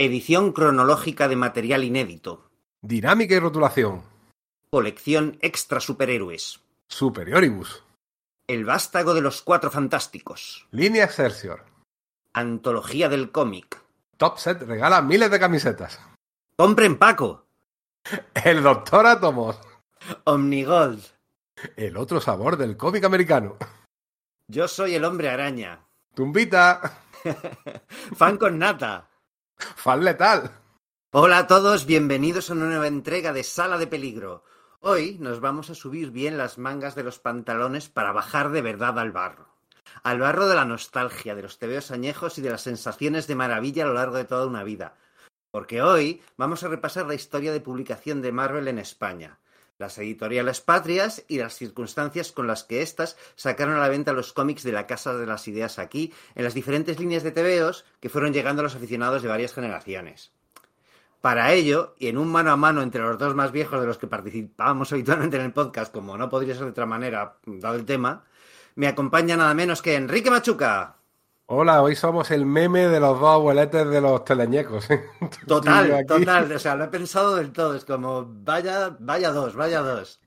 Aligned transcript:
Edición 0.00 0.52
cronológica 0.52 1.26
de 1.26 1.34
material 1.34 1.82
inédito. 1.82 2.48
Dinámica 2.82 3.34
y 3.34 3.40
rotulación. 3.40 4.04
Colección 4.70 5.38
extra 5.40 5.80
superhéroes. 5.80 6.60
Superioribus. 6.86 7.82
El 8.46 8.64
vástago 8.64 9.12
de 9.12 9.22
los 9.22 9.42
cuatro 9.42 9.72
fantásticos. 9.72 10.68
Línea 10.70 11.02
Excelsior. 11.02 11.64
Antología 12.32 13.08
del 13.08 13.32
cómic. 13.32 13.82
Top 14.16 14.38
Set 14.38 14.62
regala 14.62 15.02
miles 15.02 15.32
de 15.32 15.40
camisetas. 15.40 15.98
Compren 16.54 16.96
Paco. 16.96 17.46
El 18.44 18.62
Doctor 18.62 19.04
Átomos. 19.04 19.58
Omnigold. 20.22 21.02
El 21.74 21.96
otro 21.96 22.20
sabor 22.20 22.56
del 22.56 22.76
cómic 22.76 23.02
americano. 23.02 23.56
Yo 24.46 24.68
soy 24.68 24.94
el 24.94 25.04
hombre 25.04 25.28
araña. 25.28 25.80
Tumbita. 26.14 27.02
Fan 28.16 28.36
con 28.36 28.60
nata. 28.60 29.07
Fan. 29.76 30.02
Hola 31.10 31.38
a 31.38 31.46
todos, 31.46 31.86
bienvenidos 31.86 32.48
a 32.48 32.52
una 32.52 32.66
nueva 32.66 32.86
entrega 32.86 33.32
de 33.32 33.42
Sala 33.42 33.76
de 33.78 33.88
Peligro. 33.88 34.44
Hoy 34.80 35.16
nos 35.18 35.40
vamos 35.40 35.70
a 35.70 35.74
subir 35.74 36.12
bien 36.12 36.38
las 36.38 36.58
mangas 36.58 36.94
de 36.94 37.02
los 37.02 37.18
pantalones 37.18 37.88
para 37.88 38.12
bajar 38.12 38.50
de 38.50 38.62
verdad 38.62 38.98
al 38.98 39.10
barro. 39.10 39.48
Al 40.04 40.20
barro 40.20 40.46
de 40.48 40.54
la 40.54 40.64
nostalgia, 40.64 41.34
de 41.34 41.42
los 41.42 41.58
tebeos 41.58 41.90
añejos 41.90 42.38
y 42.38 42.42
de 42.42 42.50
las 42.50 42.62
sensaciones 42.62 43.26
de 43.26 43.34
maravilla 43.34 43.84
a 43.84 43.88
lo 43.88 43.94
largo 43.94 44.16
de 44.16 44.26
toda 44.26 44.46
una 44.46 44.62
vida. 44.62 44.96
Porque 45.50 45.82
hoy 45.82 46.22
vamos 46.36 46.62
a 46.62 46.68
repasar 46.68 47.06
la 47.06 47.14
historia 47.14 47.52
de 47.52 47.60
publicación 47.60 48.22
de 48.22 48.30
Marvel 48.30 48.68
en 48.68 48.78
España, 48.78 49.40
las 49.78 49.96
editoriales 49.98 50.60
patrias 50.60 51.24
y 51.28 51.38
las 51.38 51.54
circunstancias 51.54 52.32
con 52.32 52.46
las 52.46 52.64
que 52.64 52.82
éstas 52.82 53.16
sacaron 53.36 53.76
a 53.76 53.80
la 53.80 53.88
venta 53.88 54.12
los 54.12 54.32
cómics 54.32 54.64
de 54.64 54.72
la 54.72 54.86
Casa 54.86 55.16
de 55.16 55.26
las 55.26 55.46
Ideas 55.46 55.78
aquí, 55.78 56.12
en 56.34 56.44
las 56.44 56.54
diferentes 56.54 56.98
líneas 56.98 57.22
de 57.22 57.30
tebeos 57.30 57.84
que 58.00 58.08
fueron 58.08 58.32
llegando 58.32 58.60
a 58.60 58.64
los 58.64 58.74
aficionados 58.74 59.22
de 59.22 59.28
varias 59.28 59.54
generaciones. 59.54 60.32
Para 61.20 61.52
ello, 61.52 61.94
y 61.98 62.08
en 62.08 62.18
un 62.18 62.30
mano 62.30 62.52
a 62.52 62.56
mano 62.56 62.82
entre 62.82 63.02
los 63.02 63.18
dos 63.18 63.34
más 63.34 63.50
viejos 63.50 63.80
de 63.80 63.86
los 63.86 63.98
que 63.98 64.06
participábamos 64.06 64.92
habitualmente 64.92 65.36
en 65.36 65.44
el 65.44 65.52
podcast, 65.52 65.92
como 65.92 66.18
no 66.18 66.28
podría 66.28 66.54
ser 66.54 66.64
de 66.64 66.70
otra 66.70 66.86
manera, 66.86 67.36
dado 67.46 67.76
el 67.76 67.84
tema, 67.84 68.24
me 68.74 68.86
acompaña 68.86 69.36
nada 69.36 69.54
menos 69.54 69.82
que 69.82 69.96
Enrique 69.96 70.30
Machuca. 70.30 70.97
Hola, 71.50 71.82
hoy 71.82 71.96
somos 71.96 72.30
el 72.30 72.44
meme 72.44 72.88
de 72.88 73.00
los 73.00 73.18
dos 73.18 73.30
abueletes 73.30 73.88
de 73.88 74.02
los 74.02 74.22
teleñecos. 74.22 74.90
¿eh? 74.90 75.02
Total, 75.46 76.04
total. 76.04 76.52
O 76.52 76.58
sea, 76.58 76.76
lo 76.76 76.84
he 76.84 76.88
pensado 76.88 77.36
del 77.36 77.52
todo. 77.52 77.74
Es 77.74 77.86
como, 77.86 78.26
vaya, 78.28 78.94
vaya 79.00 79.30
dos, 79.30 79.56
vaya 79.56 79.80
dos. 79.80 80.20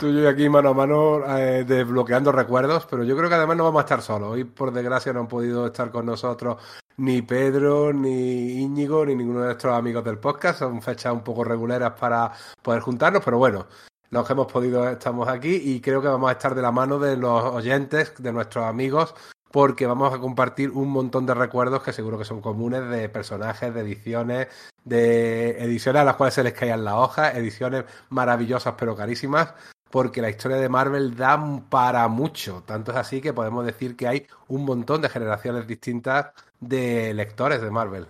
Tú 0.00 0.06
y 0.06 0.22
yo 0.22 0.26
aquí 0.26 0.48
mano 0.48 0.70
a 0.70 0.72
mano 0.74 1.36
eh, 1.36 1.64
desbloqueando 1.64 2.32
recuerdos, 2.32 2.86
pero 2.88 3.04
yo 3.04 3.14
creo 3.14 3.28
que 3.28 3.34
además 3.34 3.58
no 3.58 3.64
vamos 3.64 3.80
a 3.80 3.82
estar 3.82 4.00
solos. 4.00 4.30
Hoy, 4.30 4.44
por 4.44 4.72
desgracia, 4.72 5.12
no 5.12 5.20
han 5.20 5.28
podido 5.28 5.66
estar 5.66 5.90
con 5.90 6.06
nosotros 6.06 6.56
ni 6.96 7.20
Pedro, 7.20 7.92
ni 7.92 8.62
Íñigo, 8.62 9.04
ni 9.04 9.14
ninguno 9.14 9.40
de 9.40 9.46
nuestros 9.48 9.76
amigos 9.76 10.02
del 10.02 10.16
podcast. 10.16 10.60
Son 10.60 10.80
fechas 10.80 11.12
un 11.12 11.22
poco 11.22 11.44
regulares 11.44 11.90
para 11.90 12.32
poder 12.62 12.80
juntarnos, 12.80 13.22
pero 13.22 13.36
bueno, 13.36 13.66
los 14.08 14.26
que 14.26 14.32
hemos 14.32 14.50
podido 14.50 14.88
estamos 14.88 15.28
aquí 15.28 15.54
y 15.56 15.82
creo 15.82 16.00
que 16.00 16.08
vamos 16.08 16.30
a 16.30 16.32
estar 16.32 16.54
de 16.54 16.62
la 16.62 16.72
mano 16.72 16.98
de 16.98 17.18
los 17.18 17.44
oyentes, 17.44 18.14
de 18.16 18.32
nuestros 18.32 18.64
amigos, 18.64 19.14
porque 19.50 19.86
vamos 19.86 20.12
a 20.12 20.18
compartir 20.18 20.70
un 20.70 20.90
montón 20.90 21.26
de 21.26 21.34
recuerdos 21.34 21.82
que 21.82 21.92
seguro 21.92 22.18
que 22.18 22.24
son 22.24 22.40
comunes 22.40 22.88
de 22.88 23.08
personajes, 23.08 23.72
de 23.72 23.80
ediciones, 23.80 24.48
de 24.84 25.62
ediciones 25.62 26.02
a 26.02 26.04
las 26.04 26.16
cuales 26.16 26.34
se 26.34 26.44
les 26.44 26.52
caían 26.52 26.84
las 26.84 26.94
hojas, 26.94 27.34
ediciones 27.36 27.84
maravillosas 28.10 28.74
pero 28.78 28.96
carísimas, 28.96 29.54
porque 29.90 30.20
la 30.22 30.30
historia 30.30 30.58
de 30.58 30.68
Marvel 30.68 31.16
da 31.16 31.38
para 31.68 32.06
mucho. 32.08 32.62
Tanto 32.66 32.92
es 32.92 32.98
así 32.98 33.20
que 33.20 33.32
podemos 33.32 33.64
decir 33.64 33.96
que 33.96 34.08
hay 34.08 34.26
un 34.48 34.64
montón 34.64 35.00
de 35.00 35.08
generaciones 35.08 35.66
distintas 35.66 36.32
de 36.60 37.14
lectores 37.14 37.62
de 37.62 37.70
Marvel. 37.70 38.06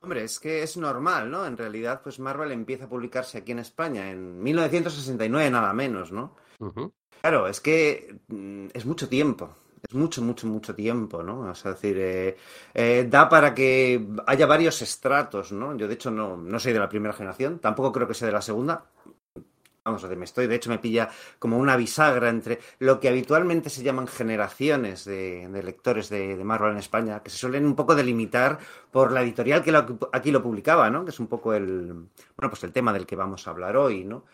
Hombre, 0.00 0.24
es 0.24 0.38
que 0.38 0.62
es 0.62 0.76
normal, 0.76 1.30
¿no? 1.30 1.44
En 1.44 1.56
realidad, 1.56 2.00
pues 2.02 2.20
Marvel 2.20 2.52
empieza 2.52 2.84
a 2.84 2.88
publicarse 2.88 3.38
aquí 3.38 3.52
en 3.52 3.58
España 3.58 4.10
en 4.10 4.40
1969, 4.42 5.50
nada 5.50 5.72
menos, 5.72 6.12
¿no? 6.12 6.36
Uh 6.60 6.66
-huh. 6.66 6.92
Claro, 7.20 7.48
es 7.48 7.60
que 7.60 8.16
es 8.72 8.86
mucho 8.86 9.08
tiempo. 9.08 9.50
Es 9.86 9.94
mucho, 9.94 10.22
mucho, 10.22 10.46
mucho 10.46 10.74
tiempo, 10.74 11.22
¿no? 11.22 11.40
O 11.50 11.54
sea, 11.54 11.72
es 11.72 11.80
decir, 11.80 11.96
eh, 11.98 12.36
eh, 12.74 13.06
da 13.08 13.28
para 13.28 13.54
que 13.54 14.06
haya 14.26 14.46
varios 14.46 14.82
estratos, 14.82 15.52
¿no? 15.52 15.76
Yo, 15.76 15.86
de 15.88 15.94
hecho, 15.94 16.10
no, 16.10 16.36
no 16.36 16.58
soy 16.58 16.72
de 16.72 16.78
la 16.78 16.88
primera 16.88 17.14
generación, 17.14 17.58
tampoco 17.58 17.92
creo 17.92 18.08
que 18.08 18.14
sea 18.14 18.26
de 18.26 18.32
la 18.32 18.42
segunda. 18.42 18.84
Vamos 19.84 20.04
a 20.04 20.06
decir, 20.06 20.18
me 20.18 20.26
estoy, 20.26 20.46
de 20.46 20.54
hecho, 20.54 20.68
me 20.68 20.78
pilla 20.78 21.08
como 21.38 21.56
una 21.56 21.76
bisagra 21.76 22.28
entre 22.28 22.58
lo 22.78 23.00
que 23.00 23.08
habitualmente 23.08 23.70
se 23.70 23.82
llaman 23.82 24.06
generaciones 24.06 25.06
de, 25.06 25.48
lectores 25.64 26.10
de, 26.10 26.36
de, 26.36 26.44
Marvel 26.44 26.72
en 26.72 26.78
España, 26.78 27.22
que 27.22 27.30
se 27.30 27.38
suelen 27.38 27.64
un 27.64 27.74
poco 27.74 27.94
delimitar 27.94 28.58
por 28.90 29.12
la 29.12 29.22
editorial 29.22 29.62
que 29.62 29.72
lo, 29.72 29.86
aquí 30.12 30.30
lo 30.30 30.42
publicaba, 30.42 30.90
¿no? 30.90 31.04
Que 31.04 31.10
es 31.10 31.20
un 31.20 31.26
poco 31.26 31.54
el, 31.54 31.86
bueno, 31.86 32.50
pues 32.50 32.62
el 32.64 32.72
tema 32.72 32.92
del 32.92 33.06
que 33.06 33.16
vamos 33.16 33.46
a 33.46 33.50
hablar 33.50 33.76
hoy, 33.78 34.04
¿no? 34.04 34.24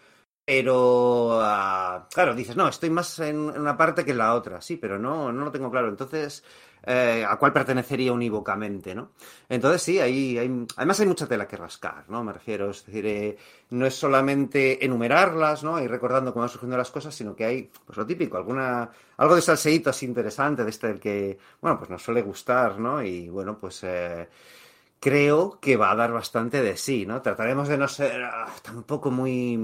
Pero, 0.46 1.38
uh, 1.38 2.06
claro, 2.12 2.34
dices, 2.34 2.54
no, 2.54 2.68
estoy 2.68 2.90
más 2.90 3.18
en 3.20 3.38
una 3.38 3.76
parte 3.78 4.04
que 4.04 4.10
en 4.10 4.18
la 4.18 4.34
otra, 4.34 4.60
sí, 4.60 4.76
pero 4.76 4.98
no, 4.98 5.32
no 5.32 5.44
lo 5.44 5.50
tengo 5.50 5.70
claro. 5.70 5.88
Entonces, 5.88 6.44
eh, 6.82 7.24
¿a 7.26 7.38
cuál 7.38 7.54
pertenecería 7.54 8.12
unívocamente, 8.12 8.94
no? 8.94 9.12
Entonces, 9.48 9.82
sí, 9.82 9.98
hay, 10.00 10.36
hay, 10.36 10.66
además 10.76 11.00
hay 11.00 11.06
mucha 11.06 11.26
tela 11.26 11.48
que 11.48 11.56
rascar, 11.56 12.04
¿no? 12.08 12.22
Me 12.22 12.34
refiero, 12.34 12.70
es 12.70 12.84
decir, 12.84 13.06
eh, 13.06 13.38
no 13.70 13.86
es 13.86 13.94
solamente 13.94 14.84
enumerarlas, 14.84 15.64
¿no? 15.64 15.80
Y 15.80 15.86
recordando 15.86 16.32
cómo 16.34 16.42
van 16.42 16.50
surgiendo 16.50 16.76
las 16.76 16.90
cosas, 16.90 17.14
sino 17.14 17.34
que 17.34 17.46
hay, 17.46 17.70
pues 17.86 17.96
lo 17.96 18.06
típico, 18.06 18.36
alguna, 18.36 18.90
algo 19.16 19.36
de 19.36 19.42
salseíto 19.42 19.88
así 19.88 20.04
interesante, 20.04 20.62
de 20.62 20.70
este 20.70 20.88
del 20.88 21.00
que, 21.00 21.38
bueno, 21.62 21.78
pues 21.78 21.88
nos 21.88 22.02
suele 22.02 22.20
gustar, 22.20 22.78
¿no? 22.78 23.02
Y 23.02 23.30
bueno, 23.30 23.58
pues... 23.58 23.82
Eh, 23.84 24.28
creo 25.04 25.58
que 25.60 25.76
va 25.76 25.90
a 25.90 25.96
dar 25.96 26.12
bastante 26.12 26.62
de 26.62 26.78
sí, 26.78 27.04
¿no? 27.04 27.20
Trataremos 27.20 27.68
de 27.68 27.76
no 27.76 27.88
ser 27.88 28.22
uh, 28.22 28.50
tampoco 28.62 29.10
muy 29.10 29.58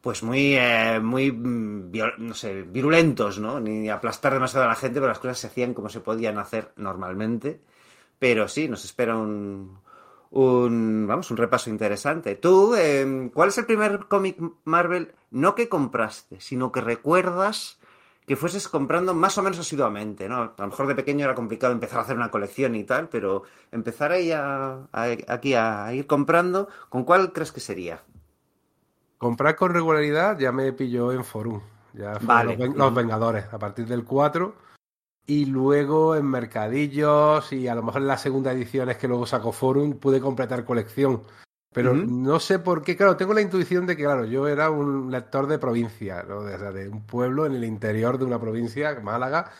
pues 0.00 0.22
muy 0.22 0.54
eh, 0.56 1.00
muy 1.02 1.32
no 1.32 2.32
sé, 2.34 2.62
virulentos, 2.62 3.40
¿no? 3.40 3.58
Ni 3.58 3.90
aplastar 3.90 4.32
demasiado 4.32 4.66
a 4.66 4.68
la 4.68 4.76
gente, 4.76 5.00
pero 5.00 5.08
las 5.08 5.18
cosas 5.18 5.40
se 5.40 5.48
hacían 5.48 5.74
como 5.74 5.88
se 5.88 5.98
podían 5.98 6.38
hacer 6.38 6.72
normalmente. 6.76 7.60
Pero 8.20 8.46
sí, 8.46 8.68
nos 8.68 8.84
espera 8.84 9.16
un, 9.16 9.80
un 10.30 11.06
vamos, 11.08 11.32
un 11.32 11.36
repaso 11.36 11.68
interesante. 11.68 12.36
Tú, 12.36 12.76
eh, 12.76 13.28
¿cuál 13.34 13.48
es 13.48 13.58
el 13.58 13.66
primer 13.66 14.06
cómic 14.06 14.36
Marvel 14.64 15.14
no 15.32 15.56
que 15.56 15.68
compraste, 15.68 16.40
sino 16.40 16.70
que 16.70 16.80
recuerdas 16.80 17.80
que 18.26 18.36
fueses 18.36 18.68
comprando 18.68 19.14
más 19.14 19.38
o 19.38 19.42
menos 19.42 19.58
asiduamente, 19.58 20.28
¿no? 20.28 20.36
A 20.36 20.54
lo 20.58 20.66
mejor 20.66 20.88
de 20.88 20.96
pequeño 20.96 21.24
era 21.24 21.34
complicado 21.34 21.72
empezar 21.72 22.00
a 22.00 22.02
hacer 22.02 22.16
una 22.16 22.30
colección 22.30 22.74
y 22.74 22.82
tal, 22.82 23.08
pero 23.08 23.44
empezar 23.70 24.10
ahí 24.10 24.32
a, 24.32 24.88
a, 24.92 25.04
aquí 25.28 25.54
a 25.54 25.92
ir 25.94 26.06
comprando, 26.06 26.68
¿con 26.88 27.04
cuál 27.04 27.32
crees 27.32 27.52
que 27.52 27.60
sería? 27.60 28.02
Comprar 29.16 29.54
con 29.54 29.72
regularidad 29.72 30.38
ya 30.38 30.50
me 30.50 30.72
pilló 30.72 31.12
en 31.12 31.24
Forum, 31.24 31.60
ya 31.94 32.18
vale. 32.20 32.56
los, 32.56 32.76
los, 32.76 32.94
Vengadores, 32.94 33.44
a 33.52 33.58
partir 33.58 33.86
del 33.86 34.04
4, 34.04 34.54
y 35.26 35.46
luego 35.46 36.16
en 36.16 36.26
mercadillos 36.26 37.52
y 37.52 37.68
a 37.68 37.76
lo 37.76 37.84
mejor 37.84 38.02
en 38.02 38.08
las 38.08 38.22
segunda 38.22 38.52
ediciones 38.52 38.96
que 38.96 39.08
luego 39.08 39.26
sacó 39.26 39.52
Forum 39.52 39.94
pude 39.94 40.20
completar 40.20 40.64
colección. 40.64 41.22
Pero 41.76 41.92
uh 41.92 41.94
-huh. 41.94 42.08
no 42.08 42.40
sé 42.40 42.58
por 42.58 42.82
qué, 42.82 42.96
claro, 42.96 43.18
tengo 43.18 43.34
la 43.34 43.42
intuición 43.42 43.86
de 43.86 43.98
que, 43.98 44.04
claro, 44.04 44.24
yo 44.24 44.48
era 44.48 44.70
un 44.70 45.10
lector 45.10 45.46
de 45.46 45.58
provincia, 45.58 46.22
¿no? 46.22 46.42
de, 46.42 46.56
de, 46.72 46.88
un 46.88 47.04
pueblo 47.04 47.44
en 47.44 47.54
el 47.54 47.64
interior 47.64 48.16
de 48.16 48.24
una 48.24 48.40
provincia, 48.40 48.98
Málaga, 49.02 49.52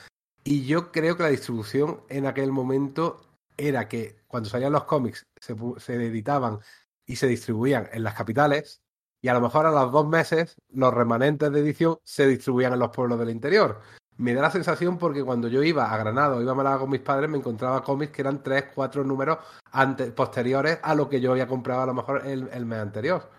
y 0.42 0.64
yo 0.64 0.92
creo 0.92 1.18
que 1.18 1.24
la 1.24 1.28
distribución 1.28 2.00
en 2.08 2.24
aquel 2.24 2.52
momento 2.52 3.20
era 3.58 3.86
que 3.86 4.16
cuando 4.28 4.48
salían 4.48 4.72
los 4.72 4.84
cómics 4.84 5.26
se, 5.38 5.54
se 5.76 5.94
editaban 5.96 6.60
y 7.04 7.16
se 7.16 7.26
distribuían 7.26 7.86
en 7.92 8.02
las 8.02 8.14
capitales, 8.14 8.80
y 9.20 9.28
a 9.28 9.34
lo 9.34 9.42
mejor 9.42 9.66
a 9.66 9.70
los 9.70 9.92
dos 9.92 10.08
meses 10.08 10.56
los 10.70 10.94
remanentes 10.94 11.52
de 11.52 11.60
edición 11.60 11.98
se 12.02 12.26
distribuían 12.26 12.72
en 12.72 12.78
los 12.78 12.92
pueblos 12.92 13.18
del 13.18 13.28
interior 13.28 13.82
me 14.18 14.34
da 14.34 14.42
la 14.42 14.50
sensación 14.50 14.98
porque 14.98 15.22
cuando 15.22 15.48
yo 15.48 15.62
iba 15.62 15.92
a 15.92 15.96
Granada 15.98 16.36
o 16.36 16.42
iba 16.42 16.52
a 16.52 16.54
Málaga 16.54 16.78
con 16.78 16.90
mis 16.90 17.00
padres 17.00 17.28
me 17.28 17.38
encontraba 17.38 17.82
cómics 17.82 18.12
que 18.12 18.22
eran 18.22 18.42
tres, 18.42 18.66
cuatro 18.74 19.04
números 19.04 19.38
antes, 19.72 20.10
posteriores 20.12 20.78
a 20.82 20.94
lo 20.94 21.08
que 21.08 21.20
yo 21.20 21.32
había 21.32 21.46
comprado 21.46 21.82
a 21.82 21.86
lo 21.86 21.94
mejor 21.94 22.26
el, 22.26 22.48
el 22.52 22.66
mes 22.66 22.78
anterior. 22.78 23.30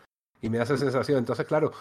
Y 0.42 0.50
me 0.50 0.58
da 0.58 0.66
esa 0.66 0.78
sensación. 0.78 1.18
Entonces, 1.18 1.48
claro, 1.48 1.72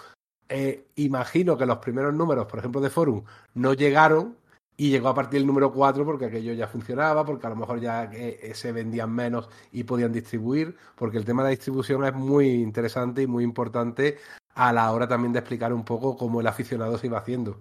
eh, 0.49 0.87
imagino 0.97 1.57
que 1.59 1.67
los 1.67 1.79
primeros 1.79 2.15
números, 2.15 2.47
por 2.47 2.59
ejemplo, 2.59 2.81
de 2.81 2.91
Forum, 2.91 3.25
no 3.55 3.75
llegaron 3.75 4.37
y 4.77 4.91
llegó 4.91 5.09
a 5.09 5.15
partir 5.15 5.41
del 5.41 5.47
número 5.47 5.73
4 5.73 6.05
porque 6.05 6.27
aquello 6.27 6.53
ya 6.53 6.69
funcionaba, 6.69 7.25
porque 7.25 7.47
a 7.47 7.51
lo 7.51 7.57
mejor 7.57 7.81
ya 7.81 8.05
eh, 8.13 8.53
se 8.55 8.73
vendían 8.73 9.13
menos 9.13 9.49
y 9.73 9.85
podían 9.85 10.13
distribuir, 10.13 10.77
porque 10.95 11.19
el 11.19 11.25
tema 11.25 11.43
de 11.43 11.49
la 11.49 11.51
distribución 11.51 12.05
es 12.05 12.15
muy 12.15 12.49
interesante 12.49 13.23
y 13.23 13.27
muy 13.27 13.43
importante 13.43 14.19
a 14.55 14.73
la 14.73 14.91
hora 14.93 15.09
también 15.09 15.33
de 15.33 15.41
explicar 15.41 15.73
un 15.73 15.85
poco 15.85 16.17
cómo 16.17 16.41
el 16.41 16.47
aficionado 16.47 16.97
se 16.99 17.07
iba 17.09 17.19
haciendo. 17.19 17.59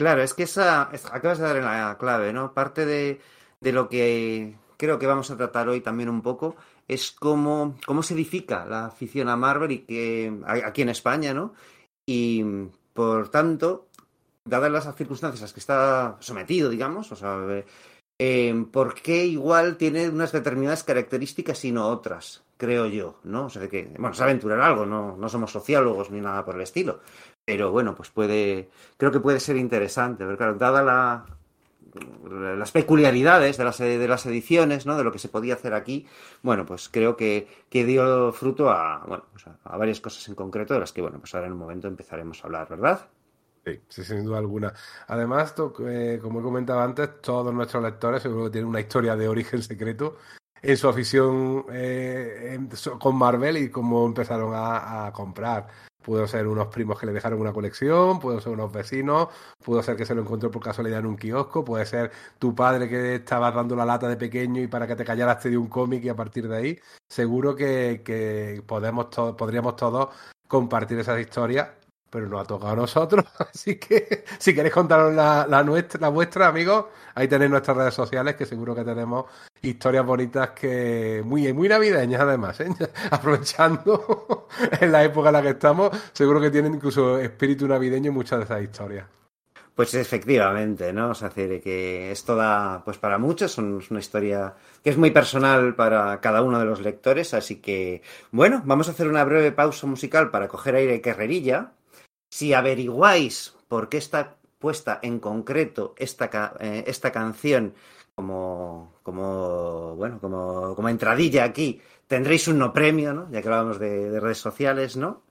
Claro, 0.00 0.22
es 0.22 0.32
que 0.32 0.44
esa. 0.44 0.88
Acabas 1.12 1.36
de 1.36 1.44
dar 1.44 1.56
en 1.58 1.64
la 1.66 1.98
clave, 1.98 2.32
¿no? 2.32 2.54
Parte 2.54 2.86
de, 2.86 3.20
de, 3.60 3.72
lo 3.72 3.90
que 3.90 4.56
creo 4.78 4.98
que 4.98 5.06
vamos 5.06 5.30
a 5.30 5.36
tratar 5.36 5.68
hoy 5.68 5.82
también 5.82 6.08
un 6.08 6.22
poco 6.22 6.56
es 6.88 7.10
cómo, 7.12 7.76
cómo 7.84 8.02
se 8.02 8.14
edifica 8.14 8.64
la 8.64 8.86
afición 8.86 9.28
a 9.28 9.36
Marvel 9.36 9.72
y 9.72 9.78
que 9.80 10.32
aquí 10.64 10.80
en 10.80 10.88
España, 10.88 11.34
¿no? 11.34 11.52
Y 12.06 12.42
por 12.94 13.28
tanto, 13.28 13.88
dadas 14.46 14.72
las 14.72 14.96
circunstancias 14.96 15.42
a 15.42 15.44
las 15.44 15.52
que 15.52 15.60
está 15.60 16.16
sometido, 16.20 16.70
digamos, 16.70 17.12
o 17.12 17.16
sea, 17.16 17.36
eh, 18.18 18.64
por 18.72 18.94
qué 18.94 19.26
igual 19.26 19.76
tiene 19.76 20.08
unas 20.08 20.32
determinadas 20.32 20.82
características 20.82 21.62
y 21.66 21.72
no 21.72 21.88
otras, 21.88 22.42
creo 22.56 22.86
yo, 22.86 23.18
¿no? 23.24 23.46
O 23.46 23.50
sea, 23.50 23.68
que, 23.68 23.84
bueno, 23.98 24.12
es 24.12 24.20
aventurar 24.22 24.60
algo, 24.62 24.86
no, 24.86 25.16
no 25.16 25.28
somos 25.28 25.52
sociólogos 25.52 26.10
ni 26.10 26.22
nada 26.22 26.42
por 26.44 26.54
el 26.54 26.62
estilo, 26.62 27.00
pero 27.50 27.72
bueno, 27.72 27.96
pues 27.96 28.10
puede, 28.10 28.70
creo 28.96 29.10
que 29.10 29.18
puede 29.18 29.40
ser 29.40 29.56
interesante, 29.56 30.24
pero 30.24 30.36
claro, 30.36 30.54
dada 30.54 30.84
la, 30.84 31.26
las 32.56 32.70
peculiaridades 32.70 33.56
de 33.56 33.64
las, 33.64 33.78
de 33.78 34.06
las 34.06 34.24
ediciones, 34.24 34.86
¿no? 34.86 34.96
De 34.96 35.02
lo 35.02 35.10
que 35.10 35.18
se 35.18 35.28
podía 35.28 35.54
hacer 35.54 35.74
aquí, 35.74 36.06
bueno, 36.42 36.64
pues 36.64 36.88
creo 36.88 37.16
que, 37.16 37.48
que 37.68 37.84
dio 37.84 38.32
fruto 38.32 38.70
a, 38.70 39.04
bueno, 39.04 39.24
pues 39.32 39.46
a, 39.64 39.76
varias 39.76 40.00
cosas 40.00 40.28
en 40.28 40.36
concreto 40.36 40.74
de 40.74 40.80
las 40.80 40.92
que, 40.92 41.02
bueno, 41.02 41.18
pues 41.18 41.34
ahora 41.34 41.48
en 41.48 41.54
un 41.54 41.58
momento 41.58 41.88
empezaremos 41.88 42.40
a 42.40 42.46
hablar, 42.46 42.68
¿verdad? 42.68 43.08
Sí, 43.64 44.04
sin 44.04 44.24
duda 44.24 44.38
alguna. 44.38 44.72
Además, 45.08 45.52
eh, 45.88 46.20
como 46.22 46.38
he 46.38 46.42
comentado 46.44 46.78
antes, 46.82 47.20
todos 47.20 47.52
nuestros 47.52 47.82
lectores 47.82 48.22
seguro 48.22 48.44
que 48.44 48.50
tienen 48.50 48.68
una 48.68 48.78
historia 48.78 49.16
de 49.16 49.26
origen 49.26 49.60
secreto 49.60 50.18
en 50.62 50.76
su 50.76 50.88
afición 50.88 51.66
eh, 51.72 52.60
con 53.00 53.16
Marvel 53.16 53.56
y 53.56 53.70
cómo 53.70 54.06
empezaron 54.06 54.52
a 54.54 55.10
comprar 55.12 55.89
Pudo 56.02 56.26
ser 56.26 56.46
unos 56.46 56.68
primos 56.68 56.98
que 56.98 57.06
le 57.06 57.12
dejaron 57.12 57.40
una 57.40 57.52
colección, 57.52 58.18
pudo 58.20 58.40
ser 58.40 58.52
unos 58.52 58.72
vecinos, 58.72 59.28
pudo 59.62 59.82
ser 59.82 59.96
que 59.96 60.06
se 60.06 60.14
lo 60.14 60.22
encontró 60.22 60.50
por 60.50 60.62
casualidad 60.62 61.00
en 61.00 61.06
un 61.06 61.16
kiosco, 61.16 61.64
puede 61.64 61.84
ser 61.86 62.10
tu 62.38 62.54
padre 62.54 62.88
que 62.88 63.16
estaba 63.16 63.50
dando 63.52 63.76
la 63.76 63.84
lata 63.84 64.08
de 64.08 64.16
pequeño 64.16 64.62
y 64.62 64.66
para 64.66 64.86
que 64.86 64.96
te 64.96 65.04
callaras 65.04 65.40
te 65.40 65.50
dio 65.50 65.60
un 65.60 65.68
cómic 65.68 66.04
y 66.04 66.08
a 66.08 66.16
partir 66.16 66.48
de 66.48 66.56
ahí 66.56 66.80
seguro 67.08 67.54
que, 67.54 68.62
podemos 68.66 69.06
podríamos 69.36 69.76
todos 69.76 70.08
compartir 70.48 70.98
esas 70.98 71.20
historias 71.20 71.68
pero 72.10 72.28
no 72.28 72.38
ha 72.40 72.44
tocado 72.44 72.72
a 72.72 72.76
nosotros. 72.76 73.24
Así 73.38 73.76
que 73.76 74.24
si 74.38 74.54
queréis 74.54 74.74
contarnos 74.74 75.14
la, 75.14 75.62
nuestra, 75.62 76.00
la 76.00 76.08
vuestra, 76.08 76.48
amigos, 76.48 76.86
ahí 77.14 77.28
tenéis 77.28 77.50
nuestras 77.50 77.76
redes 77.76 77.94
sociales, 77.94 78.34
que 78.34 78.44
seguro 78.44 78.74
que 78.74 78.84
tenemos 78.84 79.26
historias 79.62 80.04
bonitas 80.04 80.50
que 80.50 81.22
muy, 81.24 81.52
muy 81.52 81.68
navideñas 81.68 82.20
además, 82.20 82.60
¿eh? 82.60 82.68
aprovechando 83.10 84.48
en 84.80 84.92
la 84.92 85.04
época 85.04 85.28
en 85.28 85.32
la 85.34 85.42
que 85.42 85.50
estamos, 85.50 85.90
seguro 86.12 86.40
que 86.40 86.50
tienen 86.50 86.74
incluso 86.74 87.18
espíritu 87.18 87.68
navideño 87.68 88.12
muchas 88.12 88.40
de 88.40 88.44
esas 88.44 88.62
historias. 88.62 89.06
Pues 89.74 89.94
efectivamente, 89.94 90.92
¿no? 90.92 91.10
O 91.10 91.14
sea, 91.14 91.30
que 91.30 92.10
es 92.10 92.24
toda, 92.24 92.84
pues 92.84 92.98
para 92.98 93.16
muchos 93.16 93.52
son 93.52 93.80
una 93.88 94.00
historia 94.00 94.54
que 94.84 94.90
es 94.90 94.98
muy 94.98 95.10
personal 95.10 95.74
para 95.74 96.20
cada 96.20 96.42
uno 96.42 96.58
de 96.58 96.66
los 96.66 96.82
lectores, 96.82 97.32
así 97.32 97.62
que, 97.62 98.02
bueno, 98.30 98.60
vamos 98.66 98.88
a 98.88 98.90
hacer 98.90 99.08
una 99.08 99.24
breve 99.24 99.52
pausa 99.52 99.86
musical 99.86 100.30
para 100.30 100.48
coger 100.48 100.74
aire 100.74 100.96
y 100.96 101.00
carrerilla, 101.00 101.72
si 102.30 102.54
averiguáis 102.54 103.54
por 103.68 103.88
qué 103.88 103.98
está 103.98 104.36
puesta 104.58 105.00
en 105.02 105.18
concreto 105.18 105.94
esta, 105.98 106.54
eh, 106.60 106.84
esta 106.86 107.10
canción 107.10 107.74
como, 108.14 108.94
como, 109.02 109.96
bueno, 109.96 110.20
como, 110.20 110.74
como 110.74 110.88
entradilla 110.88 111.44
aquí, 111.44 111.80
tendréis 112.06 112.48
un 112.48 112.58
no 112.58 112.72
premio, 112.72 113.12
¿no? 113.14 113.30
Ya 113.30 113.40
que 113.40 113.48
hablábamos 113.48 113.78
de, 113.78 114.10
de 114.10 114.20
redes 114.20 114.38
sociales, 114.38 114.96
¿no? 114.96 115.22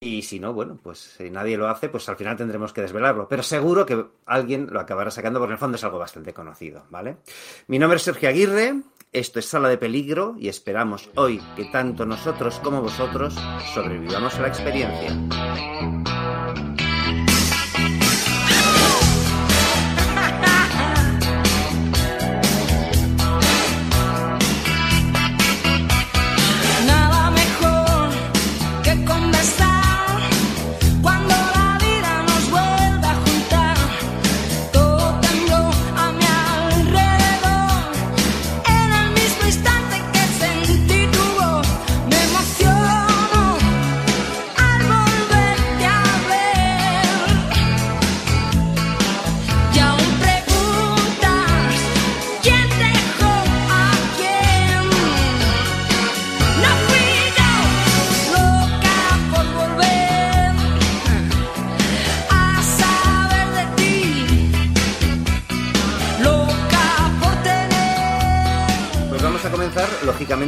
Y 0.00 0.20
si 0.20 0.38
no, 0.38 0.52
bueno, 0.52 0.78
pues 0.82 0.98
si 0.98 1.30
nadie 1.30 1.56
lo 1.56 1.66
hace, 1.66 1.88
pues 1.88 2.06
al 2.10 2.16
final 2.16 2.36
tendremos 2.36 2.74
que 2.74 2.82
desvelarlo. 2.82 3.26
Pero 3.26 3.42
seguro 3.42 3.86
que 3.86 4.04
alguien 4.26 4.68
lo 4.70 4.80
acabará 4.80 5.10
sacando 5.10 5.38
porque 5.38 5.52
en 5.52 5.54
el 5.54 5.58
fondo 5.58 5.76
es 5.76 5.84
algo 5.84 5.98
bastante 5.98 6.34
conocido, 6.34 6.84
¿vale? 6.90 7.16
Mi 7.68 7.78
nombre 7.78 7.96
es 7.96 8.02
Sergio 8.02 8.28
Aguirre, 8.28 8.82
esto 9.14 9.38
es 9.38 9.46
Sala 9.46 9.68
de 9.68 9.78
Peligro 9.78 10.34
y 10.38 10.48
esperamos 10.48 11.08
hoy 11.14 11.40
que 11.56 11.64
tanto 11.66 12.04
nosotros 12.04 12.60
como 12.62 12.82
vosotros 12.82 13.34
sobrevivamos 13.72 14.34
a 14.34 14.42
la 14.42 14.48
experiencia. 14.48 16.13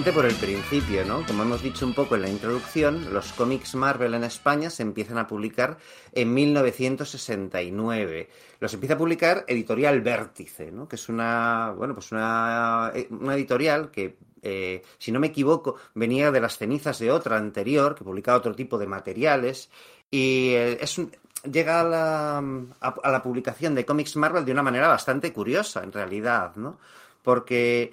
Por 0.05 0.27
el 0.27 0.35
principio, 0.35 1.07
¿no? 1.07 1.25
Como 1.27 1.43
hemos 1.43 1.63
dicho 1.63 1.87
un 1.87 1.95
poco 1.95 2.17
en 2.17 2.23
la 2.23 2.29
introducción, 2.29 3.15
los 3.15 3.33
cómics 3.33 3.75
Marvel 3.75 4.13
en 4.13 4.25
España 4.25 4.69
se 4.69 4.83
empiezan 4.83 5.17
a 5.17 5.27
publicar 5.27 5.79
en 6.13 6.35
1969. 6.35 8.29
Los 8.61 8.75
empieza 8.75 8.95
a 8.95 8.99
publicar 8.99 9.45
Editorial 9.49 10.03
Vértice, 10.03 10.71
¿no? 10.71 10.87
Que 10.87 10.97
es 10.97 11.09
una, 11.09 11.73
bueno, 11.77 11.95
pues 11.95 12.13
una, 12.13 12.93
eh, 12.95 13.09
editorial 13.33 13.91
que 13.91 14.19
eh, 14.43 14.83
si 14.99 15.13
no 15.13 15.19
me 15.19 15.29
equivoco, 15.29 15.77
venía 15.95 16.31
de 16.31 16.41
las 16.41 16.59
cenizas 16.59 16.99
de 16.99 17.11
otra 17.11 17.39
anterior, 17.39 17.95
que 17.95 18.05
publicaba 18.05 18.37
otro 18.37 18.55
tipo 18.55 18.77
de 18.77 18.87
materiales, 18.87 19.71
y 20.11 20.51
eh, 20.51 20.79
es 20.79 21.01
llega 21.51 21.81
a 21.81 21.85
la, 21.85 22.39
a 22.81 23.11
la, 23.11 23.23
publicación 23.23 23.75
de 23.75 23.87
cómics 23.87 24.17
Marvel 24.17 24.45
de 24.45 24.53
una 24.53 24.63
manera 24.63 24.89
bastante 24.89 25.33
curiosa, 25.33 25.83
en 25.83 25.93
realidad, 25.93 26.55
¿no? 26.57 26.79
Porque 27.23 27.93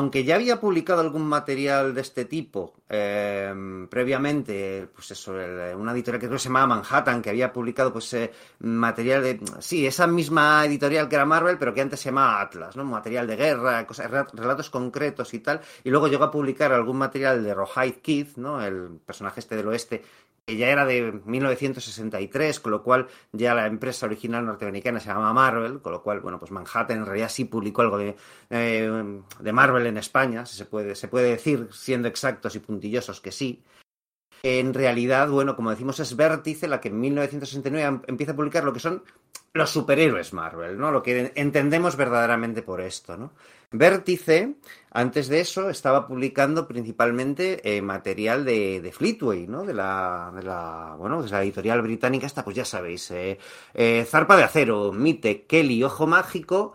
aunque 0.00 0.24
ya 0.24 0.36
había 0.36 0.58
publicado 0.58 1.02
algún 1.02 1.26
material 1.26 1.94
de 1.94 2.00
este 2.00 2.24
tipo 2.24 2.72
eh, 2.88 3.52
previamente, 3.90 4.88
pues 4.94 5.10
eso, 5.10 5.32
una 5.76 5.92
editorial 5.92 6.20
que 6.20 6.38
se 6.38 6.48
llamaba 6.48 6.66
Manhattan, 6.66 7.20
que 7.20 7.28
había 7.28 7.52
publicado 7.52 7.92
pues 7.92 8.12
eh, 8.14 8.32
material 8.60 9.22
de, 9.22 9.40
sí, 9.60 9.86
esa 9.86 10.06
misma 10.06 10.64
editorial 10.64 11.06
que 11.06 11.16
era 11.16 11.26
Marvel, 11.26 11.58
pero 11.58 11.74
que 11.74 11.82
antes 11.82 12.00
se 12.00 12.06
llamaba 12.06 12.40
Atlas, 12.40 12.74
¿no? 12.76 12.84
Material 12.84 13.26
de 13.26 13.36
guerra, 13.36 13.86
relatos 14.32 14.70
concretos 14.70 15.34
y 15.34 15.40
tal, 15.40 15.60
y 15.84 15.90
luego 15.90 16.08
llegó 16.08 16.24
a 16.24 16.30
publicar 16.30 16.72
algún 16.72 16.96
material 16.96 17.44
de 17.44 17.54
Rohide 17.54 18.00
Kid, 18.00 18.28
¿no? 18.36 18.64
El 18.64 18.98
personaje 19.04 19.40
este 19.40 19.54
del 19.54 19.68
oeste, 19.68 20.02
que 20.50 20.56
ya 20.56 20.68
era 20.68 20.84
de 20.84 21.20
1963, 21.24 22.58
con 22.58 22.72
lo 22.72 22.82
cual 22.82 23.06
ya 23.30 23.54
la 23.54 23.66
empresa 23.66 24.06
original 24.06 24.44
norteamericana 24.44 24.98
se 24.98 25.06
llama 25.06 25.32
Marvel, 25.32 25.80
con 25.80 25.92
lo 25.92 26.02
cual, 26.02 26.20
bueno, 26.20 26.40
pues 26.40 26.50
Manhattan 26.50 26.98
en 26.98 27.06
realidad 27.06 27.28
sí 27.28 27.44
publicó 27.44 27.82
algo 27.82 27.98
de, 27.98 28.16
eh, 28.50 29.20
de 29.38 29.52
Marvel 29.52 29.86
en 29.86 29.96
España, 29.96 30.44
se 30.44 30.64
puede, 30.64 30.96
se 30.96 31.06
puede 31.06 31.30
decir, 31.30 31.68
siendo 31.72 32.08
exactos 32.08 32.56
y 32.56 32.58
puntillosos, 32.58 33.20
que 33.20 33.30
sí. 33.30 33.62
En 34.42 34.74
realidad, 34.74 35.28
bueno, 35.28 35.54
como 35.54 35.70
decimos, 35.70 36.00
es 36.00 36.16
Vértice 36.16 36.66
la 36.66 36.80
que 36.80 36.88
en 36.88 36.98
1969 36.98 38.00
empieza 38.08 38.32
a 38.32 38.36
publicar 38.36 38.64
lo 38.64 38.72
que 38.72 38.80
son 38.80 39.04
los 39.52 39.70
superhéroes 39.70 40.32
Marvel, 40.32 40.78
¿no? 40.78 40.90
Lo 40.90 41.02
que 41.02 41.32
entendemos 41.36 41.96
verdaderamente 41.96 42.62
por 42.62 42.80
esto, 42.80 43.16
¿no? 43.16 43.32
Vértice, 43.72 44.56
antes 44.90 45.28
de 45.28 45.40
eso, 45.40 45.70
estaba 45.70 46.08
publicando 46.08 46.66
principalmente 46.66 47.76
eh, 47.76 47.82
material 47.82 48.44
de, 48.44 48.80
de, 48.80 48.90
Fleetway, 48.90 49.46
¿no? 49.46 49.64
De 49.64 49.72
la, 49.74 50.32
de 50.34 50.42
la, 50.42 50.96
bueno, 50.98 51.22
de 51.22 51.30
la 51.30 51.42
editorial 51.44 51.80
británica 51.80 52.26
esta, 52.26 52.42
pues 52.42 52.56
ya 52.56 52.64
sabéis, 52.64 53.08
eh, 53.12 53.38
eh, 53.74 54.04
Zarpa 54.08 54.36
de 54.36 54.42
Acero, 54.42 54.92
Mite, 54.92 55.44
Kelly, 55.46 55.84
Ojo 55.84 56.08
Mágico, 56.08 56.72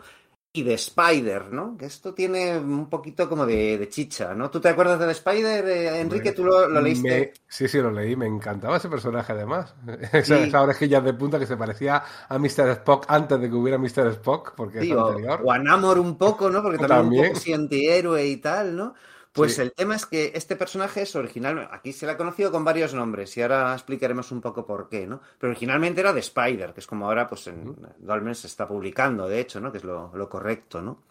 y 0.56 0.64
de 0.64 0.76
Spider, 0.76 1.52
¿no? 1.52 1.76
Que 1.78 1.86
esto 1.86 2.14
tiene 2.14 2.58
un 2.58 2.90
poquito 2.90 3.28
como 3.28 3.46
de, 3.46 3.88
chicha, 3.90 4.34
¿no? 4.34 4.50
¿Tú 4.50 4.62
te 4.62 4.70
acuerdas 4.70 5.00
de 5.00 5.12
Spider, 5.12 5.68
eh, 5.68 6.00
Enrique? 6.00 6.32
¿Tú 6.32 6.46
lo, 6.46 6.70
leíste? 6.82 7.34
Sí, 7.48 7.68
sí, 7.68 7.80
lo 7.80 7.92
leí. 7.92 8.16
Me 8.16 8.26
encantaba 8.26 8.78
ese 8.78 8.88
personaje, 8.88 9.34
además. 9.34 9.76
Esas 10.14 10.54
orejillas 10.54 11.04
de 11.04 11.14
punta 11.14 11.38
que 11.38 11.46
se 11.46 11.58
parecía 11.58 12.02
a 12.30 12.40
Mr. 12.40 12.70
Spock 12.70 13.06
antes 13.10 13.40
de 13.40 13.50
que 13.50 13.56
hubiera 13.56 13.78
Mr. 13.78 14.08
Spock, 14.12 14.54
porque 14.56 14.80
es 14.80 14.92
anterior. 14.92 15.42
O, 15.44 15.52
a 15.52 15.60
Namor 15.60 16.00
un 16.00 16.18
poco, 16.18 16.50
¿no? 16.50 16.64
Porque 16.64 16.88
también, 16.88 17.26
es 17.26 17.38
un 17.40 17.44
poco 17.44 17.56
antihéroe 17.56 18.26
y 18.26 18.38
tal, 18.38 18.76
¿no? 18.76 18.94
Pues 19.36 19.60
el 19.60 19.74
tema 19.74 19.98
es 19.98 20.06
que 20.06 20.32
este 20.34 20.56
personaje 20.56 21.02
es 21.02 21.14
original, 21.14 21.68
aquí 21.70 21.92
se 21.92 22.06
le 22.06 22.14
ha 22.14 22.18
conocido 22.18 22.54
con 22.54 22.64
varios 22.64 22.94
nombres 22.94 23.36
y 23.36 23.42
ahora 23.42 23.74
explicaremos 23.74 24.32
un 24.32 24.40
poco 24.40 24.66
por 24.66 24.88
qué, 24.88 25.06
¿no? 25.06 25.20
Pero 25.38 25.52
originalmente 25.52 26.00
era 26.00 26.14
de 26.14 26.22
Spider, 26.22 26.74
que 26.74 26.80
es 26.80 26.88
como 26.88 27.06
ahora 27.06 27.28
pues 27.28 27.48
en 27.48 27.76
Dolmen 27.98 28.34
se 28.34 28.48
está 28.48 28.66
publicando, 28.66 29.28
de 29.28 29.42
hecho, 29.42 29.60
¿no? 29.60 29.74
Que 29.74 29.80
es 29.80 29.84
lo, 29.84 30.30
correcto, 30.30 30.82
¿no? 30.82 31.04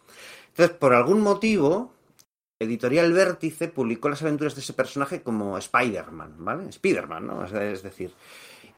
Entonces, 0.47 0.75
por 0.75 0.95
algún 0.95 1.21
motivo, 1.21 1.93
Editorial 2.57 3.13
Vértice 3.13 3.67
publicó 3.67 4.09
las 4.09 4.23
aventuras 4.23 4.55
de 4.55 4.61
ese 4.61 4.73
personaje 4.73 5.21
como 5.21 5.59
Spider-Man, 5.59 6.33
¿vale? 6.39 6.69
Spider-Man, 6.69 7.27
¿no? 7.27 7.45
Es 7.45 7.83
decir. 7.83 8.11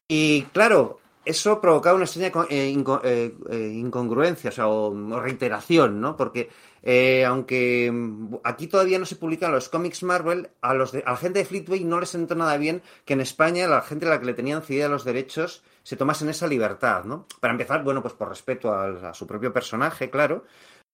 Y 0.06 0.42
claro, 0.52 1.00
eso 1.28 1.60
provocaba 1.60 1.96
una 1.96 2.06
extraña 2.06 2.32
eh, 2.48 2.74
eh, 3.04 3.34
eh, 3.50 3.72
incongruencia, 3.74 4.50
o 4.50 4.52
sea, 4.52 4.68
o, 4.68 5.20
reiteración, 5.20 6.00
¿no? 6.00 6.16
Porque 6.16 6.48
aunque 7.26 7.90
mm, 7.92 8.36
aquí 8.44 8.66
todavía 8.66 8.98
no 8.98 9.06
se 9.06 9.16
publican 9.16 9.52
los 9.52 9.68
cómics 9.68 10.02
Marvel, 10.02 10.50
a, 10.60 10.74
los 10.74 10.94
a 10.94 10.98
la 11.04 11.16
gente 11.16 11.40
de 11.40 11.44
Fleetway 11.44 11.84
no 11.84 12.00
les 12.00 12.10
sentó 12.10 12.34
nada 12.34 12.56
bien 12.56 12.82
que 13.04 13.14
en 13.14 13.20
España 13.20 13.66
la 13.68 13.82
gente 13.82 14.06
a 14.06 14.10
la 14.10 14.20
que 14.20 14.26
le 14.26 14.34
tenían 14.34 14.62
cedida 14.62 14.88
los 14.88 15.04
derechos 15.04 15.62
se 15.82 15.96
tomasen 15.96 16.28
esa 16.28 16.46
libertad, 16.46 17.04
¿no? 17.04 17.26
Para 17.40 17.52
empezar, 17.52 17.82
bueno, 17.82 18.02
pues 18.02 18.14
por 18.14 18.28
respeto 18.28 18.72
a, 18.72 19.14
su 19.14 19.26
propio 19.26 19.52
personaje, 19.52 20.10
claro, 20.10 20.44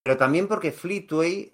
pero 0.03 0.17
también 0.17 0.47
porque 0.47 0.71
Fleetway 0.71 1.53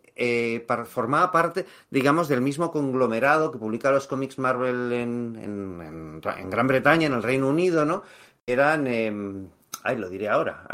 formaba 0.85 1.33
parte, 1.33 1.65
digamos, 1.89 2.29
del 2.29 2.43
mismo 2.43 2.71
conglomerado 2.71 3.51
que 3.51 3.59
publica 3.59 3.91
los 3.91 4.07
cómics 4.07 4.39
Marvel 4.39 4.93
en, 4.93 6.21
en, 6.23 6.51
Gran 6.51 6.67
Bretaña, 6.67 7.07
en 7.07 7.15
el 7.15 7.23
Reino 7.23 7.49
Unido, 7.49 7.87
¿no? 7.87 8.03
eran. 8.53 8.87
Eh, 8.87 9.13
ay, 9.83 9.97
lo 9.97 10.09
diré 10.09 10.29
ahora. 10.29 10.65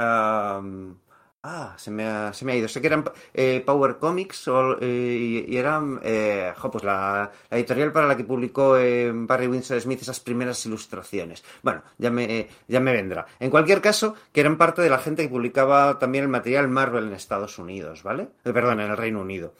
Ah, 1.47 1.75
se 1.79 1.91
me, 1.91 2.05
ha, 2.05 2.33
se 2.33 2.45
me 2.45 2.53
ha 2.53 2.57
ido. 2.57 2.69
Sé 2.69 2.81
que 2.81 2.89
eran 2.89 3.05
eh, 3.33 3.63
Power 3.65 3.99
Comics 3.99 4.49
eh, 4.81 5.45
y, 5.49 5.57
eran. 5.57 6.01
Eh, 6.03 6.53
pues 6.71 6.85
la, 6.85 7.31
editorial 7.51 7.93
para 7.93 8.07
la 8.07 8.17
que 8.17 8.25
publicó 8.25 8.73
Barry 8.73 9.47
Windsor 9.47 9.81
Smith 9.81 10.03
esas 10.03 10.21
primeras 10.21 10.65
ilustraciones. 10.67 11.45
Bueno, 11.63 11.83
ya 11.99 12.11
me, 12.11 12.49
ya 12.67 12.81
me 12.81 12.93
vendrá. 12.93 13.27
En 13.39 13.51
cualquier 13.51 13.81
caso, 13.81 14.15
que 14.33 14.41
eran 14.41 14.59
parte 14.59 14.83
de 14.83 14.91
la 14.91 14.99
gente 14.99 15.23
que 15.23 15.29
publicaba 15.29 15.99
también 15.99 16.25
el 16.25 16.31
material 16.31 16.69
Marvel 16.69 17.07
en 17.07 17.13
Estados 17.13 17.59
Unidos, 17.59 18.03
¿vale? 18.03 18.29
perdón, 18.43 18.81
en 18.81 18.91
el 18.91 18.97
Reino 18.97 19.21
Unido. 19.21 19.55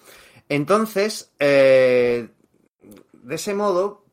Entonces, 0.49 1.33
de 1.39 2.29
ese 3.29 3.55
modo, 3.55 4.05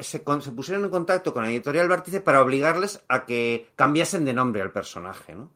se, 0.00 0.20
pusieron 0.20 0.84
en 0.84 0.90
contacto 0.90 1.32
con 1.32 1.42
la 1.42 1.50
editorial 1.50 1.88
Vértice 1.88 2.20
para 2.20 2.42
obligarles 2.42 3.02
a 3.08 3.24
que 3.24 3.68
cambiasen 3.76 4.24
de 4.24 4.32
nombre 4.32 4.62
al 4.62 4.72
personaje, 4.72 5.34
¿no? 5.34 5.50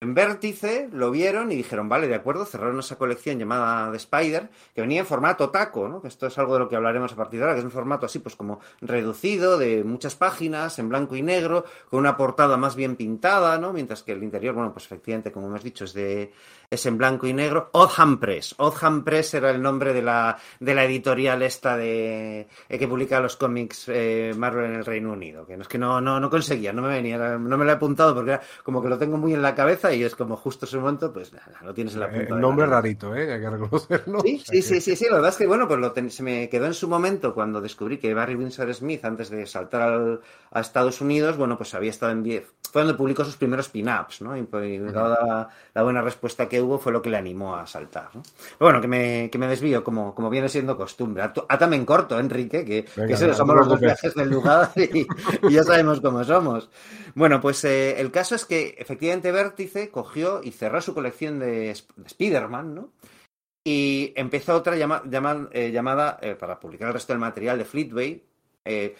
En 0.00 0.14
Vértice 0.14 0.88
lo 0.92 1.10
vieron 1.10 1.50
y 1.50 1.56
dijeron, 1.56 1.88
vale, 1.88 2.06
de 2.06 2.14
acuerdo, 2.14 2.44
cerraron 2.44 2.78
esa 2.78 2.96
colección 2.96 3.36
llamada 3.36 3.90
The 3.90 3.96
Spider, 3.96 4.48
que 4.72 4.80
venía 4.80 5.00
en 5.00 5.06
formato 5.06 5.50
taco, 5.50 5.88
¿no? 5.88 6.00
Que 6.00 6.06
esto 6.06 6.28
es 6.28 6.38
algo 6.38 6.54
de 6.54 6.60
lo 6.60 6.68
que 6.68 6.76
hablaremos 6.76 7.12
a 7.12 7.16
partir 7.16 7.40
de 7.40 7.46
ahora, 7.46 7.54
que 7.54 7.58
es 7.58 7.64
un 7.64 7.72
formato 7.72 8.06
así, 8.06 8.20
pues 8.20 8.36
como 8.36 8.60
reducido, 8.80 9.58
de 9.58 9.82
muchas 9.82 10.14
páginas, 10.14 10.78
en 10.78 10.88
blanco 10.88 11.16
y 11.16 11.22
negro, 11.22 11.64
con 11.90 11.98
una 11.98 12.16
portada 12.16 12.56
más 12.56 12.76
bien 12.76 12.94
pintada, 12.94 13.58
¿no? 13.58 13.72
Mientras 13.72 14.04
que 14.04 14.12
el 14.12 14.22
interior, 14.22 14.54
bueno, 14.54 14.72
pues 14.72 14.84
efectivamente, 14.84 15.32
como 15.32 15.48
hemos 15.48 15.64
dicho, 15.64 15.84
es 15.84 15.94
de, 15.94 16.32
es 16.70 16.84
en 16.86 16.98
blanco 16.98 17.26
y 17.26 17.32
negro. 17.32 17.70
Oldham 17.72 18.18
Press. 18.18 18.54
Oldham 18.58 19.04
Press 19.04 19.34
era 19.34 19.50
el 19.50 19.62
nombre 19.62 19.92
de 19.92 20.02
la, 20.02 20.38
de 20.60 20.74
la 20.74 20.84
editorial 20.84 21.42
esta 21.42 21.76
de 21.76 22.46
eh, 22.68 22.78
que 22.78 22.86
publica 22.86 23.20
los 23.20 23.36
cómics 23.36 23.84
eh, 23.88 24.32
Marvel 24.36 24.66
en 24.66 24.74
el 24.74 24.84
Reino 24.84 25.12
Unido. 25.12 25.46
Que 25.46 25.56
no 25.56 25.62
es 25.62 25.68
que 25.68 25.78
no, 25.78 26.00
no, 26.00 26.20
no 26.20 26.28
conseguía, 26.28 26.72
no 26.72 26.82
me 26.82 26.88
venía, 26.88 27.16
no 27.38 27.56
me 27.56 27.64
lo 27.64 27.70
he 27.70 27.74
apuntado 27.74 28.14
porque 28.14 28.32
era 28.32 28.42
como 28.62 28.82
que 28.82 28.88
lo 28.88 28.98
tengo 28.98 29.16
muy 29.16 29.32
en 29.32 29.42
la 29.42 29.54
cabeza 29.54 29.92
y 29.94 30.02
es 30.02 30.14
como 30.14 30.36
justo 30.36 30.66
ese 30.66 30.78
momento, 30.78 31.12
pues 31.12 31.32
nada, 31.32 31.58
lo 31.62 31.72
tienes 31.72 31.94
en 31.94 32.00
la 32.00 32.10
punta. 32.10 32.34
El 32.34 32.40
nombre 32.40 32.66
rarito, 32.66 33.14
¿eh? 33.14 33.32
Hay 33.32 33.40
que 33.40 33.50
reconocerlo. 33.50 34.20
Sí, 34.20 34.42
sí, 34.44 34.62
sí, 34.62 34.80
sí, 34.80 34.96
sí, 34.96 35.06
La 35.06 35.16
verdad 35.16 35.30
es 35.30 35.36
que, 35.36 35.46
bueno, 35.46 35.66
pues 35.66 35.80
lo 35.80 35.94
se 36.10 36.22
me 36.22 36.48
quedó 36.48 36.66
en 36.66 36.74
su 36.74 36.88
momento 36.88 37.34
cuando 37.34 37.60
descubrí 37.60 37.98
que 37.98 38.12
Barry 38.12 38.34
Windsor 38.34 38.72
Smith, 38.74 39.04
antes 39.04 39.30
de 39.30 39.46
saltar 39.46 40.20
a 40.50 40.60
Estados 40.60 41.00
Unidos, 41.00 41.36
bueno, 41.36 41.56
pues 41.56 41.74
había 41.74 41.90
estado 41.90 42.12
en... 42.12 42.22
Fue 42.70 42.82
donde 42.82 42.96
publicó 42.96 43.24
sus 43.24 43.36
primeros 43.36 43.68
pin-ups, 43.68 44.20
¿no? 44.22 44.36
Y, 44.36 44.42
pues, 44.42 44.80
la, 44.80 45.48
la 45.74 45.82
buena 45.82 46.02
respuesta 46.02 46.48
que 46.48 46.60
hubo 46.60 46.78
fue 46.78 46.92
lo 46.92 47.00
que 47.00 47.10
le 47.10 47.16
animó 47.16 47.56
a 47.56 47.66
saltar. 47.66 48.10
¿no? 48.14 48.22
bueno, 48.58 48.80
que 48.80 48.88
me, 48.88 49.30
que 49.30 49.38
me 49.38 49.46
desvío, 49.46 49.82
como, 49.82 50.14
como 50.14 50.30
viene 50.30 50.48
siendo 50.48 50.76
costumbre. 50.76 51.22
Átame 51.48 51.76
en 51.76 51.84
corto, 51.84 52.18
Enrique, 52.18 52.64
que, 52.64 53.16
somos 53.16 53.56
los 53.56 53.68
dos 53.68 53.80
viajes 53.80 54.14
del 54.14 54.30
lugar 54.30 54.70
y, 54.76 55.06
ya 55.50 55.64
sabemos 55.64 56.00
cómo 56.00 56.24
somos. 56.24 56.70
Bueno, 57.14 57.40
pues 57.40 57.64
eh, 57.64 58.00
el 58.00 58.10
caso 58.10 58.34
es 58.34 58.44
que 58.44 58.76
efectivamente 58.78 59.32
Vértice 59.32 59.90
cogió 59.90 60.40
y 60.42 60.52
cerró 60.52 60.80
su 60.80 60.94
colección 60.94 61.38
de, 61.38 61.74
de 61.96 62.04
Spider-Man, 62.06 62.74
¿no? 62.74 62.92
Y 63.64 64.14
empezó 64.16 64.56
otra 64.56 64.76
eh, 64.76 65.70
llamada 65.72 66.18
eh, 66.22 66.34
para 66.36 66.58
publicar 66.58 66.88
el 66.88 66.94
resto 66.94 67.12
del 67.12 67.20
material 67.20 67.58
de 67.58 67.64
Fleetway, 67.66 68.24
eh, 68.68 68.94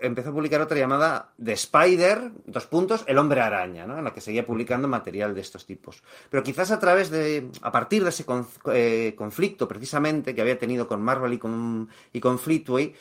empezó 0.00 0.30
a 0.30 0.32
publicar 0.32 0.60
otra 0.60 0.78
llamada 0.78 1.32
The 1.42 1.52
Spider, 1.52 2.30
dos 2.46 2.66
puntos, 2.66 3.04
El 3.08 3.18
Hombre 3.18 3.40
Araña, 3.40 3.84
¿no? 3.84 3.98
en 3.98 4.04
la 4.04 4.14
que 4.14 4.20
seguía 4.20 4.46
publicando 4.46 4.86
material 4.86 5.34
de 5.34 5.40
estos 5.40 5.66
tipos. 5.66 6.02
Pero 6.30 6.42
quizás 6.42 6.70
a 6.70 6.78
través 6.78 7.10
de, 7.10 7.50
a 7.62 7.72
partir 7.72 8.04
de 8.04 8.10
ese 8.10 8.24
eh, 8.72 9.14
conflicto 9.16 9.66
precisamente 9.66 10.34
que 10.34 10.40
había 10.40 10.58
tenido 10.58 10.86
con 10.86 11.02
Marvel 11.02 11.32
y 11.32 11.38
con, 11.38 11.88
y 12.12 12.20
con 12.20 12.38
Fleetway, 12.38 12.94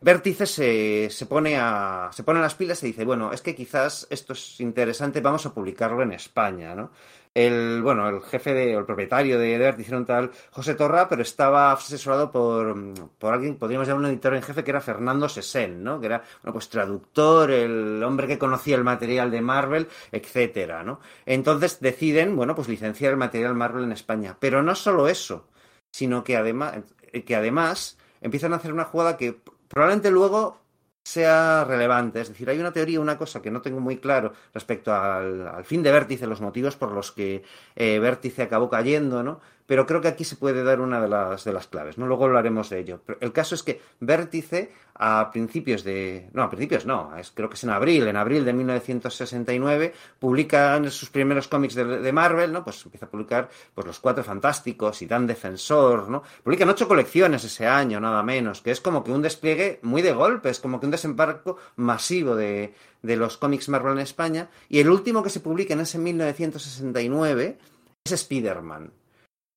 Vértice 0.00 0.46
se, 0.46 1.10
se, 1.10 1.26
pone 1.26 1.56
a, 1.56 2.10
se 2.12 2.24
pone 2.24 2.40
las 2.40 2.56
pilas 2.56 2.82
y 2.82 2.88
dice, 2.88 3.04
bueno, 3.04 3.32
es 3.32 3.40
que 3.40 3.54
quizás 3.54 4.06
esto 4.10 4.32
es 4.32 4.60
interesante, 4.60 5.20
vamos 5.20 5.46
a 5.46 5.54
publicarlo 5.54 6.02
en 6.02 6.12
España, 6.12 6.74
¿no? 6.74 6.90
El, 7.34 7.82
bueno, 7.82 8.08
el 8.08 8.20
jefe 8.22 8.52
de, 8.52 8.76
o 8.76 8.80
el 8.80 8.84
propietario 8.84 9.38
de 9.38 9.54
era 9.54 9.74
un 9.96 10.04
tal 10.04 10.30
José 10.50 10.74
Torra, 10.74 11.08
pero 11.08 11.22
estaba 11.22 11.72
asesorado 11.72 12.30
por, 12.30 12.76
por 13.18 13.32
alguien, 13.32 13.56
podríamos 13.56 13.88
llamar 13.88 14.04
un 14.04 14.10
editor 14.10 14.34
en 14.34 14.42
jefe, 14.42 14.64
que 14.64 14.70
era 14.70 14.80
Fernando 14.80 15.28
Sesen, 15.28 15.82
¿no? 15.82 16.00
Que 16.00 16.06
era, 16.06 16.22
bueno, 16.42 16.52
pues 16.52 16.68
traductor, 16.68 17.50
el 17.50 18.02
hombre 18.02 18.26
que 18.26 18.38
conocía 18.38 18.76
el 18.76 18.84
material 18.84 19.30
de 19.30 19.40
Marvel, 19.40 19.88
etcétera, 20.10 20.82
¿no? 20.82 21.00
Entonces 21.26 21.80
deciden, 21.80 22.36
bueno, 22.36 22.54
pues 22.54 22.68
licenciar 22.68 23.12
el 23.12 23.18
material 23.18 23.54
Marvel 23.54 23.84
en 23.84 23.92
España. 23.92 24.36
Pero 24.38 24.62
no 24.62 24.74
solo 24.74 25.08
eso, 25.08 25.48
sino 25.90 26.24
que 26.24 26.36
además, 26.36 26.78
que 27.26 27.36
además 27.36 27.98
empiezan 28.20 28.52
a 28.52 28.56
hacer 28.56 28.72
una 28.72 28.84
jugada 28.84 29.16
que 29.16 29.36
probablemente 29.68 30.10
luego 30.10 30.61
sea 31.04 31.64
relevante. 31.64 32.20
Es 32.20 32.28
decir, 32.28 32.48
hay 32.48 32.58
una 32.58 32.72
teoría, 32.72 33.00
una 33.00 33.18
cosa 33.18 33.42
que 33.42 33.50
no 33.50 33.62
tengo 33.62 33.80
muy 33.80 33.98
claro 33.98 34.32
respecto 34.54 34.94
al, 34.94 35.64
fin 35.64 35.82
de 35.82 35.92
Vértice, 35.92 36.26
los 36.26 36.40
motivos 36.40 36.76
por 36.76 36.92
los 36.92 37.12
que 37.12 37.42
eh, 37.76 37.98
Vértice 37.98 38.42
acabó 38.42 38.70
cayendo, 38.70 39.22
¿no? 39.22 39.40
Pero 39.66 39.86
creo 39.86 40.00
que 40.00 40.08
aquí 40.08 40.24
se 40.24 40.36
puede 40.36 40.62
dar 40.64 40.80
una 40.80 41.00
de 41.00 41.08
las, 41.08 41.44
de 41.44 41.52
las 41.52 41.66
claves, 41.66 41.98
¿no? 41.98 42.06
Luego 42.06 42.24
hablaremos 42.24 42.68
de 42.70 42.80
ello. 42.80 43.00
Pero 43.04 43.18
el 43.20 43.32
caso 43.32 43.54
es 43.54 43.62
que 43.62 43.80
Vértice, 44.00 44.72
a 44.94 45.30
principios 45.30 45.84
de... 45.84 46.28
No, 46.32 46.42
a 46.42 46.50
principios 46.50 46.84
no, 46.84 47.12
creo 47.34 47.48
que 47.48 47.54
es 47.54 47.64
en 47.64 47.70
abril, 47.70 48.06
en 48.06 48.16
abril 48.16 48.44
de 48.44 48.52
1969, 48.52 49.94
publica 50.18 50.82
sus 50.90 51.10
primeros 51.10 51.48
cómics 51.48 51.74
de, 51.74 52.12
Marvel, 52.12 52.52
¿no? 52.52 52.64
Pues 52.64 52.84
empieza 52.84 53.06
a 53.06 53.10
publicar 53.10 53.48
pues, 53.74 53.86
Los 53.86 54.00
Cuatro 54.00 54.22
Fantásticos 54.22 55.00
y 55.02 55.06
Dan 55.06 55.26
Defensor, 55.26 56.08
¿no? 56.08 56.22
Publican 56.42 56.68
ocho 56.68 56.86
colecciones 56.86 57.44
ese 57.44 57.66
año, 57.66 58.00
nada 58.00 58.22
menos, 58.22 58.60
que 58.60 58.70
es 58.70 58.80
como 58.80 59.02
que 59.02 59.12
un 59.12 59.22
despliegue 59.22 59.80
muy 59.82 60.02
de 60.02 60.12
golpe, 60.12 60.50
es 60.50 60.60
como 60.60 60.78
que 60.78 60.86
un 60.86 60.92
desembarco 60.92 61.56
masivo 61.76 62.36
de, 62.36 62.74
de 63.02 63.16
los 63.16 63.38
cómics 63.38 63.68
Marvel 63.68 63.94
en 63.94 64.00
España. 64.00 64.50
Y 64.68 64.80
el 64.80 64.90
último 64.90 65.22
que 65.22 65.30
se 65.30 65.40
publica 65.40 65.74
en 65.74 65.80
ese 65.80 65.98
1969 65.98 67.58
es 68.04 68.12
Spider-Man. 68.12 69.01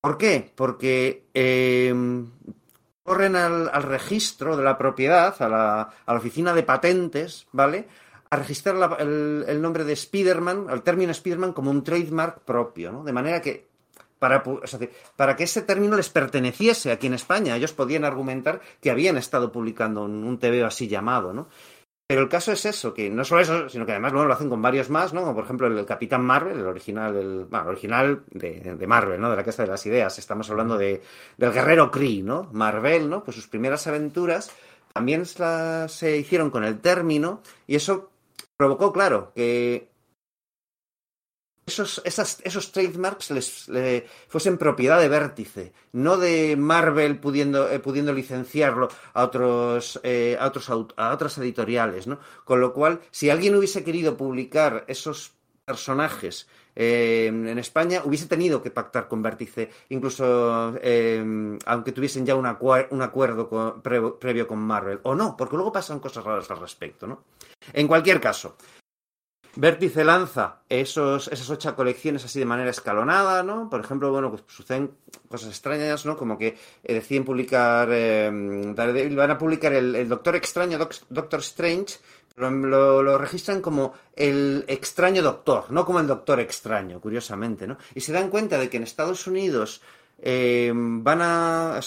¿Por 0.06 0.18
qué? 0.18 0.52
Porque 0.54 1.26
em, 1.34 2.30
corren 3.02 3.34
al, 3.34 3.82
registro 3.82 4.56
de 4.56 4.62
la 4.62 4.78
propiedad, 4.78 5.34
a 5.42 5.48
la, 5.48 6.16
oficina 6.16 6.54
de 6.54 6.62
patentes, 6.62 7.48
¿vale? 7.50 7.88
A 8.30 8.36
registrar 8.36 9.00
el, 9.00 9.60
nombre 9.60 9.82
de 9.82 9.94
Spider-Man, 9.94 10.68
el 10.70 10.82
término 10.82 11.10
Spider-Man 11.10 11.52
como 11.52 11.72
un 11.72 11.82
trademark 11.82 12.42
propio, 12.42 12.92
¿no? 12.92 13.02
De 13.02 13.12
manera 13.12 13.42
que 13.42 13.66
para, 14.20 14.44
para, 15.16 15.34
que 15.34 15.42
ese 15.42 15.62
término 15.62 15.96
les 15.96 16.08
perteneciese 16.08 16.92
aquí 16.92 17.08
en 17.08 17.14
España. 17.14 17.56
Ellos 17.56 17.72
podían 17.72 18.04
argumentar 18.04 18.60
que 18.80 18.92
habían 18.92 19.16
estado 19.16 19.50
publicando 19.50 20.04
un, 20.04 20.22
un 20.22 20.64
así 20.64 20.86
llamado, 20.86 21.32
¿no? 21.32 21.48
Pero 22.08 22.20
el 22.20 22.28
caso 22.28 22.52
es 22.52 22.64
eso, 22.64 22.94
que 22.94 23.10
no 23.10 23.24
solo 23.24 23.40
eso, 23.40 23.68
sino 23.68 23.84
que 23.84 23.90
además 23.90 24.12
luego 24.12 24.28
lo 24.28 24.34
hacen 24.34 24.48
con 24.48 24.62
varios 24.62 24.90
más, 24.90 25.12
¿no? 25.12 25.22
Como 25.22 25.34
por 25.34 25.44
ejemplo 25.44 25.66
el, 25.66 25.84
Capitán 25.84 26.24
Marvel, 26.24 26.56
el 26.56 26.66
original, 26.66 27.16
el, 27.16 27.46
bueno, 27.46 27.68
original 27.68 28.22
de, 28.30 28.86
Marvel, 28.86 29.20
¿no? 29.20 29.28
De 29.28 29.36
la 29.36 29.42
Casa 29.42 29.64
de 29.64 29.68
las 29.68 29.84
Ideas. 29.86 30.16
Estamos 30.18 30.48
hablando 30.48 30.78
de, 30.78 31.02
del 31.36 31.52
guerrero 31.52 31.90
Kree, 31.90 32.22
¿no? 32.22 32.48
Marvel, 32.52 33.10
¿no? 33.10 33.24
Pues 33.24 33.34
sus 33.34 33.48
primeras 33.48 33.88
aventuras 33.88 34.52
también 34.92 35.26
se 35.26 36.16
hicieron 36.16 36.50
con 36.50 36.62
el 36.62 36.78
término 36.78 37.42
y 37.66 37.74
eso 37.74 38.10
provocó, 38.56 38.92
claro, 38.92 39.32
que 39.34 39.90
esos, 41.66 42.00
esos 42.04 42.72
trademarks 42.72 43.30
les, 43.32 43.66
fuesen 44.28 44.56
propiedad 44.56 45.00
de 45.00 45.08
Vértice, 45.08 45.72
no 45.92 46.16
de 46.16 46.56
Marvel 46.56 47.18
pudiendo, 47.18 47.68
eh, 47.68 47.80
pudiendo 47.80 48.12
licenciarlo 48.12 48.88
a 49.12 49.24
otros, 49.24 49.98
eh, 50.04 50.36
a 50.38 50.46
otros 50.46 50.70
a 50.70 51.12
otras 51.12 51.38
editoriales, 51.38 52.06
¿no? 52.06 52.20
Con 52.44 52.60
lo 52.60 52.72
cual, 52.72 53.00
si 53.10 53.30
alguien 53.30 53.56
hubiese 53.56 53.82
querido 53.82 54.16
publicar 54.16 54.84
esos 54.86 55.32
personajes 55.64 56.46
eh, 56.76 57.26
en 57.26 57.58
España, 57.58 58.02
hubiese 58.04 58.26
tenido 58.26 58.62
que 58.62 58.70
pactar 58.70 59.08
con 59.08 59.20
Vértice, 59.20 59.68
incluso 59.88 60.78
aunque 61.66 61.92
tuviesen 61.92 62.24
ya 62.24 62.36
un, 62.36 62.46
acuerdo 62.46 63.82
previo 64.20 64.46
con 64.46 64.58
Marvel, 64.58 65.00
o 65.02 65.16
no, 65.16 65.36
porque 65.36 65.56
luego 65.56 65.72
pasan 65.72 65.98
cosas 65.98 66.22
raras 66.22 66.48
al 66.48 66.60
respecto, 66.60 67.08
¿no? 67.08 67.24
En 67.72 67.88
cualquier 67.88 68.20
caso, 68.20 68.56
Vértice 69.58 70.04
lanza 70.04 70.60
esos, 70.68 71.28
esas 71.28 71.48
ocho 71.48 71.74
colecciones 71.74 72.24
así 72.24 72.38
de 72.38 72.44
manera 72.44 72.70
escalonada, 72.70 73.42
¿no? 73.42 73.70
Por 73.70 73.80
ejemplo, 73.80 74.12
bueno, 74.12 74.30
pues 74.30 74.42
suceden 74.48 74.90
cosas 75.28 75.48
extrañas, 75.48 76.04
¿no? 76.04 76.14
Como 76.14 76.36
que 76.36 76.58
eh, 76.84 76.94
deciden 76.94 77.24
publicar, 77.24 77.88
eh, 77.90 78.30
van 78.30 79.30
a 79.30 79.38
publicar 79.38 79.72
el, 79.72 80.06
Doctor 80.06 80.36
Extraño, 80.36 80.78
Doctor 81.08 81.40
Strange, 81.40 81.96
pero 82.34 82.50
lo, 82.50 83.16
registran 83.16 83.62
como 83.62 83.94
el 84.14 84.66
extraño 84.68 85.22
doctor, 85.22 85.70
no 85.70 85.86
como 85.86 86.00
el 86.00 86.06
doctor 86.06 86.38
extraño, 86.38 87.00
curiosamente, 87.00 87.66
¿no? 87.66 87.78
Y 87.94 88.02
se 88.02 88.12
dan 88.12 88.28
cuenta 88.28 88.58
de 88.58 88.68
que 88.68 88.76
en 88.76 88.82
Estados 88.82 89.26
Unidos 89.26 89.80
eh, 90.18 90.70
van 90.74 91.20
a 91.22 91.80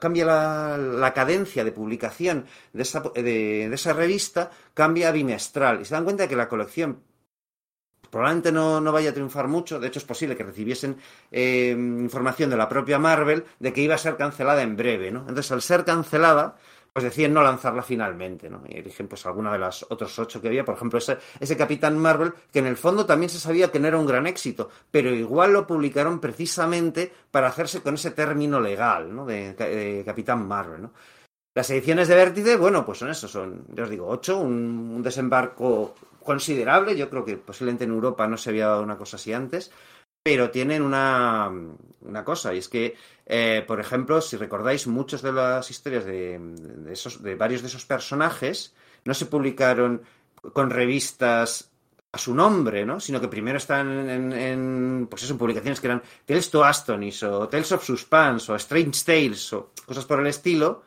cambia 0.00 0.24
la, 0.24 1.12
cadencia 1.12 1.64
de 1.64 1.72
publicación 1.72 2.46
de 2.72 2.82
esa, 2.82 3.00
de, 3.00 3.66
esa, 3.66 3.92
revista 3.92 4.50
cambia 4.74 5.08
a 5.08 5.12
bimestral 5.12 5.80
y 5.80 5.84
se 5.84 5.94
dan 5.94 6.04
cuenta 6.04 6.24
de 6.24 6.28
que 6.28 6.36
la 6.36 6.48
colección 6.48 7.02
probablemente 8.10 8.52
no, 8.52 8.80
no, 8.80 8.92
vaya 8.92 9.10
a 9.10 9.14
triunfar 9.14 9.48
mucho. 9.48 9.78
De 9.78 9.88
hecho, 9.88 9.98
es 9.98 10.04
posible 10.04 10.36
que 10.36 10.44
recibiesen 10.44 10.96
eh, 11.30 11.70
información 11.70 12.50
de 12.50 12.56
la 12.56 12.68
propia 12.68 12.98
Marvel 12.98 13.44
de 13.58 13.72
que 13.72 13.82
iba 13.82 13.94
a 13.94 13.98
ser 13.98 14.16
cancelada 14.16 14.62
en 14.62 14.76
breve, 14.76 15.10
¿no? 15.10 15.20
Entonces, 15.20 15.52
al 15.52 15.62
ser 15.62 15.84
cancelada, 15.84 16.56
pues 16.96 17.04
deciden 17.04 17.34
no 17.34 17.42
lanzarla 17.42 17.82
finalmente, 17.82 18.48
¿no? 18.48 18.62
Y 18.66 18.78
eligen 18.78 19.06
pues 19.06 19.26
alguna 19.26 19.52
de 19.52 19.58
las 19.58 19.84
otros 19.90 20.18
ocho 20.18 20.40
que 20.40 20.48
había, 20.48 20.64
por 20.64 20.76
ejemplo, 20.76 20.98
ese, 20.98 21.18
ese 21.38 21.54
Capitán 21.54 21.98
Marvel, 21.98 22.32
que 22.50 22.60
en 22.60 22.66
el 22.66 22.78
fondo 22.78 23.04
también 23.04 23.28
se 23.28 23.38
sabía 23.38 23.70
que 23.70 23.78
no 23.78 23.86
era 23.86 23.98
un 23.98 24.06
gran 24.06 24.26
éxito, 24.26 24.70
pero 24.90 25.10
igual 25.10 25.52
lo 25.52 25.66
publicaron 25.66 26.20
precisamente 26.20 27.12
para 27.30 27.48
hacerse 27.48 27.82
con 27.82 27.96
ese 27.96 28.12
término 28.12 28.60
legal, 28.60 29.14
¿no? 29.14 29.26
De, 29.26 30.02
Capitán 30.06 30.48
Marvel, 30.48 30.84
¿no? 30.84 30.92
Las 31.54 31.68
ediciones 31.68 32.08
de 32.08 32.14
Vértice, 32.14 32.56
bueno, 32.56 32.86
pues 32.86 32.96
son 32.96 33.10
eso, 33.10 33.28
son, 33.28 33.66
ya 33.74 33.82
os 33.82 33.90
digo, 33.90 34.06
ocho, 34.08 34.38
un 34.38 35.02
desembarco 35.02 35.94
considerable. 36.26 36.96
Yo 36.96 37.08
creo 37.08 37.24
que 37.24 37.38
posiblemente 37.38 37.84
en 37.84 37.92
Europa 37.92 38.26
no 38.26 38.36
se 38.36 38.50
había 38.50 38.66
dado 38.66 38.82
una 38.82 38.98
cosa 38.98 39.16
así 39.16 39.32
antes, 39.32 39.70
pero 40.22 40.50
tienen 40.50 40.82
una, 40.82 41.48
una 42.00 42.24
cosa, 42.24 42.52
y 42.52 42.58
es 42.58 42.68
que, 42.68 42.96
eh, 43.24 43.64
por 43.64 43.78
ejemplo, 43.78 44.20
si 44.20 44.36
recordáis, 44.36 44.88
muchas 44.88 45.22
de 45.22 45.32
las 45.32 45.70
historias 45.70 46.04
de, 46.04 46.40
esos, 46.90 47.22
de 47.22 47.36
varios 47.36 47.62
de 47.62 47.68
esos 47.68 47.86
personajes 47.86 48.74
no 49.04 49.14
se 49.14 49.26
publicaron 49.26 50.02
con 50.52 50.70
revistas 50.70 51.70
a 52.10 52.18
su 52.18 52.34
nombre, 52.34 52.84
¿no? 52.84 52.98
Sino 52.98 53.20
que 53.20 53.28
primero 53.28 53.58
están 53.58 54.10
en, 54.10 54.32
en 54.32 55.06
pues 55.08 55.22
eso, 55.22 55.38
publicaciones 55.38 55.80
que 55.80 55.86
eran 55.86 56.02
Tales 56.24 56.50
to 56.50 56.64
Astonis 56.64 57.22
o 57.22 57.48
Tales 57.48 57.70
of 57.70 57.84
Suspense 57.84 58.50
o 58.50 58.56
Strange 58.56 59.04
Tales 59.04 59.52
o 59.52 59.70
cosas 59.86 60.06
por 60.06 60.18
el 60.18 60.26
estilo, 60.26 60.85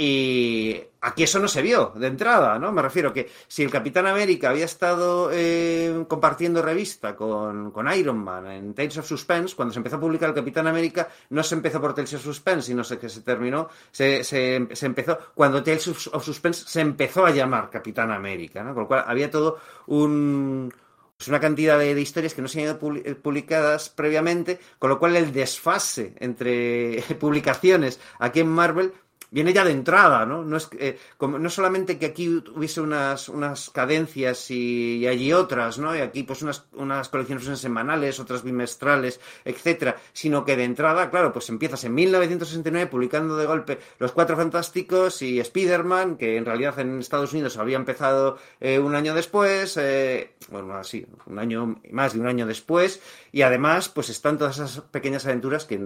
y 0.00 0.80
aquí 1.00 1.24
eso 1.24 1.40
no 1.40 1.48
se 1.48 1.60
vio 1.60 1.92
de 1.96 2.06
entrada, 2.06 2.56
¿no? 2.56 2.70
Me 2.70 2.82
refiero 2.82 3.12
que 3.12 3.28
si 3.48 3.64
el 3.64 3.70
Capitán 3.70 4.06
América 4.06 4.50
había 4.50 4.64
estado 4.64 5.30
eh, 5.32 6.04
compartiendo 6.06 6.62
revista 6.62 7.16
con, 7.16 7.72
con, 7.72 7.92
Iron 7.92 8.18
Man 8.18 8.46
en 8.46 8.74
Tales 8.74 8.98
of 8.98 9.06
Suspense, 9.06 9.56
cuando 9.56 9.72
se 9.72 9.80
empezó 9.80 9.96
a 9.96 10.00
publicar 10.00 10.28
el 10.28 10.36
Capitán 10.36 10.68
América, 10.68 11.08
no 11.30 11.42
se 11.42 11.56
empezó 11.56 11.80
por 11.80 11.94
Tales 11.94 12.14
of 12.14 12.22
Suspense, 12.22 12.68
sino 12.68 12.84
que 12.84 13.08
se 13.08 13.22
terminó, 13.22 13.68
se, 13.90 14.22
se, 14.22 14.54
empezó, 14.54 15.18
cuando 15.34 15.64
Tales 15.64 15.88
of 15.88 16.24
Suspense 16.24 16.64
se 16.68 16.80
empezó 16.80 17.26
a 17.26 17.30
llamar 17.30 17.68
Capitán 17.68 18.12
América, 18.12 18.62
¿no? 18.62 18.74
Con 18.74 18.84
lo 18.84 18.88
cual 18.88 19.04
había 19.04 19.30
todo 19.30 19.58
un 19.86 20.72
pues 21.16 21.26
una 21.26 21.40
cantidad 21.40 21.76
de, 21.76 22.00
historias 22.00 22.32
que 22.32 22.42
no 22.42 22.46
se 22.46 22.60
han 22.60 22.66
ido 22.66 22.78
publicadas 23.20 23.88
previamente, 23.90 24.60
con 24.78 24.88
lo 24.88 25.00
cual 25.00 25.16
el 25.16 25.32
desfase 25.32 26.14
entre 26.20 27.02
publicaciones 27.18 27.98
aquí 28.20 28.38
en 28.38 28.48
Marvel 28.48 28.92
viene 29.30 29.52
ya 29.52 29.64
de 29.64 29.72
entrada, 29.72 30.24
¿no? 30.24 30.42
No, 30.44 30.56
es, 30.56 30.68
eh, 30.78 30.98
como, 31.16 31.38
no 31.38 31.50
solamente 31.50 31.98
que 31.98 32.06
aquí 32.06 32.42
hubiese 32.54 32.80
unas, 32.80 33.28
unas 33.28 33.70
cadencias 33.70 34.50
y, 34.50 35.06
allí 35.06 35.32
otras, 35.32 35.78
¿no? 35.78 35.94
Y 35.94 36.00
aquí 36.00 36.22
pues 36.22 36.42
unas, 36.42 36.66
unas 36.72 37.08
colecciones 37.08 37.58
semanales, 37.58 38.20
otras 38.20 38.42
bimestrales, 38.42 39.20
etcétera, 39.44 39.96
sino 40.12 40.44
que 40.44 40.56
de 40.56 40.64
entrada, 40.64 41.10
claro, 41.10 41.32
pues 41.32 41.48
empiezas 41.48 41.84
en 41.84 41.94
1969 41.94 42.86
publicando 42.88 43.36
de 43.36 43.46
golpe 43.46 43.78
Los 43.98 44.12
Cuatro 44.12 44.36
Fantásticos 44.36 45.22
y 45.22 45.40
Spider-Man, 45.40 46.16
que 46.16 46.36
en 46.36 46.44
realidad 46.44 46.78
en 46.78 47.00
Estados 47.00 47.32
Unidos 47.32 47.56
había 47.56 47.76
empezado 47.76 48.38
eh, 48.60 48.78
un 48.78 48.94
año 48.94 49.14
después, 49.14 49.76
eh, 49.76 50.34
bueno, 50.50 50.74
así, 50.74 51.06
un 51.26 51.38
año, 51.38 51.80
más 51.90 52.14
de 52.14 52.20
un 52.20 52.26
año 52.26 52.46
después, 52.46 53.00
y 53.32 53.42
además, 53.42 53.88
pues 53.88 54.08
están 54.08 54.38
todas 54.38 54.56
esas 54.56 54.80
pequeñas 54.80 55.26
aventuras 55.26 55.64
que, 55.64 55.78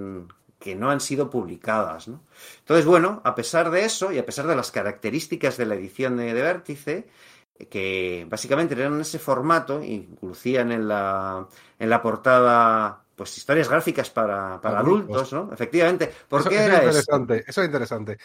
que 0.63 0.75
no 0.75 0.91
han 0.91 1.01
sido 1.01 1.29
publicadas. 1.29 2.09
¿no? 2.09 2.23
Entonces, 2.61 2.87
bueno, 2.87 3.21
a 3.25 3.35
pesar 3.35 3.71
de 3.71 3.85
eso 3.85 4.13
y 4.13 4.19
a 4.19 4.25
pesar 4.25 4.47
de 4.47 4.57
las 4.57 4.71
características 4.71 5.57
de 5.57 5.67
la 5.67 5.75
edición 5.75 6.17
de, 6.17 6.33
Vértice, 6.33 7.09
que 7.69 8.27
básicamente 8.29 8.75
eran 8.75 9.01
ese 9.01 9.19
formato, 9.19 9.83
incluían 9.83 10.73
en 10.73 10.89
la, 10.89 11.47
en 11.79 11.91
la 11.91 12.01
portada 12.01 13.05
pues 13.15 13.37
historias 13.37 13.69
gráficas 13.69 14.09
para, 14.11 14.61
para 14.61 14.79
adultos, 14.81 15.33
¿no? 15.33 15.51
Efectivamente. 15.53 16.13
¿Por 16.29 16.49
qué 16.49 16.57
era 16.57 16.79
eso? 16.79 16.87
Interesante, 16.87 17.45
eso 17.47 17.61
es 17.61 17.67
interesante. 17.67 18.19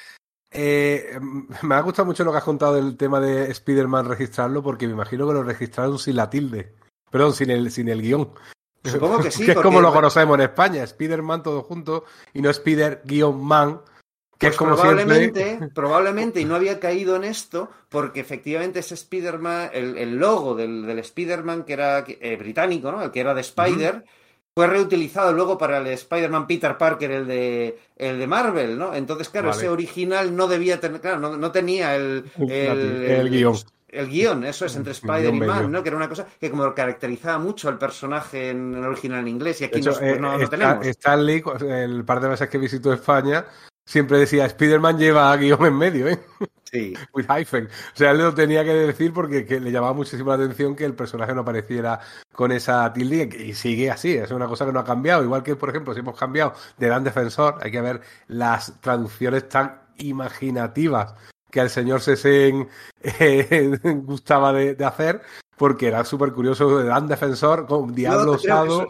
Eh, 0.50 1.19
me 1.63 1.76
ha 1.76 1.82
gustado 1.82 2.06
mucho 2.06 2.23
lo 2.23 2.32
que 2.32 2.38
has 2.38 2.43
contado 2.43 2.76
del 2.76 2.95
tema 2.95 3.19
de 3.19 3.52
Spider-Man 3.52 4.08
registrarlo, 4.08 4.63
porque 4.63 4.88
me 4.88 4.93
imagino 4.93 5.28
que 5.28 5.34
lo 5.34 5.43
registraron 5.43 6.00
sin 6.00 6.15
la 6.15 6.30
tilde. 6.30 6.73
Perdón, 7.12 7.34
sin 7.34 7.50
el, 7.50 7.71
sin 7.71 7.89
el 7.89 8.02
guion. 8.02 8.32
Supongo 8.91 9.19
que 9.19 9.32
sí. 9.32 9.45
que 9.45 9.52
es 9.52 9.58
como 9.58 9.82
lo 9.82 9.93
conocemos 9.93 10.36
en 10.36 10.41
España, 10.41 10.84
Spider-Man 10.84 11.43
todo 11.43 11.63
junto 11.63 12.06
y 12.34 12.41
no 12.41 12.50
Spider-Man. 12.50 13.82
Que 14.38 14.47
pues 14.47 14.54
es 14.54 14.58
como 14.58 14.76
probablemente, 14.76 15.60
probablemente, 15.73 16.39
y 16.39 16.45
no 16.45 16.54
había 16.54 16.80
caído 16.80 17.15
en 17.15 17.23
esto, 17.23 17.71
porque 17.89 18.19
efectivamente 18.19 18.80
ese 18.80 18.93
Spider-Man, 18.93 19.71
el, 19.73 20.15
logo 20.15 20.54
del, 20.54 20.86
del 20.86 21.00
Spider-Man 21.00 21.63
que 21.63 21.73
era 21.73 22.06
eh, 22.08 22.36
británico, 22.36 22.91
¿no? 22.91 23.02
El 23.02 23.10
que 23.10 23.19
era 23.19 23.34
de 23.34 23.41
Spider, 23.41 24.06
fue 24.54 24.67
reutilizado 24.67 25.34
luego 25.34 25.58
para 25.58 25.80
el 25.80 25.88
Spider-Man 25.88 26.45
Peter 26.45 26.78
Parker, 26.78 27.10
el 27.10 27.26
de, 27.26 27.80
el 27.95 28.19
de 28.19 28.28
Marvel, 28.28 28.78
¿no? 28.78 28.93
Entonces, 28.93 29.30
claro, 29.30 29.50
ese 29.50 29.69
original 29.69 30.36
no 30.36 30.47
debía 30.47 30.80
tener, 30.80 31.02
claro, 31.02 31.19
no, 31.19 31.36
no 31.36 31.52
tenía 31.52 31.95
el, 31.95 32.26
el, 32.38 33.04
el 33.04 33.30
guion 33.32 33.56
el 33.89 34.10
guion, 34.10 34.43
eso 34.43 34.65
es, 34.65 34.76
entre 34.76 34.91
Spider 34.91 35.34
y 35.34 35.39
Man, 35.39 35.71
¿no? 35.71 35.82
Que 35.82 35.89
era 35.89 35.97
una 35.97 36.10
cosa 36.10 36.28
que 36.39 36.52
como 36.52 36.73
caracterizaba 36.73 37.39
mucho 37.39 37.69
al 37.69 37.78
personaje 37.78 38.50
en 38.50 38.76
el 38.76 38.84
original 38.84 39.21
en 39.21 39.30
inglés 39.30 39.62
y 39.62 39.65
aquí 39.65 39.82
no, 39.82 39.93
pues, 39.93 40.19
no, 40.19 40.39
eh, 40.39 40.47
tenemos. 40.47 40.86
Stanley, 40.86 41.43
el 41.69 42.04
par 42.04 42.19
de 42.19 42.28
veces 42.30 42.50
que 42.50 42.58
visitó 42.58 42.91
España, 42.91 43.45
siempre 43.86 44.19
decía, 44.19 44.45
Spider-Man 44.45 44.97
lleva 44.97 45.36
guion 45.38 45.65
en 45.65 45.78
medio, 45.78 46.08
¿eh? 46.10 46.19
Sí. 46.69 46.93
With 47.13 47.28
hyphen. 47.30 47.67
O 47.67 47.97
sea, 47.97 48.12
él 48.12 48.17
lo 48.17 48.34
tenía 48.34 48.65
que 48.65 48.73
decir 48.73 49.13
porque 49.13 49.45
le 49.60 49.71
llamaba 49.71 49.93
muchísimo 49.93 50.30
la 50.30 50.43
atención 50.43 50.76
que 50.76 50.84
el 50.84 50.93
personaje 50.93 51.34
no 51.34 51.41
apareciera 51.41 52.00
con 52.34 52.52
esa 52.52 52.91
tilde 52.91 53.30
y 53.38 53.54
sigue 53.54 53.89
así. 53.89 54.15
Es 54.15 54.32
una 54.32 54.47
cosa 54.47 54.65
que 54.65 54.73
no 54.73 54.82
ha 54.82 54.86
cambiado. 54.86 55.23
Igual 55.23 55.43
que, 55.43 55.56
por 55.56 55.69
ejemplo, 55.69 55.93
si 55.93 56.02
hemos 56.02 56.19
cambiado 56.19 56.54
de 56.78 56.88
Dan 56.88 57.06
Defensor, 57.06 57.58
hay 57.62 57.71
que 57.71 57.82
ver 57.82 58.02
las 58.28 58.82
traducciones 58.82 59.47
tan 59.47 59.80
imaginativas 59.97 61.15
que 61.58 61.62
al 61.62 61.72
señor 61.72 62.02
Sesen 62.02 62.67
eh, 63.02 63.80
gustaba 64.04 64.54
de, 64.54 64.86
hacer, 64.86 65.22
porque 65.58 65.88
era 65.88 66.06
súper 66.06 66.32
curioso, 66.32 66.84
Dan 66.84 67.08
defensor, 67.08 67.65
con 67.65 67.96
diablo 67.96 68.34
usado. 68.34 68.88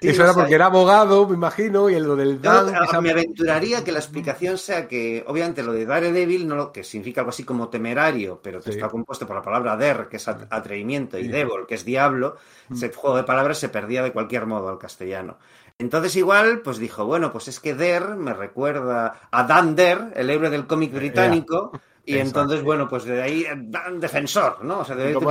Eso, 0.00 0.24
era 0.24 0.34
porque 0.34 0.54
era 0.54 0.66
abogado, 0.66 1.28
me 1.28 1.36
imagino, 1.36 1.88
y 1.88 1.98
lo 2.00 2.16
del 2.16 2.42
Dan. 2.42 2.72
me 3.02 3.12
aventuraría 3.12 3.84
que 3.84 3.92
la 3.92 4.00
explicación 4.00 4.58
sea 4.58 4.88
que, 4.88 5.24
obviamente, 5.28 5.62
lo 5.62 5.72
de 5.72 5.86
Daredevil, 5.86 6.48
no, 6.48 6.72
que 6.72 6.82
significa 6.82 7.20
algo 7.20 7.30
así 7.30 7.44
como 7.44 7.68
temerario, 7.68 8.40
pero 8.42 8.60
que 8.60 8.70
está 8.70 8.88
compuesto 8.88 9.24
por 9.24 9.36
la 9.36 9.42
palabra 9.42 9.76
der, 9.76 10.08
que 10.08 10.16
es 10.16 10.26
atrevimiento, 10.26 11.20
y 11.20 11.28
devil, 11.28 11.66
que 11.68 11.76
es 11.76 11.84
diablo, 11.84 12.36
mm. 12.68 12.74
ese 12.74 12.92
juego 12.92 13.16
de 13.16 13.22
palabras 13.22 13.58
se 13.58 13.68
perdía 13.68 14.02
de 14.02 14.12
cualquier 14.12 14.46
modo 14.46 14.68
al 14.68 14.78
castellano. 14.78 15.38
Entonces 15.78 16.16
igual, 16.16 16.62
pues 16.62 16.78
dijo, 16.78 17.04
bueno, 17.04 17.30
pues 17.30 17.46
es 17.46 17.60
que 17.60 17.74
Der 17.74 18.16
me 18.16 18.34
recuerda 18.34 19.20
a 19.30 19.44
Dan 19.44 19.76
Der, 19.76 20.12
el 20.16 20.28
héroe 20.28 20.50
del 20.50 20.66
cómic 20.66 20.92
británico, 20.92 21.70
y 22.08 22.18
entonces, 22.18 22.62
bueno, 22.62 22.88
pues 22.88 23.04
de 23.04 23.20
ahí, 23.20 23.46
defensor, 23.98 24.64
¿no? 24.64 24.78
O 24.78 24.84
sea, 24.84 24.96
de, 24.96 25.12
como, 25.12 25.30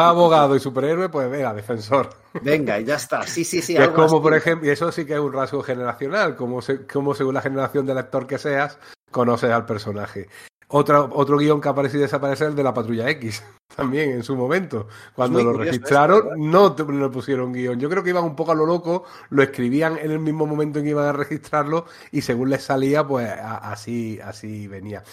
abogado 0.00 0.56
y 0.56 0.60
superhéroe, 0.60 1.08
pues 1.08 1.30
venga, 1.30 1.54
defensor. 1.54 2.10
Venga, 2.42 2.80
y 2.80 2.84
ya 2.84 2.96
está. 2.96 3.22
Sí, 3.22 3.44
sí, 3.44 3.62
sí. 3.62 3.76
es 3.76 3.88
como, 3.90 4.20
por 4.20 4.34
ejemplo, 4.34 4.66
y 4.66 4.70
eso 4.72 4.90
sí 4.90 5.06
que 5.06 5.14
es 5.14 5.20
un 5.20 5.32
rasgo 5.32 5.62
generacional, 5.62 6.34
como, 6.34 6.58
como 6.92 7.14
según 7.14 7.34
la 7.34 7.40
generación 7.40 7.86
de 7.86 7.94
lector 7.94 8.26
que 8.26 8.36
seas, 8.36 8.80
conoces 9.12 9.50
al 9.50 9.64
personaje. 9.64 10.28
Otro, 10.70 11.08
otro 11.12 11.38
guion 11.38 11.60
que 11.60 11.68
aparece 11.68 11.98
y 11.98 12.00
desaparece 12.00 12.44
es 12.44 12.50
el 12.50 12.56
de 12.56 12.64
la 12.64 12.74
Patrulla 12.74 13.08
X, 13.10 13.42
también 13.76 14.10
en 14.10 14.24
su 14.24 14.34
momento. 14.34 14.88
Cuando 15.14 15.42
lo 15.44 15.52
registraron, 15.52 16.30
no 16.36 16.74
le 16.76 17.08
pusieron 17.10 17.52
guion. 17.52 17.78
Yo 17.78 17.88
creo 17.88 18.02
que 18.02 18.10
iban 18.10 18.24
un 18.24 18.34
poco 18.34 18.50
a 18.50 18.56
lo 18.56 18.66
loco, 18.66 19.04
lo 19.30 19.42
escribían 19.44 19.96
en 19.98 20.10
el 20.10 20.18
mismo 20.18 20.46
momento 20.46 20.80
en 20.80 20.84
que 20.84 20.90
iban 20.90 21.06
a 21.06 21.12
registrarlo 21.12 21.86
y 22.10 22.22
según 22.22 22.50
les 22.50 22.64
salía, 22.64 23.06
pues 23.06 23.30
así, 23.40 24.18
así 24.20 24.66
venía. 24.66 25.04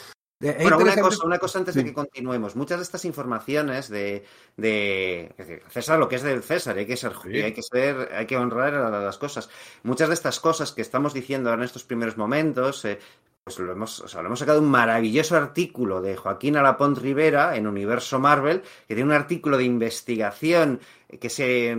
Eh, 0.45 0.57
bueno, 0.61 0.77
una 0.77 0.95
cosa, 0.95 1.25
una 1.25 1.39
cosa 1.39 1.59
antes 1.59 1.75
de 1.75 1.83
que 1.83 1.93
continuemos. 1.93 2.55
Muchas 2.55 2.77
de 2.77 2.83
estas 2.83 3.03
informaciones 3.05 3.89
de, 3.89 4.25
de 4.57 5.61
César, 5.69 5.97
lo 5.97 6.07
que 6.07 6.17
es 6.17 6.23
del 6.23 6.43
César, 6.43 6.77
hay 6.77 6.85
que 6.85 6.97
ser, 6.97 7.13
hay 7.25 7.53
que 7.53 7.63
ser, 7.63 8.11
hay 8.13 8.27
que 8.27 8.37
honrar 8.37 8.75
a 8.75 8.89
las 8.89 9.17
cosas. 9.17 9.49
Muchas 9.83 10.09
de 10.09 10.13
estas 10.13 10.39
cosas 10.39 10.71
que 10.71 10.81
estamos 10.81 11.13
diciendo 11.13 11.51
en 11.51 11.63
estos 11.63 11.83
primeros 11.83 12.15
momentos, 12.17 12.85
eh, 12.85 12.99
pues 13.43 13.59
lo 13.59 13.71
hemos, 13.71 13.99
o 13.99 14.07
sea, 14.07 14.21
lo 14.21 14.27
hemos 14.27 14.39
sacado 14.39 14.59
un 14.59 14.69
maravilloso 14.69 15.35
artículo 15.35 16.01
de 16.01 16.15
Joaquín 16.15 16.57
Alapont 16.57 16.97
Rivera 16.97 17.55
en 17.55 17.67
Universo 17.67 18.19
Marvel, 18.19 18.61
que 18.87 18.95
tiene 18.95 19.03
un 19.03 19.15
artículo 19.15 19.57
de 19.57 19.65
investigación 19.65 20.79
que 21.19 21.29
se 21.29 21.75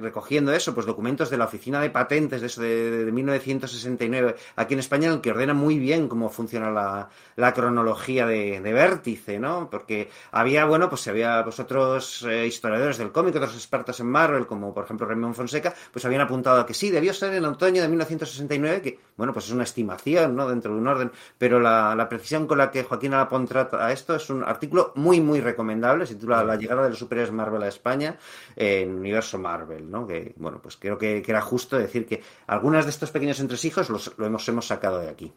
recogiendo 0.00 0.52
eso, 0.52 0.74
pues 0.74 0.86
documentos 0.86 1.30
de 1.30 1.36
la 1.36 1.44
oficina 1.44 1.80
de 1.80 1.90
patentes 1.90 2.40
de 2.40 2.46
eso 2.46 2.62
de, 2.62 3.10
1969 3.12 4.36
aquí 4.56 4.74
en 4.74 4.80
España, 4.80 5.12
en 5.12 5.20
que 5.20 5.30
ordena 5.30 5.54
muy 5.54 5.78
bien 5.78 6.08
cómo 6.08 6.30
funciona 6.30 6.70
la, 6.70 7.52
cronología 7.52 8.26
de, 8.26 8.60
vértice, 8.60 9.38
¿no? 9.38 9.68
Porque 9.70 10.10
había, 10.30 10.64
bueno, 10.64 10.88
pues 10.88 11.06
había 11.08 11.42
pues 11.42 11.58
otros 11.58 12.24
eh, 12.28 12.46
historiadores 12.46 12.98
del 12.98 13.12
cómic, 13.12 13.36
otros 13.36 13.54
expertos 13.54 13.98
en 14.00 14.06
Marvel, 14.06 14.46
como 14.46 14.72
por 14.72 14.84
ejemplo 14.84 15.06
Raymond 15.06 15.34
Fonseca, 15.34 15.74
pues 15.92 16.04
habían 16.04 16.20
apuntado 16.22 16.60
a 16.60 16.66
que 16.66 16.74
sí, 16.74 16.90
debió 16.90 17.12
ser 17.12 17.34
en 17.34 17.44
otoño 17.44 17.82
de 17.82 17.88
1969, 17.88 18.82
que, 18.82 18.98
bueno, 19.16 19.32
pues 19.32 19.46
es 19.46 19.52
una 19.52 19.64
estimación, 19.64 20.36
¿no? 20.36 20.48
Dentro 20.48 20.72
de 20.72 20.80
un 20.80 20.86
orden, 20.86 21.10
pero 21.38 21.60
la, 21.60 22.06
precisión 22.08 22.46
con 22.46 22.58
la 22.58 22.70
que 22.70 22.82
Joaquín 22.82 23.14
Alapont 23.14 23.48
trata 23.48 23.86
a 23.86 23.92
esto 23.92 24.16
es 24.16 24.30
un 24.30 24.42
artículo 24.42 24.92
muy, 24.96 25.20
muy 25.20 25.40
recomendable, 25.40 26.06
se 26.06 26.14
titula 26.14 26.44
La 26.44 26.56
llegada 26.56 26.84
de 26.84 26.90
los 26.90 26.98
superiores 26.98 27.32
Marvel 27.32 27.62
a 27.62 27.68
España. 27.68 28.16
Eh, 28.56 28.79
en 28.82 28.94
universo 28.94 29.38
Marvel, 29.38 29.90
¿no? 29.90 30.06
Que, 30.06 30.34
bueno, 30.36 30.60
pues 30.62 30.76
creo 30.76 30.98
que, 30.98 31.22
era 31.26 31.40
justo 31.40 31.78
decir 31.78 32.06
que 32.06 32.22
algunas 32.46 32.84
de 32.84 32.90
estos 32.90 33.10
pequeños 33.10 33.40
entresijos 33.40 33.88
los, 33.88 34.12
lo 34.18 34.26
hemos, 34.26 34.48
hemos 34.48 34.66
sacado 34.66 34.98
de 34.98 35.08
aquí. 35.08 35.32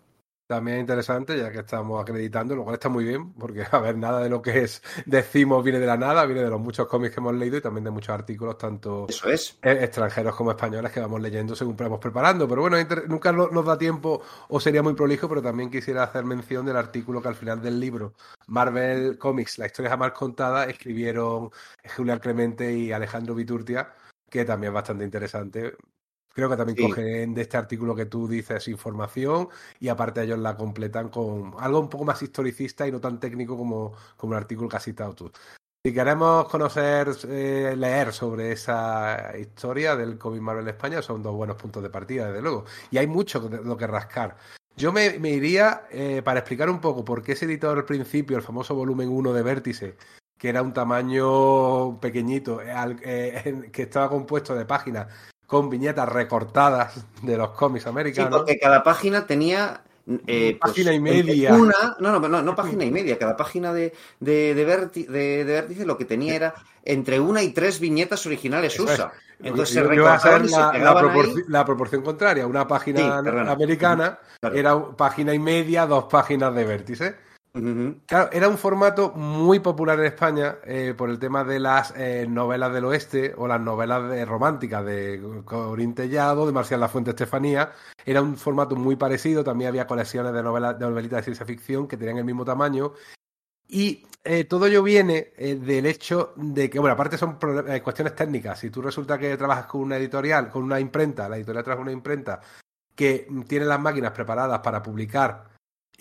También 0.46 0.80
interesante, 0.80 1.38
ya 1.38 1.52
que 1.52 1.60
estamos 1.60 2.02
acreditando, 2.02 2.54
lo 2.56 2.64
cual 2.64 2.76
está 2.76 2.90
muy 2.90 3.06
bien, 3.06 3.34
porque, 3.34 3.64
a 3.72 3.80
ver, 3.80 3.98
nada 3.98 4.22
de 4.22 4.30
lo 4.30 4.42
que 4.42 4.60
es 4.60 4.82
decimos 5.06 5.64
viene 5.64 5.80
de 5.80 5.86
la 5.86 5.96
nada, 5.96 6.26
viene 6.26 6.44
de 6.44 6.50
los 6.50 6.60
muchos 6.60 6.88
cómics 6.88 7.14
que 7.14 7.22
hemos 7.22 7.34
leído 7.36 7.58
y 7.58 7.62
también 7.62 7.86
de 7.86 7.92
muchos 7.92 8.10
artículos, 8.10 8.58
tanto 8.58 9.08
Eso 9.08 9.30
es. 9.30 9.58
E, 9.62 9.72
extranjeros 9.72 10.36
como 10.36 10.52
españoles, 10.52 10.92
que 10.92 11.00
vamos 11.00 11.22
leyendo 11.22 11.56
según 11.56 11.78
vamos 11.78 12.00
preparando. 12.00 12.48
Pero 12.48 12.62
bueno, 12.62 12.78
nunca 13.08 13.32
nos 13.32 13.66
da 13.66 13.78
tiempo 13.78 14.22
o 14.50 14.60
sería 14.60 14.84
muy 14.84 14.94
prolijo, 14.94 15.30
pero 15.30 15.42
también 15.42 15.70
quisiera 15.72 16.04
hacer 16.04 16.26
mención 16.26 16.66
del 16.66 16.76
artículo 16.76 17.22
que 17.22 17.30
al 17.30 17.36
final 17.36 17.62
del 17.62 17.80
libro, 17.80 18.14
Marvel 18.48 19.18
Comics, 19.18 19.58
la 19.58 19.68
historia 19.68 19.92
jamás 19.92 20.12
contada, 20.12 20.66
escribieron 20.66 21.52
Julián 21.96 22.20
Clemente 22.20 22.74
y 22.74 22.92
Alejandro 22.92 23.34
Viturtia, 23.34 23.94
que 24.30 24.44
también 24.44 24.72
es 24.72 24.76
bastante 24.76 25.06
interesante 25.06 25.78
Creo 26.34 26.50
que 26.50 26.58
también 26.58 26.90
cogen 26.90 27.36
de 27.36 27.44
este 27.44 27.58
artículo 27.58 27.96
que 27.96 28.08
tú 28.08 28.28
dices 28.28 28.68
información 28.68 29.50
y 29.80 29.88
aparte 29.88 30.24
ellos 30.24 30.40
la 30.40 30.58
completan 30.58 31.10
con 31.10 31.54
algo 31.60 31.80
un 31.80 31.90
poco 31.90 32.06
más 32.06 32.22
historicista 32.24 32.88
y 32.88 32.92
no 32.92 33.00
tan 33.00 33.20
técnico 33.20 33.56
como, 33.56 33.94
como 34.18 34.34
el 34.34 34.40
artículo 34.40 34.68
que 34.68 34.78
has 34.78 34.84
citado 34.84 35.14
tú. 35.14 35.32
Si 35.86 35.94
queremos 35.94 36.48
conocer, 36.50 37.10
eh, 37.28 37.76
leer 37.78 38.14
sobre 38.14 38.54
esa 38.54 39.34
historia 39.38 39.96
del 39.96 40.18
COVID 40.18 40.40
Marvel 40.40 40.68
España, 40.70 41.02
son 41.02 41.22
dos 41.22 41.36
buenos 41.36 41.58
puntos 41.58 41.84
de 41.84 41.90
partida, 41.90 42.28
desde 42.28 42.42
luego. 42.42 42.66
Y 42.90 42.98
hay 42.98 43.06
mucho 43.06 43.40
de 43.42 43.62
lo 43.62 43.78
que 43.78 43.86
rascar. 43.86 44.38
Yo 44.76 44.92
me, 44.92 45.18
iría, 45.30 45.84
eh, 45.92 46.22
para 46.24 46.40
explicar 46.40 46.70
un 46.70 46.80
poco 46.80 47.06
por 47.06 47.22
qué 47.22 47.36
se 47.36 47.46
editó 47.46 47.70
al 47.70 47.86
principio 47.86 48.38
el 48.38 48.44
famoso 48.44 48.74
volumen 48.74 49.10
1 49.10 49.34
de 49.34 49.44
Vértice, 49.44 49.98
que 50.38 50.50
era 50.50 50.64
un 50.64 50.74
tamaño 50.74 52.00
pequeñito, 52.00 52.60
eh, 52.64 53.70
que 53.72 53.82
estaba 53.84 54.10
compuesto 54.10 54.56
de 54.56 54.66
páginas 54.66 55.33
con 55.54 55.70
viñetas 55.70 56.10
recortadas 56.10 57.06
de 57.22 57.38
los 57.38 57.52
cómics 57.52 57.86
americanos. 57.86 58.32
Sí, 58.32 58.38
porque 58.40 58.58
cada 58.58 58.82
página 58.82 59.28
tenía 59.28 59.84
eh, 60.26 60.58
pues, 60.60 60.74
página 60.74 60.94
y 60.94 61.00
media. 61.00 61.54
Una, 61.54 61.96
no, 62.00 62.20
no, 62.20 62.42
no, 62.42 62.56
página 62.56 62.84
y 62.86 62.90
media. 62.90 63.20
Cada 63.20 63.38
página 63.38 63.72
de, 63.72 63.94
de, 64.20 64.56
de, 64.56 64.66
Vértice 65.44 65.86
lo 65.86 65.96
que 65.96 66.06
tenía 66.06 66.34
era 66.34 66.56
entre 66.84 67.20
una 67.20 67.44
y 67.44 67.52
tres 67.52 67.80
viñetas 67.80 68.26
originales 68.26 68.80
USA. 68.80 69.14
Entonces 69.44 69.76
se 69.76 69.84
recortaban 69.84 70.50
la, 70.50 70.72
la, 71.50 71.64
proporción 71.64 72.02
contraria. 72.02 72.48
Una 72.48 72.68
página 72.68 73.20
americana 73.20 74.18
era 74.42 74.84
página 74.98 75.36
y 75.36 75.40
media, 75.40 75.86
dos 75.86 76.06
páginas 76.06 76.56
de 76.56 76.66
Vértice. 76.66 77.16
Claro, 78.08 78.32
era 78.32 78.50
un 78.50 78.58
formato 78.58 79.12
muy 79.12 79.60
popular 79.60 80.00
en 80.00 80.06
España 80.06 80.58
eh, 80.66 80.96
por 80.98 81.12
el 81.12 81.20
tema 81.20 81.44
de 81.44 81.60
las 81.60 81.94
eh, 81.96 82.26
novelas 82.28 82.74
del 82.74 82.86
oeste 82.86 83.36
o 83.38 83.48
las 83.48 83.62
novelas 83.62 84.28
románticas 84.28 84.84
de 84.84 85.22
Corín 85.46 85.94
Tellado, 85.94 86.48
de 86.48 86.52
Marcial 86.52 86.80
La 86.80 86.90
Fuente 86.90 87.12
Estefanía. 87.12 87.72
Era 88.04 88.24
un 88.24 88.38
formato 88.38 88.76
muy 88.76 88.96
parecido, 88.96 89.44
también 89.44 89.68
había 89.68 89.86
colecciones 89.86 90.34
de 90.34 90.42
novelas 90.42 90.80
de 90.80 90.86
novelitas 90.86 91.18
de 91.18 91.24
ciencia 91.26 91.46
ficción 91.46 91.88
que 91.88 91.96
tenían 91.96 92.18
el 92.18 92.26
mismo 92.26 92.44
tamaño. 92.44 92.94
Y 93.68 94.04
eh, 94.24 94.46
todo 94.46 94.66
ello 94.66 94.82
viene 94.82 95.34
del 95.38 95.86
hecho 95.86 96.34
de 96.36 96.72
que, 96.72 96.80
bueno, 96.80 96.96
aparte 96.96 97.20
son 97.20 97.38
cuestiones 97.84 98.16
técnicas. 98.16 98.58
Si 98.58 98.72
tú 98.72 98.82
resulta 98.82 99.20
que 99.20 99.38
trabajas 99.38 99.68
con 99.68 99.82
una 99.82 99.98
editorial, 99.98 100.50
con 100.50 100.64
una 100.64 100.80
imprenta, 100.80 101.30
la 101.30 101.38
editorial 101.38 101.64
trabaja 101.64 101.84
una 101.84 101.92
imprenta 101.92 102.42
que 102.96 103.28
tiene 103.48 103.66
las 103.66 103.80
máquinas 103.80 104.12
preparadas 104.12 104.60
para 104.60 104.82
publicar 104.82 105.53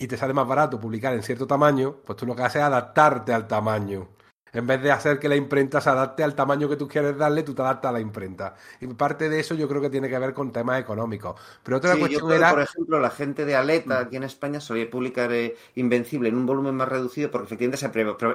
y 0.03 0.07
te 0.07 0.17
sale 0.17 0.33
más 0.33 0.45
barato 0.45 0.79
publicar 0.81 1.13
en 1.13 1.23
cierto 1.23 1.47
tamaño, 1.47 1.95
pues 2.05 2.17
tú 2.17 2.25
lo 2.25 2.35
que 2.35 2.43
haces 2.43 2.57
es 2.57 2.63
adaptarte 2.63 3.33
al 3.33 3.47
tamaño. 3.47 4.09
En 4.53 4.67
vez 4.67 4.81
de 4.81 4.91
hacer 4.91 5.17
que 5.17 5.27
la 5.27 5.35
imprenta 5.35 5.81
se 5.81 5.89
adapte 5.89 6.23
al 6.23 6.35
tamaño 6.35 6.69
que 6.69 6.75
tú 6.75 6.87
quieres 6.87 7.17
darle, 7.17 7.41
tú 7.41 7.55
te 7.55 7.63
adaptas 7.63 7.89
a 7.89 7.93
la 7.93 7.99
imprenta. 7.99 8.55
Y 8.79 8.87
parte 8.87 9.27
de 9.27 9.39
eso 9.39 9.55
yo 9.55 9.67
creo 9.67 9.81
que 9.81 9.89
tiene 9.89 10.07
que 10.07 10.19
ver 10.19 10.33
con 10.33 10.51
temas 10.51 10.79
económicos. 10.79 11.39
Pero 11.63 11.77
otra 11.77 11.95
cuestión 11.95 12.31
era... 12.31 12.51
Por 12.51 12.61
ejemplo, 12.61 12.99
la 12.99 13.09
gente 13.09 13.45
de 13.45 13.55
Aleta 13.55 13.99
aquí 13.99 14.15
en 14.15 14.23
España 14.23 14.59
solía 14.59 14.89
publicar 14.89 15.31
eh, 15.31 15.55
Invencible 15.75 16.29
en 16.29 16.35
un 16.35 16.45
volumen 16.45 16.75
más 16.75 16.87
reducido 16.87 17.31
porque 17.31 17.45
efectivamente 17.45 17.77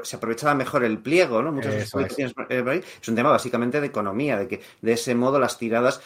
se, 0.02 0.16
aprovechaba 0.16 0.54
mejor 0.54 0.84
el 0.84 0.98
pliego, 0.98 1.40
¿no? 1.40 1.52
Muchas 1.52 1.74
es. 1.74 1.94
Eh, 1.94 2.82
es 3.00 3.08
un 3.08 3.14
tema 3.14 3.30
básicamente 3.30 3.80
de 3.80 3.86
economía, 3.86 4.38
de 4.38 4.48
que 4.48 4.60
de 4.80 4.92
ese 4.92 5.14
modo 5.14 5.38
las 5.38 5.56
tiradas 5.56 6.00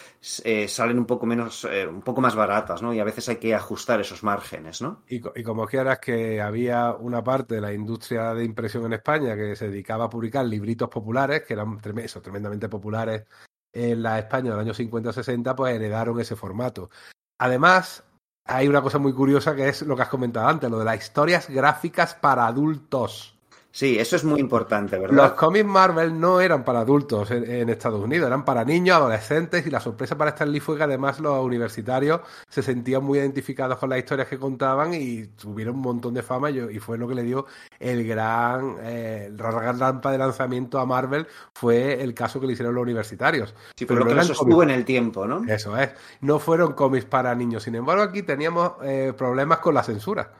eh, 0.44 0.68
salen 0.68 0.98
un 0.98 1.07
poco 1.07 1.25
menos, 1.25 1.66
un 1.88 2.03
poco 2.03 2.20
más 2.20 2.35
baratas, 2.35 2.83
¿no? 2.83 2.92
Y 2.92 3.01
a 3.01 3.05
veces 3.05 3.29
hay 3.29 3.37
que 3.37 3.55
ajustar 3.55 4.01
esos 4.01 4.22
márgenes, 4.22 4.83
¿no? 4.83 5.03
Y, 5.09 5.22
y 5.35 5.42
como 5.42 5.66
quieras 5.66 5.98
que 6.01 6.40
había 6.40 6.92
una 6.92 7.25
parte 7.25 7.55
de 7.55 7.61
la 7.61 7.72
industria 7.72 8.35
de 8.35 8.44
impresión 8.44 8.85
en 8.85 8.92
España 8.94 9.35
que 9.35 9.57
se 9.57 9.68
dedicaba 9.68 10.01
a 10.06 10.10
publicar 10.10 10.44
libritos 10.44 10.88
populares, 10.88 11.42
que 11.42 11.54
eran 11.54 11.78
tremendamente 11.80 12.68
populares 12.68 13.24
en 13.72 14.02
la 14.02 14.18
España 14.18 14.50
del 14.50 14.60
año 14.60 14.74
50-60, 14.74 15.54
pues 15.54 15.74
heredaron 15.74 16.20
ese 16.20 16.36
formato. 16.36 16.90
Además, 17.38 18.04
hay 18.44 18.68
una 18.68 18.82
cosa 18.82 18.98
muy 18.98 19.12
curiosa 19.12 19.54
que 19.54 19.68
es 19.68 19.82
lo 19.82 19.96
que 19.96 20.02
has 20.02 20.08
comentado 20.08 20.48
antes, 20.48 20.70
lo 20.70 20.78
de 20.78 20.84
las 20.84 21.02
historias 21.02 21.48
gráficas 21.48 22.14
para 22.14 22.46
adultos. 22.46 23.38
Sí, 23.74 23.98
eso 23.98 24.16
es 24.16 24.24
muy 24.24 24.38
importante, 24.38 24.98
¿verdad? 24.98 25.16
Los 25.16 25.32
cómics 25.32 25.64
Marvel 25.64 26.20
no 26.20 26.42
eran 26.42 26.62
para 26.62 26.80
adultos 26.80 27.30
en, 27.30 27.70
Estados 27.70 28.04
Unidos, 28.04 28.26
eran 28.26 28.44
para 28.44 28.66
niños, 28.66 28.98
adolescentes, 28.98 29.66
y 29.66 29.70
la 29.70 29.80
sorpresa 29.80 30.18
para 30.18 30.32
Stan 30.32 30.52
Lee 30.52 30.61
fue 30.61 30.76
que 30.76 30.82
además 30.82 31.20
los 31.20 31.42
universitarios 31.42 32.20
se 32.50 32.62
sentían 32.62 33.02
muy 33.02 33.18
identificados 33.18 33.78
con 33.78 33.88
las 33.88 33.98
historias 33.98 34.28
que 34.28 34.38
contaban 34.38 34.92
y 34.92 35.24
tuvieron 35.28 35.76
un 35.76 35.80
montón 35.80 36.12
de 36.12 36.22
fama 36.22 36.50
y, 36.50 36.78
fue 36.80 36.98
lo 36.98 37.08
que 37.08 37.14
le 37.14 37.22
dio 37.22 37.46
el 37.80 38.06
gran, 38.06 38.76
eh, 38.82 39.30
gran 39.32 39.78
rampa 39.78 40.12
de 40.12 40.18
lanzamiento 40.18 40.78
a 40.78 40.85
Marvel, 40.85 41.26
fue 41.54 42.02
el 42.02 42.12
caso 42.12 42.40
que 42.40 42.46
le 42.46 42.52
hicieron 42.52 42.74
los 42.74 42.82
universitarios. 42.82 43.54
Sí, 43.74 43.87
pero, 43.87 44.00
lo 44.00 44.14
que 44.14 44.20
eso 44.20 44.32
estuvo 44.32 44.62
en 44.62 44.70
el 44.70 44.85
tiempo, 44.85 45.26
¿no? 45.26 45.42
Eso 45.50 45.78
es, 45.78 45.92
no 46.20 46.38
fueron 46.38 46.74
cómics 46.74 47.06
para 47.06 47.35
niños, 47.35 47.62
sin 47.62 47.74
embargo 47.76 48.02
aquí 48.02 48.22
teníamos 48.22 48.72
eh, 48.82 49.14
problemas 49.16 49.61
con 49.61 49.72
la 49.72 49.82
censura 49.82 50.30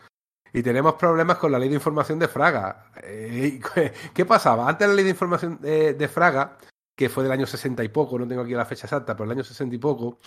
y 0.53 0.63
tenemos 0.63 0.95
problemas 0.95 1.39
con 1.39 1.51
la 1.51 1.59
ley 1.59 1.69
de 1.69 1.77
información 1.77 2.19
de 2.19 2.29
Fraga. 2.29 2.91
Eh, 3.03 3.61
¿Qué 4.15 4.25
pasaba? 4.27 4.69
Antes 4.69 4.89
la 4.89 4.95
ley 4.95 5.05
de 5.05 5.11
información 5.11 5.59
de, 5.61 6.09
Fraga, 6.09 6.59
que 6.95 7.09
fue 7.09 7.23
del 7.23 7.33
año 7.33 7.47
60 7.47 7.83
y 7.83 7.89
poco, 7.89 8.19
no 8.19 8.29
tengo 8.29 8.43
aquí 8.43 8.53
la 8.53 8.67
fecha 8.67 8.87
exacta, 8.87 9.15
pero 9.15 9.25
el 9.25 9.39
año 9.39 9.45
60 9.45 9.75
y 9.75 9.79
poco, 9.79 10.19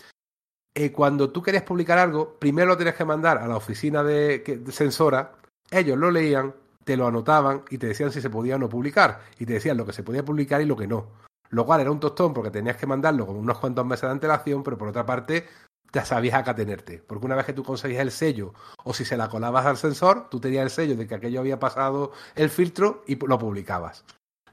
eh, 0.73 0.91
cuando 0.91 1.31
tú 1.31 1.41
querías 1.41 1.63
publicar 1.63 1.99
algo, 1.99 2.38
primero 2.39 2.67
lo 2.67 2.77
tenías 2.77 2.95
que 2.95 3.05
mandar 3.05 3.38
a 3.38 3.47
la 3.47 3.55
oficina 3.55 4.03
de, 4.03 4.63
censora, 4.71 5.33
ellos 5.69 5.97
lo 5.97 6.09
leían, 6.09 6.55
te 6.83 6.97
lo 6.97 7.07
anotaban 7.07 7.63
y 7.69 7.77
te 7.77 7.88
decían 7.88 8.11
si 8.11 8.21
se 8.21 8.29
podía 8.29 8.55
o 8.55 8.59
no 8.59 8.67
publicar, 8.67 9.21
y 9.38 9.45
te 9.45 9.53
decían 9.53 9.77
lo 9.77 9.85
que 9.85 9.93
se 9.93 10.03
podía 10.03 10.25
publicar 10.25 10.61
y 10.61 10.65
lo 10.65 10.75
que 10.75 10.88
no. 10.88 11.23
Lo 11.49 11.65
cual 11.65 11.81
era 11.81 11.91
un 11.91 11.99
tostón 11.99 12.33
porque 12.33 12.49
tenías 12.49 12.75
que 12.75 12.88
mandarlo 12.88 13.27
con 13.27 13.35
unos 13.35 13.59
cuantos 13.59 13.85
meses 13.85 14.01
de 14.01 14.09
antelación, 14.09 14.63
pero 14.63 14.77
por 14.77 14.88
otra 14.88 15.05
parte 15.05 15.45
ya 15.93 16.05
sabías 16.05 16.35
acá 16.35 16.53
tenerte. 16.53 17.01
Porque 17.05 17.25
una 17.25 17.35
vez 17.35 17.45
que 17.45 17.53
tú 17.53 17.63
conseguías 17.63 18.01
el 18.01 18.11
sello, 18.11 18.53
o 18.83 18.93
si 18.93 19.05
se 19.05 19.17
la 19.17 19.29
colabas 19.29 19.65
al 19.65 19.77
sensor, 19.77 20.29
tú 20.29 20.39
tenías 20.39 20.63
el 20.63 20.69
sello 20.69 20.95
de 20.95 21.07
que 21.07 21.15
aquello 21.15 21.39
había 21.39 21.59
pasado 21.59 22.11
el 22.35 22.49
filtro 22.49 23.03
y 23.07 23.15
lo 23.15 23.39
publicabas. 23.39 24.03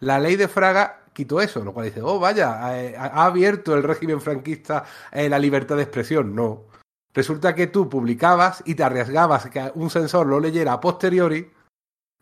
La 0.00 0.18
ley 0.18 0.36
de 0.36 0.48
Fraga 0.48 1.04
quitó 1.12 1.40
eso, 1.40 1.64
lo 1.64 1.72
cual 1.72 1.86
dice, 1.86 2.00
oh, 2.02 2.18
vaya, 2.18 2.80
eh, 2.80 2.96
ha, 2.96 3.24
abierto 3.24 3.74
el 3.74 3.82
régimen 3.82 4.20
franquista 4.20 4.84
eh, 5.10 5.28
la 5.28 5.38
libertad 5.38 5.76
de 5.76 5.82
expresión. 5.82 6.34
No. 6.34 6.64
Resulta 7.14 7.54
que 7.54 7.66
tú 7.66 7.88
publicabas 7.88 8.62
y 8.64 8.74
te 8.74 8.84
arriesgabas 8.84 9.50
que 9.50 9.70
un 9.74 9.90
sensor 9.90 10.26
lo 10.26 10.40
leyera 10.40 10.72
a 10.72 10.80
posteriori, 10.80 11.50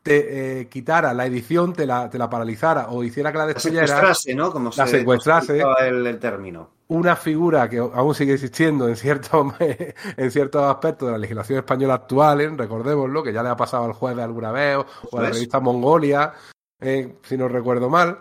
te 0.03 0.61
eh, 0.61 0.69
quitara 0.69 1.15
la 1.15 1.27
edición, 1.27 1.75
te 1.75 1.87
la, 1.87 2.11
te 2.11 2.19
la 2.19 2.29
paralizara 2.29 2.89
o 2.89 3.05
hiciera 3.05 3.31
que 3.31 3.39
la 3.39 3.47
destruyera. 3.47 3.83
La 3.83 3.87
secuestrase, 3.87 4.35
¿no? 4.35 4.51
Como 4.51 4.71
la 4.77 4.87
secuestrase. 4.87 5.63
el 5.81 6.19
término 6.19 6.80
una 6.91 7.15
figura 7.15 7.69
que 7.69 7.79
aún 7.79 8.15
sigue 8.17 8.35
existiendo 8.35 8.89
en 8.89 8.97
ciertos, 8.97 9.55
en 10.17 10.31
ciertos 10.31 10.63
aspectos 10.65 11.07
de 11.07 11.13
la 11.13 11.19
legislación 11.19 11.61
española 11.61 11.95
actual, 11.95 12.41
¿eh? 12.41 12.51
recordémoslo, 12.51 13.23
que 13.23 13.33
ya 13.33 13.45
le 13.45 13.49
ha 13.49 13.57
pasado 13.57 13.85
al 13.85 13.93
juez 13.93 14.17
de 14.17 14.25
alguna 14.25 14.51
vez, 14.51 14.79
o, 15.11 15.19
a 15.19 15.23
la 15.23 15.31
revista 15.31 15.61
Mongolia, 15.61 16.33
eh, 16.81 17.17
si 17.23 17.37
no 17.37 17.47
recuerdo 17.47 17.89
mal. 17.89 18.19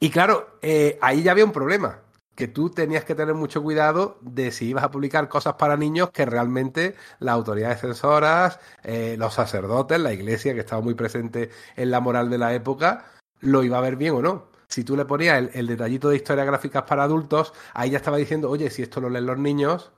Y 0.00 0.10
claro, 0.10 0.58
eh, 0.60 0.98
ahí 1.00 1.22
ya 1.22 1.30
había 1.30 1.44
un 1.44 1.52
problema, 1.52 2.00
que 2.34 2.48
tú 2.48 2.70
tenías 2.70 3.04
que 3.04 3.14
tener 3.14 3.36
mucho 3.36 3.62
cuidado 3.62 4.18
de 4.20 4.50
si 4.50 4.70
ibas 4.70 4.82
a 4.82 4.90
publicar 4.90 5.28
cosas 5.28 5.54
para 5.54 5.76
niños 5.76 6.10
que 6.10 6.26
realmente 6.26 6.96
las 7.20 7.34
autoridades 7.34 7.82
censoras, 7.82 8.58
eh, 8.82 9.14
los 9.16 9.34
sacerdotes, 9.34 10.00
la 10.00 10.12
iglesia 10.12 10.54
que 10.54 10.60
estaba 10.60 10.82
muy 10.82 10.94
presente 10.94 11.50
en 11.76 11.92
la 11.92 12.00
moral 12.00 12.30
de 12.30 12.38
la 12.38 12.52
época, 12.52 13.04
lo 13.38 13.62
iba 13.62 13.78
a 13.78 13.82
ver 13.82 13.94
bien 13.94 14.14
o 14.16 14.22
no. 14.22 14.49
Si 14.70 14.84
tú 14.84 14.96
le 14.96 15.04
ponías 15.04 15.50
el, 15.52 15.66
detallito 15.66 16.08
de 16.08 16.16
historias 16.16 16.46
gráficas 16.46 16.84
para 16.84 17.02
adultos, 17.02 17.52
ahí 17.74 17.90
ya 17.90 17.98
estaba 17.98 18.16
diciendo, 18.16 18.48
oye, 18.48 18.70
si 18.70 18.82
esto 18.82 19.00
lo 19.00 19.10
leen 19.10 19.26
los 19.26 19.38
niños, 19.38 19.92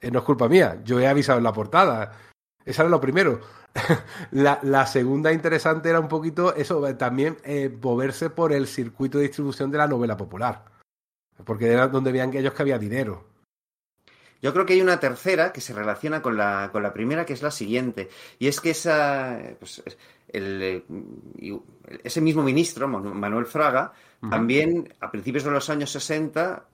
eh, 0.00 0.10
no 0.10 0.20
es 0.20 0.24
culpa 0.24 0.48
mía, 0.48 0.80
yo 0.84 1.00
he 1.00 1.08
avisado 1.08 1.38
en 1.38 1.44
la 1.44 1.52
portada. 1.52 2.12
Eso 2.64 2.82
era 2.82 2.90
lo 2.90 3.00
primero. 3.00 3.40
la, 4.30 4.86
segunda 4.86 5.32
interesante 5.32 5.88
era 5.88 5.98
un 5.98 6.08
poquito 6.08 6.54
eso, 6.54 6.82
también 6.96 7.38
eh, 7.42 7.74
moverse 7.82 8.30
por 8.30 8.52
el 8.52 8.66
circuito 8.66 9.18
de 9.18 9.24
distribución 9.24 9.70
de 9.70 9.78
la 9.78 9.88
novela 9.88 10.16
popular 10.16 10.78
porque 11.44 11.72
era 11.72 11.88
donde 11.88 12.12
veían 12.12 12.30
que 12.30 12.38
ellos 12.40 12.54
que 12.54 12.62
había 12.62 12.78
dinero. 12.78 13.26
Yo 14.40 14.52
creo 14.52 14.66
que 14.66 14.74
hay 14.74 14.80
una 14.80 15.00
tercera 15.00 15.52
que 15.52 15.60
se 15.60 15.72
relaciona 15.72 16.22
con 16.22 16.36
la, 16.36 16.70
con 16.70 16.82
la 16.82 16.92
primera, 16.92 17.26
que 17.26 17.32
es 17.32 17.42
la 17.42 17.50
siguiente. 17.50 18.08
Y 18.38 18.46
es 18.46 18.60
que 18.60 18.70
esa, 18.70 19.40
pues, 19.58 19.82
el, 20.28 20.84
ese 22.04 22.20
mismo 22.20 22.44
ministro, 22.44 22.86
Manuel 22.86 23.46
Fraga, 23.46 23.92
también 24.20 24.94
a 25.00 25.10
principios 25.10 25.44
de 25.44 25.50
los 25.50 25.70
años 25.70 25.90
60 25.90 26.64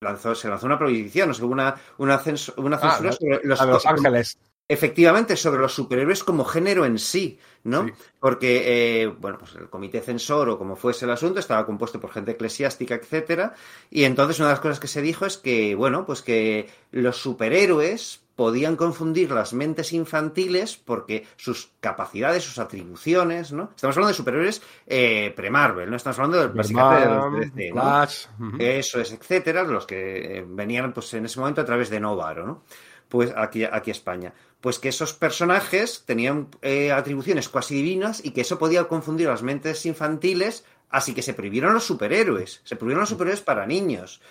lanzó, 0.00 0.34
se 0.34 0.48
lanzó 0.48 0.66
una 0.66 0.78
prohibición, 0.78 1.30
o 1.30 1.34
sea, 1.34 1.46
una, 1.46 1.74
una, 1.98 2.20
una 2.56 2.76
ah, 2.76 2.96
censura 2.98 3.12
sobre 3.12 3.40
los, 3.44 3.86
Ángeles. 3.86 4.38
Efectivamente, 4.66 5.36
sobre 5.36 5.60
los 5.60 5.74
superhéroes 5.74 6.24
como 6.24 6.44
género 6.44 6.86
en 6.86 6.98
sí, 6.98 7.38
¿no? 7.64 7.86
Porque, 8.18 9.02
eh, 9.02 9.06
bueno, 9.08 9.36
pues 9.38 9.54
el 9.56 9.68
comité 9.68 10.00
censor 10.00 10.48
o 10.48 10.58
como 10.58 10.74
fuese 10.74 11.04
el 11.04 11.10
asunto 11.10 11.38
estaba 11.38 11.66
compuesto 11.66 12.00
por 12.00 12.10
gente 12.10 12.30
eclesiástica, 12.30 12.94
etcétera, 12.94 13.52
y 13.90 14.04
entonces 14.04 14.38
una 14.38 14.48
de 14.48 14.54
las 14.54 14.60
cosas 14.60 14.80
que 14.80 14.88
se 14.88 15.02
dijo 15.02 15.26
es 15.26 15.36
que, 15.36 15.74
bueno, 15.74 16.06
pues 16.06 16.22
que 16.22 16.70
los 16.92 17.18
superhéroes 17.18 18.23
podían 18.36 18.76
confundir 18.76 19.30
las 19.30 19.52
mentes 19.52 19.92
infantiles 19.92 20.76
porque 20.76 21.26
sus 21.36 21.70
capacidades, 21.80 22.42
sus 22.42 22.58
atribuciones, 22.58 23.52
¿no? 23.52 23.70
Estamos 23.74 23.96
hablando 23.96 24.08
de 24.08 24.14
superhéroes 24.14 24.62
eh, 24.86 25.32
pre-Marvel, 25.36 25.90
¿no? 25.90 25.96
Estamos 25.96 26.18
hablando 26.18 26.38
del 26.38 26.52
de 26.52 27.70
los 27.70 28.28
Eso 28.58 29.00
es, 29.00 29.12
etcétera, 29.12 29.62
los 29.62 29.86
que 29.86 30.38
eh, 30.38 30.44
venían, 30.46 30.92
pues, 30.92 31.14
en 31.14 31.26
ese 31.26 31.38
momento 31.38 31.60
a 31.60 31.64
través 31.64 31.90
de 31.90 32.00
Novaro, 32.00 32.46
¿no? 32.46 32.62
Pues 33.08 33.32
aquí, 33.36 33.64
aquí 33.64 33.90
España 33.90 34.32
pues 34.64 34.78
que 34.78 34.88
esos 34.88 35.12
personajes 35.12 36.04
tenían 36.06 36.48
eh, 36.62 36.90
atribuciones 36.90 37.50
cuasi 37.50 37.74
divinas 37.74 38.24
y 38.24 38.30
que 38.30 38.40
eso 38.40 38.58
podía 38.58 38.84
confundir 38.84 39.28
las 39.28 39.42
mentes 39.42 39.84
infantiles, 39.84 40.64
así 40.88 41.12
que 41.12 41.20
se 41.20 41.34
prohibieron 41.34 41.74
los 41.74 41.84
superhéroes, 41.84 42.62
se 42.64 42.74
prohibieron 42.74 43.00
los 43.00 43.10
superhéroes 43.10 43.42
para 43.42 43.66
niños. 43.66 44.22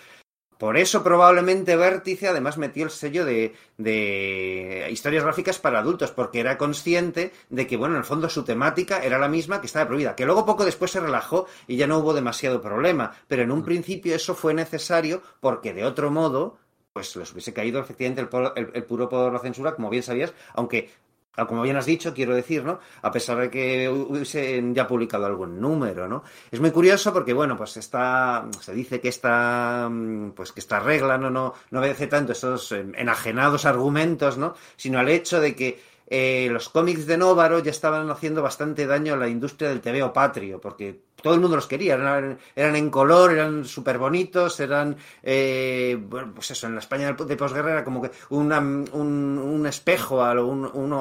Por 0.58 0.76
eso 0.76 1.02
probablemente 1.02 1.76
Vértice 1.76 2.28
además 2.28 2.58
metió 2.58 2.84
el 2.84 2.90
sello 2.90 3.24
de, 3.24 3.54
de, 3.76 4.88
historias 4.90 5.24
gráficas 5.24 5.58
para 5.58 5.80
adultos, 5.80 6.10
porque 6.12 6.40
era 6.40 6.58
consciente 6.58 7.32
de 7.50 7.66
que, 7.66 7.76
bueno, 7.76 7.94
en 7.94 8.00
el 8.00 8.04
fondo 8.04 8.28
su 8.28 8.44
temática 8.44 9.02
era 9.02 9.18
la 9.18 9.28
misma 9.28 9.60
que 9.60 9.66
estaba 9.66 9.86
prohibida, 9.86 10.14
que 10.14 10.26
luego 10.26 10.46
poco 10.46 10.64
después 10.64 10.90
se 10.90 11.00
relajó 11.00 11.46
y 11.66 11.76
ya 11.76 11.86
no 11.86 11.98
hubo 11.98 12.14
demasiado 12.14 12.60
problema, 12.60 13.12
pero 13.28 13.42
en 13.42 13.50
un 13.50 13.60
mm. 13.60 13.64
principio 13.64 14.14
eso 14.14 14.34
fue 14.34 14.54
necesario 14.54 15.22
porque 15.40 15.72
de 15.74 15.84
otro 15.84 16.10
modo 16.10 16.58
pues 16.94 17.16
les 17.16 17.32
hubiese 17.32 17.52
caído 17.52 17.80
efectivamente 17.80 18.20
el, 18.20 18.84
puro 18.84 19.08
por 19.08 19.32
la 19.32 19.40
censura, 19.40 19.74
como 19.74 19.90
bien 19.90 20.04
sabías, 20.04 20.32
aunque 20.54 20.90
como 21.36 21.62
bien 21.62 21.76
has 21.76 21.86
dicho, 21.86 22.14
quiero 22.14 22.34
decir, 22.34 22.64
¿no? 22.64 22.78
A 23.02 23.10
pesar 23.10 23.38
de 23.38 23.50
que 23.50 23.88
hubiesen 23.88 24.74
ya 24.74 24.86
publicado 24.86 25.26
algún 25.26 25.60
número, 25.60 26.08
¿no? 26.08 26.22
Es 26.50 26.60
muy 26.60 26.70
curioso 26.70 27.12
porque, 27.12 27.32
bueno, 27.32 27.56
pues 27.56 27.76
está, 27.76 28.46
se 28.60 28.72
dice 28.72 29.00
que 29.00 29.08
esta, 29.08 29.90
pues 30.34 30.52
que 30.52 30.60
esta 30.60 30.78
regla 30.80 31.18
no, 31.18 31.30
no, 31.30 31.54
no 31.70 31.80
obedece 31.80 32.06
tanto 32.06 32.32
esos 32.32 32.70
enajenados 32.72 33.64
argumentos, 33.64 34.38
¿no? 34.38 34.54
Sino 34.76 34.98
al 34.98 35.08
hecho 35.08 35.40
de 35.40 35.54
que 35.56 35.93
eh, 36.16 36.48
los 36.48 36.68
cómics 36.68 37.06
de 37.06 37.18
Novaro 37.18 37.58
ya 37.58 37.72
estaban 37.72 38.08
haciendo 38.08 38.40
bastante 38.40 38.86
daño 38.86 39.14
a 39.14 39.16
la 39.16 39.26
industria 39.26 39.68
del 39.68 39.80
TVO 39.80 40.12
patrio, 40.12 40.60
porque 40.60 41.00
todo 41.20 41.34
el 41.34 41.40
mundo 41.40 41.56
los 41.56 41.66
quería, 41.66 41.94
eran, 41.94 42.38
en 42.54 42.88
color, 42.88 43.32
eran 43.32 43.64
súper 43.64 43.98
bonitos, 43.98 44.60
eran, 44.60 44.96
eh, 45.24 45.98
bueno, 46.00 46.30
pues 46.32 46.52
eso, 46.52 46.68
en 46.68 46.74
la 46.74 46.78
España 46.78 47.12
de 47.12 47.36
posguerra 47.36 47.72
era 47.72 47.82
como 47.82 48.00
que 48.00 48.12
una, 48.28 48.60
un, 48.60 49.64
espejo, 49.66 50.18
un, 50.20 50.92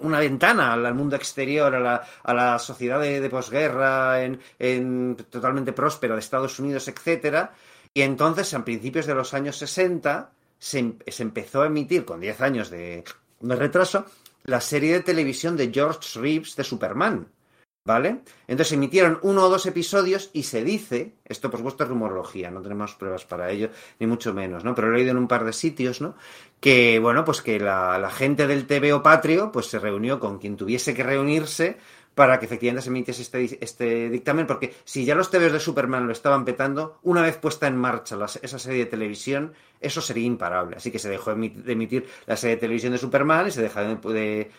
una, 0.00 0.18
ventana 0.18 0.72
al 0.72 0.94
mundo 0.94 1.16
exterior, 1.16 1.74
a 1.74 1.80
la, 1.80 2.02
a 2.22 2.32
la 2.32 2.58
sociedad 2.58 2.98
de, 2.98 3.28
posguerra, 3.28 4.22
en, 4.22 5.16
totalmente 5.28 5.74
próspera 5.74 6.14
de 6.14 6.20
Estados 6.20 6.58
Unidos, 6.58 6.88
etcétera. 6.88 7.52
Y 7.92 8.00
entonces, 8.00 8.54
a 8.54 8.64
principios 8.64 9.04
de 9.04 9.14
los 9.14 9.34
años 9.34 9.58
60, 9.58 10.30
se, 10.58 10.94
se 11.06 11.22
empezó 11.22 11.60
a 11.60 11.66
emitir, 11.66 12.06
con 12.06 12.18
10 12.18 12.40
años 12.40 12.70
de 12.70 13.04
retraso, 13.40 14.06
la 14.44 14.60
serie 14.60 14.94
de 14.94 15.00
televisión 15.00 15.56
de 15.56 15.70
George 15.72 16.18
Reeves 16.18 16.56
de 16.56 16.64
Superman. 16.64 17.28
¿Vale? 17.84 18.22
Entonces 18.48 18.72
emitieron 18.72 19.20
uno 19.22 19.44
o 19.44 19.48
dos 19.48 19.64
episodios 19.64 20.30
y 20.32 20.42
se 20.42 20.64
dice, 20.64 21.14
esto 21.24 21.48
por 21.50 21.60
supuesto 21.60 21.84
es 21.84 21.88
rumorología, 21.88 22.50
no 22.50 22.60
tenemos 22.60 22.96
pruebas 22.96 23.24
para 23.24 23.48
ello, 23.48 23.70
ni 24.00 24.08
mucho 24.08 24.34
menos, 24.34 24.64
¿no? 24.64 24.74
Pero 24.74 24.88
he 24.88 24.96
leído 24.96 25.12
en 25.12 25.18
un 25.18 25.28
par 25.28 25.44
de 25.44 25.52
sitios, 25.52 26.00
¿no? 26.00 26.16
Que, 26.58 26.98
bueno, 26.98 27.24
pues 27.24 27.42
que 27.42 27.60
la, 27.60 27.96
la 28.00 28.10
gente 28.10 28.48
del 28.48 28.66
TVO 28.66 29.04
Patrio, 29.04 29.52
pues 29.52 29.66
se 29.66 29.78
reunió 29.78 30.18
con 30.18 30.38
quien 30.38 30.56
tuviese 30.56 30.94
que 30.94 31.04
reunirse 31.04 31.78
para 32.16 32.38
que 32.38 32.46
efectivamente 32.46 32.80
se 32.80 32.88
emitiese 32.88 33.20
este, 33.20 33.58
este, 33.62 34.08
dictamen, 34.08 34.46
porque 34.46 34.74
si 34.84 35.04
ya 35.04 35.14
los 35.14 35.30
TVs 35.30 35.52
de 35.52 35.60
Superman 35.60 36.06
lo 36.06 36.12
estaban 36.14 36.46
petando, 36.46 36.98
una 37.02 37.20
vez 37.20 37.36
puesta 37.36 37.66
en 37.66 37.76
marcha 37.76 38.16
esa 38.40 38.58
serie 38.58 38.86
de 38.86 38.90
televisión, 38.90 39.52
eso 39.82 40.00
sería 40.00 40.24
imparable. 40.24 40.76
Así 40.76 40.90
que 40.90 40.98
se 40.98 41.10
dejó 41.10 41.34
de 41.34 41.72
emitir 41.72 42.08
la 42.24 42.38
serie 42.38 42.56
de 42.56 42.60
televisión 42.60 42.92
de 42.92 42.98
Superman 42.98 43.48
y 43.48 43.50
se 43.50 43.60
dejó 43.60 43.80
de, 43.80 43.96
de 43.96 44.50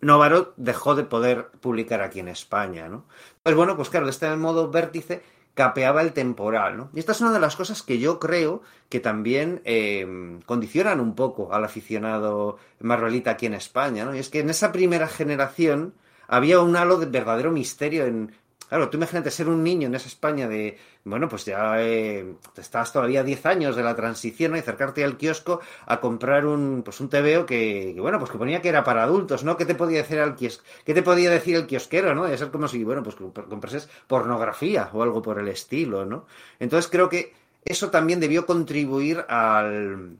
Novaro 0.00 0.54
dejó 0.56 0.94
de 0.94 1.04
poder 1.04 1.48
publicar 1.60 2.00
aquí 2.00 2.20
en 2.20 2.28
España, 2.28 2.88
¿no? 2.88 3.04
Pues 3.42 3.54
bueno, 3.54 3.76
pues 3.76 3.90
claro, 3.90 4.06
de 4.06 4.12
este 4.12 4.34
modo 4.36 4.70
vértice 4.70 5.22
capeaba 5.52 6.00
el 6.00 6.14
temporal, 6.14 6.78
¿no? 6.78 6.90
Y 6.94 7.00
esta 7.00 7.12
es 7.12 7.20
una 7.20 7.32
de 7.32 7.40
las 7.40 7.56
cosas 7.56 7.82
que 7.82 7.98
yo 7.98 8.18
creo 8.18 8.62
que 8.88 9.00
también 9.00 9.60
eh, 9.66 10.38
condicionan 10.46 10.98
un 10.98 11.14
poco 11.14 11.52
al 11.52 11.62
aficionado 11.62 12.56
marvelita 12.78 13.32
aquí 13.32 13.44
en 13.44 13.52
España, 13.52 14.06
¿no? 14.06 14.14
Y 14.14 14.18
es 14.18 14.30
que 14.30 14.40
en 14.40 14.48
esa 14.48 14.72
primera 14.72 15.08
generación 15.08 15.92
había 16.30 16.60
un 16.60 16.76
halo 16.76 16.96
de 16.96 17.06
verdadero 17.06 17.50
misterio 17.50 18.06
en... 18.06 18.32
Claro, 18.68 18.88
tú 18.88 18.98
imagínate 18.98 19.32
ser 19.32 19.48
un 19.48 19.64
niño 19.64 19.88
en 19.88 19.96
esa 19.96 20.06
España 20.06 20.46
de, 20.46 20.78
bueno, 21.02 21.28
pues 21.28 21.44
ya 21.44 21.82
eh, 21.82 22.36
estás 22.56 22.92
todavía 22.92 23.24
10 23.24 23.46
años 23.46 23.74
de 23.74 23.82
la 23.82 23.96
transición 23.96 24.54
y 24.54 24.60
acercarte 24.60 25.02
al 25.02 25.16
kiosco 25.16 25.60
a 25.86 26.00
comprar 26.00 26.46
un, 26.46 26.82
pues 26.84 27.00
un 27.00 27.08
TVO 27.08 27.46
que, 27.46 27.96
bueno, 27.98 28.20
pues 28.20 28.30
que 28.30 28.38
ponía 28.38 28.62
que 28.62 28.68
era 28.68 28.84
para 28.84 29.02
adultos, 29.02 29.42
¿no? 29.42 29.56
¿Qué 29.56 29.64
te 29.64 29.74
podía 29.74 30.02
decir 30.02 30.18
el 30.18 30.36
kios 30.36 30.62
qué 30.84 30.94
te 30.94 31.02
podía 31.02 31.30
decir 31.30 31.56
el 31.56 31.66
kiosquero, 31.66 32.14
¿no? 32.14 32.26
De 32.26 32.38
ser 32.38 32.52
como 32.52 32.68
si, 32.68 32.84
bueno, 32.84 33.02
pues 33.02 33.16
comprases 33.16 33.88
pornografía 34.06 34.88
o 34.92 35.02
algo 35.02 35.20
por 35.20 35.40
el 35.40 35.48
estilo, 35.48 36.06
¿no? 36.06 36.26
Entonces 36.60 36.88
creo 36.88 37.08
que 37.08 37.34
eso 37.64 37.90
también 37.90 38.20
debió 38.20 38.46
contribuir 38.46 39.24
al, 39.28 40.16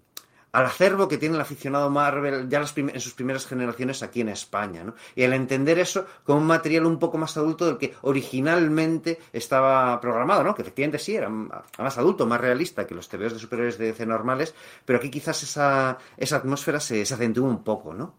al 0.52 0.66
acervo 0.66 1.08
que 1.08 1.18
tiene 1.18 1.36
el 1.36 1.40
aficionado 1.40 1.90
Marvel 1.90 2.48
ya 2.48 2.60
en 2.76 3.00
sus 3.00 3.14
primeras 3.14 3.46
generaciones 3.46 4.02
aquí 4.02 4.20
en 4.20 4.30
España, 4.30 4.84
¿no? 4.84 4.94
Y 5.14 5.24
al 5.24 5.32
entender 5.32 5.78
eso 5.78 6.06
como 6.24 6.40
un 6.40 6.46
material 6.46 6.86
un 6.86 6.98
poco 6.98 7.18
más 7.18 7.36
adulto 7.36 7.66
del 7.66 7.78
que 7.78 7.94
originalmente 8.02 9.18
estaba 9.32 10.00
programado, 10.00 10.42
¿no? 10.42 10.54
Que 10.54 10.62
efectivamente 10.62 10.98
sí, 10.98 11.14
era 11.16 11.28
más 11.28 11.98
adulto, 11.98 12.26
más 12.26 12.40
realista 12.40 12.86
que 12.86 12.94
los 12.94 13.08
TVOs 13.08 13.34
de 13.34 13.38
superiores 13.38 13.78
de 13.78 13.86
DC 13.86 14.06
normales, 14.06 14.54
pero 14.84 14.98
aquí 14.98 15.10
quizás 15.10 15.42
esa, 15.42 15.98
esa 16.16 16.36
atmósfera 16.36 16.80
se, 16.80 17.04
se 17.04 17.14
acentúa 17.14 17.48
un 17.48 17.62
poco, 17.62 17.94
¿no? 17.94 18.14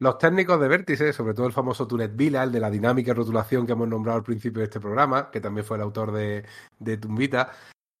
Los 0.00 0.18
técnicos 0.18 0.60
de 0.60 0.68
Vértice, 0.68 1.12
sobre 1.12 1.34
todo 1.34 1.46
el 1.46 1.52
famoso 1.52 1.86
Turet 1.88 2.14
Vila, 2.14 2.44
el 2.44 2.52
de 2.52 2.60
la 2.60 2.70
dinámica 2.70 3.10
y 3.10 3.14
rotulación 3.14 3.66
que 3.66 3.72
hemos 3.72 3.88
nombrado 3.88 4.18
al 4.18 4.24
principio 4.24 4.60
de 4.60 4.66
este 4.66 4.78
programa, 4.78 5.28
que 5.28 5.40
también 5.40 5.66
fue 5.66 5.76
el 5.76 5.82
autor 5.82 6.12
de, 6.12 6.44
de 6.78 6.96
Tumbita, 6.98 7.50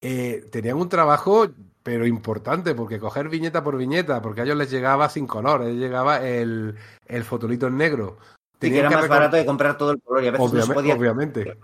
eh, 0.00 0.48
tenían 0.52 0.76
un 0.76 0.88
trabajo 0.88 1.48
pero 1.88 2.06
importante, 2.06 2.74
porque 2.74 3.00
coger 3.00 3.30
viñeta 3.30 3.64
por 3.64 3.78
viñeta, 3.78 4.20
porque 4.20 4.42
a 4.42 4.44
ellos 4.44 4.58
les 4.58 4.70
llegaba 4.70 5.08
sin 5.08 5.26
color, 5.26 5.62
les 5.62 5.74
llegaba 5.74 6.22
el, 6.22 6.74
el 7.06 7.24
fotolito 7.24 7.68
en 7.68 7.78
negro. 7.78 8.18
y 8.60 8.68
que 8.68 8.80
era 8.80 8.90
más 8.90 9.08
barato 9.08 9.36
de 9.36 9.46
comprar 9.46 9.78
todo 9.78 9.92
el 9.92 10.02
color 10.02 10.22
y 10.22 10.26
a 10.26 10.32
veces 10.32 10.50
obviamente, 10.50 10.74
podía... 10.74 10.94
obviamente. 10.94 11.58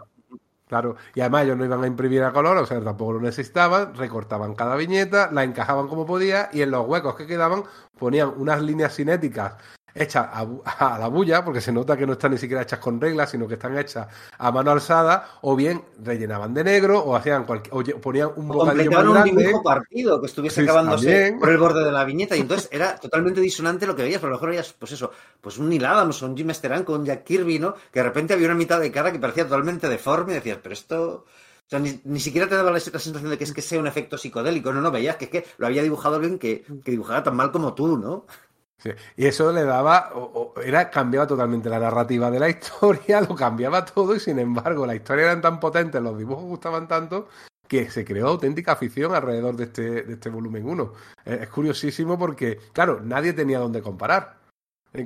Claro, 0.66 0.96
y 1.14 1.20
además 1.20 1.44
ellos 1.44 1.58
no 1.58 1.66
iban 1.66 1.84
a 1.84 1.86
imprimir 1.86 2.22
a 2.22 2.32
color, 2.32 2.56
o 2.56 2.64
sea, 2.64 2.82
tampoco 2.82 3.12
lo 3.12 3.20
necesitaban, 3.20 3.94
recortaban 3.94 4.54
cada 4.54 4.76
viñeta, 4.76 5.30
la 5.30 5.44
encajaban 5.44 5.88
como 5.88 6.06
podía 6.06 6.48
y 6.54 6.62
en 6.62 6.70
los 6.70 6.86
huecos 6.86 7.16
que 7.16 7.26
quedaban 7.26 7.64
ponían 7.98 8.32
unas 8.38 8.62
líneas 8.62 8.96
cinéticas 8.96 9.56
hechas 9.94 10.28
a, 10.32 10.98
la 10.98 11.08
bulla, 11.08 11.44
porque 11.44 11.60
se 11.60 11.72
nota 11.72 11.96
que 11.96 12.06
no 12.06 12.14
están 12.14 12.32
ni 12.32 12.38
siquiera 12.38 12.62
hechas 12.62 12.78
con 12.78 13.00
reglas, 13.00 13.30
sino 13.30 13.46
que 13.46 13.54
están 13.54 13.76
hechas 13.78 14.08
a 14.36 14.52
mano 14.52 14.72
alzada, 14.72 15.38
o 15.42 15.54
bien 15.54 15.82
rellenaban 16.02 16.52
de 16.52 16.64
negro, 16.64 17.00
o 17.00 17.14
hacían 17.14 17.44
cualquier, 17.44 17.74
o 17.74 18.00
ponían 18.00 18.30
un 18.36 18.48
bocadillo 18.48 18.90
más 18.90 19.04
grande. 19.04 19.30
un 19.30 19.36
dibujo 19.36 19.62
partido 19.62 20.20
que 20.20 20.26
estuviese 20.26 20.62
acabándose 20.62 21.36
por 21.38 21.50
el 21.50 21.58
borde 21.58 21.84
de 21.84 21.92
la 21.92 22.04
viñeta, 22.04 22.36
y 22.36 22.40
entonces 22.40 22.68
era 22.72 22.96
totalmente 22.96 23.40
disonante 23.40 23.86
lo 23.86 23.94
que 23.94 24.02
veías, 24.02 24.20
pero 24.20 24.28
a 24.28 24.30
lo 24.32 24.36
mejor 24.36 24.50
veías, 24.50 24.72
pues 24.72 24.92
eso, 24.92 25.10
pues 25.40 25.58
un 25.58 25.68
Neil 25.68 25.84
Adams 25.84 26.22
o 26.22 26.26
un 26.26 26.36
Jim 26.36 26.50
Esteran 26.50 26.84
con 26.84 27.04
Jack 27.04 27.24
Kirby, 27.24 27.58
¿no? 27.58 27.74
Que 27.92 28.00
de 28.00 28.04
repente 28.04 28.34
había 28.34 28.46
una 28.46 28.56
mitad 28.56 28.80
de 28.80 28.90
cara 28.90 29.12
que 29.12 29.18
parecía 29.18 29.44
totalmente 29.44 29.88
deforme, 29.88 30.32
y 30.32 30.34
decías, 30.36 30.58
pero 30.62 30.72
esto 30.72 31.24
O 31.66 31.70
sea, 31.70 31.78
ni, 31.78 32.20
siquiera 32.20 32.48
te 32.48 32.56
daba 32.56 32.70
la, 32.70 32.80
sensación 32.80 33.30
de 33.30 33.38
que 33.38 33.44
es 33.44 33.52
que 33.52 33.62
sea 33.62 33.78
un 33.78 33.86
efecto 33.86 34.18
psicodélico, 34.18 34.72
no, 34.72 34.80
no, 34.80 34.90
veías 34.90 35.16
que 35.16 35.26
es 35.26 35.30
que 35.30 35.46
lo 35.58 35.66
había 35.66 35.82
dibujado 35.82 36.16
alguien 36.16 36.38
que, 36.38 36.64
que 36.84 36.90
dibujaba 36.90 37.22
tan 37.22 37.36
mal 37.36 37.52
como 37.52 37.74
tú, 37.74 37.96
¿no? 37.96 38.26
Sí. 38.78 38.90
Y 39.16 39.26
eso 39.26 39.52
le 39.52 39.64
daba, 39.64 40.10
era, 40.62 40.90
cambiaba 40.90 41.26
totalmente 41.26 41.70
la 41.70 41.78
narrativa 41.78 42.30
de 42.30 42.40
la 42.40 42.48
historia, 42.50 43.20
lo 43.20 43.34
cambiaba 43.34 43.84
todo 43.84 44.14
y 44.14 44.20
sin 44.20 44.38
embargo 44.38 44.86
la 44.86 44.94
historia 44.94 45.24
eran 45.24 45.40
tan 45.40 45.60
potentes, 45.60 46.02
los 46.02 46.18
dibujos 46.18 46.44
gustaban 46.44 46.86
tanto 46.86 47.28
que 47.68 47.90
se 47.90 48.04
creó 48.04 48.28
auténtica 48.28 48.72
afición 48.72 49.14
alrededor 49.14 49.56
de 49.56 49.64
este, 49.64 50.02
de 50.02 50.12
este 50.14 50.30
volumen 50.30 50.68
1. 50.68 50.92
Es, 51.24 51.48
curiosísimo 51.48 52.18
porque, 52.18 52.58
claro, 52.72 53.00
nadie 53.02 53.32
tenía 53.32 53.58
dónde 53.58 53.82
comparar. 53.82 54.38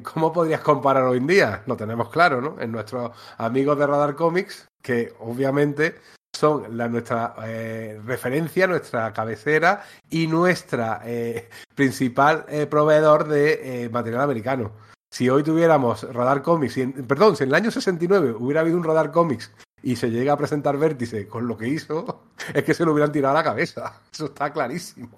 ¿Cómo 0.03 0.33
podrías 0.33 0.61
comparar 0.61 1.05
hoy 1.05 1.19
en 1.19 1.27
día? 1.27 1.63
Lo 1.67 1.77
tenemos 1.77 2.11
claro, 2.11 2.43
¿no? 2.43 2.61
En 2.61 2.73
nuestros 2.73 3.13
amigos 3.39 3.79
de 3.79 3.87
Radar 3.87 4.17
Comics, 4.17 4.69
que 4.83 5.15
obviamente 5.21 5.95
son 6.39 6.77
la, 6.77 6.89
nuestra 6.89 7.35
eh, 7.45 8.01
referencia, 8.05 8.69
nuestra 8.69 9.13
cabecera 9.13 9.83
y 10.09 10.29
nuestra 10.29 11.03
eh, 11.05 11.49
principal 11.75 12.45
eh, 12.49 12.67
proveedor 12.67 13.27
de 13.27 13.91
material 13.93 14.23
americano. 14.23 14.71
Si 15.11 15.29
hoy 15.29 15.43
tuviéramos 15.43 16.03
Radar 16.13 16.43
Comics, 16.43 16.79
perdón, 17.09 17.35
si 17.35 17.43
en 17.43 17.49
el 17.49 17.57
año 17.57 17.71
69 17.71 18.37
hubiera 18.39 18.61
habido 18.61 18.77
un 18.77 18.85
Radar 18.85 19.11
Comics 19.11 19.51
y 19.83 19.97
se 19.97 20.11
llega 20.11 20.35
a 20.35 20.37
presentar 20.37 20.77
Vértice 20.77 21.27
con 21.27 21.49
lo 21.49 21.57
que 21.57 21.67
hizo, 21.67 22.27
es 22.55 22.63
que 22.63 22.75
se 22.75 22.85
lo 22.85 22.93
hubieran 22.93 23.11
tirado 23.11 23.37
a 23.37 23.41
la 23.41 23.45
cabeza. 23.45 24.01
Eso 24.13 24.27
está 24.27 24.53
clarísimo. 24.53 25.11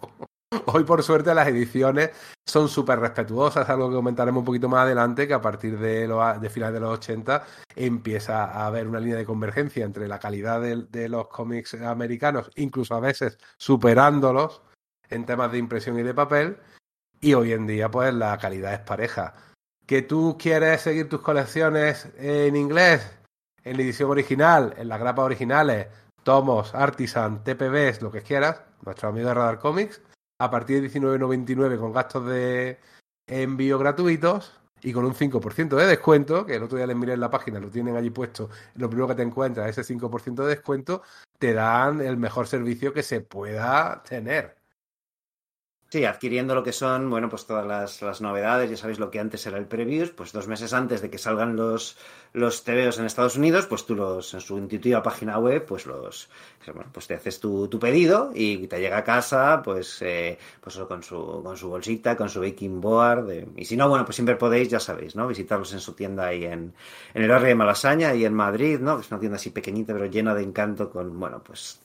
Hoy, 0.67 0.83
por 0.83 1.03
suerte, 1.03 1.33
las 1.33 1.47
ediciones 1.47 2.11
son 2.45 2.69
súper 2.69 2.99
respetuosas, 2.99 3.69
algo 3.69 3.89
que 3.89 3.95
comentaremos 3.95 4.41
un 4.41 4.45
poquito 4.45 4.69
más 4.69 4.81
adelante, 4.81 5.29
que 5.29 5.35
a 5.35 5.41
partir 5.41 5.79
de, 5.79 6.09
de 6.09 6.51
finales 6.51 6.75
de 6.75 6.81
los 6.81 6.99
80 6.99 7.45
empieza 7.77 8.47
a 8.47 8.67
haber 8.67 8.89
una 8.89 8.99
línea 8.99 9.17
de 9.17 9.25
convergencia 9.25 9.85
entre 9.85 10.09
la 10.09 10.19
calidad 10.19 10.61
de, 10.61 11.09
los 11.09 11.29
cómics 11.29 11.75
americanos, 11.75 12.51
incluso 12.57 12.95
a 12.97 13.01
veces 13.01 13.39
superándolos 13.57 14.63
en 15.09 15.25
temas 15.25 15.53
de 15.53 15.59
impresión 15.59 15.99
y 15.99 16.03
de 16.03 16.15
papel, 16.15 16.59
y 17.21 17.35
hoy 17.35 17.53
en 17.53 17.67
día, 17.67 17.91
pues 17.91 18.13
la 18.13 18.37
calidad 18.39 18.75
es 18.75 18.81
pareja. 18.81 19.35
¿Que 19.87 20.03
tú 20.03 20.37
quieres 20.39 20.81
seguir 20.81 21.09
tus 21.09 21.21
colecciones 21.21 22.09
en 22.17 22.57
inglés? 22.57 23.09
En 23.63 23.77
la 23.77 23.83
edición 23.83 24.11
original, 24.11 24.75
en 24.79 24.89
las 24.89 24.99
grapas 24.99 25.27
originales, 25.27 25.89
tomos, 26.25 26.75
artisan, 26.75 27.45
TPBs, 27.45 28.03
lo 28.03 28.11
que 28.11 28.23
quieras, 28.23 28.63
nuestro 28.83 29.11
amigo 29.11 29.29
de 29.29 29.35
Radar 29.35 29.59
Comics 29.59 30.01
a 30.41 30.51
partir 30.51 30.81
de 30.81 30.89
19.99 30.89 31.79
con 31.79 31.93
gastos 31.93 32.27
de 32.27 32.79
envío 33.27 33.79
gratuitos 33.79 34.59
y 34.83 34.91
con 34.95 35.05
un 35.05 35.15
5% 35.15 35.77
de 35.77 35.87
descuento, 35.87 36.47
que 36.47 36.57
el 36.57 36.63
otro 36.63 36.79
día 36.79 36.87
les 36.87 36.97
miré 36.97 37.13
en 37.13 37.21
la 37.21 37.31
página, 37.31 37.61
lo 37.61 37.69
tienen 37.69 37.95
allí 37.95 38.09
puesto, 38.09 38.49
lo 38.77 38.89
primero 38.89 39.07
que 39.07 39.17
te 39.17 39.23
encuentras, 39.23 39.69
ese 39.69 39.95
5% 39.95 40.43
de 40.43 40.49
descuento, 40.49 41.03
te 41.39 41.53
dan 41.53 42.01
el 42.01 42.17
mejor 42.17 42.47
servicio 42.47 42.95
que 42.95 43.03
se 43.03 43.21
pueda 43.21 44.03
tener. 44.03 44.57
Sí, 45.91 46.07
adquiriendo 46.07 46.55
lo 46.55 46.63
que 46.63 46.73
son, 46.73 47.11
bueno, 47.11 47.29
pues 47.29 47.47
todas 47.47 48.01
las, 48.01 48.21
novedades, 48.23 48.71
ya 48.71 48.77
sabéis 48.79 48.99
lo 48.99 49.11
que 49.11 49.21
antes 49.21 49.45
era 49.47 49.59
el 49.59 49.67
previews, 49.67 50.11
pues 50.11 50.33
dos 50.33 50.49
meses 50.49 50.73
antes 50.73 51.03
de 51.03 51.11
que 51.11 51.19
salgan 51.19 51.57
los, 51.57 51.99
los 52.33 52.63
TVOs 52.63 52.99
en 52.99 53.07
Estados 53.07 53.37
Unidos, 53.37 53.67
pues 53.67 53.85
tú 53.85 53.95
los, 53.97 54.35
en 54.35 54.41
su 54.41 54.57
intuitiva 54.57 55.03
página 55.03 55.39
web, 55.39 55.65
pues 55.67 55.87
los, 55.87 56.29
bueno, 56.67 56.91
pues 56.93 57.07
te 57.07 57.15
haces 57.15 57.41
tu, 57.41 57.67
tu 57.69 57.79
pedido 57.79 58.31
y 58.35 58.67
te 58.69 58.81
llega 58.81 58.99
a 58.99 59.05
casa, 59.05 59.61
pues, 59.65 60.01
eh, 60.03 60.39
pues 60.61 60.77
con 60.77 61.03
su, 61.03 61.43
con 61.43 61.57
su 61.57 61.69
bolsita, 61.69 62.17
con 62.17 62.29
su 62.29 62.41
baking 62.41 62.81
board, 62.81 63.31
y 63.57 63.65
si 63.65 63.77
no, 63.77 63.89
bueno, 63.89 64.05
pues 64.05 64.17
siempre 64.17 64.37
podéis, 64.37 64.69
ya 64.69 64.79
sabéis, 64.79 65.17
¿no? 65.17 65.27
Visitarlos 65.27 65.73
en 65.73 65.81
su 65.81 65.95
tienda 65.95 66.27
ahí 66.27 66.45
en, 66.45 66.73
en 67.15 67.23
el 67.23 67.29
barrio 67.29 67.49
de 67.49 67.55
Malasaña 67.57 68.15
y 68.15 68.25
en 68.25 68.35
Madrid, 68.35 68.79
¿no? 68.79 68.97
Que 68.97 69.03
es 69.03 69.11
una 69.11 69.21
tienda 69.21 69.37
así 69.37 69.51
pequeñita 69.51 69.93
pero 69.93 70.07
llena 70.07 70.35
de 70.35 70.43
encanto 70.43 70.91
con, 70.91 71.19
bueno, 71.19 71.43
pues 71.43 71.81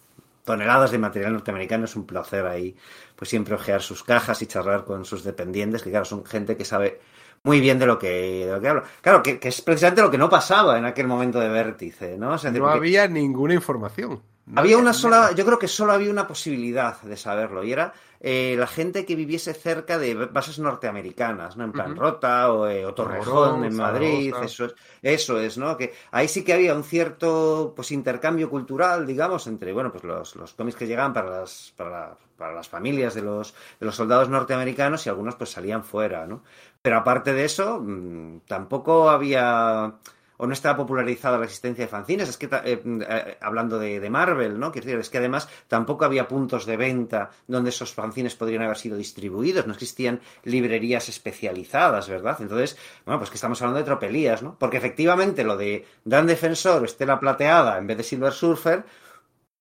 toneladas 0.45 0.91
de 0.91 0.99
material 0.99 1.33
norteamericano. 1.33 1.85
Es 1.85 1.95
un 1.95 2.05
placer 2.05 2.45
ahí, 2.45 2.75
pues 3.15 3.29
siempre 3.29 3.55
ojear 3.55 3.81
sus 3.81 4.03
cajas 4.03 4.41
y 4.41 4.45
charlar 4.45 4.85
con 4.85 5.03
sus 5.03 5.23
dependientes, 5.23 5.83
que 5.83 5.89
claro, 5.89 6.05
son 6.05 6.23
gente 6.25 6.55
que 6.55 6.63
sabe 6.63 7.01
muy 7.45 7.59
bien 7.59 7.77
de 7.77 7.85
lo 7.85 7.97
que, 7.99 8.45
de 8.45 8.51
lo 8.51 8.59
que 8.59 8.67
habla. 8.67 8.83
Claro, 9.01 9.21
que, 9.21 9.39
es 9.41 9.61
precisamente 9.61 10.01
lo 10.01 10.09
que 10.09 10.17
no 10.17 10.29
pasaba 10.29 10.77
en 10.79 10.85
aquel 10.85 11.07
momento 11.07 11.39
de 11.39 11.47
vértice, 11.47 12.17
¿no? 12.17 12.35
no 12.35 12.67
había 12.67 13.07
ninguna 13.07 13.53
información. 13.53 14.21
había 14.55 14.77
una 14.77 14.93
sola, 14.93 15.31
yo 15.31 15.45
creo 15.45 15.59
que 15.59 15.67
solo 15.67 15.93
había 15.93 16.09
una 16.09 16.27
posibilidad 16.27 16.99
de 17.03 17.15
saberlo, 17.15 17.63
y 17.63 17.71
era 17.71 17.93
eh, 18.19 18.55
la 18.57 18.65
gente 18.65 19.05
que 19.05 19.15
viviese 19.15 19.53
cerca 19.53 19.99
de 19.99 20.15
bases 20.15 20.57
norteamericanas, 20.57 21.55
¿no? 21.55 21.65
En 21.65 21.71
plan 21.71 21.95
Rota 21.95 22.51
o, 22.51 22.67
eh, 22.67 22.83
Torrejón 22.95 23.63
en 23.63 23.75
Madrid, 23.75 24.33
eso 24.43 24.65
es, 24.65 24.75
eso 25.03 25.39
es, 25.39 25.59
¿no? 25.59 25.77
Que 25.77 25.93
ahí 26.09 26.27
sí 26.27 26.43
que 26.43 26.53
había 26.53 26.73
un 26.73 26.83
cierto 26.83 27.73
pues 27.75 27.91
intercambio 27.91 28.49
cultural, 28.49 29.05
digamos, 29.05 29.45
entre, 29.45 29.71
bueno, 29.71 29.91
pues 29.91 30.03
los, 30.03 30.35
los 30.35 30.55
cómics 30.55 30.77
que 30.77 30.87
llegaban 30.87 31.13
para 31.13 31.41
las, 31.41 31.73
para, 31.77 32.17
para 32.37 32.53
las 32.53 32.67
familias 32.67 33.13
de 33.13 33.21
los, 33.21 33.53
de 33.79 33.85
los 33.85 33.95
soldados 33.95 34.29
norteamericanos 34.29 35.05
y 35.05 35.09
algunos 35.09 35.35
pues 35.35 35.51
salían 35.51 35.83
fuera, 35.83 36.25
¿no? 36.25 36.41
Pero 36.85 36.97
aparte 36.97 37.33
de 37.33 37.45
eso, 37.45 37.81
mm, 37.81 38.41
tampoco 38.45 39.09
había 39.09 39.95
o 40.37 40.45
no 40.45 40.53
estaba 40.53 40.77
popularizada 40.77 41.39
la 41.39 41.45
existencia 41.45 41.83
de 41.83 41.89
fanzines. 41.89 42.29
Es 42.29 42.37
que, 42.37 42.45
eh, 42.45 42.79
eh, 42.85 43.37
hablando 43.41 43.79
de, 43.79 44.07
Marvel, 44.07 44.59
¿no? 44.59 44.71
Quiero 44.71 44.85
decir, 44.85 44.99
es 44.99 45.09
que 45.09 45.17
además 45.17 45.49
tampoco 45.67 46.05
había 46.05 46.27
puntos 46.27 46.67
de 46.67 46.77
venta 46.77 47.31
donde 47.47 47.71
esos 47.71 47.91
fanzines 47.91 48.35
podrían 48.35 48.61
haber 48.61 48.77
sido 48.77 48.97
distribuidos. 48.97 49.65
No 49.65 49.73
existían 49.73 50.21
librerías 50.43 51.09
especializadas, 51.09 52.07
¿verdad? 52.07 52.37
Entonces, 52.39 52.77
bueno, 53.03 53.17
pues 53.17 53.31
que 53.31 53.37
estamos 53.37 53.59
hablando 53.63 53.79
de 53.79 53.85
tropelías, 53.85 54.43
¿no? 54.43 54.55
Porque 54.59 54.77
efectivamente 54.77 55.43
lo 55.43 55.57
de 55.57 55.87
Dan 56.03 56.27
Defensor 56.27 56.85
Estela 56.85 57.19
Plateada 57.19 57.79
en 57.79 57.87
vez 57.87 57.97
de 57.97 58.03
Silver 58.03 58.31
Surfer, 58.31 58.85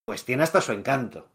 pues 0.04 0.26
tiene 0.26 0.42
hasta 0.42 0.60
su 0.60 0.72
encanto. 0.72 1.26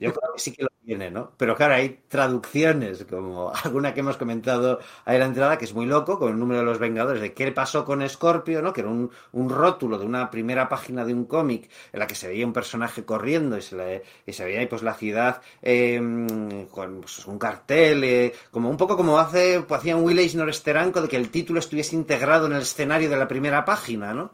Yo 0.00 0.14
creo 0.14 0.32
que 0.32 0.40
sí 0.40 0.52
que 0.52 0.62
lo 0.62 0.70
tiene, 0.82 1.10
¿no? 1.10 1.32
Pero 1.36 1.54
claro, 1.54 1.74
hay 1.74 2.00
traducciones, 2.08 3.04
como 3.04 3.52
alguna 3.64 3.92
que 3.92 4.00
hemos 4.00 4.16
comentado 4.16 4.80
ahí 5.04 5.16
en 5.16 5.20
la 5.20 5.26
entrada, 5.26 5.58
que 5.58 5.66
es 5.66 5.74
muy 5.74 5.86
loco, 5.86 6.18
con 6.18 6.32
el 6.32 6.38
número 6.38 6.60
de 6.60 6.66
los 6.66 6.78
Vengadores, 6.78 7.20
de 7.20 7.34
qué 7.34 7.52
pasó 7.52 7.84
con 7.84 8.06
Scorpio, 8.08 8.62
¿no? 8.62 8.72
Que 8.72 8.80
era 8.80 8.88
un, 8.90 9.10
rótulo 9.50 9.98
de 9.98 10.06
una 10.06 10.30
primera 10.30 10.68
página 10.68 11.04
de 11.04 11.12
un 11.12 11.26
cómic 11.26 11.68
en 11.92 11.98
la 11.98 12.06
que 12.06 12.14
se 12.14 12.28
veía 12.28 12.46
un 12.46 12.52
personaje 12.52 13.04
corriendo 13.04 13.58
y 13.58 13.62
se, 13.62 13.76
le, 13.76 14.02
y 14.24 14.32
se 14.32 14.44
veía 14.44 14.60
ahí 14.60 14.66
pues 14.66 14.82
la 14.82 14.94
ciudad 14.94 15.42
em, 15.60 16.66
con 16.68 17.00
pues, 17.00 17.26
un 17.26 17.38
cartel, 17.38 18.04
eh, 18.04 18.32
como 18.50 18.70
un 18.70 18.76
poco 18.76 18.96
como 18.96 19.18
hace, 19.18 19.60
pues, 19.60 19.80
hacía 19.80 19.96
un 19.96 20.04
Will 20.04 20.18
Eisner 20.18 20.48
Esteranco 20.48 21.02
de 21.02 21.08
que 21.08 21.16
el 21.16 21.30
título 21.30 21.58
estuviese 21.58 21.94
integrado 21.94 22.46
en 22.46 22.52
el 22.54 22.62
escenario 22.62 23.10
de 23.10 23.16
la 23.16 23.28
primera 23.28 23.64
página, 23.64 24.14
¿no? 24.14 24.32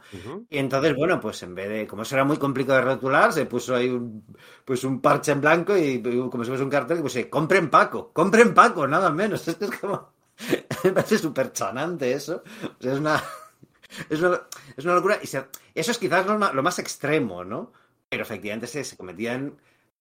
Y 0.48 0.58
entonces, 0.58 0.94
bueno, 0.94 1.18
pues 1.20 1.42
en 1.42 1.54
vez 1.54 1.68
de, 1.68 1.86
como 1.86 2.02
eso 2.02 2.14
era 2.14 2.24
muy 2.24 2.36
complicado 2.36 2.78
de 2.78 2.84
rotular, 2.84 3.32
se 3.32 3.46
puso 3.46 3.74
ahí 3.74 3.88
un, 3.88 4.24
pues 4.64 4.84
un 4.84 5.00
parche 5.00 5.32
en 5.32 5.40
blanco 5.40 5.55
y, 5.76 6.02
como 6.30 6.44
si 6.44 6.50
fuese 6.50 6.64
un 6.64 6.70
cartel, 6.70 7.00
pues 7.00 7.16
eh, 7.16 7.30
compren 7.30 7.70
Paco, 7.70 8.10
compren 8.12 8.54
Paco, 8.54 8.86
nada 8.86 9.10
menos. 9.10 9.46
Esto 9.48 9.66
es 9.66 9.70
como. 9.78 10.10
me 10.84 10.92
parece 10.92 11.18
súper 11.18 11.52
chanante 11.52 12.12
eso. 12.12 12.42
es 12.80 12.98
una. 12.98 13.22
Es 14.10 14.20
una, 14.20 14.94
locura. 14.94 15.18
Y 15.22 15.26
eso 15.26 15.46
es 15.74 15.98
quizás 15.98 16.26
lo 16.26 16.62
más, 16.62 16.78
extremo, 16.78 17.44
¿no? 17.44 17.72
Pero 18.08 18.22
efectivamente 18.22 18.66
se, 18.66 18.84
se 18.84 18.96
cometían 18.96 19.56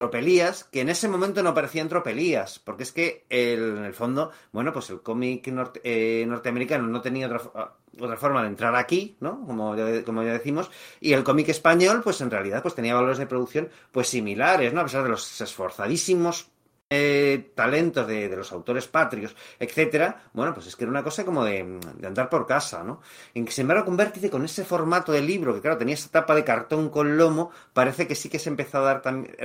tropelías 0.05 0.65
que 0.65 0.81
en 0.81 0.89
ese 0.89 1.07
momento 1.07 1.41
no 1.41 1.53
parecían 1.53 1.89
tropelías, 1.89 2.59
porque 2.59 2.83
es 2.83 2.91
que 2.91 3.25
en 3.29 3.83
el 3.83 3.93
fondo, 3.93 4.31
bueno, 4.51 4.71
pues 4.71 4.89
el 4.91 5.01
cómic 5.01 5.51
eh, 5.83 6.25
norteamericano 6.27 6.87
no 6.87 7.01
tenía 7.01 7.25
otra, 7.25 7.73
otra 7.99 8.17
forma 8.17 8.43
de 8.43 8.49
entrar 8.49 8.75
aquí, 8.75 9.17
¿no? 9.19 9.43
Como 9.45 9.75
ya, 9.75 10.03
como 10.03 10.21
ya 10.23 10.33
decimos, 10.33 10.69
y 11.01 11.13
el 11.13 11.23
cómic 11.23 11.49
español, 11.49 12.01
pues 12.03 12.21
en 12.21 12.29
realidad, 12.29 12.61
pues 12.61 12.75
tenía 12.75 12.93
valores 12.93 13.17
de 13.17 13.25
producción, 13.25 13.69
pues 13.91 14.07
similares, 14.07 14.73
¿no? 14.73 14.81
A 14.81 14.83
pesar 14.83 15.03
de 15.03 15.09
los 15.09 15.41
esforzadísimos 15.41 16.51
eh, 16.91 17.51
talentos 17.55 18.07
de, 18.07 18.29
los 18.35 18.51
autores 18.51 18.87
patrios, 18.87 19.35
etcétera, 19.59 20.29
bueno, 20.33 20.53
pues 20.53 20.67
es 20.67 20.75
que 20.75 20.83
era 20.83 20.91
una 20.91 21.03
cosa 21.03 21.25
como 21.25 21.43
de, 21.43 21.79
andar 22.05 22.29
por 22.29 22.45
casa, 22.45 22.83
¿no? 22.83 23.01
En 23.33 23.43
que 23.43 23.51
sin 23.51 23.63
embargo 23.63 23.85
convertirse 23.85 24.29
con 24.29 24.45
ese 24.45 24.63
formato 24.63 25.11
de 25.11 25.21
libro, 25.21 25.53
que 25.55 25.61
claro, 25.61 25.79
tenía 25.79 25.95
esa 25.95 26.11
tapa 26.11 26.35
de 26.35 26.43
cartón 26.43 26.89
con 26.89 27.17
lomo, 27.17 27.49
parece 27.73 28.07
que 28.07 28.13
sí 28.13 28.29
que 28.29 28.37
se 28.37 28.49
empezó 28.49 28.77
a 28.77 28.81
dar 28.81 29.01
también 29.01 29.35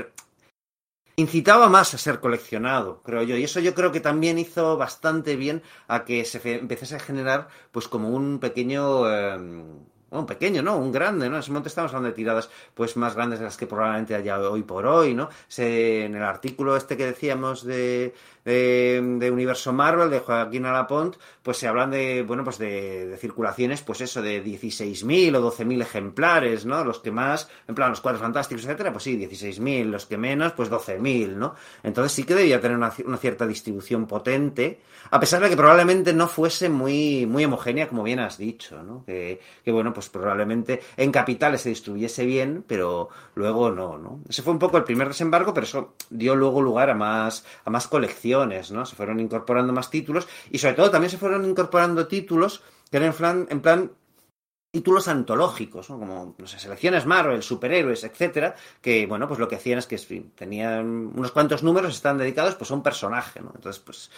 incitaba 1.17 1.69
más 1.69 1.95
a 1.95 1.99
ser 1.99 2.21
coleccionado, 2.21 3.03
creo 3.03 3.23
yo. 3.23 3.37
Y 3.37 3.45
eso 3.45 3.61
yo 3.61 3.75
creo 3.75 3.93
que 3.93 4.01
también 4.01 4.39
hizo 4.39 4.77
bastante 4.77 5.37
bien 5.37 5.63
a 5.89 6.05
que 6.05 6.25
se 6.25 6.41
empezase 6.55 6.97
a 6.97 7.01
generar, 7.01 7.49
pues, 7.73 7.89
como 7.89 8.11
un 8.11 8.39
pequeño. 8.41 9.11
Em, 9.11 9.65
un 10.11 10.27
pequeño, 10.27 10.63
¿no? 10.63 10.77
Un 10.77 10.93
grande, 10.93 11.29
¿no? 11.29 11.37
En 11.37 11.41
ese 11.41 11.51
momento 11.51 11.69
estamos 11.69 11.91
hablando 11.93 12.09
de 12.09 12.15
tiradas 12.15 12.51
pues 12.75 12.97
más 12.97 13.15
grandes 13.15 13.39
de 13.39 13.45
las 13.45 13.57
que 13.57 13.67
probablemente 13.67 14.15
haya 14.15 14.41
hoy 14.41 14.63
por 14.63 14.87
hoy, 14.87 15.15
¿no? 15.15 15.29
Se, 15.49 16.05
en 16.05 16.17
el 16.17 16.23
artículo 16.23 16.77
este 16.77 16.97
que 16.97 17.07
decíamos 17.07 17.65
de, 17.65 18.15
de, 18.45 19.31
Universo 19.33 19.73
Marvel, 19.73 20.11
de 20.11 20.21
Joaquín 20.21 20.67
Alapont, 20.67 21.17
pues 21.43 21.59
se 21.59 21.69
hablan 21.69 21.91
de, 21.91 22.23
bueno, 22.23 22.45
pues 22.45 22.59
de, 22.59 23.17
circulaciones, 23.19 23.83
pues 23.83 24.01
eso, 24.01 24.23
de 24.23 24.45
16.000 24.45 25.37
o 25.37 25.53
12.000 25.53 25.83
ejemplares, 25.83 26.65
¿no? 26.65 26.85
Los 26.85 27.01
que 27.01 27.11
más, 27.11 27.49
en 27.69 27.75
plan, 27.75 27.91
los 27.91 28.01
cuadros 28.01 28.23
fantásticos, 28.23 28.65
etcétera, 28.65 28.93
pues 28.93 29.05
sí, 29.05 29.19
16.000, 29.19 29.85
los 29.85 30.07
que 30.07 30.17
menos, 30.17 30.53
pues 30.53 30.71
12.000, 30.71 31.35
¿no? 31.35 31.55
Entonces 31.83 32.13
sí 32.13 32.25
que 32.25 32.35
debía 32.35 32.61
tener 32.61 32.77
una, 32.77 32.91
cierta 32.91 33.47
distribución 33.47 34.07
potente, 34.07 34.81
a 35.11 35.21
pesar 35.21 35.43
de 35.43 35.49
que 35.49 35.57
probablemente 35.57 36.13
no 36.13 36.29
fuese 36.29 36.69
muy, 36.69 37.27
muy 37.27 37.45
homogénea, 37.45 37.89
como 37.89 38.03
bien 38.03 38.21
has 38.21 38.39
dicho, 38.39 38.83
¿no? 38.83 39.05
Que, 39.05 39.41
bueno, 39.67 39.93
pues 39.93 40.09
probablemente 40.09 40.81
en 40.97 41.13
capitales 41.13 41.63
se 41.63 41.71
distribuyese 41.71 42.25
bien, 42.25 42.65
pero 42.67 43.09
luego 43.35 43.71
no, 43.71 43.99
¿no? 43.99 44.21
Ese 44.29 44.43
fue 44.43 44.53
un 44.53 44.59
poco 44.59 44.77
el 44.77 44.85
primer 44.85 45.09
desembarco, 45.09 45.55
pero 45.55 45.65
eso 45.65 45.95
dio 46.11 46.35
luego 46.35 46.61
lugar 46.61 46.91
a 46.91 46.95
más, 46.95 47.45
a 47.65 47.71
más 47.71 47.89
colecciones, 47.89 48.30
¿no? 48.71 48.87
Se 48.87 48.97
fueron 48.97 49.21
incorporando 49.21 49.73
más 49.73 49.91
títulos 49.91 50.29
y 50.51 50.59
sobre 50.59 50.75
todo 50.75 50.91
también 50.91 51.11
se 51.11 51.19
fueron 51.19 51.45
incorporando 51.45 52.07
títulos 52.07 52.63
que 52.91 52.97
eran 52.97 53.11
en 53.11 53.17
plan, 53.17 53.47
en 53.51 53.61
plan 53.61 53.93
títulos 54.71 55.09
antológicos, 55.09 55.91
¿no? 55.91 55.99
como 55.99 56.35
no 56.39 56.47
sé, 56.47 56.59
selecciones 56.59 57.07
Marvel, 57.07 57.43
superhéroes, 57.43 58.05
etcétera, 58.05 58.55
que 58.81 59.07
bueno, 59.07 59.27
pues 59.27 59.41
lo 59.41 59.49
que 59.49 59.57
hacían 59.57 59.79
es 59.79 59.87
que 59.87 59.97
tenían 60.35 61.13
unos 61.15 61.33
cuantos 61.33 61.63
números, 61.63 61.95
están 61.95 62.19
dedicados 62.19 62.55
pues 62.55 62.71
a 62.71 62.75
un 62.75 62.83
personaje, 62.83 63.41
¿no? 63.41 63.53
Entonces, 63.55 63.83
pues 63.85 64.11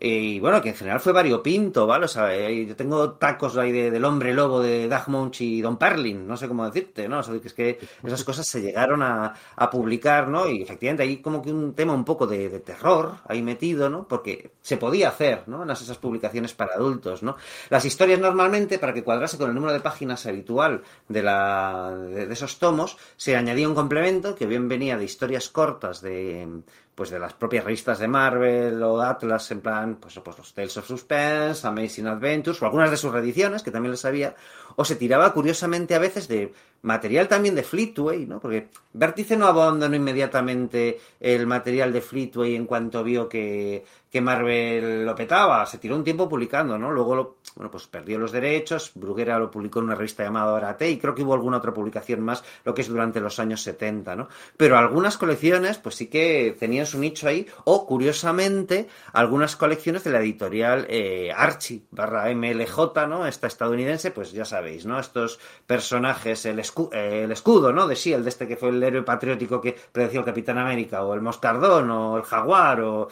y 0.00 0.38
bueno, 0.38 0.62
que 0.62 0.68
en 0.68 0.76
general 0.76 1.00
fue 1.00 1.12
variopinto, 1.12 1.84
¿vale? 1.84 2.04
O 2.04 2.08
sea, 2.08 2.32
eh, 2.32 2.66
yo 2.66 2.76
tengo 2.76 3.14
tacos 3.14 3.56
ahí 3.56 3.72
del 3.72 4.04
hombre 4.04 4.32
lobo 4.32 4.60
de 4.60 4.88
Doug 4.88 5.08
Munch 5.08 5.40
y 5.40 5.60
Don 5.60 5.76
Perlin, 5.76 6.24
no 6.24 6.36
sé 6.36 6.46
cómo 6.46 6.64
decirte, 6.64 7.08
¿no? 7.08 7.18
O 7.18 7.22
sea, 7.24 7.36
que 7.40 7.48
es 7.48 7.52
que 7.52 7.80
esas 8.04 8.22
cosas 8.22 8.46
se 8.46 8.60
llegaron 8.60 9.02
a, 9.02 9.34
publicar, 9.72 10.28
¿no? 10.28 10.48
Y 10.48 10.62
efectivamente 10.62 11.02
hay 11.02 11.16
como 11.20 11.42
que 11.42 11.52
un 11.52 11.74
tema 11.74 11.92
un 11.94 12.04
poco 12.04 12.28
de, 12.28 12.48
terror 12.60 13.16
ahí 13.26 13.42
metido, 13.42 13.90
¿no? 13.90 14.06
Porque 14.06 14.52
se 14.62 14.76
podía 14.76 15.08
hacer, 15.08 15.42
¿no? 15.48 15.64
En 15.64 15.70
esas 15.70 15.98
publicaciones 15.98 16.54
para 16.54 16.74
adultos, 16.74 17.24
¿no? 17.24 17.36
Las 17.68 17.84
historias 17.84 18.20
normalmente, 18.20 18.78
para 18.78 18.94
que 18.94 19.02
cuadrase 19.02 19.36
con 19.36 19.48
el 19.48 19.54
número 19.54 19.72
de 19.72 19.80
páginas 19.80 20.24
habitual 20.26 20.82
de, 21.08 21.22
la, 21.24 21.92
de 21.92 22.32
esos 22.32 22.58
tomos, 22.60 22.96
se 23.16 23.36
añadía 23.36 23.68
un 23.68 23.74
complemento 23.74 24.36
que 24.36 24.46
bien 24.46 24.68
venía 24.68 24.96
de 24.96 25.04
historias 25.04 25.48
cortas 25.48 26.00
de 26.02 26.62
pues 26.98 27.10
de 27.10 27.20
las 27.20 27.32
propias 27.32 27.62
revistas 27.62 28.00
de 28.00 28.08
Marvel 28.08 28.82
o 28.82 29.00
Atlas, 29.00 29.52
en 29.52 29.60
plan, 29.60 29.98
pues, 30.00 30.18
pues 30.18 30.36
los 30.36 30.52
Tales 30.52 30.76
of 30.78 30.88
Suspense, 30.88 31.64
Amazing 31.64 32.08
Adventures, 32.08 32.60
o 32.60 32.64
algunas 32.64 32.90
de 32.90 32.96
sus 32.96 33.12
reediciones, 33.12 33.62
que 33.62 33.70
también 33.70 33.92
les 33.92 34.04
había, 34.04 34.34
o 34.74 34.84
se 34.84 34.96
tiraba 34.96 35.32
curiosamente 35.32 35.94
a 35.94 36.00
veces 36.00 36.26
de 36.26 36.52
material 36.82 37.28
también 37.28 37.54
de 37.54 37.62
Fleetway, 37.62 38.26
¿no? 38.26 38.40
Porque 38.40 38.70
Vértice 38.92 39.36
no 39.36 39.46
abandonó 39.46 39.94
inmediatamente 39.94 40.98
el 41.20 41.46
material 41.46 41.92
de 41.92 42.00
Fleetway 42.00 42.56
en 42.56 42.66
cuanto 42.66 43.04
vio 43.04 43.28
que, 43.28 43.84
que 44.10 44.20
Marvel 44.20 45.04
lo 45.04 45.14
petaba, 45.14 45.64
se 45.66 45.78
tiró 45.78 45.94
un 45.94 46.04
tiempo 46.04 46.28
publicando, 46.28 46.78
¿no? 46.78 46.90
Luego, 46.90 47.14
lo, 47.14 47.36
bueno, 47.56 47.70
pues 47.70 47.86
perdió 47.86 48.18
los 48.18 48.32
derechos, 48.32 48.92
Bruguera 48.94 49.38
lo 49.38 49.50
publicó 49.50 49.80
en 49.80 49.86
una 49.86 49.94
revista 49.94 50.24
llamada 50.24 50.52
Orate 50.52 50.90
y 50.90 50.98
creo 50.98 51.14
que 51.14 51.22
hubo 51.22 51.34
alguna 51.34 51.58
otra 51.58 51.74
publicación 51.74 52.20
más, 52.20 52.42
lo 52.64 52.74
que 52.74 52.82
es 52.82 52.88
durante 52.88 53.20
los 53.20 53.38
años 53.38 53.62
70, 53.62 54.16
¿no? 54.16 54.28
Pero 54.56 54.78
algunas 54.78 55.18
colecciones, 55.18 55.78
pues 55.78 55.96
sí 55.96 56.06
que 56.06 56.56
tenían 56.58 56.86
su 56.86 56.98
nicho 56.98 57.28
ahí, 57.28 57.46
o 57.64 57.86
curiosamente, 57.86 58.88
algunas 59.12 59.56
colecciones 59.56 60.04
de 60.04 60.10
la 60.10 60.20
editorial 60.20 60.86
eh, 60.88 61.30
Archie 61.34 61.82
barra 61.90 62.32
MLJ, 62.34 63.06
¿no? 63.08 63.26
Esta 63.26 63.46
estadounidense, 63.46 64.10
pues 64.10 64.32
ya 64.32 64.44
sabéis, 64.44 64.86
¿no? 64.86 64.98
Estos 64.98 65.38
personajes, 65.66 66.46
el, 66.46 66.62
el 66.92 67.32
escudo, 67.32 67.72
¿no? 67.72 67.86
De 67.86 67.94
Shield, 67.94 68.26
este 68.26 68.48
que 68.48 68.56
fue 68.56 68.70
el 68.70 68.82
héroe 68.82 69.02
patriótico 69.02 69.60
que 69.60 69.76
predeció 69.92 70.20
el 70.20 70.26
Capitán 70.26 70.58
América, 70.58 71.04
o 71.04 71.12
el 71.14 71.20
Moscardón, 71.20 71.90
o 71.90 72.16
el 72.16 72.22
Jaguar, 72.22 72.80
o 72.80 73.08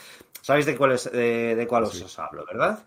¿Sabéis 0.47 0.67
de 0.67 0.77
cuál, 0.77 0.95
de, 0.95 1.67
cuál 1.69 1.83
os, 1.83 2.19
hablo, 2.21 2.47
verdad? 2.47 2.79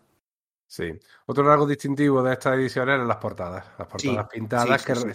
Sí. 0.66 0.98
Otro 1.26 1.44
rasgo 1.44 1.68
distintivo 1.68 2.24
de 2.24 2.32
esta 2.32 2.54
edición 2.54 2.88
eran 2.88 3.06
las 3.06 3.18
portadas. 3.18 3.66
Las 3.78 3.86
portadas 3.86 4.30
pintadas 4.30 4.86
que, 4.86 5.14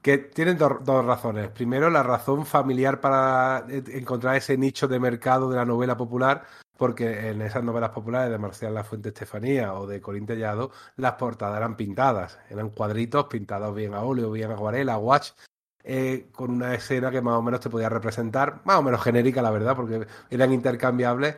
que, 0.00 0.18
tienen 0.18 0.56
dos 0.56 1.04
razones. 1.04 1.50
Primero, 1.50 1.90
la 1.90 2.04
razón 2.04 2.46
familiar 2.46 3.00
para 3.00 3.66
encontrar 3.68 4.36
ese 4.36 4.56
nicho 4.56 4.86
de 4.86 5.00
mercado 5.00 5.50
de 5.50 5.56
la 5.56 5.64
novela 5.64 5.96
popular, 5.96 6.44
porque 6.78 7.30
en 7.30 7.42
esas 7.42 7.64
novelas 7.64 7.90
populares 7.90 8.30
de 8.30 8.38
Marcial 8.38 8.72
La 8.72 8.84
Fuente 8.84 9.08
Estefanía 9.08 9.74
o 9.74 9.88
de 9.88 10.00
Corín 10.00 10.26
Tellado, 10.26 10.70
las 10.94 11.14
portadas 11.14 11.56
eran 11.56 11.76
pintadas. 11.76 12.38
Eran 12.50 12.70
cuadritos 12.70 13.24
pintados 13.24 13.74
bien 13.74 13.94
a 13.94 14.02
óleo, 14.02 14.30
bien 14.30 14.52
a 14.52 14.54
acuarela, 14.54 14.96
watch, 14.96 15.30
eh, 15.82 16.28
con 16.30 16.52
una 16.52 16.72
escena 16.72 17.10
que 17.10 17.20
más 17.20 17.34
o 17.34 17.42
menos 17.42 17.58
te 17.58 17.68
podía 17.68 17.88
representar, 17.88 18.60
más 18.64 18.76
o 18.76 18.82
menos 18.84 19.02
genérica, 19.02 19.42
la 19.42 19.50
verdad, 19.50 19.74
porque 19.74 20.06
eran 20.30 20.52
intercambiables, 20.52 21.34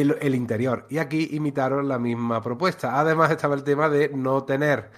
el, 0.00 0.34
interior. 0.34 0.86
Y 0.88 0.98
aquí 0.98 1.28
imitaron 1.32 1.88
la 1.88 1.98
misma 1.98 2.42
propuesta. 2.42 2.98
Además 2.98 3.30
estaba 3.30 3.54
el 3.54 3.64
tema 3.64 3.88
de 3.88 4.10
no 4.10 4.44
tener 4.44 4.90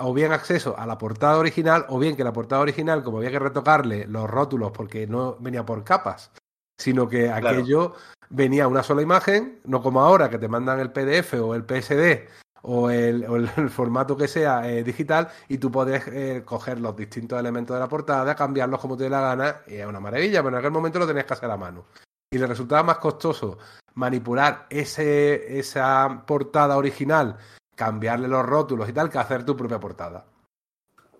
o 0.00 0.12
bien 0.12 0.32
acceso 0.32 0.76
a 0.76 0.86
la 0.86 0.98
portada 0.98 1.38
original 1.38 1.86
o 1.88 1.98
bien 1.98 2.16
que 2.16 2.24
la 2.24 2.32
portada 2.32 2.62
original, 2.62 3.02
como 3.02 3.18
había 3.18 3.30
que 3.30 3.38
retocarle 3.38 4.06
los 4.06 4.28
rótulos 4.28 4.72
porque 4.72 5.06
no 5.06 5.36
venía 5.38 5.64
por 5.64 5.84
capas, 5.84 6.32
sino 6.76 7.08
que 7.08 7.30
aquello 7.30 7.94
venía 8.28 8.66
una 8.66 8.82
sola 8.82 9.02
imagen, 9.02 9.60
no 9.64 9.82
como 9.82 10.00
ahora 10.00 10.28
que 10.28 10.38
te 10.38 10.48
mandan 10.48 10.80
el 10.80 10.90
PDF 10.90 11.34
o 11.34 11.54
el 11.54 11.64
PSD 11.64 12.28
o 12.62 12.90
el, 12.90 13.48
formato 13.70 14.16
que 14.16 14.26
sea 14.26 14.68
eh, 14.68 14.82
digital 14.82 15.28
y 15.48 15.58
tú 15.58 15.70
puedes 15.70 16.06
eh, 16.08 16.42
coger 16.44 16.80
los 16.80 16.96
distintos 16.96 17.38
elementos 17.38 17.74
de 17.74 17.80
la 17.80 17.88
portada, 17.88 18.34
cambiarlos 18.34 18.80
como 18.80 18.96
te 18.96 19.04
dé 19.04 19.10
la 19.10 19.20
gana 19.20 19.56
y 19.68 19.74
es 19.74 19.86
una 19.86 20.00
maravilla, 20.00 20.42
pero 20.42 20.56
en 20.56 20.60
aquel 20.60 20.72
momento 20.72 20.98
lo 20.98 21.06
tenías 21.06 21.26
que 21.26 21.34
hacer 21.34 21.50
a 21.50 21.56
mano. 21.56 21.84
Y 22.36 22.38
le 22.38 22.46
resultaba 22.46 22.82
más 22.82 22.98
costoso 22.98 23.56
manipular 23.94 24.66
ese, 24.68 25.58
esa 25.58 26.22
portada 26.26 26.76
original, 26.76 27.38
cambiarle 27.74 28.28
los 28.28 28.44
rótulos 28.44 28.88
y 28.88 28.92
tal, 28.92 29.08
que 29.08 29.18
hacer 29.18 29.44
tu 29.44 29.56
propia 29.56 29.80
portada. 29.80 30.26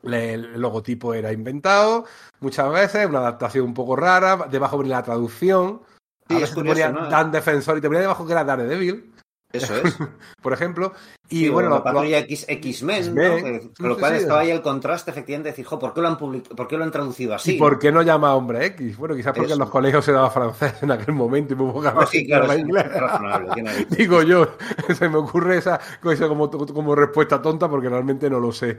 El 0.02 0.60
logotipo 0.60 1.14
era 1.14 1.32
inventado 1.32 2.04
muchas 2.40 2.70
veces, 2.70 3.06
una 3.06 3.20
adaptación 3.20 3.64
un 3.64 3.74
poco 3.74 3.96
rara, 3.96 4.46
debajo 4.50 4.76
venía 4.78 4.96
la 4.96 5.02
traducción. 5.02 5.80
a 6.28 6.34
veces 6.34 6.54
te 6.54 6.62
ponía 6.62 6.92
Dan 6.92 7.32
Defensor 7.32 7.78
y 7.78 7.80
te 7.80 7.88
ponía 7.88 8.02
debajo 8.02 8.26
que 8.26 8.32
era 8.32 8.44
Daredevil. 8.44 9.14
Eso 9.53 9.76
es. 9.84 9.97
Por 10.42 10.53
ejemplo. 10.53 10.92
Y, 11.28 11.49
bueno, 11.49 11.70
la 11.70 11.82
patrulla 11.82 12.20
X-Men, 12.20 13.14
¿no? 13.14 13.70
con 13.76 13.88
lo 13.88 13.99
cual 13.99 14.14
estaba 14.14 14.40
ahí 14.40 14.51
el 14.51 14.62
contraste, 14.62 15.11
efectivamente, 15.11 15.49
de 15.49 15.53
decir, 15.57 15.66
¿por 15.66 15.92
qué 15.92 16.01
lo 16.01 16.09
han, 16.09 16.16
¿por 16.16 16.68
qué 16.68 16.76
lo 16.76 16.84
han 16.84 16.92
traducido 16.92 17.34
así? 17.34 17.57
¿Y 17.57 17.59
por 17.59 17.80
qué 17.80 17.90
no 17.90 18.03
llama 18.03 18.34
Hombre 18.34 18.64
X? 18.66 18.97
Bueno, 18.97 19.16
quizás 19.16 19.34
porque 19.34 19.53
en 19.53 19.59
los 19.59 19.70
colegios 19.70 20.05
se 20.05 20.12
daba 20.12 20.30
francés 20.30 20.74
en 20.82 20.92
aquel 20.92 21.14
momento 21.14 21.55
y 21.55 21.57
muy 21.57 21.72
poca 21.72 21.92
más 21.92 22.11
sí, 22.11 22.26
claro, 22.26 22.57
inglés. 22.57 22.86
Digo 23.90 24.22
yo, 24.22 24.57
se 24.97 25.09
me 25.09 25.16
ocurre 25.16 25.59
esa 25.59 25.80
cosa 26.01 26.28
como, 26.28 26.49
como 26.49 26.94
respuesta 26.94 27.42
tonta 27.42 27.68
porque 27.68 27.88
realmente 27.88 28.30
no 28.30 28.38
lo 28.38 28.53
sé. 28.53 28.78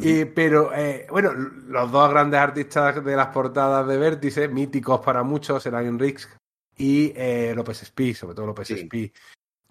Y, 0.00 0.24
pero 0.24 0.74
eh, 0.74 1.06
bueno, 1.08 1.32
los 1.32 1.92
dos 1.92 2.10
grandes 2.10 2.40
artistas 2.40 3.04
de 3.04 3.14
las 3.14 3.28
portadas 3.28 3.86
de 3.86 3.96
Vértice, 3.96 4.48
míticos 4.48 4.98
para 4.98 5.22
muchos, 5.22 5.64
eran 5.66 5.96
Rix 6.00 6.28
y 6.76 7.12
eh, 7.14 7.52
López 7.54 7.84
Espí, 7.84 8.12
sobre 8.12 8.34
todo 8.34 8.46
López 8.46 8.68
Espí 8.72 9.12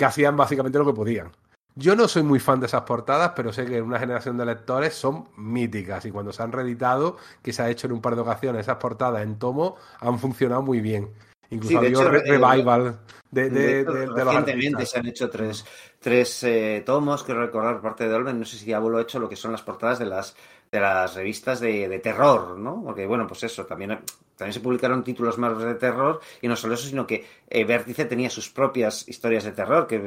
que 0.03 0.07
hacían 0.07 0.35
básicamente 0.35 0.77
lo 0.77 0.85
que 0.85 0.91
podían. 0.91 1.31
Yo 1.75 1.95
no 1.95 2.09
soy 2.09 2.23
muy 2.23 2.41
fan 2.41 2.59
de 2.59 2.65
esas 2.65 2.81
portadas, 2.81 3.31
pero 3.37 3.53
sé 3.53 3.65
que 3.65 3.81
una 3.81 3.97
generación 3.97 4.37
de 4.37 4.45
lectores 4.45 4.93
son 4.93 5.29
míticas 5.37 6.05
y 6.05 6.11
cuando 6.11 6.33
se 6.33 6.43
han 6.43 6.51
reeditado, 6.51 7.15
que 7.41 7.53
se 7.53 7.61
ha 7.61 7.69
hecho 7.69 7.87
en 7.87 7.93
un 7.93 8.01
par 8.01 8.15
de 8.15 8.21
ocasiones 8.21 8.63
esas 8.63 8.75
portadas 8.75 9.23
en 9.23 9.39
tomo, 9.39 9.77
han 10.01 10.19
funcionado 10.19 10.61
muy 10.61 10.81
bien. 10.81 11.09
Incluso 11.51 11.77
ha 11.77 11.79
habido 11.79 12.09
revival 12.09 12.99
de, 13.31 13.49
de, 13.49 13.85
de, 13.85 14.05
Recientemente 14.07 14.85
se 14.85 14.99
han 14.99 15.07
hecho 15.07 15.29
tres, 15.29 15.63
tres 15.99 16.43
eh, 16.43 16.83
tomos, 16.85 17.23
quiero 17.23 17.45
recordar, 17.45 17.79
parte 17.79 18.05
de 18.05 18.13
Olmen, 18.13 18.39
no 18.39 18.45
sé 18.45 18.57
si 18.57 18.65
ya 18.65 18.81
lo 18.81 18.99
he 18.99 19.03
hecho, 19.03 19.19
lo 19.19 19.29
que 19.29 19.37
son 19.37 19.53
las 19.53 19.61
portadas 19.61 19.99
de 19.99 20.05
las 20.05 20.35
de 20.69 20.79
las 20.81 21.15
revistas 21.15 21.59
de, 21.61 21.99
terror, 21.99 22.57
¿no? 22.57 22.81
Porque, 22.83 23.05
bueno, 23.05 23.25
pues 23.27 23.43
eso, 23.43 23.65
también, 23.65 23.99
también 24.35 24.53
se 24.53 24.59
publicaron 24.59 25.03
títulos 25.03 25.37
más 25.37 25.57
de 25.57 25.75
terror 25.75 26.19
y 26.41 26.47
no 26.47 26.55
solo 26.55 26.73
eso, 26.73 26.87
sino 26.87 27.05
que 27.05 27.25
eh, 27.49 27.63
Vértice 27.65 28.05
tenía 28.05 28.29
sus 28.29 28.49
propias 28.49 29.07
historias 29.07 29.43
de 29.43 29.51
terror, 29.51 29.87
que 29.87 30.01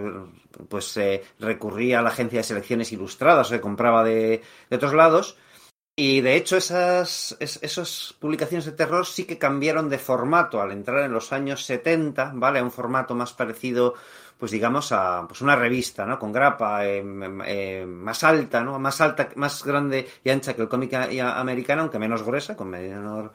pues 0.68 0.96
eh, 0.96 1.22
recurría 1.38 2.00
a 2.00 2.02
la 2.02 2.10
agencia 2.10 2.40
de 2.40 2.44
selecciones 2.44 2.92
ilustradas 2.92 3.48
o 3.48 3.50
se 3.50 3.60
compraba 3.60 4.04
de, 4.04 4.42
de 4.70 4.76
otros 4.76 4.94
lados. 4.94 5.36
Y 5.98 6.20
de 6.20 6.36
hecho 6.36 6.58
esas, 6.58 7.36
esas 7.40 8.14
publicaciones 8.20 8.66
de 8.66 8.72
terror 8.72 9.06
sí 9.06 9.24
que 9.24 9.38
cambiaron 9.38 9.88
de 9.88 9.98
formato 9.98 10.60
al 10.60 10.72
entrar 10.72 11.02
en 11.04 11.12
los 11.12 11.32
años 11.32 11.64
70, 11.64 12.32
¿vale? 12.34 12.58
A 12.58 12.64
un 12.64 12.70
formato 12.70 13.14
más 13.14 13.32
parecido 13.32 13.94
pues 14.38 14.52
digamos, 14.52 14.92
a 14.92 15.24
pues 15.26 15.40
una 15.40 15.56
revista, 15.56 16.04
¿no? 16.04 16.18
Con 16.18 16.32
grapa 16.32 16.86
eh, 16.86 17.02
eh, 17.46 17.86
más 17.86 18.22
alta, 18.22 18.62
¿no? 18.62 18.78
Más 18.78 19.00
alta, 19.00 19.30
más 19.36 19.64
grande 19.64 20.06
y 20.22 20.30
ancha 20.30 20.54
que 20.54 20.62
el 20.62 20.68
cómic 20.68 20.92
americano, 20.94 21.82
aunque 21.82 21.98
menos 21.98 22.22
gruesa, 22.22 22.54
con 22.56 22.68
menor 22.68 23.32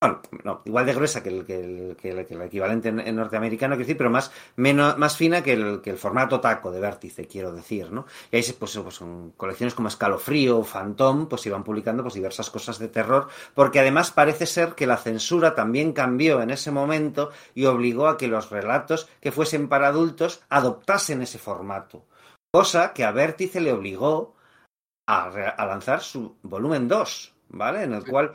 bueno, 0.00 0.22
no, 0.44 0.62
igual 0.64 0.86
de 0.86 0.94
gruesa 0.94 1.22
que 1.22 1.28
el, 1.28 1.44
que 1.44 2.10
el, 2.10 2.18
equivalente 2.20 2.88
en, 2.88 3.16
norteamericano, 3.16 3.74
quiero 3.74 3.86
decir, 3.86 3.98
pero 3.98 4.08
más, 4.08 4.32
menos, 4.56 4.96
más 4.96 5.14
fina 5.14 5.42
que 5.42 5.52
el, 5.52 5.82
que 5.82 5.90
el 5.90 5.98
formato 5.98 6.40
taco 6.40 6.72
de 6.72 6.80
vértice, 6.80 7.26
quiero 7.26 7.52
decir, 7.52 7.92
¿no? 7.92 8.06
Y 8.32 8.36
ahí 8.36 8.42
pues, 8.58 8.78
pues 8.78 8.94
son 8.94 9.32
colecciones 9.36 9.74
como 9.74 9.88
Escalofrío, 9.88 10.64
Phantom, 10.64 11.28
pues 11.28 11.44
iban 11.44 11.64
publicando 11.64 12.02
pues 12.02 12.14
diversas 12.14 12.48
cosas 12.48 12.78
de 12.78 12.88
terror, 12.88 13.28
porque 13.54 13.78
además 13.78 14.10
parece 14.10 14.46
ser 14.46 14.74
que 14.74 14.86
la 14.86 14.96
censura 14.96 15.54
también 15.54 15.92
cambió 15.92 16.40
en 16.40 16.50
ese 16.50 16.70
momento 16.70 17.30
y 17.54 17.66
obligó 17.66 18.08
a 18.08 18.16
que 18.16 18.28
los 18.28 18.48
relatos 18.48 19.06
que 19.20 19.32
fuesen 19.32 19.68
para 19.68 19.88
adultos 19.88 20.42
adoptasen 20.48 21.20
ese 21.20 21.38
formato. 21.38 22.06
Cosa 22.50 22.94
que 22.94 23.04
a 23.04 23.12
Vértice 23.12 23.60
le 23.60 23.72
obligó 23.72 24.34
a, 25.06 25.26
a 25.26 25.66
lanzar 25.66 26.00
su 26.00 26.36
volumen 26.42 26.88
2, 26.88 27.34
¿vale? 27.50 27.82
En 27.82 27.92
el 27.92 28.04
cual 28.04 28.32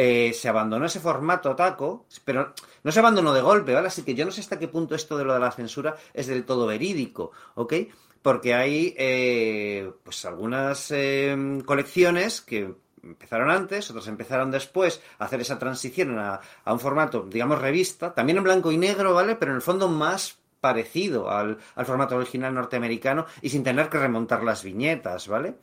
eh, 0.00 0.32
se 0.32 0.48
abandonó 0.48 0.86
ese 0.86 1.00
formato 1.00 1.56
taco, 1.56 2.06
pero 2.24 2.54
no 2.84 2.92
se 2.92 3.00
abandonó 3.00 3.34
de 3.34 3.40
golpe, 3.40 3.74
¿vale? 3.74 3.88
Así 3.88 4.04
que 4.04 4.14
yo 4.14 4.24
no 4.24 4.30
sé 4.30 4.40
hasta 4.40 4.56
qué 4.56 4.68
punto 4.68 4.94
esto 4.94 5.18
de 5.18 5.24
lo 5.24 5.34
de 5.34 5.40
la 5.40 5.50
censura 5.50 5.96
es 6.14 6.28
del 6.28 6.44
todo 6.44 6.68
verídico, 6.68 7.32
¿ok? 7.56 7.74
Porque 8.22 8.54
hay, 8.54 8.94
eh, 8.96 9.90
pues, 10.04 10.24
algunas 10.24 10.92
eh, 10.92 11.36
colecciones 11.66 12.40
que 12.40 12.72
empezaron 13.02 13.50
antes, 13.50 13.90
otros 13.90 14.06
empezaron 14.06 14.52
después 14.52 15.02
a 15.18 15.24
hacer 15.24 15.40
esa 15.40 15.58
transición 15.58 16.16
a, 16.16 16.42
a, 16.64 16.72
un 16.72 16.78
formato, 16.78 17.26
digamos, 17.28 17.60
revista, 17.60 18.14
también 18.14 18.38
en 18.38 18.44
blanco 18.44 18.70
y 18.70 18.78
negro, 18.78 19.14
¿vale? 19.14 19.34
Pero 19.34 19.50
en 19.50 19.56
el 19.56 19.62
fondo 19.62 19.88
más 19.88 20.38
parecido 20.60 21.30
al, 21.30 21.58
formato 21.84 22.16
original 22.16 22.54
norteamericano 22.54 23.26
y 23.42 23.50
sin 23.50 23.62
tener 23.62 23.88
que 23.88 23.98
remontar 23.98 24.42
las 24.42 24.62
viñetas, 24.64 25.28
¿vale? 25.28 25.54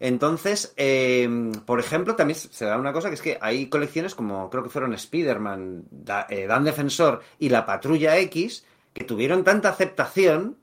Entonces, 0.00 0.72
eh, 0.76 1.52
por 1.66 1.80
ejemplo, 1.80 2.14
también 2.14 2.38
se 2.38 2.64
da 2.64 2.78
una 2.78 2.92
cosa 2.92 3.08
que 3.08 3.14
es 3.14 3.22
que 3.22 3.38
hay 3.40 3.68
colecciones 3.68 4.14
como 4.14 4.50
creo 4.50 4.62
que 4.62 4.70
fueron 4.70 4.94
Spider-Man, 4.94 5.84
eh, 6.28 6.46
Dan 6.46 6.64
Defensor 6.64 7.20
y 7.38 7.48
La 7.48 7.66
Patrulla 7.66 8.16
X 8.18 8.64
que 8.92 9.04
tuvieron 9.04 9.44
tanta 9.44 9.70
aceptación 9.70 10.56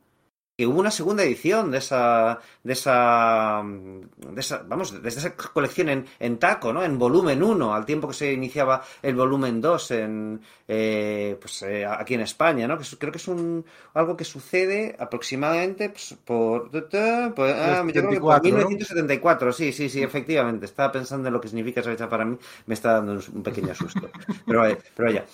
que 0.61 0.67
hubo 0.67 0.79
una 0.79 0.91
segunda 0.91 1.23
edición 1.23 1.71
de 1.71 1.79
esa, 1.79 2.37
de 2.63 2.73
esa, 2.73 3.63
de 3.65 4.39
esa 4.39 4.61
vamos, 4.67 5.01
de 5.01 5.09
esa 5.09 5.35
colección 5.35 5.89
en, 5.89 6.05
en, 6.19 6.37
taco, 6.37 6.71
¿no? 6.71 6.83
En 6.83 6.99
volumen 6.99 7.41
1, 7.41 7.73
al 7.73 7.83
tiempo 7.83 8.07
que 8.07 8.13
se 8.13 8.31
iniciaba 8.31 8.83
el 9.01 9.15
volumen 9.15 9.59
2 9.59 9.91
en, 9.91 10.39
eh, 10.67 11.35
pues, 11.41 11.63
eh, 11.63 11.83
aquí 11.83 12.13
en 12.13 12.21
España, 12.21 12.67
¿no? 12.67 12.77
Que 12.77 12.85
creo 12.95 13.11
que 13.11 13.17
es 13.17 13.27
un, 13.27 13.65
algo 13.95 14.15
que 14.15 14.23
sucede 14.23 14.95
aproximadamente 14.99 15.89
pues, 15.89 16.15
por, 16.23 16.69
ah, 16.93 17.81
1974, 17.83 19.53
sí, 19.53 19.73
sí, 19.73 19.89
sí, 19.89 20.03
efectivamente. 20.03 20.67
Estaba 20.67 20.91
pensando 20.91 21.27
en 21.27 21.33
lo 21.33 21.41
que 21.41 21.47
significa 21.47 21.81
esa 21.81 21.89
fecha 21.89 22.07
para 22.07 22.23
mí, 22.23 22.37
me 22.67 22.75
está 22.75 22.93
dando 22.93 23.13
un, 23.13 23.41
pequeño 23.41 23.73
susto. 23.73 24.11
pero, 24.45 24.61
pero 24.95 25.07
vaya. 25.09 25.25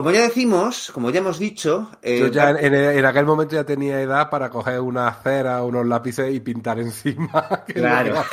Como 0.00 0.12
ya 0.12 0.22
decimos, 0.22 0.90
como 0.94 1.10
ya 1.10 1.18
hemos 1.18 1.38
dicho. 1.38 1.90
Eh, 2.00 2.20
Yo 2.20 2.28
ya 2.28 2.52
en, 2.52 3.04
aquel 3.04 3.26
momento 3.26 3.54
ya 3.54 3.64
tenía 3.64 4.00
edad 4.00 4.30
para 4.30 4.48
coger 4.48 4.80
una 4.80 5.12
cera, 5.12 5.62
unos 5.62 5.84
lápices 5.84 6.34
y 6.34 6.40
pintar 6.40 6.78
encima. 6.78 7.66
Claro. 7.66 8.24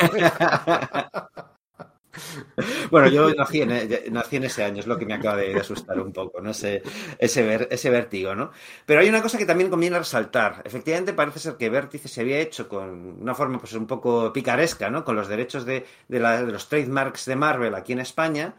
bueno, 2.90 3.08
yo 3.08 3.34
nací 3.34 3.60
en, 3.60 3.68
nací 4.10 4.36
en, 4.36 4.44
ese 4.44 4.64
año, 4.64 4.80
es 4.80 4.86
lo 4.86 4.96
que 4.96 5.04
me 5.04 5.12
acaba 5.12 5.36
de, 5.36 5.60
asustar 5.60 6.00
un 6.00 6.10
poco, 6.10 6.40
¿no? 6.40 6.52
Ese, 6.52 6.82
ese, 7.18 7.68
ese 7.70 7.90
vértigo, 7.90 8.34
¿no? 8.34 8.50
Pero 8.86 9.00
hay 9.00 9.08
una 9.10 9.20
cosa 9.20 9.36
que 9.36 9.44
también 9.44 9.68
conviene 9.68 9.98
resaltar. 9.98 10.62
Efectivamente, 10.64 11.12
parece 11.12 11.38
ser 11.38 11.58
que 11.58 11.68
Vértice 11.68 12.08
se 12.08 12.22
había 12.22 12.38
hecho 12.38 12.66
con 12.66 13.20
una 13.20 13.34
forma 13.34 13.58
pues 13.58 13.74
un 13.74 13.86
poco 13.86 14.32
picaresca, 14.32 14.88
¿no? 14.88 15.04
Con 15.04 15.16
los 15.16 15.28
derechos 15.28 15.66
de, 15.66 15.84
de 16.08 16.18
los 16.18 16.66
trademarks 16.66 17.26
de 17.26 17.36
Marvel 17.36 17.74
aquí 17.74 17.92
en 17.92 18.00
España, 18.00 18.54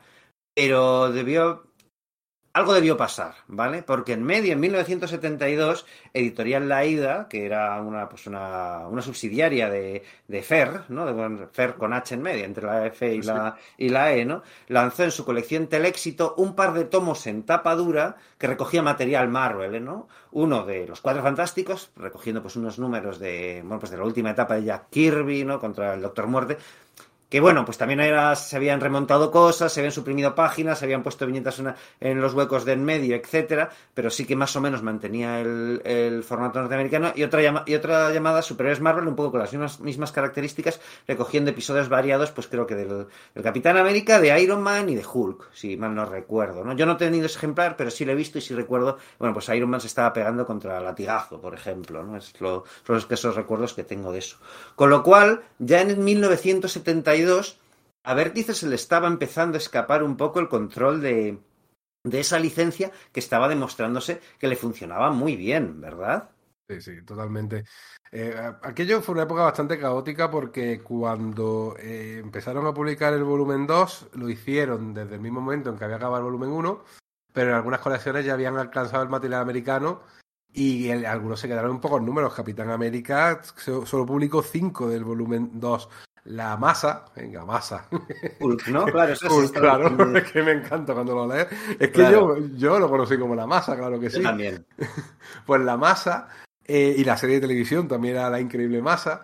pero 0.54 1.12
debió 1.12 1.69
algo 2.52 2.74
debió 2.74 2.98
pasar, 2.98 3.36
¿vale? 3.48 3.84
Porque 3.84 4.14
en 4.14 4.24
medio, 4.24 4.54
en 4.54 4.60
1972, 4.60 5.86
Editorial 6.14 6.68
La 6.68 6.84
Ida, 6.84 7.28
que 7.30 7.46
era 7.46 7.80
una, 7.82 8.10
pues 8.10 8.26
una, 8.26 8.88
una 8.88 9.02
subsidiaria 9.02 9.70
de, 9.70 10.04
de, 10.28 10.42
FER, 10.42 10.86
¿no? 10.90 11.06
De, 11.06 11.48
FER 11.48 11.76
con 11.76 11.94
H 11.94 12.16
en 12.16 12.22
medio, 12.22 12.46
entre 12.46 12.66
la 12.66 12.88
F 12.88 13.14
y 13.14 13.22
la, 13.22 13.56
y 13.78 13.90
la 13.90 14.14
E, 14.14 14.26
¿no? 14.26 14.42
Lanzó 14.68 15.04
en 15.04 15.12
su 15.12 15.26
colección 15.26 15.68
Teléxito 15.68 16.34
un 16.38 16.56
par 16.56 16.74
de 16.74 16.86
tomos 16.86 17.28
en 17.28 17.44
tapa 17.44 17.76
dura 17.76 18.18
que 18.38 18.48
recogía 18.48 18.82
material 18.82 19.30
Marvel, 19.30 19.84
¿no? 19.84 20.08
Uno 20.32 20.66
de 20.66 20.88
los 20.88 21.02
Cuatro 21.02 21.22
Fantásticos, 21.22 21.92
recogiendo 21.96 22.42
pues 22.42 22.56
unos 22.56 22.80
números 22.80 23.20
de, 23.20 23.62
bueno, 23.64 23.80
pues 23.80 23.92
de 23.92 23.98
la 23.98 24.04
última 24.04 24.32
etapa 24.32 24.56
de 24.56 24.64
Jack 24.64 24.90
Kirby, 24.90 25.44
¿no? 25.44 25.60
Contra 25.60 25.94
el 25.94 26.02
Doctor 26.02 26.28
Muerte 26.28 26.58
que 27.30 27.40
bueno, 27.40 27.64
pues 27.64 27.78
también 27.78 28.02
se 28.36 28.56
habían 28.56 28.82
remontado 28.82 29.30
cosas, 29.30 29.72
se 29.72 29.80
habían 29.80 29.92
suprimido 29.92 30.34
páginas, 30.34 30.80
se 30.80 30.86
habían 30.86 31.04
puesto 31.04 31.28
viñetas 31.28 31.62
en 32.00 32.22
los 32.22 32.34
huecos 32.34 32.66
de 32.66 32.74
en 32.74 32.84
medio, 32.84 33.16
etcétera, 33.16 33.70
pero 33.94 34.10
sí 34.10 34.26
que 34.26 34.36
más 34.36 34.56
o 34.56 34.62
menos 34.62 34.82
mantenía 34.82 35.40
el, 35.40 36.24
formato 36.28 36.60
norteamericano 36.60 37.12
y 37.16 37.24
otra, 37.24 37.64
y 37.66 37.76
otra 37.76 38.12
llamada 38.12 38.42
Superiores 38.42 38.82
Marvel, 38.82 39.08
un 39.08 39.16
poco 39.16 39.32
con 39.32 39.40
las 39.42 39.80
mismas, 39.80 40.12
características, 40.12 40.82
recogiendo 41.08 41.52
episodios 41.52 41.88
variados, 41.88 42.32
pues 42.32 42.48
creo 42.48 42.66
que 42.66 42.76
del, 42.76 43.08
Capitán 43.44 43.78
América, 43.78 44.20
de 44.20 44.42
Iron 44.42 44.62
Man 44.62 44.90
y 44.90 44.96
de 44.96 45.06
Hulk, 45.06 45.54
si 45.54 45.78
mal 45.78 45.94
no 45.94 46.06
recuerdo, 46.06 46.64
¿no? 46.64 46.74
Yo 46.74 46.86
no 46.86 46.94
he 46.94 46.98
tenido 46.98 47.28
ese 47.28 47.38
ejemplar, 47.38 47.76
pero 47.78 47.92
sí 47.92 48.06
lo 48.06 48.12
he 48.12 48.16
visto 48.16 48.40
y 48.40 48.42
sí 48.42 48.56
recuerdo, 48.56 48.98
bueno, 49.20 49.34
pues 49.34 49.50
Iron 49.50 49.70
Man 49.70 49.82
se 49.82 49.88
estaba 49.88 50.12
pegando 50.14 50.46
contra 50.46 50.80
Latigazo, 50.80 51.40
por 51.40 51.54
ejemplo, 51.54 52.04
¿no? 52.04 52.18
Es 52.18 52.40
lo, 52.42 52.64
los, 52.88 53.08
esos 53.10 53.36
recuerdos 53.36 53.74
que 53.74 53.84
tengo 53.84 54.12
de 54.12 54.20
eso. 54.20 54.38
Con 54.76 54.90
lo 54.90 55.04
cual, 55.04 55.44
ya 55.60 55.82
en 55.82 56.04
1970 57.20 57.60
a 58.04 58.14
Vértice 58.14 58.54
se 58.54 58.68
le 58.68 58.76
estaba 58.76 59.08
empezando 59.08 59.56
a 59.56 59.60
escapar 59.60 60.04
un 60.04 60.16
poco 60.16 60.40
el 60.40 60.48
control 60.48 61.02
de, 61.02 61.40
esa 62.12 62.40
licencia 62.40 62.92
que 63.12 63.20
estaba 63.20 63.48
demostrándose 63.48 64.22
que 64.40 64.48
le 64.48 64.56
funcionaba 64.56 65.12
muy 65.12 65.36
bien, 65.36 65.82
¿verdad? 65.82 66.30
Sí, 66.68 66.82
sí, 66.82 67.02
totalmente. 67.04 67.66
Eh, 68.12 68.34
aquello 68.62 69.02
fue 69.02 69.14
una 69.14 69.24
época 69.24 69.44
bastante 69.44 69.80
caótica 69.80 70.30
porque 70.32 70.82
cuando 70.82 71.76
eh, 71.80 72.20
empezaron 72.24 72.66
a 72.68 72.74
publicar 72.74 73.14
el 73.14 73.24
volumen 73.24 73.68
2, 73.68 74.10
lo 74.14 74.30
hicieron 74.30 74.94
desde 74.94 75.16
el 75.16 75.22
mismo 75.22 75.42
momento 75.42 75.70
en 75.70 75.78
que 75.78 75.84
había 75.84 75.98
acabado 75.98 76.18
el 76.18 76.32
volumen 76.32 76.52
1, 76.52 76.84
pero 77.34 77.50
en 77.50 77.56
algunas 77.56 77.82
colecciones 77.82 78.26
ya 78.26 78.34
habían 78.34 78.58
alcanzado 78.58 79.04
el 79.04 79.10
material 79.10 79.42
americano 79.42 80.02
y 80.52 80.90
algunos 80.90 81.40
se 81.40 81.48
quedaron 81.48 81.72
un 81.72 81.82
poco 81.82 81.98
en 81.98 82.06
números. 82.06 82.34
Capitán 82.34 82.70
América 82.72 83.42
solo 83.44 84.06
publicó 84.06 84.42
5 84.42 84.90
del 84.90 85.04
volumen 85.04 85.60
2 85.60 85.90
la 86.26 86.58
masa, 86.58 87.06
venga, 87.16 87.46
masa. 87.46 87.88
¿no? 88.68 88.86
Claro, 88.86 89.14
eso 89.14 89.52
claro, 89.52 90.18
es 90.18 90.32
que 90.32 90.44
me 90.44 90.52
encanta 90.52 90.94
cuando 90.94 91.16
lo 91.16 91.28
lees. 91.28 91.48
Es 91.80 91.90
que 91.90 92.12
yo, 92.12 92.38
yo 92.56 92.80
lo 92.80 92.90
conocí 92.90 93.18
como 93.18 93.36
la 93.36 93.48
masa, 93.48 93.76
claro 93.76 94.00
que 94.00 94.10
sí. 94.10 94.22
también. 94.22 94.66
pues 95.46 95.62
la 95.62 95.78
masa, 95.78 96.30
eh, 96.66 96.96
y 96.98 97.04
la 97.04 97.18
serie 97.18 97.36
de 97.36 97.42
televisión 97.42 97.88
también 97.88 98.16
era 98.16 98.30
la 98.30 98.40
increíble 98.40 98.82
masa, 98.82 99.24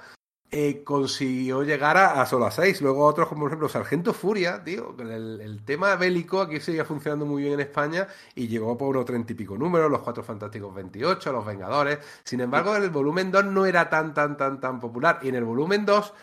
eh, 0.52 0.84
consiguió 0.84 1.64
llegar 1.64 1.98
a, 1.98 2.26
solo 2.26 2.46
a 2.46 2.52
seis. 2.52 2.82
Luego 2.82 3.06
otros, 3.06 3.28
como 3.28 3.42
por 3.42 3.50
ejemplo 3.50 3.68
Sargento 3.68 4.14
Furia, 4.14 4.64
tío, 4.64 4.96
el, 5.00 5.42
el 5.42 5.66
tema 5.66 5.96
bélico 5.96 6.42
aquí 6.42 6.60
seguía 6.60 6.86
funcionando 6.86 7.26
muy 7.26 7.42
bien 7.42 7.56
en 7.56 7.60
España 7.60 8.08
y 8.36 8.48
llegó 8.48 8.78
por 8.78 8.90
unos 8.90 9.06
treinta 9.06 9.34
y 9.34 9.36
pico 9.36 9.58
números, 9.58 9.92
los 9.92 10.02
Cuatro 10.02 10.24
Fantásticos 10.24 10.74
28, 10.74 11.32
los 11.34 11.46
Vengadores. 11.46 12.00
Sin 12.24 12.40
embargo, 12.40 12.76
en 12.76 12.84
el 12.84 12.90
volumen 12.90 13.32
2 13.32 13.46
no 13.46 13.66
era 13.66 13.90
tan, 13.90 14.14
tan, 14.14 14.38
tan, 14.38 14.62
tan 14.62 14.80
popular. 14.80 15.20
Y 15.24 15.30
en 15.30 15.36
el 15.36 15.44
volumen 15.44 15.86
2 15.86 16.14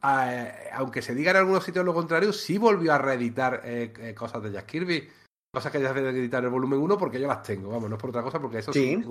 aunque 0.00 1.02
se 1.02 1.14
diga 1.14 1.30
en 1.30 1.38
algunos 1.38 1.64
sitios 1.64 1.84
lo 1.84 1.94
contrario, 1.94 2.32
sí 2.32 2.58
volvió 2.58 2.92
a 2.94 2.98
reeditar 2.98 3.62
eh, 3.64 3.92
eh, 3.98 4.14
cosas 4.14 4.42
de 4.42 4.52
Jack 4.52 4.66
Kirby. 4.66 5.08
Cosas 5.52 5.72
que 5.72 5.80
ya 5.80 5.92
se 5.92 5.98
editar 5.98 6.40
en 6.40 6.46
el 6.46 6.52
volumen 6.52 6.78
1 6.78 6.96
porque 6.96 7.20
yo 7.20 7.26
las 7.26 7.42
tengo, 7.42 7.70
vamos, 7.70 7.90
no 7.90 7.96
es 7.96 8.00
por 8.00 8.10
otra 8.10 8.22
cosa, 8.22 8.40
porque 8.40 8.58
eso 8.58 8.72
sí. 8.72 9.02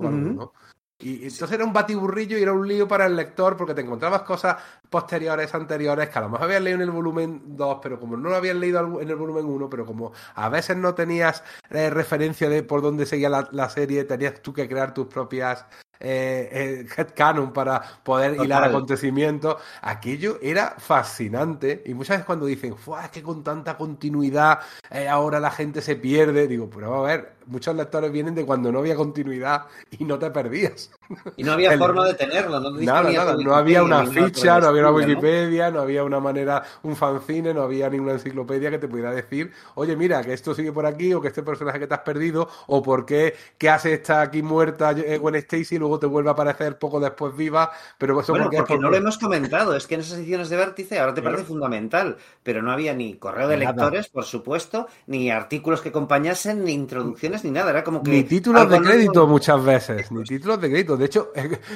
Y 1.02 1.24
entonces 1.24 1.52
era 1.52 1.64
un 1.64 1.72
batiburrillo 1.72 2.36
y 2.36 2.42
era 2.42 2.52
un 2.52 2.68
lío 2.68 2.86
para 2.86 3.06
el 3.06 3.16
lector 3.16 3.56
porque 3.56 3.72
te 3.72 3.80
encontrabas 3.80 4.22
cosas 4.22 4.56
posteriores, 4.90 5.54
anteriores, 5.54 6.10
que 6.10 6.18
a 6.18 6.22
lo 6.22 6.28
mejor 6.28 6.44
habías 6.44 6.62
leído 6.62 6.76
en 6.76 6.82
el 6.82 6.90
volumen 6.90 7.42
2, 7.56 7.78
pero 7.82 7.98
como 7.98 8.18
no 8.18 8.28
lo 8.28 8.36
habías 8.36 8.56
leído 8.56 9.00
en 9.00 9.08
el 9.08 9.16
volumen 9.16 9.46
1, 9.46 9.70
pero 9.70 9.86
como 9.86 10.12
a 10.34 10.48
veces 10.50 10.76
no 10.76 10.94
tenías 10.94 11.42
eh, 11.70 11.88
referencia 11.88 12.50
de 12.50 12.62
por 12.62 12.82
dónde 12.82 13.06
seguía 13.06 13.30
la, 13.30 13.70
serie, 13.70 14.04
tenías 14.04 14.42
tú 14.42 14.52
que 14.52 14.68
crear 14.68 14.92
tus 14.92 15.06
propias 15.06 15.64
eh, 16.00 16.86
eh 16.88 17.06
canon 17.14 17.52
para 17.52 17.82
poder 18.02 18.42
hilar 18.42 18.64
acontecimientos. 18.64 19.56
Aquello 19.82 20.38
era 20.42 20.74
fascinante. 20.78 21.82
Y 21.86 21.94
muchas 21.94 22.16
veces 22.16 22.26
cuando 22.26 22.46
dicen, 22.46 22.74
es 23.04 23.10
que 23.10 23.22
con 23.22 23.44
tanta 23.44 23.76
continuidad 23.76 24.60
eh, 24.90 25.08
ahora 25.08 25.38
la 25.38 25.50
gente 25.50 25.82
se 25.82 25.96
pierde, 25.96 26.48
digo, 26.48 26.68
pero 26.70 26.94
a 26.94 27.02
ver, 27.02 27.39
muchos 27.50 27.74
lectores 27.74 28.10
vienen 28.10 28.34
de 28.34 28.46
cuando 28.46 28.72
no 28.72 28.78
había 28.78 28.94
continuidad 28.94 29.66
y 29.98 30.04
no 30.04 30.18
te 30.18 30.30
perdías. 30.30 30.90
Y 31.36 31.42
no 31.42 31.52
había 31.52 31.76
forma 31.76 32.06
de 32.06 32.14
tenerlo, 32.14 32.60
no 32.60 32.70
Nada, 32.70 33.10
nada, 33.10 33.36
no 33.36 33.54
había 33.54 33.82
una 33.82 34.06
ficha, 34.06 34.60
no 34.60 34.68
había 34.68 34.82
una 34.82 34.92
Wikipedia, 34.92 35.70
¿no? 35.70 35.80
había 35.80 36.04
una 36.04 36.20
manera, 36.20 36.62
un 36.82 36.94
fanzine, 36.94 37.52
no 37.52 37.62
había 37.62 37.90
ninguna 37.90 38.12
enciclopedia 38.12 38.70
que 38.70 38.78
te 38.78 38.88
pudiera 38.88 39.12
decir, 39.12 39.52
oye, 39.74 39.96
mira, 39.96 40.22
que 40.22 40.32
esto 40.32 40.54
sigue 40.54 40.72
por 40.72 40.86
aquí, 40.86 41.12
o 41.12 41.20
que 41.20 41.28
este 41.28 41.42
personaje 41.42 41.80
que 41.80 41.86
te 41.86 41.94
has 41.94 42.00
perdido, 42.00 42.48
o 42.68 42.82
por 42.82 43.04
qué, 43.04 43.34
qué 43.58 43.68
hace 43.68 43.94
esta 43.94 44.20
aquí 44.20 44.42
muerta 44.42 44.92
eh, 44.92 45.18
Gwen 45.18 45.34
Stacy 45.34 45.76
y 45.76 45.78
luego 45.78 45.98
te 45.98 46.06
vuelve 46.06 46.30
a 46.30 46.32
aparecer 46.32 46.78
poco 46.78 47.00
después 47.00 47.36
viva, 47.36 47.72
pero 47.98 48.20
eso 48.20 48.32
porque, 48.32 48.78
no 48.78 48.90
lo 48.90 48.96
hemos 48.96 49.18
comentado, 49.18 49.74
es 49.74 49.86
que 49.86 49.96
en 49.96 50.02
esas 50.02 50.18
ediciones 50.18 50.48
de 50.48 50.56
Vértice 50.56 50.98
ahora 50.98 51.14
te 51.14 51.22
parece 51.22 51.44
fundamental, 51.44 52.16
pero 52.42 52.62
no 52.62 52.70
había 52.70 52.94
ni 52.94 53.14
correo 53.14 53.48
de 53.48 53.56
lectores, 53.56 54.08
por 54.08 54.24
supuesto, 54.24 54.86
ni 55.06 55.30
artículos 55.30 55.80
que 55.80 55.88
acompañasen, 55.88 56.64
ni 56.64 56.72
introducciones, 56.72 57.39
ni 57.44 57.50
nada, 57.50 57.70
era 57.70 57.84
como 57.84 58.02
que... 58.02 58.10
Ni 58.10 58.24
títulos 58.24 58.68
de 58.68 58.80
crédito 58.80 59.26
muchas 59.26 59.64
veces, 59.64 60.10
ni 60.12 60.22
títulos 60.24 60.60
de 60.60 60.68
crédito, 60.68 60.96
de 60.96 61.06
hecho, 61.06 61.32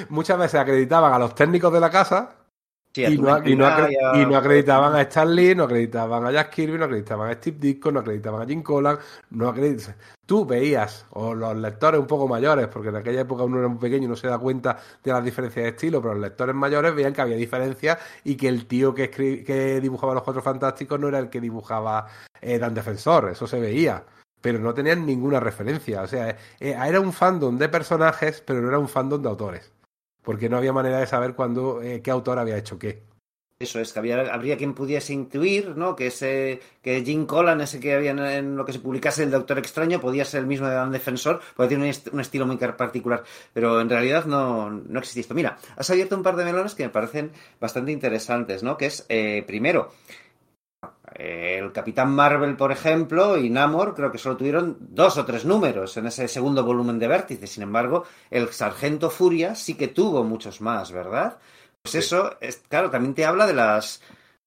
muchas 0.09 0.37
veces 0.37 0.59
acreditaban 0.59 1.13
a 1.13 1.19
los 1.19 1.35
técnicos 1.35 1.71
de 1.73 1.79
la 1.79 1.89
casa 1.89 2.35
y, 2.95 3.17
no, 3.17 4.37
acreditaban 4.37 4.95
a 4.95 5.01
Stan 5.01 5.33
Lee, 5.33 5.53
no 5.55 5.63
acreditaban 5.63 6.25
a 6.25 6.31
Jack 6.31 6.51
Kirby, 6.51 6.77
no 6.77 6.85
acreditaban 6.85 7.29
a 7.29 7.33
Steve 7.33 7.57
Ditko, 7.59 7.91
no 7.91 7.99
acreditaban 7.99 8.41
a 8.41 8.45
Jim 8.45 8.63
Collan, 8.63 8.97
no 9.31 9.49
acreditaban. 9.49 9.97
Tú 10.25 10.45
veías, 10.45 11.05
o 11.11 11.35
los 11.35 11.55
lectores 11.57 11.99
un 11.99 12.07
poco 12.07 12.27
mayores, 12.27 12.67
porque 12.67 12.89
en 12.89 12.95
aquella 12.95 13.21
época 13.21 13.43
uno 13.43 13.59
era 13.59 13.67
muy 13.67 13.79
pequeño 13.79 14.05
y 14.05 14.07
no 14.07 14.15
se 14.15 14.27
da 14.27 14.39
cuenta 14.39 14.77
de 15.03 15.11
las 15.11 15.23
diferencias 15.23 15.63
de 15.63 15.69
estilo, 15.69 16.01
pero 16.01 16.13
los 16.13 16.23
lectores 16.23 16.55
mayores 16.55 16.95
veían 16.95 17.13
que 17.13 17.21
había 17.21 17.35
diferencias 17.35 17.97
y 18.23 18.35
que 18.35 18.47
el 18.47 18.65
tío 18.65 18.93
que, 18.93 19.09
que 19.09 19.81
dibujaba 19.81 20.13
los 20.13 20.23
Cuatro 20.23 20.41
Fantásticos 20.41 20.99
no 20.99 21.09
era 21.09 21.19
el 21.19 21.29
que 21.29 21.41
dibujaba 21.41 22.07
eh, 22.41 22.57
Dan 22.57 22.73
Defensor, 22.73 23.29
eso 23.29 23.45
se 23.45 23.59
veía 23.59 24.03
pero 24.45 24.59
no 24.59 24.75
tenían 24.75 25.07
ninguna 25.07 25.39
referencia. 25.39 26.03
O 26.03 26.07
sea, 26.07 26.37
eh, 26.59 26.77
era 26.87 26.99
un 26.99 27.11
fandom 27.11 27.57
de 27.57 27.67
personajes, 27.67 28.43
pero 28.45 28.61
no 28.61 28.67
era 28.67 28.77
un 28.77 28.87
fandom 28.87 29.19
de 29.19 29.27
autores. 29.27 29.71
Porque 30.21 30.49
no 30.49 30.57
había 30.57 30.71
manera 30.71 30.99
de 30.99 31.07
saber 31.07 31.33
cuándo, 31.33 31.81
eh, 31.81 32.03
qué 32.03 32.11
autor 32.11 32.37
había 32.37 32.55
hecho 32.55 32.77
qué. 32.77 33.01
Eso 33.57 33.79
es, 33.79 33.91
que 33.91 33.97
había, 33.97 34.19
habría 34.31 34.55
quien 34.55 34.75
pudiese 34.75 35.13
intuir, 35.13 35.75
¿no? 35.75 35.95
Que 35.95 36.07
ese, 36.07 36.59
que 36.83 37.03
Jim 37.03 37.25
Collan, 37.25 37.59
ese 37.61 37.79
que 37.79 37.95
había 37.95 38.11
en, 38.11 38.55
lo 38.55 38.65
que 38.65 38.73
se 38.73 38.79
publicase 38.79 39.23
el 39.23 39.31
Doctor 39.31 39.57
Extraño, 39.57 39.99
podía 39.99 40.25
ser 40.25 40.41
el 40.41 40.45
mismo 40.45 40.67
de 40.67 40.75
Dan 40.75 40.91
Defensor, 40.91 41.41
porque 41.55 41.69
tiene 41.69 41.91
un, 42.11 42.19
estilo 42.19 42.45
muy 42.45 42.57
particular. 42.57 43.23
Pero 43.51 43.81
en 43.81 43.89
realidad 43.89 44.25
no, 44.25 44.69
no 44.69 44.99
existe 44.99 45.21
esto. 45.21 45.33
Mira, 45.33 45.57
has 45.75 45.89
abierto 45.89 46.15
un 46.15 46.21
par 46.21 46.35
de 46.35 46.45
melones 46.45 46.75
que 46.75 46.83
me 46.83 46.89
parecen 46.89 47.31
bastante 47.59 47.91
interesantes, 47.91 48.61
¿no? 48.61 48.77
Que 48.77 48.85
es, 48.87 49.07
eh, 49.09 49.43
primero, 49.47 49.91
el 51.15 51.71
Capitán 51.71 52.13
Marvel, 52.13 52.57
por 52.57 52.71
ejemplo, 52.71 53.37
y 53.37 53.49
Namor, 53.49 53.95
creo 53.95 54.11
que 54.11 54.17
solo 54.17 54.35
tuvieron 54.35 54.77
dos 54.79 55.17
o 55.17 55.25
tres 55.25 55.45
números 55.45 55.95
en 55.95 56.07
ese 56.07 56.27
segundo 56.27 56.63
volumen 56.63 56.99
de 56.99 57.07
Vértice. 57.07 57.47
Sin 57.47 57.63
embargo, 57.63 58.03
el 58.29 58.49
Sargento 58.49 59.09
Furia 59.09 59.55
sí 59.55 59.75
que 59.75 59.87
tuvo 59.87 60.23
muchos 60.23 60.59
más, 60.59 60.91
¿verdad? 60.91 61.37
Pues 61.81 61.95
eso, 61.95 62.35
es, 62.41 62.63
claro, 62.67 62.89
también 62.89 63.13
te 63.13 63.25
habla 63.25 63.47
de 63.47 63.53
las 63.53 64.01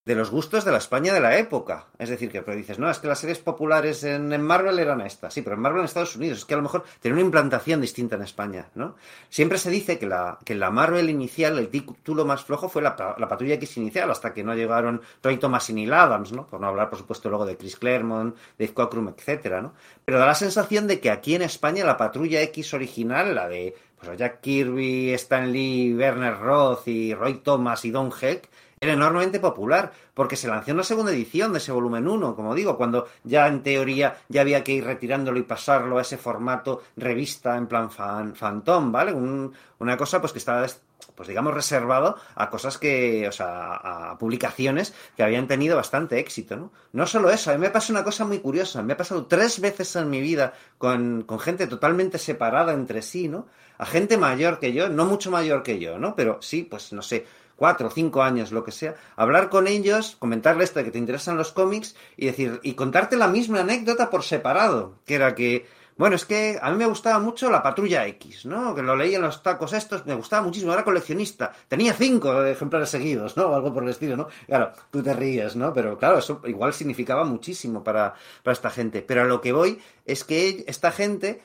de 0.08 0.14
los 0.14 0.30
gustos 0.30 0.64
de 0.64 0.72
la 0.72 0.78
España 0.78 1.12
de 1.12 1.20
la 1.20 1.36
época. 1.36 1.84
Es 1.98 2.08
decir, 2.08 2.30
que 2.30 2.40
pero 2.40 2.56
dices, 2.56 2.78
no, 2.78 2.90
es 2.90 2.98
que 2.98 3.08
las 3.08 3.18
series 3.18 3.40
populares 3.40 4.04
en, 4.04 4.40
Marvel 4.40 4.78
eran 4.78 5.02
estas. 5.02 5.34
Sí, 5.34 5.42
pero 5.42 5.56
en 5.56 5.60
Marvel 5.60 5.80
en 5.80 5.84
Estados 5.84 6.16
Unidos. 6.16 6.38
Es 6.38 6.44
que 6.46 6.54
a 6.54 6.56
lo 6.56 6.62
mejor 6.62 6.84
tiene 6.98 7.16
una 7.16 7.26
implantación 7.26 7.82
distinta 7.82 8.16
en 8.16 8.22
España, 8.22 8.70
¿no? 8.74 8.96
Siempre 9.28 9.58
se 9.58 9.68
dice 9.68 9.98
que 9.98 10.06
la, 10.06 10.38
que 10.46 10.54
la 10.54 10.70
Marvel 10.70 11.10
inicial, 11.10 11.58
el 11.58 11.68
título 11.68 12.24
más 12.24 12.42
flojo 12.42 12.70
fue 12.70 12.80
la, 12.80 12.96
Patrulla 12.96 13.56
X 13.56 13.76
inicial, 13.76 14.10
hasta 14.10 14.32
que 14.32 14.42
no 14.42 14.54
llegaron 14.54 15.02
Roy 15.22 15.36
Thomas 15.36 15.68
y 15.68 15.74
Neil 15.74 15.92
Adams, 15.92 16.32
¿no? 16.32 16.46
Por 16.46 16.58
no 16.58 16.68
hablar, 16.68 16.88
por 16.88 16.98
supuesto, 16.98 17.28
luego 17.28 17.44
de 17.44 17.58
Chris 17.58 17.76
Claremont, 17.76 18.34
Dave 18.58 18.72
Cockrum, 18.72 19.08
etcétera, 19.08 19.60
¿no? 19.60 19.74
Pero 20.06 20.18
da 20.18 20.24
la 20.24 20.34
sensación 20.34 20.86
de 20.86 21.00
que 21.00 21.10
aquí 21.10 21.34
en 21.34 21.42
España 21.42 21.84
la 21.84 21.98
Patrulla 21.98 22.40
X 22.40 22.72
original, 22.72 23.34
la 23.34 23.46
de 23.46 23.74
pues, 24.00 24.16
Jack 24.16 24.40
Kirby, 24.40 25.12
Stan 25.12 25.52
Lee, 25.52 25.94
Werner 25.94 26.38
Roth 26.38 26.88
y 26.88 27.12
Roy 27.12 27.34
Thomas 27.34 27.84
y 27.84 27.90
Don 27.90 28.10
Heck, 28.22 28.48
era 28.80 28.92
enormemente 28.92 29.40
popular, 29.40 29.92
porque 30.14 30.36
se 30.36 30.48
lanzó 30.48 30.72
una 30.72 30.84
segunda 30.84 31.12
edición 31.12 31.52
de 31.52 31.58
ese 31.58 31.72
volumen 31.72 32.06
1, 32.06 32.36
como 32.36 32.54
digo, 32.54 32.76
cuando 32.76 33.08
ya 33.24 33.46
en 33.46 33.62
teoría 33.62 34.18
ya 34.28 34.42
había 34.42 34.62
que 34.62 34.72
ir 34.72 34.84
retirándolo 34.84 35.38
y 35.38 35.42
pasarlo 35.42 35.98
a 35.98 36.02
ese 36.02 36.16
formato 36.16 36.82
revista 36.96 37.56
en 37.56 37.66
plan 37.66 37.90
fan, 37.90 38.34
Phantom, 38.34 38.92
¿vale? 38.92 39.12
una 39.12 39.96
cosa 39.96 40.20
pues 40.20 40.32
que 40.32 40.38
estaba 40.38 40.66
pues 41.14 41.28
digamos 41.28 41.54
reservado 41.54 42.16
a 42.34 42.50
cosas 42.50 42.78
que, 42.78 43.26
o 43.28 43.32
sea, 43.32 43.74
a 43.74 44.18
publicaciones 44.18 44.94
que 45.16 45.22
habían 45.22 45.48
tenido 45.48 45.76
bastante 45.76 46.18
éxito, 46.18 46.56
¿no? 46.56 46.72
No 46.92 47.06
solo 47.06 47.30
eso, 47.30 47.50
a 47.50 47.54
mí 47.54 47.60
me 47.60 47.70
pasado 47.70 47.98
una 47.98 48.04
cosa 48.04 48.24
muy 48.24 48.38
curiosa, 48.38 48.82
me 48.82 48.92
ha 48.92 48.96
pasado 48.96 49.26
tres 49.26 49.60
veces 49.60 49.94
en 49.96 50.10
mi 50.10 50.20
vida 50.20 50.54
con 50.76 51.24
gente 51.40 51.66
totalmente 51.66 52.18
separada 52.18 52.72
entre 52.72 53.02
sí, 53.02 53.28
¿no? 53.28 53.46
A 53.78 53.86
gente 53.86 54.16
mayor 54.16 54.58
que 54.58 54.72
yo, 54.72 54.88
no 54.88 55.06
mucho 55.06 55.30
mayor 55.30 55.62
que 55.62 55.78
yo, 55.78 55.98
¿no? 55.98 56.16
Pero 56.16 56.38
sí, 56.42 56.64
pues 56.64 56.92
no 56.92 57.02
sé, 57.02 57.26
cuatro, 57.58 57.90
cinco 57.90 58.22
años, 58.22 58.52
lo 58.52 58.62
que 58.62 58.70
sea, 58.70 58.94
hablar 59.16 59.50
con 59.50 59.66
ellos, 59.66 60.16
comentarles 60.18 60.72
de 60.74 60.84
que 60.84 60.92
te 60.92 60.98
interesan 60.98 61.36
los 61.36 61.50
cómics 61.50 61.96
y 62.16 62.26
decir, 62.26 62.60
y 62.62 62.74
contarte 62.74 63.16
la 63.16 63.26
misma 63.26 63.60
anécdota 63.60 64.10
por 64.10 64.22
separado, 64.22 65.00
que 65.04 65.16
era 65.16 65.34
que, 65.34 65.66
bueno, 65.96 66.14
es 66.14 66.24
que 66.24 66.56
a 66.62 66.70
mí 66.70 66.76
me 66.76 66.86
gustaba 66.86 67.18
mucho 67.18 67.50
la 67.50 67.60
Patrulla 67.60 68.06
X, 68.06 68.46
¿no? 68.46 68.76
Que 68.76 68.82
lo 68.82 68.94
leía 68.94 69.16
en 69.16 69.24
los 69.24 69.42
tacos 69.42 69.72
estos, 69.72 70.06
me 70.06 70.14
gustaba 70.14 70.42
muchísimo, 70.42 70.72
era 70.72 70.84
coleccionista, 70.84 71.52
tenía 71.66 71.92
cinco 71.94 72.44
ejemplares 72.44 72.90
seguidos, 72.90 73.36
¿no? 73.36 73.52
Algo 73.52 73.74
por 73.74 73.82
el 73.82 73.88
estilo, 73.88 74.16
¿no? 74.16 74.28
Claro, 74.46 74.70
tú 74.92 75.02
te 75.02 75.12
ríes, 75.12 75.56
¿no? 75.56 75.72
Pero 75.72 75.98
claro, 75.98 76.18
eso 76.18 76.40
igual 76.44 76.72
significaba 76.72 77.24
muchísimo 77.24 77.82
para, 77.82 78.14
para 78.44 78.52
esta 78.52 78.70
gente. 78.70 79.02
Pero 79.02 79.22
a 79.22 79.24
lo 79.24 79.40
que 79.40 79.52
voy 79.52 79.80
es 80.04 80.22
que 80.22 80.64
esta 80.68 80.92
gente 80.92 81.42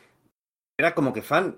era 0.77 0.93
como 0.93 1.11
que 1.11 1.23
fan, 1.23 1.57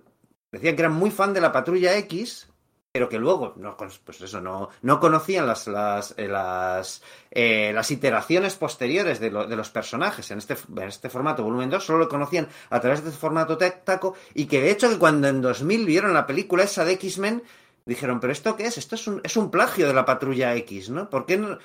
decían 0.49 0.78
que 0.78 0.82
eran 0.84 0.93
muy 0.93 1.12
fan 1.12 1.34
de 1.34 1.41
la 1.41 1.51
Patrulla 1.51 1.97
X, 1.97 2.47
pero 2.96 3.10
que 3.10 3.20
luego 3.20 3.52
no, 3.58 3.76
pues 3.76 4.22
eso, 4.22 4.39
no, 4.39 4.70
no 4.82 5.02
conocían 5.02 5.46
las, 5.46 5.68
las, 5.68 6.14
eh, 6.16 6.30
las, 6.30 7.02
eh, 7.30 7.74
las 7.76 7.91
iteraciones 7.91 8.56
posteriores 8.56 9.20
de, 9.20 9.32
de, 9.32 9.56
los 9.58 9.70
personajes 9.70 10.32
en 10.32 10.38
este, 10.38 10.56
en 10.78 10.88
este 10.88 11.10
formato 11.10 11.43
volumen 11.43 11.70
2, 11.70 11.84
solo 11.84 12.00
lo 12.00 12.08
conocían 12.08 12.48
a 12.70 12.80
través 12.80 13.04
de 13.04 13.10
este 13.10 13.20
formato 13.20 13.58
taco 13.58 14.16
y 14.34 14.46
que 14.46 14.62
de 14.62 14.72
hecho 14.72 14.89
que 14.89 14.98
cuando 14.98 15.28
en 15.28 15.41
2000 15.41 15.86
vieron 15.86 16.14
la 16.14 16.26
película 16.26 16.64
esa 16.64 16.86
de 16.86 16.93
X-Men, 16.93 17.43
dijeron, 17.86 18.22
pero 18.22 18.32
¿esto 18.32 18.56
qué 18.56 18.66
es? 18.66 18.78
Esto 18.78 18.96
es 18.96 19.08
un, 19.08 19.20
es 19.26 19.36
un 19.36 19.52
plagio 19.52 19.89
de 19.89 19.93
la 19.93 20.06
patrulla 20.06 20.56
X, 20.56 20.89
¿no? 20.89 21.10
¿Por 21.10 21.26
qué 21.26 21.38
no, 21.38 21.58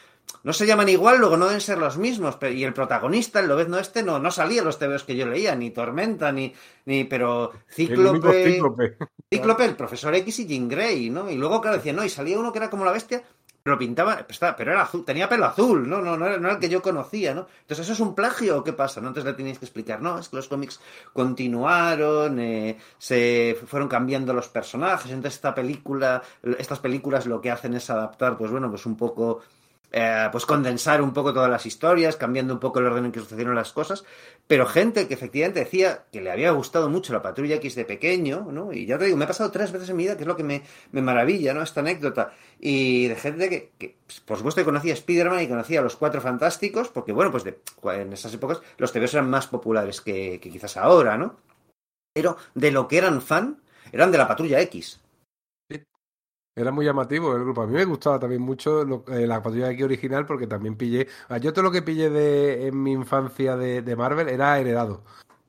no 0.43 0.53
se 0.53 0.67
llaman 0.67 0.89
igual, 0.89 1.19
luego 1.19 1.37
no 1.37 1.47
deben 1.47 1.61
ser 1.61 1.79
los 1.79 1.99
mismos. 1.99 2.39
y 2.43 2.65
el 2.65 2.73
protagonista, 2.73 3.41
el 3.41 3.49
no 3.49 3.79
este, 3.79 4.03
no, 4.03 4.19
no 4.19 4.31
salía 4.31 4.63
los 4.63 4.79
TVOs 4.79 5.05
que 5.05 5.17
yo 5.17 5.27
leía, 5.27 5.55
ni 5.55 5.71
Tormenta, 5.71 6.33
ni. 6.33 6.55
ni 6.87 7.05
pero 7.05 7.53
Cíclope. 7.69 8.59
Cíclope. 9.31 9.65
el 9.65 9.77
profesor 9.77 10.15
X 10.15 10.41
y 10.41 10.47
Jean 10.47 10.69
Grey, 10.69 11.11
¿no? 11.11 11.31
Y 11.31 11.37
luego, 11.37 11.61
claro, 11.61 11.77
decía, 11.77 11.93
no, 11.93 12.05
y 12.05 12.09
salía 12.09 12.39
uno 12.39 12.53
que 12.53 12.59
era 12.59 12.71
como 12.71 12.85
la 12.85 12.93
bestia, 12.93 13.23
pero 13.63 13.79
pintaba, 13.79 14.27
pero 14.57 14.73
era 14.73 14.83
azul, 14.83 15.05
tenía 15.05 15.29
pelo 15.29 15.45
azul, 15.45 15.87
¿no? 15.87 16.01
No, 16.01 16.17
no, 16.17 16.27
era, 16.27 16.53
el 16.53 16.59
que 16.59 16.71
yo 16.71 16.81
conocía, 16.81 17.35
¿no? 17.35 17.47
Entonces, 17.61 17.85
¿eso 17.85 17.93
es 17.93 18.01
un 18.01 18.15
plagio 18.15 18.59
o 18.59 18.65
qué 18.65 18.73
pasa? 18.73 19.03
¿no? 19.03 19.09
Entonces 19.09 19.31
le 19.31 19.37
tenéis 19.37 19.59
que 19.59 19.67
explicar, 19.67 20.01
no, 20.01 20.19
es 20.19 20.31
que 20.31 20.37
los 20.37 20.49
cómics 20.49 20.81
continuaron, 21.13 22.41
eh, 22.41 22.79
se 22.97 23.59
fueron 23.67 23.89
cambiando 23.89 24.33
los 24.33 24.49
personajes, 24.49 25.11
entonces 25.11 25.35
esta 25.35 25.55
película, 25.55 26.23
estas 26.59 26.79
películas 26.79 27.27
lo 27.27 27.43
que 27.43 27.51
hacen 27.51 27.75
es 27.75 27.91
adaptar, 27.91 28.39
pues 28.39 28.51
bueno, 28.51 28.71
pues 28.71 28.87
un 28.87 28.97
poco 28.97 29.43
eh, 29.93 30.29
pues 30.31 30.47
condensar 30.47 31.03
un 31.03 31.13
poco 31.13 31.35
todas 31.35 31.51
las 31.51 31.67
historias, 31.67 32.17
cambiando 32.17 32.55
un 32.55 32.61
poco 32.61 32.79
el 32.79 32.87
orden 32.87 33.07
en 33.07 33.13
que 33.13 33.21
sucedieron 33.21 33.57
las 33.57 33.73
cosas, 33.73 34.05
pero 34.47 34.67
gente 34.67 35.09
que 35.09 35.15
efectivamente 35.15 35.61
decía 35.61 36.05
que 36.13 36.21
le 36.21 36.31
había 36.31 36.53
gustado 36.53 36.89
mucho 36.89 37.13
la 37.13 37.23
Patrulla 37.23 37.57
X 37.57 37.75
de 37.75 37.85
pequeño, 37.85 38.49
¿no? 38.53 38.73
Y 38.73 38.87
ya 38.87 38.99
te 38.99 39.07
digo, 39.07 39.17
me 39.17 39.25
ha 39.25 39.29
pasado 39.29 39.51
tres 39.51 39.73
veces 39.73 39.91
en 39.91 39.97
mi 39.97 40.05
vida, 40.05 40.17
que 40.17 40.23
es 40.23 40.29
lo 40.29 40.37
que 40.37 40.45
me, 40.45 40.63
maravilla, 40.93 41.55
¿no? 41.55 41.63
Esta 41.63 41.81
anécdota. 41.81 42.33
Y 42.61 43.09
de 43.09 43.17
gente 43.17 43.49
que, 43.49 43.97
pues, 44.07 44.21
por 44.21 44.37
supuesto, 44.37 44.65
conocía 44.65 44.93
a 44.93 44.95
Spider-Man 44.95 45.43
y 45.43 45.49
conocía 45.49 45.81
a 45.81 45.83
los 45.83 45.97
Cuatro 45.97 46.21
Fantásticos, 46.21 46.89
porque, 46.89 47.13
bueno, 47.13 47.33
pues 47.33 47.45
en 47.45 48.13
esas 48.13 48.33
épocas 48.35 48.61
los 48.79 48.93
TVs 48.93 49.15
eran 49.15 49.29
más 49.29 49.49
populares 49.49 50.01
que, 50.01 50.39
que 50.41 50.51
quizás 50.51 50.77
ahora, 50.77 51.17
¿no? 51.17 51.37
Pero 52.13 52.37
de 52.55 52.71
lo 52.71 52.87
que 52.87 52.99
eran 52.99 53.23
fan, 53.23 53.61
eran 53.93 54.13
de 54.13 54.19
la 54.19 54.29
Patrulla 54.29 54.61
X. 54.61 55.01
Era 56.61 56.73
muy 56.73 56.85
llamativo 56.85 57.35
el 57.35 57.43
grupo. 57.43 57.63
A 57.63 57.67
mí 57.67 57.73
me 57.73 57.85
gustaba 57.85 58.19
también 58.19 58.43
mucho 58.43 58.83
eh, 59.09 59.27
la 59.27 59.43
patrulla 59.43 59.69
de 59.69 59.75
aquí 59.75 59.83
original 59.83 60.27
porque 60.27 60.47
también 60.47 60.77
pillé. 60.77 61.09
Yo 61.41 61.53
todo 61.53 61.63
lo 61.65 61.71
que 61.71 61.83
pillé 61.83 62.11
de, 62.11 62.67
en 62.67 62.83
mi 62.83 62.93
infancia 62.93 63.57
de, 63.57 63.97
Marvel 63.97 64.29
era 64.29 64.59
heredado 64.59 65.03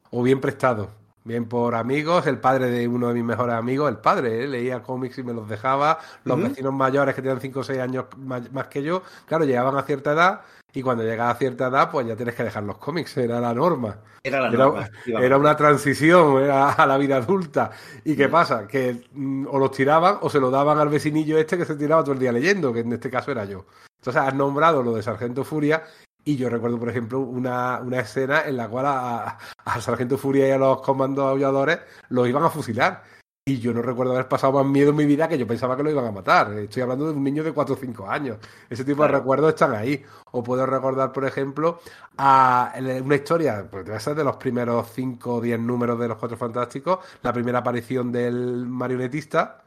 o 0.10 0.24
bien 0.24 0.40
prestado. 0.40 0.90
Bien 1.24 1.46
por 1.46 1.76
amigos, 1.76 2.26
el 2.26 2.40
padre 2.40 2.72
de 2.72 2.88
uno 2.88 3.10
de 3.10 3.14
mis 3.14 3.24
mejores 3.24 3.54
amigos, 3.54 3.90
el 3.90 3.98
padre, 3.98 4.44
¿eh? 4.44 4.48
leía 4.48 4.82
cómics 4.82 5.20
y 5.20 5.24
me 5.24 5.34
los 5.34 5.48
dejaba. 5.48 6.00
Los 6.24 6.42
vecinos 6.42 6.74
mayores 6.74 7.14
que 7.14 7.22
tenían 7.22 7.40
5 7.40 7.60
o 7.60 7.64
6 7.64 7.80
años 7.80 8.06
más, 8.18 8.52
más, 8.52 8.68
que 8.68 8.82
yo, 8.82 9.04
claro, 9.28 9.46
llegaban 9.46 9.78
a 9.78 9.84
cierta 9.84 10.14
edad 10.14 10.42
y 10.74 10.82
cuando 10.82 11.04
llega 11.04 11.30
a 11.30 11.36
cierta 11.36 11.68
edad, 11.68 11.92
pues 11.92 12.08
ya 12.08 12.16
tienes 12.16 12.36
que 12.36 12.44
dejar 12.44 12.64
los 12.64 12.78
cómics, 12.78 13.18
era 13.18 13.40
la 13.42 13.54
norma. 13.54 13.98
Era 14.24 14.42
la 14.42 14.50
norma. 14.50 14.90
Era, 15.06 15.38
una 15.38 15.56
transición 15.56 16.50
a 16.50 16.86
la 16.86 16.98
vida 16.98 17.18
adulta. 17.18 17.72
¿Y 18.06 18.16
qué 18.16 18.30
pasa? 18.30 18.68
Que 18.68 19.04
mm, 19.12 19.48
o 19.50 19.60
los 19.60 19.72
tiraban 19.72 20.18
o 20.22 20.30
se 20.30 20.40
lo 20.40 20.50
daban 20.50 20.78
al 20.78 20.90
vecinillo 20.90 21.38
este 21.38 21.58
que 21.58 21.66
se 21.66 21.76
tiraba 21.76 22.04
todo 22.04 22.14
el 22.14 22.20
día 22.20 22.32
leyendo, 22.32 22.72
que 22.72 22.80
en 22.80 22.94
este 22.94 23.10
caso 23.10 23.32
era 23.32 23.46
yo. 23.46 23.66
Entonces 24.00 24.22
has 24.22 24.34
nombrado 24.34 24.82
lo 24.82 24.96
de 24.96 25.04
Sargento 25.04 25.44
Furia 25.44 25.84
y 26.24 26.38
yo 26.38 26.50
recuerdo, 26.50 26.80
por 26.80 26.90
ejemplo, 26.90 27.20
una, 27.20 27.80
una 27.80 28.00
escena 28.00 28.44
en 28.46 28.58
la 28.58 28.70
cual 28.70 28.86
a, 28.86 29.38
a, 29.66 29.82
Sargento 29.82 30.18
Furia 30.18 30.48
y 30.48 30.52
a 30.52 30.58
los 30.58 30.82
comandos 30.82 31.26
aulladores 31.26 31.80
los 32.10 32.28
iban 32.28 32.44
a 32.44 32.50
fusilar. 32.50 33.04
Y 33.44 33.58
yo 33.58 33.74
no 33.74 33.82
recuerdo 33.82 34.14
haber 34.14 34.28
pasado 34.28 34.54
más 34.54 34.66
miedo 34.72 34.92
en 34.92 34.98
mi 34.98 35.06
vida 35.06 35.28
que 35.28 35.36
yo 35.36 35.48
pensaba 35.48 35.76
que 35.76 35.82
lo 35.82 35.90
iban 35.90 36.06
a 36.06 36.12
matar. 36.12 36.54
Estoy 36.54 36.84
hablando 36.84 37.08
de 37.08 37.14
un 37.14 37.24
niño 37.24 37.44
de 37.44 37.52
4 37.52 37.74
o 37.74 37.78
5 37.78 38.08
años. 38.08 38.38
Ese 38.70 38.86
tipo 38.86 39.02
de 39.02 39.10
recuerdos 39.10 39.50
están 39.50 39.74
ahí. 39.74 40.04
O 40.32 40.44
puedo 40.44 40.64
recordar, 40.68 41.12
por 41.12 41.26
ejemplo, 41.26 41.80
a 42.18 42.72
una 43.04 43.16
historia, 43.16 43.68
pues 43.70 43.84
debe 43.84 44.00
ser 44.00 44.14
de 44.14 44.24
los 44.24 44.36
primeros 44.36 44.92
5 44.94 45.36
o 45.36 45.42
10 45.42 45.60
números 45.60 46.00
de 46.00 46.08
los 46.08 46.18
Cuatro 46.18 46.38
Fantásticos, 46.38 47.00
la 47.24 47.34
primera 47.34 47.60
aparición 47.60 48.12
del 48.12 48.68
marionetista. 48.68 49.64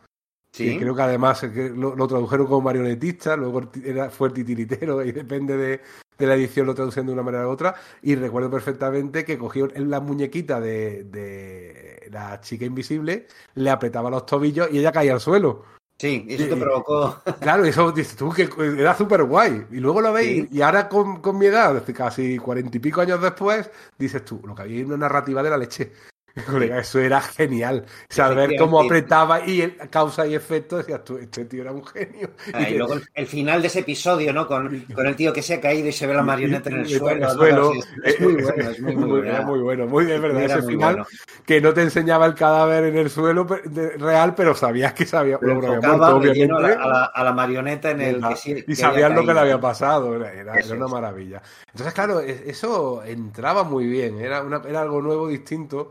Sí. 0.53 0.79
creo 0.79 0.95
que 0.95 1.03
además 1.03 1.43
lo, 1.43 1.97
lo, 1.97 2.07
tradujeron 2.07 2.47
como 2.47 2.61
marionetista, 2.61 3.37
luego 3.37 3.62
era, 3.85 4.09
fue 4.09 4.29
el 4.29 4.35
titiritero 4.35 5.03
y 5.05 5.11
depende 5.11 5.57
de, 5.57 5.81
de 6.16 6.27
la 6.29 6.37
edición 6.37 6.66
lo 6.66 6.77
traducen 6.77 7.07
de 7.07 7.12
una 7.12 7.25
manera 7.25 7.49
u 7.49 7.51
otra. 7.51 7.75
Y 8.03 8.14
recuerdo 8.14 8.51
perfectamente 8.51 9.25
que 9.25 9.37
cogió 9.37 9.68
la 9.75 9.99
muñequita 9.99 10.61
de, 10.61 11.03
de 11.03 11.93
la 12.11 12.41
chica 12.41 12.65
invisible, 12.65 13.27
le 13.55 13.71
apretaba 13.71 14.11
los 14.11 14.27
tobillos 14.27 14.69
y 14.71 14.79
ella 14.79 14.93
caía 14.93 15.13
al 15.13 15.21
suelo. 15.21 15.65
Sí, 15.99 16.25
y 16.29 16.35
eso 16.35 16.49
te 16.49 16.57
provocó. 16.57 17.23
Claro, 17.41 17.65
eso 17.65 17.93
dices 17.93 18.17
tú 18.17 18.31
que 18.31 18.49
era 18.79 18.97
súper 18.97 19.23
guay. 19.25 19.67
Y 19.71 19.77
luego 19.77 20.01
lo 20.01 20.13
veis, 20.13 20.49
y 20.51 20.61
ahora 20.61 20.89
con, 20.89 21.21
con 21.21 21.39
mi 21.39 21.47
edad, 21.47 21.83
casi 21.95 22.39
cuarenta 22.39 22.77
y 22.77 22.81
pico 22.81 23.01
años 23.01 23.21
después, 23.23 23.71
dices 23.99 24.25
tú, 24.25 24.41
lo 24.45 24.55
que 24.55 24.63
había 24.63 24.85
una 24.85 24.97
narrativa 24.97 25.43
de 25.43 25.51
la 25.51 25.57
leche. 25.57 25.93
eso 26.80 26.99
era 26.99 27.20
genial. 27.20 27.85
Saber 28.09 28.57
cómo 28.59 28.80
apretaba 28.80 29.47
y 29.47 29.62
el, 29.62 29.76
causa 29.89 30.26
y 30.26 30.35
efecto, 30.35 30.78
decías 30.78 31.05
tú, 31.05 31.16
este 31.16 31.45
tío 31.45 31.62
era 31.62 31.72
un 31.72 31.85
genio. 31.85 32.30
Ah, 32.53 32.68
y, 32.68 32.76
luego 32.76 32.95
el, 33.14 33.26
final 33.26 33.61
de 33.61 33.68
ese 33.68 33.80
episodio, 33.80 34.32
¿no? 34.32 34.47
Con, 34.47 34.80
con, 34.95 35.07
el 35.07 35.14
tío 35.14 35.32
que 35.32 35.43
se 35.43 35.55
ha 35.55 35.61
caído 35.61 35.89
y 35.89 35.93
se 35.93 36.07
ve 36.07 36.14
la 36.14 36.22
marioneta 36.22 36.70
en 36.70 36.80
el 36.80 36.89
suelo. 36.89 37.72
es, 38.03 38.20
muy 38.20 38.32
bueno, 38.35 38.70
es 38.70 38.80
muy, 38.80 38.97
muy, 38.97 39.20
bueno. 39.20 39.43
muy 39.45 39.61
bueno. 39.61 39.87
Muy 39.87 40.07
bien, 40.07 40.20
verdad. 40.20 40.43
Ese 40.43 40.62
final 40.62 41.07
que 41.47 41.61
no 41.61 41.72
te 41.72 41.82
enseñaba 41.82 42.26
el 42.26 42.35
cadáver 42.35 42.85
en 42.85 42.97
el 42.97 43.11
suelo 43.11 43.45
real, 43.45 44.35
pero 44.35 44.55
sabías 44.55 44.93
que 44.93 45.07
sabía 45.07 45.39
lo, 45.41 45.53
había 45.53 45.80
muerto, 45.80 46.16
obviamente. 46.16 46.55
A 46.55 46.89
la, 46.89 47.05
a 47.05 47.24
la, 47.24 47.32
marioneta 47.32 47.91
en 47.91 48.01
el 48.01 48.20
que 48.26 48.37
sí, 48.37 48.64
Y 48.66 48.74
sabías 48.74 49.12
lo 49.12 49.24
que 49.24 49.35
le 49.35 49.41
había 49.41 49.61
pasado. 49.61 50.16
Era, 50.16 50.32
era 50.32 50.74
una 50.74 50.89
maravilla. 50.89 51.43
Entonces, 51.68 51.95
claro, 51.95 52.20
eso 52.20 53.05
entraba 53.05 53.62
muy 53.62 53.87
bien. 53.87 54.18
Era, 54.20 54.43
una, 54.43 54.61
era 54.66 54.82
algo 54.82 55.01
nuevo, 55.01 55.28
distinto. 55.28 55.91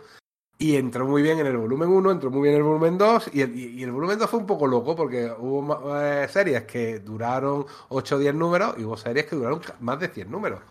Y 0.64 0.78
entró 0.78 1.05
muy 1.05 1.22
bien 1.22 1.39
en 1.39 1.47
el 1.47 1.57
volumen 1.57 1.89
1, 1.89 2.11
entró 2.11 2.32
muy 2.32 2.43
bien 2.43 2.53
en 2.53 2.61
el 2.61 2.64
volumen 2.64 2.97
2 2.97 3.32
y 3.34 3.41
el, 3.41 3.53
y 3.53 3.84
el 3.84 3.91
volumen 3.91 4.18
2 4.18 4.30
fue 4.30 4.39
un 4.39 4.45
poco 4.45 4.66
loco 4.66 4.95
porque 4.95 5.30
hubo 5.38 5.93
eh, 6.01 6.26
series 6.30 6.64
que 6.64 6.99
duraron 6.99 7.66
8 7.89 8.16
o 8.16 8.20
10 8.20 8.34
números 8.34 8.76
y 8.78 8.86
hubo 8.86 8.95
series 8.95 9.26
que 9.26 9.36
duraron 9.36 9.59
más 9.82 9.99
de 9.99 10.07
100 10.07 10.32
números. 10.32 10.61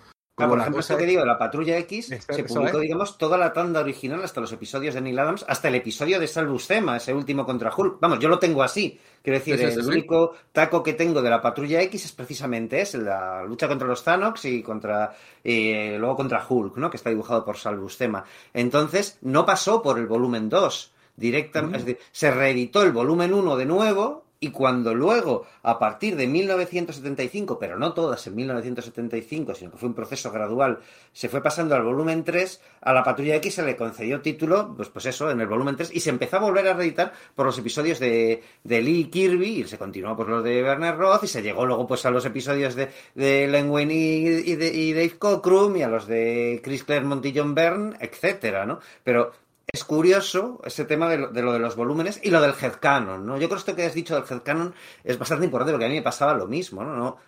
Por 0.49 0.59
ejemplo, 0.59 0.81
esto 0.81 0.97
que 0.97 1.07
digo, 1.07 1.25
la 1.25 1.39
Patrulla 1.39 1.79
X 1.79 2.07
se 2.07 2.45
publicó, 2.45 2.79
digamos, 2.79 3.19
toda 3.19 3.37
la 3.37 3.53
tanda 3.53 3.81
original 3.81 4.23
hasta 4.23 4.41
los 4.41 4.53
episodios 4.53 4.95
de 4.95 5.01
Neil 5.01 5.19
Adams, 5.19 5.45
hasta 5.49 5.69
el 5.69 5.75
episodio 5.75 6.19
de 6.21 6.27
Salvus 6.27 6.67
Thema, 6.67 6.97
ese 6.97 7.15
último 7.15 7.45
contra 7.45 7.73
Hulk. 7.75 7.99
Vamos, 8.01 8.19
yo 8.19 8.29
lo 8.29 8.39
tengo 8.39 8.63
así. 8.63 8.99
Quiero 9.23 9.39
decir, 9.39 9.61
el 9.61 9.87
único 9.87 10.35
taco 10.51 10.83
que 10.83 10.95
tengo 10.95 11.23
de 11.23 11.31
la 11.31 11.41
Patrulla 11.41 11.81
X 11.83 12.05
es 12.05 12.13
precisamente 12.13 12.81
es 12.81 12.95
la 12.95 13.45
lucha 13.45 13.69
contra 13.69 13.87
los 13.87 14.03
Thanox 14.03 14.45
y 14.47 14.63
contra 14.63 15.15
eh, 15.45 15.97
luego 15.99 16.17
contra 16.17 16.45
Hulk, 16.47 16.77
¿no? 16.77 16.91
Que 16.91 16.97
está 16.97 17.11
dibujado 17.11 17.45
por 17.45 17.57
Salvus 17.57 17.97
Thema. 17.99 18.25
Entonces, 18.53 19.19
no 19.23 19.47
pasó 19.47 19.81
por 19.81 19.99
el 19.99 20.07
volumen 20.07 20.49
2. 20.49 20.93
Directamente, 21.15 21.79
es 21.79 21.85
decir, 21.85 22.03
se 22.11 22.31
reeditó 22.31 22.83
el 22.83 22.93
volumen 22.93 23.33
1 23.35 23.57
de 23.57 23.67
nuevo 23.67 24.25
y 24.43 24.51
cuando 24.51 24.93
luego, 24.93 25.47
a 25.63 25.79
partir 25.79 26.17
de 26.17 26.27
1975, 26.27 27.61
pero 27.61 27.79
no 27.79 27.95
todas 27.95 28.27
en 28.27 28.35
1975, 28.35 29.55
sino 29.55 29.71
que 29.71 29.77
fue 29.77 29.89
un 29.89 29.95
proceso 29.95 30.33
gradual, 30.33 30.81
se 31.13 31.29
fue 31.29 31.41
pasando 31.41 31.77
al 31.77 31.85
volumen 31.85 32.25
3, 32.25 32.61
a 32.81 32.93
la 32.93 33.05
Patrulla 33.05 33.37
X 33.37 33.55
se 33.55 33.63
le 33.63 33.77
concedió 33.77 34.21
título, 34.21 34.75
pues, 34.77 34.89
pues 34.89 35.07
eso, 35.07 35.31
en 35.31 35.41
el 35.41 35.47
volumen 35.47 35.77
3, 35.77 35.93
y 35.95 36.01
se 36.01 36.11
empezó 36.11 36.39
a 36.39 36.41
volver 36.41 36.67
a 36.67 36.75
reeditar 36.75 37.13
por 37.37 37.47
los 37.47 37.57
episodios 37.57 38.01
de, 38.01 38.43
de 38.65 38.83
Lee 38.83 39.05
Kirby, 39.05 39.61
y 39.61 39.65
se 39.65 39.79
continuó 39.79 40.17
por 40.17 40.29
los 40.29 40.43
de 40.43 40.61
Werner 40.61 40.97
Roth, 40.97 41.23
y 41.23 41.29
se 41.29 41.41
llegó 41.41 41.65
luego 41.65 41.87
pues 41.87 42.05
a 42.05 42.11
los 42.11 42.25
episodios 42.25 42.75
de, 42.75 42.91
de 43.15 43.47
Len 43.47 43.71
Wein 43.71 43.93
y, 43.93 43.95
y, 43.95 44.93
Dave 44.93 45.19
Cockrum, 45.21 45.77
y 45.77 45.83
a 45.85 45.89
los 45.89 46.09
de 46.09 46.61
Chris 46.65 46.83
Claremont 46.83 47.25
y 47.25 47.33
John 47.33 47.55
Byrne, 47.55 47.97
etcétera, 48.01 48.67
¿no? 48.67 48.81
Pero 49.05 49.31
es 49.67 49.85
curioso 49.85 50.61
ese 50.65 50.85
tema 50.85 51.09
de 51.09 51.19
lo, 51.19 51.53
de 51.53 51.59
los 51.59 51.77
volúmenes 51.77 52.21
y 52.23 52.31
lo 52.31 52.41
del 52.41 52.55
headcanon, 52.61 53.27
¿no? 53.27 53.39
Yo 53.39 53.49
creo 53.49 53.57
que 53.57 53.57
esto 53.57 53.77
que 53.77 53.85
has 53.85 53.95
dicho 53.95 54.15
del 54.15 54.25
headcanon 54.29 54.75
es 55.05 55.19
bastante 55.19 55.45
importante 55.45 55.73
porque 55.73 55.87
a 55.87 55.89
mí 55.89 55.95
me 55.95 56.03
pasaba 56.03 56.35
lo 56.35 56.47
mismo, 56.47 56.85
¿no? 56.85 56.97
no 56.97 57.19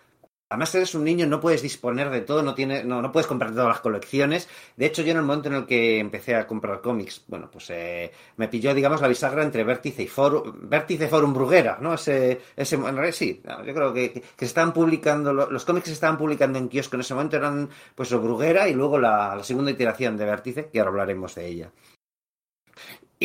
Además 0.47 0.75
eres 0.75 0.93
un 0.93 1.03
niño, 1.03 1.25
no 1.25 1.39
puedes 1.39 1.63
disponer 1.63 2.11
de 2.11 2.21
todo, 2.21 2.43
no, 2.43 2.53
tiene, 2.53 2.83
no, 2.83 3.01
no 3.01 3.11
puedes 3.11 3.25
comprar 3.25 3.51
todas 3.51 3.67
las 3.67 3.79
colecciones. 3.79 4.47
De 4.77 4.85
hecho, 4.85 5.01
yo 5.01 5.09
en 5.09 5.17
el 5.17 5.23
momento 5.23 5.49
en 5.49 5.55
el 5.55 5.65
que 5.65 5.97
empecé 5.97 6.35
a 6.35 6.45
comprar 6.45 6.81
cómics, 6.81 7.23
bueno, 7.27 7.49
pues 7.51 7.71
eh, 7.71 8.11
me 8.37 8.47
pilló, 8.47 8.75
digamos, 8.75 9.01
la 9.01 9.07
bisagra 9.07 9.41
entre 9.41 9.63
Vértice 9.63 10.03
y 10.03 10.07
Forum, 10.07 10.53
Vértice 10.69 11.07
Forum 11.07 11.33
Bruguera, 11.33 11.79
¿no? 11.81 11.95
Ese, 11.95 12.41
ese, 12.55 12.75
en 12.75 12.83
realidad 12.83 13.11
sí, 13.11 13.41
yo 13.65 13.73
creo 13.73 13.91
que, 13.91 14.13
que, 14.13 14.21
se 14.37 14.45
estaban 14.45 14.71
publicando, 14.71 15.33
los 15.33 15.65
cómics 15.65 15.85
que 15.85 15.89
se 15.89 15.95
estaban 15.95 16.17
publicando 16.17 16.59
en 16.59 16.69
kiosco 16.69 16.95
en 16.95 17.01
ese 17.01 17.15
momento 17.15 17.37
eran, 17.37 17.67
pues, 17.95 18.11
o 18.11 18.21
Bruguera 18.21 18.69
y 18.69 18.75
luego 18.75 18.99
la, 18.99 19.35
la 19.35 19.43
segunda 19.43 19.71
iteración 19.71 20.15
de 20.15 20.25
Vértice, 20.25 20.69
que 20.71 20.77
ahora 20.79 20.91
hablaremos 20.91 21.33
de 21.33 21.47
ella. 21.47 21.71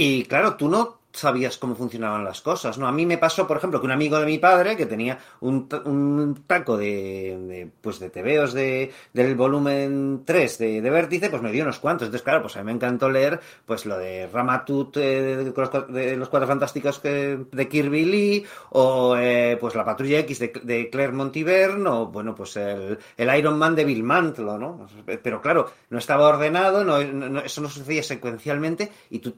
Y 0.03 0.25
claro, 0.25 0.57
tú 0.57 0.71
no 0.71 1.01
sabías 1.13 1.59
cómo 1.59 1.75
funcionaban 1.75 2.25
las 2.25 2.41
cosas, 2.41 2.79
¿no? 2.79 2.89
A 2.89 2.93
mí 2.93 3.05
me 3.05 3.19
pasó, 3.19 3.47
por 3.47 3.59
ejemplo, 3.59 3.81
que 3.81 3.85
un 3.85 3.93
amigo 3.93 4.19
de 4.19 4.25
mi 4.25 4.39
padre 4.39 4.75
que 4.75 4.87
tenía 4.87 5.19
un, 5.41 5.69
un 5.85 6.43
taco 6.47 6.79
de, 6.79 7.69
pues 7.83 7.99
de 7.99 8.09
tebeos 8.09 8.55
de, 8.55 8.91
del 9.13 9.35
volumen 9.35 10.23
3 10.25 10.57
de, 10.57 10.81
de, 10.81 10.89
Vértice, 10.89 11.29
pues 11.29 11.43
me 11.43 11.53
dio 11.53 11.65
unos 11.65 11.81
cuantos. 11.81 12.07
Entonces, 12.07 12.25
claro, 12.25 12.41
pues 12.41 12.57
a 12.57 12.61
mí 12.61 12.65
me 12.65 12.73
encantó 12.73 13.11
leer 13.11 13.41
pues 13.67 13.85
lo 13.85 13.99
de 13.99 14.27
Ramatut 14.27 14.97
eh, 14.97 15.53
de, 15.91 16.17
los 16.17 16.31
Cuatro 16.31 16.49
Fantásticos 16.49 16.99
que, 16.99 17.41
de 17.53 17.69
Kirby 17.69 18.07
Lee, 18.07 18.47
o 18.71 19.19
eh, 19.19 19.59
pues 19.61 19.75
la 19.75 19.85
Patrulla 19.85 20.21
X 20.21 20.39
de, 20.39 20.89
Claire 20.91 21.13
Montiverne, 21.13 21.91
o 21.91 22.07
bueno, 22.07 22.35
pues 22.35 22.57
el, 22.57 22.99
el, 23.19 23.39
Iron 23.39 23.59
Man 23.59 23.75
de 23.75 23.85
Bill 23.85 24.03
Mantlo, 24.03 24.57
¿no? 24.57 24.87
Pero 25.23 25.43
claro, 25.43 25.71
no 25.91 25.99
estaba 25.99 26.27
ordenado, 26.27 26.85
no, 26.85 27.05
no, 27.05 27.41
eso 27.41 27.61
no 27.61 27.69
sucedía 27.69 28.03
secuencialmente, 28.03 28.91
y 29.11 29.19
tú 29.19 29.35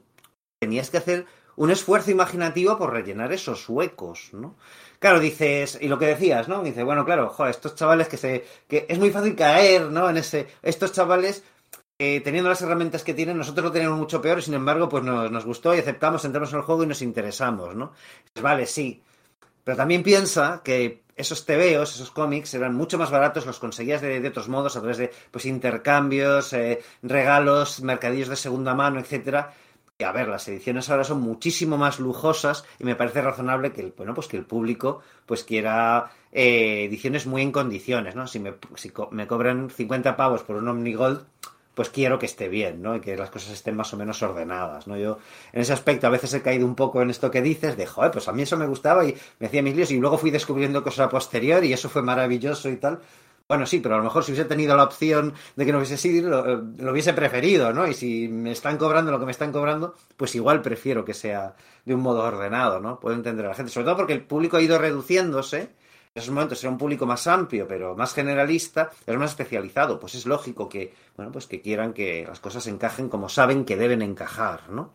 tenías 0.62 0.90
que 0.90 0.98
hacer 0.98 1.26
un 1.56 1.72
esfuerzo 1.72 2.12
imaginativo 2.12 2.78
por 2.78 2.92
rellenar 2.92 3.32
esos 3.32 3.68
huecos, 3.68 4.28
¿no? 4.32 4.56
Claro, 5.00 5.18
dices, 5.18 5.76
y 5.80 5.88
lo 5.88 5.98
que 5.98 6.06
decías, 6.06 6.46
¿no? 6.46 6.62
Dice, 6.62 6.84
bueno, 6.84 7.04
claro, 7.04 7.30
joder, 7.30 7.50
estos 7.50 7.74
chavales 7.74 8.06
que 8.06 8.16
se. 8.16 8.44
que 8.68 8.86
es 8.88 8.96
muy 9.00 9.10
fácil 9.10 9.34
caer, 9.34 9.90
¿no? 9.90 10.08
En 10.08 10.18
ese. 10.18 10.46
Estos 10.62 10.92
chavales. 10.92 11.42
Eh, 11.98 12.20
teniendo 12.20 12.48
las 12.48 12.62
herramientas 12.62 13.02
que 13.02 13.12
tienen, 13.12 13.36
nosotros 13.36 13.64
lo 13.64 13.72
tenemos 13.72 13.98
mucho 13.98 14.20
peor 14.22 14.38
y 14.38 14.42
sin 14.42 14.54
embargo, 14.54 14.88
pues 14.88 15.04
nos, 15.04 15.44
gustó 15.44 15.74
y 15.74 15.78
aceptamos, 15.78 16.24
entramos 16.24 16.52
en 16.52 16.58
el 16.58 16.64
juego 16.64 16.84
y 16.84 16.86
nos 16.86 17.02
interesamos, 17.02 17.74
¿no? 17.74 17.92
Vale, 18.40 18.66
sí. 18.66 19.02
Pero 19.64 19.76
también 19.76 20.02
piensa 20.02 20.62
que 20.64 21.02
esos 21.16 21.44
tebeos, 21.44 21.94
esos 21.94 22.10
cómics, 22.10 22.54
eran 22.54 22.74
mucho 22.74 22.98
más 22.98 23.10
baratos, 23.10 23.46
los 23.46 23.58
conseguías 23.60 24.00
de, 24.00 24.20
de 24.20 24.28
otros 24.28 24.48
modos, 24.48 24.76
a 24.76 24.80
través 24.80 24.98
de 24.98 25.12
pues 25.30 25.44
intercambios, 25.46 26.52
eh, 26.54 26.82
regalos, 27.02 27.82
mercadillos 27.82 28.28
de 28.28 28.36
segunda 28.36 28.74
mano, 28.74 28.98
etcétera 28.98 29.52
a 30.00 30.12
ver, 30.12 30.28
las 30.28 30.46
ediciones 30.48 30.90
ahora 30.90 31.04
son 31.04 31.20
muchísimo 31.20 31.76
más 31.78 32.00
lujosas 32.00 32.64
y 32.78 32.84
me 32.84 32.96
parece 32.96 33.22
razonable 33.22 33.72
que 33.72 33.82
el, 33.82 33.94
bueno, 33.96 34.14
pues 34.14 34.26
que 34.26 34.36
el 34.36 34.44
público 34.44 35.02
pues 35.26 35.44
quiera 35.44 36.10
eh, 36.32 36.84
ediciones 36.84 37.26
muy 37.26 37.42
en 37.42 37.52
condiciones, 37.52 38.14
¿no? 38.14 38.26
Si 38.26 38.38
me, 38.38 38.54
si 38.74 38.90
co 38.90 39.08
me 39.12 39.26
cobran 39.26 39.70
50 39.70 40.16
pavos 40.16 40.42
por 40.42 40.56
un 40.56 40.68
Omnigold, 40.68 41.24
pues 41.74 41.88
quiero 41.88 42.18
que 42.18 42.26
esté 42.26 42.48
bien, 42.48 42.82
¿no? 42.82 42.96
Y 42.96 43.00
que 43.00 43.16
las 43.16 43.30
cosas 43.30 43.52
estén 43.52 43.76
más 43.76 43.92
o 43.94 43.96
menos 43.96 44.22
ordenadas, 44.22 44.86
¿no? 44.86 44.96
Yo, 44.96 45.18
en 45.52 45.62
ese 45.62 45.72
aspecto, 45.72 46.06
a 46.06 46.10
veces 46.10 46.34
he 46.34 46.42
caído 46.42 46.66
un 46.66 46.74
poco 46.74 47.00
en 47.00 47.10
esto 47.10 47.30
que 47.30 47.40
dices, 47.40 47.76
de, 47.76 47.86
joder, 47.86 48.10
pues 48.10 48.28
a 48.28 48.32
mí 48.32 48.42
eso 48.42 48.56
me 48.58 48.66
gustaba 48.66 49.06
y 49.06 49.16
me 49.38 49.46
hacía 49.46 49.62
mis 49.62 49.74
líos 49.74 49.90
y 49.90 49.98
luego 49.98 50.18
fui 50.18 50.30
descubriendo 50.30 50.82
cosas 50.82 51.06
a 51.06 51.08
posterior 51.08 51.64
y 51.64 51.72
eso 51.72 51.88
fue 51.88 52.02
maravilloso 52.02 52.68
y 52.68 52.76
tal, 52.76 53.00
bueno, 53.52 53.66
sí, 53.66 53.80
pero 53.80 53.96
a 53.96 53.98
lo 53.98 54.04
mejor 54.04 54.24
si 54.24 54.32
hubiese 54.32 54.48
tenido 54.48 54.74
la 54.74 54.84
opción 54.84 55.34
de 55.56 55.66
que 55.66 55.72
no 55.72 55.76
hubiese 55.76 55.98
sido, 55.98 56.30
lo, 56.30 56.56
lo, 56.56 56.90
hubiese 56.90 57.12
preferido, 57.12 57.70
¿no? 57.74 57.86
Y 57.86 57.92
si 57.92 58.26
me 58.26 58.50
están 58.50 58.78
cobrando 58.78 59.12
lo 59.12 59.18
que 59.18 59.26
me 59.26 59.30
están 59.30 59.52
cobrando, 59.52 59.94
pues 60.16 60.34
igual 60.34 60.62
prefiero 60.62 61.04
que 61.04 61.12
sea 61.12 61.54
de 61.84 61.94
un 61.94 62.00
modo 62.00 62.22
ordenado, 62.22 62.80
¿no? 62.80 62.98
Puedo 62.98 63.14
entender 63.14 63.44
a 63.44 63.50
la 63.50 63.54
gente, 63.54 63.70
sobre 63.70 63.84
todo 63.84 63.98
porque 63.98 64.14
el 64.14 64.24
público 64.24 64.56
ha 64.56 64.62
ido 64.62 64.78
reduciéndose. 64.78 65.60
En 65.60 65.68
esos 66.14 66.30
momentos 66.30 66.64
era 66.64 66.70
un 66.70 66.78
público 66.78 67.04
más 67.04 67.26
amplio, 67.26 67.68
pero 67.68 67.94
más 67.94 68.14
generalista, 68.14 68.90
pero 69.04 69.18
más 69.18 69.32
especializado. 69.32 70.00
Pues 70.00 70.14
es 70.14 70.24
lógico 70.24 70.66
que, 70.66 70.94
bueno, 71.14 71.30
pues 71.30 71.46
que 71.46 71.60
quieran 71.60 71.92
que 71.92 72.24
las 72.26 72.40
cosas 72.40 72.66
encajen 72.68 73.10
como 73.10 73.28
saben 73.28 73.66
que 73.66 73.76
deben 73.76 74.00
encajar, 74.00 74.70
¿no? 74.70 74.94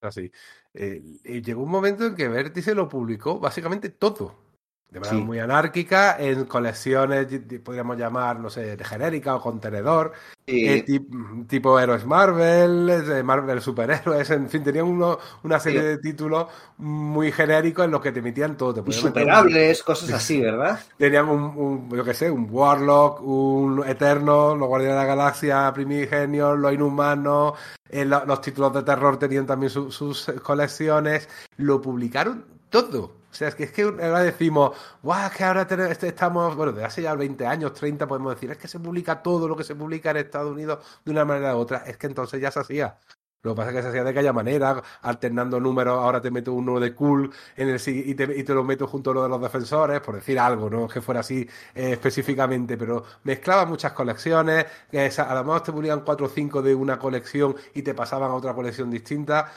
Así. 0.00 0.30
Eh, 0.74 1.02
llegó 1.42 1.64
un 1.64 1.70
momento 1.70 2.06
en 2.06 2.14
que 2.14 2.28
Vértice 2.28 2.72
lo 2.72 2.88
publicó 2.88 3.40
básicamente 3.40 3.88
todo 3.88 4.45
de 4.90 5.00
manera 5.00 5.18
sí. 5.18 5.24
muy 5.24 5.38
anárquica, 5.40 6.16
en 6.18 6.44
colecciones, 6.44 7.26
podríamos 7.62 7.98
llamar, 7.98 8.38
no 8.38 8.48
sé, 8.48 8.76
de 8.76 8.84
genérica 8.84 9.34
o 9.34 9.40
contenedor, 9.40 10.12
eh, 10.46 10.82
tip, 10.82 11.10
tipo 11.48 11.78
héroes 11.80 12.06
Marvel, 12.06 13.24
Marvel 13.24 13.60
superhéroes, 13.60 14.30
en 14.30 14.48
fin, 14.48 14.62
tenían 14.62 14.86
uno, 14.86 15.18
una 15.42 15.58
serie 15.58 15.82
de 15.82 15.98
títulos 15.98 16.46
muy 16.78 17.32
genéricos 17.32 17.84
en 17.84 17.90
los 17.90 18.00
que 18.00 18.12
te 18.12 18.20
emitían 18.20 18.56
todo. 18.56 18.82
Te 18.84 18.92
Superables, 18.92 19.80
un... 19.80 19.84
cosas 19.86 20.12
así, 20.12 20.40
¿verdad? 20.40 20.78
Tenían 20.96 21.28
un, 21.28 21.42
un, 21.42 21.90
yo 21.90 22.04
qué 22.04 22.14
sé, 22.14 22.30
un 22.30 22.46
Warlock, 22.48 23.20
un 23.22 23.84
Eterno, 23.84 24.54
los 24.54 24.68
Guardianes 24.68 25.00
de 25.00 25.02
la 25.02 25.14
Galaxia, 25.16 25.72
Primigenios, 25.74 26.56
los 26.56 26.72
Inhumanos, 26.72 27.54
eh, 27.88 28.04
los 28.04 28.40
títulos 28.40 28.72
de 28.72 28.84
terror 28.84 29.18
tenían 29.18 29.46
también 29.46 29.70
su, 29.70 29.90
sus 29.90 30.26
colecciones, 30.42 31.28
lo 31.56 31.82
publicaron 31.82 32.44
todo 32.70 33.25
sea, 33.36 33.48
es 33.48 33.54
que, 33.54 33.64
es 33.64 33.72
que 33.72 33.82
ahora 33.82 34.20
decimos, 34.22 34.76
guau, 35.02 35.30
que 35.30 35.44
ahora 35.44 35.66
tenemos, 35.66 35.92
este, 35.92 36.08
estamos, 36.08 36.56
bueno, 36.56 36.72
desde 36.72 36.86
hace 36.86 37.02
ya 37.02 37.14
20 37.14 37.46
años, 37.46 37.72
30 37.74 38.06
podemos 38.06 38.34
decir, 38.34 38.50
es 38.50 38.58
que 38.58 38.68
se 38.68 38.80
publica 38.80 39.22
todo 39.22 39.48
lo 39.48 39.56
que 39.56 39.64
se 39.64 39.74
publica 39.74 40.10
en 40.10 40.18
Estados 40.18 40.52
Unidos 40.52 40.84
de 41.04 41.12
una 41.12 41.24
manera 41.24 41.56
u 41.56 41.58
otra. 41.60 41.78
Es 41.86 41.96
que 41.96 42.06
entonces 42.06 42.40
ya 42.40 42.50
se 42.50 42.60
hacía. 42.60 42.98
Lo 43.42 43.54
que 43.54 43.58
pasa 43.58 43.70
es 43.70 43.76
que 43.76 43.82
se 43.82 43.88
hacía 43.88 44.04
de 44.04 44.10
aquella 44.10 44.32
manera, 44.32 44.82
alternando 45.02 45.60
números, 45.60 45.96
ahora 45.98 46.20
te 46.20 46.32
meto 46.32 46.52
uno 46.52 46.80
de 46.80 46.94
cool 46.94 47.32
en 47.56 47.68
el, 47.68 47.80
y, 47.86 48.14
te, 48.14 48.24
y 48.36 48.42
te 48.42 48.54
lo 48.54 48.64
meto 48.64 48.88
junto 48.88 49.12
a 49.12 49.14
lo 49.14 49.22
de 49.22 49.28
los 49.28 49.40
defensores, 49.40 50.00
por 50.00 50.16
decir 50.16 50.38
algo, 50.38 50.68
no 50.68 50.88
que 50.88 51.00
fuera 51.00 51.20
así 51.20 51.48
eh, 51.74 51.92
específicamente, 51.92 52.76
pero 52.76 53.04
mezclaba 53.22 53.64
muchas 53.64 53.92
colecciones, 53.92 54.66
que 54.90 54.98
a 55.16 55.34
lo 55.34 55.44
mejor 55.44 55.62
te 55.62 55.72
publican 55.72 56.00
cuatro 56.00 56.26
o 56.26 56.28
cinco 56.28 56.60
de 56.60 56.74
una 56.74 56.98
colección 56.98 57.54
y 57.74 57.82
te 57.82 57.94
pasaban 57.94 58.30
a 58.32 58.34
otra 58.34 58.52
colección 58.52 58.90
distinta 58.90 59.52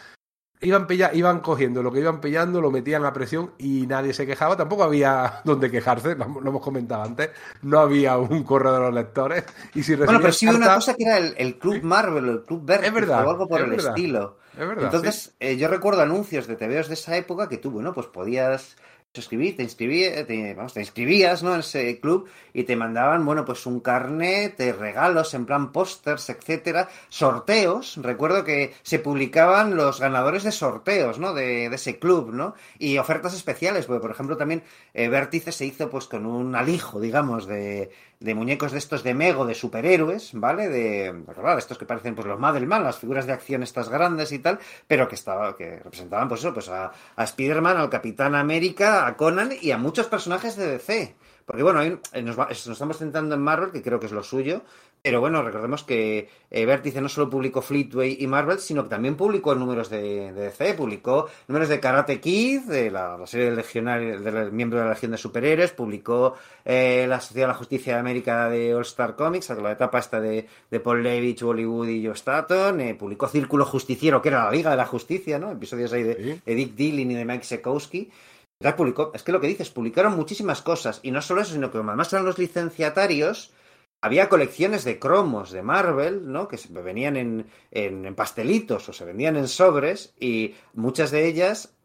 iban, 0.62 0.88
iban 1.14 1.40
cogiendo 1.40 1.82
lo 1.82 1.92
que 1.92 2.00
iban 2.00 2.20
pillando, 2.20 2.62
lo 2.62 2.72
metían 2.72 3.06
a 3.06 3.14
presión 3.14 3.52
y 3.58 3.88
nadie 3.88 4.14
se 4.14 4.26
quejaba. 4.26 4.58
Tampoco 4.58 4.84
había 4.84 5.42
donde 5.46 5.72
quejarse, 5.72 6.16
lo, 6.16 6.26
hemos 6.26 6.62
comentado 6.62 7.04
antes. 7.04 7.30
No 7.62 7.80
había 7.80 8.18
un 8.18 8.44
correo 8.44 8.74
de 8.74 8.80
los 8.80 8.94
lectores. 8.94 9.46
Y 9.74 9.84
si 9.84 9.96
bueno, 9.96 10.20
pero 10.20 10.34
sí 10.34 10.48
una 10.48 10.76
cosa 10.76 10.94
que 10.94 11.04
era 11.04 11.18
el, 11.18 11.58
Club 11.58 11.82
Marvel, 11.84 12.30
el 12.30 12.44
Club 12.44 12.66
Verde, 12.66 13.10
o 13.10 13.16
algo 13.16 13.48
por 13.48 13.62
el 13.62 13.74
estilo. 13.74 14.38
Es 14.54 14.68
verdad, 14.68 14.86
Entonces, 14.86 15.36
eh, 15.40 15.56
yo 15.56 15.70
recuerdo 15.70 16.02
anuncios 16.02 16.48
de 16.48 16.56
TVOs 16.56 16.90
de 16.90 16.96
esa 16.96 17.16
época 17.16 17.48
que 17.48 17.58
tú, 17.58 17.72
bueno, 17.72 17.94
pues 17.94 18.08
podías 18.08 18.76
suscribir, 19.14 19.56
te 19.58 19.64
inscribías, 19.64 20.28
te, 20.28 20.54
vamos, 20.54 20.74
te 20.74 20.82
inscribías 20.82 21.42
¿no? 21.42 21.56
en 21.56 21.62
ese 21.62 22.00
club 22.00 22.30
y 22.54 22.64
te 22.64 22.76
mandaban, 22.76 23.26
bueno, 23.26 23.44
pues 23.44 23.66
un 23.66 23.80
carnet 23.80 24.60
regalos 24.78 25.34
en 25.34 25.46
plan 25.46 25.72
pósters, 25.72 26.30
etcétera, 26.30 26.90
sorteos. 27.10 27.98
Recuerdo 27.98 28.44
que 28.44 28.74
se 28.84 29.00
publicaban 29.00 29.76
los 29.76 30.00
ganadores 30.00 30.44
de 30.44 30.52
sorteos, 30.52 31.18
¿no? 31.18 31.34
De, 31.34 31.70
de 31.70 31.76
ese 31.76 31.98
club, 31.98 32.32
¿no? 32.32 32.54
Y 32.78 32.98
ofertas 33.00 33.34
especiales, 33.34 33.88
porque 33.88 34.02
por 34.02 34.12
ejemplo 34.12 34.38
también 34.38 34.64
eh, 34.94 35.10
Vértice 35.10 35.52
se 35.52 35.66
hizo 35.66 35.90
pues 35.90 36.06
con 36.06 36.26
un 36.26 36.56
alijo, 36.56 37.00
digamos, 37.00 37.48
de, 37.48 37.90
de 38.20 38.36
muñecos 38.36 38.74
de 38.74 38.80
estos 38.80 39.04
de 39.04 39.14
Mego, 39.14 39.46
de 39.46 39.56
superhéroes, 39.56 40.32
¿vale? 40.34 40.68
De, 40.68 41.24
claro, 41.34 41.58
estos 41.58 41.78
que 41.78 41.86
parecen 41.86 42.16
pues 42.16 42.28
los 42.28 42.40
Madelman, 42.40 42.84
las 42.84 42.98
figuras 42.98 43.26
de 43.26 43.34
acción 43.34 43.64
estas 43.64 43.88
grandes 43.90 44.32
y 44.34 44.40
tal, 44.40 44.60
pero 44.88 45.08
que 45.08 45.16
estaba, 45.16 45.56
que 45.56 45.78
representaban 45.78 46.28
pues 46.28 46.42
eso, 46.42 46.54
pues 46.54 46.68
a, 46.70 46.92
a 47.16 47.24
Spider-Man, 47.24 47.78
al 47.78 47.90
Capitán 47.90 48.36
América, 48.36 49.08
a 49.08 49.16
Conan 49.16 49.52
y 49.62 49.72
a 49.72 49.78
muchos 49.78 50.08
personajes 50.08 50.58
de 50.58 50.68
DC. 50.68 51.16
Porque 51.46 51.64
bueno, 51.64 51.82
nos, 52.22 52.38
nos, 52.38 52.68
estamos 52.68 52.98
centrando 52.98 53.34
en 53.34 53.42
Marvel, 53.42 53.72
que 53.72 53.82
creo 53.82 54.00
que 54.00 54.06
es 54.06 54.12
lo 54.12 54.22
suyo, 54.22 54.62
pero 55.02 55.22
bueno, 55.22 55.42
recordemos 55.42 55.84
que 55.84 56.30
eh, 56.52 56.66
Vértice 56.66 57.00
no 57.00 57.08
solo 57.08 57.30
publicó 57.30 57.62
Fleetway 57.62 58.18
y 58.20 58.28
Marvel, 58.28 58.60
sino 58.60 58.84
que 58.84 58.90
también 58.90 59.16
publicó 59.16 59.56
números 59.56 59.90
de, 59.90 60.34
DC, 60.34 60.74
publicó 60.74 61.30
números 61.48 61.70
de 61.70 61.80
Karate 61.80 62.20
Kid, 62.20 62.64
de 62.64 62.92
la, 62.92 63.18
serie 63.26 63.48
del 63.48 63.56
legionario, 63.56 64.20
del 64.20 64.52
miembro 64.52 64.80
de 64.80 64.86
la 64.86 64.92
Legión 64.92 65.12
de 65.12 65.18
Superhéroes, 65.18 65.72
publicó 65.72 66.36
eh, 66.66 67.06
la 67.08 67.22
Sociedad 67.22 67.48
de 67.48 67.54
la 67.54 67.58
Justicia 67.58 67.94
de 67.94 68.00
América 68.00 68.50
de 68.50 68.76
All 68.76 68.82
Star 68.82 69.16
Comics, 69.16 69.50
la 69.50 69.72
etapa 69.72 70.00
esta 70.00 70.20
de, 70.20 70.48
Paul 70.84 71.02
Levitch, 71.02 71.44
Bollywood 71.44 71.88
y 71.88 72.06
Joe 72.06 72.14
Staton, 72.16 72.82
eh, 72.82 72.94
publicó 72.96 73.28
Círculo 73.28 73.66
Justiciero, 73.66 74.22
que 74.22 74.30
era 74.30 74.46
la 74.46 74.52
Liga 74.52 74.72
de 74.72 74.78
la 74.78 74.86
Justicia, 74.86 75.40
¿no? 75.40 75.52
Episodios 75.52 75.94
ahí 75.94 76.04
de, 76.04 76.42
Dick 76.46 76.76
Dillon 76.76 77.12
y 77.12 77.16
de 77.16 77.26
Mike 77.26 77.46
Sekowski. 77.46 78.12
publicó, 78.76 79.12
es 79.14 79.24
que 79.24 79.32
lo 79.32 79.40
que 79.40 79.48
dices, 79.48 79.70
publicaron 79.70 80.16
muchísimas 80.16 80.62
cosas, 80.62 81.00
y 81.04 81.12
no 81.12 81.22
solo 81.22 81.42
eso, 81.42 81.54
sino 81.54 81.72
que 81.72 81.78
además 81.78 82.12
eran 82.12 82.26
los 82.26 82.38
licenciatarios, 82.38 83.54
había 84.02 84.30
colecciones 84.30 84.84
de 84.84 85.00
cromos 85.00 85.52
de 85.52 85.62
Marvel, 85.62 86.32
¿no? 86.32 86.48
Que 86.48 86.58
se 86.58 86.72
venían 86.72 87.18
en, 87.18 87.48
en, 87.72 88.16
pastelitos 88.16 88.88
o 88.90 88.94
se 88.94 89.06
vendían 89.06 89.36
en 89.36 89.48
sobres 89.48 90.14
y 90.20 90.56
muchas 90.74 91.12
de 91.12 91.28
ellas 91.28 91.76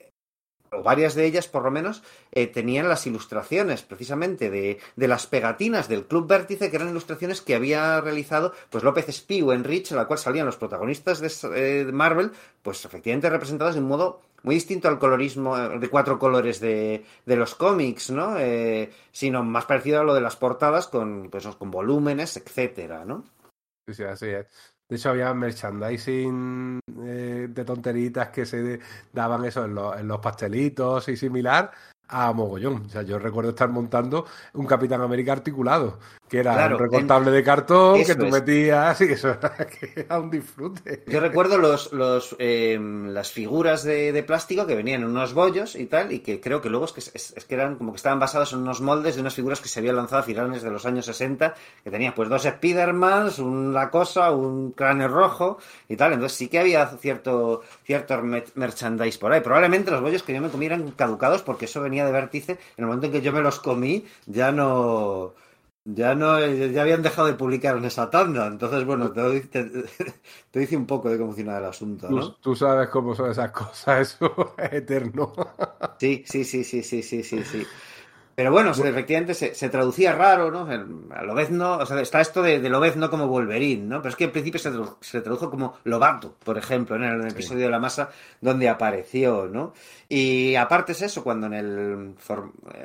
o 0.71 0.83
varias 0.83 1.15
de 1.15 1.25
ellas 1.25 1.49
por 1.49 1.63
lo 1.63 1.71
menos, 1.71 2.03
eh, 2.33 2.47
tenían 2.47 2.89
las 2.89 3.07
ilustraciones 3.07 3.83
precisamente 3.83 4.51
de, 4.51 4.79
de, 4.97 5.09
las 5.09 5.27
pegatinas 5.27 5.89
del 5.89 6.07
Club 6.07 6.27
Vértice, 6.27 6.69
que 6.69 6.77
eran 6.77 6.91
ilustraciones 6.91 7.41
que 7.41 7.55
había 7.55 8.01
realizado 8.01 8.53
pues 8.71 8.83
López 8.83 9.09
Spiu 9.09 9.53
en 9.53 9.65
Rich, 9.65 9.93
en 9.93 9.99
la 9.99 10.07
cual 10.07 10.19
salían 10.19 10.47
los 10.47 10.57
protagonistas 10.57 11.21
de, 11.21 11.31
eh, 11.55 11.93
Marvel, 11.93 12.33
pues 12.63 12.85
efectivamente 12.85 13.31
representados 13.31 13.75
de 13.75 13.81
un 13.81 13.89
modo 13.89 14.21
muy 14.45 14.55
distinto 14.55 14.89
al 14.89 15.01
colorismo 15.01 15.59
eh, 15.59 15.79
de 15.79 15.91
cuatro 15.91 16.19
colores 16.19 16.61
de, 16.61 17.05
de 17.27 17.37
los 17.37 17.57
cómics, 17.57 18.11
¿no? 18.11 18.37
sino 19.11 19.43
más 19.43 19.65
parecido 19.65 20.01
a 20.01 20.05
lo 20.05 20.15
de 20.15 20.21
las 20.21 20.37
portadas 20.37 20.87
con, 20.87 21.29
pues, 21.31 21.47
con 21.57 21.71
volúmenes, 21.71 22.37
etcétera, 22.37 23.05
¿no? 23.05 23.25
Sí, 23.87 23.95
sí, 23.95 24.05
así 24.05 24.27
es. 24.27 24.47
De 24.89 24.97
hecho, 24.97 25.11
había 25.11 25.33
merchandising 25.33 26.81
eh, 27.05 27.47
de 27.49 27.65
tonteritas 27.65 28.29
que 28.29 28.45
se 28.45 28.81
daban 29.13 29.45
eso 29.45 29.65
en 29.65 29.75
los, 29.75 29.99
en 29.99 30.07
los 30.07 30.21
pastelitos 30.21 31.09
y 31.09 31.17
similar 31.17 31.71
a 32.09 32.33
mogollón. 32.33 32.85
O 32.87 32.89
sea, 32.89 33.03
yo 33.03 33.19
recuerdo 33.19 33.51
estar 33.51 33.71
montando 33.71 34.27
un 34.53 34.67
Capitán 34.67 35.01
América 35.01 35.33
articulado 35.33 35.99
que 36.35 36.41
era 36.41 36.67
un 36.67 36.79
recortable 36.79 37.31
de 37.31 37.45
cartón 37.45 38.05
que 38.05 38.17
tú 38.17 38.27
metías 38.27 39.01
y 39.01 39.05
eso 39.05 39.37
era, 39.97 40.19
un 40.19 40.31
disfrute. 40.31 41.05
Yo 41.07 41.21
recuerdo 41.21 41.59
los, 41.59 41.93
los 41.93 42.35
em, 42.41 43.09
las 43.11 43.31
figuras 43.31 43.85
de, 43.85 44.25
plástico 44.27 44.67
que 44.67 44.75
venían 44.75 45.03
en 45.03 45.09
unos 45.09 45.33
bollos 45.33 45.77
y 45.77 45.87
tal, 45.87 46.11
y 46.11 46.21
que 46.21 46.41
creo 46.41 46.61
que 46.61 46.71
luego 46.71 46.87
es 46.87 46.93
que, 46.93 47.01
es, 47.01 47.45
que 47.45 47.55
eran 47.55 47.77
como 47.77 47.93
que 47.93 47.97
estaban 47.97 48.19
basados 48.19 48.53
en 48.53 48.61
unos 48.61 48.81
moldes 48.81 49.15
de 49.15 49.21
unas 49.21 49.35
figuras 49.35 49.61
que 49.61 49.69
se 49.69 49.79
habían 49.79 49.97
lanzado 49.97 50.23
a 50.23 50.25
finales 50.25 50.63
de 50.63 50.71
los 50.71 50.85
años 50.87 51.07
60, 51.07 51.55
que 51.85 51.91
tenía 51.91 52.15
pues 52.15 52.29
dos 52.29 52.43
Spidermans, 52.43 53.39
una 53.39 53.91
cosa, 53.91 54.33
un 54.33 54.73
cráneo 54.73 55.09
rojo 55.09 55.59
y 55.89 55.97
tal. 55.97 56.15
Entonces 56.15 56.37
sí 56.37 56.49
que 56.49 56.59
había 56.59 56.87
cierto, 56.87 57.63
cierto 57.85 58.21
merchandise 58.55 59.19
por 59.19 59.33
ahí. 59.33 59.41
Probablemente 59.41 59.93
los 59.93 60.01
bollos 60.01 60.25
que 60.25 60.35
yo 60.35 60.41
me 60.41 60.49
comí 60.49 60.67
eran 60.67 60.91
caducados 60.93 61.43
porque 61.43 61.67
eso 61.67 61.81
venía 61.81 62.05
de 62.05 62.11
vértice. 62.11 62.53
En 62.77 62.85
el 62.85 62.87
momento 62.87 63.07
en 63.07 63.13
que 63.13 63.21
yo 63.21 63.33
me 63.33 63.41
los 63.41 63.61
comí, 63.61 64.05
ya 64.27 64.51
no 64.51 65.35
ya 65.85 66.15
no, 66.15 66.41
ya 66.41 66.83
habían 66.83 67.03
dejado 67.03 67.29
de 67.29 67.35
publicar 67.35 67.77
en 67.77 67.85
esa 67.85 68.09
tanda. 68.11 68.47
Entonces, 68.47 68.85
bueno, 68.85 69.13
te, 69.13 69.41
te, 69.43 69.65
dice 70.59 70.77
un 70.77 70.87
poco 70.87 71.11
de 71.11 71.19
cómo 71.19 71.31
funciona 71.31 71.59
el 71.59 71.65
asunto, 71.65 72.11
¿no? 72.11 72.33
Tú, 72.37 72.57
sabes 72.57 72.89
cómo 72.89 73.15
son 73.15 73.31
esas 73.31 73.51
cosas, 73.53 74.01
eso 74.15 74.55
es 74.59 74.73
eterno. 74.73 75.33
Sí, 75.99 76.25
sí, 76.27 76.45
sí, 76.45 76.65
sí, 76.65 76.83
sí, 76.83 77.03
sí, 77.03 77.23
sí, 77.23 77.45
sí. 77.45 77.67
Pero 78.35 78.51
bueno, 78.51 78.73
efectivamente 78.73 79.33
se, 79.35 79.69
traducía 79.69 80.13
raro, 80.13 80.51
¿no? 80.51 80.67
A 81.15 81.23
Lobezno, 81.23 81.79
o 81.79 81.87
sea, 81.87 82.01
está 82.01 82.21
esto 82.21 82.43
de, 82.43 82.59
de 82.59 82.69
Lobezno 82.69 83.09
como 83.09 83.29
Wolverine, 83.29 83.87
¿no? 83.87 84.03
Pero 84.03 84.11
es 84.11 84.17
que 84.17 84.25
en 84.25 84.33
principio 84.33 84.59
se, 85.01 85.21
tradujo 85.21 85.51
como 85.51 85.79
Lobato, 85.85 86.35
por 86.45 86.59
ejemplo, 86.59 86.97
en 86.97 87.05
el, 87.05 87.29
episodio 87.29 87.67
de 87.67 87.71
la 87.71 87.79
masa 87.79 88.11
donde 88.41 88.69
apareció, 88.69 89.47
¿no? 89.47 89.73
Y 90.09 90.57
aparte 90.57 90.93
es 90.93 91.03
eso, 91.03 91.23
cuando 91.23 91.47
en 91.47 91.55
el... 91.55 92.15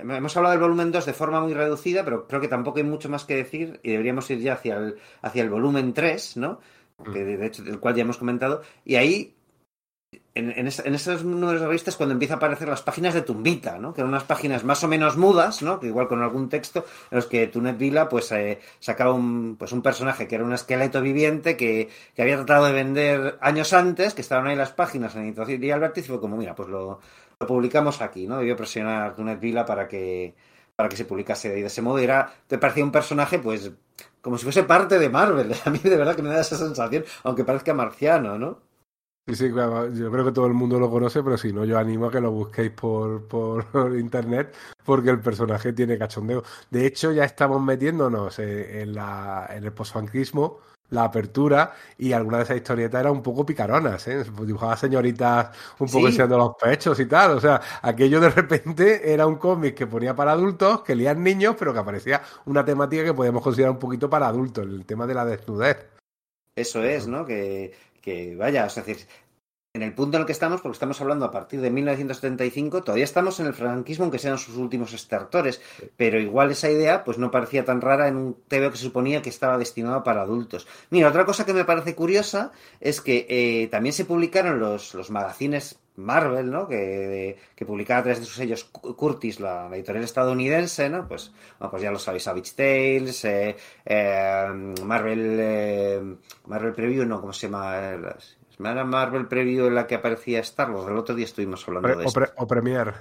hemos 0.02 0.38
hablado 0.38 0.52
del 0.52 0.62
volumen 0.62 0.92
2 0.92 1.06
de 1.06 1.14
forma 1.14 1.42
muy 1.42 1.56
reducida, 1.56 2.04
pero 2.04 2.28
creo 2.28 2.42
que 2.42 2.48
tampoco 2.48 2.78
hay 2.78 2.84
mucho 2.84 3.10
más 3.10 3.26
que 3.26 3.36
decir 3.36 3.80
y 3.82 3.92
deberíamos 3.92 4.30
ir 4.30 4.40
ya 4.40 4.54
hacia 4.54 4.78
el, 4.78 4.98
hacia 5.24 5.42
el 5.42 5.50
volumen 5.50 5.94
3, 5.94 6.38
¿no? 6.38 6.60
Que 7.12 7.24
de 7.24 7.46
hecho, 7.46 7.64
del 7.64 7.80
cual 7.80 7.96
ya 7.96 8.02
hemos 8.02 8.18
comentado. 8.18 8.62
Y 8.86 8.96
ahí 8.96 9.34
en, 10.36 10.68
esos 10.68 11.24
números 11.24 11.60
de 11.60 11.68
revistas 11.68 11.96
cuando 11.96 12.14
empieza 12.14 12.36
a 12.36 12.38
aparecer 12.38 12.68
las 12.68 12.82
páginas 12.82 13.14
de 13.14 13.22
Tumbita, 13.22 13.78
¿no? 13.80 13.94
Que 13.94 14.02
eran 14.02 14.10
unas 14.10 14.24
páginas 14.24 14.64
más 14.64 14.84
o 14.84 14.88
menos 14.88 15.18
mudas, 15.18 15.62
¿no? 15.62 15.80
Que 15.80 15.88
igual 15.88 16.08
con 16.08 16.22
algún 16.22 16.50
texto, 16.50 16.86
en 17.12 17.18
los 17.18 17.26
que 17.26 17.48
Tunet 17.48 17.78
Vila, 17.78 18.08
pues, 18.08 18.32
eh, 18.32 18.60
sacaba 18.80 19.14
un, 19.14 19.56
pues, 19.58 19.72
un 19.72 19.82
personaje 19.82 20.28
que 20.28 20.36
era 20.36 20.44
un 20.44 20.54
esqueleto 20.54 21.02
viviente 21.02 21.58
que, 21.58 21.90
que, 22.16 22.22
había 22.22 22.38
tratado 22.38 22.66
de 22.66 22.74
vender 22.74 23.38
años 23.42 23.74
antes, 23.74 24.14
que 24.14 24.22
estaban 24.22 24.48
ahí 24.48 24.56
las 24.56 24.72
páginas 24.72 25.16
en 25.16 25.28
Editorial 25.28 25.80
Vértice, 25.80 26.08
y 26.08 26.10
fue 26.10 26.22
como, 26.22 26.38
mira, 26.38 26.56
pues 26.56 26.70
lo, 26.70 27.00
lo 27.40 27.48
publicamos 27.48 28.02
aquí, 28.02 28.28
¿no? 28.28 28.38
Debió 28.38 28.56
presionar 28.56 29.16
Tunet 29.16 29.40
Vila 29.40 29.66
para 29.66 29.88
que, 29.88 30.36
para 30.76 30.90
que 30.90 30.96
se 30.96 31.06
publicase 31.06 31.50
de 31.50 31.66
ese 31.66 31.82
modo. 31.82 32.00
Era, 32.00 32.32
te 32.48 32.58
parecía 32.58 32.84
un 32.84 32.92
personaje, 32.92 33.40
pues, 33.40 33.72
como 34.22 34.38
si 34.38 34.44
fuese 34.44 34.64
parte 34.64 35.00
de 35.00 35.10
Marvel. 35.10 35.54
A 35.66 35.70
mí 35.70 35.80
de 35.80 35.98
verdad 35.98 36.16
que 36.16 36.22
me 36.22 36.30
da 36.30 36.42
esa 36.42 36.58
sensación, 36.58 37.04
aunque 37.24 37.44
parezca 37.44 37.74
marciano, 37.74 38.38
¿no? 38.38 38.69
Sí, 39.30 39.36
sí, 39.36 39.50
yo 39.50 40.12
creo 40.12 40.26
que 40.26 40.32
todo 40.32 40.48
el 40.48 40.56
mundo 40.56 40.80
lo 40.80 40.90
conoce, 40.90 41.22
pero 41.22 41.38
si 41.38 41.54
no, 41.54 41.64
yo 41.64 41.78
animo 41.78 42.08
a 42.08 42.12
que 42.12 42.20
lo 42.20 42.32
busquéis 42.32 42.72
por, 42.72 43.28
por 43.28 43.64
internet, 44.00 44.56
porque 44.84 45.12
el 45.12 45.20
personaje 45.20 45.72
tiene 45.72 46.00
cachondeo. 46.00 46.42
De 46.72 46.88
hecho, 46.88 47.12
ya 47.12 47.26
estamos 47.26 47.62
metiéndonos 47.62 48.40
en, 48.40 48.96
la, 48.96 49.48
en 49.56 49.66
el 49.66 49.72
postfanquismo, 49.72 50.62
la 50.90 51.04
apertura, 51.04 51.76
y 52.00 52.12
alguna 52.12 52.38
de 52.38 52.46
esas 52.46 52.58
historietas 52.58 53.02
eran 53.02 53.12
un 53.12 53.22
poco 53.22 53.46
picaronas, 53.46 54.08
¿eh? 54.08 54.24
Dibujaba 54.48 54.76
señoritas 54.76 55.56
un 55.78 55.88
poco 55.88 56.08
enseñando 56.08 56.40
los 56.40 56.56
pechos 56.60 57.00
y 57.00 57.06
tal. 57.06 57.38
O 57.38 57.40
sea, 57.40 57.62
aquello 57.84 58.20
de 58.20 58.32
repente 58.32 59.14
era 59.14 59.28
un 59.28 59.36
cómic 59.36 59.76
que 59.76 59.86
ponía 59.86 60.16
para 60.16 60.32
adultos, 60.32 60.82
que 60.82 60.96
leían 60.96 61.22
niños, 61.22 61.56
pero 61.60 61.72
que 61.72 61.78
aparecía 61.78 62.24
una 62.46 62.66
temática 62.66 63.04
que 63.04 63.14
podíamos 63.14 63.44
considerar 63.44 63.74
un 63.74 63.80
poquito 63.80 64.10
para 64.10 64.28
adultos, 64.28 64.66
el 64.66 64.88
tema 64.88 65.06
de 65.06 65.14
la 65.14 65.24
desnudez. 65.24 65.86
Eso 66.56 66.84
es, 66.84 67.08
¿no? 67.08 67.26
Que, 67.26 67.72
que 68.02 68.36
vaya, 68.36 68.66
es 68.66 68.76
decir, 68.76 69.08
en 69.76 69.84
el 69.84 69.94
punto 69.94 70.18
en 70.18 70.22
el 70.22 70.26
que 70.26 70.32
estamos, 70.32 70.62
porque 70.62 70.76
estamos 70.76 71.00
hablando 71.00 71.26
a 71.26 71.32
partir 71.32 71.62
de 71.62 71.70
1975, 71.70 72.82
todavía 72.82 73.04
estamos 73.04 73.40
en 73.40 73.46
el 73.46 73.54
franquismo, 73.54 74.06
aunque 74.06 74.18
sean 74.18 74.40
sus 74.40 74.56
últimos 74.58 74.94
estertores, 74.94 75.62
pero 75.96 76.20
igual 76.20 76.50
esa 76.50 76.72
idea 76.72 77.04
pues 77.04 77.20
no 77.20 77.30
parecía 77.30 77.66
tan 77.66 77.80
rara 77.80 78.08
en 78.08 78.16
un 78.16 78.38
TV 78.48 78.72
que 78.72 78.78
se 78.78 78.84
suponía 78.86 79.22
que 79.22 79.30
estaba 79.30 79.60
destinado 79.60 80.04
para 80.04 80.24
adultos. 80.24 80.68
Mira, 80.90 81.10
otra 81.10 81.26
cosa 81.26 81.46
que 81.46 81.54
me 81.54 81.66
parece 81.66 81.94
curiosa 81.94 82.52
es 82.80 83.00
que 83.00 83.28
eh, 83.30 83.68
también 83.68 83.94
se 83.94 84.06
publicaron 84.06 84.60
los, 84.60 84.96
los 84.96 85.12
magazines 85.12 85.80
Marvel, 86.00 86.50
¿no? 86.50 86.68
Que, 86.68 87.38
que, 87.56 87.66
publicaba 87.66 88.00
a 88.00 88.04
través 88.04 88.20
de 88.20 88.26
sus 88.26 88.36
sellos 88.36 88.64
Curtis, 88.66 89.40
la, 89.40 89.70
editorial 89.74 90.04
estadounidense, 90.04 90.90
¿no? 90.90 91.08
Pues, 91.08 91.32
pues 91.58 91.82
ya 91.82 91.92
lo 91.92 92.00
sabéis, 92.00 92.24
Savage 92.24 92.54
Tales, 92.56 93.26
eh, 93.26 93.56
eh, 93.86 94.74
Marvel, 94.84 96.18
Marvel 96.46 96.74
Preview, 96.74 97.06
no, 97.06 97.22
¿cómo 97.22 97.34
se 97.34 97.48
llama? 97.48 97.98
Era 98.60 98.84
Marvel 98.84 99.26
Preview 99.26 99.68
en 99.68 99.76
la 99.76 99.88
que 99.88 99.96
aparecía 99.96 100.42
Star 100.42 100.70
Wars. 100.72 100.90
El 100.90 100.98
otro 100.98 101.16
día 101.16 101.24
estuvimos 101.24 101.66
hablando 101.66 101.96
de 101.96 102.06
esto. 102.06 102.22
o 102.36 102.46
Premiere. 102.46 102.92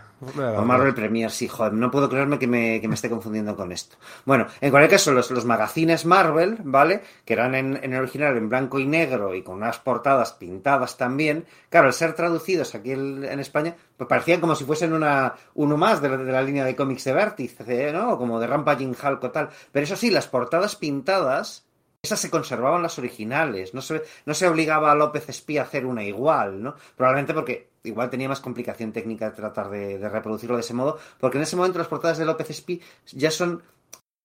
O 0.57 0.63
Marvel 0.63 0.95
Premiere, 0.95 1.33
sí, 1.33 1.49
joder. 1.49 1.73
No 1.73 1.91
puedo 1.91 2.09
creerme 2.09 2.39
que 2.39 2.47
me, 2.47 2.81
que 2.81 2.87
me 2.87 2.95
esté 2.95 3.11
confundiendo 3.11 3.57
con 3.57 3.73
esto. 3.73 3.97
Bueno, 4.25 4.47
en 4.61 4.71
cualquier 4.71 4.93
caso, 4.93 5.13
los, 5.13 5.33
los 5.33 5.45
magazines 5.45 6.07
Marvel, 6.07 6.59
¿vale? 6.63 7.03
Que 7.25 7.33
eran 7.33 7.57
en, 7.57 7.77
en, 7.83 7.93
original 7.97 8.37
en 8.37 8.49
blanco 8.49 8.79
y 8.79 8.87
negro 8.87 9.35
y 9.35 9.43
con 9.43 9.57
unas 9.57 9.81
portadas 9.81 10.33
pintadas 10.35 10.97
también. 10.97 11.45
Claro, 11.71 11.89
al 11.89 11.93
ser 11.93 12.13
traducidos 12.13 12.77
aquí 12.77 12.93
en, 12.93 13.25
en 13.25 13.41
España, 13.41 13.75
pues 13.97 14.09
parecían 14.09 14.41
como 14.41 14.55
si 14.55 14.65
fuesen 14.65 14.93
una, 14.93 15.35
uno 15.55 15.77
más 15.77 16.01
de 16.01 16.09
la, 16.09 16.17
de 16.19 16.33
la 16.33 16.43
línea 16.43 16.65
de 16.65 16.77
cómics 16.77 17.03
de 17.03 17.13
Vértice, 17.15 17.93
¿no? 17.93 18.17
Como 18.17 18.39
de 18.39 18.47
Rampaging 18.47 18.95
Hulk 19.03 19.25
o 19.25 19.31
tal. 19.33 19.49
Pero 19.73 19.83
eso 19.83 19.97
sí, 19.97 20.11
las 20.11 20.29
portadas 20.29 20.77
pintadas 20.77 21.68
esas 22.03 22.21
se 22.21 22.31
conservaban 22.31 22.83
las 22.83 22.99
originales, 22.99 23.75
no 23.75 23.83
se, 23.83 24.03
no 24.25 24.35
se 24.35 24.47
obligaba 24.47 24.93
a 24.93 24.95
López 24.95 25.29
Espía 25.29 25.63
a 25.63 25.65
hacer 25.65 25.85
una 25.85 26.05
igual, 26.05 26.63
¿no? 26.63 26.77
Probablemente 26.97 27.35
porque 27.35 27.71
igual 27.83 28.11
tenía 28.11 28.29
más 28.29 28.41
complicación 28.41 28.93
técnica 28.93 29.33
tratar 29.33 29.69
de, 29.71 29.99
de, 29.99 30.09
reproducirlo 30.09 30.57
de 30.57 30.63
ese 30.63 30.75
modo, 30.75 30.99
porque 31.19 31.39
en 31.39 31.43
ese 31.43 31.57
momento 31.57 31.79
las 31.79 31.89
portadas 31.89 32.19
de 32.19 32.25
López 32.25 32.51
Espía 32.51 32.79
ya 33.07 33.31
son 33.31 33.63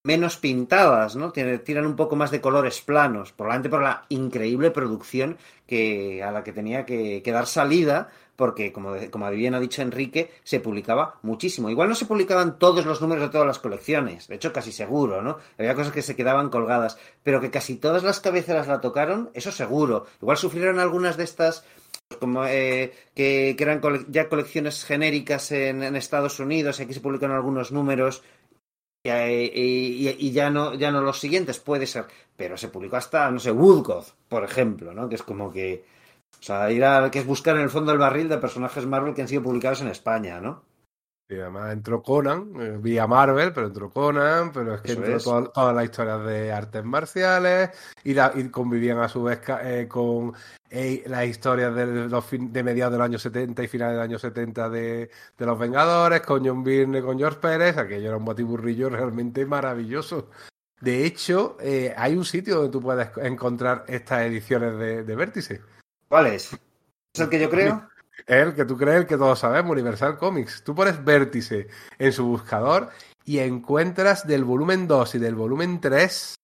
menos 0.04 0.38
pintadas, 0.38 1.16
¿no? 1.16 1.32
Tiran 1.32 1.86
un 1.86 1.96
poco 1.96 2.16
más 2.16 2.30
de 2.30 2.42
colores 2.42 2.82
planos, 2.82 3.32
probablemente 3.32 3.70
por 3.70 3.82
la 3.82 4.06
increíble 4.10 4.70
producción 4.70 5.38
que, 5.66 6.22
a 6.22 6.32
la 6.32 6.44
que 6.44 6.52
tenía 6.52 6.86
que, 6.86 7.22
que 7.24 7.32
dar 7.32 7.48
salida 7.48 8.10
porque, 8.36 8.72
como, 8.72 8.96
como 9.12 9.30
bien 9.32 9.54
ha 9.56 9.60
dicho 9.60 9.82
Enrique, 9.82 10.32
se 10.44 10.60
publicaba 10.60 11.20
muchísimo. 11.22 11.70
Igual 11.70 11.90
no 11.90 11.96
se 11.96 12.06
publicaban 12.06 12.58
todos 12.58 12.86
los 12.86 13.02
números 13.02 13.24
de 13.24 13.30
todas 13.30 13.48
las 13.48 13.60
colecciones, 13.60 14.28
de 14.28 14.36
hecho 14.36 14.52
casi 14.52 14.72
seguro, 14.72 15.22
¿no? 15.22 15.38
Había 15.58 15.76
cosas 15.76 15.94
que 15.94 16.02
se 16.02 16.16
quedaban 16.16 16.50
colgadas, 16.50 16.98
pero 17.24 17.42
que 17.42 17.52
casi 17.52 17.76
todas 17.76 18.04
las 18.04 18.20
cabeceras 18.20 18.68
la 18.68 18.82
tocaron, 18.82 19.30
eso 19.34 19.52
seguro. 19.52 20.08
Igual 20.22 20.38
sufrieron 20.38 20.80
algunas 20.80 21.18
de 21.18 21.24
estas 21.24 21.64
como 22.20 22.46
eh, 22.46 22.94
que, 23.16 23.56
que, 23.58 23.64
eran 23.64 23.82
ya 24.10 24.30
colecciones 24.30 24.84
genéricas 24.86 25.52
en, 25.52 25.96
Estados 25.96 26.40
Unidos, 26.40 26.80
aquí 26.80 26.94
se 26.94 27.02
publicaron 27.02 27.36
algunos 27.36 27.72
números 27.72 28.24
y, 29.04 29.10
y, 29.10 30.16
y, 30.20 30.32
ya 30.32 30.50
no 30.50 30.76
ya 30.76 30.92
no 30.92 31.02
los 31.02 31.20
siguientes, 31.20 31.60
puede 31.60 31.88
ser, 31.88 32.06
pero 32.36 32.58
se 32.58 32.70
publicó 32.70 32.98
hasta, 32.98 33.30
no 33.32 33.40
sé, 33.40 33.52
Woodcock, 33.52 34.06
por 34.30 34.44
ejemplo, 34.44 34.94
¿no? 34.94 35.10
Que 35.10 35.16
es 35.16 35.24
como 35.24 35.52
que 35.52 35.84
o 36.44 36.46
sea, 36.46 36.70
ir 36.74 36.84
a 36.84 37.10
que 37.10 37.20
es 37.20 37.26
buscar 37.26 37.56
en 37.56 37.62
el 37.62 37.70
fondo 37.70 37.92
del 37.92 38.00
barril 38.00 38.28
de 38.28 38.38
personajes 38.38 38.86
Marvel 38.86 39.14
que 39.14 39.22
han 39.22 39.30
sido 39.30 39.42
publicados 39.42 39.80
en 39.80 39.88
España, 39.88 40.42
¿no? 40.42 40.66
Y 41.30 41.36
además 41.36 41.72
entró 41.72 42.04
Conan, 42.04 42.52
eh, 42.60 42.78
vía 42.82 43.08
Marvel, 43.08 43.54
pero 43.54 43.68
entró 43.68 43.90
Conan, 43.90 44.52
pero 44.52 44.76
es 44.76 44.82
que 44.82 44.92
Eso 44.92 45.00
entró 45.00 45.16
es. 45.16 45.24
toda, 45.24 45.54
todas 45.54 45.74
las 45.74 45.86
historias 45.86 46.26
de 46.26 46.52
artes 46.52 46.84
marciales 46.84 47.70
y, 48.04 48.14
la, 48.14 48.34
y 48.36 48.50
convivían 48.50 49.00
a 49.00 49.08
su 49.08 49.24
vez 49.24 49.40
eh, 49.64 49.88
con 49.88 50.34
eh, 50.70 51.02
las 51.08 51.26
historias 51.28 51.74
de, 51.74 52.10
los 52.10 52.26
fin, 52.26 52.52
de 52.52 52.62
mediados 52.62 52.92
del 52.92 53.04
año 53.04 53.18
70 53.18 53.64
y 53.64 53.68
finales 53.70 53.96
del 53.96 54.04
año 54.04 54.20
70 54.20 54.70
de, 54.70 55.10
de 55.38 55.46
Los 55.46 55.58
Vengadores, 55.58 56.20
con 56.24 56.46
John 56.46 56.62
Byrne, 56.62 57.02
con 57.02 57.18
George 57.18 57.40
Pérez, 57.40 57.78
aquello 57.78 58.10
era 58.10 58.18
un 58.18 58.26
batiburrillo 58.26 58.90
realmente 58.90 59.46
maravilloso. 59.46 60.30
De 60.82 61.06
hecho, 61.06 61.56
hay 61.96 62.18
un 62.18 62.26
sitio 62.26 62.56
donde 62.56 62.72
tú 62.72 62.82
puedes 62.82 63.08
encontrar 63.16 63.86
estas 63.88 64.24
ediciones 64.24 64.78
de, 64.78 65.04
de 65.06 65.16
Vértice. 65.16 65.62
¿Cuál 66.14 66.28
es? 66.28 66.54
¿Es 67.12 67.22
el 67.22 67.28
que 67.28 67.40
yo 67.40 67.50
creo? 67.50 67.90
El 68.28 68.54
que 68.54 68.66
tú 68.66 68.78
crees, 68.78 68.98
el 68.98 69.08
que 69.08 69.18
todos 69.18 69.40
sabemos, 69.40 69.72
Universal 69.72 70.16
Comics. 70.20 70.64
Tú 70.64 70.76
pones 70.76 71.04
Vértice 71.04 71.70
en 71.98 72.14
su 72.14 72.28
buscador 72.28 72.92
y 73.26 73.40
encuentras 73.40 74.28
del 74.28 74.44
volumen 74.44 74.88
2 74.88 75.16
y 75.16 75.18
del 75.18 75.34
volumen 75.34 75.82
3 75.82 76.36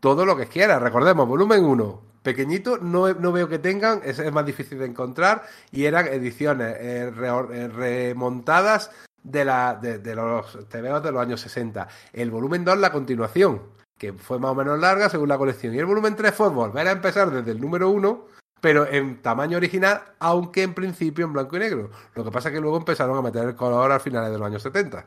todo 0.00 0.24
lo 0.24 0.34
que 0.34 0.46
quieras. 0.46 0.80
Recordemos, 0.80 1.28
volumen 1.28 1.62
1, 1.62 2.02
pequeñito, 2.22 2.78
no, 2.78 3.12
no, 3.12 3.32
veo 3.32 3.50
que 3.50 3.58
tengan, 3.58 4.00
es, 4.02 4.18
es, 4.18 4.32
más 4.32 4.46
difícil 4.46 4.78
de 4.78 4.86
encontrar 4.86 5.42
y 5.70 5.84
eran 5.84 6.06
ediciones 6.06 6.74
eh, 6.80 7.12
eh, 7.14 7.68
remontadas 7.68 8.92
de, 9.22 9.44
la, 9.44 9.74
de, 9.74 9.98
los 10.14 10.70
de 10.70 11.12
los 11.12 11.20
años 11.20 11.38
60. 11.42 11.86
El 12.14 12.30
volumen 12.30 12.64
2, 12.64 12.78
la 12.78 12.90
continuación, 12.90 13.60
que 13.98 14.14
fue 14.14 14.38
más 14.38 14.52
o 14.52 14.54
menos 14.54 14.78
larga 14.78 15.10
según 15.10 15.28
la 15.28 15.36
colección. 15.36 15.74
Y 15.74 15.78
el 15.80 15.84
volumen 15.84 16.16
3 16.16 16.34
fue 16.34 16.48
volver 16.48 16.88
a 16.88 16.92
empezar 16.92 17.30
desde 17.30 17.50
el 17.50 17.60
número 17.60 17.90
1 17.90 18.40
pero 18.62 18.86
en 18.86 19.20
tamaño 19.20 19.56
original, 19.56 20.04
aunque 20.20 20.62
en 20.62 20.72
principio 20.72 21.24
en 21.24 21.32
blanco 21.32 21.56
y 21.56 21.58
negro. 21.58 21.90
Lo 22.14 22.24
que 22.24 22.30
pasa 22.30 22.48
es 22.48 22.54
que 22.54 22.60
luego 22.60 22.76
empezaron 22.76 23.18
a 23.18 23.20
meter 23.20 23.44
el 23.44 23.56
color 23.56 23.90
al 23.90 24.00
finales 24.00 24.30
de 24.30 24.38
los 24.38 24.46
años 24.46 24.62
70. 24.62 24.98
Eso, 24.98 25.06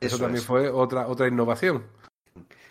Eso 0.00 0.18
también 0.18 0.40
es. 0.40 0.44
fue 0.44 0.68
otra, 0.68 1.06
otra 1.06 1.28
innovación. 1.28 1.84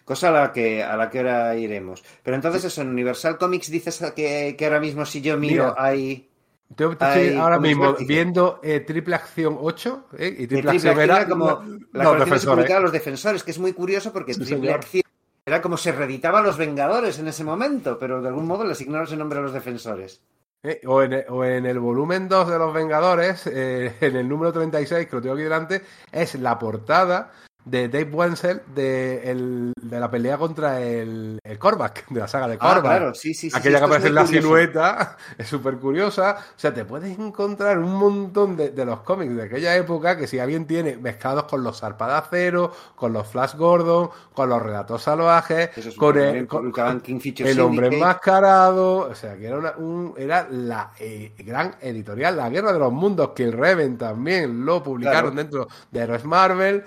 Cosa 0.04 0.28
a 0.28 0.32
la 0.32 0.52
que 0.52 0.84
a 0.84 0.98
la 0.98 1.10
que 1.10 1.20
ahora 1.20 1.56
iremos. 1.56 2.04
Pero 2.22 2.36
entonces 2.36 2.66
eso, 2.66 2.82
en 2.82 2.90
Universal 2.90 3.38
Comics 3.38 3.72
dices 3.72 4.04
que, 4.14 4.56
que 4.58 4.66
ahora 4.66 4.82
mismo 4.82 5.06
si 5.06 5.22
yo 5.22 5.38
miro 5.38 5.70
Mira, 5.70 5.76
hay... 5.78 6.30
Yo 6.76 6.92
estoy 6.92 7.36
ahora 7.36 7.58
mismo 7.58 7.94
viendo 7.94 8.60
eh, 8.62 8.82
Triple 8.82 9.16
Acción 9.16 9.58
8 9.58 10.08
eh, 10.18 10.28
y 10.28 10.48
Triple, 10.48 10.72
triple 10.72 10.72
Acción 10.72 11.00
era 11.00 11.30
como 11.30 11.64
la 11.94 12.04
los 12.04 12.20
defensores. 12.20 12.68
Se 12.68 12.80
los 12.82 12.92
defensores, 12.92 13.44
que 13.44 13.52
es 13.52 13.60
muy 13.60 13.72
curioso 13.72 14.12
porque 14.12 14.34
sí, 14.34 14.42
Triple 14.42 14.58
señor. 14.58 14.76
Acción 14.76 15.05
era 15.46 15.62
como 15.62 15.78
se 15.78 15.92
reeditaba 15.92 16.40
a 16.40 16.42
los 16.42 16.58
Vengadores 16.58 17.20
en 17.20 17.28
ese 17.28 17.44
momento, 17.44 18.00
pero 18.00 18.22
de 18.22 18.30
algún 18.30 18.48
modo 18.48 18.66
le 18.66 18.72
asignaron 18.72 19.06
ese 19.06 19.16
nombre 19.16 19.40
a 19.40 19.44
los 19.44 19.54
defensores. 19.54 20.22
Eh, 20.64 20.82
o, 20.88 21.04
en, 21.04 21.24
o, 21.30 21.44
en, 21.46 21.68
el 21.68 21.80
volumen 21.80 22.28
2 22.28 22.50
de 22.50 22.58
los 22.58 22.74
Vengadores, 22.74 23.46
eh, 23.46 23.96
en 24.02 24.16
el 24.16 24.28
número 24.28 24.52
36, 24.52 25.08
que 25.08 25.16
lo 25.16 25.22
tengo 25.22 25.36
aquí 25.36 25.44
delante, 25.44 25.84
es 26.12 26.34
la 26.36 26.58
portada 26.58 27.32
de 27.66 27.90
Dave 27.90 28.12
Wenzel 28.12 28.62
de, 28.76 29.32
el, 29.32 29.74
de 29.82 30.00
la 30.00 30.10
pelea 30.10 30.38
contra 30.38 30.82
el, 30.82 31.40
el 31.44 31.58
Korvac, 31.58 32.08
de 32.10 32.20
la 32.20 32.28
saga 32.28 32.48
de 32.48 32.58
Korvac. 32.60 32.78
Ah, 32.78 32.82
claro, 32.82 33.16
sí, 33.16 33.34
sí, 33.34 33.50
sí. 33.50 33.58
Aquella 33.58 33.78
sí, 33.78 33.82
que 33.82 33.86
aparece 33.86 34.08
en 34.08 34.16
la 34.16 34.26
curioso. 34.26 34.48
silueta 34.48 35.18
es 35.38 35.48
súper 35.48 35.78
curiosa. 35.78 36.38
O 36.40 36.60
sea, 36.60 36.74
te 36.74 36.86
puedes 36.86 37.18
encontrar 37.18 37.80
un 37.80 37.96
montón 37.96 38.56
de, 38.56 38.70
de, 38.70 38.86
los 38.86 39.00
cómics 39.02 39.36
de 39.36 39.44
aquella 39.44 39.76
época 39.76 40.16
que 40.16 40.28
si 40.28 40.38
alguien 40.38 40.68
tiene 40.68 40.98
mezclados 40.98 41.46
con 41.46 41.64
los 41.64 41.80
Zarpadacero, 41.80 42.72
con 42.96 43.14
los 43.14 43.28
Flash 43.28 43.56
Gordon, 43.56 44.10
con 44.34 44.50
los 44.50 44.62
Relatos 44.62 45.02
Salvajes, 45.02 45.72
con 45.98 46.20
el, 46.20 46.48
con, 46.48 46.72
con 46.72 47.02
el 47.06 47.60
Hombre 47.60 47.88
Enmascarado. 47.88 49.10
O 49.10 49.16
sea, 49.16 49.36
que 49.38 49.48
era, 49.48 49.58
una, 49.58 49.74
un, 49.78 50.14
era 50.18 50.48
la 50.52 50.92
eh, 51.00 51.34
gran 51.40 51.76
editorial, 51.82 52.38
La 52.38 52.50
Guerra 52.50 52.74
de 52.74 52.80
los 52.80 52.94
Mundos, 52.94 53.32
que 53.36 53.44
el 53.44 53.54
Reven 53.54 53.98
también 53.98 54.66
lo 54.66 54.84
publicaron 54.84 55.32
claro. 55.32 55.36
dentro 55.36 55.68
de 55.92 56.00
Héroes 56.00 56.26
Marvel. 56.26 56.84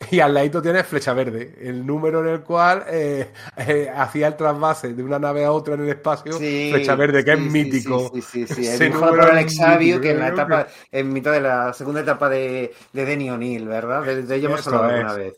Y 0.10 0.20
al 0.20 0.32
ladito 0.32 0.62
tienes 0.62 0.86
Flecha 0.86 1.12
Verde, 1.12 1.56
el 1.60 1.84
número 1.84 2.20
en 2.20 2.34
el 2.34 2.40
cual 2.42 2.84
eh, 2.88 3.30
eh, 3.56 3.90
hacía 3.94 4.28
el 4.28 4.36
trasvase 4.36 4.94
de 4.94 5.02
una 5.02 5.18
nave 5.18 5.44
a 5.44 5.52
otra 5.52 5.74
en 5.74 5.82
el 5.82 5.88
espacio. 5.90 6.32
Sí, 6.34 6.70
Flecha 6.72 6.94
Verde, 6.94 7.24
que 7.24 7.36
sí, 7.36 7.42
es 7.42 7.52
mítico. 7.52 8.10
Sí, 8.14 8.22
sí, 8.22 8.46
sí. 8.46 8.64
sí. 8.64 8.66
El 8.84 8.92
número 8.92 9.10
por 9.10 9.20
Alex 9.22 9.56
Sabio, 9.56 10.00
que 10.00 10.12
en 10.12 10.20
la 10.20 10.28
etapa, 10.28 10.68
en 10.92 11.12
mitad 11.12 11.32
de 11.32 11.40
la 11.40 11.72
segunda 11.72 12.00
etapa 12.00 12.28
de, 12.28 12.72
de 12.92 13.04
Denny 13.04 13.30
O'Neill, 13.30 13.66
¿verdad? 13.66 14.02
De, 14.04 14.22
de 14.22 14.36
ello 14.36 14.48
hemos 14.48 14.66
hablado 14.66 14.84
alguna 14.84 15.14
vez. 15.14 15.34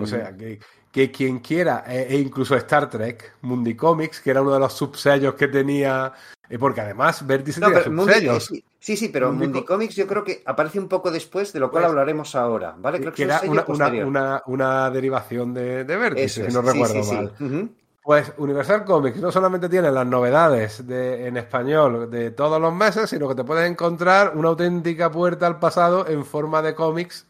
O 0.00 0.06
sea, 0.06 0.36
que, 0.36 0.60
que 0.92 1.10
quien 1.10 1.40
quiera, 1.40 1.84
eh, 1.88 2.06
e 2.10 2.18
incluso 2.18 2.54
Star 2.54 2.88
Trek, 2.88 3.36
Mundi 3.40 3.74
Comics, 3.74 4.20
que 4.20 4.30
era 4.30 4.42
uno 4.42 4.52
de 4.52 4.60
los 4.60 4.74
subsellos 4.74 5.34
que 5.34 5.48
tenía 5.48 6.12
porque 6.58 6.82
además 6.82 7.26
Vértice 7.26 7.60
no, 7.60 7.68
subsellos. 7.82 8.44
Sí, 8.44 8.64
sí, 8.78 8.96
sí, 8.96 9.08
pero 9.08 9.28
Mundi, 9.32 9.46
Mundi 9.46 9.64
Comics 9.64 9.94
yo 9.94 10.06
creo 10.06 10.22
que 10.22 10.42
aparece 10.44 10.78
un 10.78 10.88
poco 10.88 11.10
después, 11.10 11.52
de 11.52 11.60
lo 11.60 11.70
cual 11.70 11.84
pues, 11.84 11.90
hablaremos 11.90 12.34
ahora, 12.34 12.74
¿vale? 12.78 13.00
Creo 13.00 13.12
que, 13.12 13.16
que 13.16 13.22
era 13.22 13.40
una, 13.46 13.64
una, 13.66 14.06
una, 14.06 14.42
una, 14.46 14.90
derivación 14.90 15.54
de, 15.54 15.84
de 15.84 15.96
Vértice, 15.96 16.46
si 16.46 16.52
no 16.52 16.62
recuerdo 16.62 17.02
sí, 17.02 17.14
mal. 17.14 17.32
Uh 17.40 17.44
-huh. 17.44 17.70
Pues 18.02 18.32
Universal 18.36 18.84
Comics 18.84 19.18
no 19.18 19.30
solamente 19.30 19.68
tiene 19.68 19.90
las 19.92 20.06
novedades 20.06 20.86
de, 20.86 21.28
en 21.28 21.36
español 21.36 22.10
de 22.10 22.32
todos 22.32 22.60
los 22.60 22.74
meses, 22.74 23.08
sino 23.08 23.28
que 23.28 23.36
te 23.36 23.44
puedes 23.44 23.70
encontrar 23.70 24.36
una 24.36 24.48
auténtica 24.48 25.10
puerta 25.10 25.46
al 25.46 25.60
pasado 25.60 26.06
en 26.08 26.24
forma 26.24 26.62
de 26.62 26.74
cómics. 26.74 27.26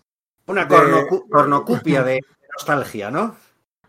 Una 0.46 0.64
de... 0.64 1.06
cornocupia 1.30 2.02
de 2.02 2.20
nostalgia, 2.54 3.10
¿no? 3.10 3.36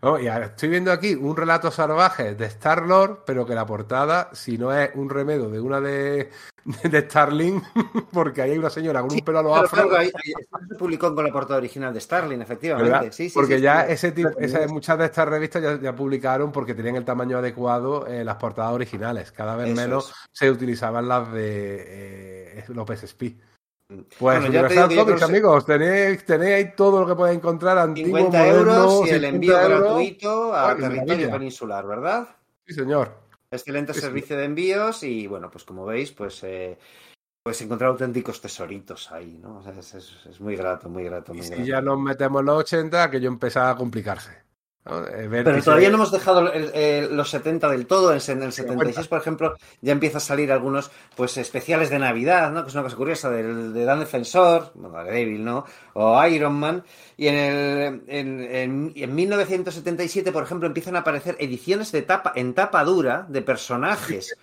Oh, 0.06 0.18
y 0.18 0.26
estoy 0.26 0.68
viendo 0.68 0.92
aquí 0.92 1.14
un 1.14 1.34
relato 1.34 1.70
salvaje 1.70 2.34
de 2.34 2.44
Star-Lord, 2.44 3.22
pero 3.24 3.46
que 3.46 3.54
la 3.54 3.64
portada, 3.64 4.28
si 4.34 4.58
no 4.58 4.70
es 4.70 4.90
un 4.96 5.08
remedio 5.08 5.48
de 5.48 5.58
una 5.58 5.80
de, 5.80 6.30
de 6.84 7.00
Starling, 7.00 7.62
porque 8.12 8.42
ahí 8.42 8.50
hay 8.50 8.58
una 8.58 8.68
señora 8.68 9.00
con 9.00 9.12
un 9.12 9.20
pelo 9.20 9.38
a 9.38 9.42
los 9.42 9.56
afro. 9.56 9.88
Claro, 9.88 9.96
ahí, 9.96 10.10
ahí, 10.14 10.32
se 10.68 10.74
publicó 10.74 11.14
con 11.14 11.24
la 11.24 11.32
portada 11.32 11.56
original 11.56 11.94
de 11.94 12.02
Starling, 12.02 12.42
efectivamente. 12.42 13.12
Sí, 13.12 13.30
sí, 13.30 13.34
porque 13.34 13.62
ya 13.62 13.86
ese 13.86 14.12
tipo, 14.12 14.28
muchas 14.68 14.98
de 14.98 15.06
estas 15.06 15.26
revistas 15.26 15.62
ya, 15.62 15.80
ya, 15.80 15.96
publicaron 15.96 16.52
porque 16.52 16.74
tenían 16.74 16.96
el 16.96 17.04
tamaño 17.06 17.38
adecuado 17.38 18.06
eh, 18.06 18.24
las 18.24 18.36
portadas 18.36 18.72
originales. 18.72 19.32
Cada 19.32 19.56
vez 19.56 19.68
Eso 19.70 19.80
menos 19.80 20.10
es. 20.10 20.16
se 20.32 20.50
utilizaban 20.50 21.08
las 21.08 21.32
de 21.32 22.58
eh, 22.58 22.64
López 22.68 23.06
Spí. 23.06 23.40
Pues 23.96 24.18
bueno, 24.18 24.46
Universal 24.46 24.94
Comics, 24.94 25.22
amigos, 25.22 25.66
tenéis, 25.66 26.24
tenéis 26.24 26.54
ahí 26.54 26.76
todo 26.76 27.00
lo 27.00 27.06
que 27.06 27.14
podéis 27.14 27.38
encontrar 27.38 27.78
antiguo, 27.78 28.18
50 28.18 28.38
moderno, 28.38 28.60
euros 28.60 29.06
y 29.06 29.10
el 29.10 29.24
envío 29.24 29.60
euros. 29.60 29.80
gratuito 29.80 30.54
a 30.54 30.70
Ay, 30.70 30.80
territorio 30.80 31.30
peninsular, 31.30 31.86
¿verdad? 31.86 32.28
Sí, 32.66 32.74
señor. 32.74 33.12
Excelente 33.50 33.94
sí, 33.94 34.00
servicio 34.00 34.36
sí. 34.36 34.40
de 34.40 34.44
envíos 34.44 35.02
y 35.02 35.26
bueno, 35.26 35.50
pues 35.50 35.64
como 35.64 35.84
veis, 35.84 36.12
pues 36.12 36.42
eh, 36.44 36.78
pues 37.42 37.60
encontrar 37.62 37.90
auténticos 37.90 38.40
tesoritos 38.40 39.12
ahí, 39.12 39.38
¿no? 39.40 39.58
O 39.58 39.62
sea, 39.62 39.72
es, 39.72 39.94
es, 39.94 40.26
es, 40.28 40.40
muy 40.40 40.56
grato, 40.56 40.88
muy 40.88 41.04
grato. 41.04 41.34
Muy 41.34 41.40
y 41.40 41.44
si 41.44 41.50
grato. 41.50 41.64
ya 41.64 41.80
nos 41.80 41.98
metemos 41.98 42.42
los 42.44 42.58
80, 42.60 43.10
que 43.10 43.20
yo 43.20 43.28
empezaba 43.28 43.70
a 43.70 43.76
complicarse. 43.76 44.43
Pero 44.84 45.62
todavía 45.62 45.88
no 45.88 45.94
hemos 45.94 46.12
dejado 46.12 46.42
los 46.42 47.30
70 47.30 47.70
del 47.70 47.86
todo. 47.86 48.10
En 48.10 48.42
el 48.42 48.52
76, 48.52 49.08
por 49.08 49.18
ejemplo, 49.18 49.56
ya 49.80 49.92
empieza 49.92 50.18
a 50.18 50.20
salir 50.20 50.52
algunos 50.52 50.90
pues 51.16 51.38
especiales 51.38 51.88
de 51.88 51.98
Navidad, 51.98 52.52
¿no? 52.52 52.62
Que 52.62 52.68
es 52.68 52.74
una 52.74 52.82
cosa 52.82 52.96
curiosa, 52.96 53.30
de, 53.30 53.42
de 53.42 53.84
Dan 53.84 54.00
Defensor, 54.00 54.72
bueno, 54.74 55.02
de 55.04 55.26
¿no? 55.38 55.64
O 55.94 56.22
Iron 56.26 56.54
Man. 56.54 56.84
Y 57.16 57.28
en, 57.28 57.34
el, 57.34 58.02
en, 58.08 58.92
en, 58.94 59.14
1977, 59.14 60.32
por 60.32 60.42
ejemplo, 60.42 60.66
empiezan 60.66 60.96
a 60.96 61.00
aparecer 61.00 61.36
ediciones 61.38 61.90
de 61.90 62.02
tapa, 62.02 62.32
en 62.34 62.52
tapa 62.52 62.84
dura 62.84 63.24
de 63.28 63.40
personajes 63.40 64.36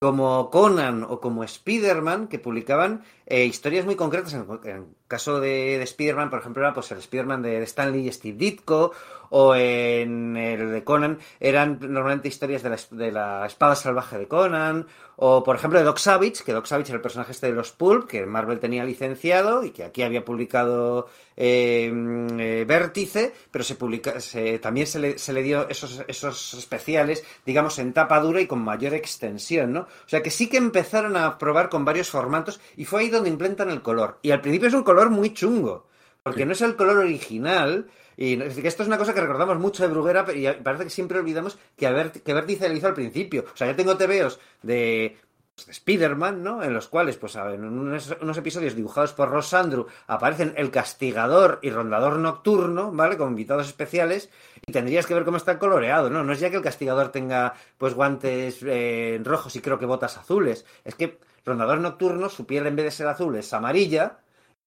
como 0.00 0.48
Conan 0.48 1.04
o 1.04 1.20
como 1.20 1.44
Spider-Man, 1.44 2.28
que 2.28 2.38
publicaban 2.38 3.04
eh, 3.30 3.44
historias 3.44 3.86
muy 3.86 3.94
concretas. 3.94 4.34
En 4.34 4.46
el 4.64 4.84
caso 5.06 5.40
de, 5.40 5.78
de 5.78 5.84
Spider-Man, 5.84 6.30
por 6.30 6.40
ejemplo, 6.40 6.62
era 6.62 6.74
pues, 6.74 6.90
el 6.90 6.98
Spider-Man 6.98 7.42
de 7.42 7.62
Stanley 7.62 8.08
y 8.08 8.12
Steve 8.12 8.36
Ditko, 8.36 8.92
o 9.30 9.54
en 9.54 10.36
el 10.36 10.72
de 10.72 10.84
Conan 10.84 11.18
eran 11.38 11.78
normalmente 11.80 12.28
historias 12.28 12.62
de 12.62 12.70
la, 12.70 12.78
de 12.90 13.12
la 13.12 13.46
espada 13.46 13.76
salvaje 13.76 14.18
de 14.18 14.28
Conan, 14.28 14.86
o 15.22 15.44
por 15.44 15.54
ejemplo 15.54 15.78
de 15.78 15.84
Doc 15.84 15.98
Savage, 15.98 16.42
que 16.44 16.52
Doc 16.52 16.66
Savage 16.66 16.90
era 16.90 16.96
el 16.96 17.02
personaje 17.02 17.32
este 17.32 17.46
de 17.46 17.52
los 17.52 17.72
Pulp, 17.72 18.08
que 18.08 18.26
Marvel 18.26 18.58
tenía 18.58 18.84
licenciado 18.84 19.62
y 19.62 19.70
que 19.70 19.84
aquí 19.84 20.02
había 20.02 20.24
publicado 20.24 21.08
eh, 21.36 21.92
eh, 22.38 22.64
Vértice, 22.66 23.32
pero 23.50 23.62
se 23.62 23.74
publica, 23.76 24.14
también 24.60 24.86
se 24.86 24.98
le, 24.98 25.18
se 25.18 25.32
le 25.32 25.42
dio 25.42 25.68
esos, 25.68 26.02
esos 26.08 26.54
especiales, 26.54 27.22
digamos, 27.46 27.78
en 27.78 27.92
tapa 27.92 28.18
dura 28.20 28.40
y 28.40 28.46
con 28.46 28.60
mayor 28.60 28.94
extensión, 28.94 29.74
¿no? 29.74 29.80
O 29.80 30.08
sea 30.08 30.22
que 30.22 30.30
sí 30.30 30.48
que 30.48 30.56
empezaron 30.56 31.16
a 31.16 31.38
probar 31.38 31.68
con 31.68 31.84
varios 31.84 32.08
formatos 32.08 32.58
y 32.76 32.86
fue 32.86 33.02
ahí 33.02 33.10
donde 33.10 33.19
implementan 33.28 33.70
el 33.70 33.82
color. 33.82 34.18
Y 34.22 34.30
al 34.30 34.40
principio 34.40 34.68
es 34.68 34.74
un 34.74 34.82
color 34.82 35.10
muy 35.10 35.34
chungo, 35.34 35.86
porque 36.22 36.46
no 36.46 36.52
es 36.52 36.60
el 36.62 36.76
color 36.76 36.98
original, 36.98 37.88
y 38.16 38.40
esto 38.42 38.82
es 38.82 38.88
una 38.88 38.98
cosa 38.98 39.14
que 39.14 39.20
recordamos 39.20 39.58
mucho 39.58 39.82
de 39.82 39.88
Bruguera, 39.88 40.26
y 40.34 40.46
parece 40.62 40.84
que 40.84 40.90
siempre 40.90 41.18
olvidamos 41.18 41.58
que, 41.76 41.86
a 41.86 42.12
que 42.12 42.34
Vértice 42.34 42.68
lo 42.68 42.74
hizo 42.74 42.86
al 42.86 42.94
principio. 42.94 43.44
O 43.52 43.56
sea, 43.56 43.66
yo 43.66 43.76
tengo 43.76 43.96
TVOs 43.96 44.38
de, 44.62 45.16
pues, 45.60 45.66
de 45.66 45.72
Spider-Man, 45.72 46.42
¿no? 46.42 46.62
En 46.62 46.72
los 46.72 46.88
cuales, 46.88 47.16
pues, 47.16 47.36
en 47.36 47.64
unos, 47.64 48.38
episodios 48.38 48.74
dibujados 48.74 49.12
por 49.12 49.28
Ross 49.28 49.52
Andrew 49.52 49.86
aparecen 50.06 50.54
el 50.56 50.70
castigador 50.70 51.58
y 51.62 51.70
rondador 51.70 52.18
nocturno, 52.18 52.92
¿vale? 52.92 53.18
Con 53.18 53.30
invitados 53.30 53.66
especiales. 53.66 54.30
Y 54.66 54.72
tendrías 54.72 55.06
que 55.06 55.14
ver 55.14 55.24
cómo 55.24 55.36
está 55.36 55.58
coloreado, 55.58 56.08
¿no? 56.08 56.24
No 56.24 56.32
es 56.32 56.40
ya 56.40 56.50
que 56.50 56.56
el 56.56 56.62
castigador 56.62 57.10
tenga, 57.10 57.54
pues, 57.76 57.94
guantes 57.94 58.60
eh, 58.62 59.20
rojos 59.22 59.54
y 59.56 59.60
creo 59.60 59.78
que 59.78 59.86
botas 59.86 60.16
azules. 60.16 60.64
Es 60.84 60.94
que 60.94 61.18
rondador 61.44 61.78
nocturno, 61.78 62.28
su 62.28 62.46
piel 62.46 62.66
en 62.66 62.76
vez 62.76 62.84
de 62.86 62.90
ser 62.90 63.08
azul 63.08 63.36
es 63.36 63.52
amarilla 63.52 64.18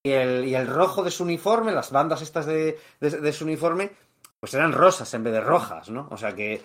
y 0.04 0.12
el, 0.12 0.46
y 0.46 0.56
el 0.56 0.68
rojo 0.68 1.04
de 1.04 1.12
su 1.12 1.24
uniforme, 1.24 1.72
las 1.72 1.92
bandas 1.92 2.22
estas 2.22 2.46
de, 2.46 2.78
de, 3.00 3.34
su 3.34 3.46
uniforme, 3.46 3.92
pues 4.40 4.54
eran 4.54 4.74
rosas 4.74 5.14
en 5.14 5.24
vez 5.24 5.34
de 5.34 5.42
rojas, 5.42 5.90
¿no? 5.90 6.08
O 6.12 6.18
sea 6.18 6.36
que 6.36 6.62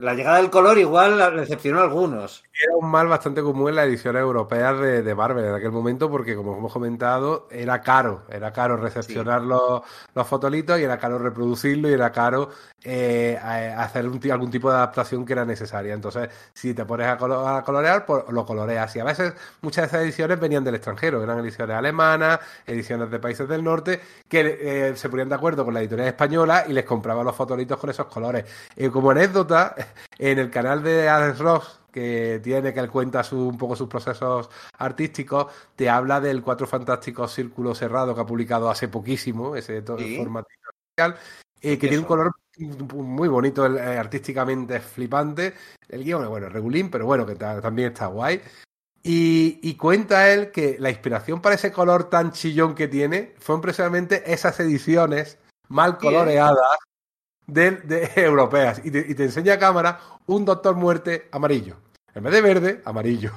la 0.00 0.14
llegada 0.14 0.38
del 0.38 0.48
color 0.48 0.78
igual 0.78 1.36
decepcionó 1.36 1.80
a 1.80 1.82
algunos. 1.84 2.42
Era 2.52 2.74
un 2.76 2.90
mal 2.90 3.06
bastante 3.06 3.42
común 3.42 3.68
en 3.68 3.76
las 3.76 3.86
ediciones 3.86 4.20
europeas 4.20 4.78
de, 4.80 5.02
de, 5.02 5.14
Marvel 5.14 5.44
en 5.44 5.54
aquel 5.54 5.70
momento 5.70 6.10
porque, 6.10 6.34
como 6.34 6.56
hemos 6.56 6.72
comentado, 6.72 7.46
era 7.50 7.82
caro. 7.82 8.22
Era 8.30 8.52
caro 8.52 8.78
recepcionar 8.78 9.42
los, 9.42 9.82
los, 10.14 10.26
fotolitos 10.26 10.80
y 10.80 10.84
era 10.84 10.98
caro 10.98 11.18
reproducirlo 11.18 11.88
y 11.88 11.92
era 11.92 12.10
caro 12.12 12.50
eh, 12.82 13.38
hacer 13.76 14.06
algún 14.30 14.50
tipo 14.50 14.70
de 14.70 14.76
adaptación 14.76 15.26
que 15.26 15.34
era 15.34 15.44
necesaria. 15.44 15.92
Entonces, 15.92 16.30
si 16.54 16.72
te 16.72 16.84
pones 16.86 17.06
a, 17.06 17.16
colorear, 17.18 18.06
pues 18.06 18.24
lo 18.30 18.46
coloreas. 18.46 18.94
Y 18.96 19.00
a 19.00 19.04
veces 19.04 19.34
muchas 19.60 19.82
de 19.82 19.86
esas 19.88 20.02
ediciones 20.02 20.40
venían 20.40 20.64
del 20.64 20.76
extranjero. 20.76 21.22
Eran 21.22 21.38
ediciones 21.40 21.76
alemanas, 21.76 22.40
ediciones 22.66 23.10
de 23.10 23.18
países 23.18 23.48
del 23.48 23.62
norte, 23.62 24.00
que 24.28 24.58
eh, 24.90 24.96
se 24.96 25.08
ponían 25.10 25.28
de 25.28 25.34
acuerdo 25.34 25.64
con 25.64 25.74
la 25.74 25.80
editorial 25.80 26.08
española 26.08 26.64
y 26.66 26.72
les 26.72 26.84
compraban 26.84 27.26
los 27.26 27.36
fotolitos 27.36 27.78
con 27.78 27.90
esos 27.90 28.06
colores. 28.06 28.44
Eh, 28.76 28.90
como 28.90 29.10
anécdota, 29.10 29.74
en 30.18 30.38
el 30.38 30.50
canal 30.50 30.82
de 30.82 31.08
Alex 31.08 31.38
Ross, 31.38 31.80
que 31.92 32.40
tiene, 32.42 32.72
que 32.72 32.80
él 32.80 32.90
cuenta 32.90 33.22
su, 33.22 33.48
un 33.48 33.58
poco 33.58 33.76
sus 33.76 33.88
procesos 33.88 34.48
artísticos, 34.78 35.52
te 35.76 35.88
habla 35.88 36.20
del 36.20 36.42
Cuatro 36.42 36.66
Fantásticos 36.66 37.32
Círculo 37.32 37.74
Cerrado 37.74 38.14
que 38.14 38.20
ha 38.20 38.26
publicado 38.26 38.70
hace 38.70 38.88
poquísimo, 38.88 39.56
ese 39.56 39.82
¿Sí? 39.98 40.16
formato 40.16 40.48
eh, 41.62 41.78
que 41.78 41.88
tiene 41.88 41.98
un 41.98 42.04
color 42.04 42.32
muy 42.94 43.28
bonito, 43.28 43.66
eh, 43.66 43.98
artísticamente 43.98 44.80
flipante. 44.80 45.54
El 45.88 46.04
guion, 46.04 46.28
bueno, 46.28 46.48
regulín, 46.48 46.90
pero 46.90 47.06
bueno, 47.06 47.26
que 47.26 47.34
también 47.34 47.88
está 47.88 48.06
guay. 48.06 48.40
Y, 49.02 49.60
y, 49.62 49.76
cuenta 49.76 50.30
él 50.30 50.50
que 50.50 50.76
la 50.78 50.90
inspiración 50.90 51.40
para 51.40 51.54
ese 51.54 51.72
color 51.72 52.10
tan 52.10 52.32
chillón 52.32 52.74
que 52.74 52.86
tiene 52.86 53.34
fueron 53.38 53.62
precisamente 53.62 54.30
esas 54.30 54.60
ediciones 54.60 55.38
mal 55.68 55.96
coloreadas 55.96 56.76
de, 57.52 58.10
europeas 58.16 58.80
y 58.84 58.90
te, 58.90 59.24
enseña 59.24 59.54
a 59.54 59.58
cámara 59.58 60.00
un 60.26 60.44
Doctor 60.44 60.76
Muerte 60.76 61.28
amarillo. 61.32 61.76
En 62.14 62.24
vez 62.24 62.32
de 62.32 62.40
verde, 62.40 62.82
amarillo. 62.84 63.32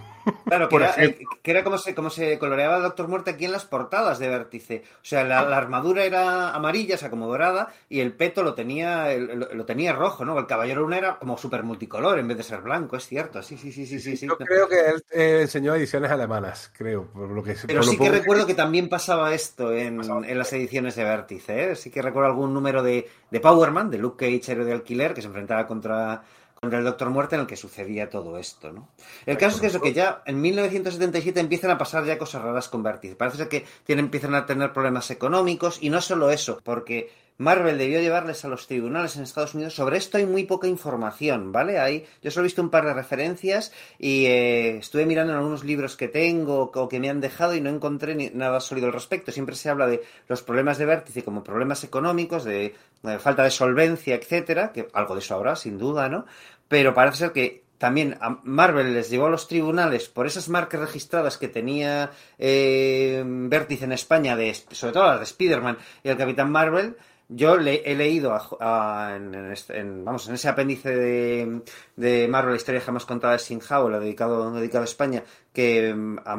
Claro, 0.46 0.70
que, 0.70 0.76
era, 0.76 0.96
eh, 0.98 1.20
que 1.42 1.52
era, 1.52 1.64
como 1.64 1.78
se, 1.78 1.96
como 1.96 2.10
se 2.10 2.38
coloreaba 2.38 2.78
el 2.78 2.84
Doctor 2.84 3.08
Muerte 3.08 3.32
aquí 3.32 3.46
en 3.46 3.52
las 3.52 3.66
portadas 3.66 4.20
de 4.20 4.30
Vértice. 4.30 4.84
O 4.96 5.06
sea, 5.06 5.24
la, 5.24 5.40
armadura 5.40 6.04
era 6.04 6.52
amarilla, 6.52 6.96
o 6.96 6.98
sea, 6.98 7.10
como 7.10 7.28
dorada, 7.28 7.74
y 7.90 8.00
el 8.00 8.14
peto 8.14 8.44
lo 8.44 8.54
tenía, 8.54 9.14
lo, 9.16 9.66
tenía 9.66 9.94
rojo, 9.94 10.26
¿no? 10.26 10.38
El 10.38 10.48
Caballero 10.48 10.82
Luna 10.82 10.98
era 10.98 11.20
como 11.20 11.38
súper 11.38 11.64
multicolor 11.64 12.20
en 12.20 12.28
vez 12.28 12.38
de 12.38 12.44
ser 12.44 12.62
blanco, 12.62 12.98
es 12.98 13.08
cierto. 13.08 13.42
Sí, 13.42 13.58
sí, 13.58 13.72
sí, 13.72 13.86
sí, 13.86 14.00
sí. 14.00 14.18
sí 14.18 14.28
Yo 14.28 14.38
creo 14.38 14.68
que 14.68 14.80
él 14.80 15.04
eh, 15.12 15.40
enseñó 15.42 15.76
ediciones 15.76 16.12
alemanas, 16.12 16.72
creo. 16.78 17.06
Por 17.06 17.30
lo 17.30 17.44
que, 17.44 17.56
Pero 17.66 17.84
sí 17.84 17.98
que 17.98 18.10
recuerdo 18.10 18.46
que 18.46 18.54
también 18.54 18.90
pasaba 18.90 19.34
esto 19.34 19.74
en, 19.74 20.02
en 20.02 20.38
las 20.38 20.54
ediciones 20.54 20.96
de 20.96 21.04
Vértice, 21.04 21.72
¿eh? 21.72 21.76
Sí 21.76 21.90
que 21.90 22.02
recuerdo 22.02 22.30
algún 22.30 22.54
número 22.54 22.84
de, 22.84 23.10
de 23.30 23.40
Powerman, 23.40 23.90
de 23.90 23.98
Luke 23.98 24.26
Cage, 24.26 24.52
héroe 24.52 24.66
de 24.66 24.74
alquiler, 24.74 25.14
que 25.14 25.22
se 25.22 25.28
enfrentaba 25.28 25.68
contra 25.68 26.24
el 26.72 26.84
Doctor 26.84 27.10
Muerte 27.10 27.36
en 27.36 27.42
el 27.42 27.48
que 27.48 27.56
sucedía 27.56 28.10
todo 28.10 28.38
esto, 28.38 28.72
¿no? 28.72 28.90
El 29.26 29.38
caso 29.38 29.56
es 29.56 29.62
que 29.62 29.68
eso, 29.68 29.82
que 29.82 29.94
ya 29.94 30.22
en 30.26 30.40
1977 30.40 31.40
empiezan 31.40 31.72
a 31.72 31.78
pasar 31.78 32.06
ya 32.06 32.18
cosas 32.18 32.42
raras 32.42 32.70
con 32.70 32.84
Vértice. 32.84 33.16
Parece 33.16 33.38
ser 33.38 33.50
que 33.50 33.66
tienen, 33.84 34.06
empiezan 34.06 34.36
a 34.36 34.46
tener 34.46 34.72
problemas 34.72 35.10
económicos 35.12 35.80
y 35.82 35.90
no 35.90 36.00
solo 36.00 36.30
eso, 36.30 36.60
porque 36.64 37.10
Marvel 37.38 37.78
debió 37.78 38.00
llevarles 38.00 38.46
a 38.46 38.48
los 38.48 38.68
tribunales 38.68 39.16
en 39.16 39.24
Estados 39.24 39.56
Unidos. 39.56 39.74
Sobre 39.74 39.98
esto 39.98 40.18
hay 40.18 40.26
muy 40.26 40.44
poca 40.44 40.68
información, 40.68 41.52
¿vale? 41.52 41.80
Hay, 41.80 42.06
yo 42.22 42.30
solo 42.30 42.44
he 42.44 42.48
visto 42.48 42.62
un 42.62 42.70
par 42.70 42.86
de 42.86 42.94
referencias 42.94 43.72
y 43.98 44.26
eh, 44.26 44.78
estuve 44.78 45.06
mirando 45.06 45.34
en 45.34 45.40
algunos 45.40 45.64
libros 45.64 45.96
que 45.96 46.08
tengo 46.08 46.72
o 46.74 46.90
que 46.90 47.00
me 47.00 47.10
han 47.10 47.22
dejado 47.22 47.56
y 47.56 47.62
no 47.62 47.70
encontré 47.70 48.14
ni, 48.16 48.30
nada 48.30 48.60
sólido 48.60 48.88
al 48.88 48.94
respecto. 48.94 49.32
Siempre 49.32 49.56
se 49.56 49.70
habla 49.70 49.88
de 49.88 50.04
los 50.28 50.44
problemas 50.44 50.78
de 50.78 50.86
vértice 50.86 51.24
como 51.24 51.44
problemas 51.44 51.84
económicos, 51.84 52.44
de, 52.44 52.76
de 53.02 53.20
falta 53.20 53.44
de 53.44 53.52
solvencia, 53.52 54.16
etcétera, 54.16 54.72
que 54.72 54.88
algo 54.94 55.16
de 55.16 55.20
eso 55.20 55.34
habrá, 55.34 55.56
sin 55.56 55.78
duda, 55.80 56.10
¿no? 56.10 56.26
Pero 56.68 56.94
parece 56.94 57.18
ser 57.18 57.32
que 57.32 57.64
también 57.78 58.18
a 58.22 58.40
Marvel 58.44 58.94
les 58.94 59.10
llevó 59.10 59.26
a 59.26 59.30
los 59.30 59.48
tribunales 59.48 60.08
por 60.08 60.26
esas 60.26 60.48
marcas 60.48 60.80
registradas 60.80 61.38
que 61.38 61.50
tenía 61.50 62.12
eh, 62.38 63.22
Vértice 63.26 63.84
en 63.84 63.92
España, 63.92 64.38
de, 64.38 64.54
sobre 64.54 64.94
todo 64.94 65.04
las 65.04 65.20
de 65.20 65.26
Spider-Man 65.26 65.78
y 66.04 66.10
el 66.10 66.18
Capitán 66.18 66.50
Marvel, 66.50 66.96
yo 67.30 67.58
le, 67.58 67.82
he 67.86 67.96
leído 67.96 68.36
en, 68.60 70.06
vamos, 70.06 70.28
en 70.28 70.36
ese 70.36 70.50
apéndice 70.50 70.90
de, 70.96 71.62
de, 71.96 72.28
Marvel, 72.28 72.52
la 72.54 72.58
historia 72.58 72.82
jamás 72.82 73.06
contada 73.06 73.34
de 73.34 73.40
Sin 73.40 73.60
lo 73.70 74.00
dedicado, 74.00 74.52
dedicado 74.52 74.84
a 74.84 74.86
España, 74.86 75.24
que, 75.54 75.94
mm, 75.94 76.20
a 76.26 76.34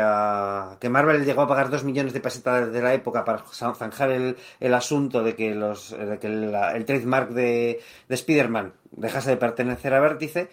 a, 0.00 0.76
que 0.80 0.88
Marvel 0.88 1.24
llegó 1.24 1.42
a 1.42 1.48
pagar 1.48 1.70
dos 1.70 1.84
millones 1.84 2.12
de 2.12 2.20
pesetas 2.20 2.72
de 2.72 2.82
la 2.82 2.94
época 2.94 3.24
para 3.24 3.44
zanjar 3.74 4.10
el, 4.10 4.36
el 4.60 4.74
asunto 4.74 5.22
de 5.22 5.34
que, 5.34 5.54
los, 5.54 5.90
de 5.90 6.18
que 6.18 6.26
el 6.26 6.84
trademark 6.84 7.30
de, 7.30 7.80
de 8.08 8.14
Spider-Man 8.14 8.74
dejase 8.92 9.30
de 9.30 9.36
pertenecer 9.36 9.94
a 9.94 10.00
Vértice. 10.00 10.48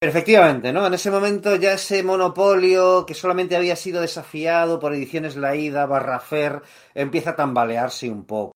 efectivamente, 0.00 0.72
¿no? 0.72 0.86
En 0.86 0.94
ese 0.94 1.10
momento 1.10 1.56
ya 1.56 1.72
ese 1.74 2.02
monopolio 2.02 3.06
que 3.06 3.14
solamente 3.14 3.56
había 3.56 3.76
sido 3.76 4.00
desafiado 4.00 4.78
por 4.80 4.94
ediciones 4.94 5.36
La 5.36 5.56
Ida, 5.56 5.86
Barrafer, 5.86 6.62
empieza 6.94 7.30
a 7.30 7.36
tambalearse 7.36 8.10
un 8.10 8.24
poco. 8.24 8.55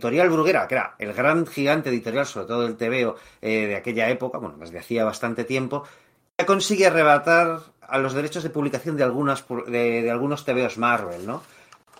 Editorial 0.00 0.30
Bruguera, 0.30 0.66
que 0.66 0.76
era 0.76 0.94
el 0.98 1.12
gran 1.12 1.46
gigante 1.46 1.90
editorial, 1.90 2.24
sobre 2.24 2.46
todo 2.46 2.62
del 2.62 2.76
TVO 2.76 3.16
eh, 3.42 3.66
de 3.66 3.76
aquella 3.76 4.08
época, 4.08 4.38
bueno, 4.38 4.56
desde 4.58 4.78
hacía 4.78 5.04
bastante 5.04 5.44
tiempo, 5.44 5.84
ya 6.38 6.46
consigue 6.46 6.86
arrebatar 6.86 7.60
a 7.82 7.98
los 7.98 8.14
derechos 8.14 8.42
de 8.42 8.48
publicación 8.48 8.96
de, 8.96 9.04
algunas, 9.04 9.44
de, 9.66 10.00
de 10.00 10.10
algunos 10.10 10.46
TVOs 10.46 10.78
Marvel, 10.78 11.26
¿no? 11.26 11.42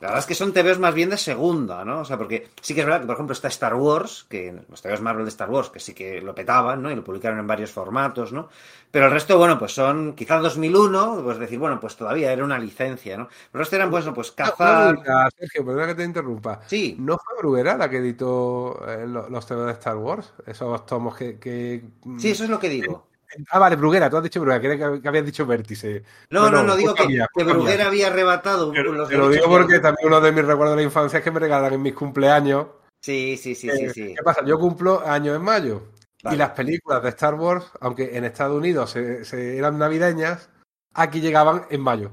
La 0.00 0.08
verdad 0.08 0.20
es 0.20 0.26
que 0.26 0.34
son 0.34 0.54
TVOs 0.54 0.78
más 0.78 0.94
bien 0.94 1.10
de 1.10 1.18
segunda, 1.18 1.84
¿no? 1.84 2.00
O 2.00 2.04
sea, 2.06 2.16
porque 2.16 2.48
sí 2.62 2.74
que 2.74 2.80
es 2.80 2.86
verdad 2.86 3.00
que, 3.00 3.06
por 3.06 3.16
ejemplo, 3.16 3.34
está 3.34 3.48
Star 3.48 3.74
Wars, 3.74 4.24
que 4.30 4.58
los 4.68 4.80
TVOs 4.80 5.02
Marvel 5.02 5.26
de 5.26 5.28
Star 5.28 5.50
Wars, 5.50 5.68
que 5.68 5.78
sí 5.78 5.92
que 5.92 6.22
lo 6.22 6.34
petaban, 6.34 6.82
¿no? 6.82 6.90
Y 6.90 6.96
lo 6.96 7.04
publicaron 7.04 7.38
en 7.38 7.46
varios 7.46 7.70
formatos, 7.70 8.32
¿no? 8.32 8.48
Pero 8.90 9.06
el 9.06 9.12
resto, 9.12 9.36
bueno, 9.36 9.58
pues 9.58 9.72
son 9.72 10.14
quizás 10.14 10.42
2001, 10.42 11.20
pues 11.22 11.38
decir, 11.38 11.58
bueno, 11.58 11.78
pues 11.78 11.96
todavía 11.96 12.32
era 12.32 12.42
una 12.42 12.58
licencia, 12.58 13.18
¿no? 13.18 13.28
El 13.52 13.58
resto 13.58 13.76
eran, 13.76 13.90
pues, 13.90 14.06
pues 14.14 14.32
cazar... 14.32 14.98
Sergio, 15.38 15.66
perdona 15.66 15.88
que 15.88 15.94
te 15.94 16.04
interrumpa. 16.04 16.60
Sí. 16.66 16.96
¿No 16.98 17.18
fue 17.18 17.36
Bruguera 17.38 17.76
la 17.76 17.90
que 17.90 17.98
editó 17.98 18.82
eh, 18.88 19.06
los 19.06 19.46
TVOs 19.46 19.66
de 19.66 19.72
Star 19.72 19.96
Wars? 19.96 20.32
Esos 20.46 20.86
tomos 20.86 21.14
que, 21.14 21.84
Sí, 22.18 22.30
eso 22.30 22.44
es 22.44 22.50
lo 22.50 22.58
que 22.58 22.70
digo 22.70 23.09
Ah, 23.50 23.58
vale, 23.58 23.76
Bruguera, 23.76 24.10
tú 24.10 24.16
has 24.16 24.22
dicho 24.22 24.40
Bruguera, 24.40 24.60
que, 24.60 25.00
que 25.00 25.08
habías 25.08 25.24
dicho 25.24 25.46
Vértice. 25.46 26.02
No, 26.30 26.50
no, 26.50 26.62
no, 26.62 26.76
digo 26.76 26.94
que, 26.94 27.04
Bruguera 27.44 27.86
había 27.86 28.08
arrebatado 28.08 28.72
Te 28.72 28.82
lo 28.82 29.28
digo 29.28 29.46
porque 29.46 29.78
también 29.78 30.08
uno 30.08 30.20
de 30.20 30.32
mis 30.32 30.44
recuerdos 30.44 30.76
de 30.76 30.82
la 30.82 30.86
infancia 30.86 31.18
es 31.18 31.24
que 31.24 31.30
me 31.30 31.40
regalan 31.40 31.72
en 31.74 31.82
mis 31.82 31.94
cumpleaños. 31.94 32.66
Sí, 33.00 33.36
sí, 33.36 33.54
sí, 33.54 33.70
sí, 33.70 33.90
sí. 33.90 34.14
¿Qué 34.14 34.22
pasa? 34.22 34.44
Yo 34.44 34.58
cumplo 34.58 35.06
años 35.06 35.36
en 35.36 35.42
mayo. 35.42 35.82
Y 36.30 36.36
las 36.36 36.50
películas 36.50 37.02
de 37.02 37.08
Star 37.10 37.34
Wars, 37.34 37.64
aunque 37.80 38.16
en 38.16 38.24
Estados 38.24 38.56
Unidos 38.56 38.90
se, 38.90 39.56
eran 39.56 39.78
navideñas, 39.78 40.50
aquí 40.92 41.20
llegaban 41.20 41.66
en 41.70 41.80
mayo. 41.80 42.12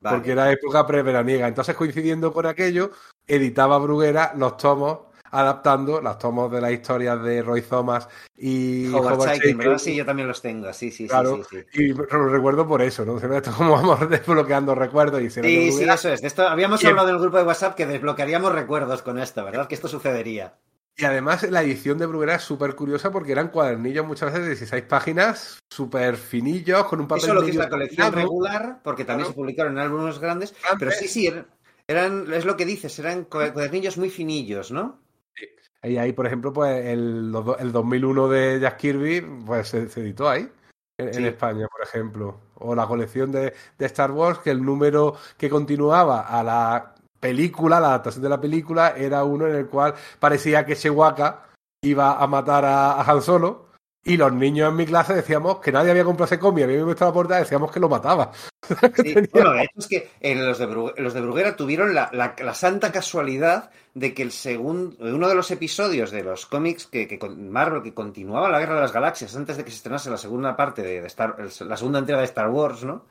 Porque 0.00 0.32
era 0.32 0.50
época 0.50 0.86
preveraniega. 0.86 1.46
Entonces, 1.46 1.74
coincidiendo 1.76 2.32
con 2.32 2.46
aquello, 2.46 2.90
editaba 3.26 3.78
Bruguera 3.78 4.32
los 4.36 4.56
tomos 4.56 5.13
adaptando 5.34 6.00
las 6.00 6.18
tomos 6.18 6.50
de 6.50 6.60
las 6.60 6.70
historias 6.70 7.20
de 7.22 7.42
Roy 7.42 7.62
Thomas 7.62 8.08
y 8.36 8.86
Howard, 8.92 9.78
Sí, 9.78 9.96
yo 9.96 10.06
también 10.06 10.28
los 10.28 10.40
tengo, 10.40 10.72
sí, 10.72 10.90
sí, 10.92 11.08
sí, 11.08 11.42
sí, 11.50 11.64
Y 11.74 11.88
lo 11.92 12.28
recuerdo 12.28 12.66
por 12.66 12.80
eso, 12.82 13.04
¿no? 13.04 13.18
Esto 13.18 13.52
como 13.52 13.72
vamos 13.72 13.98
desbloqueando 14.08 14.74
recuerdos 14.74 15.20
y 15.22 15.30
Sí, 15.30 15.72
sí, 15.72 15.84
eso 15.84 16.12
es. 16.12 16.22
esto, 16.22 16.46
habíamos 16.46 16.84
hablado 16.84 17.08
en 17.08 17.16
el 17.16 17.20
grupo 17.20 17.38
de 17.38 17.44
WhatsApp 17.44 17.74
que 17.74 17.86
desbloquearíamos 17.86 18.52
recuerdos 18.52 19.02
con 19.02 19.18
esto, 19.18 19.44
¿verdad? 19.44 19.66
Que 19.66 19.74
esto 19.74 19.88
sucedería. 19.88 20.54
Y 20.96 21.04
además 21.04 21.42
la 21.50 21.62
edición 21.62 21.98
de 21.98 22.06
Bruguera 22.06 22.36
es 22.36 22.42
súper 22.42 22.76
curiosa 22.76 23.10
porque 23.10 23.32
eran 23.32 23.48
cuadernillos 23.48 24.06
muchas 24.06 24.28
veces 24.28 24.42
de 24.42 24.50
16 24.50 24.84
páginas, 24.84 25.58
súper 25.68 26.16
finillos, 26.16 26.84
con 26.84 27.00
un 27.00 27.08
papel 27.08 27.24
Eso 27.24 27.34
lo 27.34 27.42
que 27.42 27.50
es 27.50 27.56
la 27.56 27.68
colección 27.68 28.12
regular, 28.12 28.80
porque 28.84 29.04
también 29.04 29.28
se 29.28 29.34
publicaron 29.34 29.72
en 29.72 29.78
álbumes 29.80 30.20
grandes, 30.20 30.54
pero 30.78 30.92
sí, 30.92 31.08
sí, 31.08 31.28
eran, 31.88 32.32
es 32.32 32.44
lo 32.44 32.56
que 32.56 32.64
dices, 32.64 32.96
eran 33.00 33.24
cuadernillos 33.24 33.98
muy 33.98 34.08
finillos, 34.08 34.70
¿no? 34.70 35.03
Y 35.84 35.98
ahí, 35.98 36.12
por 36.12 36.26
ejemplo, 36.26 36.52
pues 36.52 36.86
el, 36.86 37.34
el 37.58 37.72
2001 37.72 38.28
de 38.28 38.60
Jack 38.60 38.78
Kirby, 38.78 39.20
pues 39.44 39.68
se, 39.68 39.82
editó 40.00 40.28
ahí, 40.28 40.50
en, 40.98 41.26
España, 41.26 41.68
por 41.68 41.82
ejemplo. 41.82 42.40
O 42.54 42.74
la 42.74 42.86
colección 42.86 43.30
de, 43.30 43.52
de, 43.78 43.86
Star 43.86 44.10
Wars, 44.10 44.38
que 44.38 44.50
el 44.50 44.64
número 44.64 45.16
que 45.36 45.50
continuaba 45.50 46.22
a 46.22 46.42
la 46.42 46.94
película, 47.20 47.80
la 47.80 47.88
adaptación 47.88 48.22
de 48.22 48.28
la 48.28 48.40
película, 48.40 48.94
era 48.96 49.24
uno 49.24 49.46
en 49.46 49.56
el 49.56 49.66
cual 49.66 49.94
parecía 50.18 50.64
que 50.64 50.76
Chewbacca 50.76 51.46
iba 51.82 52.22
a 52.22 52.26
matar 52.26 52.64
a, 52.64 53.02
Han 53.02 53.22
Solo. 53.22 53.66
Y 54.06 54.18
los 54.18 54.32
niños 54.32 54.68
en 54.68 54.76
mi 54.76 54.84
clase 54.84 55.14
decíamos 55.14 55.60
que 55.60 55.72
nadie 55.72 55.90
había 55.90 56.04
comprado 56.04 56.26
ese 56.26 56.38
cómic, 56.38 56.64
había 56.64 56.84
visto 56.84 57.06
la 57.06 57.12
portada 57.12 57.40
y 57.40 57.44
decíamos 57.44 57.72
que 57.72 57.80
lo 57.80 57.88
mataba. 57.88 58.32
bueno, 59.32 59.52
de 59.52 59.62
hecho 59.62 59.78
es 59.78 59.86
que 59.86 60.10
los, 60.34 60.58
de 60.58 60.66
los 60.66 61.14
de 61.14 61.20
Bruguera 61.22 61.56
tuvieron 61.56 61.94
la, 61.94 62.10
la, 62.12 62.54
santa 62.54 62.92
casualidad 62.92 63.70
de 63.94 64.12
que 64.12 64.22
el 64.22 64.32
segundo, 64.32 64.96
uno 65.00 65.26
de 65.26 65.34
los 65.34 65.50
episodios 65.50 66.10
de 66.10 66.22
los 66.22 66.44
cómics 66.44 66.86
que, 66.86 67.08
que 67.08 67.18
Marvel 67.28 67.82
que 67.82 67.94
continuaba 67.94 68.50
la 68.50 68.58
Guerra 68.58 68.74
de 68.74 68.80
las 68.82 68.92
Galaxias 68.92 69.34
antes 69.36 69.56
de 69.56 69.64
que 69.64 69.70
se 69.70 69.78
estrenase 69.78 70.10
la 70.10 70.18
segunda 70.18 70.54
parte 70.54 70.82
de, 70.82 70.98
Star, 71.06 71.36
la 71.38 71.76
segunda 71.76 71.98
entrega 71.98 72.20
de 72.20 72.26
Star 72.26 72.50
Wars, 72.50 72.84
¿no? 72.84 73.06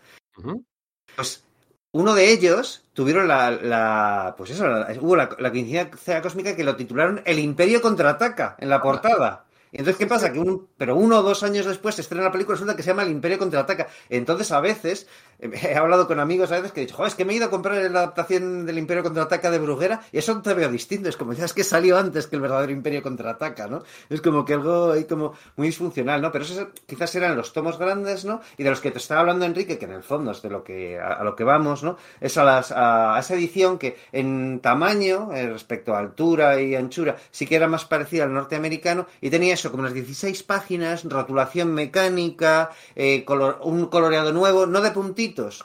Pues 1.16 1.44
uno 1.92 2.14
de 2.14 2.32
ellos 2.32 2.84
tuvieron 2.94 3.28
la, 3.28 3.50
la 3.50 4.36
pues 4.38 4.52
eso, 4.52 4.66
hubo 5.02 5.16
la, 5.16 5.30
la, 5.40 5.50
coincidencia 5.52 6.22
cósmica 6.22 6.56
que 6.56 6.64
lo 6.64 6.76
titularon 6.76 7.22
El 7.26 7.40
Imperio 7.40 7.82
contraataca 7.82 8.56
en 8.60 8.70
la 8.70 8.82
portada. 8.82 9.46
Entonces, 9.74 9.98
¿qué 9.98 10.08
pasa? 10.08 10.32
Que 10.32 10.40
un, 10.40 10.70
pero 10.78 10.96
uno 10.96 11.20
o 11.20 11.24
dos 11.24 11.44
años 11.44 11.66
después 11.66 11.96
se 11.96 12.02
estrena 12.02 12.24
la 12.24 12.32
película, 12.32 12.56
resulta 12.56 12.76
que 12.76 12.84
se 12.84 12.90
llama 12.90 13.04
El 13.04 13.12
Imperio 13.12 13.40
Contraataca. 13.40 13.88
Entonces, 14.10 14.52
a 14.52 14.62
veces, 14.62 15.08
he 15.62 15.76
hablado 15.76 16.08
con 16.08 16.20
amigos 16.20 16.52
a 16.52 16.56
veces 16.56 16.72
que 16.72 16.82
he 16.82 16.86
dicho, 16.86 16.96
joder, 16.96 17.10
es 17.10 17.16
que 17.16 17.26
me 17.26 17.34
he 17.34 17.36
ido 17.36 17.48
a 17.48 17.50
comprar 17.50 17.76
la 17.92 18.00
adaptación 18.00 18.66
del 18.66 18.78
Imperio 18.78 19.04
Contraataca 19.04 19.52
de 19.52 19.60
Bruguera 19.60 20.02
y 20.12 20.18
eso 20.18 20.42
te 20.42 20.54
veo 20.54 20.70
distinto. 20.70 21.10
Es 21.10 21.18
como, 21.18 21.34
es 21.34 21.54
que 21.54 21.64
salió 21.64 21.98
antes 21.98 22.28
que 22.28 22.36
el 22.36 22.42
verdadero 22.42 22.72
Imperio 22.72 23.04
Contraataca, 23.04 23.68
¿no? 23.68 23.84
Es 24.10 24.22
como 24.22 24.46
que 24.46 24.54
algo 24.54 24.92
ahí 24.92 25.06
como 25.06 25.34
muy 25.56 25.68
disfuncional, 25.68 26.22
¿no? 26.22 26.32
Pero 26.32 26.46
esos 26.46 26.68
quizás 26.86 27.14
eran 27.16 27.36
los 27.36 27.54
tomos 27.54 27.78
grandes, 27.78 28.26
¿no? 28.26 28.42
Y 28.58 28.64
de 28.64 28.70
los 28.70 28.80
que 28.80 28.92
te 28.92 28.98
estaba 28.98 29.22
hablando 29.22 29.46
Enrique, 29.46 29.78
que 29.78 29.86
en 29.86 29.94
el 29.94 30.04
fondo 30.04 30.32
es 30.32 30.42
de 30.42 30.50
lo 30.50 30.64
que, 30.64 31.00
a, 31.00 31.24
lo 31.24 31.36
que 31.36 31.44
vamos, 31.44 31.84
¿no? 31.84 31.98
Es 32.22 32.38
a, 32.38 32.44
las, 32.44 32.72
a, 32.72 33.18
esa 33.20 33.34
edición 33.36 33.78
que 33.78 33.98
en 34.12 34.60
tamaño, 34.60 35.34
eh, 35.34 35.50
respecto 35.50 35.94
a 35.94 36.00
altura 36.00 36.62
y 36.62 36.76
anchura, 36.76 37.18
sí 37.32 37.46
que 37.46 37.56
era 37.56 37.68
más 37.68 37.86
parecida 37.86 38.24
al 38.24 38.34
norteamericano 38.34 39.08
y 39.22 39.30
tenía 39.30 39.54
eso, 39.54 39.72
como 39.72 39.82
unas 39.84 39.94
16 39.94 40.44
páginas, 40.44 41.04
rotulación 41.04 41.74
mecánica, 41.74 42.72
eh, 42.96 43.26
un 43.62 43.88
coloreado 43.88 44.32
nuevo, 44.32 44.66
no 44.66 44.82
de 44.82 44.94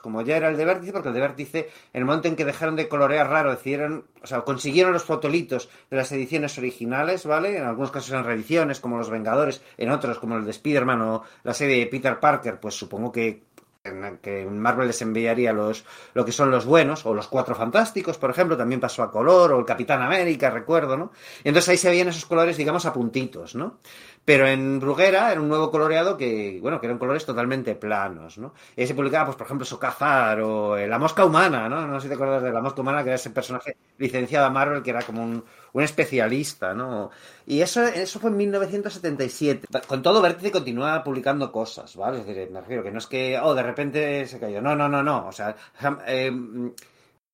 como 0.03 0.23
ya 0.23 0.37
era 0.37 0.49
el 0.49 0.57
de 0.57 0.65
Vértice, 0.65 0.93
porque 0.93 1.09
el 1.09 1.15
de 1.15 1.21
Vértice, 1.21 1.59
en 1.93 2.01
el 2.01 2.05
momento 2.05 2.29
en 2.29 2.37
que 2.37 2.45
dejaron 2.45 2.77
de 2.77 2.89
colorear 2.89 3.29
raro, 3.29 3.51
decidieron, 3.51 4.07
o 4.23 4.27
sea, 4.27 4.41
consiguieron 4.41 4.93
los 4.93 5.05
fotolitos 5.05 5.69
de 5.91 5.97
las 5.97 6.11
ediciones 6.13 6.57
originales, 6.59 7.27
¿vale? 7.27 7.57
En 7.57 7.65
algunos 7.65 7.91
casos 7.91 8.11
eran 8.11 8.25
reediciones, 8.25 8.81
como 8.81 8.99
Los 8.99 9.11
Vengadores, 9.11 9.63
en 9.77 9.91
otros, 9.91 10.19
como 10.19 10.37
el 10.37 10.45
de 10.45 10.51
Spider-Man 10.51 11.03
o 11.03 11.23
la 11.45 11.55
serie 11.55 11.79
de 11.79 11.87
Peter 11.87 12.19
Parker, 12.19 12.59
pues 12.59 12.75
supongo 12.75 13.13
que 13.13 13.49
que 14.23 14.45
Marvel 14.45 14.89
les 14.89 15.01
enviaría 15.03 15.53
los, 15.53 15.85
lo 16.15 16.25
que 16.25 16.33
son 16.33 16.51
los 16.51 16.67
buenos, 16.67 17.07
o 17.07 17.15
los 17.15 17.29
cuatro 17.29 17.55
fantásticos, 17.55 18.19
por 18.19 18.31
ejemplo, 18.31 18.57
también 18.57 18.81
pasó 18.81 19.03
a 19.03 19.11
color, 19.11 19.53
o 19.53 19.59
el 19.59 19.65
Capitán 19.65 20.03
América, 20.03 20.51
recuerdo, 20.51 20.97
¿no? 20.97 21.13
Y 21.45 21.49
entonces 21.49 21.71
ahí 21.71 21.77
se 21.77 21.91
veían 21.91 22.09
esos 22.09 22.27
colores, 22.27 22.57
digamos, 22.57 22.87
a 22.87 22.93
puntitos, 22.93 23.55
¿no? 23.55 23.79
Pero 24.29 24.47
en 24.47 24.79
Bruguera 24.79 25.33
era 25.33 25.41
un 25.41 25.49
nuevo 25.49 25.71
coloreado 25.71 26.19
que, 26.19 26.59
bueno, 26.61 26.79
que 26.79 26.87
eran 26.87 26.99
colores 26.99 27.25
totalmente 27.25 27.75
planos, 27.77 28.37
¿no? 28.37 28.53
Y 28.77 28.87
se 28.87 28.95
publicaba, 28.95 29.25
pues, 29.25 29.39
por 29.39 29.47
ejemplo, 29.47 29.65
Socazar 29.65 30.43
o 30.43 30.77
eh, 30.77 30.87
La 30.87 30.99
Mosca 30.99 31.25
Humana, 31.25 31.67
¿no? 31.67 31.87
No 31.87 31.99
sé 31.99 32.03
si 32.05 32.09
te 32.09 32.15
acuerdas 32.15 32.43
de 32.43 32.53
La 32.53 32.61
Mosca 32.61 32.83
Humana, 32.83 33.03
que 33.03 33.09
era 33.09 33.17
ese 33.17 33.31
personaje 33.31 33.79
licenciado 33.97 34.45
a 34.45 34.51
Marvel, 34.51 34.83
que 34.83 34.91
era 34.91 35.01
como 35.01 35.23
un, 35.23 35.43
un 35.73 35.83
especialista, 35.83 36.75
¿no? 36.75 37.11
Y 37.47 37.63
eso, 37.63 37.83
eso 37.85 38.21
fue 38.21 38.29
en 38.29 38.37
1977. 38.37 39.67
Con 39.87 40.03
todo, 40.03 40.21
Vértice 40.21 40.53
continúa 40.53 41.03
publicando 41.03 41.51
cosas, 41.51 41.97
¿vale? 41.97 42.21
Es 42.21 42.27
decir, 42.27 42.51
me 42.51 42.61
refiero 42.61 42.83
que 42.83 42.91
no 42.91 42.99
es 42.99 43.07
que, 43.07 43.39
oh, 43.43 43.55
de 43.55 43.63
repente 43.63 44.27
se 44.27 44.39
cayó. 44.39 44.61
No, 44.61 44.77
no, 44.77 44.91
no, 44.91 45.03
no. 45.03 45.27
O 45.29 45.33
sea, 45.33 45.57
eh, 46.07 46.31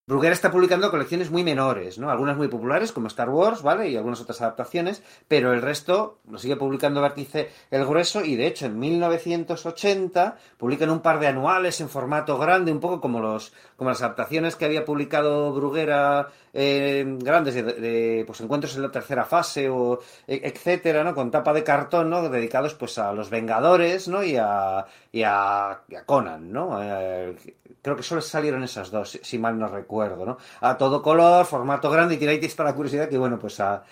Bruguera 0.07 0.35
está 0.35 0.53
publicando 0.53 0.91
colecciones 0.91 1.31
muy 1.31 1.45
menores, 1.45 1.97
¿no? 1.99 2.11
Algunas 2.11 2.37
muy 2.37 2.49
populares, 2.49 2.93
como 2.93 3.07
Star 3.07 3.31
Wars, 3.31 3.63
¿vale? 3.63 3.89
Y 3.89 3.97
algunas 3.97 4.21
otras 4.21 4.43
adaptaciones, 4.43 5.03
pero 5.29 5.55
el 5.55 5.63
resto 5.63 6.19
lo 6.29 6.37
sigue 6.37 6.57
publicando 6.57 7.01
Vértice 7.01 7.51
el 7.71 7.87
grueso 7.87 8.23
y, 8.23 8.37
de 8.37 8.47
hecho, 8.47 8.67
en 8.67 8.79
1980 8.79 10.37
publican 10.59 10.91
un 10.91 11.01
par 11.01 11.21
de 11.21 11.29
anuales 11.29 11.81
en 11.81 11.89
formato 11.89 12.37
grande, 12.37 12.71
un 12.71 12.81
poco 12.81 13.01
como, 13.01 13.21
los, 13.21 13.55
como 13.77 13.91
las 13.91 14.03
adaptaciones 14.03 14.57
que 14.57 14.65
había 14.65 14.85
publicado 14.85 15.53
Bruguera 15.53 16.29
eh, 16.53 17.05
grandes 17.19 17.55
de, 17.55 18.25
pues, 18.27 18.41
encuentros 18.41 18.77
en 18.77 18.83
la 18.83 18.91
tercera 18.91 19.25
fase 19.25 19.69
o 19.69 19.99
e, 20.27 20.41
etcétera, 20.45 21.03
¿no? 21.03 21.15
Con 21.15 21.31
tapa 21.31 21.53
de 21.53 21.65
cartón, 21.65 22.11
¿no? 22.11 22.29
Dedicados 22.29 22.75
pues 22.75 22.99
a 22.99 23.13
los 23.13 23.31
Vengadores, 23.31 24.09
¿no? 24.09 24.23
Y 24.23 24.37
a, 24.37 24.85
y 25.11 25.23
a, 25.25 25.83
Conan, 26.07 26.53
¿no? 26.53 26.79
Eh, 26.83 27.35
creo 27.83 27.97
que 27.97 28.03
solo 28.03 28.21
salieron 28.21 28.63
esas 28.63 28.91
dos, 28.91 29.19
si 29.23 29.39
mal 29.39 29.59
no 29.59 29.69
recuerdo, 29.69 30.25
¿no? 30.25 30.39
A 30.61 30.77
todo 30.79 31.03
color, 31.03 31.45
formato 31.45 31.91
grande 31.91 32.15
y 32.15 32.19
tiráis 32.19 32.55
para 32.55 32.71
la 32.71 32.77
curiosidad 32.77 33.09
que, 33.09 33.19
bueno, 33.19 33.39
pues 33.39 33.59
a... 33.61 33.83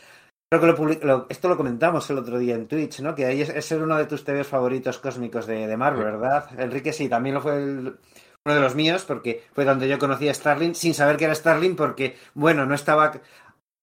Creo 0.49 0.77
que 0.77 1.07
lo, 1.07 1.27
esto 1.31 1.49
lo 1.49 1.57
comentamos 1.57 2.09
el 2.11 2.19
otro 2.19 2.39
día 2.39 2.55
en 2.55 2.69
Twitch, 2.69 3.01
¿no? 3.01 3.15
Que 3.15 3.25
ahí 3.25 3.41
es, 3.41 3.49
es 3.49 3.73
uno 3.73 3.97
de 3.97 4.05
tus 4.05 4.23
TVs 4.23 4.47
favoritos 4.47 4.99
cósmicos 4.99 5.47
de, 5.47 5.67
de 5.67 5.77
Marvel, 5.79 6.05
¿verdad? 6.05 6.47
Enrique 6.59 6.93
sí, 6.93 7.09
también 7.09 7.37
lo 7.37 7.41
fue 7.41 7.57
el, 7.57 7.97
uno 8.45 8.57
de 8.57 8.61
los 8.61 8.75
míos, 8.75 9.05
porque 9.07 9.45
fue 9.55 9.65
donde 9.65 9.87
yo 9.87 10.01
conocí 10.01 10.29
a 10.29 10.35
Starling, 10.35 10.75
sin 10.75 10.95
saber 10.95 11.17
que 11.17 11.27
era 11.27 11.35
Starling, 11.35 11.77
porque, 11.77 12.17
bueno, 12.35 12.67
no 12.67 12.75
estaba 12.75 13.13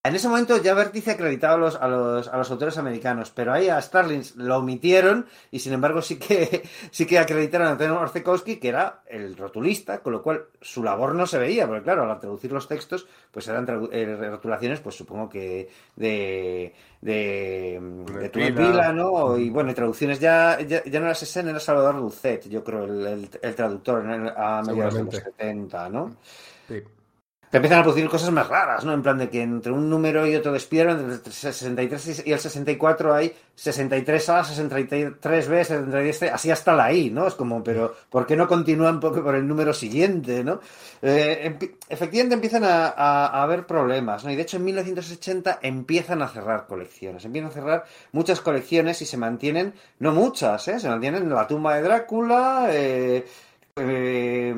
en 0.01 0.15
ese 0.15 0.29
momento 0.29 0.55
ya 0.61 0.73
Vértice 0.73 1.11
acreditaba 1.11 1.55
a 1.55 1.57
los, 1.57 1.75
a 1.75 1.87
los, 1.89 2.27
a 2.29 2.37
los 2.37 2.49
autores 2.49 2.77
americanos, 2.77 3.31
pero 3.35 3.51
ahí 3.51 3.67
a 3.67 3.81
Starling 3.81 4.23
lo 4.35 4.57
omitieron 4.57 5.25
y 5.51 5.59
sin 5.59 5.73
embargo 5.73 6.01
sí 6.01 6.17
que, 6.17 6.63
sí 6.91 7.05
que 7.05 7.19
acreditaron 7.19 7.67
a 7.67 7.71
Antonio 7.71 7.99
Orzekowski, 7.99 8.57
que 8.57 8.69
era 8.69 9.01
el 9.07 9.35
rotulista, 9.35 9.99
con 9.99 10.13
lo 10.13 10.23
cual 10.23 10.45
su 10.61 10.83
labor 10.83 11.15
no 11.15 11.27
se 11.27 11.37
veía, 11.37 11.67
porque 11.67 11.83
claro, 11.83 12.09
al 12.09 12.17
traducir 12.17 12.49
los 12.53 12.69
textos, 12.69 13.07
pues 13.29 13.45
eran 13.49 13.67
eh, 13.91 14.29
rotulaciones, 14.29 14.79
pues 14.79 14.95
supongo 14.95 15.27
que 15.27 15.69
de, 15.97 16.73
de, 17.01 17.81
de, 18.21 18.29
pila, 18.29 18.93
¿no? 18.93 19.37
Y 19.37 19.49
bueno, 19.49 19.71
y 19.71 19.73
traducciones 19.73 20.21
ya, 20.21 20.61
ya, 20.61 20.81
no 20.85 21.05
era 21.07 21.15
Sesen, 21.15 21.49
era 21.49 21.59
Salvador 21.59 21.97
Ducet, 21.97 22.47
yo 22.47 22.63
creo, 22.63 22.85
el, 22.85 23.29
el, 23.41 23.55
traductor 23.55 23.99
a 24.37 24.63
mediados 24.65 24.93
de 24.93 25.03
los 25.03 25.15
70, 25.15 25.89
¿no? 25.89 26.15
Sí 26.69 26.81
te 27.49 27.57
empiezan 27.57 27.79
a 27.79 27.83
producir 27.83 28.07
cosas 28.09 28.31
más 28.31 28.47
raras, 28.47 28.85
¿no? 28.85 28.93
En 28.93 29.01
plan 29.01 29.17
de 29.17 29.29
que 29.29 29.41
entre 29.41 29.71
un 29.71 29.89
número 29.89 30.27
y 30.27 30.35
otro 30.35 30.51
de 30.51 30.59
entre 30.59 31.13
el 31.15 31.21
63 31.21 32.27
y 32.27 32.31
el 32.31 32.39
64 32.39 33.13
hay 33.13 33.33
63A, 33.57 34.43
63B, 34.43 35.19
63C, 35.19 36.31
así 36.31 36.51
hasta 36.51 36.73
la 36.73 36.93
I, 36.93 37.09
¿no? 37.09 37.25
Es 37.27 37.33
como, 37.33 37.63
pero 37.63 37.95
¿por 38.09 38.27
qué 38.27 38.35
no 38.35 38.47
continúan 38.47 38.99
por, 38.99 39.23
por 39.23 39.35
el 39.35 39.47
número 39.47 39.73
siguiente, 39.73 40.43
¿no? 40.43 40.59
Eh, 41.01 41.57
efectivamente 41.89 42.35
empiezan 42.35 42.63
a, 42.65 42.89
a, 42.89 43.41
haber 43.41 43.65
problemas, 43.65 44.23
¿no? 44.23 44.31
Y 44.31 44.35
de 44.35 44.43
hecho 44.43 44.57
en 44.57 44.65
1980 44.65 45.59
empiezan 45.63 46.21
a 46.21 46.27
cerrar 46.27 46.67
colecciones, 46.67 47.25
empiezan 47.25 47.49
a 47.49 47.53
cerrar 47.53 47.85
muchas 48.11 48.41
colecciones 48.41 49.01
y 49.01 49.05
se 49.05 49.17
mantienen, 49.17 49.73
no 49.97 50.11
muchas, 50.11 50.67
¿eh? 50.67 50.79
Se 50.79 50.87
mantienen 50.87 51.27
la 51.29 51.47
tumba 51.47 51.75
de 51.75 51.81
Drácula, 51.81 52.67
eh, 52.69 53.25
eh, 53.79 54.55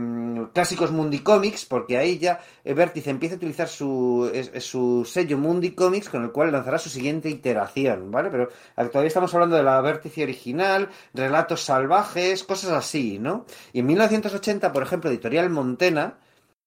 clásicos 0.54 0.92
Mundi 0.92 1.20
Comics, 1.20 1.66
porque 1.66 1.98
ahí 1.98 2.18
ya 2.20 2.40
Vértice 2.64 3.10
empieza 3.10 3.36
a 3.36 3.38
utilizar 3.38 3.68
su, 3.68 4.32
su 4.60 5.06
sello 5.06 5.38
Mundi 5.38 5.72
Comics 5.72 6.10
con 6.10 6.24
el 6.24 6.32
cual 6.32 6.52
lanzará 6.52 6.78
su 6.78 6.90
siguiente 6.90 7.30
iteración, 7.30 8.12
¿vale? 8.12 8.30
Pero 8.30 8.50
todavía 8.76 9.08
estamos 9.08 9.34
hablando 9.34 9.56
de 9.56 9.64
la 9.64 9.80
Vértice 9.82 10.24
original, 10.24 10.90
relatos 11.14 11.64
salvajes, 11.64 12.44
cosas 12.44 12.72
así, 12.72 13.20
¿no? 13.20 13.46
Y 13.74 13.80
en 13.80 13.86
1980, 13.88 14.72
por 14.72 14.84
ejemplo, 14.84 15.10
Editorial 15.10 15.50
Montena 15.50 16.18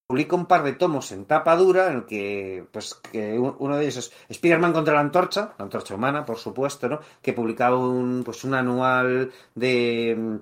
publica 0.06 0.36
un 0.36 0.46
par 0.46 0.62
de 0.62 0.74
tomos 0.74 1.12
en 1.12 1.24
tapa 1.24 1.56
dura 1.56 1.88
en 1.88 1.96
el 1.96 2.04
que, 2.06 2.66
pues, 2.70 2.94
que 2.94 3.38
uno 3.38 3.76
de 3.76 3.82
ellos 3.84 3.96
es 3.96 4.12
Spider-Man 4.28 4.72
contra 4.72 4.94
la 4.94 5.00
antorcha, 5.00 5.54
la 5.58 5.64
antorcha 5.64 5.94
humana, 5.94 6.24
por 6.24 6.38
supuesto, 6.38 6.88
¿no? 6.88 7.00
Que 7.22 7.32
publicaba 7.32 7.78
un, 7.78 8.22
pues, 8.24 8.44
un 8.44 8.54
anual 8.54 9.32
de 9.54 10.40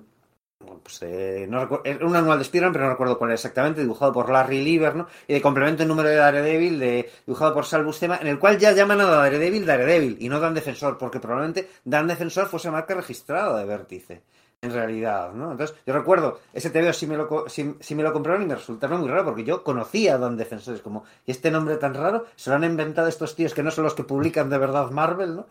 pues, 0.81 0.99
eh, 1.01 1.47
no 1.49 1.67
un 2.01 2.15
anual 2.15 2.37
de 2.37 2.43
Spider-Man, 2.43 2.73
pero 2.73 2.85
no 2.85 2.91
recuerdo 2.91 3.17
cuál 3.17 3.31
era 3.31 3.35
exactamente, 3.35 3.81
dibujado 3.81 4.11
por 4.11 4.29
Larry 4.29 4.63
Lieber, 4.63 4.95
¿no? 4.95 5.07
Y 5.27 5.33
de 5.33 5.41
complemento 5.41 5.83
el 5.83 5.89
número 5.89 6.09
de 6.09 6.15
Daredevil, 6.15 6.79
de, 6.79 7.09
dibujado 7.25 7.53
por 7.53 7.65
Sal 7.65 7.83
Buscema, 7.83 8.17
en 8.17 8.27
el 8.27 8.39
cual 8.39 8.57
ya 8.57 8.71
llaman 8.71 9.01
a 9.01 9.05
Daredevil 9.05 9.65
Daredevil 9.65 10.17
y 10.19 10.29
no 10.29 10.39
Dan 10.39 10.53
Defensor, 10.53 10.97
porque 10.97 11.19
probablemente 11.19 11.69
Dan 11.83 12.07
Defensor 12.07 12.47
fuese 12.47 12.71
marca 12.71 12.95
registrada 12.95 13.57
de 13.59 13.65
Vértice 13.65 14.21
en 14.63 14.71
realidad, 14.71 15.33
¿no? 15.33 15.51
Entonces, 15.51 15.75
yo 15.85 15.93
recuerdo, 15.93 16.39
ese 16.53 16.69
TVO 16.69 16.93
sí 16.93 17.05
me 17.05 17.17
lo, 17.17 17.27
me 17.27 18.03
lo 18.03 18.13
compraron 18.13 18.43
y 18.43 18.45
me 18.45 18.55
resultaron 18.55 19.01
muy 19.01 19.09
raro, 19.09 19.25
porque 19.25 19.43
yo 19.43 19.61
conocía 19.61 20.15
a 20.15 20.17
Don 20.17 20.37
Defensores, 20.37 20.81
como, 20.81 21.03
y 21.25 21.31
este 21.31 21.51
nombre 21.51 21.75
tan 21.75 21.93
raro, 21.93 22.25
se 22.37 22.49
lo 22.49 22.55
han 22.55 22.63
inventado 22.63 23.09
estos 23.09 23.35
tíos 23.35 23.53
que 23.53 23.61
no 23.61 23.71
son 23.71 23.83
los 23.83 23.93
que 23.93 24.05
publican 24.05 24.49
de 24.49 24.57
verdad 24.57 24.89
Marvel, 24.89 25.35
¿no? 25.35 25.47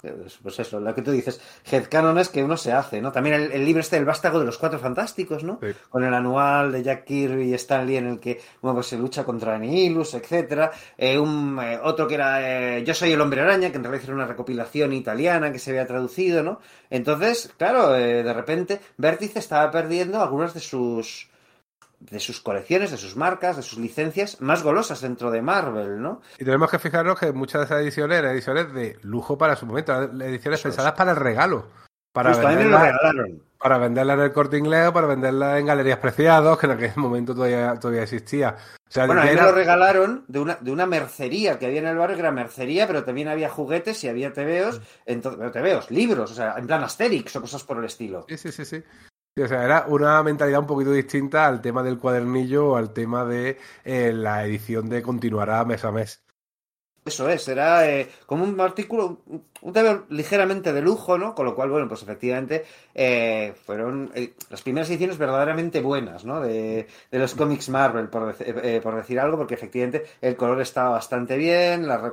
Pues 0.00 0.60
eso, 0.60 0.78
lo 0.78 0.94
que 0.94 1.02
tú 1.02 1.10
dices, 1.10 1.40
headcanon 1.68 2.18
es 2.18 2.28
que 2.28 2.44
uno 2.44 2.56
se 2.56 2.72
hace, 2.72 3.02
¿no? 3.02 3.10
También 3.10 3.50
el, 3.52 3.64
libro 3.64 3.80
este, 3.80 3.96
El 3.96 4.04
vástago 4.04 4.38
de 4.38 4.46
los 4.46 4.56
cuatro 4.56 4.78
fantásticos, 4.78 5.42
¿no? 5.42 5.58
Con 5.88 6.04
el 6.04 6.14
anual 6.14 6.70
de 6.70 6.84
Jack 6.84 7.04
Kirby 7.04 7.50
y 7.50 7.54
Stan 7.54 7.84
Lee 7.84 7.96
en 7.96 8.06
el 8.06 8.20
que, 8.20 8.40
bueno, 8.62 8.76
pues 8.76 8.86
se 8.86 8.96
lucha 8.96 9.24
contra 9.24 9.56
Anihilus, 9.56 10.14
etcétera. 10.14 10.70
Eh, 10.96 11.18
un, 11.18 11.58
eh, 11.60 11.80
otro 11.82 12.06
que 12.06 12.14
era 12.14 12.76
eh, 12.76 12.84
Yo 12.84 12.94
soy 12.94 13.10
el 13.10 13.20
hombre 13.20 13.40
araña, 13.40 13.70
que 13.70 13.78
en 13.78 13.82
realidad 13.82 14.04
era 14.04 14.14
una 14.14 14.26
recopilación 14.26 14.92
italiana 14.92 15.50
que 15.50 15.58
se 15.58 15.70
había 15.70 15.86
traducido, 15.86 16.44
¿no? 16.44 16.60
Entonces, 16.90 17.52
claro, 17.56 17.90
de 17.90 18.32
repente, 18.32 18.80
Vértice 18.98 19.40
estaba 19.40 19.68
perdiendo 19.72 20.22
algunas 20.22 20.54
de 20.54 20.60
sus 20.60 21.28
de 22.00 22.20
sus 22.20 22.40
colecciones, 22.40 22.90
de 22.90 22.96
sus 22.96 23.16
marcas, 23.16 23.56
de 23.56 23.62
sus 23.62 23.78
licencias 23.78 24.40
más 24.40 24.62
golosas 24.62 25.00
dentro 25.00 25.30
de 25.30 25.42
Marvel, 25.42 26.00
¿no? 26.00 26.20
Y 26.38 26.44
tenemos 26.44 26.70
que 26.70 26.78
fijarnos 26.78 27.18
que 27.18 27.32
muchas 27.32 27.60
de 27.60 27.64
esas 27.66 27.82
ediciones 27.82 28.18
eran 28.18 28.32
ediciones 28.32 28.72
de 28.72 28.98
lujo 29.02 29.36
para 29.36 29.56
su 29.56 29.66
momento, 29.66 30.02
ediciones 30.02 30.60
pensadas 30.60 30.92
para 30.92 31.12
el 31.12 31.16
regalo. 31.16 31.66
Para 32.12 32.36
venderla, 32.36 32.94
para 33.58 33.78
venderla 33.78 34.14
en 34.14 34.20
el 34.20 34.32
corte 34.32 34.56
inglés 34.56 34.88
o 34.88 34.92
para 34.92 35.06
venderla 35.06 35.58
en 35.58 35.66
galerías 35.66 35.98
preciados, 35.98 36.58
que 36.58 36.66
en 36.66 36.72
aquel 36.72 36.92
momento 36.96 37.34
todavía, 37.34 37.74
todavía 37.74 38.02
existía. 38.02 38.56
bueno, 38.94 39.20
a 39.20 39.24
mí 39.24 39.30
me 39.34 39.42
lo 39.42 39.52
regalaron 39.52 40.24
de 40.26 40.40
una, 40.40 40.56
de 40.56 40.72
una 40.72 40.86
mercería 40.86 41.58
que 41.58 41.66
había 41.66 41.80
en 41.80 41.86
el 41.86 41.96
barrio, 41.96 42.16
que 42.16 42.22
era 42.22 42.32
mercería, 42.32 42.86
pero 42.86 43.04
también 43.04 43.28
había 43.28 43.50
juguetes 43.50 44.02
y 44.04 44.08
había 44.08 44.32
tebeos, 44.32 44.80
entonces, 45.04 45.52
tebeos, 45.52 45.90
libros, 45.90 46.32
o 46.32 46.34
sea, 46.34 46.54
en 46.56 46.66
plan 46.66 46.82
Asterix 46.82 47.36
o 47.36 47.40
cosas 47.40 47.62
por 47.62 47.78
el 47.78 47.84
estilo. 47.84 48.24
Sí, 48.28 48.38
sí, 48.38 48.52
sí, 48.52 48.64
sí 48.64 48.82
era 49.44 49.84
una 49.88 50.22
mentalidad 50.22 50.60
un 50.60 50.66
poquito 50.66 50.90
distinta 50.90 51.46
al 51.46 51.60
tema 51.60 51.82
del 51.82 51.98
cuadernillo 51.98 52.70
o 52.70 52.76
al 52.76 52.92
tema 52.92 53.24
de 53.24 53.58
eh, 53.84 54.12
la 54.12 54.44
edición 54.44 54.88
de 54.88 55.02
continuará 55.02 55.64
mes 55.64 55.84
a 55.84 55.92
mes. 55.92 56.22
Eso 57.04 57.28
es, 57.30 57.48
era 57.48 57.88
eh, 57.88 58.06
como 58.26 58.44
un 58.44 58.60
artículo, 58.60 59.22
un 59.62 59.72
tema 59.72 60.04
ligeramente 60.10 60.74
de 60.74 60.82
lujo, 60.82 61.16
¿no? 61.16 61.34
Con 61.34 61.46
lo 61.46 61.54
cual, 61.54 61.70
bueno, 61.70 61.88
pues 61.88 62.02
efectivamente 62.02 62.66
eh, 62.94 63.54
fueron 63.64 64.12
las 64.50 64.60
primeras 64.60 64.90
ediciones 64.90 65.16
verdaderamente 65.16 65.80
buenas, 65.80 66.26
¿no? 66.26 66.42
De, 66.42 66.86
los 67.10 67.34
cómics 67.34 67.70
Marvel, 67.70 68.08
por, 68.08 68.34
por, 68.82 68.96
decir 68.96 69.20
algo, 69.20 69.38
porque 69.38 69.54
efectivamente 69.54 70.04
el 70.20 70.36
color 70.36 70.60
estaba 70.60 70.90
bastante 70.90 71.38
bien, 71.38 71.88
la, 71.88 72.12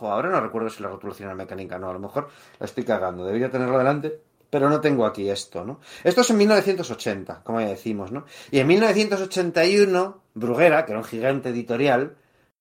ahora 0.00 0.30
no 0.30 0.40
recuerdo 0.40 0.70
si 0.70 0.82
la 0.82 0.88
rotulación 0.88 1.28
era 1.28 1.36
mecánica, 1.36 1.78
no, 1.78 1.90
a 1.90 1.92
lo 1.92 1.98
mejor 1.98 2.30
la 2.58 2.64
estoy 2.64 2.84
cagando, 2.84 3.26
debería 3.26 3.50
tenerlo 3.50 3.76
delante 3.76 4.29
pero 4.50 4.68
no 4.68 4.80
tengo 4.80 5.06
aquí 5.06 5.30
esto, 5.30 5.64
¿no? 5.64 5.80
Esto 6.04 6.20
es 6.20 6.30
en 6.30 6.38
1980, 6.38 7.42
como 7.44 7.60
ya 7.60 7.68
decimos, 7.68 8.12
¿no? 8.12 8.26
Y 8.50 8.58
en 8.58 8.66
1981, 8.66 10.22
Bruguera, 10.34 10.84
que 10.84 10.92
era 10.92 10.98
un 10.98 11.04
gigante 11.04 11.50
editorial, 11.50 12.16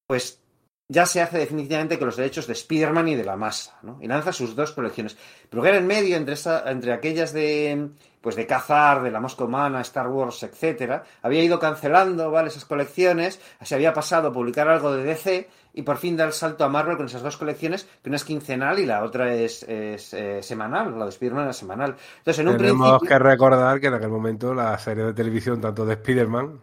pues 0.05 0.39
ya 0.87 1.05
se 1.05 1.21
hace 1.21 1.37
definitivamente 1.37 1.99
con 1.99 2.07
los 2.07 2.17
derechos 2.17 2.47
de 2.47 2.53
Spider-Man 2.53 3.09
y 3.09 3.15
de 3.15 3.23
la 3.23 3.37
masa, 3.37 3.77
¿no? 3.83 3.99
Y 4.01 4.07
lanza 4.07 4.33
sus 4.33 4.55
dos 4.55 4.71
colecciones. 4.71 5.17
Bruguera 5.51 5.77
en 5.77 5.85
medio, 5.85 6.17
entre, 6.17 6.35
entre 6.65 6.93
aquellas 6.93 7.31
de, 7.31 7.89
pues 8.21 8.35
de 8.35 8.47
cazar, 8.47 9.03
de 9.03 9.11
la 9.11 9.19
mosca 9.19 9.43
humana, 9.43 9.81
Star 9.81 10.07
Wars, 10.07 10.41
etcétera, 10.41 11.03
había 11.21 11.43
ido 11.43 11.59
cancelando, 11.59 12.31
¿vale? 12.31 12.49
Esas 12.49 12.65
colecciones, 12.65 13.39
se 13.61 13.75
había 13.75 13.93
pasado 13.93 14.29
a 14.29 14.33
publicar 14.33 14.67
algo 14.67 14.91
de 14.93 15.03
DC 15.03 15.47
y 15.73 15.83
por 15.83 15.97
fin 15.97 16.17
da 16.17 16.25
el 16.25 16.33
salto 16.33 16.63
a 16.63 16.69
Marvel 16.69 16.97
con 16.97 17.05
esas 17.05 17.21
dos 17.21 17.37
colecciones, 17.37 17.87
que 18.01 18.09
una 18.09 18.17
es 18.17 18.23
quincenal 18.23 18.79
y 18.79 18.85
la 18.85 19.03
otra 19.03 19.33
es, 19.33 19.65
eh, 19.67 20.39
semanal, 20.41 20.97
la 20.97 21.05
de 21.05 21.09
Spider-Man 21.09 21.43
era 21.43 21.53
semanal. 21.53 21.95
Entonces, 22.17 22.39
en 22.39 22.49
un 22.49 22.57
Tenemos 22.57 23.01
que 23.01 23.19
recordar 23.19 23.79
que 23.79 23.87
en 23.87 23.93
aquel 23.93 24.09
momento 24.09 24.53
la 24.53 24.77
serie 24.79 25.03
de 25.03 25.13
televisión, 25.13 25.61
tanto 25.61 25.85
de 25.85 25.93
Spider-Man 25.93 26.59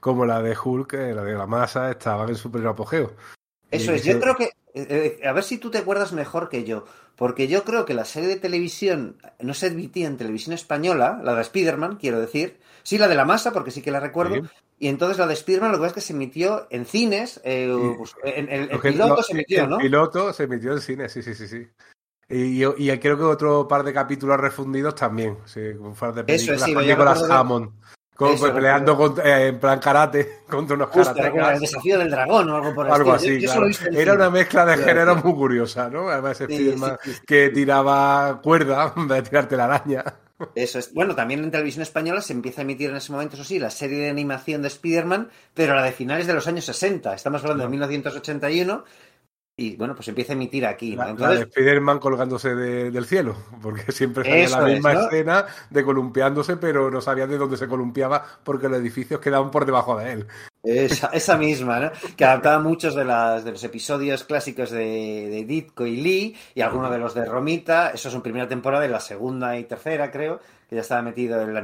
como 0.00 0.26
la 0.26 0.42
de 0.42 0.56
Hulk, 0.62 0.94
eh, 0.94 1.14
la 1.14 1.22
de 1.22 1.34
la 1.34 1.46
masa, 1.46 1.90
estaban 1.90 2.28
en 2.28 2.36
su 2.36 2.50
pleno 2.50 2.70
apogeo. 2.70 3.12
Eso 3.70 3.92
es, 3.92 4.04
yo 4.04 4.18
creo 4.18 4.36
que, 4.36 4.50
eh, 4.74 5.20
a 5.24 5.32
ver 5.32 5.44
si 5.44 5.58
tú 5.58 5.70
te 5.70 5.78
acuerdas 5.78 6.12
mejor 6.12 6.48
que 6.48 6.64
yo, 6.64 6.84
porque 7.14 7.46
yo 7.46 7.62
creo 7.64 7.84
que 7.84 7.94
la 7.94 8.04
serie 8.04 8.28
de 8.28 8.36
televisión 8.36 9.16
no 9.38 9.54
se 9.54 9.68
emitía 9.68 10.08
en 10.08 10.16
televisión 10.16 10.54
española, 10.54 11.20
la 11.22 11.34
de 11.34 11.42
Spider-Man, 11.42 11.96
quiero 11.96 12.18
decir, 12.18 12.58
sí, 12.82 12.98
la 12.98 13.06
de 13.06 13.14
la 13.14 13.24
masa, 13.24 13.52
porque 13.52 13.70
sí 13.70 13.82
que 13.82 13.92
la 13.92 14.00
recuerdo, 14.00 14.42
y 14.82 14.88
entonces 14.88 15.18
la 15.18 15.26
de 15.26 15.34
Spider-Man 15.34 15.72
lo 15.72 15.76
que 15.76 15.82
pasa 15.82 15.88
es 15.90 15.94
que 15.94 16.00
se 16.00 16.14
emitió 16.14 16.66
en 16.70 16.86
cines. 16.86 17.38
Eh, 17.44 17.70
pues, 17.98 18.16
en, 18.24 18.48
el, 18.48 18.80
piloto 18.80 19.22
se 19.22 19.34
emitió, 19.34 19.66
¿no? 19.66 19.76
El 19.76 19.82
piloto 19.82 20.32
se 20.32 20.44
emitió 20.44 20.72
en 20.72 20.80
cines, 20.80 21.12
sí, 21.12 21.22
sí, 21.22 21.34
sí, 21.34 21.46
sí. 21.46 21.68
Y, 22.30 22.64
y, 22.64 22.98
creo 22.98 23.18
que 23.18 23.24
otro 23.24 23.68
par 23.68 23.84
de 23.84 23.92
capítulos 23.92 24.40
refundidos 24.40 24.94
también. 24.94 25.36
Sí, 25.44 25.60
un 25.60 25.94
par 25.94 26.14
de 26.14 26.24
películas 26.24 26.62
Eso, 26.62 26.74
con 26.74 26.86
Nicolas 26.86 27.22
Hammond. 27.28 27.72
peleando 28.54 29.14
eh, 29.22 29.48
en 29.48 29.60
plan 29.60 29.78
karate 29.80 30.44
contra 30.48 30.76
unos 30.76 30.88
Justo, 30.88 31.14
El 31.22 31.60
desafío 31.60 31.98
del 31.98 32.10
dragón 32.10 32.48
o 32.48 32.56
algo 32.56 32.74
por 32.74 32.86
el 32.86 32.92
Algo 32.92 33.12
así, 33.12 33.38
claro. 33.38 33.66
Era 33.92 34.14
una 34.14 34.30
mezcla 34.30 34.64
de 34.64 34.78
género 34.78 35.16
muy 35.16 35.34
curiosa, 35.34 35.90
¿no? 35.90 36.08
Además, 36.08 36.40
ese 36.40 36.56
sí, 36.56 36.74
que 37.26 37.50
tiraba 37.50 38.40
cuerda 38.42 38.94
en 38.96 39.08
vez 39.08 39.24
de 39.24 39.28
tirarte 39.28 39.58
la 39.58 39.64
araña. 39.64 40.04
Eso 40.54 40.78
es. 40.78 40.92
Bueno, 40.92 41.14
también 41.14 41.42
en 41.44 41.50
televisión 41.50 41.82
española 41.82 42.20
se 42.20 42.32
empieza 42.32 42.60
a 42.60 42.64
emitir 42.64 42.90
en 42.90 42.96
ese 42.96 43.12
momento, 43.12 43.36
eso 43.36 43.44
sí, 43.44 43.58
la 43.58 43.70
serie 43.70 43.98
de 43.98 44.10
animación 44.10 44.62
de 44.62 44.68
Spider-Man, 44.68 45.28
pero 45.54 45.74
la 45.74 45.82
de 45.82 45.92
finales 45.92 46.26
de 46.26 46.34
los 46.34 46.46
años 46.46 46.64
60. 46.64 47.14
Estamos 47.14 47.42
hablando 47.42 47.64
de 47.64 47.70
1981 47.70 48.84
y 49.60 49.76
bueno, 49.76 49.94
pues 49.94 50.08
empieza 50.08 50.32
a 50.32 50.36
emitir 50.36 50.64
aquí. 50.64 50.96
¿no? 50.96 51.14
La, 51.14 51.30
de 51.34 51.42
Spider-Man 51.42 51.98
colgándose 51.98 52.54
del 52.54 53.04
cielo, 53.04 53.36
porque 53.60 53.92
siempre 53.92 54.24
salía 54.24 54.58
la 54.58 54.66
misma 54.66 54.92
escena 54.92 55.46
de 55.68 55.84
columpiándose, 55.84 56.56
pero 56.56 56.90
no 56.90 57.00
sabía 57.02 57.26
de 57.26 57.36
dónde 57.36 57.58
se 57.58 57.68
columpiaba 57.68 58.24
porque 58.42 58.68
los 58.68 58.80
edificios 58.80 59.20
quedaban 59.20 59.50
por 59.50 59.66
debajo 59.66 59.98
de 59.98 60.12
él. 60.12 60.26
Esa, 60.62 61.08
esa 61.14 61.38
misma, 61.38 61.80
¿no? 61.80 61.90
Que 62.16 62.24
adaptaba 62.24 62.58
muchos 62.58 62.94
de, 62.94 63.04
las, 63.04 63.44
de 63.44 63.52
los 63.52 63.64
episodios 63.64 64.24
clásicos 64.24 64.70
de, 64.70 65.28
de 65.30 65.44
Ditko 65.44 65.86
y 65.86 65.96
Lee 65.96 66.36
y 66.54 66.60
algunos 66.60 66.90
de 66.90 66.98
los 66.98 67.14
de 67.14 67.24
Romita. 67.24 67.90
Eso 67.90 68.08
es 68.08 68.14
en 68.14 68.20
primera 68.20 68.46
temporada 68.46 68.84
y 68.84 68.88
la 68.88 69.00
segunda 69.00 69.56
y 69.56 69.64
tercera, 69.64 70.10
creo 70.10 70.40
que 70.70 70.76
ya 70.76 70.82
estaba 70.82 71.02
metido 71.02 71.42
el, 71.42 71.56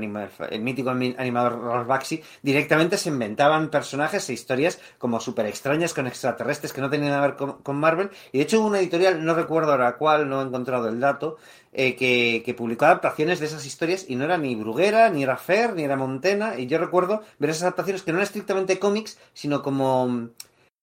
el 0.50 0.60
mítico 0.60 0.90
animador 0.90 1.60
Rolf 1.60 1.86
Baxi, 1.86 2.20
directamente 2.42 2.98
se 2.98 3.08
inventaban 3.08 3.70
personajes 3.70 4.28
e 4.28 4.32
historias 4.32 4.80
como 4.98 5.20
súper 5.20 5.46
extrañas 5.46 5.94
con 5.94 6.08
extraterrestres 6.08 6.72
que 6.72 6.80
no 6.80 6.90
tenían 6.90 7.12
nada 7.12 7.36
que 7.36 7.44
ver 7.44 7.54
con, 7.62 7.76
Marvel. 7.76 8.10
Y 8.32 8.38
de 8.38 8.44
hecho 8.44 8.58
hubo 8.58 8.66
una 8.66 8.80
editorial, 8.80 9.24
no 9.24 9.34
recuerdo 9.34 9.70
ahora 9.70 9.96
cuál, 9.96 10.28
no 10.28 10.42
he 10.42 10.44
encontrado 10.44 10.88
el 10.88 10.98
dato, 10.98 11.36
eh, 11.78 11.94
que, 11.94 12.42
que, 12.42 12.54
publicó 12.54 12.86
adaptaciones 12.86 13.38
de 13.38 13.44
esas 13.44 13.66
historias 13.66 14.06
y 14.08 14.16
no 14.16 14.24
era 14.24 14.38
ni 14.38 14.54
Bruguera, 14.54 15.10
ni 15.10 15.22
era 15.22 15.36
Fer, 15.36 15.74
ni 15.74 15.82
era 15.82 15.94
Montena. 15.94 16.58
Y 16.58 16.66
yo 16.66 16.78
recuerdo 16.78 17.20
ver 17.38 17.50
esas 17.50 17.64
adaptaciones 17.64 18.02
que 18.02 18.12
no 18.12 18.16
eran 18.16 18.24
estrictamente 18.24 18.78
cómics, 18.78 19.18
sino 19.34 19.60
como 19.60 20.30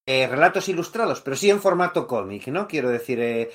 eh, 0.05 0.27
relatos 0.27 0.69
ilustrados, 0.69 1.21
pero 1.21 1.35
sí 1.35 1.49
en 1.49 1.59
formato 1.59 2.05
cómic, 2.05 2.47
¿no? 2.49 2.67
Quiero 2.67 2.89
decir, 2.89 3.19
eh, 3.21 3.49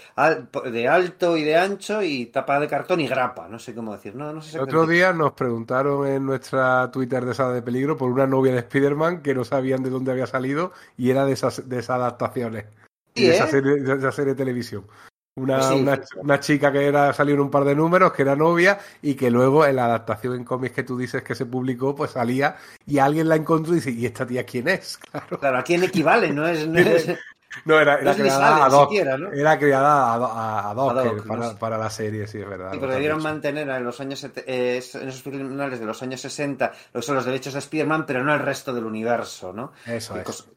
de 0.73 0.89
alto 0.89 1.37
y 1.37 1.45
de 1.45 1.57
ancho 1.57 2.03
y 2.03 2.27
tapa 2.27 2.59
de 2.59 2.67
cartón 2.67 3.01
y 3.01 3.07
grapa, 3.07 3.47
no 3.47 3.61
sé 3.61 3.73
cómo 3.73 3.93
decir, 3.93 4.17
no, 4.17 4.33
no 4.33 4.43
sé 4.43 4.59
otro 4.59 4.85
día 4.85 5.13
nos 5.13 5.35
preguntaron 5.35 6.09
en 6.09 6.27
nuestra 6.27 6.91
Twitter 6.91 7.25
de 7.25 7.35
Sala 7.35 7.53
de 7.53 7.63
Peligro 7.63 7.97
por 7.97 8.11
una 8.11 8.27
novia 8.27 8.53
de 8.53 8.59
Spider-Man 8.59 9.23
que 9.23 9.35
no 9.35 9.45
sabían 9.45 9.85
de 9.85 9.91
dónde 9.91 10.11
había 10.11 10.27
salido 10.27 10.73
y 10.97 11.11
era 11.13 11.25
de 11.25 11.35
esas, 11.35 11.69
de 11.69 11.79
esas 11.79 11.97
adaptaciones. 11.97 12.65
de, 13.15 13.31
esa 13.31 13.47
serie, 13.47 13.77
de 13.77 13.95
esa 13.95 14.11
serie 14.11 14.33
de 14.33 14.39
televisión. 14.39 14.87
Una, 15.39 16.01
una, 16.17 16.41
chica 16.41 16.73
que 16.73 16.87
era 16.87 17.13
salió 17.13 17.35
en 17.35 17.41
un 17.41 17.51
par 17.51 17.65
de 17.65 17.75
números, 17.75 18.13
que 18.13 18.23
era 18.23 18.37
novia, 18.37 18.79
y 19.03 19.15
que 19.15 19.31
luego 19.31 19.65
en 19.65 19.77
la 19.77 19.87
adaptación 19.87 20.35
en 20.35 20.45
cómics 20.45 20.75
que 20.75 20.83
tú 20.83 20.99
dices 20.99 21.23
que 21.23 21.35
se 21.35 21.47
publicó, 21.47 21.95
pues 21.95 22.13
salía 22.13 22.57
y 22.87 22.99
alguien 22.99 23.29
la 23.29 23.37
encontró 23.37 23.73
y 23.73 23.77
dice, 23.77 23.91
¿y 23.91 24.07
esta 24.07 24.27
tía 24.27 24.45
quién 24.45 24.69
es? 24.69 24.99
Claro, 25.41 25.59
¿a 25.59 25.63
quién 25.63 25.85
equivale? 25.85 26.33
No 26.33 26.47
es, 26.47 26.67
No, 27.65 27.81
era, 27.81 27.99
creada 28.15 28.67
a 28.67 28.69
Doc. 28.69 28.93
Era 28.93 29.59
creada 29.59 30.15
a, 30.15 30.75
Doc, 30.75 31.59
para, 31.59 31.79
la 31.79 31.91
serie, 31.91 32.27
sí, 32.27 32.39
es 32.39 32.49
verdad. 32.49 32.73
Sí, 32.73 32.79
pero 32.81 32.93
debieron 32.93 33.23
mantener 33.23 33.69
en 33.69 33.85
los 33.85 34.01
años 34.01 34.25
eh, 34.25 34.83
en 34.95 35.09
esos 35.09 35.23
finales 35.23 35.81
de 35.81 35.87
los 35.87 36.03
años 36.03 36.21
60 36.21 36.73
lo 36.93 37.03
son 37.03 37.15
los 37.15 37.25
derechos 37.25 37.55
de 37.55 37.61
Spider-Man, 37.61 38.05
pero 38.07 38.23
no 38.23 38.35
el 38.35 38.41
resto 38.41 38.73
del 38.73 38.85
universo, 38.85 39.53
¿no? 39.53 39.73
Eso 39.87 40.17
es. 40.17 40.49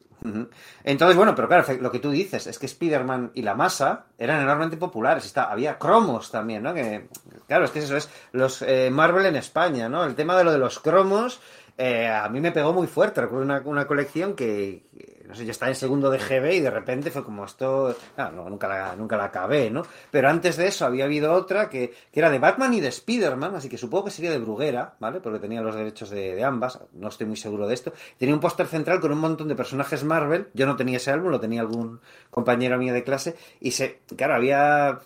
Entonces, 0.84 1.16
bueno, 1.16 1.34
pero 1.34 1.48
claro, 1.48 1.64
lo 1.80 1.90
que 1.90 1.98
tú 1.98 2.10
dices 2.10 2.46
es 2.46 2.58
que 2.58 2.66
Spider-Man 2.66 3.32
y 3.34 3.42
la 3.42 3.54
masa 3.54 4.06
eran 4.18 4.40
enormemente 4.40 4.76
populares. 4.76 5.24
Está, 5.24 5.50
había 5.50 5.78
cromos 5.78 6.30
también, 6.30 6.62
¿no? 6.62 6.74
Que, 6.74 7.08
claro, 7.46 7.64
es 7.64 7.70
que 7.70 7.80
eso 7.80 7.96
es 7.96 8.08
los 8.32 8.62
eh, 8.62 8.90
Marvel 8.90 9.26
en 9.26 9.36
España, 9.36 9.88
¿no? 9.88 10.04
El 10.04 10.14
tema 10.14 10.36
de 10.36 10.44
lo 10.44 10.52
de 10.52 10.58
los 10.58 10.78
cromos 10.78 11.40
eh, 11.78 12.08
a 12.08 12.28
mí 12.28 12.40
me 12.40 12.52
pegó 12.52 12.72
muy 12.72 12.86
fuerte. 12.86 13.20
Recuerdo 13.20 13.44
una, 13.44 13.60
una 13.64 13.86
colección 13.86 14.34
que, 14.34 14.84
no 15.26 15.34
sé, 15.34 15.44
yo 15.44 15.50
estaba 15.50 15.70
en 15.70 15.76
segundo 15.76 16.10
de 16.10 16.18
GB 16.18 16.54
y 16.54 16.60
de 16.60 16.70
repente 16.70 17.10
fue 17.10 17.24
como 17.24 17.44
esto. 17.44 17.96
no, 18.16 18.50
nunca, 18.50 18.68
la, 18.68 18.94
nunca 18.96 19.16
la 19.16 19.24
acabé, 19.24 19.70
¿no? 19.70 19.82
Pero 20.10 20.28
antes 20.28 20.56
de 20.56 20.66
eso 20.66 20.84
había 20.84 21.04
habido 21.04 21.32
otra 21.32 21.70
que, 21.70 21.94
que 22.12 22.20
era 22.20 22.30
de 22.30 22.38
Batman 22.38 22.74
y 22.74 22.80
de 22.80 22.88
Spider-Man, 22.88 23.54
así 23.54 23.68
que 23.68 23.78
supongo 23.78 24.04
que 24.04 24.10
sería 24.10 24.30
de 24.30 24.38
Bruguera, 24.38 24.94
¿vale? 25.00 25.20
Porque 25.20 25.38
tenía 25.38 25.62
los 25.62 25.74
derechos 25.74 26.10
de, 26.10 26.34
de 26.34 26.44
ambas, 26.44 26.80
no 26.92 27.08
estoy 27.08 27.26
muy 27.26 27.36
seguro 27.36 27.66
de 27.66 27.74
esto. 27.74 27.92
Tenía 28.18 28.34
un 28.34 28.40
póster 28.40 28.66
central 28.66 29.00
con 29.00 29.12
un 29.12 29.18
montón 29.18 29.48
de 29.48 29.56
personajes 29.56 30.04
Marvel. 30.04 30.48
Yo 30.54 30.66
no 30.66 30.76
tenía 30.76 30.98
ese 30.98 31.10
álbum, 31.10 31.30
lo 31.30 31.40
tenía 31.40 31.62
algún 31.62 32.00
compañero 32.30 32.76
mío 32.78 32.92
de 32.92 33.04
clase. 33.04 33.36
Y 33.60 33.70
se, 33.70 34.00
claro, 34.16 34.34
había 34.34 35.00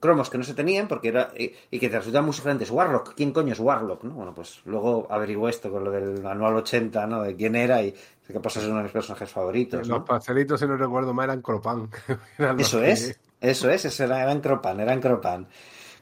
cromos 0.00 0.30
que 0.30 0.38
no 0.38 0.44
se 0.44 0.54
tenían 0.54 0.88
porque 0.88 1.08
era 1.08 1.32
y, 1.36 1.78
que 1.78 1.88
te 1.88 1.98
resultaban 1.98 2.26
muy 2.26 2.34
diferentes. 2.34 2.70
Warlock, 2.70 3.14
¿quién 3.14 3.32
coño 3.32 3.52
es 3.52 3.60
Warlock? 3.60 4.04
¿no? 4.04 4.14
Bueno, 4.14 4.34
pues 4.34 4.60
luego 4.64 5.06
averigué 5.10 5.50
esto 5.50 5.70
con 5.70 5.84
lo 5.84 5.90
del 5.90 6.24
anual 6.26 6.56
80, 6.56 7.06
¿no? 7.06 7.22
De 7.22 7.36
quién 7.36 7.54
era 7.56 7.82
y 7.82 7.94
qué 8.26 8.40
pasa 8.40 8.60
es 8.60 8.66
uno 8.66 8.78
de 8.78 8.84
mis 8.84 8.92
personajes 8.92 9.30
favoritos. 9.30 9.86
Los 9.88 10.04
pastelitos, 10.04 10.60
si 10.60 10.66
no 10.66 10.76
recuerdo 10.76 11.14
mal, 11.14 11.24
eran 11.24 11.42
Cropan. 11.42 11.88
eso 12.58 12.82
es, 12.82 13.18
eso 13.40 13.70
es, 13.70 13.84
eso 13.84 14.04
era, 14.04 14.22
eran 14.22 14.40
Cropan, 14.40 14.80
eran 14.80 15.00
Cropan. 15.00 15.46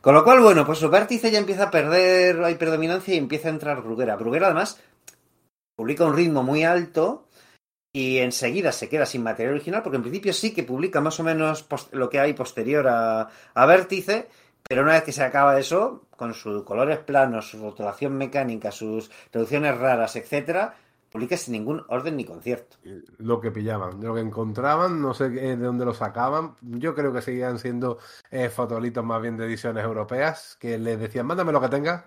Con 0.01 0.15
lo 0.15 0.23
cual, 0.23 0.41
bueno, 0.41 0.65
pues 0.65 0.79
su 0.79 0.89
vértice 0.89 1.31
ya 1.31 1.39
empieza 1.39 1.65
a 1.65 1.71
perder, 1.71 2.43
hay 2.43 2.55
predominancia 2.55 3.15
y 3.15 3.19
empieza 3.19 3.49
a 3.49 3.53
entrar 3.53 3.83
Bruguera. 3.83 4.17
Bruguera, 4.17 4.47
además, 4.47 4.81
publica 5.75 6.05
un 6.05 6.15
ritmo 6.15 6.43
muy 6.43 6.65
alto 6.65 7.26
y 7.97 8.19
enseguida 8.19 8.73
se 8.73 8.91
queda 8.91 9.07
sin 9.07 9.23
material 9.23 9.55
original, 9.55 9.83
porque 9.83 9.97
en 9.97 10.03
principio 10.03 10.35
sí 10.35 10.53
que 10.53 10.65
publica 10.65 11.01
más 11.01 11.19
o 11.19 11.23
menos 11.23 11.67
lo 11.93 12.11
que 12.11 12.21
hay 12.21 12.35
posterior 12.35 12.87
a, 12.87 13.31
Vértice, 13.67 14.29
pero 14.69 14.83
una 14.83 14.93
vez 14.93 15.03
que 15.05 15.13
se 15.13 15.25
acaba 15.25 15.59
eso, 15.59 16.03
con 16.15 16.35
sus 16.35 16.63
colores 16.65 16.99
planos, 16.99 17.49
su 17.49 17.59
rotulación 17.59 18.19
mecánica, 18.19 18.71
sus 18.71 19.11
traducciones 19.31 19.79
raras, 19.79 20.15
etcétera, 20.15 20.75
publica 21.11 21.39
sin 21.39 21.53
ningún 21.53 21.87
orden 21.89 22.19
ni 22.19 22.27
concierto. 22.27 22.77
Lo 23.17 23.41
que 23.41 23.51
pillaban, 23.51 23.99
lo 24.05 24.15
que 24.15 24.21
encontraban, 24.21 25.01
no 25.01 25.15
sé 25.15 25.31
de 25.31 25.57
dónde 25.57 25.87
lo 25.87 25.95
sacaban. 25.95 26.55
Yo 26.61 26.95
creo 26.95 27.15
que 27.15 27.23
seguían 27.23 27.59
siendo 27.59 27.97
eh, 28.31 28.51
fotolitos 28.51 29.07
más 29.07 29.23
bien 29.23 29.39
de 29.39 29.47
ediciones 29.47 29.83
europeas, 29.83 30.59
que 30.61 30.77
les 30.77 31.01
decían, 31.01 31.25
mándame 31.25 31.51
lo 31.51 31.63
que 31.63 31.71
tengas. 31.71 32.05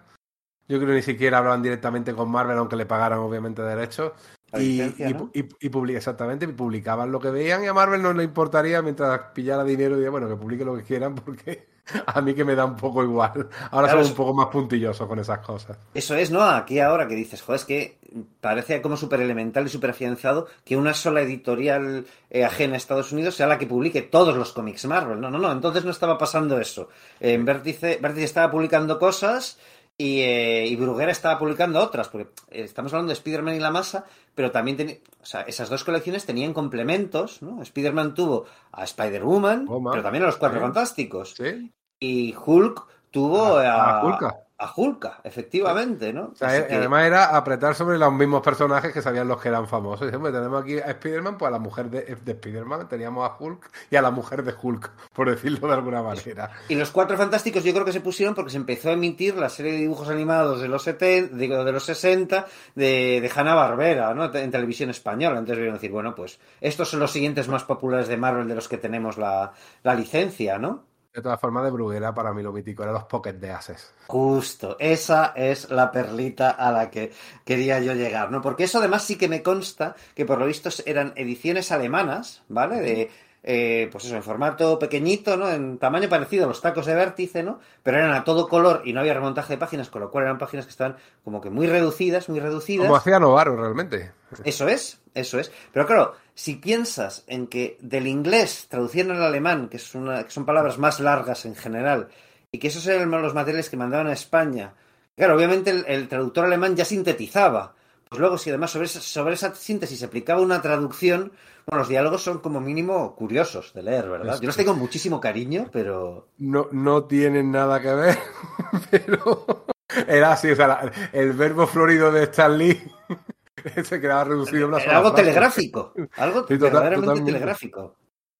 Yo 0.67 0.77
creo 0.77 0.89
que 0.89 0.97
ni 0.97 1.01
siquiera 1.01 1.39
hablaban 1.39 1.63
directamente 1.63 2.13
con 2.13 2.29
Marvel, 2.29 2.59
aunque 2.59 2.75
le 2.75 2.85
pagaran 2.85 3.17
obviamente 3.17 3.63
derechos. 3.63 4.11
Y, 4.57 4.81
y, 4.81 5.95
exactamente, 5.95 6.47
publicaban 6.47 7.11
lo 7.11 7.19
que 7.19 7.29
veían 7.29 7.63
y 7.63 7.67
a 7.67 7.73
Marvel 7.73 8.01
no 8.01 8.13
le 8.13 8.23
importaría 8.23 8.81
mientras 8.81 9.19
pillara 9.33 9.63
dinero 9.63 10.01
y 10.01 10.07
bueno, 10.07 10.27
que 10.27 10.35
publique 10.35 10.65
lo 10.65 10.75
que 10.75 10.83
quieran 10.83 11.15
porque 11.25 11.67
a 12.05 12.21
mí 12.21 12.33
que 12.33 12.43
me 12.43 12.55
da 12.55 12.65
un 12.65 12.75
poco 12.75 13.03
igual. 13.03 13.49
Ahora 13.71 13.91
soy 13.91 14.05
un 14.05 14.15
poco 14.15 14.33
más 14.33 14.47
puntilloso 14.47 15.07
con 15.07 15.19
esas 15.19 15.39
cosas. 15.39 15.77
Eso 15.93 16.15
es, 16.15 16.31
¿no? 16.31 16.41
Aquí 16.41 16.79
ahora 16.79 17.07
que 17.07 17.15
dices, 17.15 17.41
joder, 17.41 17.59
es 17.59 17.65
que 17.65 17.97
parece 18.41 18.81
como 18.81 18.97
súper 18.97 19.21
elemental 19.21 19.65
y 19.65 19.69
súper 19.69 19.91
afianzado 19.91 20.47
que 20.63 20.75
una 20.75 20.93
sola 20.93 21.21
editorial 21.21 22.05
eh, 22.29 22.43
ajena 22.43 22.73
a 22.73 22.77
Estados 22.77 23.11
Unidos 23.11 23.35
sea 23.35 23.47
la 23.47 23.57
que 23.57 23.67
publique 23.67 24.01
todos 24.01 24.35
los 24.35 24.53
cómics 24.53 24.85
Marvel. 24.85 25.19
No, 25.19 25.29
no, 25.29 25.37
no, 25.37 25.51
entonces 25.51 25.85
no 25.85 25.91
estaba 25.91 26.17
pasando 26.17 26.59
eso. 26.59 26.89
En 27.19 27.45
Vértice, 27.45 27.99
Vértice 28.01 28.25
estaba 28.25 28.51
publicando 28.51 28.99
cosas 28.99 29.59
y, 30.01 30.21
eh, 30.21 30.65
y, 30.65 30.77
Bruguera 30.77 31.11
estaba 31.11 31.37
publicando 31.37 31.77
otras, 31.77 32.07
porque 32.07 32.29
eh, 32.51 32.63
estamos 32.63 32.93
hablando 32.93 33.09
de 33.09 33.15
Spider-Man 33.15 33.55
y 33.55 33.59
la 33.59 33.69
masa, 33.69 34.05
pero 34.33 34.49
también 34.49 34.77
tenía, 34.77 34.95
o 35.21 35.25
sea, 35.25 35.41
esas 35.41 35.69
dos 35.69 35.83
colecciones 35.83 36.25
tenían 36.25 36.53
complementos, 36.53 37.41
¿no? 37.41 37.61
Spider-Man 37.61 38.13
tuvo 38.13 38.45
a 38.71 38.85
Spider-Woman, 38.85 39.67
pero 39.91 40.01
también 40.01 40.23
a 40.23 40.27
los 40.27 40.37
Cuatro 40.37 40.61
Fantásticos. 40.61 41.35
¿Sí? 41.35 41.69
Y 41.99 42.33
Hulk 42.33 42.87
tuvo 43.11 43.57
a, 43.57 43.99
a, 43.99 44.39
a 44.59 44.73
Hulka, 44.75 45.21
efectivamente, 45.23 46.11
¿no? 46.11 46.33
Además 46.41 47.05
era 47.05 47.35
apretar 47.37 47.75
sobre 47.75 47.97
los 47.97 48.11
mismos 48.11 48.41
personajes 48.41 48.91
que 48.91 49.01
sabían 49.01 49.25
los 49.25 49.41
que 49.41 49.47
eran 49.47 49.67
famosos. 49.69 50.09
Y 50.09 50.11
tenemos 50.11 50.61
aquí 50.61 50.77
a 50.77 50.91
Spider-Man, 50.91 51.37
pues 51.37 51.47
a 51.47 51.51
la 51.51 51.59
mujer 51.59 51.89
de, 51.89 52.01
de 52.01 52.31
Spider-Man, 52.33 52.89
teníamos 52.89 53.29
a 53.29 53.37
Hulk 53.39 53.71
y 53.89 53.95
a 53.95 54.01
la 54.01 54.11
mujer 54.11 54.43
de 54.43 54.53
Hulk, 54.61 54.91
por 55.13 55.29
decirlo 55.29 55.65
de 55.65 55.73
alguna 55.73 56.03
manera. 56.03 56.51
Y 56.67 56.75
los 56.75 56.91
cuatro 56.91 57.17
fantásticos 57.17 57.63
yo 57.63 57.71
creo 57.71 57.85
que 57.85 57.93
se 57.93 58.01
pusieron 58.01 58.35
porque 58.35 58.51
se 58.51 58.57
empezó 58.57 58.89
a 58.89 58.93
emitir 58.93 59.37
la 59.37 59.47
serie 59.47 59.71
de 59.71 59.77
dibujos 59.77 60.09
animados 60.09 60.59
de 60.59 60.67
los 60.67 60.83
70, 60.83 61.37
digo, 61.37 61.63
de 61.63 61.71
los 61.71 61.85
60, 61.85 62.45
de, 62.75 63.21
de 63.21 63.31
Hanna-Barbera, 63.33 64.13
¿no? 64.13 64.25
En 64.35 64.51
televisión 64.51 64.89
española. 64.89 65.39
Entonces 65.39 65.59
vieron 65.59 65.75
decir, 65.75 65.91
bueno, 65.91 66.13
pues 66.13 66.37
estos 66.59 66.89
son 66.89 66.99
los 66.99 67.11
siguientes 67.11 67.47
más 67.47 67.63
populares 67.63 68.09
de 68.09 68.17
Marvel 68.17 68.49
de 68.49 68.55
los 68.55 68.67
que 68.67 68.77
tenemos 68.77 69.17
la, 69.17 69.53
la 69.83 69.95
licencia, 69.95 70.57
¿no? 70.57 70.88
De 71.13 71.21
todas 71.23 71.39
formas, 71.39 71.63
de 71.63 71.71
Bruguera 71.71 72.13
para 72.13 72.33
mí 72.33 72.43
lo 72.43 72.53
mítico 72.53 72.83
era 72.83 72.91
los 72.91 73.05
Pocket 73.05 73.33
de 73.33 73.51
Ases. 73.51 73.93
Justo, 74.07 74.77
esa 74.79 75.33
es 75.35 75.69
la 75.69 75.91
perlita 75.91 76.51
a 76.51 76.71
la 76.71 76.91
que 76.91 77.11
quería 77.43 77.79
yo 77.79 77.93
llegar, 77.93 78.31
¿no? 78.31 78.41
Porque 78.41 78.65
eso 78.65 78.77
además 78.77 79.03
sí 79.03 79.17
que 79.17 79.27
me 79.27 79.41
consta 79.41 79.95
que 80.13 80.25
por 80.25 80.37
lo 80.39 80.45
visto 80.45 80.69
eran 80.85 81.13
ediciones 81.15 81.71
alemanas, 81.71 82.43
¿vale? 82.47 82.79
De 82.79 83.11
eh, 83.41 83.87
pues 83.91 84.05
eso, 84.05 84.15
en 84.15 84.23
formato 84.23 84.77
pequeñito, 84.77 85.37
¿no? 85.37 85.49
En 85.49 85.77
tamaño 85.77 86.09
parecido 86.09 86.45
a 86.45 86.47
los 86.47 86.61
tacos 86.61 86.85
de 86.85 86.95
vértice, 86.95 87.41
¿no? 87.41 87.59
Pero 87.83 87.97
eran 87.97 88.11
a 88.11 88.23
todo 88.23 88.49
color 88.49 88.81
y 88.83 88.91
no 88.91 88.99
había 88.99 89.13
remontaje 89.13 89.53
de 89.53 89.57
páginas, 89.57 89.89
con 89.89 90.01
lo 90.01 90.11
cual 90.11 90.25
eran 90.25 90.37
páginas 90.37 90.65
que 90.65 90.71
estaban 90.71 90.97
como 91.23 91.39
que 91.39 91.49
muy 91.49 91.67
reducidas, 91.67 92.27
muy 92.27 92.39
reducidas. 92.39 92.85
Como 92.85 92.97
hacía 92.97 93.19
Novaro 93.19 93.55
realmente. 93.55 94.11
Eso 94.43 94.67
es, 94.67 94.99
eso 95.13 95.39
es. 95.39 95.51
Pero 95.71 95.87
claro, 95.87 96.15
si 96.35 96.55
piensas 96.55 97.23
en 97.27 97.47
que 97.47 97.77
del 97.81 98.07
inglés 98.07 98.67
traduciendo 98.69 99.13
al 99.13 99.23
alemán, 99.23 99.69
que, 99.69 99.77
es 99.77 99.95
una, 99.95 100.25
que 100.25 100.31
son 100.31 100.45
palabras 100.45 100.77
más 100.77 100.99
largas 100.99 101.45
en 101.45 101.55
general, 101.55 102.09
y 102.51 102.59
que 102.59 102.67
esos 102.67 102.85
eran 102.87 103.09
los 103.09 103.33
materiales 103.33 103.69
que 103.69 103.77
mandaban 103.77 104.07
a 104.07 104.13
España, 104.13 104.73
claro, 105.15 105.35
obviamente 105.35 105.71
el 105.87 106.07
traductor 106.09 106.45
alemán 106.45 106.75
ya 106.75 106.83
sintetizaba. 106.83 107.75
Pues 108.09 108.19
luego, 108.19 108.39
si 108.39 108.49
además 108.49 108.71
sobre 108.71 108.87
esa, 108.87 109.01
sobre 109.01 109.35
esa 109.35 109.53
síntesis 109.53 109.99
se 109.99 110.05
aplicaba 110.05 110.41
una 110.41 110.63
traducción, 110.63 111.31
bueno, 111.67 111.81
los 111.81 111.89
diálogos 111.89 112.23
son 112.23 112.39
como 112.39 112.59
mínimo 112.59 113.15
curiosos 113.15 113.71
de 113.75 113.83
leer, 113.83 114.09
¿verdad? 114.09 114.39
Yo 114.41 114.47
los 114.47 114.57
tengo 114.57 114.73
muchísimo 114.73 115.19
cariño, 115.19 115.69
pero... 115.71 116.29
No, 116.39 116.67
no 116.71 117.03
tienen 117.03 117.51
nada 117.51 117.79
que 117.79 117.93
ver, 117.93 118.17
pero 118.89 119.67
era 120.07 120.31
así, 120.31 120.49
o 120.49 120.55
sea, 120.55 120.91
el 121.13 121.33
verbo 121.33 121.67
florido 121.67 122.11
de 122.11 122.23
Stan 122.23 122.57
Lee 122.57 122.81
se 123.83 124.01
quedaba 124.01 124.23
reducido 124.23 124.65
a 124.65 124.69
una 124.69 124.79
sola 124.79 124.97
Algo 124.97 125.13
telegráfico, 125.13 125.93
algo 126.17 126.45
verdaderamente 126.49 127.21
telegráfico. 127.21 127.95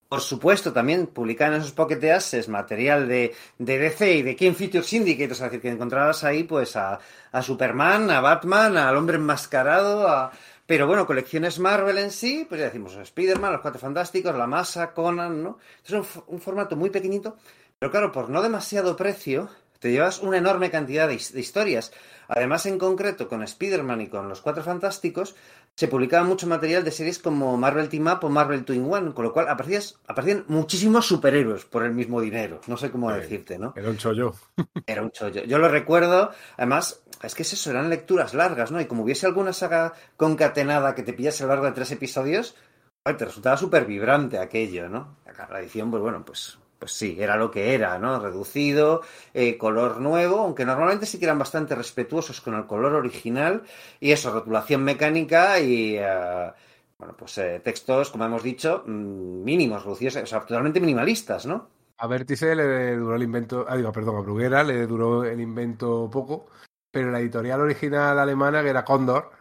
Por 0.09 0.21
supuesto, 0.21 0.73
también 0.73 1.05
publicaban 1.05 1.59
esos 1.59 1.71
Pocket 1.71 2.03
Asses 2.11 2.49
material 2.49 3.07
de, 3.07 3.35
de 3.59 3.77
DC 3.77 4.15
y 4.15 4.21
de 4.23 4.35
King 4.35 4.53
Feature 4.53 4.83
Syndicate, 4.83 5.31
es 5.31 5.39
decir, 5.39 5.61
que 5.61 5.69
encontrabas 5.69 6.23
ahí 6.23 6.43
pues 6.45 6.75
a, 6.75 6.99
a 7.31 7.41
Superman, 7.43 8.09
a 8.09 8.19
Batman, 8.19 8.75
al 8.75 8.97
hombre 8.97 9.17
enmascarado, 9.17 10.07
a... 10.07 10.31
pero 10.65 10.87
bueno, 10.87 11.05
colecciones 11.05 11.59
Marvel 11.59 11.99
en 11.99 12.09
sí, 12.09 12.43
pues 12.49 12.59
ya 12.59 12.65
decimos 12.65 12.95
Spider-Man, 12.95 13.51
los 13.51 13.61
Cuatro 13.61 13.79
Fantásticos, 13.79 14.35
La 14.35 14.47
Masa, 14.47 14.95
Conan, 14.95 15.43
¿no? 15.43 15.59
Es 15.85 15.91
un, 15.91 16.03
un, 16.25 16.41
formato 16.41 16.75
muy 16.75 16.89
pequeñito, 16.89 17.37
pero 17.77 17.91
claro, 17.91 18.11
por 18.11 18.31
no 18.31 18.41
demasiado 18.41 18.97
precio, 18.97 19.47
te 19.79 19.91
llevas 19.91 20.19
una 20.19 20.37
enorme 20.37 20.69
cantidad 20.69 21.07
de 21.07 21.15
historias. 21.15 21.91
Además, 22.27 22.65
en 22.65 22.77
concreto, 22.77 23.27
con 23.27 23.41
Spider-Man 23.41 24.01
y 24.01 24.07
con 24.07 24.29
los 24.29 24.41
Cuatro 24.41 24.63
Fantásticos, 24.63 25.35
se 25.75 25.87
publicaba 25.87 26.25
mucho 26.25 26.47
material 26.47 26.83
de 26.83 26.91
series 26.91 27.19
como 27.19 27.55
Marvel 27.57 27.89
Team 27.89 28.07
Up 28.07 28.19
o 28.23 28.29
Marvel 28.29 28.65
Twin 28.65 28.91
One, 28.91 29.13
con 29.13 29.25
lo 29.25 29.33
cual 29.33 29.47
aparecían 29.47 30.43
muchísimos 30.47 31.07
superhéroes 31.07 31.65
por 31.65 31.83
el 31.83 31.93
mismo 31.93 32.19
dinero. 32.21 32.59
No 32.67 32.77
sé 32.77 32.91
cómo 32.91 33.11
decirte, 33.11 33.57
¿no? 33.57 33.73
Era 33.75 33.89
un 33.89 33.97
chollo. 33.97 34.33
Era 34.85 35.01
un 35.01 35.11
chollo. 35.11 35.43
Yo 35.45 35.57
lo 35.57 35.69
recuerdo, 35.69 36.31
además, 36.57 37.01
es 37.23 37.35
que 37.35 37.43
es 37.43 37.53
eso, 37.53 37.69
eran 37.71 37.89
lecturas 37.89 38.33
largas, 38.33 38.71
¿no? 38.71 38.81
Y 38.81 38.85
como 38.85 39.03
hubiese 39.03 39.25
alguna 39.25 39.53
saga 39.53 39.93
concatenada 40.17 40.95
que 40.95 41.03
te 41.03 41.13
pillase 41.13 41.43
a 41.43 41.47
lo 41.47 41.53
largo 41.53 41.65
de 41.65 41.73
tres 41.73 41.91
episodios, 41.91 42.55
te 43.03 43.25
resultaba 43.25 43.57
súper 43.57 43.85
vibrante 43.85 44.37
aquello, 44.37 44.89
¿no? 44.89 45.17
La 45.49 45.59
edición, 45.59 45.89
pues 45.89 46.03
bueno, 46.03 46.23
pues 46.25 46.59
pues 46.79 46.93
sí, 46.93 47.17
era 47.19 47.35
lo 47.35 47.51
que 47.51 47.73
era, 47.73 47.99
¿no? 47.99 48.19
Reducido, 48.19 49.01
eh, 49.33 49.57
color 49.57 49.99
nuevo, 49.99 50.39
aunque 50.39 50.65
normalmente 50.65 51.05
sí 51.05 51.19
que 51.19 51.25
eran 51.25 51.37
bastante 51.37 51.75
respetuosos 51.75 52.39
con 52.39 52.55
el 52.55 52.65
color 52.65 52.93
original, 52.93 53.63
y 53.99 54.11
eso, 54.11 54.31
rotulación 54.31 54.83
mecánica 54.83 55.59
y, 55.59 55.97
eh, 55.97 56.51
bueno, 56.97 57.15
pues 57.17 57.37
eh, 57.37 57.61
textos, 57.63 58.09
como 58.09 58.25
hemos 58.25 58.43
dicho, 58.43 58.83
mm, 58.87 59.43
mínimos, 59.43 59.83
reducidos, 59.83 60.15
o 60.15 60.25
sea, 60.25 60.39
totalmente 60.39 60.79
minimalistas, 60.79 61.45
¿no? 61.45 61.67
A 61.97 62.07
Vértice 62.07 62.55
le 62.55 62.95
duró 62.95 63.15
el 63.15 63.23
invento, 63.23 63.65
ah, 63.67 63.75
digo, 63.75 63.91
perdón, 63.91 64.15
a 64.15 64.21
Bruguera 64.21 64.63
le 64.63 64.87
duró 64.87 65.25
el 65.25 65.41
invento 65.41 66.09
poco, 66.09 66.47
pero 66.89 67.11
la 67.11 67.19
editorial 67.19 67.59
original 67.59 68.17
alemana, 68.17 68.63
que 68.63 68.69
era 68.69 68.85
Condor, 68.85 69.31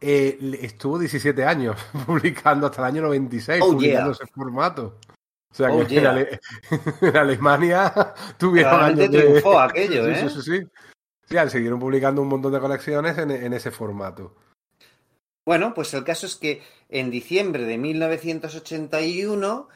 eh, 0.00 0.38
estuvo 0.60 0.98
17 0.98 1.44
años 1.44 1.76
publicando 2.06 2.66
hasta 2.66 2.82
el 2.82 2.88
año 2.88 3.02
96, 3.02 3.64
publicando 3.64 4.12
ese 4.12 4.26
formato. 4.26 4.98
O 5.50 5.54
sea 5.54 5.72
oh, 5.72 5.86
que 5.86 5.98
en, 7.00 7.16
Alemania 7.16 8.14
tuvieron 8.36 8.80
años 8.80 9.10
de... 9.10 9.42
aquello, 9.60 10.06
¿eh? 10.06 10.28
Sí, 10.28 10.28
sí, 10.28 10.42
sí. 10.42 10.66
Sí, 11.28 11.36
siguieron 11.50 11.78
publicando 11.78 12.22
un 12.22 12.28
montón 12.28 12.52
de 12.52 12.60
colecciones 12.60 13.18
en, 13.18 13.30
en 13.30 13.52
ese 13.52 13.70
formato. 13.70 14.34
Bueno, 15.46 15.74
pues 15.74 15.92
el 15.94 16.04
caso 16.04 16.26
es 16.26 16.36
que 16.36 16.62
en 16.88 17.10
diciembre 17.10 17.64
de 17.64 17.78
1981 17.78 19.68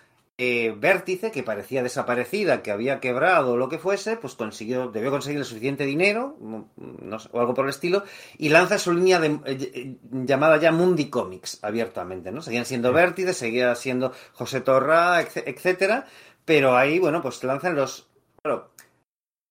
eh, 0.44 0.74
Vértice, 0.76 1.30
que 1.30 1.44
parecía 1.44 1.84
desaparecida, 1.84 2.62
que 2.62 2.72
había 2.72 2.98
quebrado 2.98 3.52
o 3.52 3.56
lo 3.56 3.68
que 3.68 3.78
fuese, 3.78 4.16
pues 4.16 4.34
consiguió, 4.34 4.88
debió 4.88 5.12
conseguir 5.12 5.38
el 5.38 5.44
suficiente 5.44 5.84
dinero, 5.86 6.36
o 6.40 7.40
algo 7.40 7.54
por 7.54 7.66
el 7.66 7.70
estilo, 7.70 8.02
y 8.38 8.48
lanza 8.48 8.76
su 8.76 8.92
línea 8.92 9.20
de, 9.20 9.28
eh, 9.28 9.40
eh, 9.46 9.96
llamada 10.10 10.56
ya 10.56 10.72
Mundi 10.72 11.08
Comics, 11.08 11.60
abiertamente, 11.62 12.32
¿no? 12.32 12.42
Seguían 12.42 12.64
siendo 12.64 12.92
Vértice, 12.92 13.34
seguía 13.34 13.72
siendo 13.76 14.12
José 14.32 14.62
Torra, 14.62 15.20
etcétera, 15.20 16.06
pero 16.44 16.76
ahí, 16.76 16.98
bueno, 16.98 17.22
pues 17.22 17.44
lanzan 17.44 17.76
los, 17.76 18.08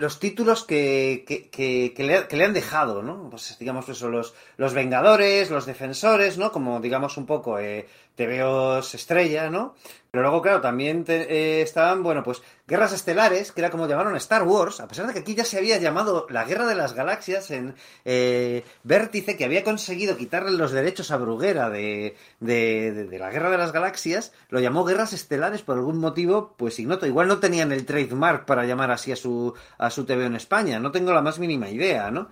los 0.02 0.20
títulos 0.20 0.66
que, 0.66 1.24
que, 1.26 1.94
que, 1.94 2.04
le, 2.04 2.44
han 2.44 2.54
dejado, 2.54 3.04
¿no? 3.04 3.30
Pues 3.30 3.56
digamos 3.60 3.88
eso, 3.88 4.10
los, 4.10 4.34
los 4.58 4.74
Vengadores, 4.74 5.52
los 5.52 5.66
Defensores, 5.68 6.38
¿no? 6.38 6.52
Como 6.52 6.82
digamos 6.82 7.16
un 7.18 7.28
poco 7.28 7.60
eh, 7.60 7.88
TVOs 8.26 8.94
estrella, 8.96 9.50
¿no? 9.50 9.76
Pero 10.12 10.24
luego, 10.24 10.42
claro, 10.42 10.60
también 10.60 11.06
eh, 11.08 11.62
estaban, 11.62 12.04
bueno, 12.04 12.22
pues 12.22 12.42
Guerras 12.68 12.92
Estelares, 12.92 13.54
que 13.54 13.62
era 13.62 13.70
como 13.70 13.88
llamaron 13.88 14.16
Star 14.18 14.44
Wars, 14.44 14.82
a 14.82 14.88
pesar 14.88 15.08
de 15.08 15.14
que 15.14 15.20
aquí 15.20 15.36
ya 15.36 15.46
se 15.46 15.58
había 15.58 15.78
llamado 15.78 16.28
la 16.30 16.44
Guerra 16.44 16.68
de 16.68 16.76
las 16.76 16.94
Galaxias 16.94 17.50
en 17.50 17.76
eh, 18.04 18.66
Vértice, 18.84 19.38
que 19.38 19.46
había 19.46 19.64
conseguido 19.64 20.18
quitarle 20.18 20.52
los 20.52 20.74
derechos 20.74 21.12
a 21.12 21.18
Bruguera 21.18 21.70
de, 21.70 22.18
de, 22.42 22.92
de, 22.92 23.20
la 23.20 23.30
Guerra 23.30 23.52
de 23.52 23.58
las 23.58 23.72
Galaxias, 23.72 24.34
lo 24.50 24.60
llamó 24.60 24.84
Guerras 24.84 25.14
Estelares 25.14 25.62
por 25.62 25.78
algún 25.78 26.00
motivo, 26.00 26.56
pues 26.58 26.78
ignoto. 26.78 27.06
Igual 27.06 27.30
no 27.30 27.40
tenían 27.40 27.72
el 27.72 27.86
trademark 27.86 28.46
para 28.46 28.66
llamar 28.66 28.92
así 28.92 29.14
a 29.14 29.16
su, 29.16 29.54
a 29.78 29.90
su 29.90 30.04
TV 30.04 30.26
en 30.26 30.36
España, 30.36 30.78
no 30.80 30.92
tengo 30.92 31.14
la 31.14 31.22
más 31.22 31.40
mínima 31.40 31.70
idea, 31.70 32.12
¿no? 32.12 32.28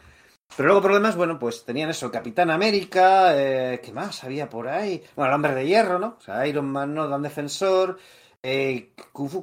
Pero 0.56 0.68
luego 0.68 0.82
problemas, 0.82 1.16
bueno, 1.16 1.38
pues 1.40 1.64
tenían 1.64 1.90
eso, 1.90 2.12
Capitán 2.12 2.50
América, 2.50 3.32
eh, 3.36 3.80
¿qué 3.84 3.92
más 3.94 4.24
había 4.24 4.50
por 4.50 4.68
ahí? 4.68 5.02
Bueno, 5.16 5.30
el 5.30 5.36
Hombre 5.36 5.56
de 5.56 5.66
Hierro, 5.66 6.00
¿no? 6.00 6.18
O 6.18 6.22
sea, 6.22 6.46
Iron 6.48 6.66
Man, 6.66 6.94
¿no? 6.94 7.08
Dan 7.08 7.22
Defensor, 7.22 7.98
eh, 8.42 8.94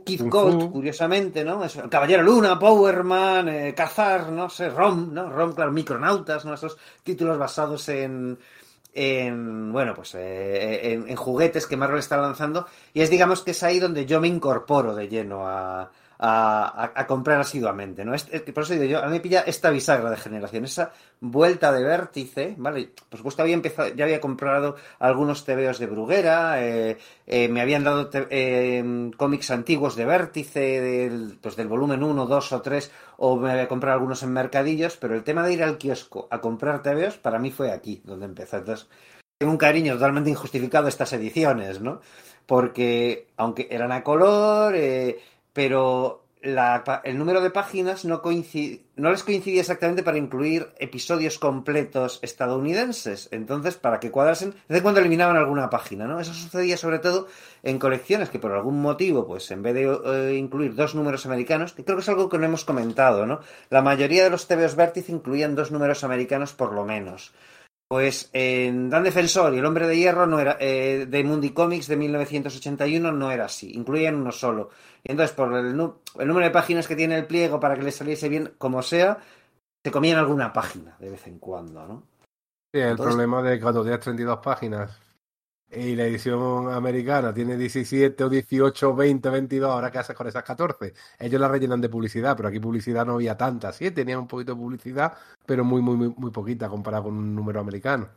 Keith 0.04 0.22
Gold, 0.22 0.70
curiosamente, 0.72 1.44
¿no? 1.44 1.62
el 1.62 1.88
Caballero 1.90 2.22
Luna, 2.22 2.58
Powerman, 2.58 3.48
eh, 3.48 3.74
Cazar, 3.74 4.30
no 4.30 4.48
sé, 4.48 4.70
Rom, 4.70 5.12
¿no? 5.12 5.30
Rom, 5.30 5.52
claro, 5.52 5.70
Micronautas, 5.70 6.44
¿no? 6.44 6.54
Esos 6.54 6.78
títulos 7.02 7.38
basados 7.38 7.88
en, 7.90 8.38
en 8.94 9.70
bueno, 9.70 9.92
pues 9.94 10.14
eh, 10.14 10.92
en, 10.92 11.08
en, 11.08 11.16
juguetes 11.16 11.66
que 11.66 11.76
Marvel 11.76 11.98
está 11.98 12.16
lanzando. 12.16 12.66
Y 12.94 13.02
es, 13.02 13.10
digamos, 13.10 13.42
que 13.42 13.50
es 13.50 13.62
ahí 13.62 13.78
donde 13.78 14.06
yo 14.06 14.20
me 14.20 14.28
incorporo 14.28 14.94
de 14.94 15.08
lleno 15.08 15.46
a, 15.46 15.90
a, 16.18 17.04
comprar 17.06 17.40
asiduamente, 17.40 18.04
¿no? 18.04 18.12
por 18.54 18.62
eso 18.64 18.72
digo 18.72 18.84
yo, 18.84 19.02
a 19.02 19.06
mí 19.06 19.12
me 19.12 19.20
pilla 19.20 19.40
esta 19.40 19.70
bisagra 19.70 20.10
de 20.10 20.16
generación, 20.16 20.64
esa 20.64 20.92
vuelta 21.20 21.72
de 21.72 21.82
vértice, 21.82 22.54
¿vale? 22.58 22.90
Por 23.08 23.18
supuesto, 23.18 23.42
había 23.42 23.54
empezado, 23.54 23.88
ya 23.94 24.04
había 24.04 24.20
comprado 24.20 24.76
algunos 24.98 25.44
tebeos 25.44 25.78
de 25.78 25.86
Bruguera, 25.86 26.62
eh, 26.64 26.98
eh, 27.26 27.48
me 27.48 27.60
habían 27.60 27.84
dado 27.84 28.10
eh, 28.12 29.10
cómics 29.16 29.50
antiguos 29.50 29.96
de 29.96 30.04
vértice, 30.04 30.80
del, 30.80 31.38
pues 31.40 31.56
del 31.56 31.68
volumen 31.68 32.02
1, 32.02 32.26
2 32.26 32.52
o 32.52 32.62
3, 32.62 32.90
o 33.18 33.36
me 33.36 33.52
había 33.52 33.68
comprado 33.68 33.94
algunos 33.94 34.22
en 34.22 34.32
mercadillos, 34.32 34.96
pero 34.96 35.14
el 35.14 35.24
tema 35.24 35.46
de 35.46 35.52
ir 35.52 35.62
al 35.62 35.78
kiosco 35.78 36.28
a 36.30 36.40
comprar 36.40 36.82
tebeos, 36.82 37.18
para 37.18 37.38
mí 37.38 37.50
fue 37.50 37.70
aquí 37.70 38.02
donde 38.04 38.26
empezó. 38.26 38.58
Entonces, 38.58 38.88
tengo 39.38 39.52
un 39.52 39.58
cariño 39.58 39.94
totalmente 39.94 40.30
injustificado 40.30 40.86
a 40.86 40.88
estas 40.88 41.12
ediciones, 41.12 41.80
¿no? 41.80 42.00
Porque, 42.46 43.26
aunque 43.36 43.66
eran 43.70 43.90
a 43.92 44.02
color, 44.04 44.74
pero 45.56 46.26
el 47.04 47.16
número 47.16 47.40
de 47.40 47.48
páginas 47.48 48.04
no, 48.04 48.20
les 49.10 49.22
coincidía 49.22 49.60
exactamente 49.62 50.02
para 50.02 50.18
incluir 50.18 50.68
episodios 50.78 51.38
completos 51.38 52.18
estadounidenses. 52.20 53.30
Entonces, 53.32 53.76
para 53.76 53.98
que 53.98 54.10
cuadrasen, 54.10 54.54
desde 54.68 54.82
cuando 54.82 55.00
eliminaban 55.00 55.38
alguna 55.38 55.70
página, 55.70 56.06
¿no? 56.06 56.20
Eso 56.20 56.34
sucedía 56.34 56.76
sobre 56.76 56.98
todo 56.98 57.26
en 57.62 57.78
colecciones 57.78 58.28
que 58.28 58.38
por 58.38 58.52
algún 58.52 58.82
motivo, 58.82 59.26
pues 59.26 59.50
en 59.50 59.62
vez 59.62 59.72
de 59.72 59.84
eh, 59.84 60.36
incluir 60.36 60.74
dos 60.74 60.94
números 60.94 61.24
americanos, 61.24 61.72
que 61.72 61.84
creo 61.84 61.96
que 61.96 62.02
es 62.02 62.08
algo 62.10 62.28
que 62.28 62.36
no 62.36 62.44
hemos 62.44 62.66
comentado, 62.66 63.24
¿no? 63.24 63.40
La 63.70 63.80
mayoría 63.80 64.24
de 64.24 64.30
los 64.30 64.46
TVOs 64.46 64.76
Vértice 64.76 65.10
incluían 65.10 65.54
dos 65.54 65.70
números 65.70 66.04
americanos 66.04 66.52
por 66.52 66.74
lo 66.74 66.84
menos. 66.84 67.32
Pues 67.88 68.30
en 68.32 68.90
Dan 68.90 69.04
Defensor 69.04 69.54
y 69.54 69.58
El 69.58 69.64
Hombre 69.64 69.86
de 69.86 69.96
Hierro 69.96 70.26
no 70.26 70.40
era, 70.40 70.56
eh, 70.58 71.06
de 71.08 71.24
Mundi 71.24 71.50
Comics 71.50 71.86
de 71.86 71.96
1981 71.96 73.12
no 73.12 73.30
era 73.30 73.44
así, 73.44 73.72
incluían 73.72 74.16
uno 74.16 74.32
solo. 74.32 74.70
Y 75.04 75.12
entonces, 75.12 75.36
por 75.36 75.54
el, 75.54 75.76
número 75.76 76.46
de 76.46 76.50
páginas 76.50 76.88
que 76.88 76.96
tiene 76.96 77.16
el 77.16 77.26
pliego 77.26 77.60
para 77.60 77.76
que 77.76 77.82
le 77.82 77.92
saliese 77.92 78.28
bien, 78.28 78.54
como 78.58 78.82
sea, 78.82 79.18
se 79.84 79.92
comían 79.92 80.18
alguna 80.18 80.52
página 80.52 80.96
de 80.98 81.10
vez 81.10 81.28
en 81.28 81.38
cuando, 81.38 81.86
¿no? 81.86 82.02
Sí, 82.74 82.80
el 82.80 82.96
problema 82.96 83.40
de 83.40 83.60
cuando 83.60 83.82
tienes 83.82 84.00
32 84.00 84.38
páginas 84.38 85.05
y 85.70 85.96
la 85.96 86.04
edición 86.04 86.72
americana 86.72 87.34
tiene 87.34 87.56
17 87.56 88.22
o 88.24 88.28
18 88.28 88.94
20 88.94 89.30
22, 89.30 89.70
ahora 89.70 89.90
qué 89.90 89.98
haces 89.98 90.16
con 90.16 90.26
esas 90.26 90.44
14. 90.44 90.94
Ellos 91.18 91.40
la 91.40 91.48
rellenan 91.48 91.80
de 91.80 91.88
publicidad, 91.88 92.36
pero 92.36 92.48
aquí 92.48 92.60
publicidad 92.60 93.04
no 93.04 93.14
había 93.14 93.36
tanta. 93.36 93.72
Sí, 93.72 93.90
tenían 93.90 94.20
un 94.20 94.28
poquito 94.28 94.54
de 94.54 94.60
publicidad, 94.60 95.14
pero 95.44 95.64
muy, 95.64 95.82
muy, 95.82 95.96
muy, 95.96 96.14
muy 96.16 96.30
poquita 96.30 96.68
comparado 96.68 97.04
con 97.04 97.14
un 97.14 97.34
número 97.34 97.60
americano. 97.60 98.08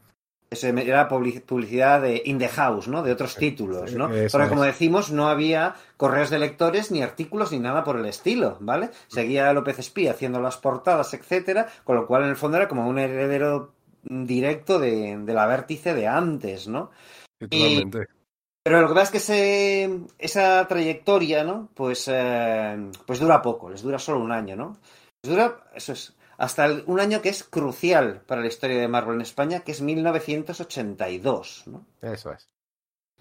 Eso 0.51 0.67
era 0.67 1.07
publicidad 1.07 2.01
de 2.01 2.23
in 2.25 2.39
the 2.39 2.47
house, 2.47 2.87
¿no? 2.87 3.03
De 3.03 3.11
otros 3.11 3.35
títulos, 3.35 3.93
¿no? 3.93 4.09
Porque 4.31 4.49
como 4.49 4.63
decimos, 4.63 5.11
no 5.11 5.27
había 5.27 5.75
correos 5.95 6.31
de 6.31 6.39
lectores, 6.39 6.89
ni 6.89 7.03
artículos, 7.03 7.51
ni 7.51 7.59
nada 7.59 7.83
por 7.83 7.97
el 7.97 8.05
estilo, 8.07 8.57
¿vale? 8.59 8.89
Seguía 9.07 9.53
López 9.53 9.77
Espía 9.77 10.11
haciendo 10.11 10.39
las 10.39 10.57
portadas, 10.57 11.13
etcétera, 11.13 11.67
con 11.83 11.97
lo 11.97 12.07
cual 12.07 12.23
en 12.23 12.29
el 12.29 12.35
fondo 12.35 12.57
era 12.57 12.67
como 12.67 12.87
un 12.87 12.97
heredero 12.97 13.73
directo 14.03 14.79
de, 14.79 15.21
la 15.27 15.45
vértice 15.45 15.93
de 15.93 16.07
antes, 16.07 16.67
¿no? 16.67 16.89
Totalmente. 17.39 18.07
pero 18.63 18.81
lo 18.81 18.89
que 18.89 18.93
pasa 18.93 19.17
es 19.17 19.25
que 19.25 20.05
esa 20.17 20.67
trayectoria, 20.67 21.43
¿no? 21.43 21.69
Pues, 21.73 22.05
eh, 22.11 22.91
pues 23.05 23.19
dura 23.19 23.41
poco, 23.41 23.69
les 23.69 23.81
dura 23.81 23.97
solo 23.97 24.19
un 24.19 24.31
año, 24.31 24.55
¿no? 24.55 24.77
Les 25.23 25.31
dura, 25.31 25.63
eso 25.73 25.93
es, 25.93 26.13
hasta 26.39 26.69
un 26.85 26.99
año 27.01 27.21
que 27.21 27.29
es 27.29 27.43
crucial 27.43 28.21
para 28.25 28.41
la 28.41 28.47
historia 28.47 28.79
de 28.79 28.87
Marvel 28.87 29.15
en 29.15 29.21
España, 29.21 29.59
que 29.59 29.73
es 29.73 29.81
1982. 29.81 31.63
¿no? 31.67 31.85
Eso 32.01 32.31
es. 32.31 32.47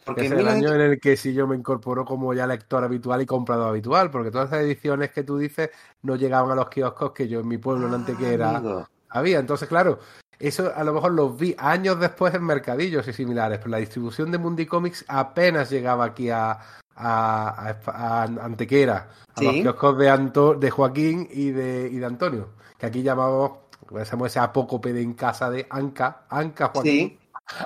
Porque 0.04 0.26
es 0.26 0.32
el 0.32 0.46
año 0.46 0.72
en 0.72 0.80
el 0.80 1.00
que 1.00 1.16
sí 1.16 1.34
yo 1.34 1.48
me 1.48 1.56
incorporo 1.56 2.04
como 2.04 2.32
ya 2.32 2.46
lector 2.46 2.84
habitual 2.84 3.20
y 3.20 3.26
comprador 3.26 3.70
habitual, 3.70 4.10
porque 4.12 4.30
todas 4.30 4.48
esas 4.48 4.62
ediciones 4.62 5.10
que 5.10 5.24
tú 5.24 5.36
dices 5.36 5.70
no 6.02 6.14
llegaban 6.14 6.52
a 6.52 6.54
los 6.54 6.68
kioscos 6.68 7.10
que 7.10 7.26
yo 7.26 7.40
en 7.40 7.48
mi 7.48 7.58
pueblo, 7.58 7.88
en 7.88 7.94
Antequera, 7.94 8.86
había. 9.08 9.40
Entonces, 9.40 9.68
claro, 9.68 9.98
eso 10.38 10.72
a 10.74 10.84
lo 10.84 10.92
mejor 10.92 11.12
los 11.12 11.36
vi 11.38 11.54
años 11.58 11.98
después 11.98 12.34
en 12.34 12.44
mercadillos 12.44 13.06
y 13.08 13.12
similares, 13.12 13.58
pero 13.58 13.70
la 13.70 13.78
distribución 13.78 14.30
de 14.30 14.38
Mundi 14.38 14.66
Comics 14.66 15.04
apenas 15.08 15.70
llegaba 15.70 16.06
aquí 16.06 16.30
a, 16.30 16.58
a, 16.94 18.22
Antequera, 18.22 19.08
a 19.34 19.42
los 19.42 19.54
kioscos 19.54 19.98
de, 19.98 20.10
Anto, 20.10 20.54
de 20.54 20.70
Joaquín 20.70 21.28
y 21.30 21.50
de, 21.50 21.88
y 21.90 21.98
de 21.98 22.06
Antonio 22.06 22.58
que 22.78 22.86
aquí 22.86 23.02
llamamos, 23.02 23.52
hacemos 24.00 24.28
ese 24.28 24.38
apócope 24.38 24.92
de 24.92 25.02
en 25.02 25.14
casa 25.14 25.50
de 25.50 25.66
Anca, 25.68 26.24
Anca 26.30 26.68
Joaquín, 26.68 27.18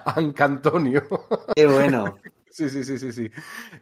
Anca 0.07 0.44
Antonio. 0.47 1.03
Qué 1.55 1.66
bueno. 1.66 2.19
Sí, 2.52 2.68
sí, 2.68 2.84
sí, 2.84 2.98
sí, 2.98 3.12
sí. 3.12 3.30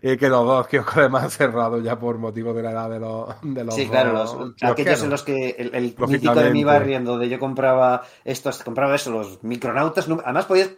Eh, 0.01 0.17
que 0.17 0.29
los 0.29 0.47
dos 0.47 0.69
kioscos 0.69 0.97
además 0.99 1.25
han 1.25 1.31
cerrado 1.31 1.81
ya 1.81 1.99
por 1.99 2.19
motivo 2.19 2.55
de 2.55 2.63
la 2.63 2.71
edad 2.71 2.89
de 2.89 3.01
los, 3.01 3.35
de 3.43 3.65
los 3.65 3.75
Sí, 3.75 3.89
claro, 3.89 4.13
los, 4.13 4.37
aquellos 4.63 5.03
en 5.03 5.11
los 5.11 5.25
que 5.25 5.57
el, 5.59 5.75
el 5.75 5.95
mítico 6.07 6.37
de 6.37 6.51
mi 6.51 6.63
barrio, 6.63 7.01
donde 7.01 7.29
yo 7.29 7.41
compraba 7.41 8.03
estos, 8.25 8.63
compraba 8.63 8.95
eso, 8.95 9.11
los 9.11 9.43
micronautas, 9.43 10.09
además 10.09 10.47
podías 10.47 10.71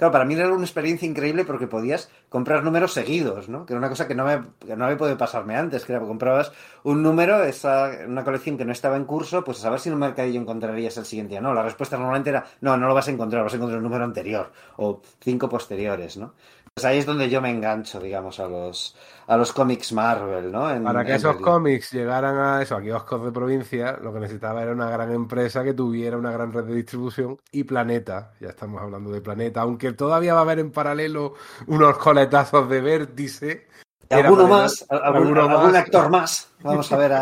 Claro, 0.00 0.12
para 0.12 0.24
mí 0.24 0.32
era 0.32 0.50
una 0.50 0.64
experiencia 0.64 1.06
increíble 1.06 1.44
porque 1.44 1.66
podías 1.66 2.10
comprar 2.30 2.64
números 2.64 2.94
seguidos, 2.94 3.50
¿no? 3.50 3.66
Que 3.66 3.74
era 3.74 3.78
una 3.80 3.90
cosa 3.90 4.08
que 4.08 4.14
no 4.14 4.24
me, 4.24 4.40
que 4.58 4.74
no 4.74 4.86
me 4.86 4.96
puede 4.96 5.14
pasarme 5.14 5.56
antes, 5.56 5.84
que 5.84 5.92
era 5.92 6.00
comprabas 6.00 6.52
un 6.84 7.02
número, 7.02 7.44
esa, 7.44 7.90
una 8.08 8.24
colección 8.24 8.56
que 8.56 8.64
no 8.64 8.72
estaba 8.72 8.96
en 8.96 9.04
curso, 9.04 9.44
pues 9.44 9.58
a 9.58 9.60
saber 9.60 9.78
si 9.78 9.90
en 9.90 9.96
un 9.96 10.00
mercadillo 10.00 10.40
encontrarías 10.40 10.96
el 10.96 11.04
siguiente 11.04 11.32
día. 11.32 11.42
No, 11.42 11.52
la 11.52 11.62
respuesta 11.62 11.98
normalmente 11.98 12.30
era, 12.30 12.46
no, 12.62 12.78
no 12.78 12.88
lo 12.88 12.94
vas 12.94 13.08
a 13.08 13.10
encontrar, 13.10 13.42
vas 13.42 13.52
a 13.52 13.56
encontrar 13.56 13.76
el 13.76 13.84
número 13.84 14.02
anterior 14.02 14.50
o 14.78 15.02
cinco 15.20 15.50
posteriores, 15.50 16.16
¿no? 16.16 16.32
Pues 16.74 16.84
ahí 16.84 16.98
es 16.98 17.06
donde 17.06 17.28
yo 17.28 17.42
me 17.42 17.50
engancho, 17.50 18.00
digamos, 18.00 18.40
a 18.40 18.46
los, 18.48 18.96
a 19.26 19.36
los 19.36 19.52
cómics 19.52 19.92
Marvel, 19.92 20.50
¿no? 20.50 20.62
Para 20.82 21.04
que 21.04 21.14
esos 21.16 21.36
cómics 21.36 21.92
llegaran 21.92 22.38
a 22.38 22.62
eso, 22.62 22.76
a 22.76 22.80
kioscos 22.80 23.24
de 23.24 23.32
provincia, 23.32 23.98
lo 24.00 24.12
que 24.12 24.20
necesitaba 24.20 24.62
era 24.62 24.72
una 24.72 24.88
gran 24.88 25.12
empresa 25.12 25.62
que 25.62 25.74
tuviera 25.74 26.16
una 26.16 26.30
gran 26.30 26.52
red 26.52 26.64
de 26.64 26.74
distribución 26.74 27.38
y 27.50 27.64
Planeta, 27.64 28.32
ya 28.40 28.48
estamos 28.48 28.80
hablando 28.80 29.10
de 29.10 29.20
Planeta, 29.20 29.60
aunque 29.62 29.92
todavía 29.92 30.32
va 30.32 30.40
a 30.40 30.42
haber 30.42 30.60
en 30.60 30.70
paralelo 30.70 31.34
unos 31.66 31.98
coletazos 31.98 32.68
de 32.70 32.80
vértice, 32.80 33.66
alguno 34.10 34.48
más, 34.48 34.84
algún, 34.88 35.76
actor 35.76 36.10
más, 36.10 36.48
vamos 36.62 36.90
a 36.92 36.96
ver 36.96 37.12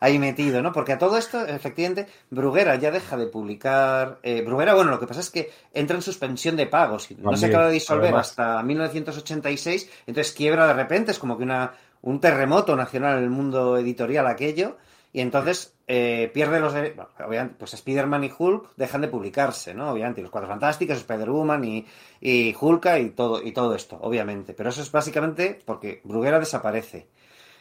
ahí 0.00 0.18
metido, 0.18 0.62
¿no? 0.62 0.72
Porque 0.72 0.92
a 0.92 0.98
todo 0.98 1.18
esto, 1.18 1.44
efectivamente, 1.46 2.10
Bruguera 2.30 2.76
ya 2.76 2.90
deja 2.90 3.16
de 3.16 3.26
publicar. 3.26 4.18
Eh, 4.22 4.42
Bruguera, 4.42 4.74
bueno, 4.74 4.90
lo 4.90 4.98
que 4.98 5.06
pasa 5.06 5.20
es 5.20 5.30
que 5.30 5.50
entra 5.72 5.96
en 5.96 6.02
suspensión 6.02 6.56
de 6.56 6.66
pagos. 6.66 7.08
No 7.18 7.36
se 7.36 7.46
acaba 7.46 7.66
de 7.66 7.72
disolver 7.72 8.14
hasta 8.14 8.62
1986, 8.62 9.90
entonces 10.06 10.32
quiebra 10.32 10.66
de 10.66 10.72
repente, 10.72 11.12
es 11.12 11.18
como 11.18 11.36
que 11.36 11.44
una, 11.44 11.72
un 12.02 12.20
terremoto 12.20 12.74
nacional 12.76 13.18
en 13.18 13.24
el 13.24 13.30
mundo 13.30 13.76
editorial 13.76 14.26
aquello. 14.26 14.76
Y 15.12 15.20
entonces 15.20 15.74
eh, 15.86 16.30
pierde 16.34 16.60
los 16.60 16.74
derechos. 16.74 17.06
obviamente, 17.26 17.56
pues 17.58 17.72
Spider-Man 17.74 18.24
y 18.24 18.32
Hulk 18.36 18.74
dejan 18.76 19.00
de 19.00 19.08
publicarse, 19.08 19.72
¿no? 19.72 19.90
Obviamente, 19.90 20.20
los 20.20 20.30
Cuatro 20.30 20.48
Fantásticos, 20.48 20.98
Spider-Woman 20.98 21.64
y, 21.64 21.86
y 22.20 22.54
Hulka 22.60 22.98
y 22.98 23.10
todo, 23.10 23.42
y 23.42 23.52
todo 23.52 23.74
esto, 23.74 23.98
obviamente. 24.00 24.52
Pero 24.52 24.68
eso 24.68 24.82
es 24.82 24.92
básicamente 24.92 25.60
porque 25.64 26.02
Bruguera 26.04 26.38
desaparece. 26.38 27.08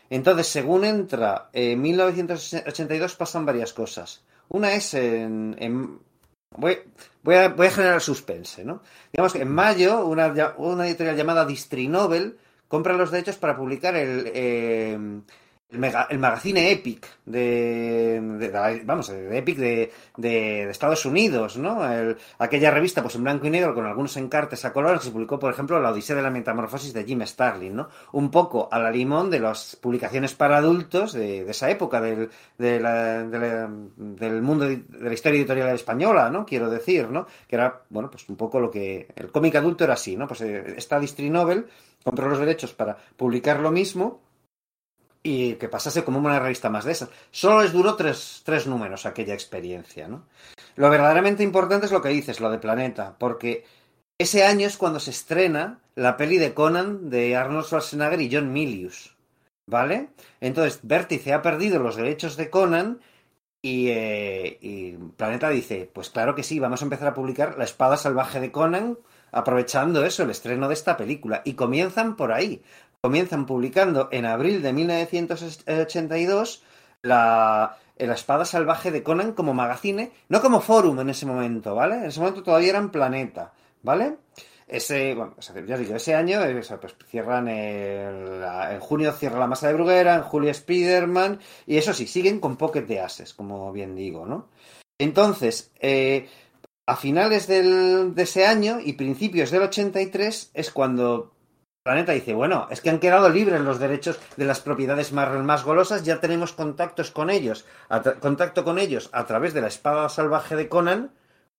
Entonces, 0.09 0.47
según 0.47 0.85
entra 0.85 1.49
en 1.53 1.81
1982, 1.81 3.15
pasan 3.15 3.45
varias 3.45 3.73
cosas. 3.73 4.23
Una 4.49 4.73
es 4.73 4.93
en. 4.93 5.99
voy, 6.51 6.79
voy, 7.23 7.35
a, 7.35 7.49
voy, 7.49 7.67
a, 7.67 7.71
generar 7.71 8.01
suspense, 8.01 8.63
¿no? 8.63 8.81
Digamos 9.11 9.33
que 9.33 9.41
en 9.41 9.51
mayo, 9.51 10.05
una, 10.05 10.53
una 10.57 10.87
editorial 10.87 11.15
llamada 11.15 11.45
Distri-Novel 11.45 12.37
compra 12.67 12.93
los 12.93 13.11
derechos 13.11 13.37
para 13.37 13.57
publicar 13.57 13.95
el. 13.95 14.31
Eh, 14.33 15.21
el, 15.69 15.83
el 16.09 16.19
magazine 16.19 16.71
Epic 16.71 17.05
de, 17.25 18.81
vamos 18.85 19.09
de 19.09 19.37
Epic 19.37 19.57
de, 19.57 19.91
de, 20.15 20.69
Estados 20.69 21.05
Unidos 21.05 21.57
no 21.57 21.81
aquella 22.37 22.71
revista 22.71 23.01
pues 23.01 23.15
en 23.15 23.23
blanco 23.23 23.47
y 23.47 23.49
negro 23.49 23.73
con 23.75 23.85
algunos 23.85 24.15
encartes 24.15 24.63
a 24.63 24.71
color 24.71 24.97
que 24.97 25.05
se 25.05 25.11
publicó 25.11 25.37
por 25.39 25.51
ejemplo 25.51 25.79
la 25.81 25.91
Odisea 25.91 26.15
de 26.15 26.21
la 26.21 26.29
Metamorfosis 26.29 26.93
de 26.93 27.03
Jim 27.03 27.21
Starlin 27.25 27.75
no 27.75 27.89
un 28.13 28.31
poco 28.31 28.69
a 28.71 28.79
la 28.79 28.89
limón 28.89 29.29
de 29.29 29.41
las 29.41 29.75
publicaciones 29.75 30.33
para 30.35 30.57
adultos 30.57 31.11
de, 31.11 31.49
esa 31.49 31.69
época 31.69 31.99
del, 31.99 32.29
del 32.57 34.41
mundo 34.41 34.69
de 34.69 34.83
la 35.01 35.13
historia 35.13 35.39
editorial 35.39 35.75
española 35.75 36.29
no 36.29 36.45
quiero 36.45 36.69
decir 36.69 37.09
no 37.09 37.27
que 37.47 37.55
era 37.57 37.81
bueno 37.89 38.09
pues 38.09 38.27
un 38.29 38.37
poco 38.37 38.61
lo 38.61 38.71
que 38.71 39.07
el 39.15 39.31
cómic 39.31 39.55
adulto 39.55 39.83
era 39.83 39.95
así 39.95 40.15
no 40.15 40.29
pues 40.29 40.41
eh, 40.41 40.75
esta 40.77 40.97
Distri 40.97 41.29
Novel 41.29 41.67
compró 42.03 42.29
los 42.29 42.39
derechos 42.39 42.73
para 42.73 42.95
publicar 43.17 43.59
lo 43.59 43.71
mismo 43.71 44.26
y 45.27 45.55
que 45.55 45.67
pasase 45.67 46.05
como 46.05 46.19
una 46.19 46.39
revista 46.39 46.69
más 46.69 46.85
de 46.85 46.93
esas. 46.93 47.09
Solo 47.31 47.61
les 47.61 47.73
duró 47.73 47.97
tres, 47.97 48.43
tres 48.45 48.65
números 48.65 49.05
aquella 49.05 49.33
experiencia, 49.33 50.07
¿no? 50.07 50.23
Lo 50.77 50.89
verdaderamente 50.89 51.43
importante 51.43 51.85
es 51.85 51.91
lo 51.91 52.01
que 52.01 52.07
dices, 52.07 52.39
lo 52.39 52.49
de 52.49 52.59
Planeta, 52.59 53.17
porque 53.19 53.65
ese 54.17 54.45
año 54.45 54.65
es 54.65 54.77
cuando 54.77 55.01
se 55.01 55.11
estrena 55.11 55.81
la 55.95 56.15
peli 56.15 56.37
de 56.37 56.53
Conan 56.53 57.09
de 57.09 57.35
Arnold 57.35 57.65
Schwarzenegger 57.65 58.21
y 58.21 58.29
John 58.33 58.53
Milius, 58.53 59.17
¿vale? 59.65 60.11
Entonces, 60.39 60.79
Vértice 60.83 61.33
ha 61.33 61.41
perdido 61.41 61.79
los 61.79 61.97
derechos 61.97 62.37
de 62.37 62.49
Conan 62.49 63.01
y, 63.61 63.89
eh, 63.89 64.57
y, 64.61 64.93
Planeta 65.17 65.49
dice, 65.49 65.89
pues 65.91 66.09
claro 66.09 66.35
que 66.35 66.43
sí, 66.43 66.57
vamos 66.57 66.81
a 66.81 66.85
empezar 66.85 67.09
a 67.09 67.13
publicar 67.13 67.57
La 67.57 67.65
espada 67.65 67.97
salvaje 67.97 68.39
de 68.39 68.53
Conan, 68.53 68.97
aprovechando 69.33 70.05
eso, 70.05 70.23
el 70.23 70.29
estreno 70.29 70.69
de 70.69 70.73
esta 70.75 70.95
película. 70.95 71.41
Y 71.43 71.55
comienzan 71.55 72.15
por 72.15 72.31
ahí 72.31 72.63
comienzan 73.01 73.45
publicando 73.45 74.09
en 74.11 74.25
abril 74.25 74.61
de 74.61 74.73
1982 74.73 76.63
la, 77.01 77.77
la 77.97 78.13
espada 78.13 78.45
salvaje 78.45 78.91
de 78.91 79.03
Conan 79.03 79.33
como 79.33 79.53
magazine, 79.53 80.11
no 80.29 80.41
como 80.41 80.61
forum 80.61 80.99
en 80.99 81.09
ese 81.09 81.25
momento, 81.25 81.75
¿vale? 81.75 81.95
En 81.95 82.05
ese 82.05 82.19
momento 82.19 82.43
todavía 82.43 82.69
eran 82.69 82.91
Planeta, 82.91 83.53
¿vale? 83.83 84.17
Ese, 84.67 85.15
bueno, 85.15 85.33
ya 85.65 85.77
digo, 85.77 85.95
ese 85.95 86.13
año, 86.13 86.43
eh, 86.43 86.53
pues 86.53 86.95
cierran 87.09 87.47
el, 87.47 88.43
en 88.43 88.79
junio 88.81 89.13
cierra 89.13 89.39
la 89.39 89.47
masa 89.47 89.67
de 89.67 89.73
Bruguera, 89.73 90.15
en 90.15 90.23
julio 90.23 90.53
Spiderman, 90.53 91.39
y 91.65 91.77
eso 91.77 91.93
sí, 91.93 92.05
siguen 92.05 92.41
con 92.41 92.57
Pocket 92.57 92.81
de 92.81 92.99
Ases, 92.99 93.33
como 93.33 93.71
bien 93.71 93.95
digo, 93.95 94.25
¿no? 94.25 94.49
Entonces, 94.99 95.71
eh, 95.79 96.27
a 96.85 96.97
finales 96.97 97.47
de 97.47 98.11
ese 98.17 98.45
año 98.45 98.79
y 98.83 98.93
principios 98.93 99.51
del 99.51 99.61
83 99.63 100.51
es 100.53 100.71
cuando 100.71 101.36
Planeta 101.87 102.11
dice, 102.11 102.33
bueno, 102.33 102.67
es 102.69 102.81
que 102.81 102.89
han 102.89 102.99
quedado 102.99 103.29
libres 103.29 103.61
los 103.61 103.79
derechos 103.79 104.19
de 104.35 104.43
las 104.43 104.59
propiedades 104.59 105.13
Marvel 105.13 105.43
más 105.43 105.63
golosas, 105.63 106.03
ya 106.03 106.19
tenemos 106.19 106.51
contactos 106.51 107.11
con 107.11 107.29
ellos, 107.29 107.63
contacto 108.19 108.65
con 108.65 108.77
ellos 108.77 109.09
a 109.13 109.25
través 109.25 109.53
de 109.53 109.61
la 109.61 109.67
espada 109.67 110.09
salvaje 110.09 110.57
de 110.57 110.67
Conan, 110.67 111.13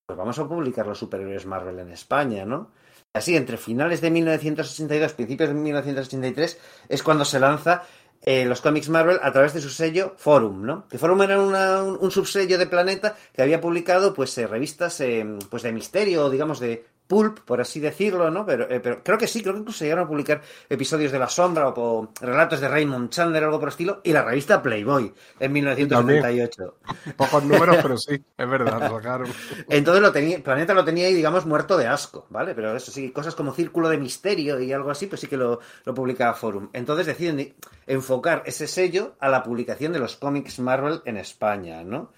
pues 0.05 0.19
vamos 0.19 0.39
a 0.39 0.47
publicar 0.47 0.87
los 0.87 0.99
superhéroes 0.99 1.47
Marvel 1.47 1.79
en 1.79 1.93
España, 1.93 2.45
¿no? 2.45 2.73
Así, 3.15 3.37
entre 3.37 3.57
finales 3.57 4.03
de 4.03 4.11
1962, 4.11 5.15
principios 5.15 5.49
de 5.49 5.55
1983, 5.55 6.61
es 6.91 7.03
cuando 7.03 7.25
se 7.25 7.41
lanza 7.41 7.85
eh, 8.21 8.45
los 8.45 8.61
cómics 8.61 8.91
Marvel 8.91 9.21
a 9.23 9.33
través 9.33 9.55
de 9.55 9.63
su 9.63 9.71
sello 9.71 10.13
Forum, 10.19 10.63
¿no? 10.63 10.87
Que 10.89 10.99
Forum 10.99 11.23
era 11.23 11.41
un, 11.41 12.11
subsello 12.11 12.59
de 12.59 12.67
Planeta 12.67 13.17
que 13.33 13.41
había 13.41 13.63
publicado, 13.63 14.13
pues, 14.13 14.37
eh, 14.37 14.47
revistas, 14.47 15.01
eh, 15.01 15.25
pues, 15.49 15.63
de 15.63 15.73
misterio, 15.73 16.29
digamos, 16.29 16.61
de 16.61 16.85
pulp, 17.09 17.41
por 17.41 17.61
así 17.61 17.81
decirlo, 17.81 18.31
¿no? 18.31 18.47
Pero, 18.47 18.71
eh, 18.71 18.81
pero, 18.81 19.03
creo 19.03 19.19
que 19.19 19.27
sí, 19.27 19.43
creo 19.43 19.55
que 19.55 19.61
incluso 19.61 19.83
llegaron 19.83 20.05
a 20.05 20.09
publicar 20.09 20.43
episodios 20.69 21.11
de 21.11 21.19
La 21.19 21.29
Sombra 21.29 21.69
o, 21.71 22.13
relatos 22.21 22.61
de 22.61 22.69
Raymond 22.69 23.11
Chandler, 23.11 23.45
algo 23.45 23.59
por 23.59 23.69
el 23.69 23.73
estilo, 23.73 24.01
y 24.05 24.13
la 24.13 24.23
revista 24.23 24.63
Playboy 24.63 25.13
en 25.41 25.53
1978. 25.53 26.75
Pocos 27.17 27.45
números, 27.45 27.79
pero 27.83 27.97
sí, 27.97 28.15
es 28.15 28.49
verdad, 28.49 28.91
sacaron. 28.91 29.29
Entonces 29.69 30.03
lo 30.03 30.13
tenía, 30.13 30.43
Planeta 30.43 30.75
lo 30.75 30.85
tenía 30.85 31.07
ahí, 31.07 31.15
digamos, 31.15 31.47
muerto 31.47 31.79
de 31.79 31.87
asco, 31.87 32.27
¿vale? 32.29 32.55
Pero 32.55 32.77
eso 32.77 32.93
sí, 32.93 33.11
cosas 33.11 33.35
como 33.35 33.55
Círculo 33.55 33.89
de 33.89 33.97
Misterio 33.97 34.61
y 34.61 34.73
algo 34.73 34.91
así, 34.91 35.07
pues 35.07 35.23
sí 35.23 35.27
que 35.27 35.39
lo, 35.39 35.61
lo 35.85 35.95
publicaba 35.95 36.35
Forum. 36.35 36.69
Entonces 36.75 37.07
deciden 37.07 37.55
enfocar 37.87 38.43
ese 38.45 38.67
sello 38.67 39.17
a 39.19 39.31
la 39.31 39.43
publicación 39.43 39.93
de 39.95 39.99
los 39.99 40.17
cómics 40.17 40.59
Marvel 40.59 41.01
en 41.07 41.17
España, 41.17 41.83
¿no? 41.83 42.13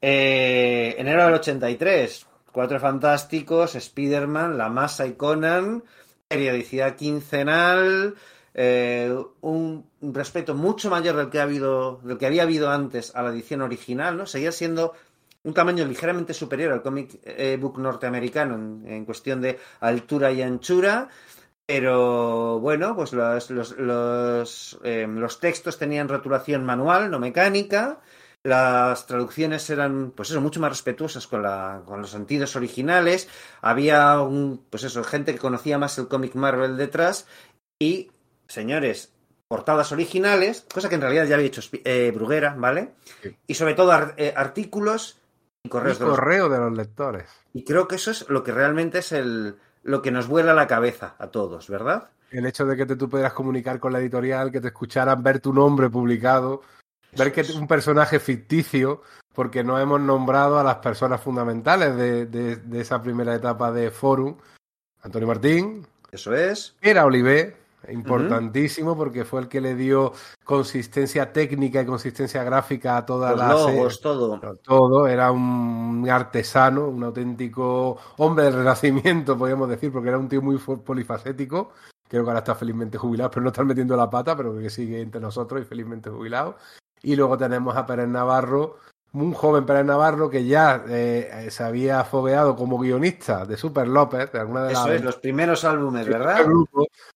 Eh, 0.00 0.94
enero 0.98 1.24
del 1.24 1.34
83, 1.34 2.26
Cuatro 2.56 2.80
Fantásticos, 2.80 3.74
Spider-Man, 3.74 4.56
La 4.56 4.70
Masa 4.70 5.06
y 5.06 5.12
Conan, 5.12 5.84
periodicidad 6.26 6.96
quincenal, 6.96 8.14
eh, 8.54 9.14
un 9.42 9.84
respeto 10.00 10.54
mucho 10.54 10.88
mayor 10.88 11.16
del 11.16 11.28
que, 11.28 11.38
ha 11.38 11.42
habido, 11.42 12.00
del 12.02 12.16
que 12.16 12.24
había 12.24 12.44
habido 12.44 12.70
antes 12.70 13.14
a 13.14 13.22
la 13.22 13.28
edición 13.28 13.60
original, 13.60 14.16
¿no? 14.16 14.24
Seguía 14.24 14.52
siendo 14.52 14.94
un 15.42 15.52
tamaño 15.52 15.84
ligeramente 15.84 16.32
superior 16.32 16.72
al 16.72 16.80
cómic 16.80 17.20
eh, 17.24 17.58
book 17.60 17.78
norteamericano 17.78 18.54
en, 18.54 19.04
cuestión 19.04 19.42
de 19.42 19.58
altura 19.80 20.32
y 20.32 20.40
anchura, 20.40 21.10
pero 21.66 22.58
bueno, 22.58 22.96
pues 22.96 23.12
los, 23.12 23.50
los, 23.50 24.78
eh, 24.82 25.06
los 25.06 25.40
textos 25.40 25.76
tenían 25.76 26.08
rotulación 26.08 26.64
manual, 26.64 27.10
no 27.10 27.18
mecánica, 27.18 28.00
las 28.46 29.06
traducciones 29.06 29.68
eran, 29.70 30.12
pues 30.12 30.30
eso, 30.30 30.40
mucho 30.40 30.60
más 30.60 30.70
respetuosas 30.70 31.26
con, 31.26 31.42
la, 31.42 31.82
con 31.84 32.00
los 32.00 32.10
sentidos 32.10 32.54
originales. 32.54 33.28
Había 33.60 34.20
un, 34.20 34.64
pues 34.70 34.84
eso, 34.84 35.02
gente 35.02 35.32
que 35.32 35.40
conocía 35.40 35.78
más 35.78 35.98
el 35.98 36.06
cómic 36.06 36.34
Marvel 36.36 36.76
detrás. 36.76 37.26
Y, 37.80 38.12
señores, 38.46 39.12
portadas 39.48 39.90
originales, 39.90 40.64
cosa 40.72 40.88
que 40.88 40.94
en 40.94 41.00
realidad 41.00 41.26
ya 41.26 41.34
había 41.34 41.48
hecho 41.48 41.60
eh, 41.84 42.12
Bruguera, 42.14 42.54
¿vale? 42.56 42.94
Y 43.48 43.54
sobre 43.54 43.74
todo 43.74 43.92
eh, 44.16 44.32
artículos 44.36 45.18
y 45.64 45.68
correos. 45.68 45.98
de 45.98 46.04
correo 46.04 46.48
de 46.48 46.58
los 46.58 46.76
lectores. 46.76 47.28
Y 47.52 47.64
creo 47.64 47.88
que 47.88 47.96
eso 47.96 48.12
es 48.12 48.28
lo 48.28 48.44
que 48.44 48.52
realmente 48.52 48.98
es 48.98 49.10
el, 49.10 49.56
lo 49.82 50.02
que 50.02 50.12
nos 50.12 50.28
vuela 50.28 50.54
la 50.54 50.68
cabeza 50.68 51.16
a 51.18 51.28
todos, 51.28 51.68
¿verdad? 51.68 52.10
El 52.30 52.46
hecho 52.46 52.64
de 52.64 52.76
que 52.76 52.86
te, 52.86 52.94
tú 52.94 53.08
pudieras 53.08 53.32
comunicar 53.32 53.80
con 53.80 53.92
la 53.92 53.98
editorial, 53.98 54.52
que 54.52 54.60
te 54.60 54.68
escucharan 54.68 55.22
ver 55.22 55.40
tu 55.40 55.52
nombre 55.52 55.90
publicado 55.90 56.62
ver 57.16 57.32
que 57.32 57.40
es 57.40 57.54
un 57.54 57.66
personaje 57.66 58.20
ficticio, 58.20 59.02
porque 59.34 59.62
no 59.62 59.78
hemos 59.78 60.00
nombrado 60.00 60.58
a 60.58 60.64
las 60.64 60.76
personas 60.76 61.20
fundamentales 61.20 61.96
de, 61.96 62.26
de, 62.26 62.80
esa 62.80 63.02
primera 63.02 63.34
etapa 63.34 63.70
de 63.70 63.90
Forum. 63.90 64.36
Antonio 65.02 65.28
Martín. 65.28 65.86
Eso 66.10 66.34
es. 66.34 66.74
Era 66.80 67.04
Olivé, 67.04 67.56
importantísimo, 67.88 68.96
porque 68.96 69.24
fue 69.24 69.42
el 69.42 69.48
que 69.48 69.60
le 69.60 69.74
dio 69.74 70.12
consistencia 70.44 71.32
técnica 71.32 71.82
y 71.82 71.86
consistencia 71.86 72.42
gráfica 72.44 72.96
a 72.96 73.06
toda 73.06 73.34
la 73.34 73.52
logos, 73.52 74.00
todo. 74.00 74.40
Todo. 74.62 75.06
Era 75.06 75.30
un 75.30 76.06
artesano, 76.10 76.88
un 76.88 77.04
auténtico 77.04 77.98
hombre 78.16 78.46
del 78.46 78.54
renacimiento, 78.54 79.36
podríamos 79.38 79.68
decir, 79.68 79.92
porque 79.92 80.08
era 80.08 80.18
un 80.18 80.28
tío 80.28 80.42
muy 80.42 80.58
polifacético. 80.58 81.72
Creo 82.08 82.22
que 82.22 82.30
ahora 82.30 82.38
está 82.38 82.54
felizmente 82.54 82.98
jubilado, 82.98 83.30
pero 83.30 83.42
no 83.42 83.48
está 83.48 83.64
metiendo 83.64 83.96
la 83.96 84.08
pata, 84.08 84.36
pero 84.36 84.56
que 84.56 84.70
sigue 84.70 85.00
entre 85.00 85.20
nosotros 85.20 85.60
y 85.60 85.64
felizmente 85.64 86.08
jubilado. 86.08 86.56
Y 87.02 87.16
luego 87.16 87.36
tenemos 87.38 87.76
a 87.76 87.86
Pérez 87.86 88.08
Navarro, 88.08 88.78
un 89.12 89.32
joven 89.32 89.64
Pérez 89.64 89.84
Navarro 89.84 90.28
que 90.28 90.44
ya 90.44 90.84
eh, 90.88 91.48
se 91.50 91.62
había 91.62 92.04
fogueado 92.04 92.56
como 92.56 92.78
guionista 92.78 93.44
de 93.44 93.56
Super 93.56 93.88
López, 93.88 94.30
de 94.32 94.40
alguna 94.40 94.64
de 94.64 94.72
Eso 94.72 94.92
es, 94.92 95.02
los 95.02 95.16
primeros 95.16 95.64
álbumes, 95.64 96.06
¿verdad? 96.06 96.40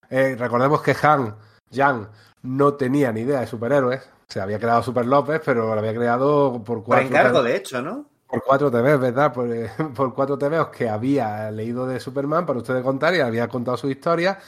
Eh, 0.09 0.37
recordemos 0.39 0.83
que 0.83 0.97
Han, 1.03 1.37
Jan, 1.73 2.09
no 2.43 2.75
tenía 2.75 3.13
ni 3.13 3.21
idea 3.21 3.41
de 3.41 3.47
superhéroes. 3.47 4.09
Se 4.29 4.41
había 4.41 4.59
creado 4.59 4.83
Super 4.83 5.07
López, 5.07 5.43
pero 5.45 5.67
lo 5.67 5.79
había 5.81 5.95
creado 5.95 6.63
por 6.65 6.83
cuatro. 6.85 7.09
Por 7.09 7.17
encargo, 7.17 7.43
de 7.43 7.57
hecho, 7.57 7.83
¿no? 7.83 8.07
Por 8.29 8.45
cuatro 8.45 8.71
TV, 8.71 8.97
¿verdad? 8.97 9.33
Por, 9.33 9.53
eh, 9.53 9.71
por 9.95 10.15
cuatro 10.15 10.39
TVs 10.39 10.69
que 10.69 10.89
había 10.89 11.51
leído 11.51 11.87
de 11.87 11.99
Superman 11.99 12.47
para 12.47 12.61
ustedes 12.61 12.83
contar 12.83 13.15
y 13.15 13.21
había 13.21 13.49
contado 13.49 13.77
su 13.77 13.91
historia 13.91 14.39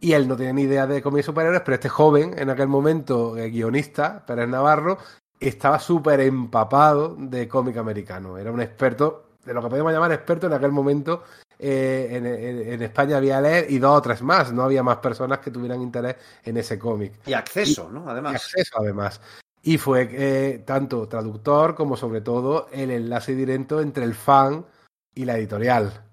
y 0.00 0.12
él 0.12 0.28
no 0.28 0.36
tenía 0.36 0.52
ni 0.52 0.62
idea 0.62 0.86
de 0.86 1.02
cómics 1.02 1.26
superhéroes, 1.26 1.62
pero 1.62 1.74
este 1.74 1.88
joven, 1.88 2.34
en 2.38 2.50
aquel 2.50 2.68
momento, 2.68 3.36
eh, 3.36 3.50
guionista, 3.50 4.24
Pérez 4.26 4.48
Navarro, 4.48 4.98
estaba 5.40 5.78
súper 5.78 6.20
empapado 6.20 7.16
de 7.18 7.48
cómic 7.48 7.76
americano. 7.76 8.38
Era 8.38 8.52
un 8.52 8.60
experto, 8.60 9.30
de 9.44 9.54
lo 9.54 9.62
que 9.62 9.68
podemos 9.68 9.92
llamar 9.92 10.12
experto 10.12 10.46
en 10.46 10.52
aquel 10.52 10.72
momento. 10.72 11.24
Eh, 11.58 12.66
en, 12.68 12.82
España 12.82 13.16
había 13.16 13.40
leer 13.40 13.70
y 13.70 13.78
dos 13.78 13.98
o 13.98 14.02
tres 14.02 14.20
más. 14.22 14.52
No 14.52 14.62
había 14.62 14.82
más 14.82 14.98
personas 14.98 15.38
que 15.38 15.50
tuvieran 15.50 15.80
interés 15.80 16.16
en 16.44 16.56
ese 16.58 16.78
cómic. 16.78 17.14
Y 17.26 17.32
acceso, 17.32 17.88
¿no? 17.90 18.08
Además. 18.08 18.32
Y 18.32 18.36
acceso, 18.36 18.78
además. 18.78 19.20
Y 19.62 19.78
fue 19.78 20.08
eh, 20.12 20.62
tanto 20.64 21.08
traductor 21.08 21.74
como, 21.74 21.96
sobre 21.96 22.20
todo, 22.20 22.68
el 22.70 22.90
enlace 22.90 23.34
directo 23.34 23.80
entre 23.80 24.04
el 24.04 24.14
fan 24.14 24.64
y 25.14 25.24
la 25.24 25.38
editorial. 25.38 26.04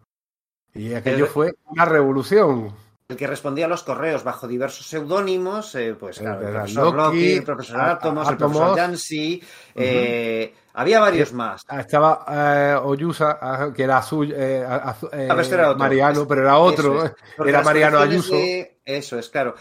Y 0.73 0.93
aquello 0.93 1.27
fue 1.27 1.53
una 1.65 1.85
revolución 1.85 2.73
el 3.13 3.17
que 3.17 3.27
respondía 3.27 3.65
a 3.65 3.69
los 3.69 3.83
correos 3.83 4.23
bajo 4.23 4.47
diversos 4.47 4.87
seudónimos, 4.87 5.73
eh, 5.75 5.95
pues 5.97 6.19
claro, 6.19 6.47
el 6.47 6.53
profesor 6.53 6.95
Loki, 6.95 7.33
el 7.33 7.43
profesor 7.43 7.81
Atomos, 7.81 8.29
el 8.29 8.37
profesor 8.37 8.75
Jansi, 8.75 9.41
eh, 9.75 10.53
había 10.73 10.99
varios 10.99 11.31
más. 11.31 11.63
Ah, 11.67 11.79
estaba 11.79 12.25
eh, 12.27 12.75
Oyusa, 12.83 13.37
ah, 13.39 13.71
que 13.73 13.83
era 13.83 13.99
ah, 13.99 15.75
Mariano, 15.77 16.27
pero 16.27 16.41
era 16.41 16.57
otro, 16.57 17.15
era 17.45 17.61
Mariano 17.61 17.99
Ayuso. 17.99 18.35
eso 18.83 19.19
es, 19.19 19.29
claro. 19.29 19.55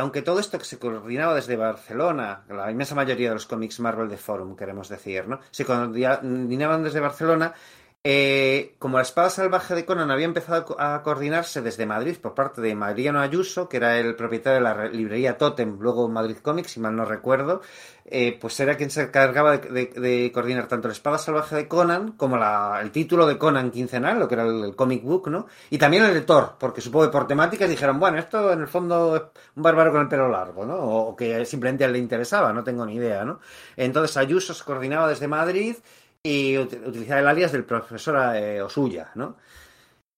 aunque 0.00 0.22
todo 0.22 0.38
esto 0.38 0.58
que 0.58 0.64
se 0.64 0.78
coordinaba 0.78 1.34
desde 1.34 1.56
Barcelona, 1.56 2.44
la 2.48 2.70
inmensa 2.70 2.94
mayoría 2.94 3.28
de 3.28 3.34
los 3.34 3.46
cómics 3.46 3.80
Marvel 3.80 4.08
de 4.08 4.16
Forum, 4.16 4.56
queremos 4.56 4.88
decir, 4.88 5.26
¿no? 5.26 5.40
Se 5.50 5.64
coordinaban 5.64 6.84
desde 6.84 7.00
Barcelona, 7.00 7.52
eh, 8.04 8.74
como 8.80 8.96
la 8.96 9.02
espada 9.02 9.30
salvaje 9.30 9.76
de 9.76 9.84
Conan 9.84 10.10
había 10.10 10.24
empezado 10.24 10.74
a 10.80 11.02
coordinarse 11.04 11.62
desde 11.62 11.86
Madrid 11.86 12.16
por 12.20 12.34
parte 12.34 12.60
de 12.60 12.74
Mariano 12.74 13.20
Ayuso, 13.20 13.68
que 13.68 13.76
era 13.76 13.96
el 13.96 14.16
propietario 14.16 14.58
de 14.58 14.60
la 14.60 14.88
librería 14.88 15.38
Totem, 15.38 15.78
luego 15.78 16.08
Madrid 16.08 16.38
Comics, 16.42 16.72
si 16.72 16.80
mal 16.80 16.96
no 16.96 17.04
recuerdo, 17.04 17.60
eh, 18.04 18.36
pues 18.40 18.58
era 18.58 18.76
quien 18.76 18.90
se 18.90 19.02
encargaba 19.02 19.58
de, 19.58 20.30
coordinar 20.34 20.66
tanto 20.66 20.88
la 20.88 20.94
espada 20.94 21.16
salvaje 21.16 21.54
de 21.54 21.68
Conan 21.68 22.12
como 22.12 22.38
el 22.80 22.90
título 22.90 23.24
de 23.24 23.38
Conan 23.38 23.70
quincenal, 23.70 24.18
lo 24.18 24.26
que 24.26 24.34
era 24.34 24.46
el, 24.46 24.74
comic 24.74 25.04
book, 25.04 25.28
¿no? 25.28 25.46
Y 25.70 25.78
también 25.78 26.04
el 26.04 26.12
de 26.12 26.22
Thor, 26.22 26.56
porque 26.58 26.80
supongo 26.80 27.06
que 27.06 27.12
por 27.12 27.28
temáticas 27.28 27.68
dijeron, 27.70 28.00
bueno, 28.00 28.18
esto 28.18 28.52
en 28.52 28.62
el 28.62 28.68
fondo 28.68 29.14
es 29.14 29.22
un 29.54 29.62
bárbaro 29.62 29.92
con 29.92 30.00
el 30.00 30.08
pelo 30.08 30.28
largo, 30.28 30.66
¿no? 30.66 30.74
O, 30.74 31.14
que 31.16 31.44
simplemente 31.44 31.84
a 31.84 31.86
él 31.86 31.92
le 31.92 32.00
interesaba, 32.00 32.52
no 32.52 32.64
tengo 32.64 32.84
ni 32.84 32.96
idea, 32.96 33.24
¿no? 33.24 33.38
Entonces 33.76 34.16
Ayuso 34.16 34.54
se 34.54 34.64
coordinaba 34.64 35.08
desde 35.08 35.28
Madrid 35.28 35.76
y 36.24 36.56
utilizar 36.56 37.18
el 37.18 37.26
alias 37.26 37.52
del 37.52 37.64
profesor 37.64 38.36
eh, 38.36 38.62
Osuya, 38.62 39.10
¿no? 39.16 39.36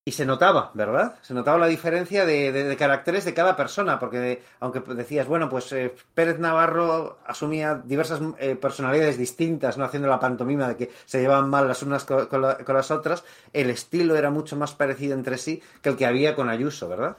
Y 0.07 0.13
se 0.13 0.27
notaba, 0.27 0.71
¿verdad? 0.75 1.19
Se 1.23 1.33
notaba 1.33 1.57
la 1.57 1.67
diferencia 1.67 2.27
de, 2.27 2.77
caracteres 2.79 3.25
de 3.25 3.33
cada 3.33 3.57
persona, 3.57 3.99
porque 3.99 4.43
aunque 4.61 4.81
decías, 4.81 5.27
bueno, 5.27 5.49
pues 5.49 5.73
eh, 5.73 5.95
Pérez 6.13 6.39
Navarro 6.39 7.21
asumía 7.25 7.81
diversas 7.83 8.21
eh, 8.39 8.55
personalidades 8.55 9.17
distintas, 9.17 9.79
¿no? 9.79 9.85
Haciendo 9.85 10.07
la 10.07 10.21
pantomima 10.21 10.69
de 10.69 10.77
que 10.77 10.91
se 11.07 11.23
llevaban 11.23 11.49
mal 11.49 11.67
las 11.67 11.83
unas 11.83 12.05
con, 12.05 12.43
las 12.43 12.91
otras, 12.91 13.25
el 13.55 13.71
estilo 13.71 14.15
era 14.15 14.31
mucho 14.31 14.57
más 14.57 14.75
parecido 14.75 15.15
entre 15.15 15.39
sí 15.39 15.63
que 15.81 15.89
el 15.89 15.97
que 15.97 16.05
había 16.05 16.35
con 16.35 16.51
Ayuso, 16.51 16.87
¿verdad? 16.87 17.17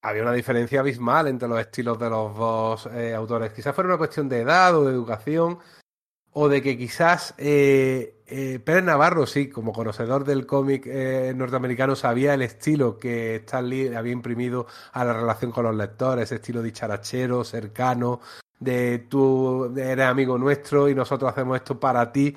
Había 0.00 0.22
una 0.22 0.32
diferencia 0.32 0.80
abismal 0.80 1.28
entre 1.28 1.48
los 1.48 1.60
estilos 1.60 1.98
de 1.98 2.08
los 2.08 2.34
dos 2.34 2.88
autores. 3.14 3.52
Quizás 3.52 3.74
fuera 3.74 3.90
una 3.90 3.98
cuestión 3.98 4.28
de 4.28 4.40
edad 4.40 4.74
o 4.74 4.86
de 4.86 4.92
educación, 4.92 5.58
o 6.32 6.48
de 6.48 6.62
que 6.62 6.76
quizás 6.76 7.34
eh, 8.34 8.58
Pérez 8.60 8.82
Navarro, 8.82 9.26
sí, 9.26 9.50
como 9.50 9.72
conocedor 9.72 10.24
del 10.24 10.46
cómic 10.46 10.86
eh, 10.86 11.34
norteamericano, 11.36 11.94
sabía 11.94 12.32
el 12.32 12.40
estilo 12.40 12.96
que 12.96 13.36
Stan 13.36 13.68
Lee 13.68 13.94
había 13.94 14.12
imprimido 14.14 14.66
a 14.92 15.04
la 15.04 15.12
relación 15.12 15.52
con 15.52 15.64
los 15.64 15.76
lectores, 15.76 16.32
estilo 16.32 16.62
dicharachero, 16.62 17.44
cercano, 17.44 18.20
de 18.58 19.00
tú 19.00 19.74
eres 19.76 20.06
amigo 20.06 20.38
nuestro 20.38 20.88
y 20.88 20.94
nosotros 20.94 21.30
hacemos 21.30 21.56
esto 21.56 21.78
para 21.78 22.10
ti, 22.10 22.34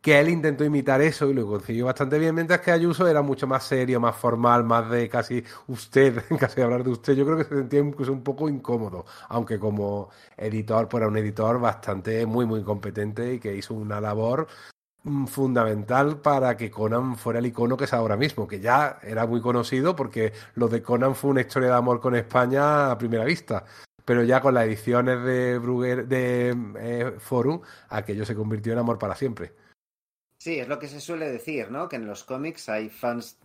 que 0.00 0.18
él 0.18 0.30
intentó 0.30 0.64
imitar 0.64 1.00
eso 1.00 1.30
y 1.30 1.34
lo 1.34 1.46
consiguió 1.46 1.86
bastante 1.86 2.18
bien, 2.18 2.34
mientras 2.34 2.60
que 2.60 2.72
Ayuso 2.72 3.06
era 3.06 3.22
mucho 3.22 3.46
más 3.46 3.62
serio, 3.62 4.00
más 4.00 4.16
formal, 4.16 4.64
más 4.64 4.90
de 4.90 5.08
casi 5.08 5.44
usted, 5.68 6.24
casi 6.40 6.60
hablar 6.60 6.82
de 6.82 6.90
usted. 6.90 7.14
Yo 7.14 7.24
creo 7.24 7.36
que 7.36 7.44
se 7.44 7.56
sentía 7.56 7.82
un 7.82 8.22
poco 8.24 8.48
incómodo, 8.48 9.04
aunque 9.28 9.60
como 9.60 10.10
editor, 10.36 10.88
pues 10.88 11.02
era 11.02 11.08
un 11.08 11.16
editor 11.16 11.60
bastante, 11.60 12.26
muy, 12.26 12.46
muy 12.46 12.64
competente 12.64 13.34
y 13.34 13.38
que 13.38 13.54
hizo 13.54 13.74
una 13.74 14.00
labor 14.00 14.48
fundamental 15.28 16.18
para 16.20 16.56
que 16.56 16.70
Conan 16.70 17.16
fuera 17.16 17.38
el 17.38 17.46
icono 17.46 17.76
que 17.76 17.84
es 17.84 17.92
ahora 17.92 18.16
mismo, 18.16 18.46
que 18.48 18.60
ya 18.60 18.98
era 19.02 19.26
muy 19.26 19.40
conocido 19.40 19.94
porque 19.94 20.32
lo 20.54 20.68
de 20.68 20.82
Conan 20.82 21.14
fue 21.14 21.30
una 21.30 21.42
historia 21.42 21.68
de 21.68 21.76
amor 21.76 22.00
con 22.00 22.14
España 22.16 22.90
a 22.90 22.98
primera 22.98 23.24
vista 23.24 23.64
pero 24.06 24.22
ya 24.22 24.40
con 24.40 24.54
las 24.54 24.64
ediciones 24.64 25.22
de 25.24 25.58
Bruguer, 25.58 26.06
de 26.06 26.56
eh, 26.78 27.14
Forum, 27.18 27.60
aquello 27.88 28.24
se 28.24 28.36
convirtió 28.36 28.72
en 28.72 28.78
amor 28.78 28.98
para 28.98 29.16
siempre. 29.16 29.52
Sí, 30.46 30.60
es 30.60 30.68
lo 30.68 30.78
que 30.78 30.86
se 30.86 31.00
suele 31.00 31.28
decir, 31.28 31.72
¿no? 31.72 31.88
Que 31.88 31.96
en 31.96 32.06
los 32.06 32.22
cómics 32.22 32.68
hay 32.68 32.88
fans, 32.88 33.36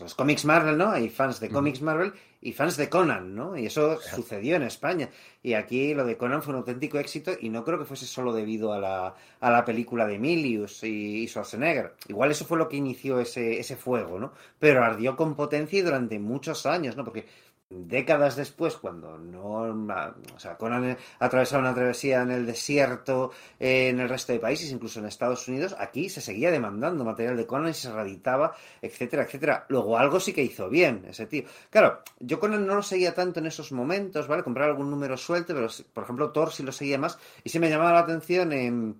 los 0.00 0.16
cómics 0.16 0.44
Marvel, 0.44 0.76
¿no? 0.76 0.90
Hay 0.90 1.08
fans 1.08 1.38
de 1.38 1.50
cómics 1.50 1.80
Marvel 1.82 2.12
y 2.40 2.52
fans 2.52 2.76
de 2.76 2.88
Conan, 2.88 3.32
¿no? 3.32 3.56
Y 3.56 3.66
eso 3.66 4.00
sucedió 4.00 4.56
en 4.56 4.64
España. 4.64 5.08
Y 5.40 5.52
aquí 5.54 5.94
lo 5.94 6.04
de 6.04 6.16
Conan 6.16 6.42
fue 6.42 6.54
un 6.54 6.58
auténtico 6.58 6.98
éxito 6.98 7.30
y 7.40 7.48
no 7.48 7.64
creo 7.64 7.78
que 7.78 7.84
fuese 7.84 8.06
solo 8.06 8.32
debido 8.32 8.72
a 8.72 8.80
la, 8.80 9.14
a 9.38 9.50
la 9.52 9.64
película 9.64 10.04
de 10.04 10.16
Emilius 10.16 10.82
y, 10.82 11.22
y, 11.22 11.28
Schwarzenegger. 11.28 11.94
Igual 12.08 12.32
eso 12.32 12.44
fue 12.44 12.58
lo 12.58 12.68
que 12.68 12.76
inició 12.78 13.20
ese, 13.20 13.60
ese 13.60 13.76
fuego, 13.76 14.18
¿no? 14.18 14.32
Pero 14.58 14.82
ardió 14.82 15.14
con 15.14 15.36
potencia 15.36 15.78
y 15.78 15.82
durante 15.82 16.18
muchos 16.18 16.66
años, 16.66 16.96
¿no? 16.96 17.04
Porque 17.04 17.26
décadas 17.70 18.36
después, 18.36 18.76
cuando 18.76 19.18
no, 19.18 19.84
o 20.34 20.38
sea, 20.38 20.56
Conan 20.56 20.96
atravesaba 21.18 21.62
una 21.62 21.74
travesía 21.74 22.22
en 22.22 22.30
el 22.30 22.46
desierto, 22.46 23.30
eh, 23.60 23.88
en 23.88 24.00
el 24.00 24.08
resto 24.08 24.32
de 24.32 24.40
países, 24.40 24.70
incluso 24.70 25.00
en 25.00 25.06
Estados 25.06 25.46
Unidos, 25.48 25.76
aquí 25.78 26.08
se 26.08 26.22
seguía 26.22 26.50
demandando 26.50 27.04
material 27.04 27.36
de 27.36 27.46
Conan 27.46 27.70
y 27.70 27.74
se 27.74 27.92
reeditaba, 27.92 28.54
etcétera, 28.80 29.24
etcétera. 29.24 29.66
Luego 29.68 29.98
algo 29.98 30.18
sí 30.18 30.32
que 30.32 30.42
hizo 30.42 30.70
bien 30.70 31.04
ese 31.08 31.26
tío. 31.26 31.44
Claro, 31.70 32.02
yo 32.20 32.40
Conan 32.40 32.66
no 32.66 32.74
lo 32.74 32.82
seguía 32.82 33.14
tanto 33.14 33.40
en 33.40 33.46
esos 33.46 33.70
momentos, 33.72 34.26
¿vale? 34.28 34.42
Comprar 34.42 34.70
algún 34.70 34.90
número 34.90 35.16
suelto, 35.16 35.54
pero 35.54 35.68
por 35.92 36.04
ejemplo 36.04 36.30
Thor 36.30 36.52
sí 36.52 36.62
lo 36.62 36.72
seguía 36.72 36.98
más 36.98 37.18
y 37.44 37.50
sí 37.50 37.58
me 37.58 37.68
llamaba 37.68 37.92
la 37.92 38.00
atención 38.00 38.52
en 38.52 38.96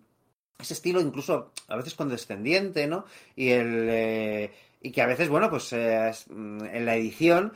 ese 0.59 0.75
estilo 0.75 1.01
incluso 1.01 1.53
a 1.69 1.77
veces 1.77 1.95
condescendiente, 1.95 2.87
¿no? 2.87 3.07
Y 3.35 3.51
el... 3.51 3.89
Eh, 3.89 4.53
y 4.81 4.93
que 4.93 5.03
a 5.03 5.07
veces, 5.07 5.29
bueno, 5.29 5.51
pues 5.51 5.73
eh, 5.73 6.13
en 6.31 6.87
la 6.87 6.95
edición 6.95 7.53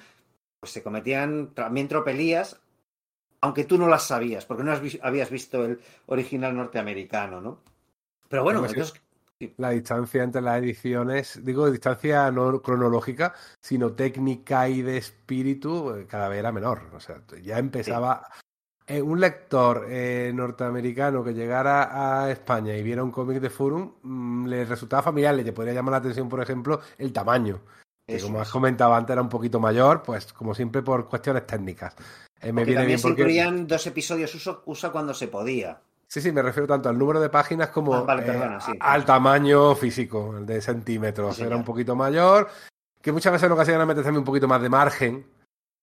pues 0.62 0.70
se 0.70 0.82
cometían 0.84 1.54
también 1.54 1.88
tropelías, 1.88 2.60
aunque 3.40 3.64
tú 3.64 3.76
no 3.78 3.88
las 3.88 4.06
sabías, 4.06 4.46
porque 4.46 4.62
no 4.62 4.72
habías 5.02 5.28
visto 5.28 5.64
el 5.64 5.80
original 6.06 6.54
norteamericano, 6.54 7.40
¿no? 7.40 7.58
Pero 8.28 8.44
bueno, 8.44 8.64
la 9.56 9.70
distancia 9.70 10.22
entre 10.22 10.40
las 10.40 10.62
ediciones, 10.62 11.44
digo 11.44 11.68
distancia 11.68 12.30
no 12.30 12.62
cronológica, 12.62 13.34
sino 13.60 13.94
técnica 13.94 14.68
y 14.68 14.82
de 14.82 14.98
espíritu, 14.98 15.96
eh, 15.96 16.06
cada 16.06 16.28
vez 16.28 16.38
era 16.38 16.52
menor. 16.52 16.90
O 16.94 17.00
sea, 17.00 17.20
ya 17.42 17.58
empezaba. 17.58 18.30
Eh, 18.86 19.02
un 19.02 19.20
lector 19.20 19.86
eh, 19.88 20.30
norteamericano 20.32 21.24
que 21.24 21.34
llegara 21.34 22.22
a 22.22 22.30
España 22.30 22.76
y 22.76 22.84
viera 22.84 23.02
un 23.02 23.10
cómic 23.10 23.40
de 23.40 23.50
Forum, 23.50 23.94
mm, 24.00 24.46
le 24.46 24.64
resultaba 24.64 25.02
familiar, 25.02 25.34
le 25.34 25.52
podría 25.52 25.74
llamar 25.74 25.92
la 25.92 25.98
atención, 25.98 26.28
por 26.28 26.40
ejemplo, 26.40 26.80
el 26.98 27.12
tamaño 27.12 27.60
que 28.06 28.20
como 28.20 28.40
has 28.40 28.50
comentado 28.50 28.94
antes 28.94 29.12
era 29.12 29.22
un 29.22 29.28
poquito 29.28 29.60
mayor, 29.60 30.02
pues 30.02 30.32
como 30.32 30.54
siempre 30.54 30.82
por 30.82 31.08
cuestiones 31.08 31.46
técnicas. 31.46 31.94
Eh, 32.40 32.52
me 32.52 32.64
viene 32.64 32.84
bien 32.84 32.98
se 32.98 33.08
incluían 33.08 33.66
dos 33.66 33.86
episodios 33.86 34.34
uso, 34.34 34.62
usa 34.66 34.90
cuando 34.90 35.14
se 35.14 35.28
podía. 35.28 35.80
Sí, 36.08 36.20
sí, 36.20 36.32
me 36.32 36.42
refiero 36.42 36.66
tanto 36.66 36.88
al 36.88 36.98
número 36.98 37.20
de 37.20 37.30
páginas 37.30 37.70
como 37.70 37.94
ah, 37.94 38.20
eh, 38.20 38.76
al 38.80 39.04
tamaño 39.04 39.74
físico, 39.74 40.36
el 40.36 40.44
de 40.44 40.60
centímetros. 40.60 41.38
era 41.38 41.56
un 41.56 41.64
poquito 41.64 41.96
mayor, 41.96 42.48
que 43.00 43.12
muchas 43.12 43.32
veces 43.32 43.46
en 43.46 43.52
ocasiones 43.52 43.86
me 43.86 43.94
también 43.94 44.18
un 44.18 44.24
poquito 44.24 44.48
más 44.48 44.60
de 44.60 44.68
margen, 44.68 45.26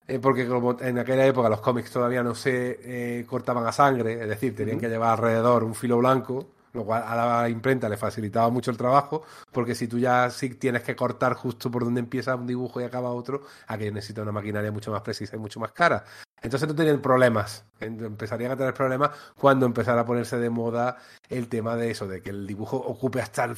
eh, 0.07 0.19
porque 0.19 0.47
como 0.47 0.79
en 0.79 0.99
aquella 0.99 1.25
época 1.25 1.49
los 1.49 1.61
cómics 1.61 1.89
todavía 1.89 2.21
no 2.21 2.35
se 2.35 3.25
cortaban 3.27 3.65
a 3.65 3.71
sangre, 3.71 4.21
es 4.21 4.27
decir, 4.27 4.55
tenían 4.55 4.79
que 4.79 4.89
llevar 4.89 5.11
alrededor 5.11 5.63
un 5.63 5.73
filo 5.73 5.97
blanco 5.97 6.47
lo 6.73 6.85
cual 6.85 7.03
a 7.05 7.41
la 7.41 7.49
imprenta 7.49 7.89
le 7.89 7.97
facilitaba 7.97 8.49
mucho 8.49 8.71
el 8.71 8.77
trabajo, 8.77 9.23
porque 9.51 9.75
si 9.75 9.87
tú 9.87 9.97
ya 9.99 10.29
sí 10.29 10.49
tienes 10.55 10.83
que 10.83 10.95
cortar 10.95 11.33
justo 11.33 11.71
por 11.71 11.83
donde 11.83 11.99
empieza 11.99 12.35
un 12.35 12.47
dibujo 12.47 12.81
y 12.81 12.83
acaba 12.83 13.11
otro, 13.11 13.41
aquello 13.67 13.91
necesita 13.91 14.21
una 14.21 14.31
maquinaria 14.31 14.71
mucho 14.71 14.91
más 14.91 15.01
precisa 15.01 15.35
y 15.35 15.39
mucho 15.39 15.59
más 15.59 15.71
cara. 15.71 16.03
Entonces 16.41 16.69
no 16.69 16.75
tenían 16.75 17.01
problemas, 17.01 17.65
empezarían 17.79 18.51
a 18.51 18.57
tener 18.57 18.73
problemas 18.73 19.11
cuando 19.37 19.65
empezara 19.65 20.01
a 20.01 20.05
ponerse 20.05 20.37
de 20.37 20.49
moda 20.49 20.97
el 21.29 21.49
tema 21.49 21.75
de 21.75 21.91
eso, 21.91 22.07
de 22.07 22.21
que 22.21 22.29
el 22.29 22.47
dibujo 22.47 22.77
ocupe 22.77 23.21
hasta 23.21 23.43
el 23.43 23.57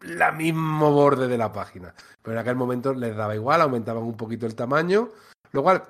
la 0.00 0.32
mismo 0.32 0.92
borde 0.92 1.28
de 1.28 1.38
la 1.38 1.52
página. 1.52 1.94
Pero 2.22 2.34
en 2.34 2.40
aquel 2.40 2.56
momento 2.56 2.94
les 2.94 3.16
daba 3.16 3.34
igual, 3.34 3.60
aumentaban 3.60 4.02
un 4.02 4.16
poquito 4.16 4.46
el 4.46 4.54
tamaño, 4.54 5.10
lo 5.52 5.62
cual 5.62 5.82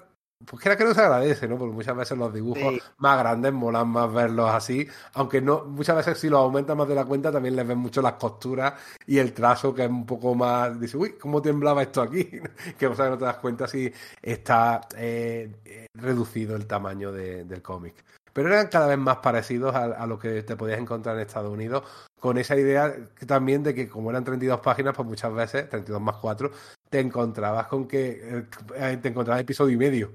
pues 0.47 0.62
creo 0.62 0.77
que 0.77 0.85
no 0.85 0.94
se 0.94 1.01
agradece, 1.01 1.48
¿no? 1.48 1.59
Porque 1.59 1.74
muchas 1.74 1.97
veces 1.97 2.16
los 2.16 2.32
dibujos 2.32 2.74
más 2.98 3.19
grandes 3.19 3.52
molan 3.52 3.89
más 3.89 4.12
verlos 4.12 4.51
así, 4.51 4.86
aunque 5.15 5.40
no, 5.40 5.65
muchas 5.65 5.97
veces 5.97 6.19
si 6.19 6.28
los 6.28 6.39
aumentas 6.39 6.77
más 6.77 6.89
de 6.89 6.94
la 6.94 7.05
cuenta 7.05 7.32
también 7.32 7.56
les 7.56 7.66
ven 7.66 7.78
mucho 7.78 8.01
las 8.01 8.15
costuras 8.15 8.74
y 9.06 9.19
el 9.19 9.32
trazo 9.32 9.74
que 9.74 9.85
es 9.85 9.90
un 9.90 10.06
poco 10.06 10.35
más, 10.35 10.78
dice, 10.81 10.97
uy, 10.97 11.15
¿cómo 11.19 11.43
temblaba 11.43 11.82
esto 11.82 12.02
aquí? 12.02 12.28
que 12.78 12.86
o 12.86 12.94
sea, 12.94 13.09
no 13.09 13.19
te 13.19 13.24
das 13.24 13.39
cuenta 13.39 13.66
si 13.66 13.93
está 14.23 14.81
eh, 14.97 15.51
eh, 15.65 15.86
reducido 15.94 16.55
el 16.55 16.66
tamaño 16.66 17.10
del 17.10 17.60
cómic. 17.62 17.94
Pero 18.33 18.49
eran 18.49 18.69
cada 18.69 18.87
vez 18.87 18.99
más 18.99 19.19
parecidos 19.19 19.75
a, 19.75 19.85
a, 19.85 20.07
lo 20.07 20.19
que 20.19 20.43
te 20.43 20.57
podías 20.57 20.79
encontrar 20.79 21.17
en 21.17 21.23
Estados 21.23 21.53
Unidos, 21.53 21.85
con 22.19 22.39
esa 22.39 22.57
idea 22.57 22.95
también 23.27 23.63
de 23.63 23.75
que 23.75 23.89
como 23.89 24.11
eran 24.11 24.25
32 24.25 24.61
páginas, 24.61 24.95
pues 24.95 25.07
muchas 25.07 25.33
veces, 25.33 25.69
32 25.69 26.01
más 26.01 26.17
4, 26.17 26.51
te 26.91 27.01
encontrabas 27.01 27.67
con 27.67 27.87
que 27.87 28.47
eh, 28.77 28.97
te 29.01 29.09
encontrabas 29.09 29.41
episodio 29.43 29.75
y 29.75 29.79
medio. 29.79 30.13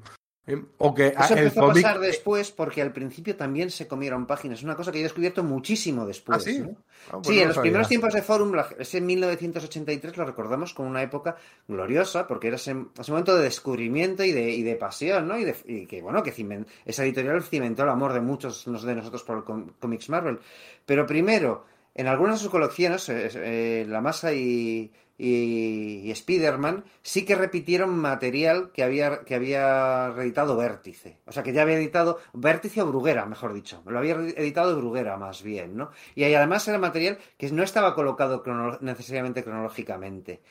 ¿Eh? 0.47 0.61
O 0.77 0.93
que 0.93 1.07
Eso 1.07 1.35
empezó 1.35 1.65
a 1.65 1.73
pasar 1.73 1.99
después 1.99 2.51
porque 2.51 2.81
al 2.81 2.91
principio 2.91 3.35
también 3.35 3.69
se 3.71 3.87
comieron 3.87 4.25
páginas. 4.25 4.59
Es 4.59 4.63
una 4.63 4.75
cosa 4.75 4.91
que 4.91 4.99
he 4.99 5.03
descubierto 5.03 5.43
muchísimo 5.43 6.05
después. 6.05 6.37
¿Ah, 6.37 6.41
sí? 6.41 6.63
Ah, 7.11 7.11
pues 7.13 7.27
sí, 7.27 7.39
en 7.39 7.47
los 7.47 7.57
primeros 7.57 7.87
tiempos 7.87 8.13
de 8.13 8.21
Forum, 8.21 8.53
ese 8.77 9.01
1983 9.01 10.17
lo 10.17 10.25
recordamos 10.25 10.73
como 10.73 10.89
una 10.89 11.01
época 11.01 11.35
gloriosa 11.67 12.27
porque 12.27 12.47
era 12.47 12.57
ese, 12.57 12.73
momento 12.73 13.35
de 13.35 13.43
descubrimiento 13.43 14.23
y 14.23 14.31
de, 14.31 14.51
y 14.51 14.63
de 14.63 14.75
pasión, 14.75 15.27
¿no? 15.27 15.37
Y, 15.37 15.43
de, 15.45 15.87
que, 15.87 16.01
bueno, 16.01 16.23
que 16.23 16.33
esa 16.85 17.03
editorial 17.03 17.43
cimentó 17.43 17.83
el 17.83 17.89
amor 17.89 18.13
de 18.13 18.21
muchos 18.21 18.65
de 18.65 18.95
nosotros 18.95 19.23
por 19.23 19.37
el 19.37 19.65
Comics 19.79 20.09
Marvel. 20.09 20.39
Pero 20.85 21.05
primero, 21.05 21.65
en 21.95 22.07
algunas 22.07 22.39
de 22.39 22.43
sus 22.43 22.51
colecciones, 22.51 23.07
eh, 23.09 23.29
eh, 23.35 23.85
La 23.87 24.01
Masa 24.01 24.33
y, 24.33 24.91
y, 25.17 26.09
Spider-Man 26.11 26.85
sí 27.01 27.25
que 27.25 27.35
repitieron 27.35 27.97
material 27.97 28.71
que 28.71 28.83
había, 28.83 29.23
que 29.23 29.35
había 29.35 30.09
reeditado 30.11 30.57
Vértice. 30.57 31.19
O 31.25 31.31
sea, 31.31 31.43
que 31.43 31.53
ya 31.53 31.61
había 31.61 31.77
editado 31.77 32.19
Vértice 32.33 32.81
o 32.81 32.87
Bruguera, 32.87 33.25
mejor 33.25 33.53
dicho. 33.53 33.83
Lo 33.85 33.99
había 33.99 34.15
editado 34.15 34.75
Bruguera, 34.77 35.17
más 35.17 35.43
bien, 35.43 35.77
¿no? 35.77 35.91
Y 36.15 36.23
además 36.23 36.67
era 36.67 36.77
material 36.79 37.19
que 37.37 37.51
no 37.51 37.63
estaba 37.63 37.95
colocado 37.95 38.43
necesariamente 38.81 39.43
cronológicamente. 39.43 40.41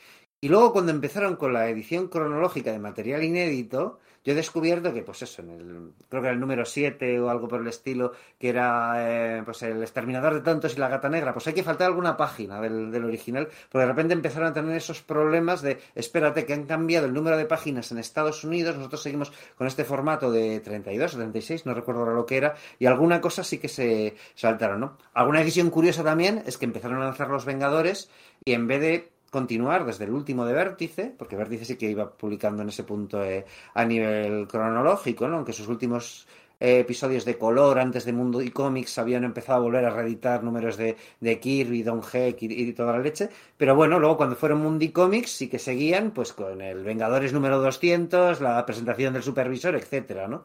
Y 0.40 0.48
luego 0.48 0.72
cuando 0.72 0.90
empezaron 0.92 1.36
con 1.36 1.52
la 1.52 1.68
edición 1.68 2.08
cronológica 2.08 2.72
de 2.72 2.78
material 2.80 3.22
inédito, 3.22 4.00
yo 4.24 4.32
he 4.32 4.36
descubierto 4.36 4.92
que, 4.92 5.02
pues 5.02 5.22
eso, 5.22 5.42
en 5.42 5.50
el, 5.50 5.92
creo 6.08 6.22
que 6.22 6.28
era 6.28 6.34
el 6.34 6.40
número 6.40 6.64
7 6.64 7.20
o 7.20 7.28
algo 7.28 7.48
por 7.48 7.60
el 7.60 7.66
estilo, 7.66 8.12
que 8.38 8.50
era 8.50 9.38
eh, 9.38 9.42
pues 9.44 9.62
el 9.62 9.82
exterminador 9.82 10.34
de 10.34 10.40
tontos 10.40 10.76
y 10.76 10.78
la 10.78 10.88
gata 10.88 11.08
negra, 11.08 11.32
pues 11.32 11.46
hay 11.48 11.54
que 11.54 11.62
faltar 11.62 11.88
alguna 11.88 12.16
página 12.16 12.60
del, 12.60 12.90
del, 12.92 13.04
original, 13.04 13.48
porque 13.70 13.86
de 13.86 13.92
repente 13.92 14.14
empezaron 14.14 14.48
a 14.48 14.52
tener 14.52 14.76
esos 14.76 15.02
problemas 15.02 15.62
de, 15.62 15.78
espérate, 15.94 16.46
que 16.46 16.52
han 16.52 16.66
cambiado 16.66 17.06
el 17.06 17.14
número 17.14 17.36
de 17.36 17.46
páginas 17.46 17.90
en 17.90 17.98
Estados 17.98 18.44
Unidos, 18.44 18.76
nosotros 18.76 19.02
seguimos 19.02 19.32
con 19.56 19.66
este 19.66 19.84
formato 19.84 20.30
de 20.30 20.60
32 20.60 21.14
o 21.14 21.18
36, 21.18 21.66
no 21.66 21.74
recuerdo 21.74 22.02
ahora 22.02 22.14
lo 22.14 22.26
que 22.26 22.36
era, 22.36 22.54
y 22.78 22.86
alguna 22.86 23.20
cosa 23.20 23.42
sí 23.42 23.58
que 23.58 23.68
se 23.68 24.14
saltaron, 24.34 24.80
¿no? 24.80 24.98
Alguna 25.14 25.40
decisión 25.40 25.70
curiosa 25.70 26.04
también 26.04 26.42
es 26.46 26.58
que 26.58 26.64
empezaron 26.64 27.02
a 27.02 27.06
lanzar 27.06 27.28
los 27.28 27.44
Vengadores 27.44 28.10
y 28.44 28.52
en 28.52 28.66
vez 28.66 28.80
de 28.80 29.11
continuar 29.32 29.86
desde 29.86 30.04
el 30.04 30.10
último 30.10 30.44
de 30.44 30.52
Vértice, 30.52 31.14
porque 31.16 31.36
Vértice 31.36 31.64
sí 31.64 31.76
que 31.76 31.90
iba 31.90 32.12
publicando 32.12 32.60
en 32.62 32.68
ese 32.68 32.84
punto 32.84 33.24
eh, 33.24 33.46
a 33.72 33.82
nivel 33.82 34.46
cronológico, 34.46 35.26
¿no? 35.26 35.36
aunque 35.36 35.54
sus 35.54 35.68
últimos 35.68 36.26
eh, 36.60 36.80
episodios 36.80 37.24
de 37.24 37.38
color 37.38 37.78
antes 37.78 38.04
de 38.04 38.12
Mundo 38.12 38.42
y 38.42 38.50
Cómics 38.50 38.98
habían 38.98 39.24
empezado 39.24 39.60
a 39.60 39.62
volver 39.62 39.86
a 39.86 39.90
reeditar 39.90 40.44
números 40.44 40.76
de, 40.76 40.96
de 41.20 41.40
Kirby, 41.40 41.82
Don 41.82 42.02
Heck 42.12 42.42
y, 42.42 42.72
toda 42.74 42.92
la 42.92 42.98
leche, 42.98 43.30
pero 43.56 43.74
bueno, 43.74 43.98
luego 43.98 44.18
cuando 44.18 44.36
fueron 44.36 44.60
Mundo 44.60 44.84
y 44.84 44.90
Comics 44.90 45.30
sí 45.30 45.48
que 45.48 45.58
seguían 45.58 46.10
pues 46.10 46.34
con 46.34 46.60
el 46.60 46.84
Vengadores 46.84 47.32
número 47.32 47.58
200, 47.58 48.42
la 48.42 48.66
presentación 48.66 49.14
del 49.14 49.22
supervisor, 49.22 49.74
etcétera, 49.76 50.28
¿no? 50.28 50.44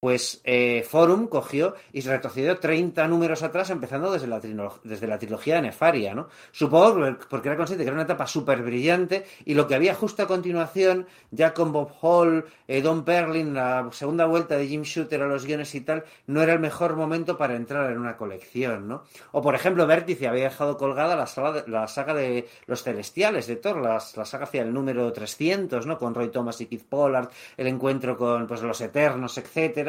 Pues 0.00 0.40
eh, 0.44 0.84
Forum 0.88 1.26
cogió 1.26 1.74
y 1.92 2.02
se 2.02 2.10
retrocedió 2.10 2.58
30 2.58 3.08
números 3.08 3.42
atrás, 3.42 3.70
empezando 3.70 4.12
desde 4.12 4.26
la, 4.26 4.40
la 4.84 5.18
trilogía 5.18 5.56
de 5.56 5.62
Nefaria, 5.62 6.14
¿no? 6.14 6.28
Supongo 6.52 7.16
porque 7.30 7.48
era 7.48 7.56
consciente 7.56 7.84
que 7.84 7.88
era 7.88 7.94
una 7.94 8.04
etapa 8.04 8.26
súper 8.26 8.62
brillante 8.62 9.24
y 9.44 9.54
lo 9.54 9.66
que 9.66 9.74
había 9.74 9.94
justo 9.94 10.22
a 10.22 10.26
continuación, 10.26 11.06
ya 11.30 11.54
con 11.54 11.72
Bob 11.72 11.92
Hall, 12.02 12.44
eh, 12.68 12.82
Don 12.82 13.04
Perlin, 13.04 13.54
la 13.54 13.88
segunda 13.92 14.26
vuelta 14.26 14.56
de 14.56 14.66
Jim 14.68 14.82
Shooter 14.82 15.22
a 15.22 15.26
los 15.26 15.46
guiones 15.46 15.74
y 15.74 15.80
tal, 15.80 16.04
no 16.26 16.42
era 16.42 16.52
el 16.52 16.60
mejor 16.60 16.94
momento 16.94 17.38
para 17.38 17.56
entrar 17.56 17.90
en 17.90 17.98
una 17.98 18.16
colección, 18.16 18.86
¿no? 18.86 19.04
O, 19.32 19.40
por 19.40 19.54
ejemplo, 19.54 19.86
Vértice 19.86 20.28
había 20.28 20.44
dejado 20.44 20.76
colgada 20.76 21.16
la, 21.16 21.26
saga 21.26 21.52
de, 21.52 21.64
la 21.68 21.88
saga 21.88 22.12
de 22.14 22.48
Los 22.66 22.82
Celestiales 22.82 23.46
de 23.46 23.56
Thor, 23.56 23.80
la, 23.80 24.00
saga 24.00 24.44
hacia 24.44 24.62
el 24.62 24.74
número 24.74 25.10
300, 25.10 25.86
¿no? 25.86 25.98
Con 25.98 26.14
Roy 26.14 26.28
Thomas 26.28 26.60
y 26.60 26.66
Keith 26.66 26.86
Pollard, 26.86 27.30
el 27.56 27.66
encuentro 27.66 28.16
con 28.18 28.46
pues, 28.46 28.62
los 28.62 28.80
Eternos, 28.80 29.38
etcétera 29.38 29.85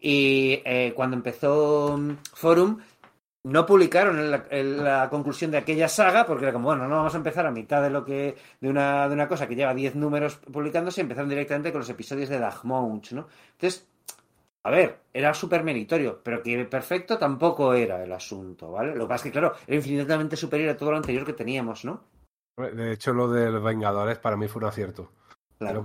y 0.00 0.62
eh, 0.64 0.92
cuando 0.94 1.16
empezó 1.16 1.96
mm, 1.98 2.16
Forum, 2.34 2.78
no 3.44 3.64
publicaron 3.64 4.30
la, 4.30 5.08
conclusión 5.08 5.52
de 5.52 5.58
aquella 5.58 5.88
saga, 5.88 6.26
porque 6.26 6.44
era 6.44 6.52
como, 6.52 6.66
bueno, 6.66 6.88
no 6.88 6.96
vamos 6.96 7.14
a 7.14 7.18
empezar 7.18 7.46
a 7.46 7.52
mitad 7.52 7.80
de 7.80 7.90
lo 7.90 8.04
que. 8.04 8.36
de 8.60 8.68
una, 8.68 9.08
de 9.08 9.14
una 9.14 9.28
cosa 9.28 9.46
que 9.46 9.54
lleva 9.54 9.72
10 9.72 9.94
números 9.94 10.36
publicándose, 10.36 11.00
empezaron 11.00 11.28
directamente 11.28 11.70
con 11.70 11.80
los 11.80 11.90
episodios 11.90 12.28
de 12.28 12.40
Dagmount, 12.40 13.12
¿no? 13.12 13.28
Entonces, 13.52 13.86
a 14.64 14.70
ver, 14.70 14.98
era 15.12 15.32
súper 15.32 15.62
meritorio, 15.62 16.20
pero 16.24 16.42
que 16.42 16.64
perfecto 16.64 17.18
tampoco 17.18 17.72
era 17.72 18.02
el 18.02 18.12
asunto, 18.12 18.72
¿vale? 18.72 18.96
Lo 18.96 19.04
que 19.04 19.08
pasa 19.08 19.14
es 19.14 19.22
que, 19.22 19.38
claro, 19.38 19.54
era 19.64 19.76
infinitamente 19.76 20.34
superior 20.34 20.70
a 20.70 20.76
todo 20.76 20.90
lo 20.90 20.96
anterior 20.96 21.24
que 21.24 21.32
teníamos, 21.32 21.84
¿no? 21.84 22.02
De 22.56 22.92
hecho, 22.92 23.12
lo 23.12 23.30
de 23.30 23.50
los 23.50 23.62
Vengadores 23.62 24.18
para 24.18 24.36
mí 24.36 24.48
fue 24.48 24.62
un 24.62 24.68
acierto. 24.68 25.12
Claro, 25.58 25.82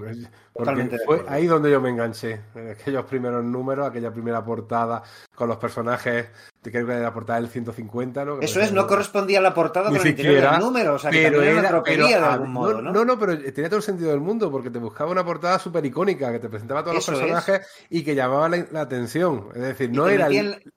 porque 0.54 1.00
fue 1.06 1.24
ahí 1.30 1.48
donde 1.48 1.72
yo 1.72 1.80
me 1.80 1.90
enganché, 1.90 2.42
en 2.56 2.72
aquellos 2.72 3.06
primeros 3.06 3.44
números, 3.44 3.88
aquella 3.88 4.12
primera 4.12 4.44
portada 4.44 5.02
con 5.34 5.48
los 5.48 5.58
personajes, 5.58 6.28
creo 6.70 6.86
que 6.86 6.94
era 6.94 7.02
la 7.02 7.14
portada 7.14 7.40
del 7.40 7.50
150, 7.50 8.26
¿no? 8.26 8.40
Eso 8.42 8.62
es, 8.62 8.72
no 8.72 8.86
correspondía 8.86 9.40
a 9.40 9.42
la 9.42 9.54
portada 9.54 9.90
con 9.90 10.00
el 10.00 10.08
interior 10.08 10.52
del 10.52 10.60
número, 10.60 10.96
o 10.96 11.00
sea, 11.00 11.10
que 11.10 11.24
también 11.24 11.58
era 11.58 11.80
una 11.80 11.82
de 11.82 12.14
algún 12.16 12.52
modo, 12.52 12.82
¿no? 12.82 12.92
¿no? 12.92 13.06
No, 13.06 13.18
pero 13.18 13.38
tenía 13.38 13.70
todo 13.70 13.78
el 13.78 13.84
sentido 13.84 14.12
del 14.12 14.20
mundo, 14.20 14.52
porque 14.52 14.70
te 14.70 14.78
buscaba 14.78 15.12
una 15.12 15.26
portada 15.26 15.58
súper 15.58 15.86
icónica, 15.86 16.32
que 16.32 16.40
te 16.40 16.50
presentaba 16.50 16.82
a 16.82 16.84
todos 16.84 16.98
los 16.98 17.06
personajes 17.06 17.62
y 17.90 18.04
que 18.04 18.14
llamaba 18.14 18.50
la, 18.50 18.82
atención. 18.82 19.48
Es 19.56 19.62
decir, 19.62 19.92
no 19.92 20.08
era... 20.08 20.28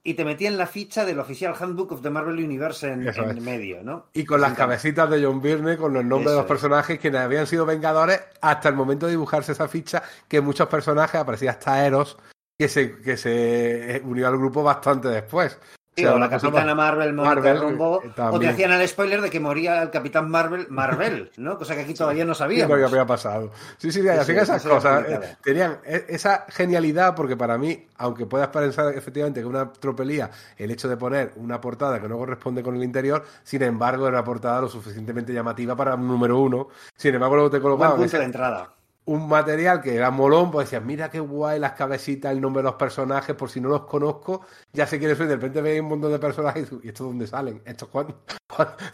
y 0.03 0.13
te 0.13 0.25
metía 0.25 0.47
en 0.47 0.57
la 0.57 0.65
ficha 0.65 1.05
del 1.05 1.19
Oficial 1.19 1.53
Handbook 1.59 1.91
of 1.91 2.01
the 2.01 2.09
Marvel 2.09 2.43
Universe 2.43 2.87
en, 2.87 3.07
en 3.07 3.43
medio, 3.43 3.83
¿no? 3.83 4.07
Y 4.13 4.25
con 4.25 4.41
las 4.41 4.53
cabecitas 4.53 5.09
de 5.09 5.23
John 5.23 5.41
Byrne, 5.41 5.77
con 5.77 5.93
los 5.93 6.03
nombres 6.03 6.31
de 6.31 6.37
los 6.37 6.47
personajes 6.47 6.97
que 6.99 7.15
habían 7.15 7.45
sido 7.45 7.65
vengadores 7.65 8.21
hasta 8.41 8.69
el 8.69 8.75
momento 8.75 9.05
de 9.05 9.11
dibujarse 9.11 9.51
esa 9.51 9.67
ficha, 9.67 10.01
que 10.27 10.41
muchos 10.41 10.67
personajes, 10.67 11.21
aparecía 11.21 11.51
hasta 11.51 11.85
Eros, 11.85 12.17
que 12.57 12.69
se, 12.69 13.01
que 13.01 13.17
se 13.17 14.01
unió 14.05 14.27
al 14.27 14.37
grupo 14.37 14.63
bastante 14.63 15.09
después. 15.09 15.59
o, 15.97 16.17
la 16.17 16.29
Capitana 16.29 16.73
Marvel, 16.73 17.13
Marvel 17.13 17.57
o 17.79 18.39
te 18.39 18.47
hacían 18.47 18.71
el 18.71 18.87
spoiler 18.87 19.21
de 19.21 19.29
que 19.29 19.39
moría 19.41 19.81
el 19.81 19.89
Capitán 19.89 20.29
Marvel, 20.29 20.67
Marvel, 20.69 21.31
¿no? 21.37 21.57
Cosa 21.57 21.75
que 21.75 21.81
aquí 21.81 21.93
todavía 21.93 22.23
no 22.23 22.33
sabíamos. 22.33 22.73
Sí, 22.73 22.79
que 22.79 22.85
había 22.85 23.05
pasado. 23.05 23.51
Sí, 23.77 23.91
sí, 23.91 24.01
sí, 24.01 24.07
esas 24.07 24.63
cosas. 24.63 25.05
Eh, 25.07 25.37
tenían 25.43 25.79
e, 25.83 26.05
esa 26.09 26.45
genialidad, 26.49 27.13
porque 27.13 27.35
para 27.35 27.57
mí, 27.57 27.87
aunque 27.97 28.25
puedas 28.25 28.47
pensar 28.49 28.93
efectivamente 28.95 29.41
que 29.41 29.45
una 29.45 29.71
tropelía, 29.73 30.31
el 30.57 30.71
hecho 30.71 30.87
de 30.87 30.95
poner 30.95 31.33
una 31.35 31.59
portada 31.59 32.01
que 32.01 32.07
no 32.07 32.17
corresponde 32.17 32.63
con 32.63 32.75
el 32.75 32.83
interior, 32.83 33.25
sin 33.43 33.63
embargo, 33.63 34.07
era 34.07 34.17
una 34.17 34.23
portada 34.23 34.61
lo 34.61 34.69
suficientemente 34.69 35.33
llamativa 35.33 35.75
para 35.75 35.95
un 35.95 36.07
número 36.07 36.39
uno. 36.39 36.69
Sin 36.95 37.13
embargo, 37.15 37.35
luego 37.35 37.49
te 37.49 37.59
colocaban. 37.59 37.97
punto 37.97 38.17
de 38.17 38.23
entrada 38.23 38.74
un 39.05 39.27
material 39.27 39.81
que 39.81 39.95
era 39.95 40.09
molón, 40.09 40.51
pues 40.51 40.67
decías, 40.67 40.83
mira 40.83 41.09
qué 41.09 41.19
guay 41.19 41.59
las 41.59 41.73
cabecitas, 41.73 42.31
el 42.31 42.41
nombre 42.41 42.61
de 42.61 42.69
los 42.69 42.75
personajes, 42.75 43.35
por 43.35 43.49
si 43.49 43.61
no 43.61 43.69
los 43.69 43.85
conozco, 43.85 44.45
ya 44.73 44.87
sé 44.87 44.97
quiénes 44.97 45.17
son, 45.17 45.27
de 45.27 45.35
repente 45.35 45.61
veis 45.61 45.81
un 45.81 45.89
montón 45.89 46.11
de 46.11 46.19
personajes 46.19 46.69
y 46.83 46.87
estos 46.87 47.07
dónde 47.07 47.27
salen, 47.27 47.61
estos 47.65 47.87
cuándo, 47.89 48.19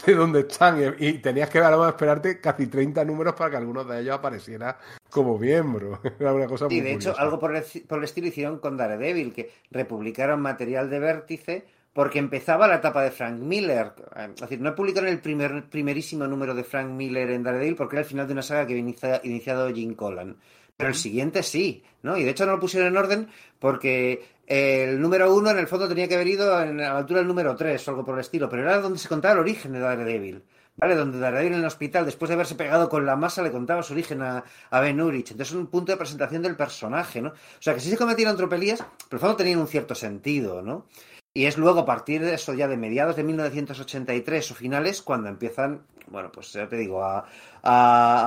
de 0.06 0.14
dónde 0.14 0.42
están, 0.42 0.96
y, 1.00 1.14
tenías 1.20 1.50
que 1.50 1.60
a 1.60 1.90
esperarte 1.90 2.42
casi 2.42 2.68
30 2.68 3.06
números 3.06 3.36
para 3.36 3.52
que 3.52 3.58
algunos 3.58 3.88
de 3.88 4.02
ellos 4.02 4.16
apareciera 4.16 4.78
como 5.10 5.38
miembro. 5.38 6.00
Era 6.20 6.34
una 6.34 6.48
cosa 6.48 6.68
y 6.70 6.82
de 6.82 6.94
hecho, 6.94 7.18
algo 7.18 7.40
por 7.40 7.56
el, 7.56 7.64
por 7.88 8.00
el 8.00 8.04
estilo 8.04 8.28
hicieron 8.28 8.60
con 8.60 8.76
Daredevil, 8.76 9.34
que 9.34 9.52
republicaron 9.72 10.42
material 10.42 10.90
de 10.90 11.00
vértice 11.00 11.66
porque 11.94 12.20
empezaba 12.20 12.68
la 12.68 12.76
etapa 12.76 13.04
de 13.04 13.12
Frank 13.12 13.40
Miller. 13.40 13.94
Es 14.36 14.42
decir, 14.42 14.62
no 14.62 14.74
publicaron 14.76 15.10
el 15.10 15.20
primer, 15.20 15.66
primerísimo 15.70 16.26
número 16.28 16.56
de 16.56 16.64
Frank 16.64 16.90
Miller 16.90 17.30
en 17.32 17.44
Daredevil 17.44 17.76
porque 17.76 17.98
era 17.98 18.02
el 18.02 18.08
final 18.08 18.28
de 18.28 18.34
una 18.34 18.42
saga 18.42 18.66
que 18.66 18.74
había 18.74 19.20
iniciado 19.24 19.74
Jim 19.74 19.96
Collan. 19.96 20.38
Pero 20.78 20.90
el 20.90 20.96
siguiente 20.96 21.44
sí, 21.44 21.84
¿no? 22.02 22.18
Y 22.18 22.24
de 22.24 22.32
hecho 22.32 22.46
no 22.46 22.54
lo 22.54 22.60
pusieron 22.60 22.88
en 22.90 22.98
orden 22.98 23.28
porque 23.60 24.24
el 24.48 25.00
número 25.00 25.34
uno 25.34 25.52
en 25.52 25.60
el 25.60 25.68
fondo 25.68 25.88
tenía 25.88 26.08
que 26.08 26.16
haber 26.16 26.28
ido 26.28 26.56
a 26.56 26.66
la 26.66 26.98
altura 26.98 27.20
del 27.20 27.28
número 27.28 27.56
tres 27.56 27.88
o 27.88 27.92
algo 27.92 28.04
por 28.04 28.16
el 28.16 28.22
estilo, 28.22 28.50
pero 28.50 28.64
era 28.64 28.80
donde 28.80 29.00
se 29.00 29.08
contaba 29.08 29.36
el 29.36 29.40
origen 29.42 29.74
de 29.74 29.80
Daredevil. 29.80 30.44
¿Vale? 30.78 30.96
Donde 30.96 31.20
Daredevil 31.20 31.54
en 31.54 31.60
el 31.60 31.66
hospital, 31.66 32.06
después 32.06 32.30
de 32.30 32.34
haberse 32.34 32.56
pegado 32.56 32.90
con 32.90 33.06
la 33.06 33.16
masa, 33.16 33.44
le 33.44 33.52
contaba 33.52 33.84
su 33.84 33.94
origen 33.94 34.22
a, 34.22 34.44
Ben 34.72 35.00
Urich. 35.00 35.32
Entonces 35.32 35.54
es 35.54 35.60
un 35.60 35.68
punto 35.68 35.92
de 35.92 35.98
presentación 35.98 36.42
del 36.42 36.56
personaje, 36.56 37.22
¿no? 37.22 37.30
O 37.30 37.62
sea, 37.62 37.76
que 37.76 37.82
sí 37.82 37.90
se 37.90 37.98
cometieron 37.98 38.36
tropelías, 38.36 38.80
pero 38.80 38.90
en 39.12 39.16
el 39.16 39.20
fondo 39.20 39.36
tenían 39.36 39.60
un 39.60 39.68
cierto 39.68 39.94
sentido, 39.94 40.62
¿no? 40.62 40.88
Y 41.34 41.46
es 41.46 41.58
luego 41.58 41.80
a 41.82 41.86
partir 41.86 42.22
de 42.22 42.34
eso, 42.34 42.54
ya 42.54 42.68
de 42.68 42.76
mediados 42.76 43.16
de 43.16 43.24
1983 43.24 44.52
o 44.52 44.56
finales, 44.56 45.02
cuando 45.02 45.30
empiezan, 45.30 45.84
bueno, 46.08 46.30
pues 46.30 46.52
ya 46.52 46.68
te 46.68 46.76
digo, 46.76 47.04
a, 47.04 47.26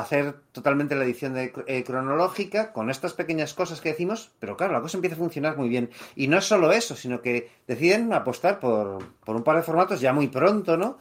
hacer 0.00 0.36
totalmente 0.52 0.94
la 0.94 1.04
edición 1.04 1.34
de, 1.34 1.52
eh, 1.66 1.84
cronológica 1.84 2.72
con 2.72 2.88
estas 2.88 3.12
pequeñas 3.12 3.52
cosas 3.52 3.82
que 3.82 3.90
decimos, 3.90 4.32
pero 4.38 4.56
claro, 4.56 4.72
la 4.72 4.80
cosa 4.80 4.96
empieza 4.96 5.16
a 5.16 5.18
funcionar 5.18 5.58
muy 5.58 5.68
bien. 5.68 5.90
Y 6.16 6.28
no 6.28 6.38
es 6.38 6.46
solo 6.46 6.72
eso, 6.72 6.96
sino 6.96 7.20
que 7.20 7.50
deciden 7.66 8.10
apostar 8.14 8.58
por, 8.58 9.04
por 9.22 9.36
un 9.36 9.42
par 9.42 9.56
de 9.56 9.62
formatos 9.62 10.00
ya 10.00 10.14
muy 10.14 10.28
pronto, 10.28 10.78
¿no? 10.78 10.96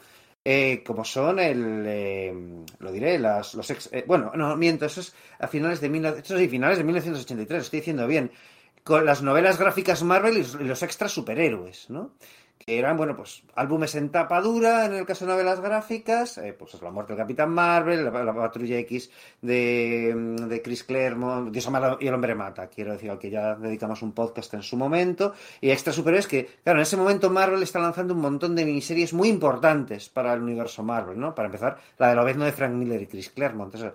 Eh, 0.46 0.84
como 0.86 1.06
son 1.06 1.40
el, 1.40 1.86
eh, 1.88 2.36
lo 2.80 2.92
diré, 2.92 3.18
las, 3.18 3.54
los 3.54 3.74
bueno, 4.06 4.34
no, 4.36 4.58
miento, 4.58 4.86
eso 4.86 5.00
es 5.00 5.16
a 5.40 5.48
finales 5.48 5.80
de, 5.80 5.88
mil, 5.88 6.06
eso 6.06 6.36
es 6.36 6.50
finales 6.50 6.78
de 6.78 6.84
1983, 6.84 7.64
estoy 7.64 7.80
diciendo 7.80 8.06
bien 8.08 8.30
con 8.84 9.06
las 9.06 9.22
novelas 9.22 9.58
gráficas 9.58 10.04
Marvel 10.04 10.38
y 10.38 10.64
los 10.64 10.84
extras 10.84 11.12
superhéroes, 11.12 11.90
¿no? 11.90 12.12
Que 12.58 12.80
eran, 12.80 12.96
bueno, 12.96 13.18
pues 13.18 13.44
álbumes 13.56 13.94
en 13.96 14.10
tapa 14.10 14.40
dura, 14.40 14.86
en 14.86 14.94
el 14.94 15.06
caso 15.06 15.26
de 15.26 15.32
novelas 15.34 15.60
gráficas, 15.60 16.38
eh, 16.38 16.54
pues 16.58 16.82
La 16.82 16.92
muerte 16.92 17.12
del 17.12 17.22
Capitán 17.22 17.50
Marvel, 17.50 18.06
La, 18.06 18.34
Patrulla 18.34 18.78
X 18.80 19.10
de, 19.42 20.14
de 20.48 20.62
Chris 20.62 20.86
Claremont, 20.86 21.52
Dios 21.52 21.68
ama 21.68 21.98
y 22.00 22.08
el 22.08 22.14
hombre 22.14 22.36
mata, 22.36 22.68
quiero 22.68 22.94
decir, 22.94 23.12
al 23.12 23.20
que 23.20 23.30
ya 23.30 23.56
dedicamos 23.56 24.02
un 24.02 24.14
podcast 24.14 24.54
en 24.54 24.64
su 24.64 24.78
momento, 24.78 25.34
y 25.60 25.72
extras 25.72 25.98
superhéroes 25.98 26.28
que, 26.28 26.46
claro, 26.64 26.80
en 26.80 26.84
ese 26.84 26.96
momento 26.96 27.30
Marvel 27.30 27.64
está 27.64 27.80
lanzando 27.80 28.14
un 28.14 28.22
montón 28.22 28.56
de 28.56 28.64
miniseries 28.64 29.12
muy 29.12 29.28
importantes 29.28 30.08
para 30.08 30.34
el 30.34 30.42
universo 30.42 30.84
Marvel, 30.84 31.20
¿no? 31.20 31.36
Para 31.36 31.48
empezar, 31.48 31.80
la 31.98 32.10
de 32.10 32.16
Lobezno 32.16 32.46
de 32.46 32.54
Frank 32.54 32.72
Miller 32.72 33.02
y 33.02 33.08
Chris 33.08 33.30
Claremont, 33.30 33.76
eso, 33.76 33.92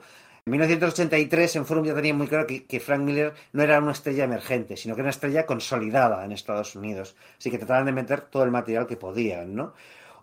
en 0.49 0.53
1983 0.53 1.57
en 1.57 1.67
Forum 1.67 1.85
ya 1.85 1.95
tenía 1.95 2.15
muy 2.15 2.27
claro 2.27 2.47
que, 2.47 2.81
Frank 2.81 3.03
Miller 3.03 3.35
no 3.53 3.63
era 3.63 3.79
una 3.79 3.93
estrella 3.93 4.25
emergente, 4.25 4.79
sino 4.79 4.95
que 4.95 5.03
era 5.03 5.09
una 5.09 5.11
estrella 5.11 5.45
consolidada 5.45 6.25
en 6.25 6.33
Estados 6.33 6.75
Unidos. 6.75 7.17
Así 7.37 7.51
que 7.51 7.59
trataban 7.59 7.85
de 7.85 7.93
meter 7.93 8.23
todo 8.23 8.45
el 8.45 8.51
material 8.51 8.87
que 8.87 8.97
podían, 8.97 9.55
¿no? 9.55 9.75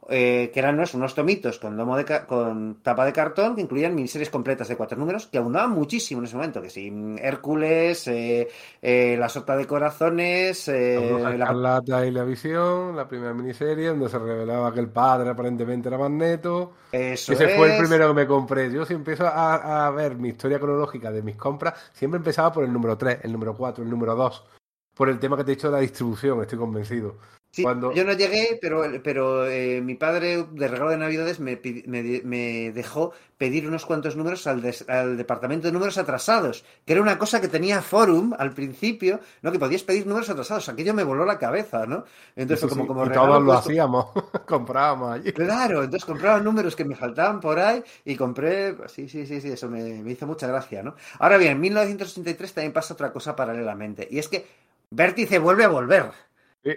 Eh, 0.07 0.51
que 0.53 0.59
eran 0.59 0.79
unos 0.93 1.15
tomitos 1.15 1.57
con, 1.57 1.75
lomo 1.75 1.97
de 1.97 2.05
con 2.27 2.75
tapa 2.83 3.05
de 3.05 3.13
cartón 3.13 3.55
que 3.55 3.61
incluían 3.61 3.95
miniseries 3.95 4.29
completas 4.29 4.67
de 4.67 4.77
cuatro 4.77 4.99
números 4.99 5.25
que 5.25 5.39
abundaban 5.39 5.71
muchísimo 5.71 6.21
en 6.21 6.25
ese 6.25 6.35
momento, 6.35 6.61
que 6.61 6.69
sí, 6.69 6.93
Hércules, 7.19 8.07
eh, 8.07 8.47
eh, 8.83 9.15
La 9.17 9.29
Sota 9.29 9.55
de 9.55 9.65
Corazones, 9.65 10.67
la 10.67 11.37
Carlata 11.39 12.05
y 12.05 12.11
la 12.11 12.23
Visión, 12.23 12.95
la 12.95 13.07
primera 13.07 13.33
miniserie 13.33 13.87
donde 13.87 14.07
se 14.07 14.19
revelaba 14.19 14.71
que 14.71 14.79
el 14.79 14.89
padre 14.89 15.31
aparentemente 15.31 15.87
era 15.87 15.97
Magneto. 15.97 16.73
Ese 16.91 17.35
fue 17.35 17.73
el 17.73 17.79
primero 17.79 18.07
que 18.09 18.13
me 18.13 18.27
compré. 18.27 18.71
Yo 18.71 18.85
si 18.85 18.93
empiezo 18.93 19.25
a, 19.25 19.87
a 19.87 19.89
ver 19.89 20.17
mi 20.17 20.29
historia 20.29 20.59
cronológica 20.59 21.11
de 21.11 21.23
mis 21.23 21.35
compras, 21.35 21.73
siempre 21.93 22.19
empezaba 22.19 22.51
por 22.51 22.63
el 22.63 22.71
número 22.71 22.95
3, 22.95 23.21
el 23.23 23.31
número 23.31 23.55
4, 23.55 23.83
el 23.83 23.89
número 23.89 24.13
2 24.13 24.43
por 24.95 25.09
el 25.09 25.19
tema 25.19 25.37
que 25.37 25.43
te 25.43 25.51
he 25.51 25.55
dicho 25.55 25.67
de 25.67 25.73
la 25.73 25.81
distribución, 25.81 26.41
estoy 26.41 26.57
convencido. 26.57 27.17
Yo 27.63 28.03
no 28.03 28.13
llegué, 28.13 28.57
pero, 28.61 28.83
pero 29.03 29.47
eh, 29.47 29.81
mi 29.81 29.95
padre 29.95 30.45
de 30.51 30.67
regalo 30.67 30.91
de 30.91 30.97
Navidades 30.97 31.39
me, 31.39 31.59
me, 31.85 32.71
dejó 32.71 33.13
pedir 33.37 33.67
unos 33.67 33.85
cuantos 33.85 34.15
números 34.15 34.47
al, 34.47 34.63
al, 34.87 35.17
departamento 35.17 35.67
de 35.67 35.71
números 35.71 35.97
atrasados, 35.97 36.65
que 36.85 36.93
era 36.93 37.01
una 37.01 37.17
cosa 37.17 37.39
que 37.39 37.47
tenía 37.47 37.81
Forum 37.81 38.33
al 38.37 38.51
principio, 38.51 39.19
¿no? 39.41 39.51
Que 39.51 39.59
podías 39.59 39.83
pedir 39.83 40.05
números 40.05 40.29
atrasados. 40.29 40.67
Aquello 40.69 40.93
me 40.93 41.03
voló 41.03 41.25
la 41.25 41.37
cabeza, 41.37 41.85
¿no? 41.85 42.03
Entonces, 42.35 42.69
como, 42.69 42.87
como 42.87 43.05
y 43.05 43.09
todos 43.09 43.43
lo 43.43 43.53
hacíamos, 43.53 44.07
comprábamos 44.45 45.15
allí. 45.15 45.31
Claro, 45.31 45.83
entonces 45.83 46.05
compraba 46.05 46.39
números 46.39 46.75
que 46.75 46.85
me 46.85 46.95
faltaban 46.95 47.39
por 47.39 47.59
ahí 47.59 47.83
y 48.03 48.15
compré. 48.15 48.75
Sí, 48.87 49.07
sí, 49.07 49.25
sí, 49.25 49.39
sí, 49.39 49.49
eso 49.49 49.69
me, 49.69 50.01
me 50.03 50.11
hizo 50.11 50.27
mucha 50.27 50.47
gracia, 50.47 50.83
¿no? 50.83 50.95
Ahora 51.19 51.37
bien, 51.37 51.53
en 51.53 51.61
1983 51.61 52.53
también 52.53 52.73
pasa 52.73 52.93
otra 52.93 53.11
cosa 53.11 53.35
paralelamente, 53.35 54.07
y 54.09 54.19
es 54.19 54.27
que 54.27 54.45
Vértice 54.91 55.39
vuelve 55.39 55.63
a 55.63 55.69
volver. 55.69 56.11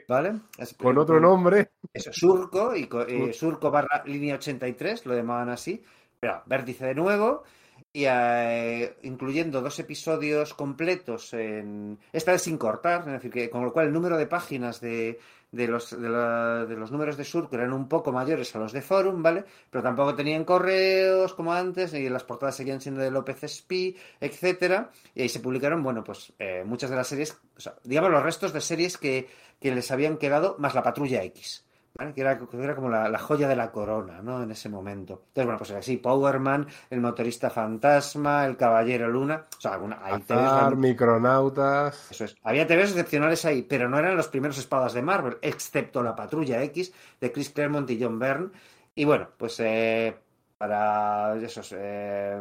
¿Vale? 0.06 0.40
con 0.76 0.98
otro 0.98 1.20
nombre. 1.20 1.70
Eso, 1.92 2.12
Surco, 2.12 2.76
y 2.76 2.88
eh, 3.08 3.32
Surco 3.32 3.70
barra 3.70 4.02
línea 4.04 4.34
83, 4.34 5.06
lo 5.06 5.14
llamaban 5.14 5.48
así. 5.48 5.82
Pero 6.20 6.42
Vértice 6.46 6.86
de 6.86 6.94
nuevo, 6.94 7.44
y 7.92 8.04
eh, 8.06 8.96
incluyendo 9.02 9.62
dos 9.62 9.78
episodios 9.78 10.52
completos, 10.52 11.32
en, 11.32 11.98
esta 12.12 12.32
vez 12.32 12.42
sin 12.42 12.58
cortar, 12.58 13.00
es 13.00 13.12
decir, 13.12 13.30
que 13.30 13.50
con 13.50 13.64
lo 13.64 13.72
cual 13.72 13.86
el 13.86 13.92
número 13.92 14.16
de 14.18 14.26
páginas 14.26 14.80
de, 14.80 15.18
de 15.50 15.66
los, 15.66 15.90
de, 15.90 16.76
los 16.76 16.92
números 16.92 17.16
de 17.16 17.24
Surco 17.24 17.56
eran 17.56 17.72
un 17.72 17.88
poco 17.88 18.12
mayores 18.12 18.54
a 18.54 18.58
los 18.58 18.72
de 18.72 18.82
Forum, 18.82 19.22
¿vale? 19.22 19.44
Pero 19.70 19.82
tampoco 19.82 20.14
tenían 20.14 20.44
correos 20.44 21.34
como 21.34 21.52
antes, 21.52 21.94
y 21.94 22.08
las 22.08 22.24
portadas 22.24 22.56
seguían 22.56 22.80
siendo 22.80 23.00
de 23.00 23.10
López 23.10 23.42
Espí, 23.44 23.96
etcétera. 24.20 24.90
Y 25.14 25.22
ahí 25.22 25.28
se 25.28 25.40
publicaron, 25.40 25.82
bueno, 25.82 26.04
pues 26.04 26.32
eh, 26.38 26.64
muchas 26.66 26.90
de 26.90 26.96
las 26.96 27.06
series, 27.06 27.38
digamos, 27.84 28.10
los 28.10 28.22
restos 28.22 28.52
de 28.52 28.60
series 28.60 28.98
que, 28.98 29.28
que 29.60 29.74
les 29.74 29.90
habían 29.90 30.16
quedado, 30.16 30.56
más 30.58 30.74
la 30.74 30.82
Patrulla 30.82 31.22
X 31.24 31.64
que, 32.14 32.20
era, 32.20 32.38
como 32.76 32.88
la, 32.88 33.18
joya 33.18 33.48
de 33.48 33.56
la 33.56 33.72
corona, 33.72 34.22
¿no? 34.22 34.42
En 34.42 34.52
ese 34.52 34.68
momento. 34.68 35.24
Entonces, 35.28 35.44
bueno, 35.44 35.58
pues 35.58 35.70
así, 35.72 35.96
Powerman, 35.96 36.66
el 36.90 37.00
motorista 37.00 37.50
fantasma, 37.50 38.46
el 38.46 38.56
caballero 38.56 39.08
luna, 39.08 39.46
o 39.56 39.60
sea, 39.60 39.74
alguna, 39.74 39.98
hay 40.04 40.22
micronautas. 40.76 42.08
Eso 42.10 42.24
es. 42.24 42.36
Había 42.44 42.68
TVs 42.68 42.90
excepcionales 42.90 43.44
ahí, 43.44 43.62
pero 43.62 43.88
no 43.88 43.98
eran 43.98 44.16
los 44.16 44.28
primeros 44.28 44.58
espadas 44.58 44.92
de 44.92 45.02
Marvel, 45.02 45.38
excepto 45.42 46.02
la 46.02 46.14
Patrulla 46.14 46.62
X 46.62 46.92
de 47.20 47.32
Chris 47.32 47.50
Claremont 47.50 47.90
y 47.90 48.00
John 48.00 48.18
Byrne. 48.18 48.50
Y 48.94 49.04
bueno, 49.04 49.28
pues 49.36 49.58
eh, 49.58 50.16
para 50.58 51.36
eso, 51.36 51.62
eh, 51.76 52.40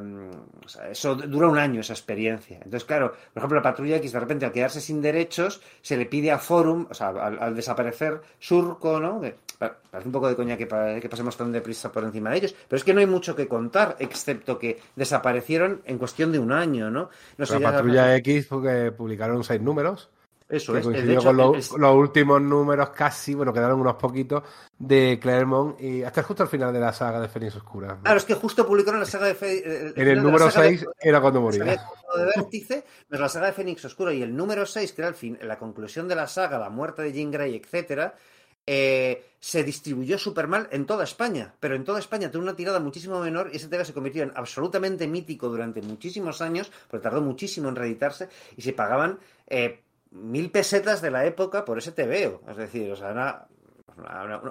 eso 0.89 1.15
dura 1.15 1.47
un 1.47 1.59
año 1.59 1.81
esa 1.81 1.93
experiencia. 1.93 2.55
Entonces, 2.57 2.83
claro, 2.83 3.13
por 3.31 3.41
ejemplo, 3.41 3.57
la 3.57 3.61
patrulla 3.61 3.97
X 3.97 4.11
de 4.11 4.19
repente 4.19 4.45
al 4.45 4.51
quedarse 4.51 4.81
sin 4.81 5.03
derechos 5.03 5.61
se 5.81 5.97
le 5.97 6.07
pide 6.07 6.31
a 6.31 6.39
Forum, 6.39 6.87
o 6.89 6.93
sea, 6.95 7.09
al, 7.09 7.55
desaparecer 7.55 8.19
Surco, 8.39 8.99
¿no? 8.99 9.21
parece 9.59 10.07
un 10.07 10.11
poco 10.11 10.27
de 10.29 10.35
coña 10.35 10.57
que, 10.57 10.67
que, 10.67 11.09
pasemos 11.09 11.37
tan 11.37 11.51
deprisa 11.51 11.91
por 11.91 12.03
encima 12.03 12.31
de 12.31 12.37
ellos, 12.37 12.55
pero 12.67 12.77
es 12.77 12.83
que 12.83 12.93
no 12.93 13.01
hay 13.01 13.07
mucho 13.07 13.35
que 13.35 13.47
contar, 13.47 13.95
excepto 13.99 14.57
que 14.57 14.79
desaparecieron 14.95 15.81
en 15.85 15.99
cuestión 15.99 16.31
de 16.31 16.39
un 16.39 16.51
año, 16.51 16.89
¿no? 16.89 17.09
la 17.37 17.59
patrulla 17.59 18.15
X 18.17 18.47
porque 18.47 18.91
publicaron 18.91 19.43
seis 19.43 19.61
números. 19.61 20.09
Eso 20.49 20.77
es. 20.77 20.83
Coincidió 20.85 21.21
con 21.21 21.35
los, 21.35 21.71
últimos 21.71 22.41
números 22.41 22.89
casi, 22.91 23.33
bueno, 23.33 23.51
quedaron 23.51 23.81
unos 23.81 23.95
poquitos 23.95 24.43
de 24.79 25.19
Claremont 25.21 25.79
y 25.81 26.03
hasta 26.03 26.23
justo 26.23 26.43
al 26.43 26.49
final 26.49 26.71
de 26.71 26.79
la 26.79 26.93
saga 26.93 27.19
de 27.19 27.27
Fénix 27.27 27.55
Oscura. 27.57 27.97
Claro, 28.01 28.17
es 28.17 28.23
que 28.23 28.33
justo 28.33 28.65
publicaron 28.65 28.99
la 29.01 29.05
saga 29.05 29.27
de 29.27 29.35
Fénix 29.35 29.97
En 29.97 30.07
el 30.07 30.23
número 30.23 30.49
6 30.49 30.85
era 31.01 31.19
cuando 31.19 31.41
moría. 31.41 31.65
De 31.65 31.77
Vértice, 32.35 32.85
la 33.09 33.27
saga 33.27 33.47
de 33.47 33.53
Fénix 33.53 33.83
Oscura 33.83 34.13
y 34.13 34.21
el 34.21 34.35
número 34.35 34.65
6, 34.65 34.93
que 34.93 35.01
era 35.01 35.09
el 35.09 35.15
fin, 35.15 35.37
la 35.41 35.59
conclusión 35.59 36.07
de 36.07 36.15
la 36.15 36.27
saga, 36.27 36.57
la 36.57 36.69
muerte 36.69 37.01
de 37.01 37.11
Jean 37.11 37.29
Grey, 37.29 37.55
etcétera, 37.55 38.15
eh, 38.65 39.23
se 39.39 39.63
distribuyó 39.63 40.17
súper 40.17 40.47
mal 40.47 40.67
en 40.71 40.85
toda 40.85 41.05
España, 41.05 41.53
pero 41.59 41.75
en 41.75 41.85
toda 41.85 41.99
España 41.99 42.29
tuvo 42.29 42.43
una 42.43 42.55
tirada 42.55 42.79
muchísimo 42.79 43.19
menor 43.21 43.49
y 43.53 43.57
ese 43.57 43.69
TV 43.69 43.85
se 43.85 43.93
convirtió 43.93 44.23
en 44.23 44.33
absolutamente 44.35 45.07
mítico 45.07 45.47
durante 45.47 45.81
muchísimos 45.81 46.41
años, 46.41 46.69
porque 46.89 47.03
tardó 47.03 47.21
muchísimo 47.21 47.69
en 47.69 47.75
reeditarse 47.75 48.27
y 48.57 48.61
se 48.61 48.73
pagaban 48.73 49.19
eh, 49.47 49.83
mil 50.11 50.51
pesetas 50.51 51.01
de 51.01 51.11
la 51.11 51.25
época 51.25 51.65
por 51.65 51.77
ese 51.77 51.91
TVO. 51.91 52.41
Es 52.49 52.57
decir, 52.57 52.91
o 52.91 52.95
sea, 52.95 53.11
una, 53.11 53.47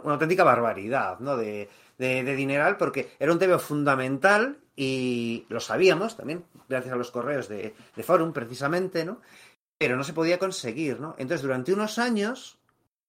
auténtica 0.05 0.45
barbaridad, 0.45 1.19
¿no? 1.21 1.37
De, 1.37 1.69
de, 1.99 2.37
dineral, 2.37 2.77
porque 2.77 3.11
era 3.19 3.33
un 3.33 3.39
TVO 3.39 3.59
fundamental 3.59 4.59
y 4.75 5.47
lo 5.49 5.61
sabíamos 5.61 6.17
también, 6.17 6.45
gracias 6.69 6.93
a 6.93 6.97
los 6.99 7.11
correos 7.11 7.49
de, 7.49 7.75
de 7.95 8.03
Forum, 8.03 8.33
precisamente, 8.33 9.05
¿no? 9.05 9.21
Pero 9.79 9.97
no 9.97 10.05
se 10.05 10.13
podía 10.13 10.39
conseguir, 10.39 11.01
¿no? 11.01 11.15
Entonces, 11.19 11.43
durante 11.43 11.73
unos 11.73 11.99
años, 11.99 12.59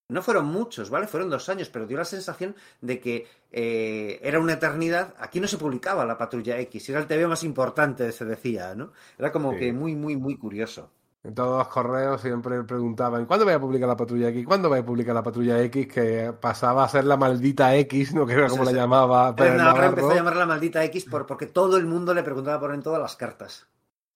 no 0.10 0.22
fueron 0.22 0.46
muchos, 0.46 0.90
¿vale? 0.90 1.08
Fueron 1.08 1.30
dos 1.30 1.50
años, 1.50 1.70
pero 1.70 1.86
dio 1.86 1.98
la 1.98 2.06
sensación 2.06 2.56
de 2.80 3.00
que 3.00 3.28
eh, 3.52 4.20
era 4.24 4.40
una 4.40 4.54
eternidad. 4.54 5.14
Aquí 5.20 5.40
no 5.40 5.48
se 5.48 5.58
publicaba 5.58 6.06
la 6.06 6.18
Patrulla 6.18 6.60
X, 6.60 6.90
era 6.90 7.00
el 7.00 7.08
TV 7.08 7.28
más 7.28 7.44
importante, 7.44 8.12
se 8.12 8.26
decía, 8.26 8.74
¿no? 8.74 8.94
Era 9.18 9.32
como 9.32 9.56
que 9.58 9.74
muy, 9.74 9.96
muy, 9.96 10.16
muy 10.16 10.38
curioso. 10.38 10.92
En 11.24 11.34
todos 11.34 11.58
los 11.58 11.68
correos 11.68 12.22
siempre 12.22 12.64
preguntaban, 12.64 13.26
¿cuándo 13.26 13.46
voy 13.46 13.54
a 13.54 13.60
publicar 13.60 13.88
la 13.88 13.98
patrulla 13.98 14.30
X? 14.30 14.46
¿Cuándo 14.46 14.70
voy 14.70 14.80
a 14.80 14.86
publicar 14.86 15.14
la 15.14 15.24
patrulla 15.24 15.62
X? 15.64 15.88
Que 15.88 16.34
pasaba 16.40 16.84
a 16.84 16.90
ser 16.90 17.04
la 17.06 17.18
maldita 17.18 17.76
X, 17.76 18.14
¿no? 18.14 18.26
Que 18.26 18.34
era 18.34 18.48
como 18.48 18.64
la 18.64 18.72
llamaba. 18.72 19.36
Pero 19.36 19.62
ahora 19.62 19.88
empezó 19.88 20.12
a 20.12 20.16
llamar 20.16 20.36
la 20.36 20.46
maldita 20.46 20.84
X 20.86 21.06
por, 21.06 21.26
porque 21.26 21.48
todo 21.48 21.78
el 21.78 21.86
mundo 21.86 22.14
le 22.14 22.24
preguntaba 22.24 22.60
por 22.60 22.74
en 22.74 22.82
todas 22.82 23.02
las 23.02 23.16
cartas. 23.16 23.68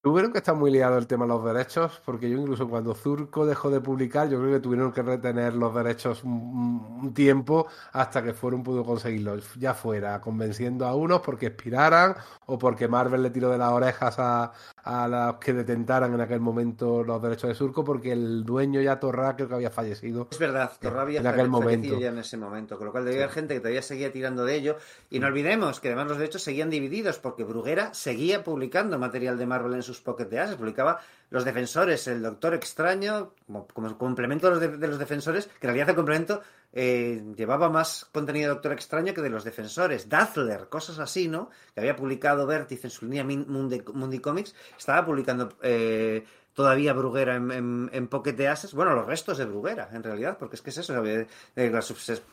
Tuvieron 0.04 0.32
que 0.32 0.40
estar 0.40 0.56
muy 0.56 0.72
liado 0.72 0.98
el 0.98 1.06
tema 1.06 1.26
de 1.26 1.30
los 1.30 1.46
derechos, 1.46 2.02
porque 2.04 2.28
yo 2.28 2.36
incluso 2.40 2.68
cuando 2.68 2.96
Zurco 2.96 3.46
dejó 3.46 3.70
de 3.70 3.82
publicar, 3.82 4.28
yo 4.30 4.40
creo 4.40 4.54
que 4.54 4.60
tuvieron 4.60 4.92
que 4.92 5.04
retener 5.04 5.54
los 5.54 5.76
derechos 5.76 6.24
un, 6.24 7.14
tiempo 7.14 7.68
hasta 7.92 8.24
que 8.24 8.34
Forum 8.34 8.64
pudo 8.64 8.84
conseguirlos, 8.84 9.54
ya 9.60 9.76
fuera 9.76 10.20
convenciendo 10.20 10.88
a 10.88 10.96
unos 10.96 11.22
porque 11.22 11.48
expiraran 11.48 12.16
o 12.48 12.58
porque 12.58 12.88
Marvel 12.88 13.22
le 13.22 13.30
tiró 13.30 13.52
de 13.52 13.60
las 13.60 13.72
orejas 13.72 14.16
a, 14.18 14.52
a 14.84 15.08
los 15.08 15.36
que 15.36 15.54
detentaran 15.54 16.14
en 16.14 16.22
aquel 16.22 16.40
momento 16.40 17.04
los 17.04 17.22
derechos 17.22 17.50
de 17.50 17.56
Surco, 17.56 17.84
porque 17.84 18.12
el 18.12 18.44
dueño 18.44 18.82
ya 18.82 19.00
Torra 19.00 19.36
creo 19.36 19.48
que 19.48 19.56
había 19.56 19.70
fallecido. 19.70 20.28
Es 20.32 20.40
verdad, 20.40 20.72
Torra 20.80 21.02
había 21.04 21.22
fallecido 21.22 22.00
ya 22.00 22.10
en 22.10 22.18
ese 22.18 22.38
momento, 22.38 22.78
con 22.78 22.88
lo 22.88 22.92
cual 22.92 23.06
debía 23.06 23.24
haber 23.24 23.34
gente 23.34 23.54
que 23.54 23.60
todavía 23.60 23.82
seguía 23.82 24.12
tirando 24.12 24.46
de 24.46 24.56
ello. 24.56 24.78
Y 25.10 25.20
no 25.20 25.28
olvidemos 25.28 25.80
que 25.80 25.90
además 25.90 26.08
los 26.08 26.18
derechos 26.18 26.42
seguían 26.44 26.70
divididos, 26.70 27.20
porque 27.20 27.44
Bruguera 27.44 27.94
seguía 27.94 28.44
publicando 28.44 28.98
material 28.98 29.38
de 29.38 29.46
Marvel 29.46 29.74
en 29.74 29.84
sus 29.84 30.02
Pocket 30.02 30.26
de 30.26 30.40
As, 30.40 30.56
publicaba 30.56 31.00
Los 31.30 31.46
Defensores, 31.46 32.08
el 32.08 32.22
Doctor 32.22 32.54
Extraño, 32.56 33.34
como, 33.74 33.98
complemento 33.98 34.60
de 34.60 34.88
los, 34.88 35.00
defensores, 35.00 35.48
que 35.48 35.68
en 35.68 35.74
realidad 35.74 35.90
el 35.90 35.96
complemento 35.96 36.42
eh, 36.74 37.24
llevaba 37.36 37.70
más 37.70 38.06
contenido 38.12 38.50
de 38.50 38.54
Doctor 38.56 38.74
Extraño 38.74 39.14
que 39.14 39.22
de 39.22 39.30
los 39.30 39.44
defensores. 39.44 40.10
Dazzler, 40.10 40.70
cosas 40.70 41.00
así, 41.00 41.28
¿no? 41.28 41.50
Que 41.74 41.82
había 41.82 41.96
publicado 41.96 42.48
Vértice 42.48 42.88
en 42.88 42.92
su 42.92 43.06
línea 43.06 43.24
Mundi, 43.24 44.20
Comics, 44.20 44.56
estaba 44.78 45.06
publicando 45.06 45.50
eh, 45.62 46.24
todavía 46.54 46.94
Bruguera 46.94 47.36
en, 47.36 47.90
en, 47.92 48.08
Pocket 48.08 48.34
de 48.34 48.48
Ases. 48.48 48.74
Bueno, 48.74 48.96
los 48.96 49.06
restos 49.06 49.38
de 49.38 49.46
Bruguera, 49.46 49.90
en 49.94 50.04
realidad, 50.04 50.38
porque 50.38 50.56
es 50.56 50.62
que 50.62 50.70
es 50.70 50.78
eso, 50.78 50.94
la, 50.94 51.82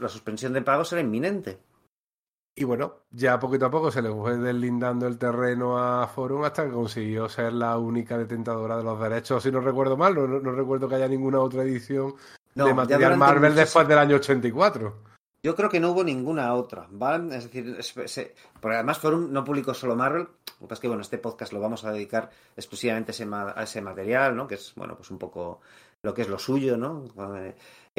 suspensión 0.08 0.52
de 0.52 0.62
pagos 0.62 0.92
era 0.92 1.02
inminente. 1.02 1.58
Y 2.54 2.64
bueno, 2.64 3.04
ya 3.12 3.38
poquito 3.38 3.66
a 3.66 3.70
poco 3.70 3.92
se 3.92 4.02
le 4.02 4.10
fue 4.10 4.36
deslindando 4.36 5.06
el 5.06 5.16
terreno 5.16 5.78
a 5.78 6.08
Forum 6.08 6.42
hasta 6.42 6.64
que 6.64 6.72
consiguió 6.72 7.28
ser 7.28 7.52
la 7.52 7.78
única 7.78 8.18
detentadora 8.18 8.76
de 8.76 8.82
los 8.82 9.00
derechos. 9.00 9.44
Si 9.44 9.52
no 9.52 9.60
recuerdo 9.60 9.96
mal, 9.96 10.16
no, 10.16 10.50
recuerdo 10.50 10.88
que 10.88 10.96
haya 10.96 11.06
ninguna 11.06 11.38
otra 11.38 11.62
edición 11.62 12.16
de 12.66 12.74
material 12.74 13.16
Marvel 13.16 13.54
después 13.54 13.86
del 13.86 13.98
año 13.98 14.16
84. 14.16 15.08
Yo 15.42 15.54
creo 15.54 15.68
que 15.68 15.78
no 15.78 15.92
hubo 15.92 16.02
ninguna 16.02 16.52
otra, 16.54 16.86
¿vale? 16.90 17.36
Es 17.36 17.44
decir, 17.44 17.78
porque 18.60 18.74
además 18.74 18.98
Forum 18.98 19.32
no 19.32 19.44
publicó 19.44 19.72
solo 19.72 19.94
Marvel, 19.94 20.22
lo 20.22 20.66
que 20.66 20.66
pasa 20.66 20.74
es 20.74 20.80
que 20.80 20.88
bueno, 20.88 21.02
este 21.02 21.18
podcast 21.18 21.52
lo 21.52 21.60
vamos 21.60 21.84
a 21.84 21.92
dedicar 21.92 22.28
exclusivamente 22.56 23.12
a 23.12 23.14
ese, 23.14 23.28
a 23.32 23.62
ese 23.62 23.80
material, 23.80 24.34
¿no? 24.34 24.48
Que 24.48 24.56
es, 24.56 24.72
bueno, 24.74 24.96
pues 24.96 25.10
un 25.10 25.18
poco 25.18 25.60
lo 26.02 26.12
que 26.12 26.22
es 26.22 26.28
lo 26.28 26.38
suyo, 26.38 26.76
¿no? 26.76 27.04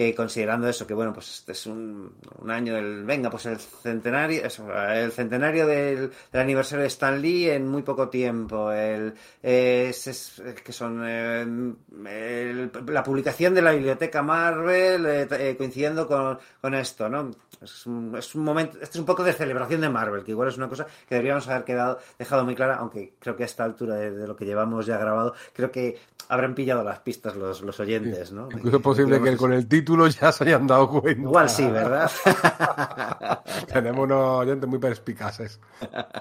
Eh, 0.02 0.16
considerando 0.16 0.70
eso, 0.70 0.88
que 0.88 0.94
bueno, 0.94 1.12
pues 1.12 1.40
este 1.40 1.52
es 1.52 1.66
un, 1.66 2.14
año 2.48 2.74
del, 2.76 3.04
venga, 3.04 3.30
pues 3.30 3.48
el 3.48 3.60
centenario, 3.60 4.44
el 4.46 5.12
centenario 5.12 5.68
del, 5.68 6.10
aniversario 6.32 6.84
de 6.84 6.88
Stan 6.88 7.22
Lee 7.22 7.50
en 7.50 7.68
muy 7.68 7.82
poco 7.82 8.08
tiempo, 8.08 8.72
el, 8.72 9.14
es, 9.44 10.42
que 10.64 10.72
son 10.72 11.04
eh, 11.06 12.70
la 12.88 13.04
publicación 13.04 13.54
de 13.54 13.62
la 13.62 13.74
biblioteca 13.74 14.24
Marvel 14.24 15.06
eh, 15.06 15.56
coincidiendo 15.58 16.08
con, 16.08 16.40
con, 16.62 16.76
esto, 16.76 17.10
¿no? 17.10 17.32
Es 17.62 17.86
un, 17.86 18.16
es 18.18 18.34
un, 18.36 18.44
momento, 18.46 18.78
este 18.82 18.98
es 18.98 19.00
un 19.02 19.06
poco 19.06 19.26
de 19.26 19.34
celebración 19.34 19.82
de 19.82 19.90
Marvel, 19.90 20.24
que 20.24 20.32
igual 20.32 20.48
es 20.48 20.56
una 20.56 20.70
cosa 20.70 20.86
que 20.86 21.16
deberíamos 21.16 21.46
haber 21.50 21.66
quedado, 21.66 22.00
dejado 22.18 22.46
muy 22.46 22.56
clara, 22.56 22.76
aunque 22.76 23.16
creo 23.20 23.36
que 23.36 23.44
a 23.44 23.48
esta 23.48 23.66
altura 23.66 23.96
de, 23.96 24.26
lo 24.26 24.38
que 24.38 24.46
llevamos 24.46 24.86
ya 24.86 24.98
grabado, 24.98 25.34
creo 25.54 25.70
que 25.70 25.98
habrán 26.30 26.56
pillado 26.56 26.84
las 26.84 27.00
pistas 27.00 27.36
los, 27.36 27.62
los 27.62 27.78
oyentes, 27.82 28.32
¿no? 28.32 28.48
Incluso 28.50 28.78
es 28.78 28.84
posible 28.84 29.22
que 29.22 29.36
con 29.36 29.52
el 29.52 29.68
título 29.68 29.89
ya 30.10 30.32
se 30.32 30.44
hayan 30.44 30.68
dado 30.68 30.90
cuenta. 30.90 31.22
Igual 31.22 31.50
sí, 31.50 31.66
¿verdad? 31.68 32.12
Tenemos 33.74 34.04
unos 34.06 34.42
oyentes 34.42 34.70
muy 34.70 34.80
perspicaces. 34.80 35.60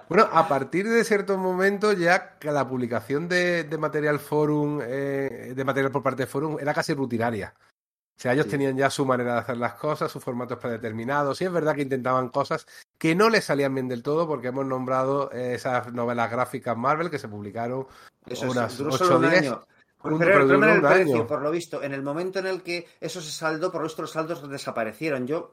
Bueno, 0.09 0.28
a 0.32 0.49
partir 0.49 0.89
de 0.89 1.05
cierto 1.05 1.36
momento 1.39 1.93
ya 1.93 2.36
la 2.43 2.69
publicación 2.69 3.28
de, 3.28 3.66
material 3.78 4.19
forum, 4.19 4.81
eh, 4.82 5.53
de 5.55 5.65
material 5.65 5.93
por 5.93 6.03
parte 6.03 6.23
de 6.23 6.27
forum 6.27 6.59
era 6.61 6.74
casi 6.74 6.95
rutinaria. 6.95 7.55
O 8.19 8.20
sea, 8.20 8.32
ellos 8.32 8.49
tenían 8.49 8.77
ya 8.77 8.90
su 8.90 9.07
manera 9.07 9.35
de 9.35 9.40
hacer 9.40 9.57
las 9.59 9.74
cosas, 9.74 10.11
sus 10.11 10.24
formatos 10.24 10.59
predeterminados. 10.59 11.40
Y 11.40 11.45
es 11.45 11.53
verdad 11.53 11.77
que 11.77 11.82
intentaban 11.82 12.31
cosas 12.31 12.66
que 12.99 13.15
no 13.15 13.31
les 13.31 13.45
salían 13.45 13.73
bien 13.73 13.86
del 13.86 14.03
todo, 14.03 14.27
porque 14.27 14.49
hemos 14.49 14.66
nombrado 14.66 15.31
esas 15.31 15.93
novelas 15.93 16.28
gráficas 16.28 16.77
Marvel 16.77 17.11
que 17.11 17.20
se 17.20 17.28
publicaron 17.28 17.86
Eso 18.27 18.51
unas 18.51 18.81
ocho 18.81 19.20
Pero, 20.01 20.15
el 20.15 20.81
precio, 20.81 21.27
por 21.27 21.43
lo 21.43 21.51
visto. 21.51 21.83
En 21.83 21.93
el 21.93 22.03
momento 22.03 22.39
en 22.39 22.47
el 22.47 22.62
que 22.62 22.87
eso 23.01 23.20
se 23.20 23.33
saldó, 23.33 23.73
por 23.73 23.81
lo 23.81 23.89
visto 23.89 24.03
los 24.03 24.12
saldos 24.12 24.49
desaparecieron. 24.49 25.27
Yo, 25.27 25.51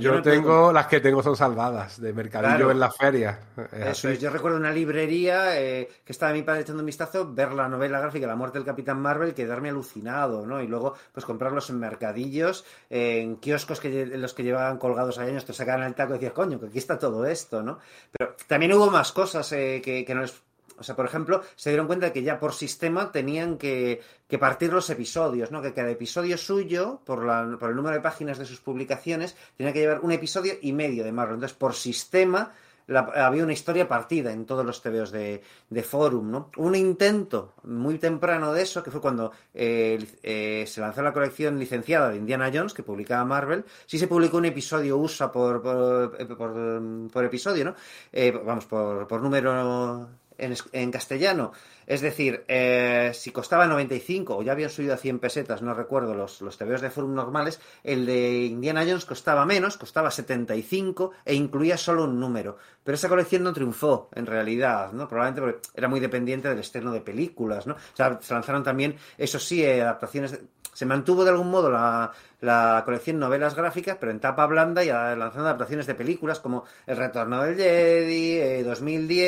yo, 0.00 0.22
tengo, 0.22 0.72
las 0.72 0.86
que 0.86 1.00
tengo 1.00 1.22
son 1.22 1.36
salvadas, 1.36 2.00
de 2.00 2.14
mercadillo 2.14 2.70
en 2.70 2.80
la 2.80 2.90
feria. 2.90 3.38
Eso 3.72 4.08
es, 4.08 4.20
yo 4.20 4.30
recuerdo 4.30 4.56
una 4.56 4.72
librería 4.72 5.60
eh, 5.60 5.88
que 6.02 6.12
estaba 6.12 6.32
mi 6.32 6.42
padre 6.42 6.62
echando 6.62 6.80
un 6.80 6.86
vistazo, 6.86 7.30
ver 7.32 7.52
la 7.52 7.68
novela 7.68 8.00
gráfica 8.00 8.26
La 8.26 8.36
muerte 8.36 8.58
del 8.58 8.66
Capitán 8.66 9.02
Marvel, 9.02 9.34
quedarme 9.34 9.68
alucinado, 9.68 10.46
¿no? 10.46 10.62
Y 10.62 10.66
luego, 10.66 10.94
pues 11.12 11.26
comprarlos 11.26 11.68
en 11.68 11.78
mercadillos, 11.78 12.64
en 12.88 13.36
kioscos 13.36 13.80
que 13.80 14.06
los 14.06 14.32
que 14.32 14.44
llevaban 14.44 14.78
colgados 14.78 15.18
años, 15.18 15.44
te 15.44 15.52
sacaban 15.52 15.86
el 15.86 15.94
taco 15.94 16.12
y 16.12 16.14
decías, 16.14 16.32
coño, 16.32 16.58
que 16.58 16.66
aquí 16.66 16.78
está 16.78 16.98
todo 16.98 17.26
esto, 17.26 17.62
¿no? 17.62 17.80
Pero 18.10 18.34
también 18.46 18.72
hubo 18.72 18.90
más 18.90 19.12
cosas 19.12 19.52
eh, 19.52 19.82
que, 19.84 20.06
que 20.06 20.14
no 20.14 20.22
les 20.22 20.47
o 20.78 20.82
sea, 20.82 20.96
por 20.96 21.06
ejemplo, 21.06 21.42
se 21.56 21.70
dieron 21.70 21.86
cuenta 21.86 22.06
de 22.06 22.12
que 22.12 22.22
ya 22.22 22.38
por 22.38 22.52
sistema 22.52 23.12
tenían 23.12 23.58
que, 23.58 24.00
partir 24.38 24.72
los 24.72 24.88
episodios, 24.90 25.50
¿no? 25.50 25.62
Que 25.62 25.72
cada 25.72 25.90
episodio 25.90 26.36
suyo, 26.38 27.00
por, 27.04 27.20
por 27.58 27.70
el 27.70 27.76
número 27.76 27.96
de 27.96 28.02
páginas 28.02 28.38
de 28.38 28.44
sus 28.44 28.60
publicaciones, 28.60 29.36
tenía 29.56 29.72
que 29.72 29.80
llevar 29.80 30.00
un 30.00 30.12
episodio 30.12 30.54
y 30.60 30.72
medio 30.72 31.04
de 31.04 31.12
Marvel. 31.12 31.34
Entonces, 31.34 31.56
por 31.56 31.74
sistema, 31.74 32.52
había 32.96 33.44
una 33.44 33.52
historia 33.52 33.86
partida 33.86 34.32
en 34.32 34.46
todos 34.46 34.64
los 34.64 34.80
TVOs 34.80 35.10
de, 35.10 35.42
de 35.68 35.82
Forum, 35.82 36.30
¿no? 36.30 36.50
Un 36.56 36.74
intento 36.74 37.54
muy 37.64 37.98
temprano 37.98 38.52
de 38.52 38.62
eso, 38.62 38.82
que 38.82 38.90
fue 38.90 39.00
cuando 39.00 39.32
eh, 39.52 39.98
eh, 40.22 40.64
se 40.66 40.80
lanzó 40.80 41.02
la 41.02 41.12
colección 41.12 41.58
licenciada 41.58 42.10
de 42.10 42.16
Indiana 42.16 42.50
Jones, 42.52 42.72
que 42.72 42.82
publicaba 42.82 43.24
Marvel, 43.24 43.64
sí 43.86 43.98
se 43.98 44.08
publicó 44.08 44.38
un 44.38 44.46
episodio 44.46 44.96
USA 44.96 45.30
por, 45.30 45.62
por, 45.62 47.24
episodio, 47.24 47.66
¿no? 47.66 47.74
Eh, 48.10 48.32
vamos, 48.44 48.64
por, 48.64 49.06
por 49.06 49.20
número 49.20 50.08
en, 50.38 50.90
castellano. 50.90 51.52
Es 51.86 52.00
decir, 52.00 52.44
eh, 52.48 53.12
si 53.14 53.30
costaba 53.30 53.66
95 53.66 54.36
o 54.36 54.42
ya 54.42 54.52
habían 54.52 54.70
subido 54.70 54.94
a 54.94 54.98
100 54.98 55.18
pesetas, 55.18 55.62
no 55.62 55.74
recuerdo 55.74 56.14
los, 56.14 56.40
los 56.40 56.56
TVOs 56.56 56.80
de 56.80 56.90
Forum 56.90 57.14
normales, 57.14 57.60
el 57.82 58.06
de 58.06 58.44
Indiana 58.44 58.84
Jones 58.86 59.04
costaba 59.04 59.46
menos, 59.46 59.76
costaba 59.76 60.10
75 60.10 61.12
e 61.24 61.34
incluía 61.34 61.76
solo 61.76 62.04
un 62.04 62.20
número. 62.20 62.58
Pero 62.84 62.94
esa 62.94 63.08
colección 63.08 63.42
no 63.42 63.52
triunfó, 63.52 64.08
en 64.14 64.26
realidad, 64.26 64.92
¿no? 64.92 65.08
Probablemente 65.08 65.40
porque 65.40 65.68
era 65.74 65.88
muy 65.88 66.00
dependiente 66.00 66.48
del 66.48 66.58
estreno 66.58 66.92
de 66.92 67.00
películas, 67.00 67.66
¿no? 67.66 67.74
O 67.74 67.96
sea, 67.96 68.18
se 68.20 68.34
lanzaron 68.34 68.62
también, 68.62 68.96
eso 69.16 69.38
sí, 69.38 69.64
eh, 69.64 69.82
adaptaciones... 69.82 70.38
Se 70.78 70.86
mantuvo 70.86 71.24
de 71.24 71.30
algún 71.30 71.50
modo 71.50 71.72
la, 71.72 72.12
la 72.40 72.82
colección 72.84 73.18
novelas 73.18 73.56
gráficas, 73.56 73.96
pero 73.98 74.12
en 74.12 74.20
tapa 74.20 74.46
blanda 74.46 74.84
y 74.84 74.86
lanzando 74.86 75.48
adaptaciones 75.48 75.88
de 75.88 75.96
películas 75.96 76.38
como 76.38 76.66
El 76.86 76.96
Retorno 76.96 77.42
del 77.42 77.56
Jedi, 77.56 78.62
2010, 78.62 79.18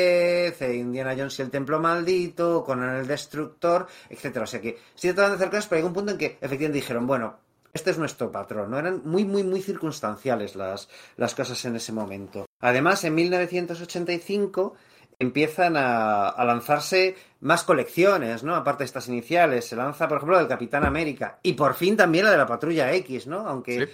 eh, 0.61 0.65
eh, 0.65 0.75
Indiana 0.75 1.13
Jones 1.13 1.37
y 1.37 1.41
el 1.41 1.49
Templo 1.49 1.81
Maldito, 1.81 2.63
con 2.63 2.81
el 2.81 3.05
Destructor, 3.05 3.85
etcétera. 4.09 4.45
O 4.45 4.47
sea 4.47 4.61
que 4.61 4.77
sí 4.95 5.09
trataban 5.09 5.31
de 5.31 5.35
hacer 5.35 5.49
cosas, 5.49 5.67
pero 5.67 5.81
hay 5.81 5.87
un 5.87 5.93
punto 5.93 6.13
en 6.13 6.17
que 6.17 6.37
efectivamente 6.39 6.79
dijeron, 6.79 7.05
bueno, 7.05 7.35
este 7.73 7.91
es 7.91 7.97
nuestro 7.97 8.31
patrón, 8.31 8.71
¿no? 8.71 8.79
Eran 8.79 9.01
muy, 9.03 9.25
muy, 9.25 9.43
muy 9.43 9.61
circunstanciales 9.61 10.55
las, 10.55 10.87
las 11.17 11.35
cosas 11.35 11.65
en 11.65 11.75
ese 11.75 11.91
momento. 11.91 12.45
Además, 12.61 13.03
en 13.03 13.13
1985 13.13 14.73
empiezan 15.21 15.75
a, 15.77 16.33
lanzarse 16.43 17.15
más 17.41 17.63
colecciones, 17.63 18.43
¿no? 18.43 18.55
Aparte 18.55 18.79
de 18.79 18.85
estas 18.85 19.07
iniciales. 19.07 19.65
Se 19.67 19.75
lanza, 19.75 20.07
por 20.07 20.17
ejemplo, 20.17 20.37
del 20.37 20.47
Capitán 20.47 20.83
América. 20.83 21.39
Y 21.43 21.53
por 21.53 21.75
fin 21.75 21.95
también 21.95 22.25
la 22.25 22.31
de 22.31 22.37
la 22.37 22.47
Patrulla 22.47 22.91
X, 22.93 23.27
¿no? 23.27 23.47
Aunque, 23.47 23.89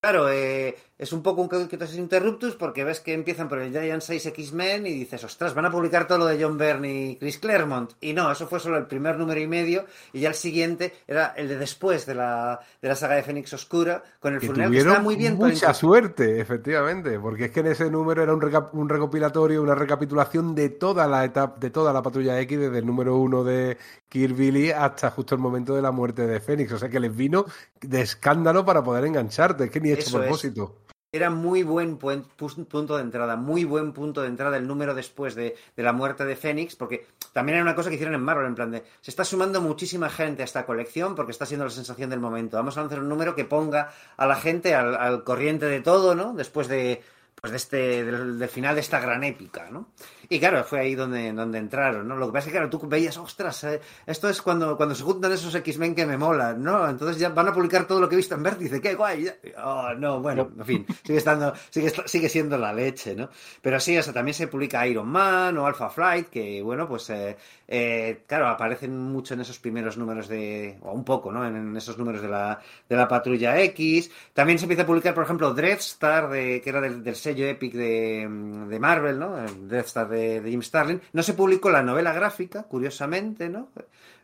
claro, 0.00 0.30
eh, 0.30 0.76
es 1.02 1.12
un 1.12 1.20
poco 1.20 1.42
un 1.42 1.48
Quitos 1.66 1.96
Interruptus 1.96 2.54
porque 2.54 2.84
ves 2.84 3.00
que 3.00 3.12
empiezan 3.12 3.48
por 3.48 3.58
el 3.58 3.72
Giant 3.72 4.00
6 4.00 4.26
X-Men 4.26 4.86
y 4.86 4.92
dices, 4.92 5.24
ostras, 5.24 5.52
van 5.52 5.64
a 5.64 5.70
publicar 5.70 6.06
todo 6.06 6.18
lo 6.18 6.26
de 6.26 6.40
John 6.40 6.56
Byrne 6.56 6.94
y 6.94 7.16
Chris 7.16 7.38
Claremont. 7.38 7.90
Y 8.00 8.12
no, 8.12 8.30
eso 8.30 8.46
fue 8.46 8.60
solo 8.60 8.78
el 8.78 8.86
primer 8.86 9.18
número 9.18 9.40
y 9.40 9.48
medio 9.48 9.84
y 10.12 10.20
ya 10.20 10.28
el 10.28 10.36
siguiente 10.36 10.92
era 11.08 11.34
el 11.36 11.48
de 11.48 11.58
después 11.58 12.06
de 12.06 12.14
la, 12.14 12.60
de 12.80 12.88
la 12.88 12.94
saga 12.94 13.16
de 13.16 13.24
Fénix 13.24 13.52
Oscura 13.52 14.04
con 14.20 14.34
el 14.34 14.40
funeral 14.40 14.70
que 14.70 14.78
está 14.78 15.00
muy 15.00 15.16
bien. 15.16 15.34
Mucha 15.34 15.74
suerte, 15.74 16.40
efectivamente, 16.40 17.18
porque 17.18 17.46
es 17.46 17.50
que 17.50 17.60
en 17.60 17.66
ese 17.66 17.90
número 17.90 18.22
era 18.22 18.32
un, 18.32 18.68
un 18.72 18.88
recopilatorio, 18.88 19.60
una 19.60 19.74
recapitulación 19.74 20.54
de 20.54 20.68
toda 20.68 21.08
la 21.08 21.24
etapa, 21.24 21.58
de 21.58 21.70
toda 21.70 21.92
la 21.92 22.00
patrulla 22.00 22.38
X, 22.42 22.60
desde 22.60 22.78
el 22.78 22.86
número 22.86 23.16
uno 23.16 23.42
de 23.42 23.76
Kirby 24.08 24.70
hasta 24.70 25.10
justo 25.10 25.34
el 25.34 25.40
momento 25.40 25.74
de 25.74 25.82
la 25.82 25.90
muerte 25.90 26.28
de 26.28 26.38
Fénix. 26.38 26.70
O 26.70 26.78
sea 26.78 26.88
que 26.88 27.00
les 27.00 27.14
vino 27.14 27.44
de 27.80 28.02
escándalo 28.02 28.64
para 28.64 28.84
poder 28.84 29.04
engancharte, 29.04 29.64
es 29.64 29.70
que 29.72 29.80
ni 29.80 29.90
hecho 29.90 30.16
propósito 30.16 30.76
era 31.14 31.28
muy 31.28 31.62
buen 31.62 31.98
punto 31.98 32.96
de 32.96 33.02
entrada, 33.02 33.36
muy 33.36 33.64
buen 33.64 33.92
punto 33.92 34.22
de 34.22 34.28
entrada 34.28 34.56
el 34.56 34.66
número 34.66 34.94
después 34.94 35.34
de, 35.34 35.56
la 35.76 35.92
muerte 35.92 36.24
de 36.24 36.36
Fénix, 36.36 36.74
porque 36.74 37.06
también 37.34 37.56
era 37.56 37.64
una 37.64 37.74
cosa 37.74 37.90
que 37.90 37.96
hicieron 37.96 38.14
en 38.14 38.22
Marvel, 38.22 38.46
en 38.46 38.54
plan 38.54 38.70
de, 38.70 38.82
se 39.02 39.10
está 39.10 39.22
sumando 39.22 39.60
muchísima 39.60 40.08
gente 40.08 40.40
a 40.40 40.46
esta 40.46 40.64
colección 40.64 41.14
porque 41.14 41.32
está 41.32 41.44
siendo 41.44 41.66
la 41.66 41.70
sensación 41.70 42.08
del 42.08 42.20
momento. 42.20 42.56
Vamos 42.56 42.78
a 42.78 42.80
lanzar 42.80 43.00
un 43.00 43.10
número 43.10 43.34
que 43.34 43.44
ponga 43.44 43.92
a 44.16 44.26
la 44.26 44.36
gente 44.36 44.74
al, 44.74 44.96
al 44.96 45.22
corriente 45.22 45.66
de 45.66 45.82
todo, 45.82 46.14
¿no? 46.14 46.32
Después 46.32 46.66
de, 46.66 47.02
pues 47.42 47.50
de 47.50 47.56
este, 47.56 48.04
del, 48.04 48.48
final 48.48 48.76
de 48.76 48.80
esta 48.80 49.00
gran 49.00 49.24
épica, 49.24 49.68
¿no? 49.68 49.88
Y 50.32 50.40
claro, 50.40 50.64
fue 50.64 50.80
ahí 50.80 50.94
donde, 50.94 51.30
donde 51.30 51.58
entraron, 51.58 52.08
¿no? 52.08 52.16
Lo 52.16 52.28
que 52.28 52.32
pasa 52.32 52.46
es 52.46 52.46
que, 52.46 52.58
claro, 52.58 52.70
tú 52.70 52.80
veías, 52.88 53.18
ostras, 53.18 53.64
eh, 53.64 53.78
esto 54.06 54.30
es 54.30 54.40
cuando, 54.40 54.78
cuando 54.78 54.94
se 54.94 55.02
juntan 55.02 55.30
esos 55.30 55.54
X-Men 55.54 55.94
que 55.94 56.06
me 56.06 56.16
molan, 56.16 56.62
¿no? 56.62 56.88
Entonces 56.88 57.18
ya 57.18 57.28
van 57.28 57.48
a 57.48 57.52
publicar 57.52 57.86
todo 57.86 58.00
lo 58.00 58.08
que 58.08 58.14
he 58.14 58.16
visto 58.16 58.34
en 58.34 58.42
Vértice, 58.42 58.80
qué 58.80 58.94
guay. 58.94 59.30
Oh, 59.62 59.92
no, 59.94 60.22
bueno, 60.22 60.50
en 60.58 60.64
fin, 60.64 60.86
sigue 61.04 61.18
estando, 61.18 61.52
sigue, 61.68 61.92
sigue 62.06 62.30
siendo 62.30 62.56
la 62.56 62.72
leche, 62.72 63.14
¿no? 63.14 63.28
Pero 63.60 63.78
sí, 63.78 63.98
o 63.98 64.02
sea, 64.02 64.14
también 64.14 64.32
se 64.32 64.48
publica 64.48 64.86
Iron 64.86 65.06
Man 65.06 65.58
o 65.58 65.66
Alpha 65.66 65.90
Flight, 65.90 66.30
que, 66.30 66.62
bueno, 66.62 66.88
pues, 66.88 67.10
eh, 67.10 67.36
eh, 67.68 68.22
claro, 68.26 68.48
aparecen 68.48 68.96
mucho 68.96 69.34
en 69.34 69.42
esos 69.42 69.58
primeros 69.58 69.98
números 69.98 70.28
de, 70.28 70.78
o 70.80 70.92
un 70.92 71.04
poco, 71.04 71.30
¿no? 71.30 71.46
En, 71.46 71.76
esos 71.76 71.98
números 71.98 72.22
de 72.22 72.28
la, 72.28 72.58
de 72.88 72.96
la 72.96 73.06
Patrulla 73.06 73.60
X. 73.64 74.10
También 74.32 74.58
se 74.58 74.64
empieza 74.64 74.84
a 74.84 74.86
publicar, 74.86 75.12
por 75.12 75.24
ejemplo, 75.24 75.52
Dreadstar, 75.52 76.30
de, 76.30 76.62
que 76.62 76.70
era 76.70 76.80
del, 76.80 77.04
del 77.04 77.16
sello 77.16 77.46
Epic 77.46 77.74
de, 77.74 78.26
de 78.68 78.78
Marvel, 78.78 79.18
¿no? 79.18 79.36
Death 79.68 79.86
Star 79.86 80.08
de, 80.42 80.50
Jim 80.50 80.62
Starlin. 80.62 81.00
No 81.12 81.22
se 81.22 81.34
publicó 81.34 81.70
la 81.70 81.82
novela 81.82 82.12
gráfica, 82.12 82.64
curiosamente, 82.64 83.48
¿no? 83.48 83.70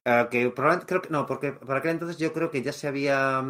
Eh, 0.05 0.27
que 0.31 0.51
probablemente 0.51 0.87
creo 0.87 1.03
que 1.03 1.11
no, 1.11 1.27
porque 1.27 1.53
por 1.53 1.77
aquel 1.77 1.93
entonces 1.93 2.19
yo 2.19 2.33
creo 2.33 2.51
que 2.51 2.63
ya 2.63 2.73
se 2.73 2.89
había 2.89 3.45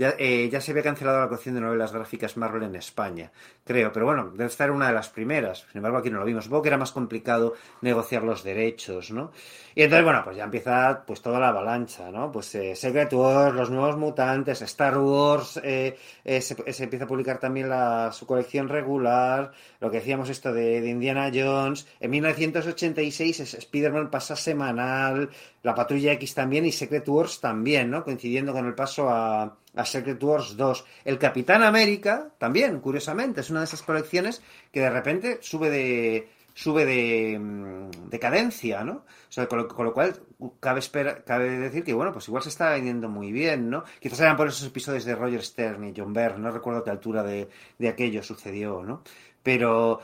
ya, 0.00 0.14
eh, 0.18 0.48
ya, 0.50 0.62
se 0.62 0.70
había 0.70 0.82
cancelado 0.82 1.20
la 1.20 1.28
colección 1.28 1.56
de 1.56 1.60
novelas 1.60 1.92
gráficas 1.92 2.38
Marvel 2.38 2.62
en 2.62 2.74
España, 2.74 3.30
creo, 3.62 3.92
pero 3.92 4.06
bueno, 4.06 4.30
debe 4.30 4.46
estar 4.46 4.70
una 4.70 4.88
de 4.88 4.94
las 4.94 5.10
primeras. 5.10 5.66
Sin 5.70 5.76
embargo, 5.76 5.98
aquí 5.98 6.08
no 6.08 6.20
lo 6.20 6.24
vimos. 6.24 6.44
Supongo 6.44 6.62
que 6.62 6.68
era 6.70 6.78
más 6.78 6.92
complicado 6.92 7.52
negociar 7.82 8.22
los 8.22 8.42
derechos, 8.42 9.10
¿no? 9.10 9.30
Y 9.74 9.82
entonces, 9.82 10.04
bueno, 10.04 10.22
pues 10.24 10.38
ya 10.38 10.44
empieza 10.44 11.04
pues 11.06 11.20
toda 11.20 11.38
la 11.38 11.48
avalancha, 11.48 12.10
¿no? 12.10 12.32
Pues 12.32 12.54
eh, 12.54 12.74
Secret 12.74 13.12
Wars, 13.12 13.54
Los 13.54 13.68
Nuevos 13.68 13.98
Mutantes, 13.98 14.62
Star 14.62 14.96
Wars, 14.96 15.60
eh, 15.62 15.98
eh 16.24 16.40
se, 16.40 16.82
empieza 16.82 17.04
a 17.04 17.08
publicar 17.08 17.38
también 17.38 17.68
la, 17.68 18.10
su 18.10 18.26
colección 18.26 18.70
regular, 18.70 19.52
lo 19.80 19.90
que 19.90 19.98
decíamos 19.98 20.30
esto 20.30 20.50
de, 20.50 20.80
de 20.80 20.88
Indiana 20.88 21.30
Jones. 21.32 21.86
En 22.00 22.10
1986 22.10 23.54
Spider-Man 23.54 24.10
pasa 24.10 24.34
semanal, 24.34 25.28
la 25.62 25.74
Patrulla 25.74 26.12
X 26.12 26.34
también 26.34 26.64
y 26.64 26.72
Secret 26.72 27.06
Wars 27.06 27.38
también, 27.38 27.90
¿no? 27.90 28.02
Coincidiendo 28.02 28.54
con 28.54 28.66
el 28.66 28.74
paso 28.74 29.10
a 29.10 29.58
a 29.74 29.84
Secret 29.84 30.22
Wars 30.22 30.56
2. 30.56 30.84
El 31.04 31.18
Capitán 31.18 31.62
América, 31.62 32.32
también, 32.38 32.80
curiosamente, 32.80 33.40
es 33.40 33.50
una 33.50 33.60
de 33.60 33.66
esas 33.66 33.82
colecciones 33.82 34.42
que 34.72 34.80
de 34.80 34.90
repente 34.90 35.38
sube 35.42 35.70
de 35.70 36.28
sube 36.54 36.84
de, 36.84 37.38
mm, 37.38 38.10
de 38.10 38.18
cadencia, 38.18 38.84
¿no? 38.84 39.04
Con 39.48 39.58
lo, 39.58 39.68
con 39.68 39.86
lo 39.86 39.94
cual 39.94 40.20
cabe, 40.60 40.80
espera, 40.80 41.24
cabe 41.24 41.58
decir 41.58 41.84
que, 41.84 41.94
bueno, 41.94 42.12
pues 42.12 42.28
igual 42.28 42.42
se 42.42 42.48
está 42.50 42.70
vendiendo 42.70 43.08
muy 43.08 43.32
bien, 43.32 43.70
¿no? 43.70 43.84
Quizás 44.00 44.20
eran 44.20 44.36
por 44.36 44.48
esos 44.48 44.66
episodios 44.66 45.04
de 45.04 45.14
Roger 45.14 45.42
Stern 45.42 45.84
y 45.84 45.94
John 45.96 46.12
Byrne, 46.12 46.40
no 46.40 46.50
recuerdo 46.50 46.84
qué 46.84 46.90
altura 46.90 47.22
de, 47.22 47.48
de 47.78 47.88
aquello 47.88 48.22
sucedió, 48.22 48.82
¿no? 48.82 49.02
Pero, 49.42 50.00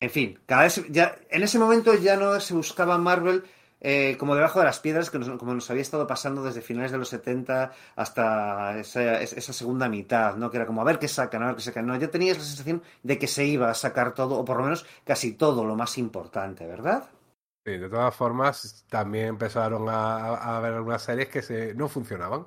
en 0.00 0.10
fin, 0.10 0.38
cada 0.46 0.62
vez 0.62 0.84
ya, 0.90 1.16
en 1.30 1.42
ese 1.42 1.58
momento 1.58 1.94
ya 1.94 2.16
no 2.16 2.38
se 2.40 2.54
buscaba 2.54 2.98
Marvel 2.98 3.44
eh, 3.80 4.16
como 4.18 4.34
debajo 4.34 4.58
de 4.58 4.64
las 4.64 4.80
piedras, 4.80 5.10
que 5.10 5.18
nos, 5.18 5.28
como 5.38 5.54
nos 5.54 5.70
había 5.70 5.82
estado 5.82 6.06
pasando 6.06 6.42
desde 6.42 6.60
finales 6.60 6.90
de 6.90 6.98
los 6.98 7.08
70 7.08 7.72
hasta 7.96 8.78
esa, 8.78 9.20
esa, 9.20 9.52
segunda 9.52 9.88
mitad, 9.88 10.36
¿no? 10.36 10.50
Que 10.50 10.56
era 10.56 10.66
como 10.66 10.80
a 10.80 10.84
ver 10.84 10.98
qué 10.98 11.08
sacan, 11.08 11.42
a 11.42 11.46
ver 11.46 11.56
qué 11.56 11.62
sacan. 11.62 11.86
No, 11.86 11.96
ya 11.96 12.10
tenías 12.10 12.38
la 12.38 12.44
sensación 12.44 12.82
de 13.02 13.18
que 13.18 13.26
se 13.26 13.44
iba 13.44 13.70
a 13.70 13.74
sacar 13.74 14.14
todo, 14.14 14.38
o 14.38 14.44
por 14.44 14.56
lo 14.56 14.64
menos 14.64 14.86
casi 15.04 15.32
todo 15.32 15.64
lo 15.64 15.76
más 15.76 15.96
importante, 15.98 16.66
¿verdad? 16.66 17.08
Sí, 17.64 17.76
de 17.76 17.88
todas 17.88 18.14
formas, 18.14 18.84
también 18.88 19.26
empezaron 19.26 19.88
a, 19.88 20.34
a 20.36 20.56
haber 20.56 20.74
algunas 20.74 21.02
series 21.02 21.28
que 21.28 21.42
se, 21.42 21.74
no 21.74 21.88
funcionaban. 21.88 22.46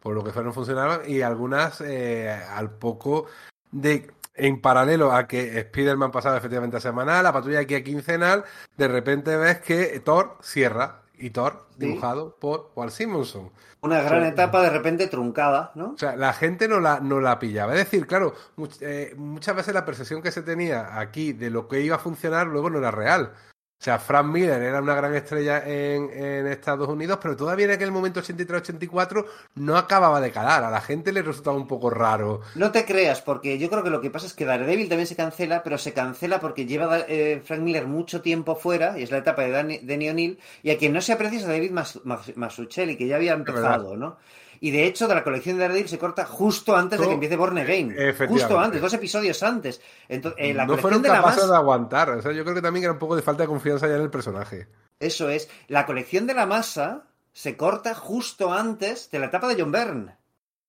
Por 0.00 0.14
lo 0.14 0.22
que 0.22 0.32
fueron 0.32 0.52
funcionaban, 0.52 1.00
y 1.06 1.22
algunas 1.22 1.80
eh, 1.80 2.30
al 2.30 2.70
poco 2.70 3.26
de 3.72 4.10
en 4.38 4.60
paralelo 4.60 5.12
a 5.12 5.26
que 5.26 5.58
Spider-Man 5.58 6.10
pasaba 6.10 6.36
efectivamente 6.36 6.76
a 6.76 6.80
semanal, 6.80 7.24
la 7.24 7.32
patrulla 7.32 7.60
aquí 7.60 7.74
a 7.74 7.84
quincenal, 7.84 8.44
de 8.76 8.88
repente 8.88 9.36
ves 9.36 9.60
que 9.60 10.00
Thor 10.00 10.38
cierra 10.42 11.02
y 11.18 11.30
Thor 11.30 11.66
dibujado 11.76 12.36
por 12.38 12.70
Walt 12.74 12.92
Simonson. 12.92 13.50
Una 13.80 14.00
gran 14.02 14.24
etapa 14.24 14.62
de 14.62 14.70
repente 14.70 15.06
truncada, 15.06 15.70
¿no? 15.74 15.92
O 15.92 15.98
sea, 15.98 16.16
la 16.16 16.32
gente 16.32 16.66
no 16.66 16.80
la, 16.80 16.98
no 17.00 17.20
la 17.20 17.38
pillaba. 17.38 17.72
Es 17.74 17.78
decir, 17.78 18.06
claro, 18.06 18.34
eh, 18.80 19.14
muchas 19.16 19.54
veces 19.54 19.74
la 19.74 19.84
percepción 19.84 20.20
que 20.20 20.32
se 20.32 20.42
tenía 20.42 20.98
aquí 20.98 21.32
de 21.32 21.50
lo 21.50 21.68
que 21.68 21.80
iba 21.80 21.96
a 21.96 22.00
funcionar 22.00 22.48
luego 22.48 22.70
no 22.70 22.78
era 22.78 22.90
real. 22.90 23.32
O 23.80 23.84
sea, 23.84 24.00
Frank 24.00 24.26
Miller 24.26 24.60
era 24.60 24.82
una 24.82 24.94
gran 24.96 25.14
estrella 25.14 25.62
en, 25.64 26.10
en 26.10 26.48
Estados 26.48 26.88
Unidos, 26.88 27.20
pero 27.22 27.36
todavía 27.36 27.66
en 27.66 27.70
aquel 27.70 27.92
momento 27.92 28.20
83-84 28.20 29.24
no 29.54 29.76
acababa 29.76 30.20
de 30.20 30.32
calar. 30.32 30.64
A 30.64 30.70
la 30.70 30.80
gente 30.80 31.12
le 31.12 31.22
resultaba 31.22 31.56
un 31.56 31.68
poco 31.68 31.88
raro. 31.88 32.40
No 32.56 32.72
te 32.72 32.84
creas, 32.84 33.22
porque 33.22 33.56
yo 33.56 33.70
creo 33.70 33.84
que 33.84 33.90
lo 33.90 34.00
que 34.00 34.10
pasa 34.10 34.26
es 34.26 34.34
que 34.34 34.44
Daredevil 34.44 34.88
también 34.88 35.06
se 35.06 35.14
cancela, 35.14 35.62
pero 35.62 35.78
se 35.78 35.92
cancela 35.92 36.40
porque 36.40 36.66
lleva 36.66 36.98
eh, 37.06 37.40
Frank 37.44 37.60
Miller 37.60 37.86
mucho 37.86 38.20
tiempo 38.20 38.56
fuera, 38.56 38.98
y 38.98 39.04
es 39.04 39.12
la 39.12 39.18
etapa 39.18 39.42
de 39.42 39.50
Danny, 39.52 40.08
O'Neill, 40.08 40.40
y 40.64 40.70
a 40.72 40.76
quien 40.76 40.92
no 40.92 41.00
se 41.00 41.12
aprecia 41.12 41.38
es 41.38 41.44
a 41.44 41.48
David 41.52 41.70
Mas, 41.70 42.00
Mas, 42.04 42.56
que 42.76 43.06
ya 43.06 43.14
había 43.14 43.34
empezado, 43.34 43.96
¿no? 43.96 44.16
Y 44.60 44.70
de 44.70 44.86
hecho, 44.86 45.08
de 45.08 45.14
la 45.14 45.24
colección 45.24 45.56
de 45.56 45.62
Daredevil 45.62 45.88
se 45.88 45.98
corta 45.98 46.24
justo 46.24 46.76
antes 46.76 47.00
de 47.00 47.06
que 47.06 47.14
empiece 47.14 47.36
Born 47.36 47.58
Again. 47.58 47.96
Justo 48.28 48.58
antes, 48.58 48.80
dos 48.80 48.92
episodios 48.92 49.42
antes. 49.42 49.80
Entonces, 50.08 50.40
eh, 50.44 50.54
la 50.54 50.66
no 50.66 50.76
fueron 50.78 51.02
de 51.02 51.08
capaces 51.08 51.48
de 51.48 51.56
aguantar. 51.56 52.10
O 52.10 52.22
sea, 52.22 52.32
yo 52.32 52.42
creo 52.42 52.54
que 52.54 52.62
también 52.62 52.84
era 52.84 52.92
un 52.92 52.98
poco 52.98 53.16
de 53.16 53.22
falta 53.22 53.42
de 53.44 53.48
confianza 53.48 53.88
ya 53.88 53.96
en 53.96 54.02
el 54.02 54.10
personaje. 54.10 54.68
Eso 55.00 55.28
es. 55.28 55.48
La 55.68 55.86
colección 55.86 56.26
de 56.26 56.34
la 56.34 56.46
masa 56.46 57.04
se 57.32 57.56
corta 57.56 57.94
justo 57.94 58.52
antes 58.52 59.10
de 59.10 59.18
la 59.18 59.26
etapa 59.26 59.48
de 59.48 59.60
John 59.60 59.72
Byrne. 59.72 60.18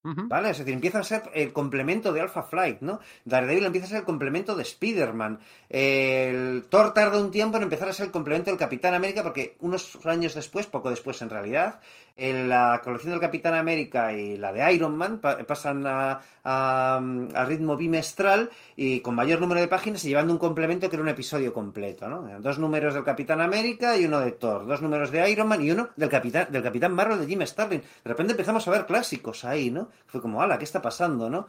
¿Vale? 0.02 0.52
Es 0.52 0.58
decir, 0.58 0.74
empieza 0.74 1.00
a 1.00 1.04
ser 1.04 1.24
el 1.34 1.52
complemento 1.52 2.14
de 2.14 2.22
Alpha 2.22 2.44
Flight, 2.44 2.80
¿no? 2.80 3.02
Daredevil 3.26 3.66
empieza 3.66 3.86
a 3.86 3.90
ser 3.90 3.98
el 4.00 4.06
complemento 4.06 4.56
de 4.56 4.64
Spider-Man. 4.64 5.40
El 5.68 6.66
Thor 6.70 6.94
tarda 6.94 7.20
un 7.20 7.32
tiempo 7.32 7.58
en 7.58 7.64
empezar 7.64 7.90
a 7.90 7.94
ser 7.94 8.06
el 8.06 8.12
complemento 8.12 8.50
del 8.50 8.58
Capitán 8.58 8.94
América, 8.94 9.24
porque 9.24 9.58
unos 9.60 10.00
años 10.06 10.36
después, 10.36 10.68
poco 10.68 10.90
después 10.90 11.22
en 11.22 11.30
realidad, 11.30 11.82
en 12.20 12.50
la 12.50 12.82
colección 12.84 13.12
del 13.12 13.22
Capitán 13.22 13.54
América 13.54 14.14
y 14.14 14.38
la 14.38 14.52
de 14.52 14.74
Iron 14.74 14.98
Man 14.98 15.20
pasan 15.20 15.88
a, 15.88 16.20
a, 16.44 17.46
ritmo 17.48 17.78
bimestral 17.78 18.50
y 18.76 19.00
con 19.00 19.16
mayor 19.16 19.40
número 19.40 19.62
de 19.62 19.68
páginas 19.68 20.04
y 20.04 20.10
llevando 20.10 20.34
un 20.34 20.40
complemento 20.40 20.90
que 20.90 20.96
era 20.98 21.04
un 21.04 21.10
episodio 21.10 21.54
completo, 21.54 22.10
¿no? 22.10 22.40
Dos 22.42 22.60
números 22.60 22.94
del 22.94 23.04
Capitán 23.04 23.42
América 23.42 23.98
y 23.98 24.06
uno 24.06 24.20
de 24.20 24.34
Thor, 24.34 24.68
dos 24.68 24.82
números 24.82 25.12
de 25.12 25.30
Iron 25.32 25.48
Man 25.48 25.64
y 25.64 25.72
uno 25.72 25.90
del 25.96 26.10
Capitán, 26.10 26.48
del 26.52 26.62
Capitán 26.62 26.94
Marvel 26.94 27.20
de 27.20 27.28
Jim 27.28 27.42
Starlin. 27.46 27.82
De 27.82 28.10
repente 28.10 28.34
empezamos 28.34 28.68
a 28.68 28.72
ver 28.72 28.86
clásicos 28.86 29.46
ahí, 29.46 29.72
¿no? 29.72 29.90
Fue 30.06 30.22
como, 30.22 30.42
ala, 30.42 30.58
¿qué 30.58 30.66
está 30.66 30.82
pasando, 30.82 31.30
no? 31.30 31.48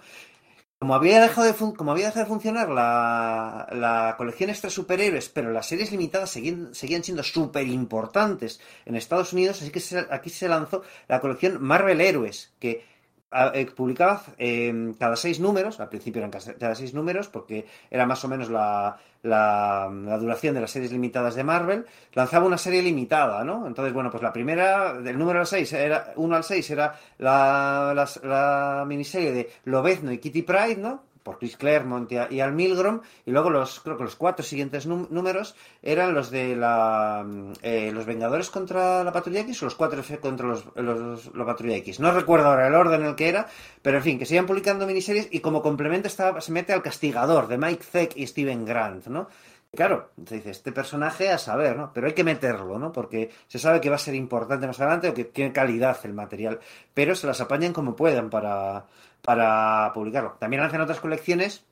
Como 0.81 0.94
había 0.94 1.20
dejado 1.20 1.47
de, 1.47 1.77
como 1.77 1.93
había 1.93 2.07
dejado 2.07 2.24
de 2.24 2.31
funcionar 2.31 2.70
la, 2.70 3.69
la, 3.70 4.15
colección 4.16 4.48
extra 4.48 4.70
superhéroes, 4.70 5.28
pero 5.28 5.52
las 5.52 5.69
series 5.69 5.93
limitadas 5.93 6.31
seguían, 6.31 6.74
seguían 6.74 7.05
siendo 7.05 7.23
súper 7.23 7.66
importantes 7.66 8.62
en 8.86 8.97
Estados 8.97 9.35
Unidos, 9.35 9.61
así 9.61 9.70
que 9.70 9.81
se, 9.81 10.07
aquí 10.11 10.31
se 10.31 10.48
lanzó 10.48 10.82
la 11.07 11.20
colección 11.20 11.62
Marvel 11.62 12.01
Héroes, 12.01 12.55
que 12.59 12.82
eh, 13.31 13.66
publicaba 13.77 14.23
eh, 14.39 14.94
cada 14.98 15.16
seis 15.16 15.39
números, 15.39 15.81
al 15.81 15.90
principio 15.90 16.20
eran 16.20 16.31
cada 16.31 16.74
seis 16.74 16.94
números, 16.94 17.28
porque 17.28 17.66
era 17.90 18.07
más 18.07 18.24
o 18.24 18.28
menos 18.28 18.48
la, 18.48 18.98
la, 19.22 19.90
la, 19.92 20.18
duración 20.18 20.55
de 20.55 20.60
las 20.62 20.70
series 20.70 20.92
limitadas 20.92 21.34
de 21.34 21.44
Marvel, 21.44 21.86
lanzaba 22.14 22.47
una 22.47 22.59
serie 22.59 22.82
limitada, 22.82 23.44
¿no? 23.44 23.66
Entonces, 23.66 23.92
bueno, 23.92 24.10
pues 24.10 24.22
la 24.22 24.32
primera, 24.32 24.94
del 24.94 25.18
número 25.18 25.44
6, 25.44 25.72
era, 25.74 26.12
1 26.16 26.36
al 26.36 26.44
6 26.44 26.70
era 26.70 26.94
la, 27.18 27.92
la, 27.94 28.09
la 28.22 28.84
miniserie 28.86 29.32
de 29.32 29.51
Lobezno 29.64 30.12
y 30.12 30.18
Kitty 30.18 30.42
Pride, 30.42 30.76
¿no? 30.76 31.09
Chris 31.39 31.57
Claremont 31.57 32.11
y, 32.11 32.40
Al 32.40 32.52
Milgrom, 32.52 33.01
y 33.27 33.31
luego 33.31 33.51
los, 33.51 33.81
creo 33.81 33.97
que 33.97 34.05
los 34.05 34.16
cuatro 34.16 34.44
siguientes 34.44 34.86
números 34.86 35.55
eran 35.82 36.15
los 36.15 36.31
de 36.31 36.57
la, 36.57 37.27
eh, 37.62 37.90
los 37.93 38.07
Vengadores 38.07 38.51
contra 38.51 39.05
la 39.05 39.12
Patrulla 39.12 39.40
X 39.40 39.62
o 39.62 39.66
los 39.66 39.74
cuatro 39.74 40.02
contra 40.20 40.47
los, 40.47 40.65
los, 40.77 41.35
la 41.35 41.47
Patrulla 41.47 41.77
X. 41.77 42.01
No 42.01 42.12
recuerdo 42.12 42.48
ahora 42.48 42.66
el 42.66 42.74
orden 42.74 43.02
en 43.02 43.09
el 43.09 43.15
que 43.15 43.28
era, 43.28 43.47
pero 43.82 43.98
en 43.98 44.02
fin, 44.02 44.19
que 44.19 44.27
se 44.27 44.35
iban 44.35 44.47
publicando 44.47 44.86
miniseries 44.86 45.28
y 45.31 45.40
como 45.40 45.62
complemento 45.62 46.09
estaba, 46.09 46.40
se 46.40 46.52
mete 46.52 46.73
al 46.73 46.82
Castigador 46.82 47.48
de 47.48 47.59
Mike 47.59 47.85
Zeck 47.85 48.16
y 48.16 48.27
Steven 48.27 48.65
Grant, 48.65 49.07
¿no? 49.07 49.28
Claro, 49.73 50.11
se 50.27 50.36
dice, 50.36 50.51
este 50.51 50.73
personaje 50.73 51.31
a 51.31 51.39
saber, 51.39 51.77
¿no? 51.77 51.93
Pero 51.93 52.09
hay 52.09 52.12
que 52.12 52.24
meterlo, 52.24 52.77
¿no? 52.77 52.90
Porque 52.90 53.31
se 53.47 53.61
sabe 53.61 53.81
que 53.81 53.89
va 53.89 53.97
a 53.97 54.01
ser 54.01 54.16
importante 54.16 54.66
más 54.66 54.81
adelante 54.81 55.09
o 55.09 55.15
que 55.15 55.24
tiene 55.27 55.52
calidad 55.52 55.97
el 56.02 56.12
material. 56.12 56.59
Pero 56.93 57.15
se 57.15 57.28
las 57.28 57.40
apañan 57.40 57.73
como 57.73 57.94
puedan 57.94 58.31
para, 58.31 58.86
para 59.31 59.93
publicarlo. 59.94 60.32
También 60.40 60.61
hacen 60.61 60.81
otras 60.81 60.98
colecciones, 60.98 61.65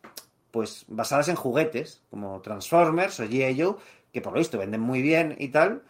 pues 0.52 0.84
basadas 0.86 1.28
en 1.28 1.34
juguetes, 1.34 2.04
como 2.08 2.40
Transformers 2.40 3.18
o 3.18 3.24
G.I. 3.24 3.74
Que 4.12 4.20
por 4.20 4.32
lo 4.32 4.38
visto 4.38 4.58
venden 4.58 4.80
muy 4.80 5.02
bien 5.02 5.34
y 5.40 5.48
tal. 5.48 5.82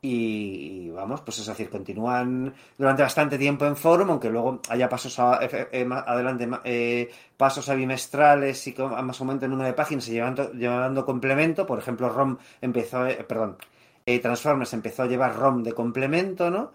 Y, 0.00 0.90
vamos, 0.90 1.22
pues 1.22 1.40
es 1.40 1.46
decir, 1.46 1.68
continúan 1.68 2.54
durante 2.78 3.02
bastante 3.02 3.36
tiempo 3.36 3.66
en 3.66 3.76
forum, 3.76 4.10
aunque 4.10 4.30
luego 4.30 4.60
haya 4.68 4.88
pasos 4.88 5.18
a, 5.18 5.44
eh, 5.44 5.68
eh, 5.72 5.88
adelante, 6.06 6.48
eh, 6.62 7.10
pasos 7.36 7.68
a 7.68 7.74
bimestrales 7.74 8.64
y 8.68 8.74
más 8.78 9.20
o 9.20 9.24
menos 9.24 9.42
el 9.42 9.50
número 9.50 9.66
de 9.66 9.74
páginas 9.74 10.06
y 10.06 10.12
llevando, 10.12 10.52
llevando 10.52 11.04
complemento. 11.04 11.66
Por 11.66 11.80
ejemplo, 11.80 12.08
ROM 12.10 12.38
empezó, 12.60 13.06
perdón, 13.26 13.58
eh, 14.06 14.18
Transformers 14.18 14.72
empezó 14.72 15.02
a 15.02 15.06
llevar 15.06 15.36
ROM 15.36 15.62
de 15.62 15.72
complemento, 15.72 16.50
¿no? 16.50 16.72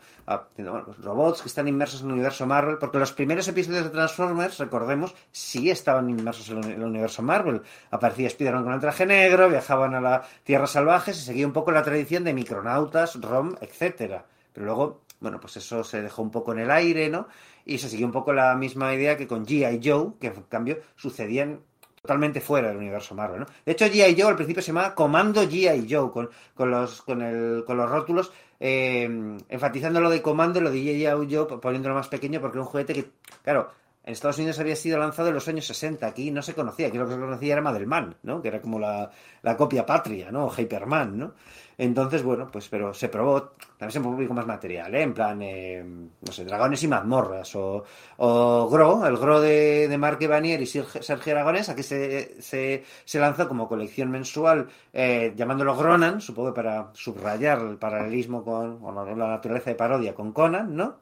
los 0.58 0.98
robots 1.00 1.42
que 1.42 1.48
están 1.48 1.68
inmersos 1.68 2.02
en 2.02 2.08
el 2.08 2.14
universo 2.14 2.46
Marvel, 2.46 2.78
porque 2.78 3.00
los 3.00 3.12
primeros 3.14 3.48
episodios 3.48 3.84
de 3.84 3.90
Transformers, 3.90 4.58
recordemos, 4.58 5.14
sí 5.32 5.70
estaban 5.70 6.10
inmersos 6.10 6.50
en 6.50 6.64
el 6.64 6.84
universo 6.84 7.22
Marvel. 7.22 7.62
Aparecía 7.92 8.28
Spider-Man 8.28 8.64
con 8.64 8.74
el 8.74 8.80
traje 8.80 9.06
negro, 9.06 9.50
viajaban 9.50 9.96
a 9.96 10.02
la 10.02 10.24
Tierra 10.44 10.68
Salvajes 10.68 11.18
y 11.18 11.22
seguía 11.22 11.48
un 11.48 11.54
poco 11.54 11.72
la 11.72 11.84
tradición 11.84 12.24
de 12.24 12.34
micronautas, 12.34 13.20
ROM, 13.22 13.56
etcétera. 13.62 14.26
Pero 14.54 14.66
luego, 14.66 15.02
bueno, 15.20 15.40
pues 15.40 15.58
eso 15.58 15.84
se 15.84 16.02
dejó 16.02 16.22
un 16.22 16.32
poco 16.32 16.54
en 16.54 16.60
el 16.60 16.72
aire, 16.72 17.10
¿no? 17.10 17.28
Y 17.66 17.80
se 17.80 17.90
siguió 17.90 18.06
un 18.06 18.12
poco 18.12 18.34
la 18.34 18.56
misma 18.56 18.94
idea 18.94 19.18
que 19.18 19.28
con 19.28 19.46
G.I. 19.46 19.82
Joe, 19.84 20.14
que 20.20 20.28
en 20.28 20.44
cambio 20.44 20.80
sucedían 20.96 21.62
totalmente 22.06 22.40
fuera 22.40 22.68
del 22.68 22.78
universo 22.78 23.16
Marvel, 23.16 23.40
¿no? 23.42 23.46
De 23.66 23.72
hecho, 23.72 23.86
G.I. 23.86 24.16
Joe 24.16 24.30
al 24.30 24.36
principio 24.36 24.62
se 24.62 24.68
llamaba 24.68 24.94
Comando 24.94 25.42
G.I. 25.44 25.88
Joe, 25.90 26.12
con, 26.12 26.30
con, 26.54 26.70
los, 26.70 27.02
con, 27.02 27.24
el, 27.24 27.64
con 27.66 27.78
los 27.78 27.90
rótulos, 27.90 28.32
eh, 28.60 29.10
enfatizando 29.50 30.00
lo 30.00 30.12
de 30.12 30.22
comando, 30.22 30.62
lo 30.62 30.70
de 30.70 30.78
G.I. 30.78 31.34
Joe, 31.34 31.58
poniéndolo 31.60 31.96
más 31.96 32.08
pequeño, 32.08 32.40
porque 32.40 32.58
era 32.58 32.64
un 32.64 32.70
juguete 32.70 32.94
que, 32.94 33.06
claro, 33.44 33.72
en 34.06 34.14
Estados 34.14 34.38
Unidos 34.38 34.60
había 34.60 34.76
sido 34.76 35.00
lanzado 35.00 35.30
en 35.30 35.34
los 35.34 35.48
años 35.48 35.66
60, 35.66 36.06
aquí 36.06 36.30
no 36.30 36.44
se 36.44 36.54
conocía, 36.54 36.88
aquí 36.88 36.98
lo 36.98 37.08
que 37.08 37.14
se 37.14 37.20
conocía 37.20 37.54
era 37.54 37.62
Madelman, 37.64 38.16
¿no? 38.22 38.40
Que 38.40 38.50
era 38.50 38.62
como 38.62 38.78
la, 38.78 39.10
la 39.42 39.58
copia 39.58 39.84
patria, 39.84 40.32
¿no? 40.32 40.48
Hyperman, 40.48 41.18
¿no? 41.18 41.34
Entonces, 41.76 42.22
bueno, 42.22 42.50
pues 42.52 42.70
pero 42.70 42.94
se 42.94 43.10
probó, 43.10 43.56
también 43.78 43.92
se 43.92 44.00
publicó 44.00 44.36
más 44.36 44.46
material, 44.46 44.94
¿eh? 44.94 45.02
en 45.02 45.14
plan, 45.14 45.42
eh, 45.42 45.84
no 45.84 46.32
sé, 46.32 46.46
Dragones 46.46 46.84
y 46.84 46.88
mazmorras, 46.88 47.56
o, 47.56 47.84
o 48.18 48.70
Gro, 48.70 49.06
el 49.08 49.18
Gro 49.18 49.42
de, 49.42 49.88
de 49.88 49.98
Mark 49.98 50.20
Evanier 50.22 50.62
y 50.62 50.68
Sergio 50.68 51.34
Aragonés, 51.34 51.68
aquí 51.70 51.82
se, 51.82 52.40
se, 52.42 52.86
se 53.04 53.20
lanzó 53.20 53.48
como 53.48 53.68
colección 53.68 54.12
mensual, 54.12 54.70
eh, 54.94 55.34
llamándolo 55.36 55.76
Gronan, 55.76 56.22
supongo 56.22 56.54
para 56.54 56.92
subrayar 56.94 57.60
el 57.60 57.78
paralelismo 57.78 58.44
con, 58.44 58.80
la 59.18 59.28
naturaleza 59.28 59.72
de 59.72 59.76
parodia 59.76 60.14
con 60.14 60.32
Conan, 60.32 60.76
¿no? 60.76 61.00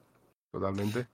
Totalmente. 0.51 1.12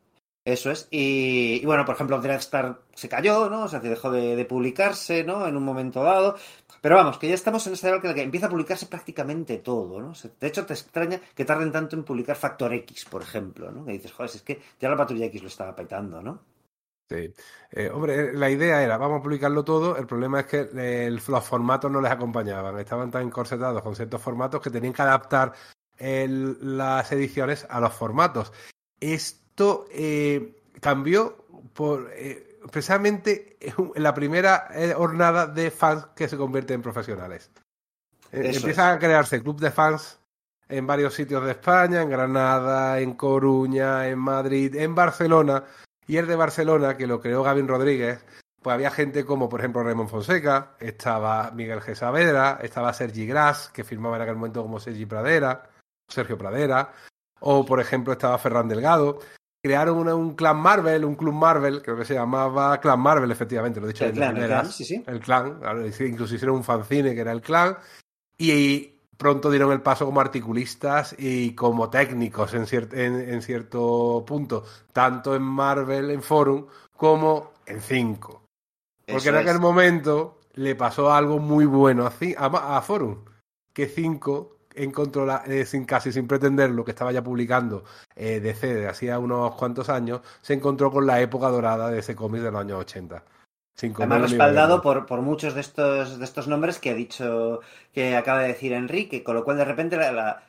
Eso 0.49 0.71
es. 0.71 0.87
Y, 0.89 1.63
bueno, 1.63 1.85
por 1.85 1.93
ejemplo, 1.93 2.19
Dreadstar 2.19 2.81
se 2.95 3.07
cayó, 3.07 3.51
¿no? 3.51 3.65
O 3.65 3.67
sea, 3.67 3.81
que 3.81 3.89
dejó 3.89 4.09
de, 4.09 4.43
publicarse, 4.45 5.23
¿no? 5.23 5.47
En 5.47 5.55
un 5.55 5.63
momento 5.63 6.01
dado. 6.01 6.37
Pero 6.81 6.95
vamos, 6.95 7.19
que 7.19 7.27
ya 7.27 7.35
estamos 7.35 7.67
en 7.67 7.73
esta 7.73 7.89
época 7.89 8.07
en 8.07 8.09
la 8.09 8.15
que 8.15 8.23
empieza 8.23 8.47
a 8.47 8.49
publicarse 8.49 8.87
prácticamente 8.87 9.57
todo, 9.57 9.99
¿no? 9.99 10.13
de 10.13 10.47
hecho, 10.47 10.65
te 10.65 10.73
extraña 10.73 11.19
que 11.35 11.43
tarden 11.43 11.73
tanto 11.73 11.97
en 11.97 12.05
publicar 12.05 12.37
Factor 12.37 12.73
X, 12.73 13.05
por 13.05 13.21
ejemplo, 13.21 13.69
¿no? 13.69 13.85
Que 13.85 13.91
dices, 13.91 14.13
joder, 14.13 14.31
es 14.33 14.41
que 14.41 14.61
ya 14.79 14.89
la 14.89 14.95
patrulla 14.95 15.25
X 15.25 15.41
lo 15.41 15.49
estaba 15.49 15.75
petando, 15.75 16.21
¿no? 16.21 16.41
Sí. 17.09 17.33
Eh, 17.71 17.89
hombre, 17.89 18.33
la 18.33 18.49
idea 18.49 18.81
era, 18.81 18.97
vamos 18.97 19.19
a 19.19 19.23
publicarlo 19.23 19.63
todo. 19.63 19.97
El 19.97 20.07
problema 20.07 20.39
es 20.39 20.45
que 20.47 21.11
los 21.11 21.43
formatos 21.43 21.91
no 21.91 22.01
les 22.01 22.11
acompañaban. 22.11 22.79
Estaban 22.79 23.11
tan 23.11 23.23
encorsetados 23.23 23.81
con 23.83 23.95
ciertos 23.95 24.21
formatos 24.21 24.61
que 24.61 24.69
tenían 24.69 24.93
que 24.93 25.01
adaptar 25.01 25.53
las 25.99 27.11
ediciones 27.11 27.67
a 27.69 27.79
los 27.81 27.93
formatos. 27.93 28.53
Esto 29.59 29.87
eh, 29.91 30.55
cambió 30.79 31.35
por 31.73 32.09
eh, 32.13 32.59
precisamente 32.71 33.57
en 33.59 34.01
la 34.01 34.13
primera 34.13 34.69
eh, 34.73 34.93
jornada 34.95 35.47
de 35.47 35.69
fans 35.69 36.07
que 36.15 36.29
se 36.29 36.37
convierten 36.37 36.75
en 36.75 36.81
profesionales. 36.81 37.51
empiezan 38.31 38.95
a 38.95 38.99
crearse 38.99 39.43
club 39.43 39.59
de 39.59 39.69
fans 39.69 40.17
en 40.69 40.87
varios 40.87 41.13
sitios 41.13 41.43
de 41.43 41.51
España, 41.51 42.01
en 42.01 42.09
Granada, 42.09 43.01
en 43.01 43.15
Coruña, 43.15 44.07
en 44.07 44.19
Madrid, 44.19 44.77
en 44.77 44.95
Barcelona. 44.95 45.65
Y 46.07 46.15
el 46.15 46.27
de 46.27 46.37
Barcelona, 46.37 46.95
que 46.95 47.05
lo 47.05 47.19
creó 47.19 47.43
Gavin 47.43 47.67
Rodríguez, 47.67 48.23
pues 48.61 48.73
había 48.73 48.91
gente 48.91 49.25
como, 49.25 49.49
por 49.49 49.59
ejemplo, 49.59 49.83
Raymond 49.83 50.09
Fonseca, 50.09 50.77
estaba 50.79 51.51
Miguel 51.51 51.81
G. 51.81 51.95
Saavedra, 51.95 52.59
estaba 52.61 52.93
Sergi 52.93 53.27
Gras, 53.27 53.69
que 53.73 53.83
firmaba 53.83 54.15
en 54.15 54.21
aquel 54.21 54.35
momento 54.35 54.61
como 54.61 54.79
Sergi 54.79 55.05
Pradera, 55.05 55.69
Sergio 56.07 56.37
Pradera, 56.37 56.93
o 57.39 57.65
por 57.65 57.79
ejemplo 57.79 58.13
estaba 58.13 58.37
Ferran 58.37 58.67
Delgado. 58.67 59.19
Crearon 59.61 60.07
un 60.07 60.35
clan 60.35 60.57
Marvel, 60.57 61.03
un 61.03 61.15
club 61.15 61.33
Marvel, 61.33 61.81
creo 61.81 61.97
que 61.97 62.05
se 62.05 62.13
llamaba 62.13 62.79
Clan 62.79 62.99
Marvel, 62.99 63.29
efectivamente, 63.29 63.81
lo 63.81 63.87
he 63.87 63.89
dicho 63.89 64.05
el 64.05 64.13
clan, 64.13 64.37
el 64.37 64.47
clan, 64.47 64.71
sí, 64.71 64.85
sí. 64.85 65.03
El 65.05 65.19
clan, 65.19 65.59
incluso 65.99 66.35
hicieron 66.35 66.55
un 66.55 66.63
fanzine 66.63 67.13
que 67.13 67.19
era 67.19 67.33
el 67.33 67.41
clan, 67.41 67.77
y 68.37 68.99
pronto 69.17 69.51
dieron 69.51 69.73
el 69.73 69.81
paso 69.81 70.05
como 70.05 70.21
articulistas 70.21 71.13
y 71.19 71.53
como 71.55 71.89
técnicos 71.89 72.53
en, 72.53 72.65
en, 72.93 73.41
cierto 73.41 74.23
punto, 74.25 74.63
tanto 74.93 75.35
en 75.35 75.41
Marvel, 75.41 76.09
en 76.11 76.21
Forum, 76.21 76.65
como 76.95 77.51
en 77.65 77.81
5. 77.81 78.41
Porque 79.11 79.27
en 79.27 79.35
aquel 79.35 79.59
momento 79.59 80.39
le 80.53 80.73
pasó 80.75 81.11
algo 81.11 81.37
muy 81.37 81.65
bueno 81.65 82.05
a, 82.05 82.13
a, 82.37 82.77
a 82.77 82.81
Forum, 82.81 83.25
que 83.73 83.87
5 83.87 84.58
encontró, 84.75 85.25
la, 85.25 85.43
eh, 85.45 85.65
sin, 85.65 85.85
casi 85.85 86.11
sin 86.11 86.27
pretender, 86.27 86.69
lo 86.69 86.85
que 86.85 86.91
estaba 86.91 87.11
ya 87.11 87.23
publicando 87.23 87.83
eh, 88.15 88.39
DC 88.39 88.73
de 88.73 88.87
hacía 88.87 89.19
unos 89.19 89.55
cuantos 89.55 89.89
años, 89.89 90.21
se 90.41 90.53
encontró 90.53 90.91
con 90.91 91.05
la 91.05 91.21
época 91.21 91.49
dorada 91.49 91.89
de 91.89 91.99
ese 91.99 92.15
cómic 92.15 92.41
de 92.41 92.51
los 92.51 92.61
años 92.61 92.79
80. 92.79 93.23
Además 93.95 94.21
respaldado 94.21 94.81
por, 94.81 95.05
por, 95.05 95.21
muchos 95.21 95.53
de 95.53 95.61
estos, 95.61 96.19
de 96.19 96.25
estos 96.25 96.47
nombres 96.49 96.79
que 96.79 96.89
ha 96.89 96.93
dicho, 96.93 97.61
que 97.93 98.15
acaba 98.17 98.41
de 98.41 98.49
decir 98.49 98.73
Enrique, 98.73 99.23
con 99.23 99.35
lo 99.35 99.45
cual 99.45 99.57
de 99.57 99.65
repente 99.65 99.95
la, 99.95 100.43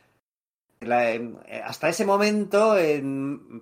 eh, 0.82 1.34
hasta 1.62 1.90
ese 1.90 2.06
momento, 2.06 2.74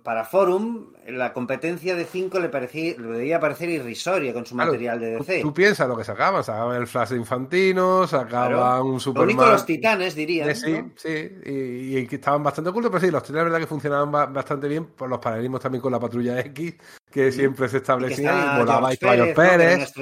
para 0.04 0.24
Forum, 0.24 0.92
la 1.08 1.32
competencia 1.32 1.96
de 1.96 2.04
5 2.04 2.38
le, 2.38 2.48
parecía, 2.48 2.94
le 2.96 3.08
debía 3.08 3.40
parecer 3.40 3.68
irrisoria 3.70 4.32
con 4.32 4.46
su 4.46 4.54
material 4.54 5.00
de 5.00 5.16
DC. 5.16 5.40
Tú, 5.42 5.52
piensas 5.52 5.88
lo 5.88 5.96
que 5.96 6.04
sacaban, 6.04 6.44
sacaban 6.44 6.76
el 6.76 6.86
Flash 6.86 7.14
Infantino, 7.14 8.06
sacaban 8.06 8.82
un 8.82 9.00
Superman... 9.00 9.26
Lo 9.26 9.42
único 9.42 9.52
los 9.52 9.66
titanes, 9.66 10.14
diría. 10.14 10.54
Sí, 10.54 10.80
sí, 10.94 11.30
y, 11.44 12.14
estaban 12.14 12.44
bastante 12.44 12.70
ocultos, 12.70 12.92
pero 12.92 13.04
sí, 13.04 13.10
los 13.10 13.22
titanes 13.22 13.38
la 13.38 13.44
verdad 13.44 13.58
que 13.58 13.66
funcionaban 13.66 14.12
bastante 14.32 14.68
bien 14.68 14.86
por 14.86 15.08
los 15.08 15.18
paralelismos 15.18 15.60
también 15.60 15.82
con 15.82 15.90
la 15.90 15.98
Patrulla 15.98 16.38
X, 16.38 16.76
que 17.10 17.32
siempre 17.32 17.68
se 17.68 17.78
establecía 17.78 18.54
y 18.54 18.58
volaba 18.58 18.90
Pérez, 18.90 19.34
Pérez 19.34 19.92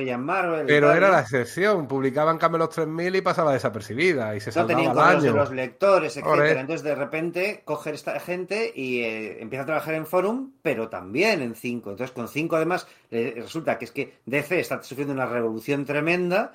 pero 0.66 0.92
era 0.92 1.08
la 1.08 1.20
excepción, 1.20 1.86
publicaban 1.86 2.38
Camelot 2.38 2.74
3000 2.74 3.16
y 3.16 3.20
pasaba 3.20 3.52
desapercibida 3.52 4.34
y 4.34 4.40
se 4.40 4.50
no 4.58 4.66
tenían 4.66 5.22
de 5.22 5.30
los 5.30 5.52
lectores, 5.52 6.16
etcétera. 6.16 6.60
Entonces 6.60 6.82
de 6.82 6.94
repente 6.94 7.62
coger 7.64 7.94
esta 7.94 8.18
gente 8.18 8.72
y 8.74 9.00
eh, 9.00 9.40
empieza 9.40 9.62
a 9.62 9.66
trabajar 9.66 9.94
en 9.94 10.06
Forum, 10.06 10.52
pero 10.62 10.88
también 10.88 11.42
en 11.42 11.54
5. 11.54 11.90
Entonces 11.90 12.14
con 12.14 12.28
5 12.28 12.56
además 12.56 12.86
resulta 13.10 13.78
que 13.78 13.84
es 13.84 13.92
que 13.92 14.18
DC 14.26 14.58
está 14.58 14.82
sufriendo 14.82 15.14
una 15.14 15.26
revolución 15.26 15.84
tremenda 15.84 16.52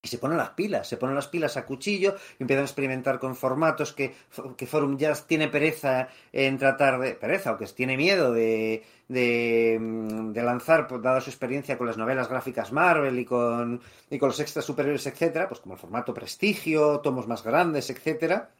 y 0.00 0.08
se 0.08 0.18
ponen 0.18 0.38
las 0.38 0.50
pilas, 0.50 0.88
se 0.88 0.96
ponen 0.96 1.16
las 1.16 1.26
pilas 1.26 1.56
a 1.56 1.66
cuchillo 1.66 2.14
y 2.38 2.44
empiezan 2.44 2.62
a 2.62 2.66
experimentar 2.66 3.18
con 3.18 3.34
formatos 3.34 3.92
que, 3.92 4.14
que 4.56 4.66
Forum 4.66 4.96
ya 4.96 5.12
tiene 5.14 5.48
pereza 5.48 6.08
en 6.32 6.56
tratar 6.56 7.00
de. 7.00 7.14
pereza 7.14 7.52
o 7.52 7.58
que 7.58 7.66
tiene 7.66 7.96
miedo 7.96 8.32
de, 8.32 8.84
de, 9.08 9.78
mm, 9.80 10.32
de 10.32 10.42
lanzar, 10.42 10.86
pues, 10.86 11.02
dada 11.02 11.20
su 11.20 11.30
experiencia 11.30 11.78
con 11.78 11.86
las 11.86 11.96
novelas 11.96 12.28
gráficas 12.28 12.72
Marvel 12.72 13.18
y 13.18 13.24
con, 13.24 13.80
y 14.10 14.18
con 14.18 14.28
los 14.28 14.40
extras 14.40 14.64
superiores, 14.64 15.06
etcétera, 15.06 15.48
pues 15.48 15.60
como 15.60 15.74
el 15.74 15.80
formato 15.80 16.14
prestigio, 16.14 17.00
tomos 17.00 17.26
más 17.26 17.42
grandes, 17.42 17.90
etcétera. 17.90 18.50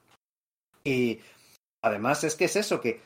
Y 0.82 1.20
además 1.82 2.24
es 2.24 2.34
que 2.34 2.46
es 2.46 2.56
eso, 2.56 2.80
que 2.80 3.00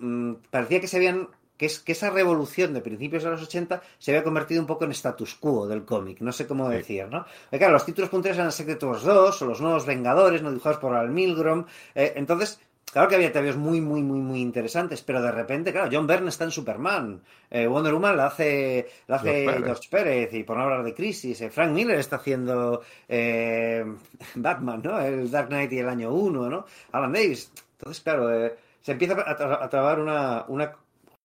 mm, 0.00 0.34
parecía 0.50 0.80
que 0.80 0.88
se 0.88 0.96
habían 0.96 1.28
que, 1.58 1.66
es, 1.66 1.80
que 1.80 1.92
esa 1.92 2.10
revolución 2.10 2.72
de 2.72 2.80
principios 2.80 3.24
de 3.24 3.30
los 3.30 3.42
80 3.42 3.82
se 3.98 4.12
había 4.12 4.22
convertido 4.22 4.60
un 4.60 4.66
poco 4.66 4.84
en 4.84 4.92
status 4.92 5.34
quo 5.34 5.66
del 5.66 5.84
cómic, 5.84 6.20
no 6.20 6.32
sé 6.32 6.46
cómo 6.46 6.68
decir, 6.68 7.08
¿no? 7.08 7.26
claro, 7.50 7.72
los 7.72 7.84
títulos 7.84 8.10
punteros 8.10 8.38
eran 8.38 8.52
Secret 8.52 8.82
Wars 8.84 9.02
2 9.02 9.42
o 9.42 9.44
los 9.44 9.60
nuevos 9.60 9.84
Vengadores, 9.84 10.40
no 10.40 10.50
dibujados 10.50 10.78
por 10.78 10.94
Al 10.94 11.10
Milgrom, 11.10 11.66
eh, 11.94 12.12
entonces 12.14 12.60
Claro 12.92 13.08
que 13.08 13.16
había 13.16 13.32
teorías 13.32 13.56
muy, 13.56 13.80
muy, 13.80 14.02
muy, 14.02 14.18
muy 14.20 14.40
interesantes, 14.40 15.02
pero 15.02 15.20
de 15.20 15.30
repente, 15.30 15.72
claro, 15.72 15.90
John 15.92 16.06
Byrne 16.06 16.30
está 16.30 16.44
en 16.44 16.50
Superman, 16.50 17.22
eh, 17.50 17.66
Wonder 17.66 17.92
Woman 17.92 18.16
la 18.16 18.26
hace, 18.26 18.88
la 19.06 19.16
hace 19.16 19.44
George, 19.44 19.88
Pérez. 19.90 20.32
y 20.32 20.42
por 20.42 20.56
no 20.56 20.64
hablar 20.64 20.82
de 20.82 20.94
Crisis, 20.94 21.40
eh, 21.42 21.50
Frank 21.50 21.72
Miller 21.72 21.98
está 21.98 22.16
haciendo 22.16 22.82
Batman, 24.34 24.80
¿no? 24.82 25.00
El 25.00 25.30
Dark 25.30 25.48
Knight 25.48 25.72
y 25.72 25.78
el 25.80 25.88
año 25.88 26.12
1, 26.12 26.48
¿no? 26.48 26.64
Alan 26.92 27.12
Davis. 27.12 27.52
Entonces, 27.78 28.02
claro, 28.02 28.56
se 28.80 28.92
empieza 28.92 29.14
a, 29.14 29.64
a 29.64 29.68
trabar 29.68 30.00
una, 30.00 30.46
una 30.48 30.72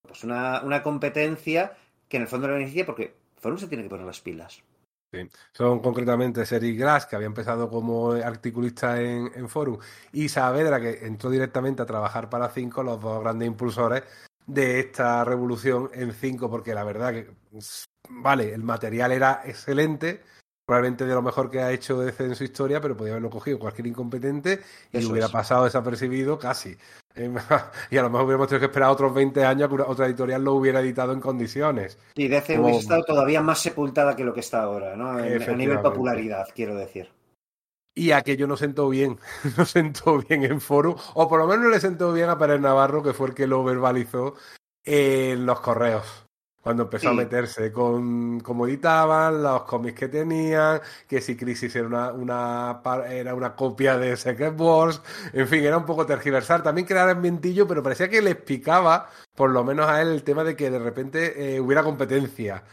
pues 0.07 0.23
una, 0.23 0.61
una 0.63 0.83
competencia 0.83 1.73
que 2.07 2.17
en 2.17 2.23
el 2.23 2.27
fondo 2.27 2.47
la 2.47 2.53
beneficia 2.53 2.85
porque 2.85 3.15
Forum 3.37 3.57
se 3.57 3.67
tiene 3.67 3.83
que 3.83 3.89
poner 3.89 4.05
las 4.05 4.19
pilas. 4.19 4.61
Sí. 5.13 5.29
Son 5.51 5.79
concretamente 5.79 6.43
Seri 6.43 6.75
Glass, 6.75 7.05
que 7.05 7.15
había 7.15 7.27
empezado 7.27 7.69
como 7.69 8.13
articulista 8.13 8.99
en, 8.99 9.31
en, 9.35 9.47
Forum, 9.47 9.77
y 10.11 10.27
Saavedra, 10.27 10.81
que 10.81 11.05
entró 11.05 11.29
directamente 11.29 11.83
a 11.83 11.85
trabajar 11.85 12.31
para 12.31 12.49
Cinco, 12.49 12.81
los 12.81 12.99
dos 12.99 13.21
grandes 13.21 13.47
impulsores 13.47 14.01
de 14.47 14.79
esta 14.79 15.23
revolución 15.23 15.91
en 15.93 16.13
Cinco, 16.13 16.49
porque 16.49 16.73
la 16.73 16.83
verdad 16.83 17.13
que, 17.13 17.29
vale, 18.09 18.55
el 18.55 18.63
material 18.63 19.11
era 19.11 19.43
excelente, 19.45 20.23
probablemente 20.65 21.05
de 21.05 21.13
lo 21.13 21.21
mejor 21.21 21.49
que 21.49 21.59
ha 21.59 21.71
hecho 21.71 21.99
DC 21.99 22.23
en 22.23 22.35
su 22.35 22.43
historia, 22.43 22.79
pero 22.79 22.95
podía 22.95 23.13
haberlo 23.13 23.29
cogido 23.29 23.59
cualquier 23.59 23.87
incompetente 23.87 24.61
y 24.91 25.05
hubiera 25.05 25.27
pasado 25.27 25.65
desapercibido 25.65 26.39
casi. 26.39 26.77
y 27.91 27.97
a 27.97 28.01
lo 28.01 28.09
mejor 28.09 28.25
hubiéramos 28.25 28.47
tenido 28.47 28.61
que 28.61 28.65
esperar 28.65 28.89
otros 28.89 29.13
20 29.13 29.45
años 29.45 29.71
a 29.71 29.75
que 29.75 29.81
otra 29.83 30.05
editorial 30.07 30.43
lo 30.43 30.53
hubiera 30.53 30.79
editado 30.79 31.13
en 31.13 31.19
condiciones. 31.19 31.97
Y 32.15 32.27
DC 32.27 32.59
hubiese 32.59 32.79
estado 32.79 33.03
todavía 33.03 33.41
más 33.41 33.59
sepultada 33.59 34.15
que 34.15 34.23
lo 34.23 34.33
que 34.33 34.39
está 34.39 34.63
ahora, 34.63 34.95
¿no? 34.95 35.09
a 35.09 35.21
nivel 35.21 35.79
popularidad, 35.81 36.47
quiero 36.55 36.75
decir. 36.75 37.09
Y 37.95 38.09
aquello 38.09 38.47
no 38.47 38.57
sentó 38.57 38.89
bien, 38.89 39.19
no 39.57 39.65
sentó 39.65 40.17
bien 40.17 40.43
en 40.43 40.59
forum, 40.59 40.95
o 41.13 41.27
por 41.27 41.39
lo 41.39 41.45
menos 41.45 41.65
no 41.65 41.69
le 41.69 41.79
sentó 41.79 42.11
bien 42.11 42.29
a 42.29 42.39
Pérez 42.39 42.59
Navarro, 42.59 43.03
que 43.03 43.13
fue 43.13 43.27
el 43.27 43.35
que 43.35 43.45
lo 43.45 43.63
verbalizó 43.63 44.33
en 44.83 45.45
los 45.45 45.59
correos 45.59 46.25
cuando 46.63 46.83
empezó 46.83 47.09
a 47.09 47.13
meterse 47.13 47.73
con 47.73 48.39
cómo 48.39 48.65
editaban, 48.65 49.43
los 49.43 49.63
cómics 49.63 49.99
que 49.99 50.07
tenían, 50.07 50.79
que 51.09 51.19
si 51.19 51.35
Crisis 51.35 51.75
era 51.75 51.87
una, 51.87 52.13
una, 52.13 52.81
era 53.09 53.35
una 53.35 53.53
copia 53.53 53.97
de 53.97 54.15
Secret 54.15 54.57
Wars, 54.57 55.01
en 55.33 55.45
fin, 55.45 55.65
era 55.65 55.77
un 55.77 55.85
poco 55.85 56.05
tergiversar, 56.05 56.63
también 56.63 56.87
crear 56.87 57.09
ambientillo, 57.09 57.67
pero 57.67 57.83
parecía 57.83 58.07
que 58.07 58.21
le 58.21 58.35
picaba, 58.35 59.09
por 59.35 59.49
lo 59.49 59.65
menos 59.65 59.89
a 59.89 60.01
él, 60.01 60.07
el 60.07 60.23
tema 60.23 60.45
de 60.45 60.55
que 60.55 60.69
de 60.69 60.79
repente 60.79 61.55
eh, 61.55 61.59
hubiera 61.59 61.83
competencia. 61.83 62.63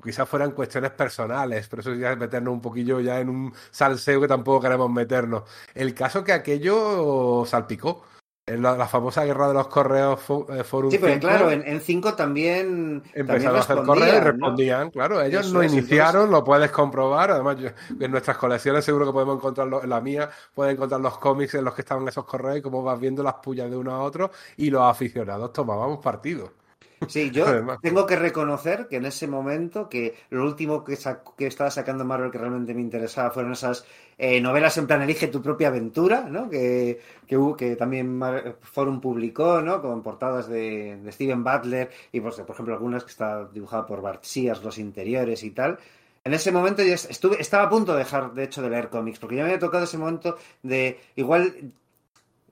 Quizás 0.00 0.28
fueran 0.28 0.52
cuestiones 0.52 0.92
personales, 0.92 1.66
pero 1.68 1.80
eso 1.80 1.94
ya 1.94 2.12
es 2.12 2.18
meternos 2.18 2.54
un 2.54 2.62
poquillo 2.62 3.00
ya 3.00 3.18
en 3.18 3.28
un 3.28 3.52
salseo 3.72 4.20
que 4.20 4.28
tampoco 4.28 4.60
queremos 4.60 4.90
meternos. 4.90 5.42
El 5.74 5.92
caso 5.92 6.22
que 6.22 6.32
aquello 6.32 7.44
salpicó 7.46 8.04
la, 8.46 8.86
famosa 8.86 9.24
guerra 9.24 9.48
de 9.48 9.54
los 9.54 9.68
correos 9.68 10.18
eh, 10.48 10.64
Forum 10.64 10.90
Sí, 10.90 10.98
pero 10.98 11.20
claro, 11.20 11.50
en 11.50 11.80
5 11.80 12.14
también. 12.14 13.02
Empezaron 13.12 13.56
a 13.56 13.60
hacer 13.60 13.76
correos 13.82 14.16
y 14.16 14.20
respondían, 14.20 14.90
claro. 14.90 15.20
Ellos 15.22 15.50
lo 15.50 15.62
iniciaron, 15.62 16.30
lo 16.30 16.42
puedes 16.42 16.70
comprobar. 16.70 17.30
Además, 17.30 17.56
en 17.98 18.10
nuestras 18.10 18.36
colecciones 18.36 18.84
seguro 18.84 19.06
que 19.06 19.12
podemos 19.12 19.36
encontrarlo, 19.36 19.82
en 19.82 19.90
la 19.90 20.00
mía, 20.00 20.30
puedes 20.54 20.74
encontrar 20.74 21.00
los 21.00 21.18
cómics 21.18 21.54
en 21.54 21.64
los 21.64 21.74
que 21.74 21.82
estaban 21.82 22.06
esos 22.08 22.24
correos 22.24 22.58
y 22.58 22.62
cómo 22.62 22.82
vas 22.82 22.98
viendo 22.98 23.22
las 23.22 23.34
pullas 23.34 23.70
de 23.70 23.76
uno 23.76 23.92
a 23.92 24.02
otro. 24.02 24.30
Y 24.56 24.70
los 24.70 24.82
aficionados 24.82 25.52
tomábamos 25.52 26.00
partido. 26.00 26.59
Sí, 27.08 27.30
yo 27.30 27.44
tengo 27.80 28.06
que 28.06 28.14
reconocer 28.14 28.86
que 28.86 28.96
en 28.96 29.06
ese 29.06 29.26
momento, 29.26 29.88
que 29.88 30.14
lo 30.28 30.44
último 30.44 30.84
que, 30.84 30.98
que 31.36 31.46
estaba 31.46 31.70
sacando 31.70 32.04
Marvel 32.04 32.30
que 32.30 32.38
realmente 32.38 32.74
me 32.74 32.82
interesaba 32.82 33.30
fueron 33.30 33.52
esas 33.52 33.86
eh, 34.18 34.40
novelas 34.40 34.76
en 34.76 34.86
plan 34.86 35.00
Elige 35.02 35.28
tu 35.28 35.40
propia 35.40 35.68
aventura, 35.68 36.26
¿no? 36.28 36.50
Que, 36.50 37.00
que, 37.26 37.38
que 37.56 37.76
también 37.76 38.20
Forum 38.60 39.00
publicó, 39.00 39.62
¿no? 39.62 39.80
Con 39.80 40.02
portadas 40.02 40.46
de, 40.48 40.98
de 41.02 41.12
Steven 41.12 41.42
Butler 41.42 41.90
y, 42.12 42.20
pues, 42.20 42.36
por 42.36 42.50
ejemplo, 42.54 42.74
algunas 42.74 43.02
que 43.04 43.10
está 43.10 43.46
dibujada 43.46 43.86
por 43.86 44.02
Bart 44.02 44.22
Sears, 44.24 44.62
los 44.62 44.78
interiores 44.78 45.42
y 45.42 45.50
tal. 45.52 45.78
En 46.22 46.34
ese 46.34 46.52
momento 46.52 46.82
yo 46.82 46.92
estuve, 46.92 47.40
estaba 47.40 47.64
a 47.64 47.70
punto 47.70 47.92
de 47.92 48.00
dejar, 48.00 48.34
de 48.34 48.44
hecho, 48.44 48.60
de 48.60 48.68
leer 48.68 48.90
cómics, 48.90 49.18
porque 49.18 49.36
ya 49.36 49.42
me 49.42 49.48
había 49.48 49.58
tocado 49.58 49.84
ese 49.84 49.96
momento 49.96 50.36
de 50.62 51.00
igual 51.16 51.72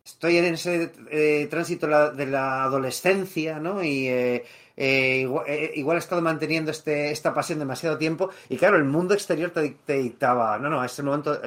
estoy 0.08 0.38
en 0.38 0.54
ese 0.54 0.90
eh, 1.10 1.46
tránsito 1.50 1.86
de 2.12 2.26
la 2.26 2.64
adolescencia, 2.64 3.60
¿no? 3.60 3.84
Y 3.84 4.08
eh, 4.08 4.44
eh, 4.76 5.72
igual, 5.74 5.96
he 5.96 5.98
estado 5.98 6.22
manteniendo 6.22 6.70
este, 6.70 7.10
esta 7.10 7.34
pasión 7.34 7.58
demasiado 7.58 7.98
tiempo 7.98 8.30
y 8.48 8.56
claro, 8.56 8.76
el 8.76 8.84
mundo 8.84 9.12
exterior 9.12 9.50
te, 9.50 9.98
dictaba, 9.98 10.58
no, 10.58 10.70
no, 10.70 10.80
a 10.80 10.86
ese 10.86 11.02
momento 11.02 11.38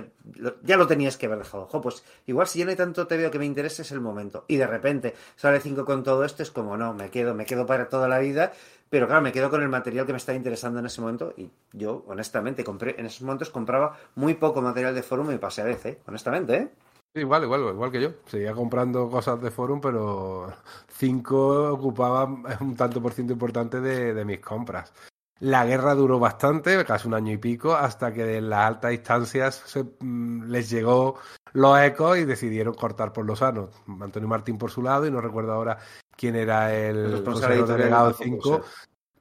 ya 0.64 0.78
lo 0.78 0.86
tenías 0.86 1.18
que 1.18 1.26
haber 1.26 1.40
dejado. 1.40 1.64
Ojo, 1.64 1.82
pues 1.82 2.04
igual 2.28 2.48
si 2.48 2.60
ya 2.60 2.66
no 2.66 2.72
hay 2.72 2.78
tanto 2.78 3.08
te 3.08 3.18
veo 3.18 3.32
que 3.32 3.40
me 3.40 3.46
interese 3.46 3.82
es 3.82 3.92
el 3.92 4.00
momento. 4.00 4.46
Y 4.48 4.58
de 4.58 4.68
repente 4.68 5.16
sale 5.36 5.60
5 5.60 5.84
con 5.84 6.04
todo 6.04 6.24
esto, 6.24 6.44
es 6.44 6.52
como, 6.52 6.78
no, 6.78 6.94
me 6.94 7.10
quedo, 7.10 7.34
me 7.34 7.46
quedo 7.46 7.66
para 7.66 7.90
toda 7.90 8.08
la 8.08 8.20
vida. 8.20 8.54
Pero 8.92 9.08
claro, 9.08 9.22
me 9.22 9.32
quedo 9.32 9.50
con 9.50 9.64
el 9.64 9.70
material 9.70 10.06
que 10.06 10.12
me 10.12 10.18
estaba 10.18 10.36
interesando 10.36 10.80
en 10.80 10.86
ese 10.86 11.00
momento 11.00 11.34
y 11.38 11.50
yo, 11.72 12.04
honestamente, 12.08 12.64
compré, 12.64 12.96
en 13.00 13.06
esos 13.06 13.22
momentos 13.22 13.50
compraba 13.50 13.98
muy 14.16 14.34
poco 14.34 14.62
material 14.62 14.94
de 14.94 15.02
forum 15.02 15.32
y 15.32 15.38
pasé 15.38 15.62
a 15.62 15.66
DC, 15.66 16.02
honestamente, 16.06 16.56
¿eh? 16.56 16.70
Igual, 17.14 17.44
igual, 17.44 17.62
igual 17.74 17.92
que 17.92 18.02
yo. 18.02 18.10
Seguía 18.26 18.54
comprando 18.54 19.10
cosas 19.10 19.42
de 19.42 19.52
forum, 19.52 19.82
pero 19.82 20.54
5 20.88 21.74
ocupaba 21.74 22.24
un 22.62 22.76
tanto 22.76 23.02
por 23.02 23.12
ciento 23.12 23.34
importante 23.34 23.82
de, 23.82 24.26
mis 24.26 24.40
compras. 24.40 24.94
La 25.40 25.66
guerra 25.66 25.96
duró 25.96 26.20
bastante, 26.20 26.86
casi 26.86 27.08
un 27.08 27.16
año 27.16 27.34
y 27.34 27.38
pico, 27.38 27.74
hasta 27.74 28.14
que 28.14 28.38
en 28.38 28.50
las 28.50 28.68
altas 28.68 28.94
instancias 28.94 29.64
mm, 30.00 30.44
les 30.44 30.70
llegó 30.70 31.18
los 31.54 31.80
ecos 31.80 32.18
y 32.18 32.26
decidieron 32.26 32.76
cortar 32.76 33.12
por 33.12 33.26
los 33.26 33.40
sanos. 33.40 33.70
Antonio 34.00 34.30
Martín 34.30 34.58
por 34.58 34.72
su 34.72 34.82
lado, 34.82 35.06
y 35.06 35.12
no 35.12 35.20
recuerdo 35.20 35.52
ahora 35.52 35.80
quién 36.16 36.36
era 36.36 36.74
el, 36.74 37.26
el 37.26 37.66
delegado 37.68 38.14
5, 38.14 38.62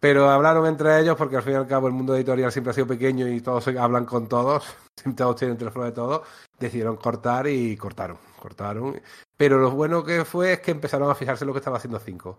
pero 0.00 0.30
hablaron 0.30 0.66
entre 0.66 0.98
ellos 0.98 1.16
porque 1.16 1.36
al 1.36 1.42
fin 1.42 1.52
y 1.52 1.56
al 1.56 1.66
cabo 1.66 1.86
el 1.86 1.92
mundo 1.92 2.16
editorial 2.16 2.50
siempre 2.50 2.70
ha 2.70 2.74
sido 2.74 2.86
pequeño 2.86 3.28
y 3.28 3.40
todos 3.40 3.68
hablan 3.68 4.06
con 4.06 4.26
todos, 4.28 4.64
todos 5.16 5.36
tienen 5.36 5.58
teléfono 5.58 5.84
de 5.84 5.92
todos, 5.92 6.22
decidieron 6.58 6.96
cortar 6.96 7.46
y 7.46 7.76
cortaron, 7.76 8.18
cortaron. 8.38 9.00
Pero 9.36 9.58
lo 9.58 9.70
bueno 9.70 10.02
que 10.02 10.24
fue 10.24 10.54
es 10.54 10.60
que 10.60 10.70
empezaron 10.70 11.10
a 11.10 11.14
fijarse 11.14 11.44
en 11.44 11.48
lo 11.48 11.52
que 11.52 11.58
estaba 11.60 11.76
haciendo 11.76 12.00
Cinco. 12.00 12.38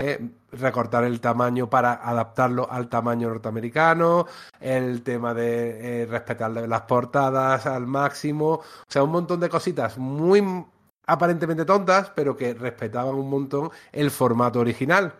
Eh, 0.00 0.30
recortar 0.52 1.02
el 1.02 1.20
tamaño 1.20 1.68
para 1.68 1.94
adaptarlo 1.94 2.70
al 2.70 2.88
tamaño 2.88 3.30
norteamericano, 3.30 4.26
el 4.60 5.02
tema 5.02 5.34
de 5.34 6.02
eh, 6.02 6.06
respetar 6.06 6.52
las 6.52 6.82
portadas 6.82 7.66
al 7.66 7.88
máximo, 7.88 8.52
o 8.52 8.62
sea, 8.86 9.02
un 9.02 9.10
montón 9.10 9.40
de 9.40 9.48
cositas 9.48 9.98
muy 9.98 10.64
aparentemente 11.04 11.64
tontas, 11.64 12.12
pero 12.14 12.36
que 12.36 12.54
respetaban 12.54 13.16
un 13.16 13.28
montón 13.28 13.70
el 13.90 14.12
formato 14.12 14.60
original. 14.60 15.14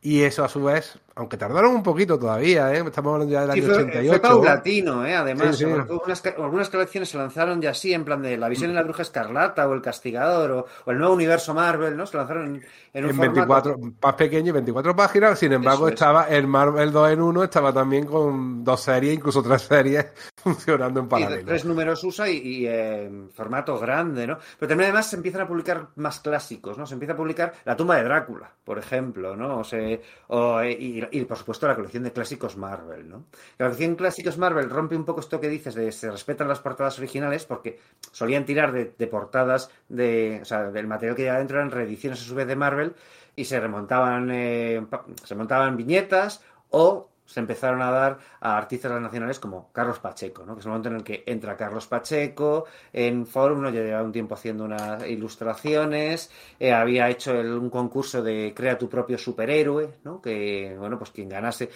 Y 0.00 0.22
eso 0.22 0.44
a 0.44 0.48
su 0.48 0.64
vez, 0.64 0.98
aunque 1.16 1.36
tardaron 1.36 1.74
un 1.74 1.82
poquito 1.82 2.18
todavía, 2.18 2.74
¿eh? 2.74 2.82
estamos 2.84 3.12
hablando 3.12 3.32
ya 3.32 3.42
del 3.42 3.50
año 3.52 3.72
88. 3.72 4.10
Fue 4.10 4.20
paulatino, 4.20 5.06
¿eh? 5.06 5.14
además. 5.14 5.62
Algunas, 5.62 6.70
colecciones 6.70 7.08
se 7.08 7.18
lanzaron 7.18 7.60
ya 7.62 7.70
así, 7.70 7.92
en 7.92 8.04
plan 8.04 8.20
de 8.20 8.36
La 8.36 8.48
visión 8.48 8.70
en 8.70 8.76
la 8.76 8.82
bruja 8.82 9.02
escarlata 9.02 9.68
o 9.68 9.74
El 9.74 9.82
castigador 9.82 10.66
o, 10.86 10.90
el 10.90 10.98
nuevo 10.98 11.14
universo 11.14 11.54
Marvel, 11.54 11.96
¿no? 11.96 12.06
Se 12.06 12.16
lanzaron 12.16 12.60
en, 12.92 13.04
un 13.04 13.10
en 13.10 13.18
24, 13.18 13.78
más 14.02 14.14
pequeño, 14.14 14.52
24 14.52 14.96
páginas. 14.96 15.38
Sin 15.38 15.52
embargo, 15.52 15.88
estaba 15.88 16.24
el 16.28 16.48
Marvel 16.48 16.90
2 16.90 17.10
en 17.10 17.20
1, 17.20 17.44
estaba 17.44 17.72
también 17.72 18.06
con 18.06 18.64
dos 18.64 18.80
series, 18.80 19.14
incluso 19.14 19.42
tres 19.42 19.62
series 19.62 20.06
funcionando 20.36 21.00
en 21.00 21.08
paralelo. 21.08 21.42
Y 21.42 21.44
tres 21.44 21.64
números 21.64 22.02
USA 22.02 22.28
y, 22.28 22.66
en 22.66 23.30
formato 23.30 23.78
grande, 23.78 24.26
¿no? 24.26 24.38
Pero 24.58 24.68
también 24.68 24.90
además 24.90 25.10
se 25.10 25.16
empiezan 25.16 25.42
a 25.42 25.48
publicar 25.48 25.88
más 25.96 26.18
clásicos, 26.18 26.76
¿no? 26.76 26.86
Se 26.86 26.94
empieza 26.94 27.12
a 27.12 27.16
publicar 27.16 27.54
La 27.64 27.76
tumba 27.76 27.96
de 27.96 28.04
Drácula, 28.04 28.50
por 28.64 28.78
ejemplo, 28.78 29.36
¿no? 29.36 29.58
O 29.58 29.64
sea, 29.64 29.80
y, 29.84 31.03
por 31.26 31.38
supuesto 31.38 31.66
la 31.66 31.74
colección 31.74 32.02
de 32.02 32.12
clásicos 32.12 32.56
Marvel, 32.56 33.08
¿no? 33.08 33.24
La 33.58 33.66
colección 33.66 33.92
de 33.92 33.96
clásicos 33.96 34.38
Marvel 34.38 34.70
rompe 34.70 34.96
un 34.96 35.04
poco 35.04 35.20
esto 35.20 35.40
que 35.40 35.48
dices 35.48 35.74
de 35.74 35.90
se 35.92 36.10
respetan 36.10 36.48
las 36.48 36.60
portadas 36.60 36.98
originales 36.98 37.44
porque 37.44 37.78
solían 38.12 38.44
tirar 38.44 38.72
de, 38.72 39.06
portadas 39.06 39.70
de, 39.88 40.40
o 40.42 40.44
sea, 40.44 40.70
del 40.70 40.86
material 40.86 41.16
que 41.16 41.24
ya 41.24 41.34
adentro 41.36 41.58
eran 41.58 41.70
reediciones 41.70 42.20
a 42.20 42.24
su 42.24 42.34
vez 42.34 42.46
de 42.46 42.56
Marvel 42.56 42.94
y 43.36 43.44
se 43.44 43.60
remontaban, 43.60 44.30
eh, 44.30 44.84
se 45.24 45.34
montaban 45.34 45.76
viñetas 45.76 46.42
o 46.70 47.08
se 47.26 47.40
empezaron 47.40 47.80
a 47.82 47.90
dar 47.90 48.18
a 48.40 48.56
artistas 48.56 49.00
nacionales 49.00 49.40
como 49.40 49.72
Carlos 49.72 49.98
Pacheco, 49.98 50.44
¿no? 50.44 50.54
que 50.54 50.60
es 50.60 50.66
el 50.66 50.70
momento 50.70 50.88
en 50.90 50.96
el 50.96 51.04
que 51.04 51.24
entra 51.26 51.56
Carlos 51.56 51.86
Pacheco 51.86 52.66
en 52.92 53.26
Forum, 53.26 53.62
¿no? 53.62 53.70
ya 53.70 53.82
lleva 53.82 54.02
un 54.02 54.12
tiempo 54.12 54.34
haciendo 54.34 54.64
unas 54.64 55.06
ilustraciones, 55.08 56.30
eh, 56.60 56.72
había 56.72 57.08
hecho 57.08 57.32
un 57.32 57.70
concurso 57.70 58.22
de 58.22 58.52
crea 58.54 58.78
tu 58.78 58.88
propio 58.88 59.16
superhéroe, 59.16 59.94
¿no? 60.04 60.20
que 60.20 60.76
bueno 60.78 60.98
pues 60.98 61.10
quien 61.10 61.28
ganase 61.28 61.70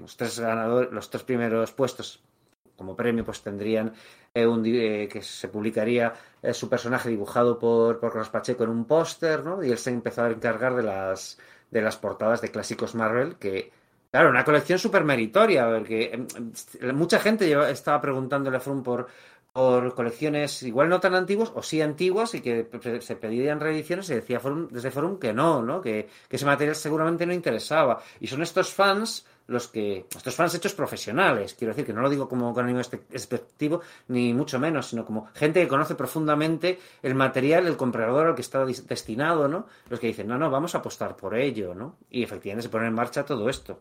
los 0.00 0.16
tres 0.16 0.38
ganadores, 0.38 0.92
los 0.92 1.10
tres 1.10 1.24
primeros 1.24 1.72
puestos 1.72 2.22
como 2.76 2.94
premio 2.94 3.24
pues 3.24 3.42
tendrían 3.42 3.92
eh, 4.34 4.46
un 4.46 4.62
eh, 4.66 5.08
que 5.10 5.22
se 5.22 5.48
publicaría 5.48 6.12
su 6.52 6.68
personaje 6.68 7.08
dibujado 7.08 7.58
por, 7.58 7.98
por 7.98 8.10
Carlos 8.10 8.28
Pacheco 8.28 8.64
en 8.64 8.70
un 8.70 8.84
póster, 8.84 9.42
¿no? 9.42 9.64
y 9.64 9.70
él 9.70 9.78
se 9.78 9.90
empezó 9.90 10.22
a 10.22 10.30
encargar 10.30 10.76
de 10.76 10.84
las 10.84 11.38
de 11.70 11.82
las 11.82 11.96
portadas 11.96 12.40
de 12.40 12.50
clásicos 12.52 12.94
Marvel 12.94 13.36
que 13.36 13.72
Claro, 14.16 14.30
una 14.30 14.46
colección 14.46 14.78
súper 14.78 15.04
meritoria, 15.04 15.68
porque 15.68 16.10
em, 16.14 16.26
em, 16.80 16.96
mucha 16.96 17.18
gente 17.20 17.44
estaba 17.70 18.00
preguntándole 18.00 18.56
a 18.56 18.60
Frum 18.60 18.82
por, 18.82 19.08
por 19.52 19.94
colecciones 19.94 20.62
igual 20.62 20.88
no 20.88 21.00
tan 21.00 21.14
antiguas 21.14 21.52
o 21.54 21.62
sí 21.62 21.82
antiguas 21.82 22.34
y 22.34 22.40
que 22.40 22.66
se 23.00 23.16
pedían 23.16 23.60
reediciones 23.60 24.08
y 24.08 24.14
decía 24.14 24.40
desde 24.70 24.90
Forum 24.90 25.18
que 25.18 25.34
no, 25.34 25.62
¿no? 25.62 25.82
Que, 25.82 26.08
ese 26.30 26.46
material 26.46 26.76
seguramente 26.76 27.26
no 27.26 27.34
interesaba. 27.34 28.00
Y 28.18 28.26
son 28.28 28.42
estos 28.42 28.72
fans 28.72 29.26
los 29.48 29.68
que, 29.68 30.06
estos 30.16 30.34
fans 30.34 30.54
hechos 30.54 30.72
profesionales, 30.72 31.52
quiero 31.52 31.74
decir 31.74 31.84
que 31.84 31.92
no 31.92 32.00
lo 32.00 32.08
digo 32.08 32.26
como 32.26 32.54
con 32.54 32.64
ánimo 32.64 32.80
expectativo, 32.80 33.82
ni 34.08 34.32
mucho 34.32 34.58
menos, 34.58 34.86
sino 34.86 35.04
como 35.04 35.28
gente 35.34 35.60
que 35.60 35.68
conoce 35.68 35.94
profundamente 35.94 36.78
el 37.02 37.14
material, 37.14 37.66
el 37.66 37.76
comprador 37.76 38.28
al 38.28 38.34
que 38.34 38.40
está 38.40 38.64
destinado, 38.64 39.46
¿no? 39.46 39.66
Los 39.90 40.00
que 40.00 40.06
dicen, 40.06 40.26
no, 40.26 40.38
no, 40.38 40.50
vamos 40.50 40.74
a 40.74 40.78
apostar 40.78 41.16
por 41.16 41.34
ello, 41.34 41.74
¿no? 41.74 41.96
Y 42.08 42.22
efectivamente 42.22 42.62
se 42.62 42.70
pone 42.70 42.86
en 42.86 42.94
marcha 42.94 43.22
todo 43.22 43.50
esto. 43.50 43.78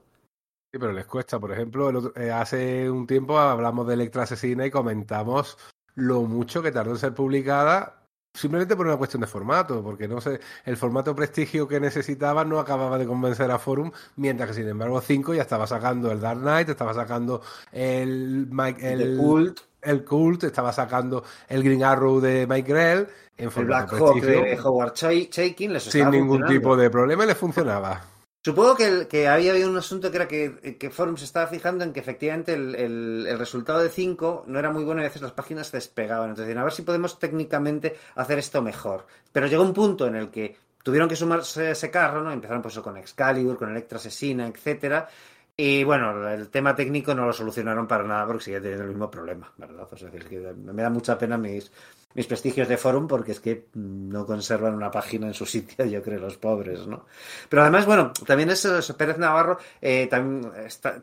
Sí, 0.72 0.80
pero 0.80 0.92
les 0.92 1.06
cuesta. 1.06 1.40
Por 1.40 1.52
ejemplo, 1.52 2.14
eh, 2.16 2.32
hace 2.32 2.90
un 2.90 3.08
tiempo 3.08 3.38
hablamos 3.38 3.88
de 3.88 3.94
Electra 3.94 4.24
Asesina 4.24 4.66
y 4.66 4.72
comentamos 4.72 5.58
lo 5.96 6.24
mucho 6.24 6.62
que 6.62 6.72
tardó 6.72 6.92
en 6.92 6.98
ser 6.98 7.14
publicada 7.14 8.06
simplemente 8.36 8.76
por 8.76 8.86
una 8.86 8.98
cuestión 8.98 9.22
de 9.22 9.28
formato, 9.28 9.82
porque 9.82 10.08
no 10.08 10.22
sé, 10.22 10.40
el 10.66 10.78
formato 10.78 11.16
prestigio 11.16 11.68
que 11.68 11.80
necesitaba 11.80 12.44
no 12.44 12.60
acababa 12.60 12.98
de 12.98 13.08
convencer 13.08 13.50
a 13.50 13.58
Forum, 13.58 13.92
mientras 14.18 14.50
que 14.50 14.56
sin 14.56 14.68
embargo 14.68 15.02
5 15.02 15.34
ya 15.34 15.42
estaba 15.42 15.66
sacando 15.66 16.12
el 16.12 16.20
Dark 16.20 16.42
Knight, 16.42 16.70
estaba 16.70 16.94
sacando 16.94 17.42
el, 17.72 18.50
el, 18.80 19.18
Cult. 19.18 19.60
el 19.82 20.04
Cult, 20.04 20.44
estaba 20.44 20.74
sacando 20.74 21.24
el 21.48 21.64
Green 21.64 21.84
Arrow 21.84 22.20
de 22.20 22.46
Mike 22.48 22.72
Grell 22.72 23.08
en 23.38 23.50
el 23.56 23.66
Black 23.66 23.94
Hawk 23.94 24.22
de 24.22 24.60
Howard 24.62 24.94
Chaikin 24.94 25.80
sin 25.80 26.12
ningún 26.12 26.46
tipo 26.46 26.76
de 26.76 26.90
problema 26.90 27.24
y 27.24 27.28
le 27.28 27.36
funcionaba. 27.36 28.15
Supongo 28.46 28.76
que, 28.76 29.28
había 29.28 29.54
habido 29.54 29.68
un 29.72 29.78
asunto 29.78 30.12
que 30.12 30.18
era 30.18 30.28
que, 30.28 30.78
que 30.78 30.92
Forum 30.92 31.18
se 31.18 31.26
estaba 31.26 31.48
fijando 31.48 31.84
en 31.84 31.92
que 31.92 32.00
efectivamente 32.00 32.54
el, 32.54 33.26
resultado 33.40 33.80
de 33.80 33.90
5 33.90 34.44
no 34.46 34.60
era 34.60 34.70
muy 34.70 34.84
bueno 34.84 35.02
y 35.02 35.06
a 35.06 35.08
veces 35.08 35.24
las 35.24 35.32
páginas 35.32 35.66
se 35.66 35.78
despegaban. 35.78 36.30
Entonces, 36.30 36.56
a 36.56 36.64
ver 36.64 36.72
si 36.72 36.84
podemos 36.84 37.18
técnicamente 37.18 37.98
hacer 38.14 38.38
esto 38.38 38.62
mejor. 38.62 39.08
Pero 39.32 39.48
llegó 39.48 39.64
un 39.64 39.74
punto 39.74 40.06
en 40.06 40.16
el 40.16 40.30
que 40.30 40.56
tuvieron 40.84 41.10
que 41.10 41.16
sumarse 41.16 41.72
ese 41.72 41.90
carro, 41.90 42.22
¿no? 42.22 42.32
Empezaron 42.32 42.62
pues 42.62 42.78
con 42.78 42.96
Excalibur, 42.98 43.58
con 43.58 43.72
Electra 43.72 43.98
Asesina, 43.98 44.46
etcétera. 44.46 45.10
Y 45.58 45.84
bueno, 45.84 46.30
el 46.30 46.50
tema 46.50 46.76
técnico 46.76 47.16
no 47.16 47.26
lo 47.26 47.34
solucionaron 47.34 47.88
para 47.88 48.04
nada 48.04 48.28
porque 48.28 48.44
sigue 48.44 48.62
teniendo 48.62 48.84
el 48.84 48.90
mismo 48.90 49.10
problema, 49.10 49.52
¿verdad? 49.58 49.88
O 49.90 49.98
sea, 49.98 50.12
que 50.12 50.54
me 50.54 50.84
da 50.84 50.92
mucha 50.92 51.18
pena 51.18 51.36
mis, 51.36 51.72
mis 52.16 52.26
prestigios 52.26 52.68
de 52.68 52.78
forum 52.78 53.08
porque 53.08 53.34
es 53.34 53.40
que 53.40 53.68
no 53.74 54.26
conservan 54.26 54.74
una 54.74 54.90
página 54.90 55.28
en 55.28 55.34
su 55.34 55.46
sitio, 55.46 55.86
yo 55.86 56.02
creo, 56.02 56.20
los 56.20 56.38
pobres, 56.38 56.88
¿no? 56.88 57.06
Pero 57.50 57.62
además, 57.62 57.86
bueno, 57.86 58.12
también 58.26 58.50
es 58.50 58.66
Pérez 58.98 59.18
Navarro, 59.18 59.60
eh, 59.82 60.08
también 60.08 60.52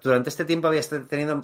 durante 0.03 0.31
este 0.31 0.45
tiempo 0.45 0.69
había 0.69 0.83
tenido 1.09 1.41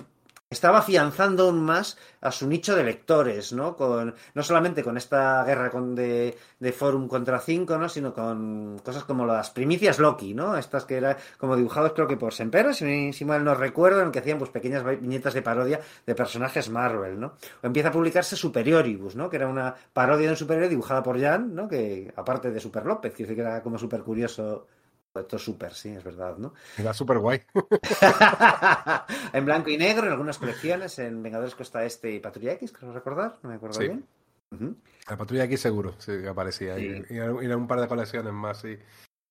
estaba 0.50 0.78
afianzando 0.78 1.44
aún 1.44 1.62
más 1.62 1.98
a 2.22 2.32
su 2.32 2.48
nicho 2.48 2.74
de 2.74 2.82
lectores, 2.82 3.52
¿no? 3.52 3.76
Con, 3.76 4.14
no 4.34 4.42
solamente 4.42 4.82
con 4.82 4.96
esta 4.96 5.44
guerra 5.44 5.70
con 5.70 5.94
de, 5.94 6.38
de 6.58 6.72
Forum 6.72 7.06
contra 7.06 7.38
5, 7.38 7.76
¿no? 7.76 7.88
Sino 7.88 8.14
con 8.14 8.78
cosas 8.82 9.04
como 9.04 9.26
las 9.26 9.50
primicias 9.50 9.98
Loki, 9.98 10.32
¿no? 10.32 10.56
Estas 10.56 10.86
que 10.86 10.96
eran 10.96 11.16
como 11.36 11.54
dibujados 11.54 11.92
creo 11.92 12.08
que 12.08 12.16
por 12.16 12.32
Sempero, 12.32 12.72
si, 12.72 13.12
si, 13.12 13.24
mal 13.26 13.44
no 13.44 13.54
recuerdo, 13.54 14.00
en 14.00 14.10
que 14.10 14.20
hacían 14.20 14.38
pues 14.38 14.50
pequeñas 14.50 14.84
viñetas 15.00 15.34
de 15.34 15.42
parodia 15.42 15.80
de 16.06 16.14
personajes 16.14 16.70
Marvel, 16.70 17.20
¿no? 17.20 17.34
O 17.62 17.66
empieza 17.66 17.90
a 17.90 17.92
publicarse 17.92 18.34
Superioribus, 18.34 19.16
¿no? 19.16 19.28
Que 19.28 19.36
era 19.36 19.48
una 19.48 19.74
parodia 19.92 20.26
de 20.28 20.32
un 20.32 20.36
superhéroe 20.38 20.70
dibujada 20.70 21.02
por 21.02 21.20
Jan, 21.20 21.54
¿no? 21.54 21.68
Que 21.68 22.10
aparte 22.16 22.50
de 22.50 22.60
Super 22.60 22.86
López, 22.86 23.12
que 23.12 23.30
era 23.30 23.62
como 23.62 23.78
súper 23.78 24.02
curioso 24.02 24.66
esto 25.20 25.36
es 25.36 25.42
súper, 25.42 25.74
sí, 25.74 25.90
es 25.90 26.04
verdad, 26.04 26.36
¿no? 26.36 26.54
Era 26.76 26.92
súper 26.94 27.18
guay. 27.18 27.42
en 29.32 29.44
blanco 29.44 29.70
y 29.70 29.76
negro, 29.76 30.06
en 30.06 30.12
algunas 30.12 30.38
colecciones, 30.38 30.98
en 30.98 31.22
Vengadores 31.22 31.54
Costa 31.54 31.84
Este 31.84 32.12
y 32.12 32.20
Patrulla 32.20 32.52
X, 32.52 32.72
creo 32.72 32.92
recordar, 32.92 33.38
no 33.42 33.50
me 33.50 33.56
acuerdo 33.56 33.78
bien. 33.80 34.06
La 35.08 35.16
Patrulla 35.16 35.44
X 35.44 35.60
seguro, 35.60 35.94
sí, 35.98 36.26
aparecía. 36.26 36.78
Y, 36.78 37.04
en 37.10 37.54
un 37.54 37.66
par 37.66 37.80
de 37.80 37.88
colecciones 37.88 38.32
más, 38.32 38.58
sí. 38.58 38.78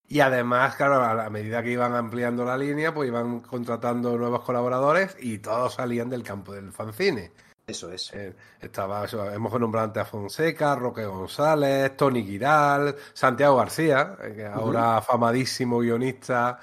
Y 0.10 0.22
además, 0.22 0.76
claro, 0.76 1.04
a 1.04 1.30
medida 1.30 1.62
que 1.62 1.72
iban 1.72 1.94
ampliando 1.94 2.46
la 2.46 2.58
línea, 2.58 2.94
pues 2.94 3.10
iban 3.10 3.42
contratando 3.42 4.18
nuevos 4.18 4.42
colaboradores 4.44 5.18
y 5.20 5.40
todos 5.40 5.74
salían 5.74 6.10
del 6.10 6.24
campo 6.24 6.54
del 6.54 6.72
fanzine. 6.72 7.32
Eso 7.68 7.92
es. 7.92 8.14
Eh, 8.14 8.34
estaba, 8.62 9.06
hemos 9.34 9.60
nombrado 9.60 9.88
antes 9.88 10.02
a 10.02 10.06
Fonseca, 10.06 10.74
Roque 10.76 11.04
González, 11.04 11.98
Tony 11.98 12.24
Giral, 12.24 12.96
Santiago 13.12 13.58
García, 13.58 14.16
eh, 14.24 14.34
que 14.38 14.46
ahora 14.46 14.96
afamadísimo 14.96 15.80
guionista 15.80 16.60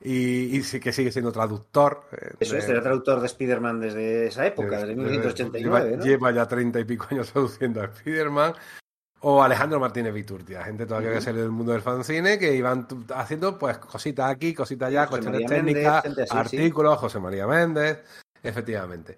y, 0.00 0.62
sí 0.62 0.78
que 0.78 0.92
sigue 0.92 1.10
siendo 1.10 1.32
traductor. 1.32 2.04
Eh, 2.12 2.34
Eso 2.38 2.56
es, 2.56 2.68
era 2.68 2.80
traductor 2.80 3.18
de 3.18 3.26
Spider-Man 3.26 3.80
desde 3.80 4.28
esa 4.28 4.46
época, 4.46 4.78
desde 4.78 4.94
1989. 4.94 5.98
Lleva, 6.04 6.30
ya 6.30 6.46
treinta 6.46 6.78
y 6.78 6.84
pico 6.84 7.08
años 7.10 7.32
traduciendo 7.32 7.80
a 7.80 7.86
Spider-Man. 7.86 8.54
O 9.22 9.42
Alejandro 9.42 9.80
Martínez 9.80 10.14
Viturtia, 10.14 10.62
gente 10.62 10.86
todavía 10.86 11.14
que 11.14 11.20
salido 11.20 11.44
del 11.44 11.50
mundo 11.50 11.72
del 11.72 11.82
fanzine, 11.82 12.38
que 12.38 12.54
iban 12.54 12.86
haciendo 13.12 13.58
pues 13.58 13.78
cositas 13.78 14.30
aquí, 14.30 14.54
cositas 14.54 14.88
allá, 14.88 15.08
cuestiones 15.08 15.46
técnicas, 15.46 16.04
artículos, 16.30 16.98
José 16.98 17.18
María 17.18 17.46
Méndez, 17.46 18.04
efectivamente. 18.42 19.16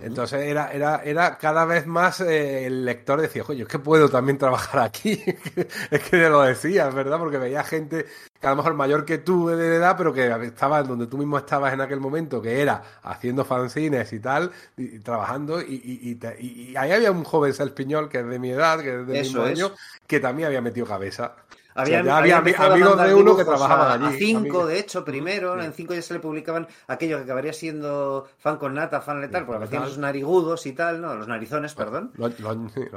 Entonces 0.00 0.42
era, 0.42 0.70
era, 0.72 1.02
era 1.02 1.38
cada 1.38 1.64
vez 1.64 1.84
más 1.86 2.20
eh, 2.20 2.66
el 2.66 2.84
lector 2.84 3.20
decía, 3.20 3.42
oye, 3.48 3.62
es 3.62 3.68
que 3.68 3.80
puedo 3.80 4.08
también 4.08 4.38
trabajar 4.38 4.80
aquí. 4.80 5.20
es 5.90 6.02
que 6.04 6.28
lo 6.28 6.42
decías, 6.42 6.94
¿verdad? 6.94 7.18
Porque 7.18 7.36
veía 7.36 7.64
gente 7.64 8.06
que 8.40 8.46
a 8.46 8.50
lo 8.50 8.56
mejor 8.56 8.74
mayor 8.74 9.04
que 9.04 9.18
tú 9.18 9.48
de 9.48 9.74
edad, 9.74 9.96
pero 9.98 10.12
que 10.12 10.28
estaba 10.44 10.84
donde 10.84 11.08
tú 11.08 11.18
mismo 11.18 11.36
estabas 11.36 11.72
en 11.72 11.80
aquel 11.80 11.98
momento, 11.98 12.40
que 12.40 12.62
era 12.62 12.80
haciendo 13.02 13.44
fanzines 13.44 14.12
y 14.12 14.20
tal, 14.20 14.52
y, 14.76 15.00
trabajando, 15.00 15.60
y, 15.60 16.16
y, 16.20 16.76
ahí 16.76 16.92
había 16.92 17.10
un 17.10 17.24
joven 17.24 17.52
salpiñol 17.52 18.08
que 18.08 18.20
es 18.20 18.26
de 18.26 18.38
mi 18.38 18.50
edad, 18.50 18.80
que 18.80 19.00
es 19.00 19.06
de 19.06 19.12
mi 19.14 19.18
mismo 19.18 19.42
año, 19.42 19.72
que 20.06 20.20
también 20.20 20.46
había 20.46 20.60
metido 20.60 20.86
cabeza. 20.86 21.34
Había, 21.78 22.38
amigos 22.38 23.02
de 23.02 23.14
uno 23.14 23.36
que 23.36 23.44
trabajaban 23.44 24.02
allí. 24.02 24.16
A 24.16 24.18
cinco, 24.18 24.66
de 24.66 24.80
hecho, 24.80 25.04
primero, 25.04 25.62
en 25.62 25.72
cinco 25.72 25.94
ya 25.94 26.02
se 26.02 26.14
le 26.14 26.20
publicaban 26.20 26.66
aquello 26.88 27.18
que 27.18 27.22
acabaría 27.22 27.52
siendo 27.52 28.26
fan 28.38 28.56
con 28.56 28.74
nata, 28.74 29.00
fan 29.00 29.20
letal, 29.20 29.46
porque 29.46 29.56
aparecían 29.58 29.84
los 29.84 29.98
narigudos 29.98 30.66
y 30.66 30.72
tal, 30.72 31.00
¿no? 31.00 31.14
Los 31.14 31.28
narizones, 31.28 31.74
perdón. 31.74 32.12
Los, 32.16 32.34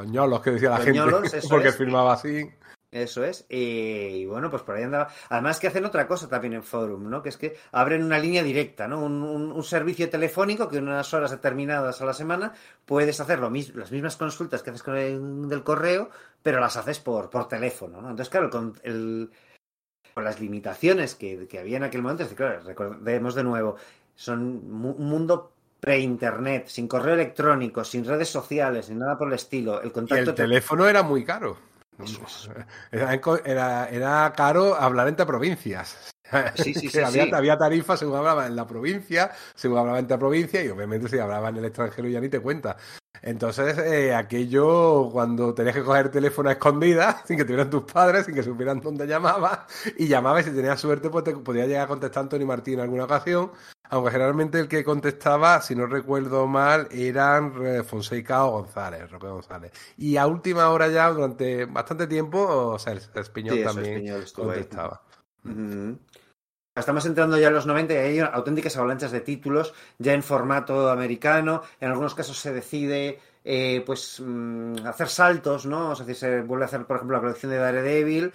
ñolos 0.07 0.41
que 0.41 0.51
decía 0.51 0.71
la 0.71 0.77
gente, 0.77 0.99
porque 1.49 1.71
firmaba 1.71 2.13
así. 2.13 2.49
Eso 2.91 3.23
es. 3.23 3.45
Y, 3.47 4.25
bueno, 4.25 4.49
pues 4.49 4.63
por 4.63 4.75
ahí 4.75 4.83
andaba. 4.83 5.07
Además 5.29 5.59
que 5.61 5.67
hacen 5.67 5.85
otra 5.85 6.07
cosa 6.07 6.27
también 6.27 6.53
en 6.55 6.63
Forum, 6.63 7.09
¿no? 7.09 7.21
Que 7.21 7.29
es 7.29 7.37
que 7.37 7.55
abren 7.71 8.03
una 8.03 8.19
línea 8.19 8.43
directa, 8.43 8.85
¿no? 8.85 9.01
Un, 9.01 9.63
servicio 9.63 10.09
telefónico 10.09 10.67
que 10.67 10.77
en 10.77 10.89
unas 10.89 11.13
horas 11.13 11.31
determinadas 11.31 12.01
a 12.01 12.05
la 12.05 12.13
semana 12.13 12.51
puedes 12.85 13.21
hacer 13.21 13.39
lo 13.39 13.49
las 13.49 13.91
mismas 13.91 14.17
consultas 14.17 14.61
que 14.61 14.71
haces 14.71 14.83
con 14.83 14.97
el 14.97 15.47
del 15.47 15.63
correo, 15.63 16.09
pero 16.41 16.59
las 16.59 16.77
haces 16.77 16.99
por, 16.99 17.29
por 17.29 17.47
teléfono, 17.47 18.01
¿no? 18.01 18.09
Entonces, 18.09 18.29
claro, 18.29 18.49
con, 18.49 18.73
el, 18.83 19.29
con 20.13 20.23
las 20.23 20.39
limitaciones 20.39 21.15
que, 21.15 21.47
había 21.59 21.77
en 21.77 21.83
aquel 21.83 22.01
momento, 22.01 22.23
es 22.23 22.29
decir, 22.29 22.37
claro, 22.37 22.61
recordemos 22.63 23.35
de 23.35 23.43
nuevo, 23.43 23.75
son 24.15 24.41
un 24.41 25.09
mundo 25.09 25.53
pre-internet, 25.79 26.67
sin 26.67 26.87
correo 26.87 27.15
electrónico, 27.15 27.83
sin 27.83 28.05
redes 28.05 28.29
sociales, 28.29 28.85
sin 28.85 28.99
nada 28.99 29.17
por 29.17 29.27
el 29.27 29.33
estilo. 29.33 29.81
El 29.81 29.91
contacto 29.91 30.25
y 30.25 30.29
el 30.29 30.35
teléfono 30.35 30.87
era 30.87 31.03
muy 31.03 31.23
caro. 31.23 31.57
Era, 32.91 33.89
era, 33.89 34.33
caro 34.35 34.75
hablar 34.75 35.07
entre 35.07 35.25
provincias. 35.25 36.11
Sí, 36.55 36.73
sí, 36.73 36.89
sí, 36.89 36.99
había, 36.99 37.23
había, 37.35 37.57
tarifas 37.57 37.99
según 37.99 38.17
hablaba 38.17 38.47
en 38.47 38.55
la 38.55 38.65
provincia, 38.65 39.31
según 39.53 39.79
hablaba 39.79 39.99
entre 39.99 40.17
provincia 40.17 40.63
y 40.63 40.69
obviamente 40.69 41.09
si 41.09 41.19
hablaba 41.19 41.49
en 41.49 41.57
el 41.57 41.65
extranjero 41.65 42.07
ya 42.07 42.21
ni 42.21 42.29
te 42.29 42.39
cuenta. 42.39 42.77
Entonces, 43.23 43.77
eh, 43.77 44.15
aquello 44.15 45.09
cuando 45.11 45.53
tenías 45.53 45.75
que 45.75 45.83
coger 45.83 46.07
el 46.07 46.11
teléfono 46.11 46.49
a 46.49 46.53
escondida, 46.53 47.21
sin 47.25 47.37
que 47.37 47.45
tuvieran 47.45 47.69
tus 47.69 47.83
padres, 47.83 48.25
sin 48.25 48.33
que 48.33 48.43
supieran 48.43 48.81
dónde 48.81 49.05
llamabas, 49.05 49.59
y 49.97 50.07
llamabas 50.07 50.47
y 50.47 50.49
si 50.49 50.55
tenías 50.55 50.79
suerte, 50.79 51.09
pues 51.09 51.23
te 51.23 51.35
podía 51.35 51.67
llegar 51.67 51.85
a 51.85 51.87
contestar 51.87 52.23
Antonio 52.23 52.47
Martín 52.47 52.75
en 52.75 52.79
alguna 52.81 53.05
ocasión, 53.05 53.51
aunque 53.89 54.11
generalmente 54.11 54.59
el 54.59 54.67
que 54.67 54.83
contestaba, 54.83 55.61
si 55.61 55.75
no 55.75 55.85
recuerdo 55.85 56.47
mal, 56.47 56.87
eran 56.91 57.53
eh, 57.63 57.83
Fonseca 57.83 58.45
o 58.45 58.51
González, 58.51 59.11
Roque 59.11 59.27
González. 59.27 59.71
Y 59.97 60.17
a 60.17 60.25
última 60.25 60.69
hora 60.69 60.87
ya, 60.87 61.09
durante 61.11 61.65
bastante 61.65 62.07
tiempo, 62.07 62.39
o 62.39 62.79
sea, 62.79 62.93
el 62.93 63.01
Espiñol 63.13 63.63
también 63.63 64.23
contestaba. 64.33 65.03
Estamos 66.81 67.05
entrando 67.05 67.37
ya 67.37 67.47
en 67.47 67.53
los 67.53 67.65
90 67.65 67.93
y 67.93 67.97
hay 67.97 68.19
auténticas 68.19 68.75
avalanchas 68.75 69.11
de 69.11 69.21
títulos 69.21 69.73
ya 69.97 70.13
en 70.13 70.23
formato 70.23 70.89
americano. 70.89 71.61
En 71.79 71.89
algunos 71.89 72.13
casos 72.13 72.37
se 72.37 72.51
decide 72.51 73.19
eh, 73.45 73.81
pues 73.85 74.19
mm, 74.19 74.85
hacer 74.85 75.07
saltos, 75.07 75.65
¿no? 75.65 75.91
O 75.91 75.95
sea, 75.95 76.13
se 76.13 76.41
vuelve 76.41 76.65
a 76.65 76.67
hacer, 76.67 76.85
por 76.85 76.97
ejemplo, 76.97 77.17
la 77.17 77.21
colección 77.21 77.51
de 77.51 77.57
Daredevil, 77.57 78.31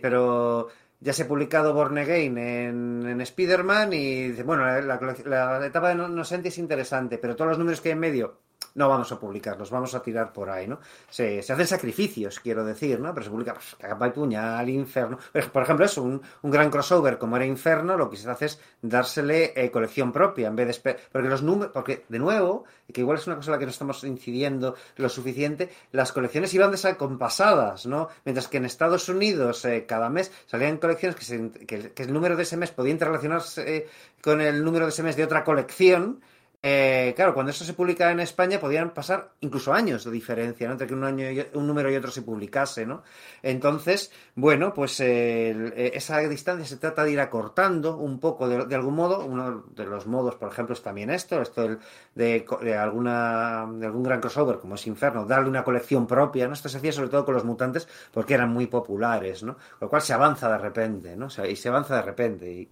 pero 0.00 0.68
ya 1.00 1.12
se 1.12 1.24
ha 1.24 1.28
publicado 1.28 1.74
Born 1.74 1.98
Again 1.98 2.38
en, 2.38 3.06
en 3.06 3.20
Spider-Man 3.20 3.92
y 3.92 4.28
dice, 4.28 4.42
bueno, 4.42 4.64
la, 4.64 5.66
etapa 5.66 5.88
de 5.90 5.94
Nocenti 5.94 6.48
es 6.48 6.58
interesante, 6.58 7.18
pero 7.18 7.36
todos 7.36 7.50
los 7.50 7.58
números 7.58 7.80
que 7.80 7.90
hay 7.90 7.94
en 7.94 7.98
medio 8.00 8.45
no 8.76 8.88
vamos 8.88 9.10
a 9.10 9.18
publicarlos, 9.18 9.70
vamos 9.70 9.94
a 9.94 10.02
tirar 10.02 10.32
por 10.32 10.50
ahí, 10.50 10.68
¿no? 10.68 10.78
Se, 11.08 11.40
hacen 11.40 11.66
sacrificios, 11.66 12.38
quiero 12.40 12.64
decir, 12.64 13.00
¿no? 13.00 13.12
Pero 13.12 13.24
se 13.24 13.30
publica 13.30 13.54
pues, 13.54 13.74
capa 13.80 14.06
y 14.06 14.10
puñal, 14.10 14.68
Inferno. 14.68 15.18
Por 15.52 15.62
ejemplo, 15.62 15.84
eso, 15.84 16.02
un, 16.02 16.20
un, 16.42 16.50
gran 16.50 16.70
crossover 16.70 17.18
como 17.18 17.36
era 17.36 17.46
Inferno, 17.46 17.96
lo 17.96 18.08
que 18.08 18.16
se 18.16 18.30
hace 18.30 18.46
es 18.46 18.60
dársele 18.82 19.52
eh, 19.56 19.70
colección 19.70 20.12
propia 20.12 20.48
en 20.48 20.56
vez 20.56 20.82
de. 20.82 20.96
Porque 21.10 21.28
los 21.28 21.42
números. 21.42 21.72
Porque, 21.72 22.04
de 22.08 22.18
nuevo, 22.18 22.64
que 22.92 23.00
igual 23.00 23.18
es 23.18 23.26
una 23.26 23.36
cosa 23.36 23.50
en 23.50 23.52
la 23.52 23.58
que 23.58 23.64
no 23.64 23.70
estamos 23.70 24.04
incidiendo 24.04 24.76
lo 24.96 25.08
suficiente, 25.08 25.70
las 25.92 26.12
colecciones 26.12 26.52
iban 26.52 26.70
desacompasadas, 26.70 27.86
¿no? 27.86 28.08
Mientras 28.24 28.46
que 28.48 28.58
en 28.58 28.66
Estados 28.66 29.08
Unidos 29.08 29.64
eh, 29.64 29.86
cada 29.86 30.10
mes 30.10 30.30
salían 30.46 30.76
colecciones 30.76 31.16
que, 31.16 31.92
el 31.96 32.12
número 32.12 32.36
de 32.36 32.42
ese 32.42 32.56
mes 32.58 32.70
podía 32.70 32.92
interrelacionarse 32.92 33.76
eh, 33.76 33.88
con 34.22 34.40
el 34.40 34.62
número 34.62 34.84
de 34.84 34.90
ese 34.90 35.02
mes 35.02 35.16
de 35.16 35.24
otra 35.24 35.44
colección 35.44 36.20
eh, 36.68 37.12
claro, 37.14 37.32
cuando 37.32 37.50
eso 37.50 37.64
se 37.64 37.74
publica 37.74 38.10
en 38.10 38.18
España 38.18 38.58
podían 38.58 38.90
pasar 38.90 39.34
incluso 39.38 39.72
años 39.72 40.02
de 40.02 40.10
diferencia, 40.10 40.66
¿no? 40.66 40.72
Entre 40.72 40.88
que 40.88 40.94
un, 40.94 41.04
año 41.04 41.24
un 41.54 41.64
número 41.64 41.92
y 41.92 41.94
otro 41.94 42.10
se 42.10 42.22
publicase, 42.22 42.84
¿no? 42.84 43.04
Entonces, 43.40 44.10
bueno, 44.34 44.74
pues 44.74 44.98
eh, 44.98 45.92
esa 45.94 46.18
distancia 46.18 46.66
se 46.66 46.78
trata 46.78 47.04
de 47.04 47.12
ir 47.12 47.20
acortando 47.20 47.96
un 47.96 48.18
poco 48.18 48.48
de, 48.48 48.74
algún 48.74 48.96
modo. 48.96 49.24
Uno 49.24 49.66
de 49.76 49.84
los 49.84 50.08
modos, 50.08 50.34
por 50.34 50.50
ejemplo, 50.50 50.72
es 50.72 50.82
también 50.82 51.10
esto, 51.10 51.40
esto 51.40 51.78
de, 52.16 52.44
alguna, 52.76 53.68
de 53.72 53.86
algún 53.86 54.02
gran 54.02 54.20
crossover, 54.20 54.58
como 54.58 54.74
es 54.74 54.84
Inferno, 54.88 55.24
darle 55.24 55.48
una 55.48 55.62
colección 55.62 56.04
propia, 56.08 56.48
¿no? 56.48 56.54
Esto 56.54 56.68
se 56.68 56.78
hacía 56.78 56.90
sobre 56.90 57.10
todo 57.10 57.24
con 57.24 57.34
los 57.34 57.44
mutantes 57.44 57.86
porque 58.10 58.34
eran 58.34 58.50
muy 58.50 58.66
populares, 58.66 59.44
¿no? 59.44 59.54
Con 59.54 59.82
lo 59.82 59.88
cual 59.88 60.02
se 60.02 60.14
avanza 60.14 60.50
de 60.50 60.58
repente, 60.58 61.16
¿no? 61.16 61.28
y 61.48 61.54
se 61.54 61.68
avanza 61.68 61.94
de 61.94 62.02
repente. 62.02 62.50
Y, 62.50 62.68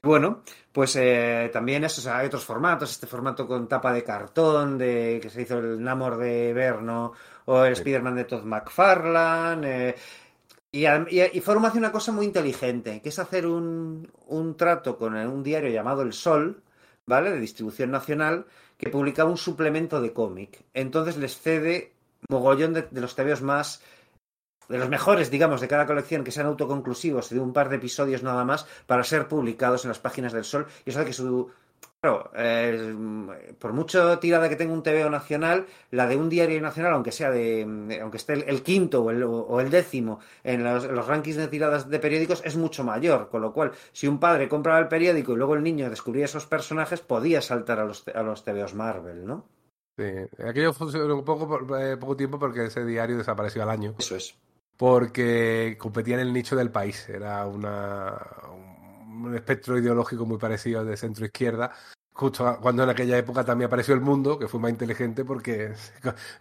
bueno, 0.00 0.42
pues 0.72 0.96
eh, 0.96 1.50
también 1.52 1.84
eso, 1.84 2.12
hay 2.12 2.26
otros 2.26 2.44
formatos, 2.44 2.90
este 2.90 3.06
formato 3.06 3.46
con 3.46 3.68
tapa 3.68 3.92
de 3.92 4.02
cartón, 4.02 4.78
de 4.78 5.18
que 5.20 5.28
se 5.28 5.42
hizo 5.42 5.58
el 5.58 5.82
Namor 5.82 6.16
de 6.16 6.52
Verno 6.54 7.12
o 7.44 7.64
el 7.64 7.74
Spider-Man 7.74 8.16
de 8.16 8.24
Todd 8.24 8.44
McFarlane. 8.44 9.88
Eh, 9.90 9.94
y, 10.72 10.86
y, 10.86 11.40
Forum 11.42 11.66
hace 11.66 11.78
una 11.78 11.92
cosa 11.92 12.12
muy 12.12 12.24
inteligente, 12.24 13.02
que 13.02 13.10
es 13.10 13.18
hacer 13.18 13.46
un, 13.46 14.10
un 14.28 14.56
trato 14.56 14.96
con 14.96 15.14
un 15.14 15.42
diario 15.42 15.70
llamado 15.70 16.00
El 16.00 16.14
Sol, 16.14 16.62
¿vale? 17.04 17.30
De 17.30 17.40
distribución 17.40 17.90
nacional, 17.90 18.46
que 18.78 18.88
publicaba 18.88 19.30
un 19.30 19.36
suplemento 19.36 20.00
de 20.00 20.14
cómic. 20.14 20.64
Entonces 20.72 21.18
les 21.18 21.38
cede 21.38 21.92
mogollón 22.30 22.72
de, 22.72 22.82
de 22.82 23.00
los 23.02 23.14
tebeos 23.14 23.42
más 23.42 23.82
de 24.68 24.78
los 24.78 24.88
mejores, 24.88 25.30
digamos, 25.30 25.60
de 25.60 25.68
cada 25.68 25.86
colección 25.86 26.24
que 26.24 26.32
sean 26.32 26.46
autoconclusivos 26.46 27.30
y 27.32 27.34
de 27.34 27.40
un 27.40 27.52
par 27.52 27.68
de 27.68 27.76
episodios 27.76 28.22
nada 28.22 28.44
más 28.44 28.66
para 28.86 29.04
ser 29.04 29.28
publicados 29.28 29.84
en 29.84 29.88
las 29.88 29.98
páginas 29.98 30.32
del 30.32 30.44
Sol. 30.44 30.66
Y 30.84 30.90
eso 30.90 31.00
hace 31.00 31.08
que 31.08 31.12
su 31.12 31.50
Claro, 32.04 32.32
eh, 32.34 33.54
por 33.60 33.72
mucho 33.72 34.18
tirada 34.18 34.48
que 34.48 34.56
tenga 34.56 34.72
un 34.72 34.82
TVO 34.82 35.08
nacional, 35.08 35.66
la 35.92 36.08
de 36.08 36.16
un 36.16 36.28
diario 36.28 36.60
nacional, 36.60 36.94
aunque 36.94 37.12
sea 37.12 37.30
de, 37.30 37.62
aunque 38.02 38.16
esté 38.16 38.32
el, 38.32 38.62
quinto 38.64 39.04
o 39.04 39.60
el, 39.60 39.70
décimo 39.70 40.18
en 40.42 40.64
los, 40.64 41.06
rankings 41.06 41.36
de 41.36 41.46
tiradas 41.46 41.88
de 41.88 42.00
periódicos, 42.00 42.42
es 42.44 42.56
mucho 42.56 42.82
mayor. 42.82 43.28
Con 43.28 43.40
lo 43.40 43.52
cual, 43.52 43.70
si 43.92 44.08
un 44.08 44.18
padre 44.18 44.48
compraba 44.48 44.80
el 44.80 44.88
periódico 44.88 45.32
y 45.32 45.36
luego 45.36 45.54
el 45.54 45.62
niño 45.62 45.88
descubría 45.90 46.24
esos 46.24 46.44
personajes, 46.44 47.00
podía 47.00 47.40
saltar 47.40 47.78
a 47.78 47.84
los, 47.84 48.04
a 48.08 48.22
los 48.24 48.42
TVOs 48.42 48.74
Marvel, 48.74 49.24
¿no? 49.24 49.46
Sí, 49.96 50.10
aquello 50.44 50.72
funcionó 50.72 51.14
un 51.14 51.24
poco, 51.24 51.78
eh, 51.78 51.96
poco 51.98 52.16
tiempo 52.16 52.36
porque 52.36 52.64
ese 52.64 52.84
diario 52.84 53.16
desapareció 53.16 53.62
al 53.62 53.70
año. 53.70 53.94
Eso 53.96 54.16
es. 54.16 54.34
Porque 54.82 55.76
competía 55.78 56.14
en 56.16 56.22
el 56.22 56.32
nicho 56.32 56.56
del 56.56 56.72
país. 56.72 57.08
Era 57.08 57.46
una, 57.46 58.18
un 59.06 59.32
espectro 59.32 59.78
ideológico 59.78 60.26
muy 60.26 60.38
parecido 60.38 60.80
al 60.80 60.88
de 60.88 60.96
centro 60.96 61.24
izquierda. 61.24 61.70
Justo 62.12 62.58
cuando 62.60 62.82
en 62.82 62.90
aquella 62.90 63.16
época 63.16 63.44
también 63.44 63.68
apareció 63.68 63.94
el 63.94 64.00
mundo, 64.00 64.36
que 64.36 64.48
fue 64.48 64.58
más 64.58 64.72
inteligente 64.72 65.24
porque 65.24 65.72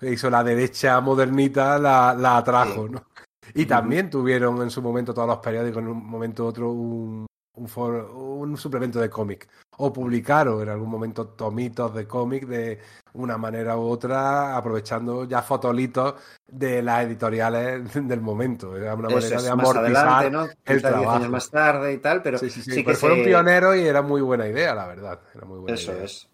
hizo 0.01 0.31
la 0.31 0.43
derecha 0.43 0.99
modernita, 1.01 1.77
la, 1.77 2.15
la 2.15 2.38
atrajo, 2.38 2.89
¿no? 2.89 3.05
Y 3.53 3.68
también 3.68 4.09
tuvieron 4.09 4.59
en 4.63 4.72
su 4.72 4.81
momento 4.81 5.13
todos 5.13 5.27
los 5.27 5.38
periódicos, 5.38 5.84
en 5.84 5.89
un 5.89 6.03
momento 6.03 6.45
u 6.45 6.47
otro, 6.47 6.72
un, 6.72 7.27
un, 7.55 8.57
suplemento 8.57 8.99
de 8.99 9.09
cómic. 9.09 9.47
O 9.77 9.91
publicaron 9.91 10.61
en 10.61 10.69
algún 10.69 10.89
momento 10.89 11.27
tomitos 11.29 11.93
de 11.95 12.05
cómic 12.05 12.45
de 12.45 12.79
una 13.13 13.37
manera 13.37 13.77
u 13.77 13.81
otra, 13.81 14.55
aprovechando 14.55 15.25
ya 15.25 15.41
fotolitos 15.41 16.15
de 16.47 16.81
las 16.81 17.05
editoriales 17.05 17.81
del 18.07 18.21
momento. 18.21 18.75
Era 18.75 18.93
una 18.95 19.09
manera 19.09 19.41
de 19.41 19.49
amortizar 19.49 20.31
¿no? 20.31 20.47
el 20.65 20.81
trabajo. 20.81 21.11
años 21.11 21.29
más 21.29 21.49
tarde 21.49 21.93
y 21.93 21.97
tal, 21.97 22.21
pero 22.21 22.37
sí, 22.37 22.49
sí, 22.49 22.61
sí, 22.61 22.83
que 22.83 22.93
fueron 22.95 23.23
pioneros 23.23 23.75
y 23.77 23.81
era 23.81 24.01
muy 24.01 24.21
buena 24.21 24.47
idea, 24.47 24.75
la 24.75 24.87
verdad. 24.87 25.19
Era 25.33 25.45
muy 25.45 25.59
buena 25.59 25.75
Eso 25.75 25.93
es. 25.93 26.30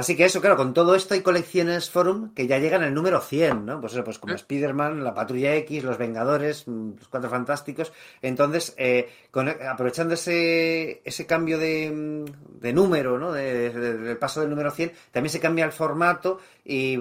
Así 0.00 0.16
que 0.16 0.24
eso, 0.24 0.40
claro, 0.40 0.56
con 0.56 0.72
todo 0.72 0.94
esto 0.94 1.12
hay 1.12 1.20
colecciones 1.20 1.90
Forum 1.90 2.32
que 2.32 2.46
ya 2.46 2.58
llegan 2.58 2.82
al 2.82 2.94
número 2.94 3.20
100, 3.20 3.66
¿no? 3.66 3.82
Pues 3.82 3.92
eso, 3.92 4.02
pues 4.02 4.18
como 4.18 4.32
Spider-Man, 4.32 5.04
la 5.04 5.12
Patrulla 5.12 5.54
X, 5.56 5.84
los 5.84 5.98
Vengadores, 5.98 6.66
mm, 6.66 6.92
los 6.96 7.08
Cuatro 7.08 7.28
Fantásticos. 7.28 7.92
Entonces, 8.22 8.72
eh, 8.78 9.10
aprovechando 9.70 10.14
ese, 10.14 11.02
ese 11.04 11.26
cambio 11.26 11.58
de, 11.58 11.90
mm, 11.90 12.60
de 12.60 12.72
número, 12.72 13.18
¿no? 13.18 13.30
del 13.30 14.16
paso 14.16 14.40
del 14.40 14.48
número 14.48 14.70
100, 14.70 14.90
también 15.10 15.30
se 15.30 15.38
cambia 15.38 15.66
el 15.66 15.72
formato 15.72 16.38
y 16.64 16.98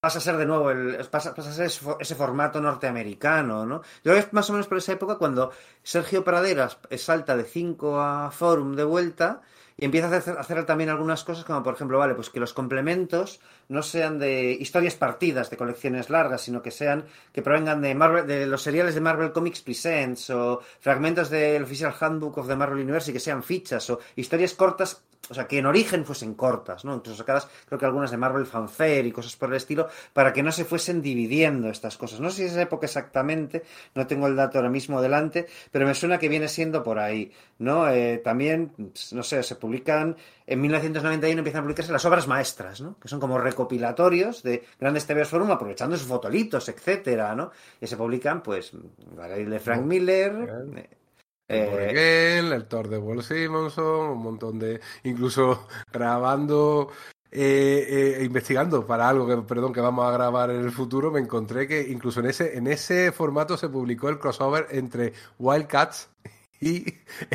pasa 0.00 0.18
a 0.18 0.20
ser 0.20 0.36
de 0.36 0.44
nuevo 0.44 0.72
el, 0.72 1.06
pasa, 1.08 1.36
a 1.36 1.42
ser 1.52 1.66
ese, 1.66 2.14
formato 2.16 2.60
norteamericano, 2.60 3.64
¿no? 3.64 3.76
Yo 3.76 4.10
creo 4.10 4.14
que 4.16 4.20
es 4.22 4.32
más 4.32 4.50
o 4.50 4.54
menos 4.54 4.66
por 4.66 4.78
esa 4.78 4.90
época 4.90 5.18
cuando 5.18 5.52
Sergio 5.84 6.24
Praderas 6.24 6.78
salta 6.96 7.36
de 7.36 7.44
5 7.44 8.00
a 8.00 8.32
Forum 8.32 8.74
de 8.74 8.82
vuelta 8.82 9.42
y 9.76 9.84
empieza 9.84 10.08
a 10.08 10.16
hacer, 10.16 10.38
hacer, 10.38 10.64
también 10.66 10.90
algunas 10.90 11.24
cosas 11.24 11.44
como 11.44 11.62
por 11.62 11.74
ejemplo, 11.74 11.98
vale, 11.98 12.14
pues 12.14 12.30
que 12.30 12.40
los 12.40 12.52
complementos 12.52 13.40
no 13.68 13.82
sean 13.82 14.18
de 14.18 14.52
historias 14.52 14.94
partidas 14.94 15.50
de 15.50 15.56
colecciones 15.56 16.10
largas, 16.10 16.42
sino 16.42 16.62
que 16.62 16.70
sean 16.70 17.04
que 17.32 17.42
provengan 17.42 17.82
de 17.82 17.94
Marvel, 17.94 18.26
de 18.26 18.46
los 18.46 18.62
seriales 18.62 18.94
de 18.94 19.00
Marvel 19.00 19.32
Comics 19.32 19.62
Presents 19.62 20.30
o 20.30 20.60
fragmentos 20.80 21.28
del 21.30 21.64
Official 21.64 21.94
Handbook 21.98 22.38
of 22.38 22.48
the 22.48 22.56
Marvel 22.56 22.82
Universe 22.82 23.10
y 23.10 23.14
que 23.14 23.20
sean 23.20 23.42
fichas 23.42 23.90
o 23.90 23.98
historias 24.14 24.54
cortas 24.54 25.02
o 25.30 25.34
sea, 25.34 25.46
que 25.46 25.58
en 25.58 25.66
origen 25.66 26.04
fuesen 26.04 26.34
cortas, 26.34 26.84
¿no? 26.84 26.94
Incluso 26.94 27.18
sacadas, 27.18 27.48
creo 27.66 27.78
que 27.78 27.86
algunas 27.86 28.10
de 28.10 28.16
Marvel 28.16 28.46
Fanfare 28.46 29.06
y 29.06 29.12
cosas 29.12 29.36
por 29.36 29.48
el 29.48 29.56
estilo, 29.56 29.88
para 30.12 30.32
que 30.32 30.42
no 30.42 30.52
se 30.52 30.64
fuesen 30.64 31.02
dividiendo 31.02 31.68
estas 31.68 31.96
cosas. 31.96 32.20
No 32.20 32.30
sé 32.30 32.36
si 32.36 32.42
es 32.44 32.52
esa 32.52 32.62
época 32.62 32.86
exactamente, 32.86 33.62
no 33.94 34.06
tengo 34.06 34.26
el 34.26 34.36
dato 34.36 34.58
ahora 34.58 34.70
mismo 34.70 35.00
delante, 35.00 35.46
pero 35.70 35.86
me 35.86 35.94
suena 35.94 36.18
que 36.18 36.28
viene 36.28 36.48
siendo 36.48 36.82
por 36.82 36.98
ahí, 36.98 37.32
¿no? 37.58 37.88
Eh, 37.88 38.18
también, 38.18 38.72
no 39.12 39.22
sé, 39.22 39.42
se 39.42 39.56
publican, 39.56 40.16
en 40.46 40.60
1991 40.60 41.38
empiezan 41.38 41.60
a 41.60 41.62
publicarse 41.62 41.92
las 41.92 42.04
obras 42.04 42.26
maestras, 42.26 42.80
¿no? 42.80 42.98
Que 42.98 43.08
son 43.08 43.20
como 43.20 43.38
recopilatorios 43.38 44.42
de 44.42 44.64
grandes 44.78 45.06
TVs 45.06 45.28
Forum 45.28 45.50
aprovechando 45.50 45.96
sus 45.96 46.06
fotolitos, 46.06 46.68
etcétera, 46.68 47.34
¿no? 47.34 47.50
Y 47.80 47.86
se 47.86 47.96
publican, 47.96 48.42
pues, 48.42 48.72
de 48.72 49.58
Frank 49.60 49.84
Miller... 49.84 50.68
Eh, 50.76 51.03
el 51.48 52.66
Thor 52.66 52.88
de 52.88 52.98
Walt 52.98 53.22
Simonson, 53.22 54.10
un 54.10 54.22
montón 54.22 54.58
de. 54.58 54.80
incluso 55.04 55.66
grabando. 55.92 56.90
Eh, 57.36 58.20
eh, 58.20 58.24
investigando 58.24 58.86
para 58.86 59.08
algo 59.08 59.26
que, 59.26 59.36
perdón, 59.38 59.72
que 59.72 59.80
vamos 59.80 60.06
a 60.06 60.12
grabar 60.12 60.50
en 60.50 60.60
el 60.60 60.70
futuro, 60.70 61.10
me 61.10 61.18
encontré 61.18 61.66
que 61.66 61.80
incluso 61.80 62.20
en 62.20 62.26
ese, 62.26 62.56
en 62.56 62.68
ese 62.68 63.10
formato 63.10 63.56
se 63.56 63.68
publicó 63.68 64.08
el 64.08 64.20
crossover 64.20 64.68
entre 64.70 65.12
Wildcats 65.40 66.10
y 66.60 66.84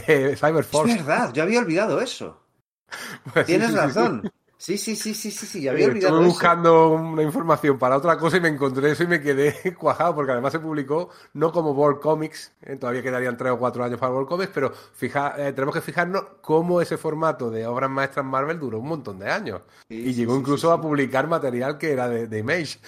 eh, 0.07 0.37
Cyberforce. 0.37 0.93
Es 0.93 1.05
verdad, 1.05 1.33
yo 1.33 1.43
había 1.43 1.59
olvidado 1.59 1.99
eso. 1.99 2.41
Pues 3.33 3.45
Tienes 3.45 3.73
razón. 3.73 4.31
Sí, 4.61 4.77
sí, 4.77 4.93
sí, 4.97 5.13
sí, 5.13 5.31
sí, 5.31 5.45
sí, 5.45 5.61
ya 5.61 5.71
había 5.71 5.87
olvidado 5.87 6.15
Estuve 6.15 6.27
buscando 6.27 6.89
una 6.89 7.23
información 7.23 7.79
para 7.79 7.95
otra 7.95 8.17
cosa 8.17 8.35
y 8.35 8.41
me 8.41 8.49
encontré 8.49 8.91
eso 8.91 9.03
y 9.03 9.07
me 9.07 9.21
quedé 9.21 9.73
cuajado, 9.79 10.15
porque 10.15 10.33
además 10.33 10.51
se 10.51 10.59
publicó 10.59 11.11
no 11.31 11.53
como 11.53 11.71
World 11.71 12.01
Comics, 12.01 12.51
¿eh? 12.63 12.75
todavía 12.75 13.01
quedarían 13.01 13.37
tres 13.37 13.53
o 13.53 13.57
cuatro 13.57 13.85
años 13.85 13.97
para 13.97 14.11
World 14.11 14.27
Comics, 14.27 14.51
pero 14.53 14.73
fija, 14.73 15.33
eh, 15.37 15.53
tenemos 15.53 15.73
que 15.73 15.79
fijarnos 15.79 16.23
cómo 16.41 16.81
ese 16.81 16.97
formato 16.97 17.49
de 17.49 17.65
obras 17.65 17.89
maestras 17.89 18.25
Marvel 18.25 18.59
duró 18.59 18.79
un 18.79 18.89
montón 18.89 19.17
de 19.19 19.29
años. 19.29 19.61
y 19.87 20.11
llegó 20.11 20.35
incluso 20.35 20.73
a 20.73 20.81
publicar 20.81 21.29
material 21.29 21.77
que 21.77 21.93
era 21.93 22.09
de, 22.09 22.37
Image. 22.37 22.79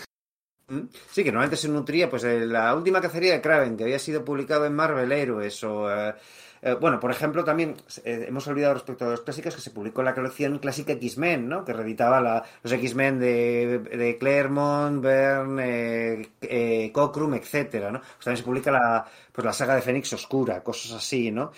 ¿Mm? 0.67 0.87
Sí, 1.09 1.23
que 1.23 1.31
normalmente 1.31 1.55
se 1.55 1.69
nutría, 1.69 2.09
pues 2.09 2.23
la 2.23 2.75
última 2.75 2.99
cacería 2.99 3.31
de 3.31 3.41
Kraven, 3.41 3.77
que 3.77 3.83
había 3.85 3.99
sido 3.99 4.25
publicado 4.25 4.65
en 4.65 4.75
Marvel 4.75 5.09
Heroes 5.09 5.63
o... 5.63 5.89
Eh, 5.89 6.15
eh, 6.63 6.75
bueno, 6.75 6.99
por 6.99 7.09
ejemplo, 7.09 7.43
también 7.43 7.75
eh, 8.03 8.25
hemos 8.27 8.47
olvidado 8.47 8.75
respecto 8.75 9.05
a 9.05 9.09
los 9.09 9.21
clásicos 9.21 9.55
que 9.55 9.61
se 9.61 9.71
publicó 9.71 10.03
la 10.03 10.13
colección 10.13 10.59
clásica 10.59 10.93
X-Men, 10.93 11.49
¿no? 11.49 11.65
Que 11.65 11.73
reeditaba 11.73 12.45
los 12.61 12.71
X-Men 12.71 13.19
de, 13.19 13.79
de, 13.79 14.17
Claremont, 14.19 15.01
Byrne, 15.01 16.29
eh, 16.41 16.91
Cockrum, 16.93 17.33
etcétera, 17.33 17.91
¿no? 17.91 17.99
Pues 17.99 18.25
también 18.25 18.37
se 18.37 18.43
publica 18.43 18.71
la, 18.71 19.05
pues 19.31 19.43
la 19.45 19.53
saga 19.53 19.75
de 19.75 19.81
Fénix 19.81 20.13
Oscura, 20.13 20.63
cosas 20.63 20.91
así, 20.91 21.31
¿no? 21.31 21.51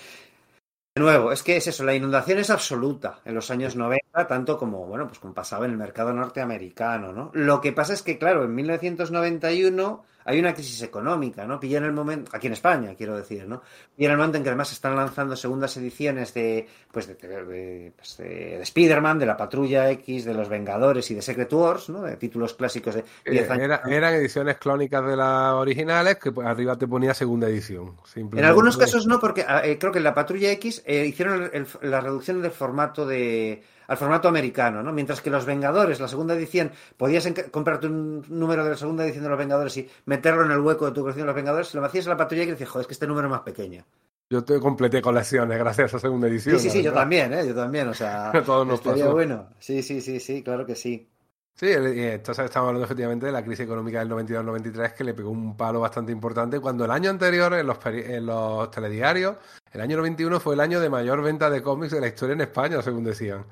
De 0.96 1.02
nuevo, 1.02 1.32
es 1.32 1.44
que 1.44 1.58
es 1.58 1.68
eso, 1.68 1.84
la 1.84 1.96
inundación 1.96 2.38
es 2.38 2.50
absoluta 2.52 3.20
en 3.26 3.34
los 3.34 3.50
años 3.52 3.76
90, 3.76 4.28
tanto 4.28 4.58
como, 4.60 4.86
bueno, 4.86 5.08
pues 5.08 5.20
como 5.20 5.34
pasaba 5.34 5.66
en 5.66 5.72
el 5.72 5.78
mercado 5.78 6.14
norteamericano, 6.14 7.12
¿no? 7.12 7.32
Lo 7.34 7.62
que 7.62 7.74
pasa 7.74 7.94
es 7.94 8.04
que, 8.04 8.20
claro, 8.20 8.44
en 8.46 8.54
1991 8.56 10.06
hay 10.26 10.40
una 10.40 10.54
crisis 10.54 10.82
económica, 10.82 11.46
¿no? 11.46 11.60
Pilla 11.60 11.78
en 11.78 11.86
el 11.86 11.94
momento, 11.94 12.32
aquí 12.34 12.48
en 12.48 12.54
España, 12.54 12.94
quiero 12.98 13.18
decir, 13.18 13.48
¿no? 13.48 13.62
En 13.98 14.12
el 14.12 14.18
momento 14.18 14.38
en 14.38 14.44
que 14.44 14.50
además 14.50 14.70
se 14.70 14.76
están 14.76 14.96
lanzando 14.96 15.36
segundas 15.36 15.76
ediciones 15.78 16.34
de, 16.34 16.68
pues, 16.92 17.08
de, 17.08 17.16
de, 17.16 17.92
pues 17.96 18.18
de, 18.18 18.62
Spider-Man, 18.62 19.20
de 19.20 19.26
la 19.26 19.38
Patrulla 19.38 19.90
X, 19.92 20.26
de 20.26 20.34
los 20.34 20.50
Vengadores 20.50 21.10
y 21.12 21.16
de 21.16 21.22
Secret 21.22 21.52
Wars, 21.54 21.90
¿no? 21.90 22.02
De 22.02 22.16
títulos 22.18 22.54
clásicos 22.54 22.96
de 22.96 23.04
10 23.26 23.50
años. 23.50 23.80
eran 23.88 24.14
ediciones 24.14 24.58
clónicas 24.58 25.06
de 25.06 25.18
las 25.18 25.54
originales 25.54 26.18
que 26.18 26.32
pues, 26.32 26.48
arriba 26.48 26.78
te 26.78 26.88
ponía 26.88 27.14
segunda 27.14 27.48
edición. 27.48 27.96
En 28.16 28.46
algunos 28.46 28.78
casos 28.78 29.08
no, 29.08 29.20
porque 29.20 29.46
ah, 29.48 29.62
eh, 29.64 29.78
creo 29.78 29.92
que 29.92 29.98
en 30.00 30.04
la 30.04 30.14
Patrulla 30.14 30.52
X 30.52 30.84
eh, 30.86 31.06
hicieron 31.06 31.52
la 31.82 32.02
reducción 32.02 32.42
del 32.42 32.52
formato 32.52 33.06
de 33.06 33.64
al 33.88 33.98
formato 33.98 34.28
americano, 34.28 34.84
¿no? 34.84 34.92
Mientras 34.94 35.22
que 35.22 35.30
los 35.30 35.46
Vengadores, 35.46 36.00
la 36.00 36.08
segunda 36.08 36.34
edición, 36.34 36.72
podías 36.98 37.28
comprarte 37.52 37.88
un 37.88 38.24
número 38.30 38.64
de 38.64 38.72
la 38.72 38.78
segunda 38.78 39.04
edición 39.04 39.24
de 39.24 39.30
los 39.30 39.40
Vengadores 39.40 39.76
y 39.78 39.90
meterlo 40.06 40.46
en 40.46 40.52
el 40.52 40.60
hueco 40.60 40.86
de 40.86 40.92
tu 40.92 41.02
colección 41.02 41.24
de 41.24 41.28
los 41.28 41.36
Vengadores, 41.36 41.68
si 41.68 41.78
lo 41.78 41.86
hacías 41.86 42.06
en 42.06 42.12
la 42.12 42.18
patrulla 42.18 42.44
y 42.44 42.48
decías, 42.48 42.70
joder, 42.70 42.84
es 42.84 42.88
que 42.88 42.94
este 42.94 43.08
número 43.08 43.28
es 43.28 43.32
más 43.32 43.42
pequeño. 43.42 43.86
Yo 44.30 44.44
te 44.44 44.60
completé 44.60 45.02
colecciones 45.02 45.58
gracias 45.60 45.94
a 45.94 46.00
segunda 46.00 46.28
edición. 46.28 46.60
Sí, 46.60 46.70
sí, 46.70 46.78
sí, 46.78 46.84
yo 46.84 46.92
también, 46.92 47.34
¿eh? 47.34 47.48
Yo 47.48 47.54
también, 47.54 47.88
o 47.88 47.94
sea, 47.94 48.32
Todos 48.46 48.66
nos 48.66 48.80
estaría 48.80 49.08
bueno. 49.08 49.50
Sí, 49.60 49.84
sí, 49.84 50.02
sí, 50.02 50.20
sí, 50.20 50.42
claro 50.42 50.66
que 50.66 50.76
sí. 50.76 51.10
Sí, 51.56 51.68
entonces 51.70 52.46
estamos 52.46 52.70
hablando 52.70 52.86
efectivamente 52.86 53.28
de 53.28 53.32
la 53.32 53.44
crisis 53.44 53.66
económica 53.66 54.00
del 54.00 54.10
92-93 54.10 54.94
que 54.96 55.04
le 55.04 55.14
pegó 55.14 55.30
un 55.30 55.56
palo 55.56 55.82
bastante 55.82 56.12
importante 56.12 56.60
cuando 56.60 56.84
el 56.86 56.90
año 56.90 57.12
anterior 57.12 57.54
en 57.54 57.68
los, 57.68 57.78
en 57.86 58.26
los 58.26 58.72
telediarios, 58.72 59.38
el 59.72 59.82
año 59.82 59.98
91 59.98 60.40
fue 60.40 60.56
el 60.56 60.62
año 60.62 60.80
de 60.80 60.90
mayor 60.90 61.22
venta 61.22 61.52
de 61.52 61.62
cómics 61.62 61.94
de 61.94 62.02
la 62.02 62.08
historia 62.08 62.34
en 62.34 62.42
España, 62.42 62.82
según 62.82 63.04
decían. 63.04 63.46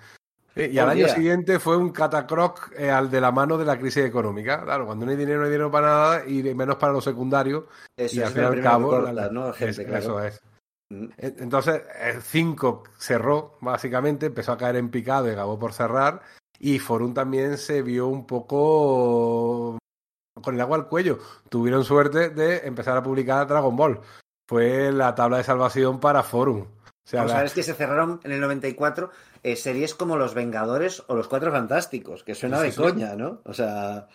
Y 0.55 0.77
al 0.77 0.89
año 0.89 1.07
siguiente 1.07 1.59
fue 1.59 1.77
un 1.77 1.91
catacroc 1.91 2.73
eh, 2.77 2.91
al 2.91 3.09
de 3.09 3.21
la 3.21 3.31
mano 3.31 3.57
de 3.57 3.65
la 3.65 3.79
crisis 3.79 4.03
económica. 4.03 4.63
Claro, 4.63 4.85
cuando 4.85 5.05
no 5.05 5.11
hay 5.11 5.17
dinero, 5.17 5.39
no 5.39 5.45
hay 5.45 5.51
dinero 5.51 5.71
para 5.71 5.87
nada 5.87 6.27
y 6.27 6.43
menos 6.53 6.75
para 6.75 6.91
lo 6.93 7.01
secundario. 7.01 7.67
Eso 7.95 8.17
y 8.17 8.23
al 8.23 8.31
fin 8.31 8.43
y 8.43 8.45
al 8.45 8.61
cabo. 8.61 9.07
Eso 9.57 10.21
es. 10.21 10.41
Mm. 10.89 11.07
Entonces, 11.17 11.81
el 12.01 12.21
5 12.21 12.83
cerró, 12.97 13.57
básicamente, 13.61 14.25
empezó 14.25 14.51
a 14.51 14.57
caer 14.57 14.75
en 14.75 14.89
picado 14.89 15.29
y 15.29 15.31
acabó 15.31 15.57
por 15.57 15.73
cerrar. 15.73 16.21
Y 16.59 16.79
Forum 16.79 17.13
también 17.13 17.57
se 17.57 17.81
vio 17.81 18.07
un 18.07 18.27
poco 18.27 19.79
con 20.41 20.55
el 20.55 20.61
agua 20.61 20.77
al 20.77 20.87
cuello. 20.87 21.19
Tuvieron 21.49 21.83
suerte 21.85 22.29
de 22.29 22.67
empezar 22.67 22.97
a 22.97 23.03
publicar 23.03 23.47
Dragon 23.47 23.75
Ball. 23.75 24.01
Fue 24.47 24.91
la 24.91 25.15
tabla 25.15 25.37
de 25.37 25.43
salvación 25.43 25.99
para 25.99 26.23
Forum. 26.23 26.67
O 27.05 27.09
sea, 27.11 27.27
sabes 27.27 27.53
que 27.53 27.63
se 27.63 27.73
cerraron 27.73 28.19
en 28.23 28.31
el 28.31 28.39
94 28.39 29.09
eh, 29.43 29.55
series 29.55 29.95
como 29.95 30.17
Los 30.17 30.33
Vengadores 30.33 31.03
o 31.07 31.15
Los 31.15 31.27
Cuatro 31.27 31.51
Fantásticos, 31.51 32.23
que 32.23 32.35
suena 32.35 32.61
de 32.61 32.73
coña, 32.73 33.15
¿no? 33.15 33.41
O 33.45 33.53
sea, 33.53 34.07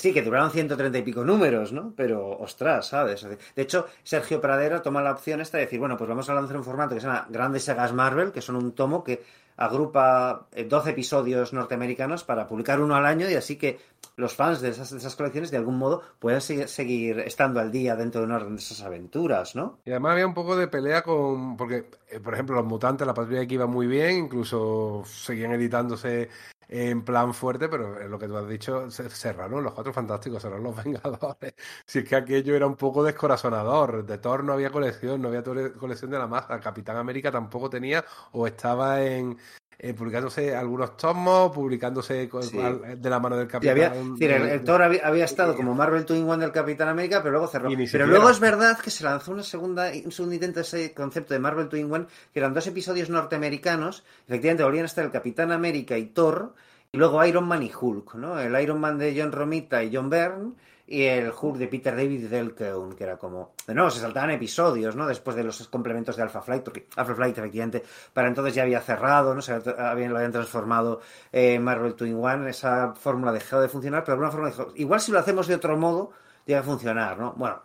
Sí, 0.00 0.14
que 0.14 0.22
duraron 0.22 0.50
130 0.50 0.96
y 0.96 1.02
pico 1.02 1.24
números, 1.24 1.74
¿no? 1.74 1.92
Pero, 1.94 2.30
ostras, 2.38 2.86
¿sabes? 2.86 3.22
De 3.22 3.62
hecho, 3.62 3.86
Sergio 4.02 4.40
Pradera 4.40 4.80
toma 4.80 5.02
la 5.02 5.12
opción 5.12 5.42
esta 5.42 5.58
de 5.58 5.64
decir, 5.64 5.78
bueno, 5.78 5.98
pues 5.98 6.08
vamos 6.08 6.26
a 6.30 6.34
lanzar 6.34 6.56
un 6.56 6.64
formato 6.64 6.94
que 6.94 7.02
se 7.02 7.06
llama 7.06 7.26
Grandes 7.28 7.64
Sagas 7.64 7.92
Marvel, 7.92 8.32
que 8.32 8.40
son 8.40 8.56
un 8.56 8.72
tomo 8.72 9.04
que 9.04 9.22
agrupa 9.60 10.48
12 10.56 10.88
eh, 10.88 10.92
episodios 10.92 11.52
norteamericanos 11.52 12.24
para 12.24 12.48
publicar 12.48 12.80
uno 12.80 12.96
al 12.96 13.04
año 13.04 13.28
y 13.28 13.34
así 13.34 13.56
que 13.56 13.78
los 14.16 14.34
fans 14.34 14.62
de 14.62 14.70
esas, 14.70 14.90
de 14.90 14.96
esas 14.96 15.14
colecciones 15.14 15.50
de 15.50 15.58
algún 15.58 15.76
modo 15.76 16.02
puedan 16.18 16.40
seguir, 16.40 17.20
estando 17.20 17.60
al 17.60 17.70
día 17.70 17.94
dentro 17.94 18.22
de 18.22 18.26
una 18.26 18.38
de 18.38 18.54
esas 18.56 18.80
aventuras, 18.82 19.54
¿no? 19.54 19.78
Y 19.84 19.90
además 19.90 20.12
había 20.12 20.26
un 20.26 20.34
poco 20.34 20.56
de 20.56 20.66
pelea 20.66 21.02
con... 21.02 21.58
porque, 21.58 21.90
eh, 22.08 22.20
por 22.20 22.32
ejemplo, 22.32 22.56
los 22.56 22.64
mutantes, 22.64 23.06
la 23.06 23.12
patrulla 23.12 23.46
que 23.46 23.54
iba 23.54 23.66
muy 23.66 23.86
bien, 23.86 24.16
incluso 24.16 25.02
seguían 25.04 25.52
editándose 25.52 26.30
en 26.72 27.04
plan 27.04 27.34
fuerte, 27.34 27.68
pero 27.68 28.06
lo 28.08 28.16
que 28.18 28.28
tú 28.28 28.36
has 28.36 28.48
dicho, 28.48 28.88
cerraron 28.90 29.64
los 29.64 29.74
cuatro 29.74 29.92
fantásticos, 29.92 30.40
cerraron 30.40 30.62
los 30.64 30.76
Vengadores. 30.84 31.54
Si 31.84 31.98
es 31.98 32.08
que 32.08 32.14
aquello 32.14 32.54
era 32.54 32.66
un 32.66 32.76
poco 32.76 33.02
descorazonador. 33.02 34.06
De 34.06 34.18
Thor 34.18 34.44
no 34.44 34.52
había 34.52 34.70
colección, 34.70 35.20
no 35.20 35.28
había 35.28 35.42
colección 35.42 36.10
de 36.12 36.18
la 36.18 36.28
masa. 36.28 36.60
Capitán 36.60 36.96
América 36.96 37.32
tampoco 37.32 37.68
tenía, 37.68 38.04
o 38.32 38.46
estaba 38.46 39.02
en, 39.02 39.36
eh, 39.82 39.94
publicándose 39.94 40.54
algunos 40.54 40.94
tomos, 40.94 41.52
publicándose 41.52 42.28
de 42.28 43.10
la 43.10 43.18
mano 43.18 43.38
del 43.38 43.48
Capitán. 43.48 44.14
el, 44.20 44.62
Thor 44.62 44.82
había, 44.82 45.24
estado 45.24 45.56
como 45.56 45.74
Marvel 45.74 46.04
Twin 46.04 46.28
One 46.28 46.42
del 46.42 46.52
Capitán 46.52 46.88
América, 46.88 47.22
pero 47.22 47.30
luego 47.30 47.46
cerró. 47.46 47.70
Pero 47.90 48.06
luego 48.06 48.28
es 48.28 48.40
verdad 48.40 48.78
que 48.78 48.90
se 48.90 49.04
lanzó 49.04 49.32
una 49.32 49.42
segunda, 49.42 49.90
un 50.04 50.12
segundo 50.12 50.34
intento 50.34 50.56
de 50.56 50.64
ese 50.64 50.92
concepto 50.92 51.32
de 51.32 51.40
Marvel 51.40 51.70
Twin 51.70 51.90
One, 51.90 52.04
que 52.30 52.40
eran 52.40 52.52
dos 52.52 52.66
episodios 52.66 53.08
norteamericanos, 53.08 54.04
efectivamente 54.26 54.64
volvían 54.64 54.84
a 54.84 54.86
estar 54.86 55.02
el 55.02 55.10
Capitán 55.10 55.50
América 55.50 55.96
y 55.96 56.08
Thor, 56.08 56.52
y 56.92 56.98
luego 56.98 57.24
Iron 57.24 57.48
Man 57.48 57.62
y 57.62 57.72
Hulk, 57.72 58.16
¿no? 58.16 58.38
El 58.38 58.60
Iron 58.60 58.80
Man 58.80 58.98
de 58.98 59.18
John 59.18 59.32
Romita 59.32 59.82
y 59.82 59.96
John 59.96 60.10
Byrne 60.10 60.52
y 60.90 61.04
el 61.04 61.30
Hulk 61.30 61.56
de 61.56 61.68
Peter 61.68 61.94
David 61.94 62.26
Delkeun, 62.26 62.96
que 62.96 63.04
era 63.04 63.16
como... 63.16 63.54
De 63.64 63.72
nuevo, 63.74 63.90
se 63.90 64.00
saltaban 64.00 64.32
episodios, 64.32 64.96
¿no? 64.96 65.06
Después 65.06 65.36
de 65.36 65.44
los 65.44 65.68
complementos 65.68 66.16
de 66.16 66.22
Alpha 66.22 66.42
Flight, 66.42 66.64
porque 66.64 66.88
Alpha 66.96 67.14
Flight, 67.14 67.38
efectivamente, 67.38 67.84
para 68.12 68.26
entonces 68.26 68.56
ya 68.56 68.64
había 68.64 68.80
cerrado, 68.80 69.32
¿no? 69.32 69.40
Se 69.40 69.52
habían, 69.52 70.10
lo 70.10 70.16
habían 70.16 70.32
transformado 70.32 71.00
en 71.30 71.62
Marvel 71.62 71.94
Twin 71.94 72.16
One, 72.20 72.50
esa 72.50 72.92
fórmula 72.94 73.30
dejó 73.30 73.60
de 73.60 73.68
funcionar, 73.68 74.02
pero 74.02 74.18
de 74.18 74.24
alguna 74.24 74.32
forma 74.32 74.48
dijo, 74.48 74.72
igual 74.74 75.00
si 75.00 75.12
lo 75.12 75.20
hacemos 75.20 75.46
de 75.46 75.54
otro 75.54 75.76
modo, 75.76 76.10
llega 76.44 76.58
a 76.58 76.64
funcionar, 76.64 77.16
¿no? 77.16 77.34
Bueno, 77.36 77.62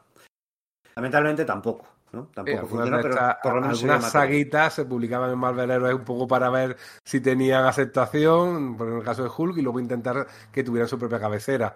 lamentablemente 0.95 1.45
tampoco. 1.45 1.87
Tampoco 2.33 2.67
funciona, 2.67 3.01
pero 3.01 3.17
por 3.41 3.55
lo 3.55 3.61
menos 3.61 3.81
algunas 3.81 4.11
saguitas 4.11 4.73
se 4.75 4.85
publicaban 4.85 5.31
en 5.31 5.39
Marvel 5.39 5.71
Heroes 5.71 5.95
un 5.95 6.05
poco 6.05 6.27
para 6.27 6.49
ver 6.49 6.77
si 7.03 7.19
tenían 7.19 7.65
aceptación, 7.65 8.77
por 8.77 8.87
el 8.87 9.03
caso 9.03 9.23
de 9.23 9.31
Hulk, 9.35 9.57
y 9.57 9.61
luego 9.61 9.79
intentar 9.79 10.27
que 10.51 10.63
tuvieran 10.63 10.87
su 10.87 10.97
propia 10.97 11.19
cabecera. 11.19 11.75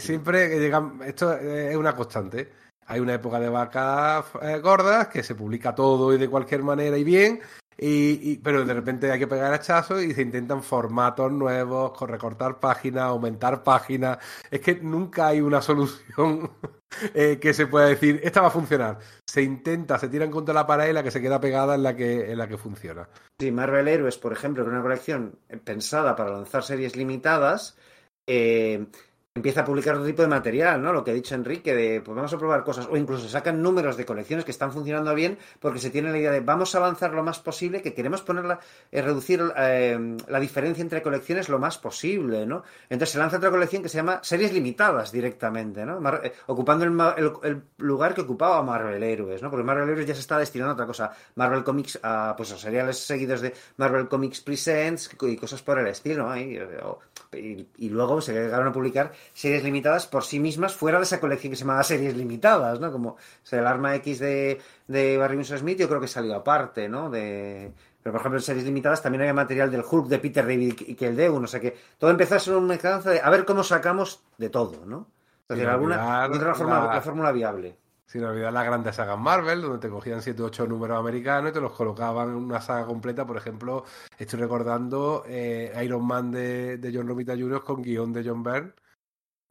Siempre 0.00 0.48
que 0.48 0.58
llegan, 0.58 1.00
esto 1.04 1.32
es 1.36 1.76
una 1.76 1.94
constante. 1.94 2.52
Hay 2.86 3.00
una 3.00 3.14
época 3.14 3.38
de 3.38 3.48
vacas 3.48 4.24
eh, 4.42 4.58
gordas 4.58 5.08
que 5.08 5.22
se 5.22 5.34
publica 5.34 5.74
todo 5.74 6.12
y 6.12 6.18
de 6.18 6.28
cualquier 6.28 6.62
manera 6.62 6.98
y 6.98 7.04
bien, 7.04 7.40
y, 7.78 8.36
pero 8.38 8.64
de 8.64 8.74
repente 8.74 9.10
hay 9.10 9.18
que 9.18 9.26
pegar 9.26 9.52
hachazos 9.52 10.02
y 10.02 10.14
se 10.14 10.22
intentan 10.22 10.62
formatos 10.62 11.32
nuevos, 11.32 11.98
recortar 12.02 12.60
páginas, 12.60 13.04
aumentar 13.04 13.62
páginas. 13.62 14.18
Es 14.50 14.60
que 14.60 14.76
nunca 14.76 15.28
hay 15.28 15.40
una 15.40 15.62
solución 15.62 16.50
eh, 17.14 17.38
que 17.40 17.54
se 17.54 17.66
pueda 17.66 17.86
decir, 17.86 18.20
esta 18.22 18.40
va 18.40 18.48
a 18.48 18.52
funcionar. 18.52 18.98
Se 19.26 19.42
intenta, 19.42 19.98
se 19.98 20.08
tiran 20.08 20.30
contra 20.30 20.54
la 20.54 20.66
pared 20.66 20.90
y 20.90 20.92
la 20.92 21.02
que 21.02 21.10
se 21.10 21.20
queda 21.20 21.40
pegada 21.40 21.74
en 21.74 21.82
la 21.82 21.96
que, 21.96 22.30
en 22.30 22.38
la 22.38 22.46
que 22.46 22.58
funciona. 22.58 23.08
Sí, 23.40 23.50
Marvel 23.50 23.88
Heroes, 23.88 24.18
por 24.18 24.32
ejemplo, 24.32 24.62
es 24.62 24.68
una 24.68 24.82
colección 24.82 25.38
pensada 25.64 26.14
para 26.14 26.30
lanzar 26.30 26.62
series 26.62 26.94
limitadas. 26.94 27.76
Eh, 28.26 28.86
empieza 29.34 29.62
a 29.62 29.64
publicar 29.64 29.94
otro 29.94 30.06
tipo 30.06 30.20
de 30.20 30.28
material, 30.28 30.82
¿no? 30.82 30.92
Lo 30.92 31.02
que 31.02 31.10
ha 31.10 31.14
dicho 31.14 31.34
Enrique, 31.34 31.74
de 31.74 32.02
pues 32.02 32.14
vamos 32.14 32.32
a 32.34 32.38
probar 32.38 32.64
cosas, 32.64 32.86
o 32.90 32.98
incluso 32.98 33.28
sacan 33.30 33.62
números 33.62 33.96
de 33.96 34.04
colecciones 34.04 34.44
que 34.44 34.50
están 34.50 34.72
funcionando 34.72 35.14
bien 35.14 35.38
porque 35.58 35.78
se 35.78 35.88
tiene 35.88 36.10
la 36.10 36.18
idea 36.18 36.30
de 36.30 36.40
vamos 36.40 36.74
a 36.74 36.78
avanzar 36.78 37.14
lo 37.14 37.22
más 37.22 37.38
posible, 37.38 37.80
que 37.80 37.94
queremos 37.94 38.20
ponerla, 38.20 38.60
eh, 38.90 39.00
reducir 39.00 39.42
eh, 39.56 40.16
la 40.28 40.38
diferencia 40.38 40.82
entre 40.82 41.00
colecciones 41.00 41.48
lo 41.48 41.58
más 41.58 41.78
posible, 41.78 42.44
¿no? 42.44 42.62
Entonces 42.90 43.12
se 43.12 43.18
lanza 43.18 43.38
otra 43.38 43.50
colección 43.50 43.82
que 43.82 43.88
se 43.88 43.96
llama 43.96 44.20
series 44.22 44.52
limitadas 44.52 45.10
directamente, 45.10 45.86
¿no? 45.86 45.98
Eh, 46.22 46.32
ocupando 46.48 46.84
el, 46.84 47.62
lugar 47.78 48.14
que 48.14 48.20
ocupaba 48.20 48.62
Marvel 48.62 49.02
Heroes, 49.02 49.40
¿no? 49.40 49.48
Porque 49.48 49.64
Marvel 49.64 49.88
Heroes 49.88 50.06
ya 50.06 50.14
se 50.14 50.20
está 50.20 50.36
destinando 50.38 50.72
a 50.72 50.74
otra 50.74 50.86
cosa. 50.86 51.10
Marvel 51.36 51.64
Comics, 51.64 51.98
a, 52.02 52.34
pues 52.36 52.52
a 52.52 52.58
seriales 52.58 52.98
seguidos 52.98 53.40
de 53.40 53.54
Marvel 53.78 54.08
Comics 54.08 54.42
Presents 54.42 55.10
y 55.22 55.36
cosas 55.36 55.62
por 55.62 55.78
el 55.78 55.86
estilo, 55.86 56.28
¿no? 56.28 56.36
y, 56.36 57.66
y 57.78 57.88
luego 57.88 58.20
se 58.20 58.34
llegaron 58.34 58.68
a 58.68 58.72
publicar 58.72 59.12
series 59.32 59.64
limitadas 59.64 60.06
por 60.06 60.24
sí 60.24 60.38
mismas 60.38 60.74
fuera 60.74 60.98
de 60.98 61.04
esa 61.04 61.20
colección 61.20 61.50
que 61.50 61.56
se 61.56 61.64
llamaba 61.64 61.82
series 61.82 62.16
limitadas, 62.16 62.80
¿no? 62.80 62.92
Como 62.92 63.16
el 63.50 63.66
arma 63.66 63.94
X 63.96 64.18
de, 64.18 64.60
de 64.88 65.16
Barry 65.18 65.36
Winsor 65.36 65.58
Smith, 65.58 65.78
yo 65.78 65.88
creo 65.88 66.00
que 66.00 66.08
salió 66.08 66.34
aparte, 66.34 66.88
¿no? 66.88 67.10
De, 67.10 67.72
pero 68.02 68.12
por 68.12 68.20
ejemplo 68.20 68.38
en 68.38 68.44
series 68.44 68.64
limitadas 68.64 69.02
también 69.02 69.22
había 69.22 69.34
material 69.34 69.70
del 69.70 69.84
Hulk 69.88 70.08
de 70.08 70.18
Peter 70.18 70.44
David 70.44 70.74
y 70.80 70.94
que 70.94 71.08
el 71.08 71.16
de 71.16 71.30
uno, 71.30 71.44
o 71.44 71.48
sea 71.48 71.60
que 71.60 71.76
todo 71.98 72.10
empezó 72.10 72.34
a 72.34 72.38
ser 72.38 72.54
una 72.54 72.66
mezclanza 72.66 73.10
de 73.10 73.20
a 73.20 73.30
ver 73.30 73.44
cómo 73.44 73.62
sacamos 73.62 74.22
de 74.38 74.50
todo, 74.50 74.84
¿no? 74.86 75.06
Entonces, 75.42 75.66
alguna, 75.68 76.26
otra 76.26 76.54
forma, 76.54 76.94
la 76.94 77.00
fórmula 77.00 77.32
viable. 77.32 77.76
Sin 78.06 78.24
olvidar 78.24 78.52
las 78.52 78.64
grandes 78.64 78.96
sagas 78.96 79.18
Marvel, 79.18 79.62
donde 79.62 79.78
te 79.78 79.88
cogían 79.88 80.20
7 80.20 80.42
o 80.42 80.46
8 80.46 80.66
números 80.66 80.98
americanos 80.98 81.50
y 81.50 81.54
te 81.54 81.60
los 81.60 81.72
colocaban 81.72 82.28
en 82.28 82.34
una 82.36 82.60
saga 82.60 82.84
completa. 82.84 83.26
Por 83.26 83.36
ejemplo, 83.36 83.84
estoy 84.18 84.40
recordando 84.40 85.24
eh, 85.26 85.72
Iron 85.82 86.06
Man 86.06 86.30
de, 86.30 86.78
de 86.78 86.92
John 86.94 87.08
Romita 87.08 87.34
Jr. 87.34 87.62
con 87.64 87.82
guion 87.82 88.12
de 88.12 88.22
John 88.22 88.42
Byrne, 88.42 88.72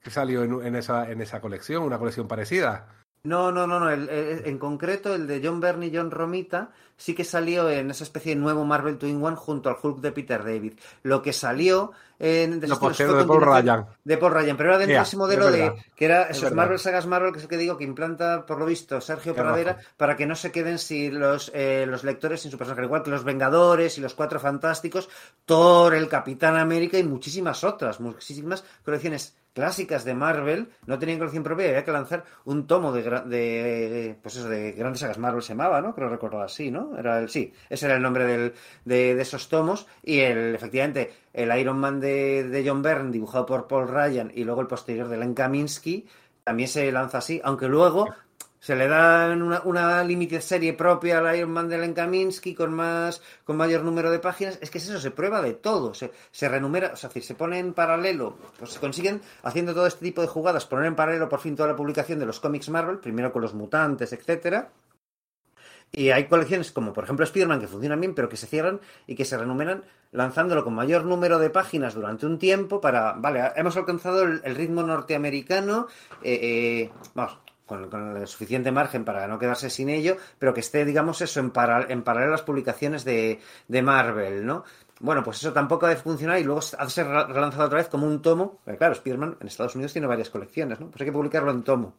que 0.01 0.09
salió 0.09 0.43
en, 0.43 0.75
esa, 0.75 1.09
en 1.09 1.21
esa 1.21 1.39
colección, 1.39 1.83
una 1.83 1.99
colección 1.99 2.27
parecida. 2.27 2.87
No, 3.23 3.51
no, 3.51 3.67
no, 3.67 3.79
no. 3.79 3.91
en 3.91 4.57
concreto, 4.57 5.13
el 5.13 5.27
de 5.27 5.41
John 5.43 5.59
Byrne 5.59 5.87
y 5.87 5.95
John 5.95 6.09
Romita 6.09 6.71
sí 6.97 7.13
que 7.13 7.23
salió 7.23 7.69
en 7.69 7.91
esa 7.91 8.03
especie 8.03 8.33
de 8.33 8.41
nuevo 8.41 8.65
Marvel 8.65 8.97
Twin 8.97 9.23
One 9.23 9.35
junto 9.35 9.69
al 9.69 9.77
Hulk 9.79 9.99
de 9.99 10.11
Peter 10.11 10.43
David. 10.43 10.73
Lo 11.03 11.21
que 11.21 11.31
salió 11.31 11.91
en 12.17 12.59
de, 12.59 12.67
Paul 12.67 13.41
Ryan. 13.41 13.85
De 14.03 14.17
Paul 14.17 14.33
Ryan, 14.33 14.57
pero 14.57 14.69
era 14.69 14.77
dentro 14.79 14.97
de 14.97 15.03
ese 15.03 15.17
modelo 15.17 15.51
de 15.51 15.71
que 15.95 16.05
era 16.05 16.23
esos 16.23 16.51
Marvel 16.51 16.79
Sagas 16.79 17.05
Marvel, 17.05 17.31
que 17.31 17.37
es 17.37 17.43
el 17.43 17.49
que 17.49 17.57
digo, 17.57 17.77
que 17.77 17.83
implanta, 17.83 18.45
por 18.45 18.57
lo 18.59 18.65
visto, 18.65 18.99
Sergio 19.01 19.35
Pradera, 19.35 19.77
para 19.97 20.15
que 20.15 20.25
no 20.25 20.35
se 20.35 20.51
queden 20.51 20.79
si 20.79 21.11
los, 21.11 21.51
eh, 21.53 21.85
los 21.87 22.03
lectores 22.03 22.41
sin 22.41 22.49
su 22.49 22.57
personaje, 22.57 22.85
igual 22.85 23.03
que 23.03 23.11
los 23.11 23.23
Vengadores 23.23 23.97
y 23.99 24.01
los 24.01 24.15
Cuatro 24.15 24.39
Fantásticos, 24.39 25.09
Thor, 25.45 25.93
el 25.93 26.07
Capitán 26.07 26.55
América 26.57 26.97
y 26.97 27.03
muchísimas 27.03 27.63
otras, 27.63 27.99
muchísimas 27.99 28.63
colecciones 28.83 29.35
clásicas 29.53 30.05
de 30.05 30.13
Marvel 30.13 30.69
no 30.85 30.97
tenían 30.99 31.19
colección 31.19 31.43
propia 31.43 31.65
y 31.65 31.69
había 31.69 31.85
que 31.85 31.91
lanzar 31.91 32.23
un 32.45 32.67
tomo 32.67 32.91
de, 32.91 33.03
de 33.03 34.17
pues 34.21 34.37
eso, 34.37 34.47
de 34.47 34.71
grandes 34.73 35.01
sagas 35.01 35.17
Marvel 35.17 35.41
se 35.41 35.49
llamaba, 35.49 35.81
¿no? 35.81 35.93
Creo 35.93 36.09
recordar 36.09 36.43
así, 36.43 36.71
¿no? 36.71 36.97
Era 36.97 37.19
el 37.19 37.29
sí, 37.29 37.53
ese 37.69 37.85
era 37.85 37.95
el 37.95 38.01
nombre 38.01 38.25
del, 38.25 38.53
de, 38.85 39.15
de, 39.15 39.21
esos 39.21 39.49
tomos 39.49 39.87
y 40.03 40.19
el 40.19 40.55
efectivamente 40.55 41.11
el 41.33 41.57
Iron 41.59 41.79
Man 41.79 41.99
de, 41.99 42.43
de, 42.43 42.67
John 42.67 42.81
Byrne 42.81 43.11
dibujado 43.11 43.45
por 43.45 43.67
Paul 43.67 43.87
Ryan 43.87 44.31
y 44.33 44.43
luego 44.43 44.61
el 44.61 44.67
posterior 44.67 45.07
de 45.07 45.17
Len 45.17 45.33
Kaminsky 45.33 46.07
también 46.43 46.69
se 46.69 46.91
lanza 46.91 47.19
así, 47.19 47.39
aunque 47.43 47.67
luego 47.67 48.07
se 48.61 48.75
le 48.75 48.87
da 48.87 49.33
una, 49.33 49.61
una 49.65 50.03
limited 50.03 50.39
serie 50.39 50.73
propia 50.73 51.17
al 51.17 51.35
Iron 51.35 51.49
Man 51.49 51.67
de 51.67 51.79
Len 51.79 51.95
Kaminsky 51.95 52.53
con 52.53 52.71
más 52.71 53.19
con 53.43 53.57
mayor 53.57 53.83
número 53.83 54.11
de 54.11 54.19
páginas. 54.19 54.59
Es 54.61 54.69
que 54.69 54.77
es 54.77 54.87
eso, 54.87 54.99
se 54.99 55.09
prueba 55.09 55.41
de 55.41 55.53
todo. 55.53 55.95
Se, 55.95 56.11
se 56.29 56.47
renumera, 56.47 56.91
o 56.93 56.95
sea, 56.95 57.09
se 57.09 57.33
pone 57.33 57.57
en 57.57 57.73
paralelo, 57.73 58.37
pues 58.59 58.73
se 58.73 58.79
consiguen, 58.79 59.19
haciendo 59.41 59.73
todo 59.73 59.87
este 59.87 60.05
tipo 60.05 60.21
de 60.21 60.27
jugadas, 60.27 60.67
poner 60.67 60.85
en 60.85 60.95
paralelo 60.95 61.27
por 61.27 61.39
fin 61.39 61.55
toda 61.55 61.69
la 61.69 61.75
publicación 61.75 62.19
de 62.19 62.27
los 62.27 62.39
cómics 62.39 62.69
Marvel, 62.69 62.99
primero 62.99 63.33
con 63.33 63.41
los 63.41 63.55
mutantes, 63.55 64.13
etcétera. 64.13 64.69
Y 65.91 66.11
hay 66.11 66.27
colecciones 66.27 66.71
como 66.71 66.93
por 66.93 67.05
ejemplo 67.05 67.25
Spider-Man 67.25 67.61
que 67.61 67.67
funcionan 67.67 67.99
bien, 67.99 68.13
pero 68.13 68.29
que 68.29 68.37
se 68.37 68.45
cierran 68.45 68.79
y 69.07 69.15
que 69.15 69.25
se 69.25 69.39
renumeran 69.39 69.83
lanzándolo 70.11 70.63
con 70.63 70.75
mayor 70.75 71.03
número 71.05 71.39
de 71.39 71.49
páginas 71.49 71.95
durante 71.95 72.27
un 72.27 72.37
tiempo 72.37 72.79
para, 72.79 73.13
vale, 73.13 73.41
hemos 73.55 73.75
alcanzado 73.75 74.21
el, 74.21 74.55
ritmo 74.55 74.83
norteamericano, 74.83 75.87
eh, 76.21 76.39
eh, 76.41 76.91
vamos, 77.15 77.39
con, 77.79 78.17
el 78.17 78.27
suficiente 78.27 78.71
margen 78.71 79.05
para 79.05 79.27
no 79.27 79.39
quedarse 79.39 79.69
sin 79.69 79.89
ello, 79.89 80.17
pero 80.39 80.53
que 80.53 80.59
esté, 80.59 80.85
digamos, 80.85 81.21
eso 81.21 81.39
en, 81.39 81.51
en 81.89 82.03
paralelo 82.03 82.33
a 82.33 82.37
las 82.37 82.41
publicaciones 82.41 83.05
de, 83.05 83.39
de 83.67 83.81
Marvel, 83.81 84.45
¿no? 84.45 84.63
Bueno, 84.99 85.23
pues 85.23 85.37
eso 85.37 85.51
tampoco 85.51 85.87
debe 85.87 85.99
funcionar 85.99 86.39
y 86.39 86.43
luego 86.43 86.61
ha 86.77 86.85
de 86.85 86.91
ser 86.91 87.07
relanzado 87.07 87.65
otra 87.65 87.79
vez 87.79 87.89
como 87.89 88.05
un 88.05 88.21
tomo. 88.21 88.59
claro, 88.77 88.93
Spider-Man 88.93 89.37
en 89.39 89.47
Estados 89.47 89.75
Unidos 89.75 89.93
tiene 89.93 90.07
varias 90.07 90.29
colecciones, 90.29 90.79
¿no? 90.79 90.91
Pues 90.91 91.01
hay 91.01 91.07
que 91.07 91.13
publicarlo 91.13 91.51
en 91.51 91.63
tomo. 91.63 91.93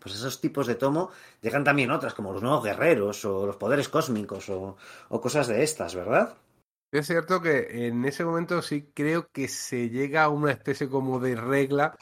Pues 0.00 0.16
esos 0.16 0.40
tipos 0.40 0.66
de 0.66 0.74
tomo 0.74 1.10
llegan 1.40 1.62
también 1.62 1.92
otras, 1.92 2.14
como 2.14 2.32
los 2.32 2.42
nuevos 2.42 2.64
guerreros 2.64 3.24
o 3.24 3.46
los 3.46 3.56
poderes 3.56 3.88
cósmicos 3.88 4.48
o, 4.48 4.76
o 5.08 5.20
cosas 5.20 5.46
de 5.46 5.62
estas, 5.62 5.94
¿verdad? 5.94 6.34
Es 6.90 7.06
cierto 7.06 7.40
que 7.40 7.86
en 7.86 8.04
ese 8.04 8.24
momento 8.24 8.60
sí 8.60 8.90
creo 8.92 9.28
que 9.30 9.48
se 9.48 9.88
llega 9.88 10.24
a 10.24 10.28
una 10.28 10.50
especie 10.50 10.88
como 10.88 11.20
de 11.20 11.36
regla 11.36 11.96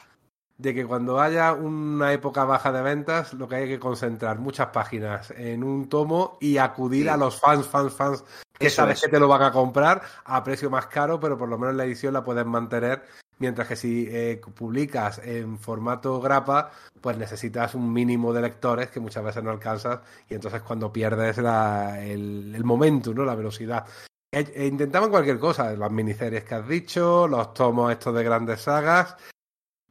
de 0.61 0.75
que 0.75 0.85
cuando 0.85 1.19
haya 1.19 1.53
una 1.53 2.13
época 2.13 2.45
baja 2.45 2.71
de 2.71 2.83
ventas, 2.83 3.33
lo 3.33 3.47
que 3.47 3.55
hay 3.55 3.67
que 3.67 3.79
concentrar 3.79 4.37
muchas 4.37 4.67
páginas 4.67 5.31
en 5.31 5.63
un 5.63 5.89
tomo 5.89 6.37
y 6.39 6.57
acudir 6.57 7.09
a 7.09 7.17
los 7.17 7.39
fans, 7.39 7.67
fans, 7.67 7.93
fans 7.93 8.23
que 8.57 8.69
sabes 8.69 9.01
que 9.01 9.09
te 9.09 9.19
lo 9.19 9.27
van 9.27 9.41
a 9.41 9.51
comprar 9.51 10.03
a 10.23 10.43
precio 10.43 10.69
más 10.69 10.85
caro, 10.85 11.19
pero 11.19 11.35
por 11.35 11.49
lo 11.49 11.57
menos 11.57 11.75
la 11.75 11.85
edición 11.85 12.13
la 12.13 12.23
puedes 12.23 12.45
mantener 12.45 13.01
mientras 13.39 13.67
que 13.67 13.75
si 13.75 14.07
eh, 14.07 14.39
publicas 14.55 15.19
en 15.23 15.57
formato 15.57 16.21
grapa, 16.21 16.69
pues 17.01 17.17
necesitas 17.17 17.73
un 17.73 17.91
mínimo 17.91 18.31
de 18.31 18.41
lectores 18.41 18.91
que 18.91 18.99
muchas 18.99 19.23
veces 19.23 19.43
no 19.43 19.49
alcanzas 19.49 20.01
y 20.29 20.35
entonces 20.35 20.61
cuando 20.61 20.93
pierdes 20.93 21.39
el, 21.39 22.53
el 22.55 22.63
momento, 22.63 23.15
¿no? 23.15 23.25
la 23.25 23.33
velocidad. 23.33 23.83
E, 24.31 24.45
e 24.53 24.67
intentaban 24.67 25.09
cualquier 25.09 25.39
cosa, 25.39 25.75
las 25.75 25.91
miniseries 25.91 26.43
que 26.43 26.53
has 26.53 26.67
dicho, 26.67 27.27
los 27.27 27.51
tomos 27.55 27.91
estos 27.91 28.13
de 28.13 28.23
grandes 28.23 28.61
sagas, 28.61 29.17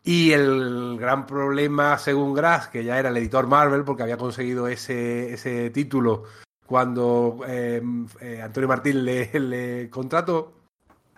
y 0.03 0.33
el 0.33 0.97
gran 0.99 1.27
problema, 1.27 1.99
según 1.99 2.35
Grass, 2.35 2.69
que 2.69 2.85
ya 2.85 2.99
era 2.99 3.11
el 3.11 3.17
editor 3.17 3.47
Marvel, 3.47 3.85
porque 3.85 4.03
había 4.03 4.17
conseguido 4.17 4.67
ese, 4.69 5.35
ese 5.35 5.71
título 5.71 6.25
cuando 6.67 7.41
eh, 7.47 7.83
eh, 8.21 8.41
Antonio 8.43 8.69
Martín 8.69 9.05
le, 9.05 9.29
le, 9.41 9.91
contrató, 9.91 10.55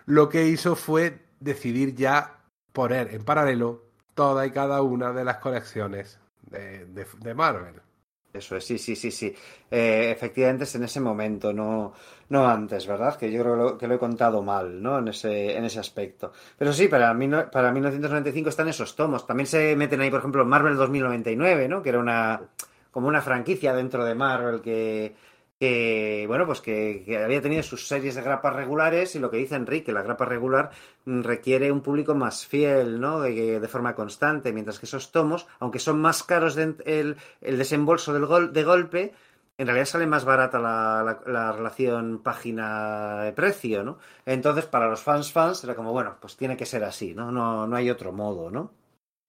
lo 0.05 0.27
que 0.27 0.47
hizo 0.47 0.75
fue 0.75 1.19
decidir 1.39 1.95
ya 1.95 2.39
poner 2.71 3.13
en 3.13 3.23
paralelo 3.23 3.83
toda 4.15 4.45
y 4.45 4.51
cada 4.51 4.81
una 4.81 5.13
de 5.13 5.23
las 5.23 5.37
colecciones 5.37 6.19
de, 6.41 6.85
de 6.85 7.33
Marvel. 7.33 7.75
Eso 8.33 8.57
es, 8.57 8.65
sí, 8.65 8.79
sí, 8.79 8.95
sí, 8.95 9.11
sí. 9.11 9.35
Eh, 9.69 10.09
efectivamente 10.11 10.63
es 10.63 10.73
en 10.73 10.83
ese 10.83 10.99
momento, 10.99 11.53
no, 11.53 11.93
no 12.33 12.49
antes, 12.49 12.87
¿verdad? 12.87 13.15
Que 13.15 13.31
yo 13.31 13.43
creo 13.43 13.77
que 13.77 13.87
lo, 13.87 13.93
he 13.93 13.99
contado 13.99 14.41
mal, 14.41 14.81
¿no? 14.81 14.97
En 14.97 15.07
ese, 15.07 15.55
en 15.55 15.65
ese 15.65 15.79
aspecto. 15.79 16.31
Pero 16.57 16.73
sí, 16.73 16.87
para, 16.87 17.13
mí, 17.13 17.29
para 17.51 17.71
1995 17.71 18.49
están 18.49 18.67
esos 18.67 18.95
tomos. 18.95 19.27
También 19.27 19.45
se 19.45 19.75
meten 19.75 20.01
ahí, 20.01 20.09
por 20.09 20.19
ejemplo, 20.19 20.43
Marvel 20.43 20.75
2099, 20.75 21.67
¿no? 21.67 21.83
Que 21.83 21.89
era 21.89 21.99
una 21.99 22.41
como 22.89 23.07
una 23.07 23.21
franquicia 23.21 23.73
dentro 23.73 24.03
de 24.03 24.15
Marvel 24.15 24.61
que, 24.61 25.15
que 25.59 26.25
bueno, 26.27 26.47
pues 26.47 26.59
que, 26.59 27.05
había 27.23 27.41
tenido 27.41 27.61
sus 27.61 27.87
series 27.87 28.15
de 28.15 28.23
grapas 28.23 28.55
regulares 28.55 29.15
y 29.15 29.19
lo 29.19 29.29
que 29.29 29.37
dice 29.37 29.55
Enrique, 29.55 29.91
la 29.91 30.01
grapa 30.01 30.25
regular 30.25 30.71
requiere 31.05 31.71
un 31.71 31.81
público 31.81 32.15
más 32.15 32.47
fiel, 32.47 32.99
¿no? 32.99 33.21
De, 33.21 33.59
de 33.59 33.67
forma 33.67 33.93
constante, 33.93 34.53
mientras 34.53 34.79
que 34.79 34.87
esos 34.87 35.11
tomos, 35.11 35.45
aunque 35.59 35.79
son 35.79 36.01
más 36.01 36.23
caros 36.23 36.55
de, 36.55 36.75
el, 36.85 37.17
el, 37.41 37.57
desembolso 37.59 38.11
del 38.11 38.25
gol, 38.25 38.53
de 38.53 38.63
golpe, 38.63 39.13
en 39.57 39.67
realidad 39.67 39.85
sale 39.85 40.07
más 40.07 40.25
barata 40.25 40.59
la, 40.59 41.21
la, 41.25 41.51
relación 41.51 42.21
página-precio, 42.23 43.83
¿no? 43.83 43.99
Entonces, 44.25 44.65
para 44.65 44.87
los 44.87 45.01
fans 45.01 45.31
fans 45.31 45.63
era 45.63 45.75
como, 45.75 45.91
bueno, 45.91 46.17
pues 46.19 46.35
tiene 46.35 46.57
que 46.57 46.65
ser 46.65 46.83
así, 46.83 47.13
¿no? 47.13 47.31
No, 47.31 47.67
no 47.67 47.75
hay 47.75 47.89
otro 47.89 48.11
modo, 48.11 48.49
¿no? 48.49 48.71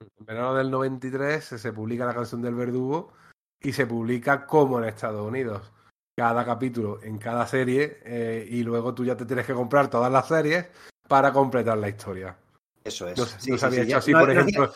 En 0.01 0.27
verano 0.27 0.55
del 0.55 0.71
93 0.71 1.45
se 1.45 1.73
publica 1.73 2.07
la 2.07 2.15
canción 2.15 2.43
del 2.43 2.55
verdugo 2.55 3.13
y 3.61 3.73
se 3.73 3.87
publica 3.87 4.47
como 4.47 4.79
en 4.79 4.87
Estados 4.87 5.27
Unidos 5.27 5.73
cada 6.17 6.45
capítulo 6.45 7.03
en 7.03 7.19
cada 7.19 7.47
serie 7.47 7.99
eh, 8.05 8.47
y 8.49 8.63
luego 8.63 8.95
tú 8.95 9.05
ya 9.05 9.17
te 9.17 9.27
tienes 9.27 9.47
que 9.47 9.55
comprar 9.55 9.91
todas 9.91 10.13
las 10.13 10.29
series 10.29 10.67
para 11.09 11.33
completar 11.33 11.79
la 11.79 11.89
historia. 11.89 12.37
Eso 12.83 13.09
es. 13.09 13.19
No, 13.19 13.59
se 13.59 13.67
había 13.67 13.83
hecho 13.83 13.97
así, 13.99 14.13
por 14.13 14.31
ejemplo. 14.31 14.73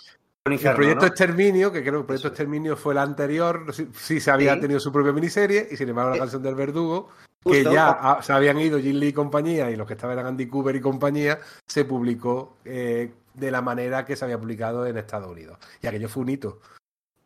El 0.52 0.74
proyecto 0.74 1.06
Exterminio, 1.06 1.72
que 1.72 1.80
creo 1.80 1.94
que 1.94 1.98
el 2.00 2.06
proyecto 2.06 2.28
Exterminio 2.28 2.76
fue 2.76 2.94
el 2.94 2.98
anterior, 2.98 3.66
sí, 3.94 4.20
se 4.20 4.30
había 4.30 4.58
tenido 4.60 4.80
su 4.80 4.92
propia 4.92 5.12
miniserie, 5.12 5.68
y 5.70 5.76
sin 5.76 5.88
embargo 5.88 6.10
la 6.10 6.16
eh, 6.16 6.20
canción 6.20 6.42
del 6.42 6.54
verdugo, 6.54 7.08
que 7.44 7.64
ya 7.64 8.18
se 8.20 8.32
habían 8.32 8.58
ido 8.58 8.78
Jim 8.78 8.96
Lee 8.96 9.08
y 9.08 9.12
compañía, 9.12 9.70
y 9.70 9.76
los 9.76 9.86
que 9.86 9.94
estaban 9.94 10.18
eran 10.18 10.26
Andy 10.28 10.46
Cooper 10.46 10.76
y 10.76 10.80
compañía, 10.80 11.38
se 11.66 11.84
publicó 11.84 12.56
eh, 12.64 13.12
de 13.34 13.50
la 13.50 13.62
manera 13.62 14.04
que 14.04 14.16
se 14.16 14.24
había 14.24 14.38
publicado 14.38 14.86
en 14.86 14.98
Estados 14.98 15.30
Unidos. 15.30 15.58
Y 15.82 15.86
aquello 15.86 16.08
fue 16.08 16.22
un 16.22 16.28
hito. 16.30 16.60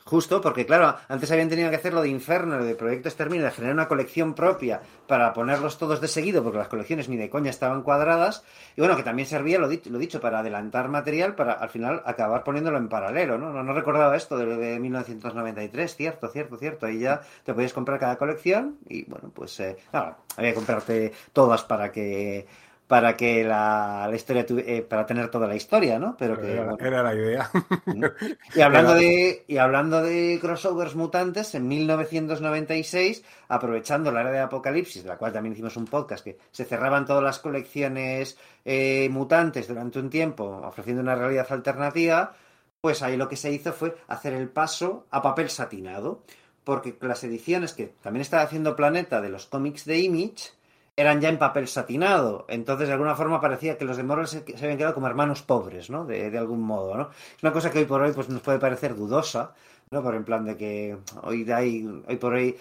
Justo, 0.05 0.40
porque 0.40 0.66
claro, 0.66 0.97
antes 1.08 1.31
habían 1.31 1.48
tenido 1.48 1.70
que 1.70 1.76
hacer 1.76 1.94
lo 1.94 2.02
de 2.02 2.08
Inferno, 2.08 2.62
de 2.62 2.74
Proyecto 2.74 3.08
Exterminio, 3.08 3.44
de 3.44 3.50
generar 3.52 3.74
una 3.74 3.89
colección 3.89 4.34
propia 4.34 4.81
para 5.06 5.32
ponerlos 5.32 5.78
todos 5.78 6.00
de 6.00 6.08
seguido, 6.08 6.42
porque 6.42 6.58
las 6.58 6.68
colecciones 6.68 7.08
ni 7.08 7.16
de 7.16 7.31
coña 7.31 7.50
estaban 7.50 7.82
cuadradas, 7.82 8.44
y 8.76 8.81
bueno, 8.81 8.97
que 8.97 9.02
también 9.02 9.28
servía, 9.28 9.58
lo, 9.58 9.68
dicho, 9.68 9.90
lo 9.90 9.98
dicho, 9.98 10.20
para 10.20 10.40
adelantar 10.40 10.89
material, 10.89 11.34
para 11.34 11.52
al 11.52 11.68
final 11.68 12.02
acabar 12.05 12.42
poniéndolo 12.42 12.78
en 12.78 12.89
paralelo, 12.89 13.39
¿no? 13.39 13.62
No, 13.62 13.72
recordaba 13.72 14.16
esto 14.16 14.36
de, 14.36 14.47
de 14.56 14.78
1993, 14.81 15.94
cierto, 15.94 16.28
cierto, 16.28 16.56
cierto, 16.56 16.86
ahí 16.86 16.98
ya 16.98 17.20
te 17.44 17.55
podías 17.55 17.72
comprar 17.72 18.00
cada 18.00 18.16
colección, 18.16 18.78
y 18.89 19.05
bueno, 19.05 19.31
pues 19.32 19.58
eh, 19.60 19.76
había 19.92 20.50
que 20.50 20.55
comprarte 20.55 21.12
todas 21.32 21.62
para 21.62 21.92
que 21.92 22.47
para 22.93 23.17
que 23.17 23.43
la, 23.43 24.07
la 24.07 24.15
historia 24.15 24.45
eh, 24.51 24.83
para 24.83 25.07
tener 25.07 25.31
toda 25.31 25.47
la 25.47 25.57
historia, 25.57 25.99
¿no? 25.99 26.15
Pero 26.15 26.39
que 26.39 26.53
era, 26.87 27.03
la 27.03 27.15
idea. 27.15 27.51
y 28.55 28.61
hablando 28.61 28.93
de 28.93 29.47
y 29.49 29.57
hablando 29.57 30.03
de 30.03 30.39
crossovers 30.39 30.95
mutantes, 30.95 31.55
en 31.55 31.69
1996, 31.69 33.25
aprovechando 33.49 34.12
la 34.12 34.21
era 34.21 34.31
de 34.33 34.41
Apocalipsis, 34.41 35.05
de 35.05 35.09
la 35.09 35.17
cual 35.17 35.33
también 35.33 35.55
hicimos 35.55 35.79
un 35.79 35.87
podcast, 35.87 36.23
que 36.23 36.37
se 36.51 36.67
cerraban 36.67 37.07
todas 37.07 37.25
las 37.25 37.39
colecciones 37.39 38.37
eh, 38.62 39.09
mutantes 39.11 39.69
durante 39.69 39.99
un 39.99 40.11
tiempo, 40.11 40.61
ofreciendo 40.62 41.01
una 41.01 41.15
realidad 41.15 41.47
alternativa, 41.49 42.35
pues 42.83 43.01
ahí 43.01 43.17
lo 43.17 43.27
que 43.27 43.37
se 43.37 43.51
hizo 43.51 43.73
fue 43.73 43.97
hacer 44.07 44.35
el 44.35 44.51
paso 44.51 45.07
a 45.11 45.23
papel 45.23 45.49
satinado, 45.49 46.25
porque 46.62 46.95
las 47.01 47.25
ediciones 47.25 47.73
que 47.73 47.87
también 48.03 48.21
estaba 48.21 48.43
haciendo 48.43 48.77
Planeta 48.77 49.23
de 49.23 49.31
los 49.31 49.47
cómics 49.47 49.87
de 49.87 49.99
Image 50.01 50.51
eran 50.97 51.21
ya 51.21 51.29
en 51.29 51.39
papel 51.39 51.69
satinado. 51.69 52.47
Entonces, 52.49 52.89
de 52.89 52.95
alguna 52.95 53.15
forma 53.15 53.41
parecía 53.41 53.79
que 53.79 53.85
los 53.85 53.97
de 53.97 54.03
Marvel 54.03 54.27
se, 54.27 54.45
habían 54.57 54.77
quedado 54.77 54.95
como 54.95 55.07
hermanos 55.07 55.43
pobres, 55.43 55.91
¿no? 55.91 56.05
De, 56.05 56.31
de, 56.31 56.39
algún 56.39 56.62
modo, 56.62 56.97
¿no? 56.97 57.11
Es 57.37 57.43
una 57.43 57.53
cosa 57.53 57.71
que 57.71 57.79
hoy 57.81 57.85
por 57.85 58.03
hoy 58.03 58.12
pues, 58.12 58.29
nos 58.29 58.43
puede 58.43 58.59
parecer 58.59 58.95
dudosa, 58.95 59.55
¿no? 59.91 60.03
Por 60.03 60.15
en 60.15 60.25
plan 60.25 60.45
de 60.45 60.57
que 60.57 60.97
hoy, 61.23 61.51
ahí, 61.51 61.87
hoy 62.07 62.17
por 62.17 62.35
hoy 62.35 62.57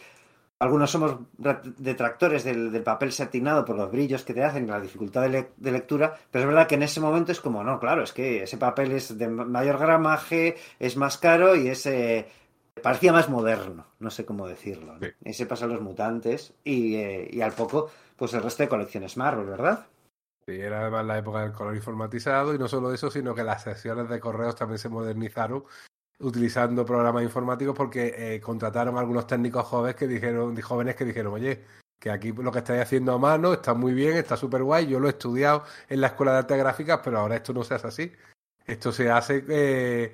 algunos 0.59 0.91
somos 0.91 1.17
detractores 1.77 2.43
del, 2.43 2.71
del, 2.71 2.83
papel 2.83 3.11
satinado 3.11 3.65
por 3.65 3.75
los 3.75 3.91
brillos 3.91 4.23
que 4.23 4.35
te 4.35 4.43
hacen, 4.43 4.67
la 4.67 4.79
dificultad 4.79 5.27
de, 5.27 5.49
de, 5.57 5.71
lectura, 5.71 6.15
pero 6.29 6.43
es 6.43 6.47
verdad 6.47 6.67
que 6.67 6.75
en 6.75 6.83
ese 6.83 6.99
momento 6.99 7.31
es 7.31 7.39
como, 7.39 7.63
no, 7.63 7.79
claro, 7.79 8.03
es 8.03 8.13
que 8.13 8.43
ese 8.43 8.57
papel 8.57 8.91
es 8.91 9.17
de 9.17 9.27
mayor 9.27 9.79
gramaje, 9.79 10.55
es 10.79 10.95
más 10.97 11.17
caro 11.17 11.55
y 11.55 11.67
es... 11.67 11.85
Eh, 11.87 12.27
parecía 12.83 13.11
más 13.11 13.27
moderno, 13.27 13.87
no 13.99 14.11
sé 14.11 14.23
cómo 14.23 14.47
decirlo. 14.47 14.97
¿no? 14.97 15.07
Y 15.25 15.33
se 15.33 15.47
pasan 15.47 15.69
los 15.69 15.81
mutantes 15.81 16.53
y, 16.63 16.95
eh, 16.95 17.27
y 17.31 17.41
al 17.41 17.53
poco 17.53 17.89
pues 18.21 18.35
el 18.35 18.43
resto 18.43 18.61
de 18.61 18.69
colecciones 18.69 19.17
Marvel, 19.17 19.47
¿verdad? 19.47 19.87
Sí, 20.45 20.51
era 20.51 20.81
además 20.81 21.07
la 21.07 21.17
época 21.17 21.41
del 21.41 21.53
color 21.53 21.75
informatizado 21.75 22.53
y 22.53 22.59
no 22.59 22.67
solo 22.67 22.93
eso, 22.93 23.09
sino 23.09 23.33
que 23.33 23.43
las 23.43 23.63
sesiones 23.63 24.07
de 24.09 24.19
correos 24.19 24.55
también 24.55 24.77
se 24.77 24.89
modernizaron 24.89 25.63
utilizando 26.19 26.85
programas 26.85 27.23
informáticos 27.23 27.75
porque 27.75 28.35
eh, 28.35 28.39
contrataron 28.39 28.95
a 28.95 28.99
algunos 28.99 29.25
técnicos 29.25 29.65
jóvenes 29.65 29.95
que 29.95 30.07
dijeron, 30.07 30.55
jóvenes 30.61 30.95
que 30.95 31.05
dijeron, 31.05 31.33
oye, 31.33 31.63
que 31.99 32.11
aquí 32.11 32.31
lo 32.31 32.51
que 32.51 32.59
estáis 32.59 32.83
haciendo 32.83 33.13
a 33.13 33.17
mano 33.17 33.53
está 33.53 33.73
muy 33.73 33.95
bien, 33.95 34.15
está 34.15 34.37
súper 34.37 34.61
guay, 34.61 34.85
yo 34.85 34.99
lo 34.99 35.07
he 35.07 35.11
estudiado 35.13 35.63
en 35.89 35.99
la 35.99 36.07
escuela 36.07 36.33
de 36.33 36.37
artes 36.37 36.59
gráficas, 36.59 36.99
pero 37.03 37.17
ahora 37.17 37.37
esto 37.37 37.53
no 37.53 37.63
se 37.63 37.73
hace 37.73 37.87
así. 37.87 38.11
Esto 38.63 38.91
se 38.91 39.09
hace 39.09 39.43
eh, 39.49 40.13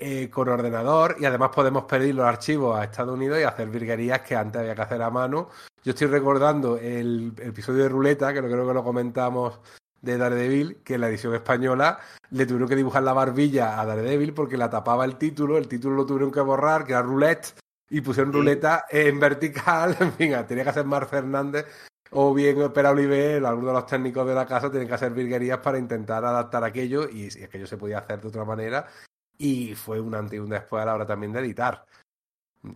eh, 0.00 0.30
con 0.30 0.48
ordenador 0.48 1.16
y 1.18 1.24
además 1.24 1.50
podemos 1.52 1.82
pedir 1.82 2.14
los 2.14 2.24
archivos 2.24 2.78
a 2.78 2.84
Estados 2.84 3.14
Unidos 3.16 3.40
y 3.40 3.42
hacer 3.42 3.68
virguerías 3.68 4.20
que 4.20 4.36
antes 4.36 4.60
había 4.60 4.76
que 4.76 4.82
hacer 4.82 5.02
a 5.02 5.10
mano. 5.10 5.48
Yo 5.82 5.90
estoy 5.90 6.06
recordando 6.06 6.76
el, 6.76 7.32
episodio 7.38 7.82
de 7.82 7.88
Ruleta, 7.88 8.32
que 8.32 8.40
no 8.40 8.46
creo 8.46 8.68
que 8.68 8.74
lo 8.74 8.84
comentamos 8.84 9.58
de 10.00 10.16
Daredevil, 10.16 10.82
que 10.84 10.94
en 10.94 11.00
la 11.00 11.08
edición 11.08 11.34
española 11.34 11.98
le 12.30 12.46
tuvieron 12.46 12.68
que 12.68 12.76
dibujar 12.76 13.02
la 13.02 13.12
barbilla 13.12 13.80
a 13.80 13.86
Daredevil 13.86 14.34
porque 14.34 14.56
la 14.56 14.70
tapaba 14.70 15.04
el 15.04 15.16
título, 15.16 15.58
el 15.58 15.66
título 15.66 15.96
lo 15.96 16.06
tuvieron 16.06 16.30
que 16.30 16.42
borrar, 16.42 16.84
que 16.84 16.92
era 16.92 17.02
Roulette, 17.02 17.58
y 17.90 18.00
pusieron 18.00 18.32
Ruleta 18.32 18.86
en 18.88 19.18
vertical, 19.18 19.96
en 20.00 20.12
fin, 20.12 20.32
tenía 20.46 20.62
que 20.62 20.70
hacer 20.70 20.84
Mar 20.84 21.06
Fernández 21.06 21.66
o 22.12 22.32
bien 22.32 22.72
Pera 22.72 22.92
Oliver, 22.92 23.44
algunos 23.44 23.74
de 23.74 23.80
los 23.80 23.86
técnicos 23.86 24.28
de 24.28 24.34
la 24.36 24.46
casa 24.46 24.70
tienen 24.70 24.86
que 24.86 24.94
hacer 24.94 25.10
virguerías 25.10 25.58
para 25.58 25.76
intentar 25.76 26.24
adaptar 26.24 26.62
aquello 26.62 27.08
y, 27.08 27.28
y 27.36 27.42
aquello 27.42 27.66
se 27.66 27.76
podía 27.76 27.98
hacer 27.98 28.20
de 28.20 28.28
otra 28.28 28.44
manera 28.44 28.86
y 29.38 29.74
fue 29.74 30.00
un 30.00 30.14
antes 30.14 30.36
y 30.36 30.40
un 30.40 30.50
después 30.50 30.82
a 30.82 30.86
la 30.86 30.94
hora 30.94 31.06
también 31.06 31.32
de 31.32 31.40
editar. 31.40 31.86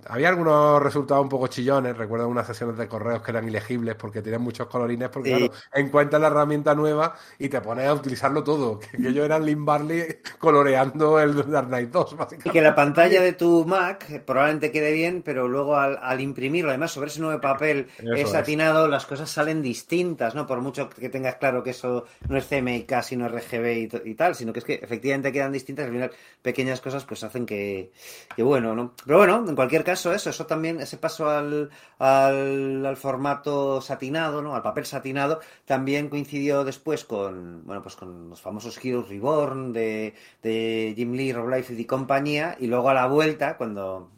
Había 0.06 0.28
algunos 0.28 0.80
resultados 0.80 1.24
un 1.24 1.28
poco 1.28 1.48
chillones, 1.48 1.96
recuerdo 1.96 2.28
unas 2.28 2.46
sesiones 2.46 2.76
de 2.76 2.86
correos 2.86 3.20
que 3.20 3.32
eran 3.32 3.48
ilegibles 3.48 3.96
porque 3.96 4.22
tenían 4.22 4.40
muchos 4.40 4.68
colorines, 4.68 5.08
porque 5.08 5.30
claro, 5.30 5.52
encuentras 5.74 6.22
la 6.22 6.28
herramienta 6.28 6.72
nueva 6.76 7.16
y 7.36 7.48
te 7.48 7.60
pones 7.60 7.88
a 7.88 7.94
utilizarlo 7.94 8.44
todo, 8.44 8.78
que, 8.78 8.96
ellos 8.96 9.24
eran 9.24 9.44
Lynn 9.44 9.64
Barley 9.64 10.20
coloreando 10.38 11.18
el 11.18 11.50
Dark 11.50 11.66
Knight 11.66 11.90
2, 11.90 12.16
básicamente. 12.16 12.48
Y 12.48 12.52
que 12.52 12.62
la 12.62 12.76
pantalla 12.76 13.20
de 13.20 13.32
tu 13.32 13.64
Mac 13.64 14.22
probablemente 14.24 14.70
quede 14.70 14.92
bien, 14.92 15.22
pero 15.22 15.48
luego 15.48 15.76
al, 15.76 16.20
imprimirlo, 16.20 16.70
además 16.70 16.92
sobre 16.92 17.10
ese 17.10 17.20
nuevo 17.20 17.40
papel 17.40 17.88
es 17.98 18.30
satinado, 18.30 18.86
las 18.86 19.04
cosas 19.04 19.30
salen 19.30 19.62
distintas, 19.62 20.36
¿no? 20.36 20.46
Por 20.46 20.60
mucho 20.60 20.88
que 20.90 21.08
tengas 21.08 21.36
claro 21.36 21.64
que 21.64 21.70
eso 21.70 22.04
no 22.28 22.38
es 22.38 22.46
CMYK, 22.46 23.02
sino 23.02 23.28
RGB 23.28 23.90
y, 24.04 24.14
tal, 24.14 24.36
sino 24.36 24.52
que 24.52 24.60
es 24.60 24.64
que 24.64 24.74
efectivamente 24.74 25.32
quedan 25.32 25.50
distintas, 25.50 25.86
al 25.86 25.92
final 25.92 26.12
pequeñas 26.40 26.80
cosas 26.80 27.04
pues 27.04 27.24
hacen 27.24 27.46
que, 27.46 27.90
que 28.36 28.44
bueno, 28.44 28.76
¿no? 28.76 28.94
Pero 29.04 29.18
bueno, 29.18 29.44
en 29.48 29.56
cualquier 29.56 29.81
caso, 29.84 30.12
eso, 30.12 30.30
eso 30.30 30.46
también, 30.46 30.80
ese 30.80 30.96
paso 30.96 31.28
al, 31.28 31.70
al, 31.98 32.96
formato 32.96 33.80
satinado, 33.80 34.42
¿no? 34.42 34.54
Al 34.54 34.62
papel 34.62 34.86
satinado, 34.86 35.40
también 35.64 36.08
coincidió 36.08 36.64
después 36.64 37.04
con, 37.04 37.64
bueno, 37.64 37.82
pues 37.82 37.96
con 37.96 38.30
los 38.30 38.40
famosos 38.40 38.78
Heroes 38.84 39.08
Reborn 39.08 39.72
de, 39.72 40.14
de 40.42 40.94
Jim 40.96 41.12
Lee, 41.12 41.32
Rob 41.32 41.48
Liefeld 41.48 41.80
y 41.80 41.84
compañía, 41.84 42.56
y 42.58 42.66
luego 42.66 42.88
a 42.88 42.94
la 42.94 43.06
vuelta, 43.06 43.56
cuando, 43.56 44.10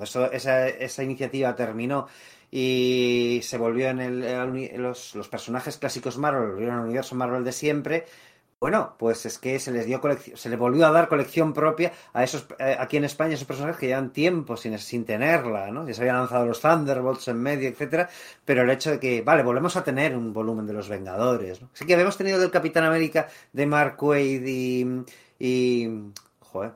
esa, 0.00 0.68
esa 0.68 1.02
iniciativa 1.02 1.54
terminó 1.54 2.06
y 2.54 3.40
se 3.42 3.56
volvió 3.56 3.88
en 3.88 4.00
el, 4.00 4.82
los, 4.82 5.14
los 5.14 5.28
personajes 5.28 5.78
clásicos 5.78 6.18
Marvel, 6.18 6.50
volvieron 6.50 6.76
al 6.76 6.84
universo 6.84 7.14
Marvel 7.14 7.44
de 7.44 7.52
siempre, 7.52 8.04
Bueno, 8.62 8.94
pues 8.96 9.26
es 9.26 9.40
que 9.40 9.58
se 9.58 9.72
les 9.72 9.86
dio 9.86 10.00
se 10.36 10.48
le 10.48 10.54
volvió 10.54 10.86
a 10.86 10.92
dar 10.92 11.08
colección 11.08 11.52
propia 11.52 11.90
a 12.12 12.22
esos 12.22 12.46
eh, 12.60 12.76
aquí 12.78 12.96
en 12.96 13.02
España 13.04 13.34
esos 13.34 13.44
personajes 13.44 13.76
que 13.76 13.88
llevan 13.88 14.12
tiempo 14.12 14.56
sin, 14.56 14.78
sin 14.78 15.04
tenerla, 15.04 15.72
¿no? 15.72 15.84
Ya 15.84 15.94
se 15.94 16.02
habían 16.02 16.18
lanzado 16.18 16.46
los 16.46 16.60
Thunderbolts 16.60 17.26
en 17.26 17.42
medio, 17.42 17.68
etcétera, 17.68 18.08
pero 18.44 18.62
el 18.62 18.70
hecho 18.70 18.92
de 18.92 19.00
que, 19.00 19.20
vale, 19.22 19.42
volvemos 19.42 19.74
a 19.74 19.82
tener 19.82 20.16
un 20.16 20.32
volumen 20.32 20.64
de 20.64 20.74
los 20.74 20.88
Vengadores, 20.88 21.60
¿no? 21.60 21.70
Así 21.74 21.84
que 21.84 21.94
habíamos 21.94 22.16
tenido 22.16 22.38
del 22.38 22.52
Capitán 22.52 22.84
América 22.84 23.26
de 23.52 23.66
Mark 23.66 24.00
Wade 24.00 24.42
y, 24.46 24.86
y 25.40 26.12
joder, 26.38 26.74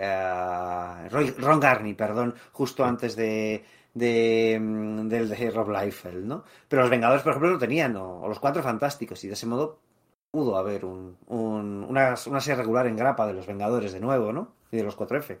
uh, 0.00 1.08
Ron 1.10 1.60
Garney, 1.60 1.92
perdón, 1.92 2.36
justo 2.52 2.86
antes 2.86 3.16
de, 3.16 3.62
de, 3.92 4.58
del 5.04 5.28
de 5.28 5.50
Rob 5.50 5.68
Liefeld, 5.68 6.24
¿no? 6.24 6.44
Pero 6.68 6.80
los 6.80 6.90
Vengadores, 6.90 7.22
por 7.22 7.32
ejemplo, 7.32 7.50
lo 7.50 7.58
tenían, 7.58 7.94
o 7.96 8.26
los 8.26 8.40
Cuatro 8.40 8.62
Fantásticos, 8.62 9.22
y 9.24 9.28
de 9.28 9.34
ese 9.34 9.44
modo 9.44 9.87
pudo 10.30 10.56
haber 10.56 10.84
un, 10.84 11.16
una, 11.26 12.16
serie 12.16 12.56
regular 12.56 12.86
en 12.86 12.96
grapa 12.96 13.26
de 13.26 13.34
los 13.34 13.46
Vengadores 13.46 13.92
de 13.92 14.00
nuevo, 14.00 14.32
¿no? 14.32 14.52
Y 14.70 14.76
de 14.76 14.82
los 14.82 14.96
4F. 14.96 15.38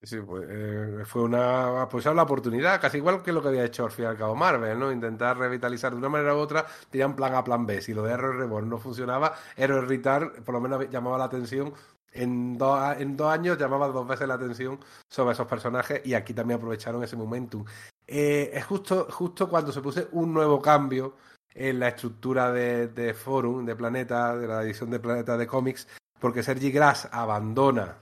Sí, 0.00 0.20
pues 0.20 0.46
eh, 0.48 1.02
fue 1.06 1.22
una 1.22 1.88
pues 1.90 2.04
la 2.04 2.22
oportunidad, 2.22 2.80
casi 2.80 2.98
igual 2.98 3.20
que 3.20 3.32
lo 3.32 3.42
que 3.42 3.48
había 3.48 3.64
hecho 3.64 3.84
al 3.84 3.90
fin 3.90 4.04
y 4.04 4.08
al 4.08 4.16
cabo 4.16 4.36
Marvel, 4.36 4.78
¿no? 4.78 4.92
Intentar 4.92 5.36
revitalizar 5.36 5.90
de 5.90 5.98
una 5.98 6.08
manera 6.08 6.36
u 6.36 6.38
otra, 6.38 6.66
tenían 6.88 7.16
plan 7.16 7.34
A, 7.34 7.42
plan 7.42 7.66
B. 7.66 7.82
Si 7.82 7.92
lo 7.94 8.04
de 8.04 8.12
Error 8.12 8.36
Reborn 8.36 8.68
no 8.68 8.78
funcionaba, 8.78 9.34
Error 9.56 9.88
Return 9.88 10.44
por 10.44 10.54
lo 10.54 10.60
menos 10.60 10.88
llamaba 10.88 11.18
la 11.18 11.24
atención. 11.24 11.74
En, 12.12 12.56
dos 12.56 12.96
en 12.98 13.16
dos 13.16 13.30
años 13.30 13.58
llamaba 13.58 13.88
dos 13.88 14.06
veces 14.06 14.26
la 14.26 14.34
atención 14.34 14.80
sobre 15.08 15.32
esos 15.32 15.46
personajes 15.46 16.00
y 16.06 16.14
aquí 16.14 16.32
también 16.32 16.58
aprovecharon 16.58 17.02
ese 17.02 17.16
momentum. 17.16 17.64
Eh, 18.06 18.50
es 18.54 18.64
justo, 18.64 19.08
justo 19.10 19.48
cuando 19.48 19.72
se 19.72 19.82
puse 19.82 20.08
un 20.12 20.32
nuevo 20.32 20.62
cambio 20.62 21.14
en 21.54 21.80
la 21.80 21.88
estructura 21.88 22.52
de, 22.52 22.88
de 22.88 23.14
Forum, 23.14 23.64
de 23.64 23.76
Planeta, 23.76 24.36
de 24.36 24.46
la 24.46 24.62
edición 24.62 24.90
de 24.90 25.00
Planeta 25.00 25.36
de 25.36 25.46
cómics, 25.46 25.88
porque 26.18 26.42
Sergi 26.42 26.70
Grass 26.70 27.08
abandona 27.10 27.96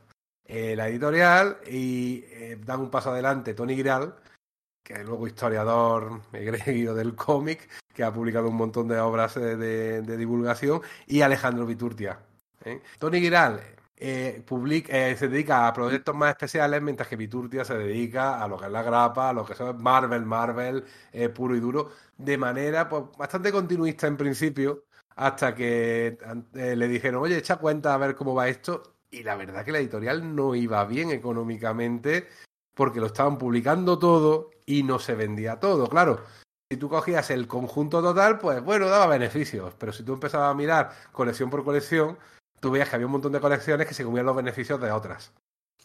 eh, 0.44 0.76
la 0.76 0.89
editorial 0.89 1.58
y 1.66 2.25
eh, 2.28 2.58
dan 2.65 2.81
un 2.81 2.91
paso 2.91 3.10
adelante 3.10 3.55
Tony 3.55 3.75
Giral, 3.75 4.15
que 4.83 4.94
es 4.94 5.05
luego 5.05 5.26
historiador 5.26 6.20
egregio 6.33 6.94
del 6.94 7.16
cómic, 7.16 7.68
que 7.92 8.05
ha 8.05 8.12
publicado 8.12 8.49
un 8.49 8.57
montón 8.57 8.86
de 8.86 8.99
obras 9.00 9.34
de, 9.34 10.02
divulgación, 10.16 10.83
y 11.07 11.23
Alejandro 11.23 11.66
Viturtia. 11.66 12.20
¿eh? 12.65 12.81
Tony 12.99 13.20
Giral 13.20 13.60
eh, 13.97 14.44
eh, 14.49 15.16
se 15.18 15.28
dedica 15.28 15.66
a 15.66 15.73
proyectos 15.73 16.15
más 16.15 16.31
especiales, 16.31 16.83
mientras 16.83 17.08
que 17.08 17.16
Viturtia 17.16 17.65
se 17.65 17.78
dedica 17.78 18.42
a 18.42 18.49
lo 18.49 18.58
que 18.58 18.66
es 18.66 18.70
la 18.70 18.83
grapa, 18.83 19.31
a 19.31 19.33
lo 19.33 19.44
que 19.44 19.55
es 19.55 19.60
Marvel, 19.78 20.26
Marvel, 20.26 20.84
eh, 21.12 21.28
puro 21.31 21.57
y 21.57 21.60
duro, 21.60 21.92
de 22.16 22.36
manera 22.36 22.89
pues, 22.89 23.05
bastante 23.16 23.50
continuista 23.50 24.07
en 24.07 24.16
principio, 24.16 24.84
hasta 25.16 25.55
que 25.55 26.18
le 26.52 26.89
dijeron, 26.89 27.23
oye, 27.23 27.39
echa 27.39 27.57
cuenta 27.57 27.94
a 27.94 27.99
ver 27.99 28.15
cómo 28.15 28.34
va 28.34 28.49
esto, 28.49 28.83
y 29.10 29.23
la 29.23 29.34
verdad 29.34 29.65
que 29.65 29.73
la 29.73 29.78
editorial 29.78 30.34
no 30.36 30.55
iba 30.55 30.84
bien 30.84 31.10
económicamente, 31.10 32.28
porque 32.75 33.00
lo 33.00 33.07
estaban 33.07 33.39
publicando 33.39 33.99
todo 33.99 34.50
y 34.66 34.83
no 34.83 34.99
se 34.99 35.15
vendía 35.15 35.58
todo, 35.58 35.89
claro. 35.89 36.20
Si 36.70 36.76
tú 36.76 36.89
cogías 36.89 37.31
el 37.31 37.47
conjunto 37.47 38.02
total, 38.02 38.39
pues 38.39 38.60
bueno, 38.62 38.89
daba 38.89 39.07
beneficios, 39.07 39.73
pero 39.78 39.92
si 39.92 40.02
tú 40.02 40.15
empezabas 40.15 40.50
a 40.50 40.55
mirar 40.55 40.91
colección 41.12 41.49
por 41.49 41.65
colección, 41.65 42.18
tú 42.60 42.70
veías 42.70 42.89
que 42.89 42.97
había 42.97 43.07
un 43.07 43.12
montón 43.12 43.33
de 43.33 43.41
colecciones 43.41 43.86
que 43.86 43.94
se 43.94 44.05
comían 44.05 44.26
los 44.26 44.36
beneficios 44.36 44.81
de 44.81 44.91
otras. 44.91 45.33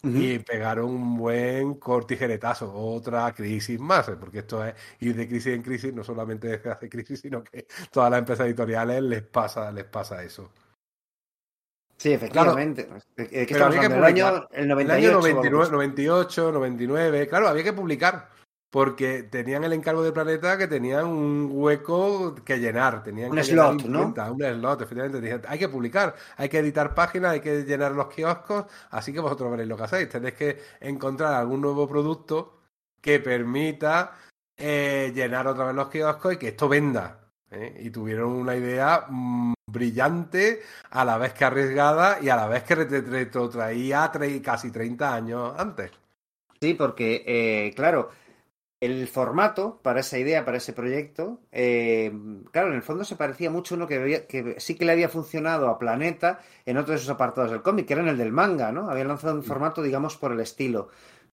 Y 0.04 0.40
pegaron 0.40 0.86
un 0.86 1.18
buen 1.18 1.76
cortijeretazo, 1.76 2.74
otra 2.74 3.32
crisis 3.34 3.80
más, 3.80 4.10
¿eh? 4.10 4.16
porque 4.20 4.40
esto 4.40 4.66
es 4.66 4.74
ir 5.00 5.16
de 5.16 5.28
crisis 5.28 5.54
en 5.54 5.62
crisis, 5.62 5.94
no 5.94 6.04
solamente 6.04 6.48
desde 6.48 6.72
hace 6.72 6.90
crisis, 6.90 7.20
sino 7.22 7.44
que 7.44 7.68
todas 7.92 8.10
las 8.10 8.18
empresas 8.18 8.48
editoriales 8.48 9.04
les 9.04 9.22
pasa, 9.22 9.72
les 9.72 9.86
pasa 9.86 10.24
eso. 10.24 10.50
Sí, 11.98 12.14
efectivamente. 12.14 12.90
el 13.16 14.04
año, 14.04 14.48
el 14.52 14.68
98, 14.68 15.72
98, 15.72 16.52
99, 16.52 17.28
claro, 17.28 17.48
había 17.48 17.64
que 17.64 17.74
publicar 17.74 18.28
porque 18.72 19.24
tenían 19.24 19.66
el 19.66 19.74
encargo 19.74 20.02
de 20.02 20.14
Planeta 20.14 20.58
que 20.58 20.66
tenían 20.66 21.06
un 21.06 21.50
hueco 21.52 22.34
que 22.36 22.58
llenar, 22.58 23.04
tenían 23.04 23.30
un 23.30 23.44
slot, 23.44 23.84
¿no? 23.84 24.14
un 24.32 24.42
slot, 24.42 24.82
efectivamente. 24.82 25.42
hay 25.46 25.60
que 25.60 25.68
publicar, 25.68 26.16
hay 26.38 26.48
que 26.48 26.60
editar 26.60 26.96
páginas, 26.96 27.34
hay 27.34 27.42
que 27.42 27.64
llenar 27.64 27.92
los 27.92 28.08
kioscos, 28.08 28.66
así 28.90 29.12
que 29.12 29.20
vosotros 29.20 29.52
veréis 29.52 29.68
lo 29.68 29.76
que 29.76 29.84
hacéis. 29.84 30.08
Tenéis 30.08 30.36
que 30.36 30.62
encontrar 30.80 31.34
algún 31.34 31.60
nuevo 31.60 31.86
producto 31.86 32.62
que 33.02 33.20
permita 33.20 34.14
eh, 34.56 35.12
llenar 35.14 35.48
otra 35.48 35.66
vez 35.66 35.76
los 35.76 35.90
kioscos 35.90 36.34
y 36.34 36.38
que 36.38 36.48
esto 36.48 36.70
venda. 36.70 37.20
¿eh? 37.50 37.78
Y 37.82 37.90
tuvieron 37.90 38.32
una 38.32 38.56
idea 38.56 39.06
mm, 39.10 39.54
brillante, 39.68 40.62
a 40.92 41.04
la 41.04 41.18
vez 41.18 41.34
que 41.34 41.44
arriesgada 41.44 42.20
y 42.22 42.30
a 42.30 42.38
la 42.38 42.48
vez 42.48 42.64
que 42.64 42.76
retrotraía 42.76 44.10
casi 44.42 44.72
30 44.72 45.14
años 45.14 45.54
antes. 45.58 45.92
Sí, 46.62 46.76
porque, 46.76 47.24
eh, 47.26 47.74
claro, 47.76 48.12
el 48.82 49.08
formato 49.08 49.80
para 49.84 50.00
esa 50.00 50.18
idea, 50.18 50.44
para 50.44 50.58
ese 50.58 50.74
proyecto, 50.74 51.40
eh, 51.52 52.12
claro, 52.52 52.70
en 52.70 52.74
el 52.74 52.82
fondo 52.82 53.04
se 53.04 53.16
parecía 53.16 53.52
mucho 53.52 53.76
a 53.76 53.78
uno 53.78 53.88
que, 53.88 54.26
que, 54.28 54.60
sí 54.60 54.76
que 54.76 54.86
le 54.86 54.92
había 54.92 55.08
funcionado 55.08 55.70
a 55.70 55.78
Planeta 55.78 56.40
en 56.66 56.78
otros 56.78 56.96
de 56.96 56.96
esos 57.04 57.10
apartados 57.12 57.52
del 57.52 57.62
cómic, 57.62 57.86
que 57.86 57.94
era 57.94 58.02
en 58.02 58.10
el 58.10 58.18
del 58.18 58.32
manga, 58.32 58.72
¿no? 58.72 58.90
Había 58.90 59.06
lanzado 59.06 59.36
un 59.36 59.44
formato, 59.44 59.84
digamos, 59.84 60.18
por 60.18 60.32
el 60.32 60.40
estilo 60.40 60.90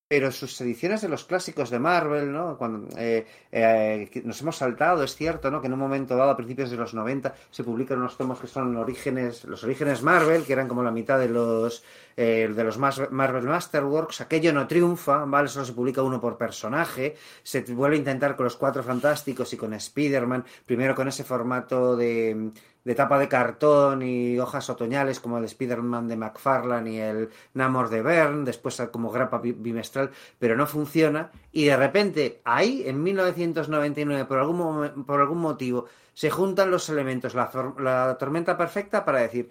pero 0.09 0.33
sus 0.33 0.59
ediciones 0.62 1.03
de 1.03 1.09
los 1.09 1.25
clásicos 1.25 1.69
de 1.69 1.78
Marvel, 1.78 2.33
¿no? 2.33 2.57
Cuando 2.57 2.89
eh, 2.97 3.27
eh, 3.53 4.23
nos 4.25 4.41
hemos 4.41 4.57
saltado, 4.57 5.05
es 5.05 5.15
cierto, 5.15 5.51
¿no? 5.51 5.61
Que 5.61 5.67
en 5.67 5.75
un 5.75 5.78
momento 5.78 6.17
dado, 6.17 6.31
a 6.31 6.37
principios 6.37 6.70
de 6.70 6.78
los 6.78 6.95
90, 6.95 7.35
se 7.51 7.62
publican 7.62 7.99
unos 7.99 8.17
tomos 8.17 8.41
que 8.41 8.47
son 8.47 8.75
orígenes, 8.78 9.45
los 9.45 9.62
orígenes 9.65 10.03
Marvel, 10.03 10.45
que 10.45 10.55
eran 10.55 10.67
como 10.67 10.83
la 10.83 10.91
mitad 10.91 11.19
de 11.19 11.28
los 11.28 11.85
eh, 12.17 12.51
de 12.53 12.65
los 12.65 12.78
Marvel 12.78 13.45
Masterworks. 13.45 14.23
Aquello 14.23 14.51
no 14.55 14.67
triunfa, 14.67 15.27
¿vale? 15.27 15.49
Solo 15.49 15.67
se 15.67 15.75
publica 15.75 16.03
uno 16.03 16.20
por 16.20 16.39
personaje. 16.39 17.15
Se 17.43 17.61
vuelve 17.61 17.97
a 17.97 17.99
intentar 17.99 18.35
con 18.35 18.45
los 18.45 18.57
Cuatro 18.57 18.83
Fantásticos 18.83 19.53
y 19.53 19.59
con 19.59 19.75
Spider-Man, 19.75 20.45
primero 20.65 20.95
con 20.95 21.09
ese 21.09 21.23
formato 21.23 21.97
de 21.97 22.51
de 22.89 22.94
tapa 22.94 23.18
de 23.18 23.28
cartón 23.28 24.00
y 24.00 24.39
hojas 24.39 24.70
otoñales 24.70 25.20
como 25.20 25.36
el 25.36 25.44
Spider-Man 25.44 26.08
de 26.08 26.17
McFarlane 26.17 26.91
y 26.91 26.99
el 26.99 27.28
Namor 27.52 27.91
de 27.91 28.00
Bern, 28.00 28.47
después 28.47 28.81
como 28.91 29.10
grapa 29.10 29.42
bimestral, 29.42 30.10
pero 30.39 30.57
no 30.57 30.67
funciona. 30.67 31.31
Y 31.52 31.67
de 31.67 31.76
repente, 31.76 32.41
ahí, 32.44 32.84
en 32.86 33.02
1999, 33.02 34.25
por 34.25 34.39
algún, 34.39 35.05
por 35.05 35.20
algún 35.20 35.36
motivo, 35.36 35.84
se 36.15 36.31
juntan 36.31 36.70
los 36.70 36.89
elementos, 36.89 37.34
la, 37.34 37.50
la 37.78 38.17
tormenta 38.18 38.57
perfecta 38.57 39.05
para 39.05 39.18
decir, 39.18 39.50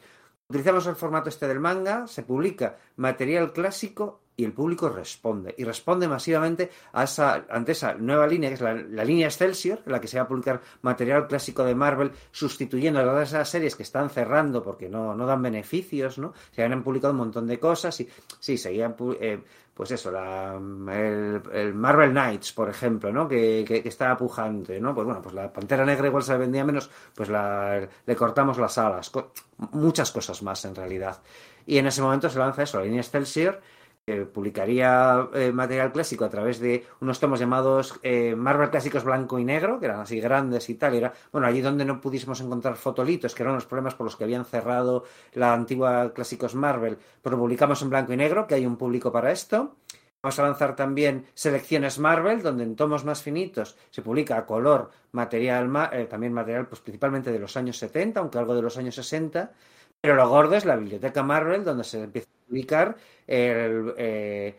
utilizamos 0.49 0.87
el 0.87 0.95
formato 0.95 1.29
este 1.29 1.47
del 1.47 1.59
manga, 1.59 2.07
se 2.07 2.23
publica 2.23 2.77
material 2.95 3.53
clásico 3.53 4.19
y 4.37 4.45
el 4.45 4.53
público 4.53 4.87
responde. 4.87 5.53
Y 5.57 5.63
responde 5.63 6.07
masivamente 6.07 6.69
a 6.93 7.03
esa, 7.03 7.45
ante 7.49 7.71
esa 7.71 7.95
nueva 7.95 8.27
línea, 8.27 8.49
que 8.49 8.53
es 8.53 8.61
la, 8.61 9.03
línea 9.03 9.25
Excelsior, 9.25 9.81
en 9.83 9.91
la 9.91 9.99
que 9.99 10.07
se 10.07 10.17
va 10.17 10.23
a 10.23 10.27
publicar 10.27 10.61
material 10.83 11.27
clásico 11.27 11.63
de 11.63 11.73
Marvel, 11.73 12.11
sustituyendo 12.31 12.99
a 12.99 13.03
todas 13.03 13.29
esas 13.29 13.49
series 13.49 13.75
que 13.75 13.81
están 13.81 14.11
cerrando 14.11 14.61
porque 14.61 14.87
no, 14.89 15.15
no 15.15 15.25
dan 15.25 15.41
beneficios, 15.41 16.19
¿no? 16.19 16.33
Se 16.51 16.63
han 16.63 16.83
publicado 16.83 17.13
un 17.13 17.17
montón 17.17 17.47
de 17.47 17.59
cosas 17.59 17.99
y 17.99 18.07
sí, 18.39 18.59
seguían, 18.59 18.95
eh, 19.19 19.41
pues 19.73 19.89
eso, 19.89 20.11
la, 20.11 20.53
el, 20.53 21.73
Marvel 21.73 22.11
Knights, 22.11 22.53
por 22.53 22.69
ejemplo, 22.69 23.11
¿no? 23.11 23.27
Que, 23.27 23.65
que, 23.67 23.87
estaba 23.89 24.15
pujante, 24.15 24.79
¿no? 24.79 24.93
Pues 24.93 25.05
bueno, 25.05 25.19
pues 25.19 25.33
la 25.33 25.51
Pantera 25.51 25.83
Negra 25.83 26.07
igual 26.07 26.21
se 26.21 26.37
vendía 26.37 26.63
menos, 26.63 26.91
pues 27.15 27.29
la, 27.29 27.87
le 28.05 28.15
cortamos 28.15 28.59
las 28.59 28.77
alas, 28.77 29.11
muchas 29.71 30.11
cosas 30.11 30.43
más 30.43 30.63
en 30.65 30.75
realidad. 30.75 31.21
Y 31.65 31.79
en 31.79 31.87
ese 31.87 32.03
momento 32.03 32.29
se 32.29 32.37
lanza 32.37 32.63
eso, 32.63 32.77
la 32.77 32.85
línea 32.85 33.01
Excelsior, 33.01 33.61
publicaría 34.15 35.27
eh, 35.33 35.51
material 35.51 35.91
clásico 35.91 36.23
a 36.23 36.29
través 36.29 36.59
de 36.59 36.85
unos 37.01 37.19
tomos 37.19 37.41
llamados 37.41 37.99
eh, 38.03 38.35
Marvel 38.37 38.69
Clásicos 38.69 39.03
Blanco 39.03 39.37
y 39.37 39.43
Negro, 39.43 39.79
que 39.79 39.87
eran 39.87 39.99
así 39.99 40.21
grandes 40.21 40.69
y 40.69 40.75
tal. 40.75 40.95
era, 40.95 41.13
bueno, 41.31 41.45
allí 41.45 41.59
donde 41.59 41.83
no 41.83 41.99
pudiésemos 41.99 42.39
encontrar 42.39 42.77
fotolitos, 42.77 43.35
que 43.35 43.43
eran 43.43 43.55
los 43.55 43.65
problemas 43.65 43.95
por 43.95 44.05
los 44.05 44.15
que 44.15 44.23
habían 44.23 44.45
cerrado 44.45 45.03
la 45.33 45.53
antigua 45.53 46.13
Clásicos 46.13 46.55
Marvel, 46.55 46.97
pues 47.21 47.31
lo 47.31 47.37
publicamos 47.37 47.81
en 47.81 47.89
blanco 47.89 48.13
y 48.13 48.17
negro, 48.17 48.47
que 48.47 48.55
hay 48.55 48.65
un 48.65 48.77
público 48.77 49.11
para 49.11 49.33
esto. 49.33 49.75
Vamos 50.21 50.39
a 50.39 50.43
lanzar 50.43 50.75
también 50.77 51.25
selecciones 51.33 51.99
Marvel, 51.99 52.41
donde 52.41 52.63
en 52.63 52.77
tomos 52.77 53.03
más 53.03 53.21
finitos 53.21 53.75
se 53.89 54.01
publica 54.01 54.37
a 54.37 54.45
color 54.45 54.89
material, 55.11 55.69
eh, 55.91 56.05
también 56.05 56.31
material 56.31 56.67
pues, 56.67 56.79
principalmente 56.79 57.31
de 57.31 57.39
los 57.39 57.57
años 57.57 57.77
70, 57.77 58.21
aunque 58.21 58.37
algo 58.37 58.55
de 58.55 58.61
los 58.61 58.77
años 58.77 58.95
60. 58.95 59.51
Pero 60.01 60.15
lo 60.15 60.29
gordo 60.29 60.55
es 60.55 60.65
la 60.65 60.75
biblioteca 60.75 61.23
Marvel, 61.23 61.63
donde 61.63 61.83
se 61.83 62.03
empieza 62.03 62.29
a 62.29 62.47
publicar 62.47 62.95
el, 63.27 63.93
eh, 63.97 64.55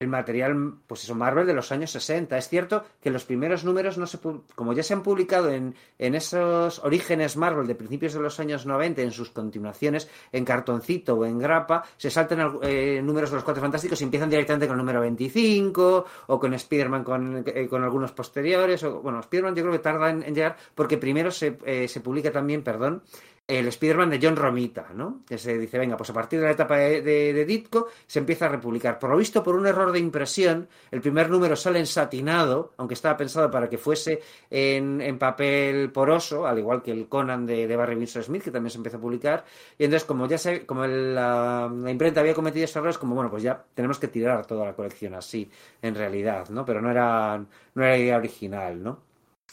el 0.00 0.08
material, 0.08 0.74
pues 0.86 1.04
eso, 1.04 1.14
Marvel 1.14 1.46
de 1.46 1.54
los 1.54 1.72
años 1.72 1.90
60. 1.90 2.36
Es 2.38 2.48
cierto 2.48 2.84
que 3.00 3.10
los 3.10 3.24
primeros 3.24 3.64
números 3.64 3.98
no 3.98 4.06
se 4.06 4.18
como 4.54 4.72
ya 4.72 4.82
se 4.82 4.94
han 4.94 5.02
publicado 5.02 5.50
en, 5.50 5.74
en 5.98 6.14
esos 6.14 6.78
orígenes 6.80 7.36
Marvel 7.36 7.66
de 7.66 7.74
principios 7.74 8.14
de 8.14 8.20
los 8.20 8.38
años 8.38 8.66
90, 8.66 9.02
en 9.02 9.10
sus 9.10 9.30
continuaciones, 9.30 10.08
en 10.32 10.44
cartoncito 10.44 11.14
o 11.14 11.24
en 11.24 11.38
grapa, 11.38 11.84
se 11.96 12.10
saltan 12.10 12.58
eh, 12.62 13.00
números 13.02 13.30
de 13.30 13.36
los 13.36 13.44
Cuatro 13.44 13.60
Fantásticos 13.60 14.00
y 14.00 14.04
empiezan 14.04 14.30
directamente 14.30 14.66
con 14.66 14.74
el 14.74 14.78
número 14.78 15.00
25 15.00 16.04
o 16.26 16.38
con 16.38 16.54
Spider-Man 16.54 17.04
con, 17.04 17.44
eh, 17.46 17.66
con, 17.68 17.82
algunos 17.82 18.12
posteriores. 18.12 18.82
O, 18.84 19.00
bueno, 19.00 19.20
Spider-Man 19.20 19.54
yo 19.56 19.62
creo 19.62 19.72
que 19.72 19.78
tarda 19.80 20.10
en, 20.10 20.22
llegar 20.34 20.56
porque 20.74 20.98
primero 20.98 21.30
se, 21.30 21.88
se 21.88 22.00
publica 22.00 22.30
también, 22.30 22.62
perdón, 22.62 23.02
el 23.48 23.66
Spider-Man 23.66 24.10
de 24.10 24.20
John 24.22 24.36
Romita, 24.36 24.88
¿no? 24.94 25.22
Que 25.26 25.38
se 25.38 25.56
dice, 25.56 25.78
venga, 25.78 25.96
pues 25.96 26.10
a 26.10 26.12
partir 26.12 26.38
de 26.38 26.44
la 26.44 26.52
etapa 26.52 26.76
de, 26.76 27.44
Ditko 27.46 27.88
se 28.06 28.18
empieza 28.18 28.44
a 28.44 28.50
republicar. 28.50 28.98
Por 28.98 29.08
lo 29.08 29.16
visto, 29.16 29.42
por 29.42 29.54
un 29.54 29.66
error 29.66 29.90
de 29.90 29.98
impresión, 29.98 30.68
el 30.90 31.00
primer 31.00 31.30
número 31.30 31.56
sale 31.56 31.78
ensatinado, 31.78 32.74
aunque 32.76 32.92
estaba 32.92 33.16
pensado 33.16 33.50
para 33.50 33.70
que 33.70 33.78
fuese 33.78 34.20
en, 34.50 35.18
papel 35.18 35.90
poroso, 35.90 36.46
al 36.46 36.58
igual 36.58 36.82
que 36.82 36.92
el 36.92 37.08
Conan 37.08 37.46
de, 37.46 37.74
Barry 37.74 37.96
Windsor 37.96 38.22
Smith, 38.22 38.42
que 38.42 38.50
también 38.50 38.70
se 38.70 38.76
empezó 38.76 38.98
a 38.98 39.00
publicar. 39.00 39.46
Y 39.78 39.84
entonces, 39.84 40.06
como 40.06 40.28
ya 40.28 40.36
se, 40.36 40.66
como 40.66 40.86
la, 40.86 41.72
imprenta 41.88 42.20
había 42.20 42.34
cometido 42.34 42.66
esos 42.66 42.76
errores, 42.76 42.98
como 42.98 43.14
bueno, 43.14 43.30
pues 43.30 43.42
ya 43.42 43.64
tenemos 43.72 43.98
que 43.98 44.08
tirar 44.08 44.44
toda 44.44 44.66
la 44.66 44.74
colección 44.74 45.14
así, 45.14 45.50
en 45.80 45.94
realidad, 45.94 46.50
¿no? 46.50 46.66
Pero 46.66 46.82
no 46.82 46.90
era, 46.90 47.38
no 47.38 47.82
era 47.82 47.96
idea 47.96 48.18
original, 48.18 48.82
¿no? 48.82 49.00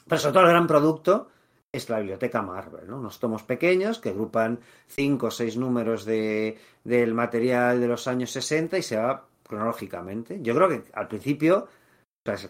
Pero 0.06 0.20
sobre 0.20 0.34
todo 0.34 0.44
el 0.44 0.50
gran 0.50 0.68
producto 0.68 1.30
es 1.76 1.90
la 1.90 2.00
biblioteca 2.00 2.42
Marvel, 2.42 2.88
¿no? 2.88 2.98
Unos 2.98 3.20
tomos 3.20 3.44
pequeños 3.44 4.00
que 4.00 4.10
agrupan 4.10 4.60
cinco 4.88 5.28
o 5.28 5.32
seis 5.32 5.58
números 5.58 6.06
de, 6.06 6.58
del 6.84 7.14
material 7.14 7.80
de 7.80 7.88
los 7.88 8.08
años 8.08 8.32
60 8.32 8.78
y 8.78 8.82
se 8.82 8.98
va 8.98 9.26
cronológicamente. 9.44 10.40
Yo 10.42 10.56
creo 10.56 10.70
que 10.70 10.84
al 10.94 11.08
principio 11.08 11.68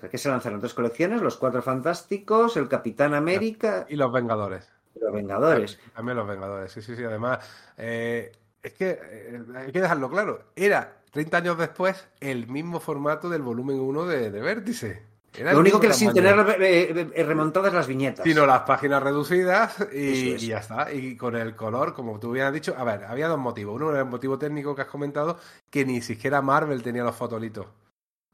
que 0.09 0.17
se 0.17 0.29
lanzaron 0.29 0.61
tres 0.61 0.73
colecciones, 0.73 1.21
Los 1.21 1.35
Cuatro 1.35 1.61
Fantásticos, 1.61 2.55
El 2.55 2.69
Capitán 2.69 3.13
América... 3.13 3.85
Y 3.89 3.97
Los 3.97 4.11
Vengadores. 4.11 4.71
Los 4.99 5.11
Vengadores. 5.11 5.77
También 5.93 6.17
Los 6.17 6.27
Vengadores, 6.27 6.71
sí, 6.71 6.81
sí, 6.81 6.95
sí. 6.95 7.03
Además, 7.03 7.39
eh, 7.77 8.31
es 8.63 8.73
que 8.73 8.97
eh, 9.01 9.43
hay 9.53 9.71
que 9.73 9.81
dejarlo 9.81 10.09
claro, 10.09 10.43
era 10.55 11.01
30 11.11 11.37
años 11.37 11.57
después 11.57 12.07
el 12.21 12.47
mismo 12.47 12.79
formato 12.79 13.29
del 13.29 13.41
volumen 13.41 13.79
1 13.79 14.05
de, 14.05 14.31
de 14.31 14.41
Vértice. 14.41 15.14
Lo 15.43 15.59
único 15.59 15.80
que 15.80 15.93
sin 15.93 16.14
tener 16.14 16.38
eh, 16.61 17.11
eh, 17.14 17.23
remontadas 17.23 17.73
las 17.73 17.88
viñetas. 17.88 18.23
Sino 18.23 18.45
las 18.45 18.61
páginas 18.61 19.01
reducidas 19.01 19.75
y, 19.93 20.38
ya 20.38 20.59
está. 20.59 20.91
Y 20.91 21.15
con 21.15 21.35
el 21.35 21.55
color, 21.55 21.93
como 21.93 22.19
tú 22.19 22.31
hubieras 22.31 22.53
dicho, 22.53 22.75
a 22.77 22.83
ver, 22.83 23.05
había 23.05 23.27
dos 23.27 23.39
motivos. 23.39 23.75
Uno 23.75 23.91
era 23.91 23.99
el 23.99 24.05
motivo 24.05 24.38
técnico 24.38 24.75
que 24.75 24.83
has 24.83 24.88
comentado, 24.88 25.38
que 25.69 25.85
ni 25.85 26.01
siquiera 26.01 26.41
Marvel 26.41 26.81
tenía 26.81 27.03
los 27.03 27.15
fotolitos. 27.15 27.67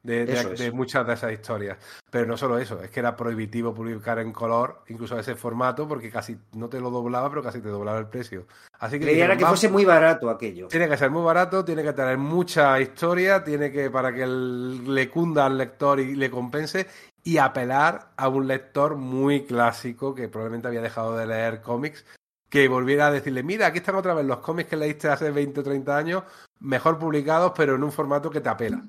De, 0.03 0.71
muchas 0.73 1.05
de 1.05 1.13
esas 1.13 1.31
historias. 1.31 1.77
Pero 2.09 2.25
no 2.25 2.35
solo 2.35 2.57
eso, 2.57 2.81
es 2.81 2.89
que 2.89 2.99
era 2.99 3.15
prohibitivo 3.15 3.73
publicar 3.73 4.17
en 4.19 4.31
color, 4.31 4.83
incluso 4.88 5.17
ese 5.19 5.35
formato, 5.35 5.88
porque 5.88 6.09
casi 6.09 6.38
no 6.53 6.69
te 6.69 6.80
lo 6.80 6.89
doblaba, 6.89 7.30
pero 7.30 7.43
casi 7.43 7.61
te 7.61 7.69
doblaba 7.69 7.99
el 7.99 8.07
precio. 8.07 8.47
Así 8.80 8.99
que. 8.99 9.21
era 9.21 9.38
que 9.38 9.45
fuese 9.45 9.69
muy 9.69 9.85
barato 9.85 10.30
aquello. 10.30 10.67
Tiene 10.67 10.89
que 10.89 10.97
ser 10.97 11.11
muy 11.11 11.23
barato, 11.23 11.63
tiene 11.63 11.83
que 11.83 11.93
tener 11.93 12.17
mucha 12.17 12.80
historia, 12.80 13.43
tiene 13.43 13.71
que, 13.71 13.91
para 13.91 14.11
que 14.13 14.25
le 14.25 15.09
cunda 15.09 15.45
al 15.45 15.57
lector 15.57 15.99
y 15.99 16.15
le 16.15 16.31
compense, 16.31 16.88
y 17.23 17.38
apelar 17.38 18.11
a 18.17 18.27
un 18.27 18.47
lector 18.47 18.95
muy 18.95 19.45
clásico 19.45 20.15
que 20.15 20.27
probablemente 20.27 20.67
había 20.67 20.81
dejado 20.81 21.15
de 21.15 21.27
leer 21.27 21.61
cómics, 21.61 22.05
que 22.49 22.67
volviera 22.67 23.07
a 23.07 23.11
decirle, 23.11 23.43
mira, 23.43 23.67
aquí 23.67 23.77
están 23.77 23.95
otra 23.95 24.13
vez 24.13 24.25
los 24.25 24.39
cómics 24.39 24.69
que 24.69 24.75
leíste 24.75 25.07
hace 25.07 25.31
20 25.31 25.59
o 25.59 25.63
30 25.63 25.97
años, 25.97 26.23
mejor 26.59 26.97
publicados, 26.97 27.53
pero 27.55 27.75
en 27.75 27.83
un 27.83 27.91
formato 27.91 28.30
que 28.30 28.41
te 28.41 28.49
apela. 28.49 28.83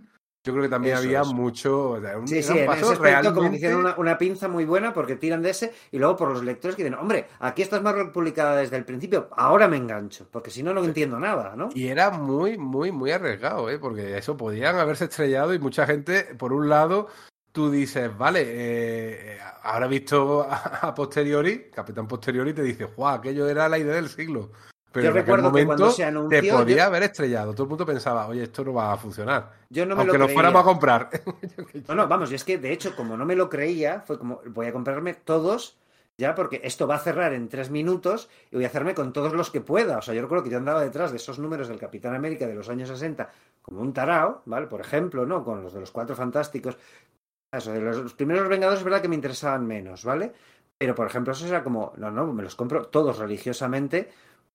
Yo 0.45 0.53
creo 0.53 0.65
que 0.65 0.71
también 0.71 0.97
había 0.97 1.23
mucho. 1.23 2.01
sí, 2.27 2.43
sí, 2.43 2.59
en 2.59 2.73
ese 2.73 2.93
aspecto, 2.93 3.33
como 3.33 3.49
que 3.49 3.57
hicieron 3.57 3.95
una, 3.97 4.19
pinza 4.19 4.49
muy 4.49 4.65
buena 4.65 4.93
porque 4.93 5.15
tiran 5.15 5.41
de 5.41 5.51
ese 5.51 5.73
y 5.93 5.99
luego 5.99 6.17
por 6.17 6.31
los 6.31 6.43
lectores 6.43 6.75
que 6.75 6.83
dicen, 6.83 6.99
hombre, 6.99 7.29
aquí 7.39 7.63
estás 7.63 7.81
más 7.81 7.95
publicada 8.13 8.57
desde 8.57 8.77
el 8.77 8.85
principio, 8.85 9.29
ahora 9.37 9.69
me 9.69 9.77
engancho, 9.77 10.27
porque 10.31 10.51
si 10.51 10.65
no, 10.65 10.75
no 10.75 10.83
entiendo 10.83 11.21
nada, 11.21 11.55
¿no? 11.55 11.69
Y 11.75 11.87
era 11.87 12.11
muy, 12.11 12.59
muy, 12.59 12.91
muy 12.91 13.13
arriesgado, 13.13 13.71
¿eh? 13.71 13.79
Porque 13.79 14.19
eso 14.19 14.37
podían 14.37 14.77
haberse 14.77 15.05
estrellado 15.05 15.55
y 15.55 15.61
mucha 15.61 15.87
gente, 15.87 16.35
por 16.37 16.53
un 16.53 16.69
lado, 16.69 17.07
tú 17.53 17.71
dices, 17.71 18.17
vale, 18.19 18.43
eh, 18.45 19.39
ahora 19.63 19.87
visto 19.87 20.45
a, 20.51 20.93
posteriori, 20.93 21.71
Capitán 21.71 22.09
Posteriori 22.09 22.53
te 22.53 22.63
dice, 22.63 22.87
¡guau! 22.87 23.15
Aquello 23.15 23.49
era 23.49 23.69
la 23.69 23.79
idea 23.79 23.95
del 23.95 24.09
siglo. 24.09 24.51
Pero 24.93 25.09
en 25.09 25.15
recuerdo 25.15 25.49
aquel 25.49 25.67
momento 25.67 26.29
te 26.29 26.43
podía 26.43 26.87
haber 26.87 27.05
estrellado. 27.05 27.53
Todo 27.53 27.65
el 27.65 27.69
mundo 27.71 27.87
pensaba, 27.87 28.27
oye, 28.29 28.43
esto 28.43 28.65
no 28.65 28.75
va 28.75 28.93
a 28.93 28.97
funcionar. 28.97 29.51
Yo 29.71 29.87
no 29.87 29.97
me 29.97 30.03
Aunque 30.03 30.19
lo, 30.19 30.29
fuéramos 30.29 30.61
a 30.61 30.65
comprar. 30.65 31.11
no, 31.89 31.95
no, 31.95 32.07
vamos, 32.09 32.31
y 32.31 32.35
es 32.35 32.45
que 32.45 32.59
de 32.59 32.73
hecho, 32.73 32.95
como 32.95 33.17
no 33.17 33.25
me 33.25 33.35
lo 33.35 33.49
creía, 33.49 34.01
fue 34.01 34.19
como, 34.19 34.41
voy 34.47 34.67
a 34.67 34.73
comprarme 34.73 35.15
todos 35.15 35.79
ya 36.19 36.35
porque 36.35 36.61
esto 36.63 36.87
va 36.87 36.97
a 36.97 36.99
cerrar 36.99 37.33
en 37.33 37.49
tres 37.49 37.71
minutos 37.71 38.29
y 38.51 38.57
voy 38.57 38.65
a 38.65 38.69
hacerme 38.69 38.95
con 38.95 39.13
todos 39.13 39.33
los 39.33 39.51
que 39.51 39.61
pueda. 39.61 39.99
O 39.99 40.03
sea, 40.03 40.15
yo 40.15 40.23
recuerdo 40.23 40.45
que 40.45 40.51
yo 40.51 40.59
andaba 40.59 40.83
detrás 40.83 41.11
de 41.11 41.17
esos 41.17 41.39
números 41.39 41.69
del 41.69 41.79
Capitán 41.79 42.15
América 42.15 42.47
de 42.47 42.55
los 42.55 42.69
años 42.69 42.89
60 42.89 43.31
como 43.63 43.81
un 43.81 43.93
tarao, 43.93 44.43
¿vale? 44.45 44.67
Por 44.67 44.81
ejemplo, 44.81 45.25
¿no? 45.27 45.45
Con 45.45 45.63
los 45.63 45.73
de 45.73 45.81
los 45.81 45.91
Cuatro 45.91 46.15
Fantásticos. 46.15 46.77
Eso, 47.51 47.73
de 47.73 47.81
los, 47.81 48.15
primeros 48.15 48.49
Vengadores 48.49 48.81
es 48.81 48.85
verdad 48.85 49.03
que 49.03 49.09
me 49.09 49.15
interesaban 49.15 49.67
menos, 49.67 50.05
¿vale? 50.05 50.33
Pero, 50.79 50.95
por 50.95 51.07
ejemplo, 51.07 51.33
eso 51.33 51.47
era 51.47 51.63
como, 51.63 51.93
no, 51.97 52.11
no, 52.11 52.33
me 52.33 52.43
los 52.43 52.57
compro 52.57 52.87
todos 52.87 53.19
religiosamente 53.19 54.11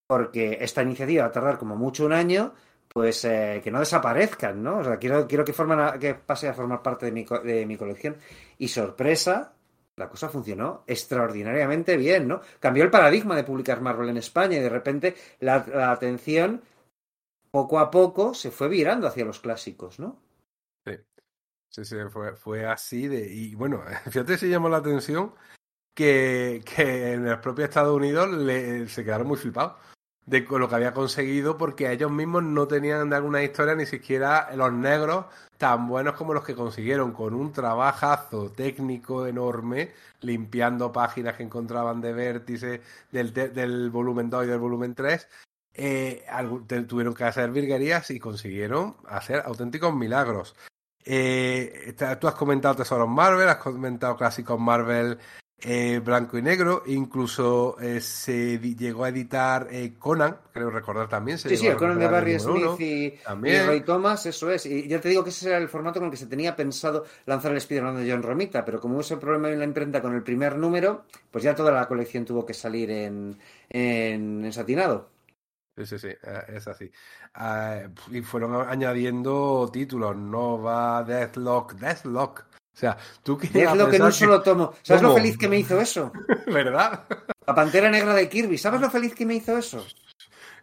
porque 0.07 0.57
esta 0.61 0.81
iniciativa 0.81 1.23
va 1.23 1.29
a 1.29 1.33
tardar 1.33 1.57
como 1.57 1.75
mucho 1.75 2.05
un 2.05 2.13
año, 2.13 2.53
pues 2.87 3.25
eh, 3.25 3.61
que 3.63 3.69
no 3.69 3.79
desaparezcan, 3.79 4.63
¿no? 4.63 4.79
O 4.79 4.83
sea, 4.83 4.97
quiero, 4.97 5.27
quiero 5.27 5.43
que, 5.45 5.53
forman 5.53 5.99
que 5.99 6.15
pase 6.15 6.47
a 6.47 6.53
formar 6.53 6.81
parte 6.81 7.05
de 7.05 7.11
mi, 7.11 7.25
de 7.43 7.65
mi 7.65 7.77
colección. 7.77 8.15
Y 8.57 8.69
sorpresa, 8.69 9.53
la 9.97 10.09
cosa 10.09 10.29
funcionó 10.29 10.83
extraordinariamente 10.87 11.97
bien, 11.97 12.27
¿no? 12.27 12.41
Cambió 12.59 12.83
el 12.83 12.89
paradigma 12.89 13.35
de 13.35 13.43
publicar 13.43 13.81
Marvel 13.81 14.09
en 14.09 14.17
España 14.17 14.57
y 14.57 14.61
de 14.61 14.69
repente 14.69 15.15
la, 15.41 15.91
atención 15.91 16.61
poco 17.51 17.79
a 17.79 17.91
poco 17.91 18.33
se 18.33 18.51
fue 18.51 18.69
virando 18.69 19.07
hacia 19.07 19.25
los 19.25 19.39
clásicos, 19.39 19.99
¿no? 19.99 20.19
Sí, 20.85 20.93
sí, 21.69 21.85
sí 21.85 21.95
fue, 22.09 22.35
fue 22.35 22.65
así 22.65 23.07
de... 23.07 23.27
Y 23.31 23.55
bueno, 23.55 23.83
fíjate 24.09 24.37
si 24.37 24.49
llamó 24.49 24.69
la 24.69 24.77
atención 24.77 25.33
que, 25.93 26.63
que 26.63 27.13
en 27.13 27.27
el 27.27 27.39
propio 27.41 27.65
Estados 27.65 27.95
Unidos 27.95 28.31
le, 28.31 28.87
se 28.87 29.03
quedaron 29.03 29.27
muy 29.27 29.37
flipados 29.37 29.73
de 30.27 30.41
lo 30.41 30.67
que 30.67 30.75
había 30.75 30.93
conseguido 30.93 31.57
porque 31.57 31.91
ellos 31.91 32.11
mismos 32.11 32.43
no 32.43 32.67
tenían 32.67 33.09
de 33.09 33.15
alguna 33.15 33.41
historia 33.41 33.75
ni 33.75 33.85
siquiera 33.85 34.49
los 34.55 34.73
negros 34.73 35.25
tan 35.57 35.87
buenos 35.87 36.15
como 36.15 36.33
los 36.33 36.43
que 36.43 36.53
consiguieron 36.53 37.13
con 37.13 37.33
un 37.33 37.53
trabajazo 37.53 38.51
técnico 38.51 39.25
enorme 39.25 39.93
limpiando 40.19 40.91
páginas 40.91 41.37
que 41.37 41.43
encontraban 41.43 42.01
de 42.01 42.11
vértice 42.13 42.81
del, 43.09 43.89
volumen 43.89 44.29
2 44.29 44.45
y 44.45 44.47
del 44.49 44.59
volumen 44.59 44.93
3 44.93 45.27
eh, 45.73 46.25
tuvieron 46.87 47.13
que 47.13 47.23
hacer 47.23 47.49
virguerías 47.51 48.11
y 48.11 48.19
consiguieron 48.19 48.97
hacer 49.07 49.43
auténticos 49.45 49.95
milagros. 49.95 50.55
Eh, 51.05 51.95
tú 52.19 52.27
has 52.27 52.35
comentado 52.35 52.75
Tesoros 52.75 53.07
Marvel, 53.07 53.47
has 53.47 53.57
comentado 53.57 54.17
clásicos 54.17 54.59
Marvel 54.59 55.17
eh, 55.59 55.99
blanco 56.05 56.37
y 56.37 56.43
negro, 56.43 56.83
incluso 56.85 57.77
eh, 57.79 57.99
se 57.99 58.59
llegó 58.59 59.05
a 59.05 59.09
editar 59.09 59.67
eh, 59.71 59.95
Conan, 59.97 60.37
creo 60.53 60.69
recordar 60.69 61.09
también. 61.09 61.39
sí, 61.39 61.57
sí, 61.57 61.65
el 61.65 61.75
Conan 61.75 61.97
de 61.97 62.07
Barry 62.07 62.39
Smith 62.39 62.79
y, 62.79 63.19
Roy 63.65 63.81
Thomas, 63.81 64.27
eso 64.27 64.51
es. 64.51 64.67
Y 64.67 64.87
ya 64.87 65.01
te 65.01 65.09
digo 65.09 65.23
que 65.23 65.31
ese 65.31 65.49
era 65.49 65.57
el 65.57 65.67
formato 65.67 65.99
con 65.99 66.05
el 66.05 66.11
que 66.11 66.17
se 66.17 66.27
tenía 66.27 66.55
pensado 66.55 67.05
lanzar 67.25 67.53
el 67.53 67.57
Spider-Man 67.57 68.03
de 68.03 68.11
John 68.11 68.21
Romita, 68.21 68.63
pero 68.63 68.79
como 68.79 68.93
hubo 68.93 69.01
ese 69.01 69.17
problema 69.17 69.49
en 69.49 69.57
la 69.57 69.65
imprenta 69.65 69.99
con 69.99 70.13
el 70.13 70.21
primer 70.21 70.57
número, 70.57 71.05
pues 71.31 71.43
ya 71.43 71.55
toda 71.55 71.71
la 71.71 71.87
colección 71.87 72.23
tuvo 72.23 72.45
que 72.45 72.53
salir 72.53 72.91
en, 72.91 73.39
en, 73.67 74.53
satinado. 74.53 75.09
Sí, 75.75 75.87
sí, 75.87 75.97
sí, 75.97 76.09
es 76.49 76.67
así. 76.67 76.91
Ah, 77.33 77.81
y 78.11 78.21
fueron 78.21 78.67
añadiendo 78.69 79.67
títulos, 79.73 80.15
Nova, 80.15 81.03
Deathlock, 81.03 81.73
Deathlock, 81.73 82.45
o 82.77 82.79
sea, 82.79 82.95
tú 83.23 83.39
Es 83.41 83.73
lo 83.73 83.89
que 83.89 83.97
no 83.97 84.11
solo 84.11 84.39
tomo. 84.43 84.71
¿Sabes 84.83 85.01
lo 85.01 85.15
feliz 85.15 85.35
que 85.35 85.47
me 85.47 85.57
hizo 85.57 85.81
eso? 85.81 86.11
¿Verdad? 86.45 87.05
La 87.47 87.55
pantera 87.55 87.89
negra 87.89 88.13
de 88.13 88.29
Kirby. 88.29 88.55
¿Sabes 88.55 88.79
lo 88.79 88.91
feliz 88.91 89.15
que 89.15 89.25
me 89.25 89.33
hizo 89.33 89.57
eso? 89.57 89.83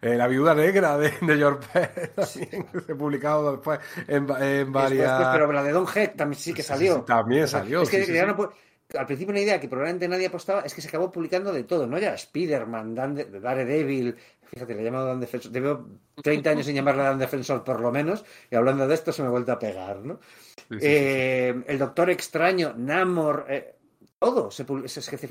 Eh, 0.01 0.15
la 0.15 0.25
viuda 0.25 0.55
negra 0.55 0.97
de, 0.97 1.11
de 1.19 1.35
George 1.35 1.67
también 2.15 2.65
se 2.87 2.95
publicado 2.95 3.51
después 3.51 3.81
en, 4.07 4.29
en 4.41 4.71
varias. 4.71 5.19
Después, 5.19 5.27
pero 5.33 5.51
la 5.51 5.61
de 5.61 5.73
Don 5.73 5.85
Heck 5.93 6.15
también 6.15 6.41
sí 6.41 6.53
que 6.53 6.63
salió. 6.63 7.01
también 7.01 7.49
salió. 7.49 7.81
Es 7.81 7.89
que 7.89 8.05
ya 8.05 8.25
no 8.25 8.37
puedo 8.37 8.53
al 8.93 9.05
principio 9.05 9.31
una 9.31 9.41
idea 9.41 9.59
que 9.59 9.67
probablemente 9.67 10.07
nadie 10.07 10.27
apostaba 10.27 10.61
es 10.61 10.73
que 10.73 10.81
se 10.81 10.87
acabó 10.87 11.11
publicando 11.11 11.51
de 11.51 11.63
todo, 11.63 11.87
¿no? 11.87 11.97
Ya 11.97 12.13
Spider-Man, 12.13 12.95
Daredevil, 13.41 14.15
fíjate, 14.45 14.75
le 14.75 14.81
he 14.81 14.85
llamado 14.85 15.07
Dan 15.07 15.19
Defensor, 15.19 15.51
llevo 15.51 15.87
30 16.21 16.49
años 16.49 16.65
sin 16.65 16.75
llamarle 16.75 17.03
Dan 17.03 17.19
Defensor 17.19 17.63
por 17.63 17.79
lo 17.79 17.91
menos, 17.91 18.23
y 18.49 18.55
hablando 18.55 18.87
de 18.87 18.93
esto 18.93 19.11
se 19.11 19.21
me 19.21 19.27
ha 19.27 19.31
vuelto 19.31 19.51
a 19.51 19.59
pegar, 19.59 19.97
¿no? 19.97 20.19
Eh, 20.81 21.63
el 21.67 21.77
Doctor 21.77 22.09
Extraño, 22.09 22.73
Namor, 22.75 23.45
eh, 23.49 23.75
todo. 24.25 24.49
Se, 24.51 24.65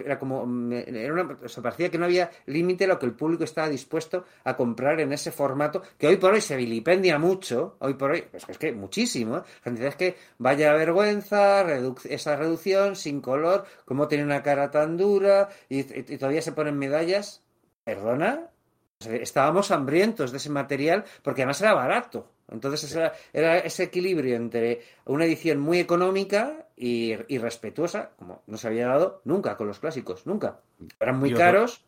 era 0.04 0.18
como. 0.18 0.72
Era 0.72 1.12
una, 1.12 1.36
parecía 1.36 1.90
que 1.90 1.98
no 1.98 2.04
había 2.04 2.30
límite 2.46 2.84
a 2.84 2.88
lo 2.88 2.98
que 2.98 3.06
el 3.06 3.14
público 3.14 3.44
estaba 3.44 3.68
dispuesto 3.68 4.24
a 4.44 4.56
comprar 4.56 5.00
en 5.00 5.12
ese 5.12 5.32
formato, 5.32 5.82
que 5.98 6.06
hoy 6.06 6.16
por 6.16 6.32
hoy 6.32 6.40
se 6.40 6.56
vilipendia 6.56 7.18
mucho. 7.18 7.76
Hoy 7.80 7.94
por 7.94 8.12
hoy, 8.12 8.22
pues 8.30 8.44
es 8.48 8.58
que 8.58 8.72
muchísimo. 8.72 9.38
¿eh? 9.64 9.74
Es 9.80 9.96
que 9.96 10.16
vaya 10.38 10.72
vergüenza, 10.74 11.66
esa 12.08 12.36
reducción 12.36 12.96
sin 12.96 13.20
color, 13.20 13.64
cómo 13.84 14.06
tiene 14.08 14.24
una 14.24 14.42
cara 14.42 14.70
tan 14.70 14.96
dura 14.96 15.48
y 15.68 15.82
todavía 16.16 16.42
se 16.42 16.52
ponen 16.52 16.78
medallas. 16.78 17.42
¿Perdona? 17.84 18.53
Estábamos 19.00 19.70
hambrientos 19.70 20.30
de 20.30 20.38
ese 20.38 20.50
material 20.50 21.04
porque 21.22 21.42
además 21.42 21.60
era 21.60 21.74
barato. 21.74 22.30
Entonces 22.48 22.94
era, 23.32 23.58
ese 23.58 23.84
equilibrio 23.84 24.36
entre 24.36 24.82
una 25.06 25.24
edición 25.24 25.60
muy 25.60 25.78
económica 25.78 26.68
y, 26.76 27.16
respetuosa, 27.38 28.10
como 28.18 28.42
no 28.46 28.56
se 28.56 28.68
había 28.68 28.88
dado 28.88 29.22
nunca 29.24 29.56
con 29.56 29.66
los 29.66 29.78
clásicos, 29.78 30.26
nunca. 30.26 30.60
Eran 31.00 31.18
muy 31.18 31.32
caros. 31.32 31.84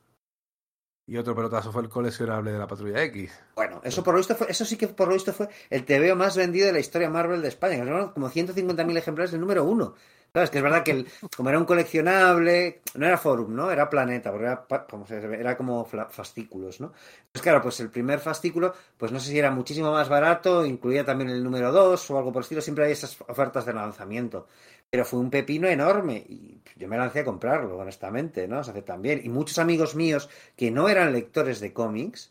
Y 1.08 1.16
otro 1.18 1.36
pelotazo 1.36 1.70
fue 1.70 1.82
el 1.82 1.88
coleccionable 1.88 2.50
de 2.50 2.58
la 2.58 2.66
Patrulla 2.66 3.00
X. 3.04 3.32
Bueno, 3.54 3.80
eso 3.84 4.02
por 4.02 4.14
lo 4.14 4.18
visto 4.18 4.34
fue, 4.34 4.50
eso 4.50 4.64
sí 4.64 4.76
que 4.76 4.88
por 4.88 5.06
lo 5.06 5.14
visto 5.14 5.32
fue 5.32 5.48
el 5.70 5.84
TVO 5.84 6.16
más 6.16 6.36
vendido 6.36 6.66
de 6.66 6.72
la 6.72 6.80
historia 6.80 7.08
Marvel 7.08 7.42
de 7.42 7.48
España, 7.48 7.76
que 7.76 8.12
como 8.12 8.28
150.000 8.28 8.96
ejemplares 8.96 9.30
del 9.30 9.40
número 9.40 9.62
uno. 9.62 9.94
¿Sabes? 10.36 10.50
Que 10.50 10.58
es 10.58 10.62
verdad 10.64 10.84
que 10.84 11.06
como 11.34 11.48
era 11.48 11.58
un 11.58 11.64
coleccionable, 11.64 12.82
no 12.94 13.06
era 13.06 13.16
Forum, 13.16 13.54
¿no? 13.54 13.70
Era 13.70 13.88
Planeta, 13.88 14.30
porque 14.30 14.44
era, 14.44 14.66
como, 14.86 15.06
era 15.08 15.56
como 15.56 15.86
fascículos, 15.86 16.78
¿no? 16.78 16.92
Pues 17.32 17.40
claro, 17.42 17.62
pues 17.62 17.80
el 17.80 17.88
primer 17.88 18.20
fascículo, 18.20 18.74
pues 18.98 19.12
no 19.12 19.18
sé 19.18 19.30
si 19.30 19.38
era 19.38 19.50
muchísimo 19.50 19.90
más 19.92 20.10
barato, 20.10 20.66
incluía 20.66 21.06
también 21.06 21.30
el 21.30 21.42
número 21.42 21.72
2 21.72 22.10
o 22.10 22.18
algo 22.18 22.32
por 22.34 22.40
el 22.40 22.44
estilo, 22.44 22.60
siempre 22.60 22.84
hay 22.84 22.92
esas 22.92 23.18
ofertas 23.26 23.64
de 23.64 23.72
lanzamiento. 23.72 24.46
Pero 24.90 25.06
fue 25.06 25.20
un 25.20 25.30
pepino 25.30 25.68
enorme 25.68 26.16
y 26.28 26.60
yo 26.76 26.86
me 26.86 26.98
lancé 26.98 27.20
a 27.20 27.24
comprarlo, 27.24 27.78
honestamente, 27.78 28.46
¿no? 28.46 28.60
También. 28.60 29.22
Y 29.24 29.30
muchos 29.30 29.58
amigos 29.58 29.94
míos 29.94 30.28
que 30.54 30.70
no 30.70 30.90
eran 30.90 31.14
lectores 31.14 31.60
de 31.60 31.72
cómics, 31.72 32.30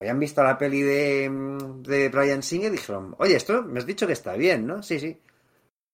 habían 0.00 0.18
visto 0.18 0.42
la 0.42 0.58
peli 0.58 0.82
de, 0.82 1.30
de 1.86 2.08
Brian 2.08 2.42
Singer 2.42 2.72
y 2.72 2.76
dijeron, 2.78 3.14
oye, 3.18 3.36
esto 3.36 3.62
me 3.62 3.78
has 3.78 3.86
dicho 3.86 4.08
que 4.08 4.12
está 4.12 4.34
bien, 4.34 4.66
¿no? 4.66 4.82
Sí, 4.82 4.98
sí. 4.98 5.20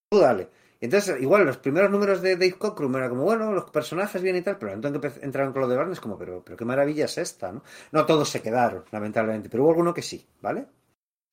Tú 0.09 0.19
dale. 0.19 0.49
Entonces, 0.81 1.21
igual, 1.21 1.45
los 1.45 1.57
primeros 1.57 1.91
números 1.91 2.23
de 2.23 2.35
Dave 2.35 2.57
Cockrum 2.57 2.95
era 2.95 3.07
como, 3.07 3.21
bueno, 3.21 3.53
los 3.53 3.69
personajes 3.69 4.19
bien 4.19 4.35
y 4.35 4.41
tal, 4.41 4.57
pero 4.57 4.73
entonces 4.73 5.19
entraron 5.21 5.53
con 5.53 5.61
lo 5.61 5.67
de 5.67 5.77
Barnes 5.77 5.99
como, 5.99 6.17
pero, 6.17 6.43
pero 6.43 6.57
qué 6.57 6.65
maravilla 6.65 7.05
es 7.05 7.19
esta, 7.19 7.51
¿no? 7.51 7.63
No 7.91 8.05
todos 8.07 8.27
se 8.29 8.41
quedaron, 8.41 8.83
lamentablemente, 8.91 9.47
pero 9.47 9.63
hubo 9.63 9.69
alguno 9.69 9.93
que 9.93 10.01
sí, 10.01 10.27
¿vale? 10.41 10.65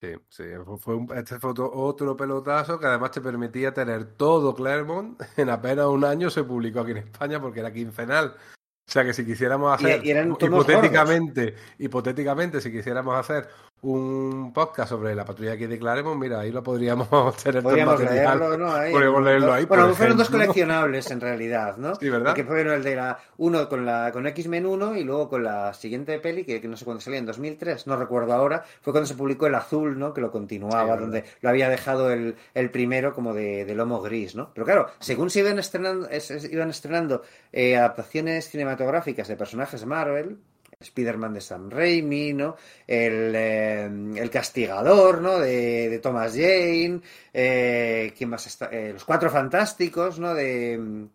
Sí, 0.02 0.12
sí, 0.28 0.44
fue 0.78 0.94
un, 0.94 1.10
este 1.16 1.40
fue 1.40 1.52
otro, 1.56 2.16
pelotazo 2.16 2.78
que 2.78 2.86
además 2.86 3.10
te 3.10 3.22
permitía 3.22 3.72
tener 3.72 4.04
todo 4.04 4.54
Claremont 4.54 5.20
en 5.38 5.48
apenas 5.48 5.86
un 5.86 6.04
año 6.04 6.28
se 6.28 6.44
publicó 6.44 6.80
aquí 6.80 6.92
en 6.92 6.98
España 6.98 7.40
porque 7.40 7.60
era 7.60 7.72
quincenal. 7.72 8.36
O 8.36 8.90
sea 8.90 9.04
que 9.04 9.12
si 9.12 9.24
quisiéramos 9.24 9.74
hacer, 9.74 10.02
hipotéticamente, 10.04 11.54
hipotéticamente, 11.78 12.60
si 12.60 12.70
quisiéramos 12.70 13.16
hacer 13.16 13.48
un 13.82 14.52
podcast 14.52 14.90
sobre 14.90 15.14
la 15.14 15.24
patrulla 15.24 15.56
que 15.56 15.68
declaremos, 15.68 16.16
mira, 16.16 16.40
ahí 16.40 16.50
lo 16.50 16.62
podríamos 16.62 17.36
tener 17.42 17.62
Podríamos 17.62 18.00
leerlo, 18.00 18.58
¿no? 18.58 18.72
Ahí, 18.74 18.92
podríamos 18.92 19.22
leerlo 19.22 19.52
ahí. 19.52 19.64
Bueno, 19.66 19.94
fueron 19.94 20.16
dos 20.16 20.30
coleccionables 20.30 21.10
en 21.10 21.20
realidad, 21.20 21.76
¿no? 21.76 21.94
Sí, 21.94 22.08
¿verdad? 22.08 22.34
Que 22.34 22.44
fueron 22.44 22.74
el 22.74 22.82
de 22.82 22.96
la 22.96 23.18
uno 23.36 23.68
con 23.68 23.86
la 23.86 24.10
con 24.12 24.26
X-Men 24.26 24.66
1 24.66 24.96
y 24.96 25.04
luego 25.04 25.28
con 25.28 25.44
la 25.44 25.72
siguiente 25.74 26.18
peli, 26.18 26.44
que, 26.44 26.60
no 26.66 26.76
sé 26.76 26.84
cuándo 26.84 27.00
salía, 27.00 27.18
en 27.18 27.26
2003, 27.26 27.86
no 27.86 27.96
recuerdo 27.96 28.32
ahora, 28.32 28.64
fue 28.82 28.92
cuando 28.92 29.06
se 29.06 29.14
publicó 29.14 29.46
el 29.46 29.54
azul, 29.54 29.98
¿no? 29.98 30.12
Que 30.12 30.20
lo 30.20 30.30
continuaba, 30.30 30.96
donde 30.96 31.24
lo 31.40 31.48
había 31.48 31.68
dejado 31.68 32.12
el, 32.12 32.36
el 32.54 32.70
primero 32.70 33.14
como 33.14 33.32
de, 33.32 33.64
de, 33.64 33.74
lomo 33.74 34.00
gris, 34.00 34.34
¿no? 34.34 34.50
Pero 34.54 34.64
claro, 34.64 34.90
según 34.98 35.30
se 35.30 35.40
iban 35.40 35.58
estrenando, 35.58 36.08
iban 36.50 36.70
estrenando 36.70 37.22
eh, 37.52 37.76
adaptaciones 37.76 38.50
cinematográficas 38.50 39.28
de 39.28 39.36
personajes 39.36 39.86
Marvel, 39.86 40.38
Spider-Man 40.80 41.34
de 41.34 41.40
Sam 41.40 41.70
Raimi, 41.70 42.32
¿no? 42.32 42.56
El, 42.86 43.32
eh, 43.34 43.84
el 44.16 44.30
Castigador, 44.30 45.20
¿no? 45.20 45.38
De, 45.38 45.88
de 45.88 45.98
Thomas 45.98 46.32
Jane, 46.32 47.00
eh, 47.32 48.14
¿quién 48.16 48.30
más 48.30 48.46
está? 48.46 48.66
Eh, 48.66 48.92
los 48.92 49.04
Cuatro 49.04 49.28
Fantásticos, 49.28 50.18
¿no? 50.20 50.34
De... 50.34 51.08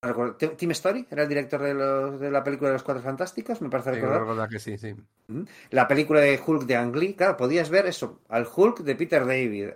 No 0.00 0.10
recuerdo, 0.10 0.36
Tim 0.36 0.70
Story 0.70 1.06
era 1.10 1.22
el 1.22 1.28
director 1.28 1.60
de, 1.60 1.74
los, 1.74 2.20
de, 2.20 2.30
la 2.30 2.44
película 2.44 2.68
de 2.68 2.74
los 2.74 2.84
Cuatro 2.84 3.02
Fantásticos, 3.02 3.60
me 3.60 3.68
parece 3.68 3.92
recordar. 3.92 4.48
que 4.48 4.60
sí, 4.60 4.78
sí. 4.78 4.94
La 5.70 5.88
película 5.88 6.20
de 6.20 6.38
Hulk 6.46 6.66
de 6.66 6.76
Ang 6.76 6.94
Lee, 6.94 7.14
claro, 7.14 7.36
podías 7.36 7.68
ver 7.68 7.86
eso, 7.86 8.20
al 8.28 8.46
Hulk 8.46 8.80
de 8.80 8.94
Peter 8.94 9.26
David, 9.26 9.70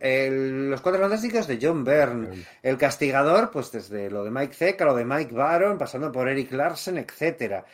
los 0.71 0.81
Cuatro 0.81 1.01
Fantásticos 1.01 1.49
de 1.49 1.59
John 1.61 1.83
Byrne, 1.83 2.45
el 2.63 2.79
Castigador, 2.79 3.51
pues 3.51 3.73
desde 3.73 4.11
lo 4.11 4.23
de 4.23 4.31
Mike 4.31 4.55
Zeck 4.55 4.81
a 4.83 4.85
lo 4.85 4.95
de 4.95 5.05
Mike 5.05 5.35
Baron, 5.35 5.77
pasando 5.77 6.13
por 6.13 6.29
Eric 6.29 6.53
Larsen, 6.53 6.99
etcétera. 6.99 7.65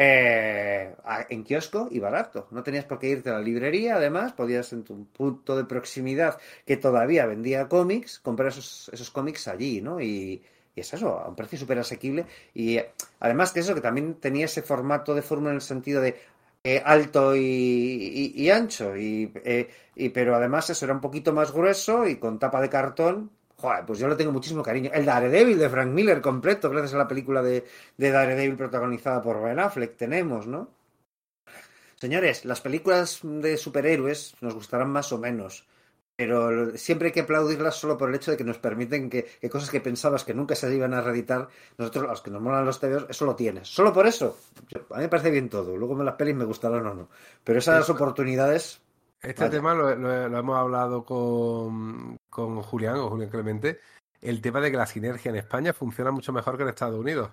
Eh, 0.00 0.94
en 1.28 1.42
kiosco 1.42 1.88
y 1.90 1.98
barato. 1.98 2.46
No 2.52 2.62
tenías 2.62 2.84
por 2.84 3.00
qué 3.00 3.08
irte 3.08 3.30
a 3.30 3.32
la 3.32 3.40
librería, 3.40 3.96
además, 3.96 4.32
podías 4.32 4.72
en 4.72 4.84
tu 4.84 5.06
punto 5.06 5.56
de 5.56 5.64
proximidad 5.64 6.38
que 6.64 6.76
todavía 6.76 7.26
vendía 7.26 7.68
cómics, 7.68 8.20
comprar 8.20 8.50
esos, 8.50 8.88
esos 8.92 9.10
cómics 9.10 9.48
allí, 9.48 9.80
¿no? 9.80 10.00
Y, 10.00 10.40
es 10.76 10.94
eso, 10.94 11.18
a 11.18 11.28
un 11.28 11.34
precio 11.34 11.58
súper 11.58 11.80
asequible. 11.80 12.26
Y 12.54 12.78
además 13.18 13.50
que 13.50 13.58
eso, 13.58 13.74
que 13.74 13.80
también 13.80 14.14
tenía 14.20 14.44
ese 14.44 14.62
formato 14.62 15.16
de 15.16 15.22
fórmula 15.22 15.50
en 15.50 15.56
el 15.56 15.62
sentido 15.62 16.00
de 16.00 16.14
eh, 16.62 16.80
alto 16.84 17.34
y, 17.34 18.48
ancho, 18.50 18.96
y, 18.96 19.32
eh, 19.44 19.68
y, 19.96 20.10
pero 20.10 20.36
además 20.36 20.70
eso 20.70 20.84
era 20.84 20.94
un 20.94 21.00
poquito 21.00 21.32
más 21.32 21.50
grueso 21.50 22.06
y 22.06 22.16
con 22.16 22.38
tapa 22.38 22.60
de 22.60 22.68
cartón 22.68 23.32
Joder, 23.60 23.84
pues 23.84 23.98
yo 23.98 24.06
le 24.06 24.14
tengo 24.14 24.30
muchísimo 24.30 24.62
cariño. 24.62 24.90
El 24.94 25.04
Daredevil 25.04 25.58
de 25.58 25.68
Frank 25.68 25.88
Miller 25.88 26.20
completo, 26.20 26.70
gracias 26.70 26.94
a 26.94 26.98
la 26.98 27.08
película 27.08 27.42
de, 27.42 27.66
de 27.96 28.10
Daredevil 28.10 28.56
protagonizada 28.56 29.20
por 29.20 29.42
Ben 29.42 29.58
Affleck, 29.58 29.96
tenemos, 29.96 30.46
¿no? 30.46 30.70
Señores, 31.96 32.44
las 32.44 32.60
películas 32.60 33.18
de 33.24 33.56
superhéroes 33.56 34.36
nos 34.40 34.54
gustarán 34.54 34.90
más 34.92 35.12
o 35.12 35.18
menos, 35.18 35.66
pero 36.14 36.76
siempre 36.76 37.08
hay 37.08 37.12
que 37.12 37.22
aplaudirlas 37.22 37.74
solo 37.74 37.98
por 37.98 38.08
el 38.08 38.14
hecho 38.14 38.30
de 38.30 38.36
que 38.36 38.44
nos 38.44 38.58
permiten 38.58 39.10
que, 39.10 39.26
cosas 39.50 39.70
que 39.70 39.80
pensabas 39.80 40.22
que 40.22 40.34
nunca 40.34 40.54
se 40.54 40.72
iban 40.72 40.94
a 40.94 41.00
reeditar, 41.00 41.48
nosotros, 41.76 42.06
los 42.06 42.22
que 42.22 42.30
nos 42.30 42.40
molan 42.40 42.64
los 42.64 42.78
TVOs, 42.78 43.06
eso 43.08 43.24
lo 43.24 43.34
tienes. 43.34 43.66
Solo 43.66 43.92
por 43.92 44.06
eso, 44.06 44.38
a 44.90 44.96
mí 44.98 45.02
me 45.02 45.08
parece 45.08 45.32
bien 45.32 45.48
todo. 45.48 45.76
Luego 45.76 45.96
me 45.96 46.04
las 46.04 46.14
pelis 46.14 46.36
me 46.36 46.44
gustarán 46.44 46.86
o 46.86 46.94
no. 46.94 47.08
Pero 47.42 47.58
esas 47.58 47.90
oportunidades 47.90 48.80
este 49.22 49.50
tema 49.50 49.74
lo, 49.74 49.90
hemos 49.90 50.56
hablado 50.56 51.04
con, 51.04 52.17
con 52.38 52.62
Julián 52.62 52.96
o 52.98 53.10
Julián 53.10 53.30
Clemente. 53.30 53.80
El 54.20 54.40
tema 54.40 54.60
de 54.60 54.70
que 54.70 54.76
la 54.76 54.86
sinergia 54.86 55.30
en 55.30 55.36
España 55.36 55.72
funciona 55.72 56.12
mucho 56.12 56.32
mejor 56.32 56.56
que 56.56 56.62
en 56.62 56.68
Estados 56.68 56.98
Unidos. 56.98 57.30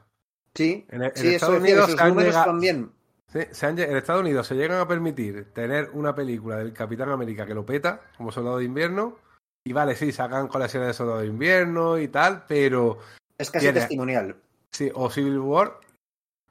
Sí, 0.55 0.83
en, 0.89 1.03
Estados 1.03 1.59
Unidos 1.59 1.95
también. 1.95 2.91
Sí, 3.31 3.39
en 3.61 3.79
Estados 3.79 4.21
Unidos 4.21 4.47
se 4.47 4.55
llegan 4.55 4.79
a 4.79 4.87
permitir 4.87 5.53
tener 5.53 5.91
una 5.93 6.15
película 6.15 6.57
del 6.57 6.73
Capitán 6.73 7.09
América 7.09 7.45
que 7.45 7.53
lo 7.53 7.65
peta, 7.65 8.01
como 8.17 8.31
Soldado 8.31 8.57
de 8.57 8.65
Invierno. 8.65 9.17
Y 9.63 9.73
vale, 9.73 9.95
sí, 9.95 10.11
sacan 10.11 10.47
colecciones 10.47 10.87
de 10.87 10.93
Soldado 10.93 11.19
de 11.19 11.27
Invierno 11.27 11.99
y 11.99 12.07
tal, 12.07 12.45
pero. 12.47 12.97
Es 13.37 13.51
casi 13.51 13.71
testimonial. 13.71 14.35
Sí, 14.71 14.91
o 14.93 15.09
Civil 15.11 15.37
War 15.37 15.79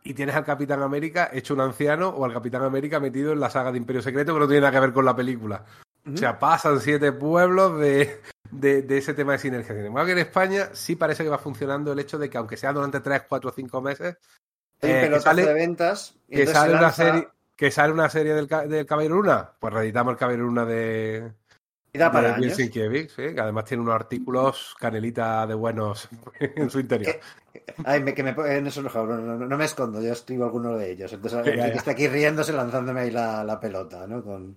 y 0.05 0.15
tienes 0.15 0.37
al 0.37 0.45
Capitán 0.45 0.83
América 0.83 1.31
hecho 1.33 1.55
un 1.55 1.61
anciano 1.61 2.11
o 2.11 2.25
al 2.25 2.33
Capitán 2.33 2.63
América 2.63 3.01
metido 3.01 3.33
en 3.33 3.41
la 3.41 3.51
saga 3.51 3.73
de 3.73 3.79
Imperio 3.79 4.03
Secreto, 4.03 4.35
que 4.35 4.41
no 4.41 4.47
tiene 4.47 4.61
nada 4.61 4.73
que 4.73 4.81
ver 4.81 4.93
con 4.93 5.05
la 5.05 5.17
película. 5.17 5.65
O 6.13 6.17
sea, 6.19 6.39
pasan 6.39 6.81
siete 6.81 7.13
pueblos 7.13 7.81
de, 7.81 8.21
de, 8.51 8.85
ese 8.97 9.15
tema 9.15 9.33
de 9.33 9.39
sinergia. 9.39 9.75
Sin 9.75 9.87
embargo, 9.87 10.07
que 10.07 10.13
en 10.13 10.19
España 10.19 10.71
sí 10.73 10.97
parece 10.97 11.25
que 11.25 11.31
va 11.31 11.39
funcionando 11.39 11.93
el 11.93 11.99
hecho 11.99 12.19
de 12.19 12.31
que, 12.31 12.39
aunque 12.39 12.57
sea 12.57 12.73
durante 12.73 13.01
tres, 13.01 13.23
cuatro 13.29 13.51
o 13.51 13.53
cinco 13.53 13.81
meses, 13.81 14.17
eh, 14.81 15.09
que 15.11 15.21
sale, 15.21 15.47
de 15.47 15.55
ventas. 15.55 16.17
que 16.29 16.47
sale, 16.47 16.75
una 16.75 16.93
serie, 16.93 17.29
que 17.57 17.71
sale 17.71 17.93
una 17.93 18.09
serie 18.09 18.35
del, 18.35 18.47
del 18.47 18.87
Caballero 18.87 19.17
Luna, 19.17 19.53
pues 19.59 19.73
reeditamos 19.73 20.13
el 20.13 20.19
Caballero 20.19 20.45
Luna 20.45 20.65
de, 20.65 21.33
para 21.99 22.37
que 22.37 23.35
además 23.39 23.65
tiene 23.67 23.83
unos 23.83 23.95
artículos 23.95 24.75
canelita 24.81 25.47
de 25.47 25.55
buenos 25.55 26.09
en 26.41 26.69
su 26.69 26.81
interior. 26.81 27.21
Ay, 27.85 28.03
me, 28.03 28.15
que 28.15 28.25
me, 28.25 28.31
en 28.31 28.67
eso 28.67 28.83
no, 28.83 29.07
no, 29.07 29.57
me 29.57 29.65
escondo, 29.65 30.03
yo 30.03 30.13
escribo 30.13 30.45
alguno 30.45 30.77
de 30.77 30.91
ellos. 30.91 31.13
Entonces, 31.13 31.47
está 31.77 31.93
aquí 31.93 32.09
riéndose, 32.09 32.53
lanzándome 32.53 33.01
ahí 33.01 33.11
la, 33.13 33.59
pelota, 33.61 34.09
¿no? 34.09 34.25
Con, 34.25 34.57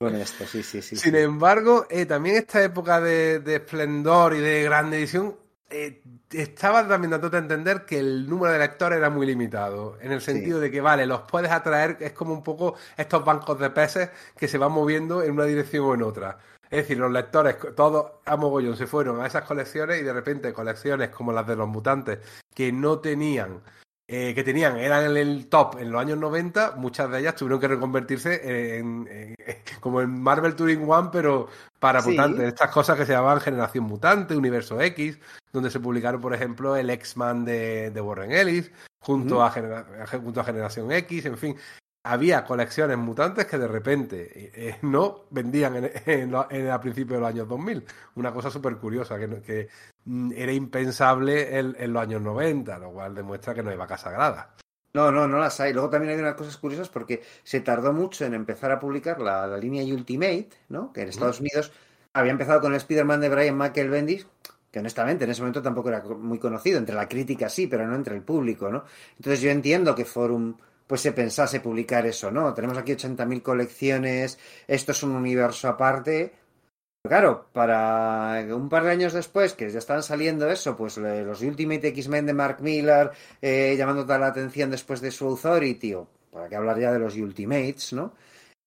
esto, 0.00 0.46
sí, 0.46 0.62
sí, 0.62 0.82
sí. 0.82 0.96
Sin 0.96 1.16
embargo, 1.16 1.86
eh, 1.88 2.04
también 2.04 2.36
esta 2.36 2.62
época 2.62 3.00
de, 3.00 3.42
esplendor 3.46 4.34
y 4.34 4.40
de 4.40 4.62
gran 4.62 4.92
edición 4.92 5.36
eh, 5.70 6.02
estaba 6.30 6.86
también 6.86 7.12
dándote 7.12 7.36
a 7.36 7.40
entender 7.40 7.86
que 7.86 7.98
el 7.98 8.28
número 8.28 8.52
de 8.52 8.58
lectores 8.58 8.98
era 8.98 9.08
muy 9.08 9.26
limitado, 9.26 9.96
en 10.02 10.12
el 10.12 10.20
sentido 10.20 10.60
de 10.60 10.70
que, 10.70 10.82
vale, 10.82 11.06
los 11.06 11.22
puedes 11.22 11.50
atraer, 11.50 11.96
es 12.00 12.12
como 12.12 12.34
un 12.34 12.42
poco 12.42 12.74
estos 12.96 13.24
bancos 13.24 13.58
de 13.58 13.70
peces 13.70 14.10
que 14.36 14.48
se 14.48 14.58
van 14.58 14.72
moviendo 14.72 15.22
en 15.22 15.32
una 15.32 15.44
dirección 15.44 15.86
o 15.86 15.94
en 15.94 16.02
otra. 16.02 16.38
Es 16.68 16.82
decir, 16.82 16.98
los 16.98 17.10
lectores, 17.10 17.56
todos 17.74 18.12
a 18.24 18.36
mogollón, 18.36 18.76
se 18.76 18.86
fueron 18.86 19.20
a 19.22 19.26
esas 19.26 19.44
colecciones 19.44 20.00
y 20.00 20.02
de 20.02 20.12
repente 20.12 20.52
colecciones 20.52 21.08
como 21.08 21.32
las 21.32 21.46
de 21.46 21.56
los 21.56 21.68
mutantes, 21.68 22.18
que 22.54 22.70
no 22.70 22.98
tenían, 22.98 23.62
eh, 24.08 24.34
que 24.34 24.44
tenían, 24.44 24.76
eran 24.76 25.04
en 25.10 25.16
el 25.16 25.48
top 25.48 25.78
en 25.80 25.90
los 25.90 26.00
años 26.00 26.18
90, 26.18 26.76
muchas 26.76 27.10
de 27.10 27.20
ellas 27.20 27.34
tuvieron 27.34 27.60
que 27.60 27.68
reconvertirse 27.68 28.78
en, 28.78 29.36
como 29.80 30.00
en 30.00 30.20
Marvel 30.22 30.54
Turing 30.54 30.88
One, 30.88 31.08
pero 31.10 31.48
para 31.78 32.02
mutantes. 32.02 32.46
Estas 32.46 32.70
cosas 32.70 32.96
que 32.96 33.04
se 33.06 33.12
llamaban 33.12 33.40
Generación 33.40 33.84
Mutante, 33.84 34.36
Universo 34.36 34.80
X, 34.80 35.18
donde 35.52 35.70
se 35.70 35.80
publicaron, 35.80 36.20
por 36.20 36.34
ejemplo, 36.34 36.76
el 36.76 36.90
X-Man 36.90 37.44
de, 37.44 38.00
Warren 38.00 38.32
Ellis, 38.32 38.70
junto, 39.00 39.42
a 39.42 39.50
junto 39.50 40.40
a 40.40 40.44
Generación 40.44 40.92
X, 40.92 41.26
en 41.26 41.36
fin 41.36 41.56
había 42.06 42.44
colecciones 42.44 42.96
mutantes 42.96 43.46
que 43.46 43.58
de 43.58 43.66
repente 43.66 44.30
eh, 44.54 44.76
no 44.82 45.24
vendían 45.30 45.90
en, 46.06 46.34
a 46.34 46.80
principios 46.80 47.16
de 47.16 47.20
los 47.20 47.28
años 47.28 47.48
2000. 47.48 47.84
Una 48.14 48.32
cosa 48.32 48.48
súper 48.48 48.76
curiosa, 48.76 49.18
que, 49.18 49.28
que, 49.42 49.68
era 50.34 50.52
impensable 50.52 51.58
en, 51.58 51.92
los 51.92 52.02
años 52.02 52.22
90, 52.22 52.78
lo 52.78 52.92
cual 52.92 53.14
demuestra 53.14 53.54
que 53.54 53.62
no 53.62 53.70
hay 53.70 53.76
vaca 53.76 53.98
sagrada. 53.98 54.54
No, 54.94 55.10
no, 55.10 55.26
no 55.26 55.38
las 55.38 55.60
hay. 55.60 55.72
Luego 55.72 55.90
también 55.90 56.14
hay 56.14 56.20
unas 56.20 56.34
cosas 56.34 56.56
curiosas 56.56 56.88
porque 56.88 57.22
se 57.42 57.60
tardó 57.60 57.92
mucho 57.92 58.24
en 58.24 58.34
empezar 58.34 58.70
a 58.72 58.80
publicar 58.80 59.20
la, 59.20 59.56
línea 59.58 59.84
Ultimate, 59.84 60.48
¿no? 60.68 60.92
que 60.92 61.02
en 61.02 61.08
Estados 61.08 61.40
Unidos 61.40 61.72
había 62.14 62.32
empezado 62.32 62.60
con 62.60 62.72
el 62.72 62.78
Spider-Man 62.78 63.20
de 63.20 63.28
Brian 63.28 63.58
Michael 63.58 63.90
Bendis, 63.90 64.26
que 64.70 64.78
honestamente 64.78 65.24
en 65.24 65.30
ese 65.30 65.42
momento 65.42 65.60
tampoco 65.60 65.88
era 65.90 66.02
muy 66.02 66.38
conocido, 66.38 66.78
entre 66.78 66.94
la 66.94 67.08
crítica 67.08 67.48
sí, 67.48 67.66
pero 67.66 67.86
no 67.86 67.94
entre 67.94 68.14
el 68.14 68.22
público, 68.22 68.70
¿no? 68.70 68.84
Entonces 69.16 69.40
yo 69.40 69.50
entiendo 69.50 69.94
que 69.94 70.04
Forum 70.04 70.56
pues 70.86 71.00
se 71.00 71.12
pensase 71.12 71.60
publicar 71.60 72.06
eso, 72.06 72.30
¿no? 72.30 72.54
Tenemos 72.54 72.78
aquí 72.78 72.92
80.000 72.92 73.42
colecciones, 73.42 74.38
esto 74.66 74.92
es 74.92 75.02
un 75.02 75.10
universo 75.10 75.68
aparte. 75.68 76.32
Claro, 77.08 77.46
para 77.52 78.44
un 78.50 78.68
par 78.68 78.84
de 78.84 78.90
años 78.90 79.12
después, 79.12 79.54
que 79.54 79.70
ya 79.70 79.78
estaban 79.78 80.02
saliendo 80.02 80.48
eso, 80.50 80.76
pues 80.76 80.96
los 80.96 81.42
Ultimate 81.42 81.88
X-Men 81.88 82.26
de 82.26 82.34
Mark 82.34 82.58
Miller, 82.60 83.10
eh, 83.40 83.74
llamando 83.76 84.02
toda 84.04 84.18
la 84.18 84.28
atención 84.28 84.70
después 84.70 85.00
de 85.00 85.10
su 85.10 85.26
Authority, 85.26 85.94
o 85.94 86.08
para 86.30 86.48
que 86.48 86.56
hablar 86.56 86.78
ya 86.78 86.92
de 86.92 86.98
los 86.98 87.16
Ultimates, 87.16 87.92
¿no? 87.92 88.12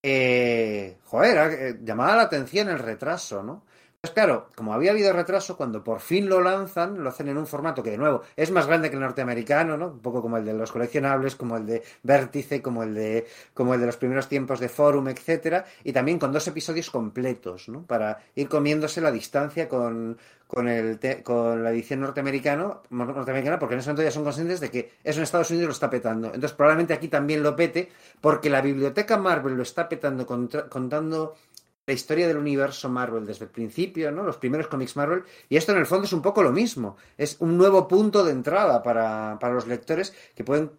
Eh, 0.02 0.98
joder, 1.06 1.52
eh, 1.52 1.80
llamaba 1.84 2.16
la 2.16 2.24
atención 2.24 2.70
el 2.70 2.80
retraso, 2.80 3.44
¿no? 3.44 3.64
Pues 4.02 4.14
claro, 4.14 4.48
como 4.56 4.74
había 4.74 4.92
habido 4.92 5.12
retraso, 5.12 5.58
cuando 5.58 5.84
por 5.84 6.00
fin 6.00 6.30
lo 6.30 6.40
lanzan, 6.40 7.04
lo 7.04 7.10
hacen 7.10 7.28
en 7.28 7.38
un 7.38 7.46
formato 7.46 7.84
que 7.84 7.92
de 7.92 7.98
nuevo 7.98 8.22
es 8.38 8.50
más 8.50 8.66
grande 8.66 8.90
que 8.90 8.96
el 8.96 9.02
norteamericano, 9.02 9.76
¿no? 9.76 9.88
Un 9.88 10.00
poco 10.00 10.22
como 10.22 10.38
el 10.38 10.46
de 10.46 10.54
los 10.54 10.72
coleccionables, 10.72 11.36
como 11.36 11.58
el 11.58 11.66
de 11.66 11.84
Vértice, 12.04 12.62
como 12.62 12.84
el 12.84 12.96
de, 12.96 13.28
como 13.54 13.74
el 13.74 13.82
de 13.82 13.88
los 13.88 13.98
primeros 13.98 14.30
tiempos 14.30 14.62
de 14.62 14.70
Forum, 14.70 15.10
etcétera, 15.10 15.66
y 15.84 15.92
también 15.92 16.18
con 16.18 16.32
dos 16.32 16.48
episodios 16.48 16.90
completos, 16.90 17.68
¿no? 17.68 17.84
Para 17.86 18.20
ir 18.36 18.48
comiéndose 18.48 19.02
la 19.02 19.12
distancia 19.12 19.68
con, 19.68 20.18
con, 20.48 20.70
el 20.70 20.98
con 21.22 21.62
la 21.62 21.72
edición 21.72 22.00
norteamericano, 22.00 22.84
norteamericana, 22.92 23.60
porque 23.60 23.74
en 23.76 23.80
ese 23.82 23.90
momento 23.90 24.04
ya 24.04 24.12
son 24.12 24.24
conscientes 24.24 24.62
de 24.62 24.72
que 24.72 24.94
eso 25.04 25.20
en 25.20 25.24
Estados 25.24 25.52
Unidos 25.52 25.68
lo 25.68 25.74
está 25.74 25.90
petando. 25.90 26.28
Entonces 26.28 26.54
probablemente 26.54 26.94
aquí 26.94 27.10
también 27.10 27.44
lo 27.44 27.54
pete, 27.56 27.92
porque 28.22 28.50
la 28.50 28.62
biblioteca 28.62 29.18
Marvel 29.18 29.56
lo 29.56 29.64
está 29.64 29.90
petando 29.90 30.26
contando 30.26 31.36
la 31.90 31.94
historia 31.94 32.28
del 32.28 32.38
universo 32.38 32.88
Marvel 32.88 33.26
desde 33.26 33.46
el 33.46 33.50
principio, 33.50 34.12
¿no? 34.12 34.22
Los 34.22 34.38
primeros 34.38 34.68
cómics 34.68 34.96
Marvel. 34.96 35.24
Y 35.50 35.58
esto 35.58 35.72
en 35.72 35.80
el 35.80 35.88
fondo 35.88 36.06
es 36.06 36.14
un 36.14 36.22
poco 36.22 36.44
lo 36.44 36.52
mismo. 36.52 36.98
Es 37.18 37.38
un 37.40 37.58
nuevo 37.58 37.88
punto 37.88 38.24
de 38.24 38.32
entrada 38.32 38.84
para, 38.84 39.40
para 39.40 39.56
los 39.56 39.66
lectores 39.66 40.14
que 40.36 40.44
pueden 40.44 40.70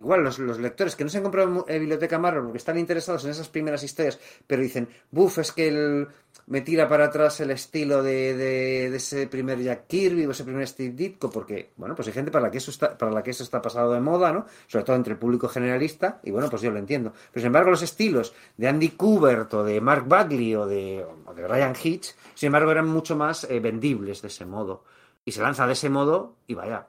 Igual 0.00 0.24
los, 0.24 0.38
los, 0.38 0.58
lectores 0.58 0.96
que 0.96 1.04
no 1.04 1.08
se 1.08 1.18
han 1.18 1.22
comprado 1.22 1.64
en 1.68 1.80
Biblioteca 1.80 2.18
Marvel 2.18 2.42
porque 2.42 2.58
están 2.58 2.78
interesados 2.78 3.24
en 3.24 3.30
esas 3.30 3.48
primeras 3.48 3.82
historias, 3.84 4.18
pero 4.46 4.60
dicen, 4.60 4.88
buf, 5.10 5.38
es 5.38 5.52
que 5.52 5.68
el, 5.68 6.08
me 6.46 6.60
tira 6.60 6.88
para 6.88 7.06
atrás 7.06 7.40
el 7.40 7.50
estilo 7.50 8.02
de, 8.02 8.36
de, 8.36 8.94
ese 8.94 9.26
primer 9.26 9.60
Jack 9.62 9.86
Kirby 9.86 10.26
o 10.26 10.30
ese 10.30 10.44
primer 10.44 10.66
Steve 10.66 10.94
Ditko, 10.94 11.30
porque, 11.30 11.72
bueno, 11.76 11.94
pues 11.94 12.08
hay 12.08 12.14
gente 12.14 12.30
para 12.30 12.46
la 12.46 12.50
que 12.50 12.58
eso 12.58 12.70
está, 12.70 12.96
para 12.96 13.12
la 13.12 13.22
que 13.22 13.30
eso 13.30 13.42
está 13.42 13.62
pasado 13.62 13.92
de 13.92 14.00
moda, 14.00 14.32
¿no? 14.32 14.46
Sobre 14.66 14.84
todo 14.84 14.96
entre 14.96 15.14
el 15.14 15.18
público 15.18 15.48
generalista, 15.48 16.20
y 16.22 16.30
bueno, 16.30 16.48
pues 16.50 16.62
yo 16.62 16.70
lo 16.70 16.78
entiendo. 16.78 17.12
Pero 17.32 17.42
sin 17.42 17.46
embargo, 17.46 17.70
los 17.70 17.82
estilos 17.82 18.34
de 18.56 18.68
Andy 18.68 18.90
Kubert 18.90 19.52
o 19.54 19.64
de 19.64 19.80
Mark 19.80 20.06
Bagley 20.06 20.54
o 20.54 20.66
de, 20.66 21.04
o 21.26 21.34
de 21.34 21.48
Ryan 21.48 21.74
Hitch, 21.82 22.14
sin 22.34 22.48
embargo, 22.48 22.70
eran 22.70 22.88
mucho 22.88 23.16
más 23.16 23.44
eh, 23.44 23.60
vendibles 23.60 24.22
de 24.22 24.28
ese 24.28 24.44
modo. 24.44 24.84
Y 25.24 25.32
se 25.32 25.40
lanza 25.40 25.66
de 25.66 25.72
ese 25.72 25.88
modo 25.88 26.36
y 26.46 26.54
vaya. 26.54 26.86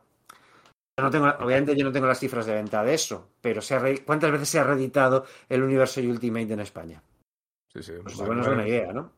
No 0.98 1.10
tengo, 1.10 1.28
obviamente 1.28 1.76
yo 1.76 1.84
no 1.84 1.92
tengo 1.92 2.08
las 2.08 2.20
cifras 2.20 2.46
de 2.46 2.54
venta 2.54 2.82
de 2.84 2.94
eso, 2.94 3.32
pero 3.42 3.62
se 3.62 4.04
¿cuántas 4.06 4.32
veces 4.32 4.48
se 4.48 4.60
ha 4.60 4.64
reeditado 4.64 5.26
el 5.50 5.62
universo 5.62 6.00
Ultimate 6.00 6.54
en 6.54 6.62
España? 6.62 7.04
Sí, 7.74 7.84
sí. 7.84 7.94
Pues 8.02 8.16
bueno, 8.16 8.42
es 8.42 8.48
una 8.48 8.66
idea, 8.66 8.94
¿no? 8.94 9.12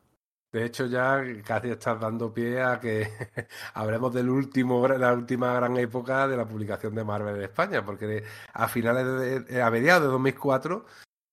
De 0.51 0.66
hecho, 0.66 0.85
ya 0.85 1.22
casi 1.45 1.69
estás 1.69 2.00
dando 2.00 2.34
pie 2.34 2.61
a 2.61 2.80
que 2.80 3.09
hablemos 3.74 4.14
del 4.14 4.30
último, 4.30 4.88
la 4.88 5.14
última 5.14 5.53
gran 5.53 5.76
época 5.77 6.27
de 6.27 6.38
la 6.38 6.48
publicación 6.48 6.95
de 6.95 7.03
Marvel 7.03 7.35
en 7.35 7.43
España, 7.43 7.85
porque 7.85 8.24
a 8.53 8.67
finales 8.67 9.45
de, 9.48 9.61
a 9.61 9.69
mediados 9.69 10.03
de 10.03 10.09
2004 10.09 10.85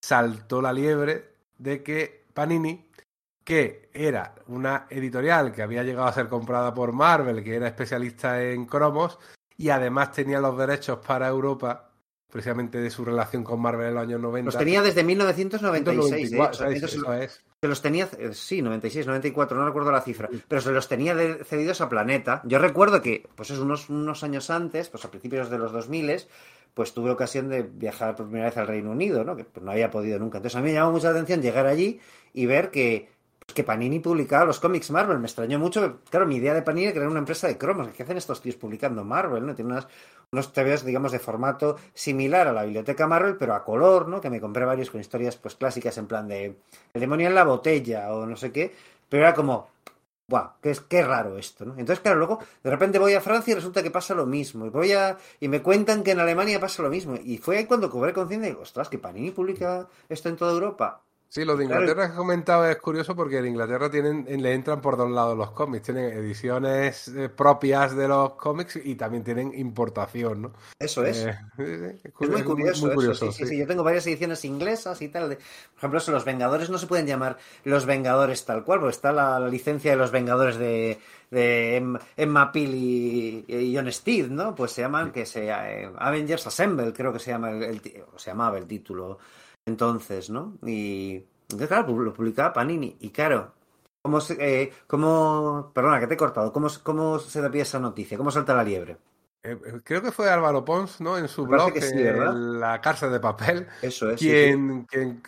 saltó 0.02 0.60
la 0.60 0.72
liebre 0.72 1.36
de 1.58 1.82
que 1.82 2.24
Panini, 2.34 2.90
que 3.44 3.88
era 3.94 4.34
una 4.48 4.86
editorial 4.90 5.52
que 5.52 5.62
había 5.62 5.84
llegado 5.84 6.08
a 6.08 6.12
ser 6.12 6.28
comprada 6.28 6.74
por 6.74 6.92
Marvel, 6.92 7.44
que 7.44 7.54
era 7.54 7.68
especialista 7.68 8.42
en 8.42 8.66
cromos 8.66 9.18
y 9.56 9.70
además 9.70 10.12
tenía 10.12 10.40
los 10.40 10.58
derechos 10.58 10.98
para 11.06 11.28
Europa 11.28 11.93
precisamente 12.30 12.78
de 12.78 12.90
su 12.90 13.04
relación 13.04 13.44
con 13.44 13.60
Marvel 13.60 13.88
en 13.88 13.94
los 13.94 14.02
años 14.02 14.20
90. 14.20 14.46
Los 14.46 14.58
tenía 14.58 14.82
desde 14.82 15.04
1996. 15.04 16.32
¿eh? 16.32 17.28
Se 17.60 17.68
los 17.68 17.80
tenía, 17.80 18.08
eh, 18.18 18.30
sí, 18.34 18.60
96, 18.60 19.06
94, 19.06 19.56
no 19.56 19.66
recuerdo 19.66 19.92
la 19.92 20.00
cifra, 20.00 20.28
pero 20.48 20.60
se 20.60 20.72
los 20.72 20.88
tenía 20.88 21.14
cedidos 21.44 21.80
a 21.80 21.88
Planeta. 21.88 22.42
Yo 22.44 22.58
recuerdo 22.58 23.00
que, 23.00 23.26
pues 23.34 23.50
es 23.50 23.58
unos, 23.58 23.88
unos 23.88 24.22
años 24.22 24.50
antes, 24.50 24.90
pues 24.90 25.04
a 25.04 25.10
principios 25.10 25.48
de 25.48 25.58
los 25.58 25.72
2000, 25.72 26.26
pues 26.74 26.92
tuve 26.92 27.10
ocasión 27.10 27.48
de 27.48 27.62
viajar 27.62 28.16
por 28.16 28.26
primera 28.26 28.46
vez 28.46 28.58
al 28.58 28.66
Reino 28.66 28.90
Unido, 28.90 29.24
¿no? 29.24 29.36
Que 29.36 29.44
pues, 29.44 29.64
no 29.64 29.70
había 29.70 29.90
podido 29.90 30.18
nunca. 30.18 30.38
Entonces 30.38 30.56
a 30.56 30.60
mí 30.60 30.68
me 30.68 30.74
llamó 30.74 30.92
mucha 30.92 31.10
atención 31.10 31.40
llegar 31.40 31.66
allí 31.66 32.00
y 32.32 32.46
ver 32.46 32.70
que, 32.70 33.08
que 33.52 33.64
Panini 33.64 34.00
publicaba 34.00 34.44
los 34.44 34.60
cómics 34.60 34.90
Marvel. 34.90 35.18
Me 35.18 35.26
extrañó 35.26 35.58
mucho, 35.58 36.00
claro, 36.10 36.26
mi 36.26 36.36
idea 36.36 36.54
de 36.54 36.62
Panini 36.62 36.86
era 36.86 36.94
crear 36.94 37.08
una 37.08 37.18
empresa 37.18 37.46
de 37.46 37.58
cromos. 37.58 37.88
¿Qué 37.88 38.02
hacen 38.02 38.16
estos 38.16 38.40
tíos 38.40 38.56
publicando 38.56 39.04
Marvel? 39.04 39.44
¿no? 39.44 39.54
Tiene 39.54 39.72
unas, 39.72 39.86
unos 40.32 40.52
TVs, 40.52 40.84
digamos, 40.84 41.12
de 41.12 41.18
formato 41.18 41.76
similar 41.92 42.48
a 42.48 42.52
la 42.52 42.64
biblioteca 42.64 43.06
Marvel, 43.06 43.36
pero 43.36 43.54
a 43.54 43.64
color, 43.64 44.08
¿no? 44.08 44.20
Que 44.20 44.30
me 44.30 44.40
compré 44.40 44.64
varios 44.64 44.90
con 44.90 45.00
historias 45.00 45.36
pues 45.36 45.54
clásicas 45.56 45.96
en 45.98 46.06
plan 46.06 46.26
de 46.26 46.56
El 46.92 47.00
demonio 47.00 47.28
en 47.28 47.34
la 47.34 47.44
botella 47.44 48.12
o 48.12 48.26
no 48.26 48.36
sé 48.36 48.50
qué, 48.50 48.74
pero 49.08 49.24
era 49.24 49.34
como, 49.34 49.68
¡buah! 50.26 50.54
Qué, 50.62 50.76
qué 50.88 51.04
raro 51.04 51.38
esto, 51.38 51.64
¿no? 51.64 51.72
Entonces, 51.72 52.00
claro, 52.00 52.18
luego 52.18 52.38
de 52.62 52.70
repente 52.70 52.98
voy 52.98 53.14
a 53.14 53.20
Francia 53.20 53.52
y 53.52 53.54
resulta 53.54 53.82
que 53.82 53.90
pasa 53.90 54.14
lo 54.14 54.26
mismo. 54.26 54.66
Y 54.66 54.70
voy 54.70 54.92
a. 54.92 55.18
y 55.38 55.48
me 55.48 55.62
cuentan 55.62 56.02
que 56.02 56.12
en 56.12 56.20
Alemania 56.20 56.58
pasa 56.58 56.82
lo 56.82 56.90
mismo. 56.90 57.14
Y 57.22 57.38
fue 57.38 57.58
ahí 57.58 57.66
cuando 57.66 57.90
cobré 57.90 58.12
conciencia 58.12 58.48
y 58.48 58.50
digo, 58.52 58.62
ostras, 58.62 58.88
que 58.88 58.98
Panini 58.98 59.30
publica 59.30 59.86
esto 60.08 60.28
en 60.28 60.36
toda 60.36 60.52
Europa. 60.52 61.02
Sí, 61.34 61.44
lo 61.44 61.56
de 61.56 61.64
Inglaterra 61.64 62.06
que 62.06 62.12
has 62.12 62.16
comentado 62.16 62.64
es 62.70 62.76
curioso 62.76 63.16
porque 63.16 63.38
en 63.38 63.46
Inglaterra 63.46 63.90
tienen, 63.90 64.24
le 64.40 64.52
entran 64.52 64.80
por 64.80 64.96
dos 64.96 65.10
lados 65.10 65.36
los 65.36 65.50
cómics. 65.50 65.86
Tienen 65.86 66.16
ediciones 66.16 67.08
eh, 67.08 67.28
propias 67.28 67.96
de 67.96 68.06
los 68.06 68.34
cómics 68.34 68.76
y 68.76 68.94
también 68.94 69.24
tienen 69.24 69.52
importación, 69.52 70.42
¿no? 70.42 70.52
Eso 70.78 71.04
es. 71.04 71.26
Eh, 71.58 71.98
es, 72.04 72.28
muy 72.30 72.44
curioso. 72.44 73.32
sí, 73.32 73.46
sí, 73.46 73.58
Yo 73.58 73.66
tengo 73.66 73.82
varias 73.82 74.06
ediciones 74.06 74.44
inglesas 74.44 75.02
y 75.02 75.08
tal. 75.08 75.30
por 75.30 75.38
ejemplo, 75.76 76.00
los 76.06 76.24
Vengadores 76.24 76.70
no 76.70 76.78
se 76.78 76.86
pueden 76.86 77.08
llamar 77.08 77.36
los 77.64 77.84
Vengadores 77.84 78.44
tal 78.44 78.62
cual, 78.62 78.78
porque 78.78 78.94
está 78.94 79.10
la, 79.10 79.40
licencia 79.48 79.90
de 79.90 79.96
los 79.96 80.12
Vengadores 80.12 80.56
de, 80.56 81.00
de 81.32 81.98
Emma 82.16 82.52
Peel 82.52 82.74
y, 82.76 83.74
John 83.74 83.90
Steed, 83.90 84.28
¿no? 84.28 84.54
Pues 84.54 84.70
se 84.70 84.82
llaman, 84.82 85.10
que 85.10 85.26
se 85.26 85.48
eh, 85.48 85.90
Avengers 85.98 86.46
Assemble, 86.46 86.92
creo 86.92 87.12
que 87.12 87.18
se 87.18 87.32
llama 87.32 87.50
el, 87.50 87.82
se 88.14 88.30
llamaba 88.30 88.56
el 88.56 88.68
título 88.68 89.18
entonces, 89.66 90.30
¿no? 90.30 90.58
Y 90.64 91.24
claro, 91.68 91.96
lo 91.98 92.12
publicaba 92.12 92.52
Panini. 92.52 92.96
Y 93.00 93.10
claro, 93.10 93.52
¿cómo, 94.02 94.20
se, 94.20 94.36
eh, 94.38 94.72
cómo 94.86 95.70
perdona 95.74 96.00
que 96.00 96.06
te 96.06 96.14
he 96.14 96.18
cortado, 96.18 96.52
¿cómo, 96.52 96.68
cómo 96.82 97.18
se 97.18 97.40
da 97.40 97.50
pie 97.50 97.62
esa 97.62 97.78
noticia? 97.78 98.18
¿Cómo 98.18 98.30
salta 98.30 98.54
la 98.54 98.64
liebre? 98.64 98.98
Eh, 99.42 99.52
eh, 99.52 99.80
creo 99.84 100.02
que 100.02 100.12
fue 100.12 100.30
Álvaro 100.30 100.64
Pons, 100.64 101.00
¿no? 101.00 101.18
En 101.18 101.28
su 101.28 101.46
blog, 101.46 101.72
en 101.76 102.60
La 102.60 102.80
Cárcel 102.80 103.12
de 103.12 103.20
Papel. 103.20 103.66
Eso 103.82 104.10
es. 104.10 104.18
Quien, 104.18 104.84
quien 104.84 105.20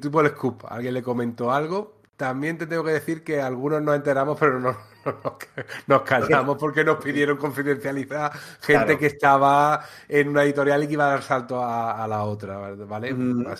tuvo 0.00 0.20
el 0.20 0.30
scoop. 0.30 0.64
Alguien 0.68 0.94
le 0.94 1.02
comentó 1.02 1.52
algo. 1.52 1.94
También 2.16 2.56
te 2.56 2.68
tengo 2.68 2.84
que 2.84 2.92
decir 2.92 3.24
que 3.24 3.40
algunos 3.40 3.82
nos 3.82 3.96
enteramos, 3.96 4.38
pero 4.38 4.60
no, 4.60 4.76
nos 5.86 6.02
callamos 6.02 6.56
porque 6.58 6.84
nos 6.84 7.02
pidieron 7.02 7.36
confidencializar 7.36 8.32
gente 8.60 8.98
que 8.98 9.06
estaba 9.06 9.84
en 10.08 10.28
una 10.28 10.44
editorial 10.44 10.82
y 10.84 10.86
que 10.86 10.92
iba 10.94 11.06
a 11.06 11.10
dar 11.10 11.22
salto 11.22 11.62
a, 11.62 12.06
la 12.08 12.24
otra, 12.24 12.58
¿vale? 12.58 13.14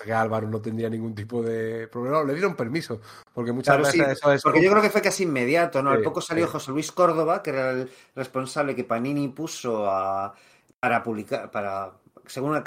que 0.05 0.13
Álvaro 0.13 0.49
no 0.49 0.61
tendría 0.61 0.89
ningún 0.89 1.15
tipo 1.15 1.43
de 1.43 1.89
problema. 1.89 2.23
Le 2.25 2.35
dieron 2.35 2.55
permiso, 2.55 3.01
porque 3.33 3.53
muchas 3.53 3.79
veces 3.79 4.09
eso 4.09 4.33
es... 4.33 4.43
Porque 4.43 4.63
yo 4.63 4.71
creo 4.71 4.83
que 4.83 4.91
fue 4.91 5.03
casi 5.03 5.25
inmediato, 5.25 5.83
¿no? 5.83 5.91
Al 5.91 6.03
poco 6.03 6.21
salió 6.21 6.47
José 6.47 6.71
Luis 6.71 6.93
Córdoba, 6.93 7.43
que 7.43 7.51
era 7.51 7.71
el 7.71 7.91
responsable 8.15 8.75
que 8.75 8.85
Panini 8.85 9.29
puso 9.29 9.89
a, 9.89 10.35
para 10.81 11.03
publicar, 11.03 11.51
para 11.51 11.93
según 12.27 12.63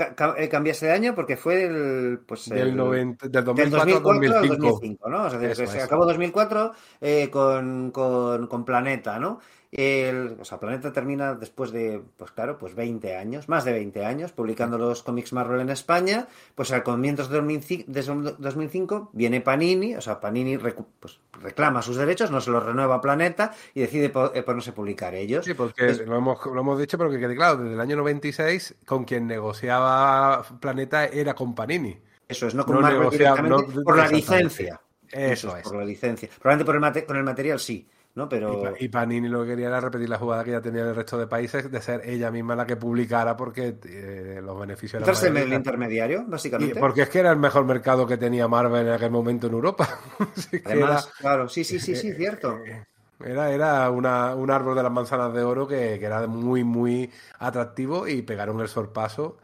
cambiase 0.49 0.87
de 0.87 0.91
año, 0.91 1.15
porque 1.15 1.37
fue 1.37 1.65
el, 1.65 2.19
pues 2.25 2.49
del, 2.49 2.75
2004 2.75 3.99
2005. 3.99 5.09
¿no? 5.09 5.25
O 5.25 5.29
sea, 5.29 5.55
se 5.55 5.81
acabó 5.81 6.05
2004 6.05 6.73
eh, 7.01 7.29
con, 7.29 7.91
con, 7.91 8.47
con, 8.47 8.65
Planeta, 8.65 9.19
¿no? 9.19 9.39
El, 9.77 10.37
o 10.41 10.43
sea, 10.43 10.59
Planeta 10.59 10.91
termina 10.91 11.35
después 11.35 11.69
de, 11.69 12.01
pues 12.17 12.31
claro, 12.31 12.57
pues 12.57 12.73
20 12.73 13.15
años, 13.15 13.47
más 13.47 13.63
de 13.63 13.73
20 13.73 14.05
años, 14.05 14.31
publicando 14.31 14.79
los 14.79 15.03
cómics 15.03 15.33
Marvel 15.33 15.61
en 15.61 15.69
España. 15.69 16.27
Pues 16.55 16.71
al 16.71 16.81
comienzos 16.81 17.29
de 17.29 17.37
2005, 17.37 19.11
viene 19.13 19.39
Panini, 19.41 19.95
o 19.95 20.01
sea, 20.01 20.19
Panini 20.19 20.57
pues, 20.57 21.19
reclama 21.43 21.83
sus 21.83 21.95
derechos, 21.95 22.31
no 22.31 22.41
se 22.41 22.49
los 22.49 22.65
renueva 22.65 22.99
Planeta 22.99 23.53
y 23.75 23.81
decide 23.81 24.11
eh, 24.33 24.41
ponerse 24.41 24.71
a 24.71 24.73
publicar 24.73 25.13
ellos. 25.13 25.45
Sí, 25.45 25.53
porque 25.53 25.93
lo, 26.07 26.17
hemos, 26.17 26.43
lo 26.43 26.59
hemos 26.59 26.79
dicho, 26.79 26.97
pero 26.97 27.11
que 27.11 27.19
quede 27.19 27.35
claro, 27.35 27.57
desde 27.57 27.75
el 27.75 27.79
año 27.79 27.97
96, 27.97 28.77
con 28.83 29.03
quien 29.03 29.27
negociaba 29.27 30.43
Planeta 30.59 31.05
era 31.05 31.35
con 31.35 31.53
Panini. 31.53 31.95
Eso 32.27 32.47
es, 32.47 32.55
no 32.55 32.65
con 32.65 32.81
Marvel 32.81 33.11
directamente, 33.11 33.79
por 33.83 33.95
la 33.95 34.07
licencia. 34.07 34.81
Eso, 35.11 35.55
es. 35.55 35.63
Por 35.63 35.75
la 35.75 35.85
licencia. 35.85 36.27
Probablemente 36.41 36.65
por 36.65 36.97
el, 36.97 37.05
con 37.05 37.15
el 37.17 37.23
material 37.23 37.59
sí 37.59 37.87
pero... 38.27 38.73
Y, 38.79 38.89
Panini 38.89 39.27
lo 39.29 39.43
que 39.43 39.49
quería 39.49 39.67
era 39.67 39.79
repetir 39.79 40.09
la 40.09 40.17
jugada 40.17 40.43
que 40.43 40.51
ya 40.51 40.61
tenía 40.61 40.81
en 40.81 40.87
el 40.87 40.95
resto 40.95 41.17
de 41.17 41.27
países 41.27 41.71
de 41.71 41.81
ser 41.81 42.01
ella 42.03 42.31
misma 42.31 42.55
la 42.55 42.65
que 42.65 42.75
publicara 42.75 43.37
porque 43.37 43.77
eh, 43.85 44.41
los 44.43 44.59
beneficios 44.59 45.03
eran... 45.03 45.37
el 45.37 45.53
intermediario, 45.53 46.25
básicamente. 46.25 46.79
porque 46.79 47.03
es 47.03 47.09
que 47.09 47.19
era 47.19 47.31
el 47.31 47.37
mejor 47.37 47.65
mercado 47.65 48.07
que 48.07 48.17
tenía 48.17 48.47
Marvel 48.47 48.87
en 48.87 48.93
aquel 48.93 49.11
momento 49.11 49.47
en 49.47 49.53
Europa. 49.53 49.87
Además, 50.65 51.11
claro, 51.19 51.47
sí, 51.47 51.63
sí, 51.63 51.79
sí, 51.79 51.95
sí, 51.95 52.13
cierto. 52.13 52.57
Eh, 52.65 52.85
era, 53.23 53.51
era 53.51 53.91
una, 53.91 54.33
un 54.33 54.49
árbol 54.49 54.75
de 54.75 54.83
las 54.83 54.91
manzanas 54.91 55.31
de 55.33 55.43
oro 55.43 55.67
que, 55.67 55.99
que 55.99 56.05
era 56.05 56.25
muy, 56.25 56.63
muy 56.63 57.11
atractivo 57.37 58.07
y 58.07 58.23
pegaron 58.23 58.59
el 58.61 58.67
sorpaso 58.67 59.37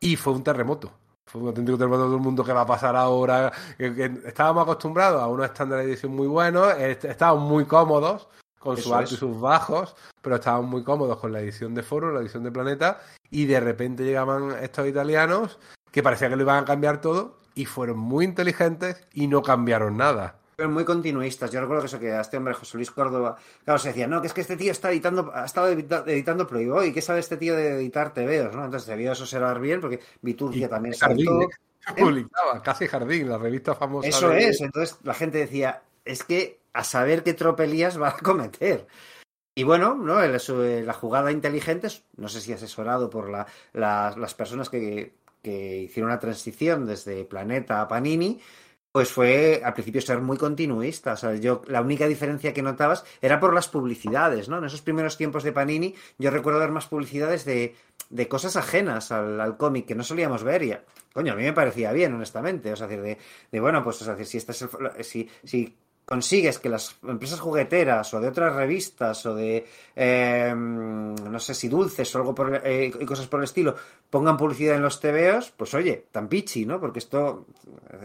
y 0.00 0.16
fue 0.16 0.34
un 0.34 0.44
terremoto 0.44 0.97
fue 1.28 1.42
un 1.42 1.48
auténtico 1.48 1.76
terremoto 1.76 2.04
todo 2.04 2.16
el 2.16 2.22
mundo 2.22 2.42
que 2.42 2.52
va 2.52 2.62
a 2.62 2.66
pasar 2.66 2.96
ahora. 2.96 3.52
estábamos 3.78 4.62
acostumbrados 4.62 5.22
a 5.22 5.26
unos 5.26 5.46
estándares 5.46 5.86
de 5.86 5.92
edición 5.92 6.16
muy 6.16 6.26
buenos, 6.26 6.74
estábamos 6.76 7.48
muy 7.48 7.64
cómodos 7.66 8.28
con 8.58 8.76
sus 8.76 8.90
altos 8.90 9.12
y 9.12 9.16
sus 9.16 9.38
bajos, 9.38 9.94
pero 10.20 10.36
estábamos 10.36 10.70
muy 10.70 10.82
cómodos 10.82 11.18
con 11.18 11.32
la 11.32 11.40
edición 11.40 11.74
de 11.74 11.82
Foro, 11.82 12.12
la 12.12 12.20
edición 12.20 12.42
de 12.42 12.50
Planeta, 12.50 13.00
y 13.30 13.46
de 13.46 13.60
repente 13.60 14.04
llegaban 14.04 14.52
estos 14.62 14.88
italianos 14.88 15.58
que 15.92 16.02
parecía 16.02 16.28
que 16.28 16.36
lo 16.36 16.42
iban 16.42 16.62
a 16.62 16.66
cambiar 16.66 17.00
todo 17.00 17.38
y 17.54 17.66
fueron 17.66 17.98
muy 17.98 18.24
inteligentes 18.24 19.06
y 19.12 19.26
no 19.26 19.42
cambiaron 19.42 19.96
nada. 19.96 20.36
Muy 20.66 20.84
continuistas. 20.84 21.52
Yo 21.52 21.60
recuerdo 21.60 21.82
que 21.82 21.86
eso 21.86 22.00
que 22.00 22.10
a 22.10 22.20
este 22.20 22.36
hombre, 22.36 22.52
José 22.52 22.76
Luis 22.76 22.90
Córdoba, 22.90 23.36
claro, 23.64 23.78
se 23.78 23.88
decía, 23.88 24.08
no, 24.08 24.20
que 24.20 24.26
es 24.26 24.34
que 24.34 24.40
este 24.40 24.56
tío 24.56 24.72
está 24.72 24.90
editando, 24.90 25.30
ha 25.32 25.44
estado 25.44 25.68
editando 25.68 26.48
Prohibo, 26.48 26.82
y 26.82 26.92
qué 26.92 27.00
sabe 27.00 27.20
este 27.20 27.36
tío 27.36 27.54
de 27.54 27.76
editar 27.76 28.12
TVOs, 28.12 28.56
¿no? 28.56 28.64
Entonces 28.64 28.88
debió 28.88 29.12
eso 29.12 29.24
ser 29.24 29.60
bien, 29.60 29.80
porque 29.80 30.00
Viturcia 30.20 30.68
también 30.68 30.96
saltó. 30.96 31.42
¿eh? 31.42 31.46
Publicaba, 31.96 32.60
casi 32.60 32.88
Jardín, 32.88 33.28
la 33.28 33.38
revista 33.38 33.76
famosa. 33.76 34.08
Eso 34.08 34.32
es, 34.32 34.60
entonces 34.60 34.98
la 35.04 35.14
gente 35.14 35.38
decía, 35.38 35.82
es 36.04 36.24
que 36.24 36.58
a 36.72 36.82
saber 36.82 37.22
qué 37.22 37.34
tropelías 37.34 38.00
va 38.00 38.08
a 38.08 38.16
cometer. 38.16 38.88
Y 39.54 39.62
bueno, 39.62 39.94
¿no? 39.94 40.20
la 40.20 40.92
jugada 40.92 41.30
inteligente, 41.30 41.88
no 42.16 42.28
sé 42.28 42.40
si 42.40 42.52
asesorado 42.52 43.10
por 43.10 43.30
la, 43.30 43.46
las 43.74 44.34
personas 44.34 44.70
que, 44.70 45.14
que 45.40 45.78
hicieron 45.82 46.10
la 46.10 46.18
transición 46.18 46.84
desde 46.84 47.24
Planeta 47.24 47.80
a 47.80 47.88
Panini, 47.88 48.40
pues 48.98 49.12
fue 49.12 49.62
al 49.64 49.74
principio 49.74 50.00
ser 50.00 50.20
muy 50.20 50.36
continuista. 50.36 51.12
O 51.12 51.16
sea, 51.16 51.36
yo 51.36 51.62
la 51.68 51.80
única 51.82 52.08
diferencia 52.08 52.52
que 52.52 52.62
notabas 52.62 53.04
era 53.22 53.38
por 53.38 53.54
las 53.54 53.68
publicidades, 53.68 54.48
¿no? 54.48 54.58
En 54.58 54.64
esos 54.64 54.82
primeros 54.82 55.16
tiempos 55.16 55.44
de 55.44 55.52
Panini, 55.52 55.94
yo 56.18 56.32
recuerdo 56.32 56.58
ver 56.58 56.72
más 56.72 56.86
publicidades 56.86 57.44
de, 57.44 57.76
de 58.10 58.26
cosas 58.26 58.56
ajenas 58.56 59.12
al, 59.12 59.56
cómic 59.56 59.86
que 59.86 59.94
no 59.94 60.02
solíamos 60.02 60.42
ver 60.42 60.64
y, 60.64 60.76
coño, 61.12 61.34
a 61.34 61.36
mí 61.36 61.44
me 61.44 61.52
parecía 61.52 61.92
bien, 61.92 62.12
honestamente. 62.12 62.72
O 62.72 62.76
sea, 62.76 62.88
de, 62.88 63.18
de 63.52 63.60
bueno, 63.60 63.84
pues, 63.84 64.02
o 64.02 64.04
sea, 64.04 64.16
si, 64.24 64.36
este 64.36 64.50
es 64.50 64.62
el, 64.62 65.04
si, 65.04 65.30
si 65.44 65.76
consigues 66.08 66.58
que 66.58 66.70
las 66.70 66.96
empresas 67.02 67.38
jugueteras 67.38 68.14
o 68.14 68.20
de 68.20 68.28
otras 68.28 68.54
revistas 68.54 69.26
o 69.26 69.34
de 69.34 69.66
em, 69.94 71.14
no 71.14 71.38
sé 71.38 71.52
si 71.52 71.68
dulces 71.68 72.14
o 72.14 72.18
algo 72.18 72.34
por, 72.34 72.62
eh, 72.64 72.86
y 72.98 73.04
cosas 73.04 73.26
por 73.26 73.40
el 73.40 73.44
estilo 73.44 73.76
pongan 74.08 74.38
publicidad 74.38 74.76
en 74.76 74.82
los 74.82 75.00
TVOs, 75.00 75.50
pues 75.50 75.74
oye, 75.74 76.06
tan 76.10 76.28
pichi, 76.28 76.64
¿no? 76.64 76.80
Porque 76.80 77.00
esto 77.00 77.44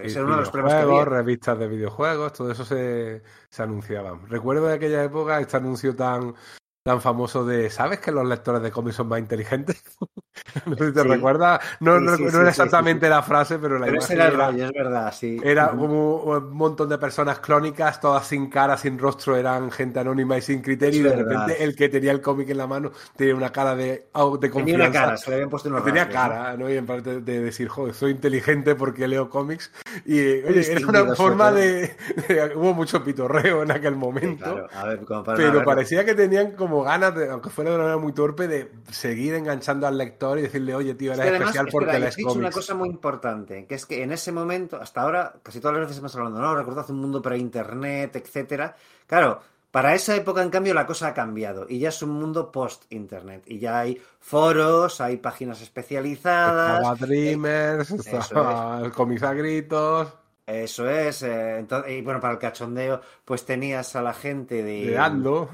es 0.03 0.17
uno 0.17 0.31
de 0.31 0.41
los 0.41 0.49
problemas 0.49 0.85
que 0.85 1.05
revistas 1.05 1.57
de 1.57 1.67
videojuegos, 1.69 2.33
todo 2.33 2.51
eso 2.51 2.65
se, 2.65 3.21
se 3.49 3.63
anunciaba. 3.63 4.19
Recuerdo 4.27 4.67
de 4.67 4.73
aquella 4.73 5.01
época 5.01 5.39
este 5.39 5.55
anuncio 5.55 5.95
tan 5.95 6.35
tan 6.83 6.99
famoso 6.99 7.45
de 7.45 7.69
¿sabes 7.69 7.99
que 7.99 8.11
los 8.11 8.27
lectores 8.27 8.61
de 8.61 8.71
cómics 8.71 8.97
son 8.97 9.07
más 9.07 9.19
inteligentes? 9.19 9.81
no 10.65 10.75
sé 10.75 10.87
si 10.87 10.93
te 10.93 11.03
recuerdas. 11.03 11.59
No, 11.79 11.99
no, 11.99 12.15
era 12.15 12.49
exactamente 12.49 13.09
la 13.09 13.21
frase, 13.21 13.59
pero 13.59 13.79
la 13.79 13.89
imagen 13.89 14.19
era, 14.19 14.49
es 14.49 14.71
verdad, 14.71 15.13
sí. 15.13 15.39
Era 15.43 15.69
como 15.69 16.17
un 16.17 16.53
montón 16.53 16.89
de 16.89 16.97
personas 16.97 17.39
clónicas, 17.39 17.99
todas 17.99 18.27
sin 18.27 18.49
cara, 18.49 18.77
sin 18.77 18.97
rostro, 18.97 19.35
eran 19.35 19.71
gente 19.71 19.99
anónima 19.99 20.37
y 20.37 20.41
sin 20.41 20.61
criterio, 20.61 21.01
y 21.01 21.03
de 21.03 21.15
repente 21.15 21.63
el 21.63 21.75
que 21.75 21.89
tenía 21.89 22.11
el 22.11 22.21
cómic 22.21 22.49
en 22.49 22.57
la 22.57 22.67
mano 22.67 22.91
tenía 23.15 23.35
una 23.35 23.51
cara 23.51 23.75
de, 23.75 23.85
de 23.85 24.05
confianza. 24.13 24.53
Tenía 24.63 24.75
una 24.75 24.91
cara, 24.91 25.17
se 25.17 25.29
le 25.29 25.35
habían 25.35 25.49
puesto 25.49 25.69
una 25.69 25.83
Tenía 25.83 26.09
cara, 26.09 26.55
¿no? 26.57 26.69
Y 26.69 26.77
en 26.77 26.85
parte 26.85 27.21
de 27.21 27.41
decir, 27.41 27.67
joder, 27.67 27.93
soy 27.93 28.11
inteligente 28.11 28.75
porque 28.75 29.07
leo 29.07 29.29
cómics. 29.29 29.71
Y, 30.05 30.19
oye, 30.19 30.71
era 30.71 30.87
una 30.87 31.15
forma 31.15 31.51
de, 31.51 31.95
Hubo 32.55 32.73
mucho 32.73 33.03
pitorreo 33.03 33.63
en 33.63 33.71
aquel 33.71 33.95
momento. 33.95 34.67
pero 35.35 35.63
parecía 35.63 36.05
que 36.05 36.15
tenían 36.15 36.51
como 36.51 36.83
ganas, 36.83 37.15
de, 37.15 37.29
aunque 37.29 37.49
fuera 37.49 37.71
de 37.71 37.75
una 37.75 37.83
manera 37.85 38.01
muy 38.01 38.13
torpe, 38.13 38.47
de 38.47 38.71
seguir 38.91 39.35
enganchando 39.35 39.87
al 39.87 39.97
lector 39.97 40.22
y 40.39 40.41
decirle, 40.43 40.75
oye, 40.75 40.95
tío, 40.95 41.13
eres 41.13 41.39
especial 41.39 41.67
porque 41.71 41.99
les 41.99 42.15
dicho 42.15 42.33
una 42.33 42.51
cosa 42.51 42.73
muy 42.73 42.89
importante, 42.89 43.65
que 43.65 43.75
es 43.75 43.85
que 43.85 44.03
en 44.03 44.11
ese 44.11 44.31
momento, 44.31 44.77
hasta 44.81 45.01
ahora, 45.01 45.33
casi 45.43 45.59
todas 45.59 45.77
las 45.77 45.87
veces 45.87 45.99
hemos 45.99 46.15
hablando, 46.15 46.39
no, 46.39 46.55
recordad 46.55 46.89
un 46.89 46.97
mundo 46.97 47.21
pre-internet, 47.21 48.15
etcétera. 48.15 48.75
Claro, 49.07 49.39
para 49.73 49.95
esa 49.95 50.15
época, 50.15 50.43
en 50.43 50.51
cambio, 50.51 50.75
la 50.75 50.85
cosa 50.85 51.07
ha 51.07 51.13
cambiado 51.15 51.65
y 51.67 51.79
ya 51.79 51.89
es 51.89 52.01
un 52.03 52.11
mundo 52.11 52.51
post-internet. 52.51 53.41
Y 53.47 53.57
ya 53.57 53.79
hay 53.79 53.99
foros, 54.19 55.01
hay 55.01 55.17
páginas 55.17 55.63
especializadas. 55.63 56.77
Estaba 56.77 56.95
Dreamers, 56.95 57.89
estaba 57.89 58.77
a 58.77 59.33
gritos. 59.33 60.13
Eso 60.45 60.89
es. 60.89 61.23
Eh, 61.23 61.65
y 61.87 62.01
bueno, 62.01 62.19
para 62.19 62.33
el 62.33 62.39
cachondeo, 62.39 63.01
pues 63.25 63.45
tenías 63.45 63.95
a 63.95 64.03
la 64.03 64.13
gente 64.13 64.61
de. 64.61 64.95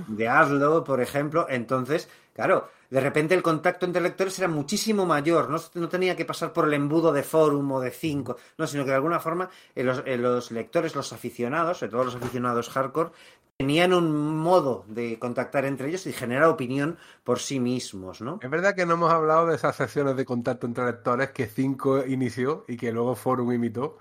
De. 0.07 0.27
De 0.27 0.81
por 0.85 0.99
ejemplo. 0.99 1.45
Entonces, 1.47 2.09
claro, 2.33 2.69
de 2.89 2.99
repente 2.99 3.35
el 3.35 3.43
contacto 3.43 3.85
entre 3.85 4.01
lectores 4.01 4.37
era 4.39 4.47
muchísimo 4.47 5.05
mayor. 5.05 5.49
No, 5.49 5.59
no 5.75 5.89
tenía 5.89 6.15
que 6.15 6.25
pasar 6.25 6.53
por 6.53 6.67
el 6.67 6.73
embudo 6.73 7.11
de 7.11 7.23
Forum 7.23 7.71
o 7.71 7.79
de 7.79 7.91
Cinco, 7.91 8.37
no, 8.57 8.67
sino 8.67 8.83
que 8.83 8.89
de 8.89 8.95
alguna 8.95 9.19
forma 9.19 9.49
eh, 9.75 9.83
los, 9.83 10.03
eh, 10.05 10.17
los, 10.17 10.51
lectores, 10.51 10.95
los 10.95 11.13
aficionados, 11.13 11.79
sobre 11.79 11.91
todo 11.91 12.03
los 12.05 12.15
aficionados 12.15 12.69
hardcore, 12.69 13.11
tenían 13.57 13.93
un 13.93 14.37
modo 14.37 14.85
de 14.87 15.19
contactar 15.19 15.65
entre 15.65 15.89
ellos 15.89 16.07
y 16.07 16.13
generar 16.13 16.45
opinión 16.45 16.97
por 17.23 17.39
sí 17.39 17.59
mismos, 17.59 18.21
¿no? 18.21 18.39
Es 18.41 18.49
verdad 18.49 18.73
que 18.73 18.85
no 18.85 18.93
hemos 18.93 19.11
hablado 19.11 19.47
de 19.47 19.55
esas 19.55 19.75
sesiones 19.75 20.15
de 20.15 20.25
contacto 20.25 20.65
entre 20.65 20.85
lectores 20.85 21.31
que 21.31 21.47
Cinco 21.47 22.05
inició 22.05 22.63
y 22.67 22.77
que 22.77 22.91
luego 22.91 23.15
Forum 23.15 23.51
imitó 23.51 23.97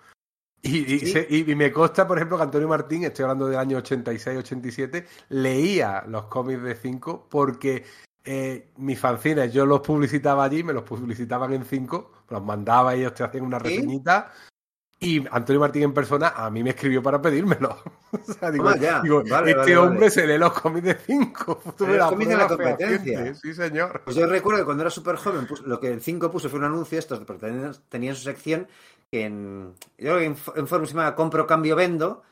y, 0.63 1.55
me 1.55 1.73
consta, 1.73 2.07
por 2.07 2.19
ejemplo, 2.19 2.37
que 2.37 2.43
Antonio 2.43 2.69
Martín, 2.69 3.05
estoy 3.05 3.23
hablando 3.23 3.47
del 3.47 3.59
año 3.59 3.79
86-87, 3.79 5.07
leía 5.29 6.05
los 6.09 6.25
cómics 6.25 6.63
de 6.63 6.75
5 6.75 7.29
porque 7.31 7.85
eh, 8.31 8.69
mis 8.77 9.01
fanzines 9.01 9.51
yo 9.55 9.65
los 9.65 9.81
publicitaba 9.81 10.45
allí, 10.45 10.63
me 10.63 10.75
los 10.75 10.83
publicitaban 10.83 11.51
en 11.55 11.65
5, 11.65 12.13
los 12.29 12.45
mandaba 12.45 12.95
y 12.95 13.01
ellos 13.01 13.15
te 13.15 13.25
hacían 13.25 13.45
una 13.45 13.59
reseñita. 13.59 14.31
Y 15.01 15.25
Antonio 15.31 15.61
Martín 15.61 15.85
en 15.85 15.95
persona 15.95 16.35
a 16.37 16.51
mí 16.51 16.63
me 16.63 16.71
escribió 16.71 17.03
para 17.03 17.23
pedírmelo. 17.23 17.79
o 18.13 18.33
sea, 18.35 18.51
digo, 18.51 18.71
este 18.71 19.79
hombre 19.79 20.11
se 20.11 20.27
lee 20.27 20.37
los 20.37 20.53
cómics 20.53 20.85
de 20.85 20.95
5. 20.95 21.63
Los 21.79 22.11
cómics 22.11 22.29
de 22.29 22.37
la 22.37 22.49
competencia. 22.49 23.35
Sí, 23.35 23.55
señor. 23.55 24.03
Pues 24.05 24.15
yo 24.15 24.27
recuerdo 24.27 24.61
que 24.61 24.65
cuando 24.67 24.83
era 24.83 24.91
súper 24.91 25.17
joven, 25.17 25.49
lo 25.65 25.81
que 25.81 25.91
el 25.91 26.03
5 26.03 26.31
puso 26.31 26.51
fue 26.51 26.59
un 26.59 26.67
anuncio, 26.67 26.99
estos, 26.99 27.21
porque 27.21 27.73
tenían 27.89 28.15
su 28.15 28.25
sección 28.25 28.69
en, 29.11 29.73
yo 29.97 30.19
en, 30.19 30.37
en 30.55 30.67
Forum 30.69 30.87
se 30.87 30.93
llama 30.93 31.15
Compro, 31.15 31.47
Cambio, 31.47 31.77
Vendo, 31.77 32.25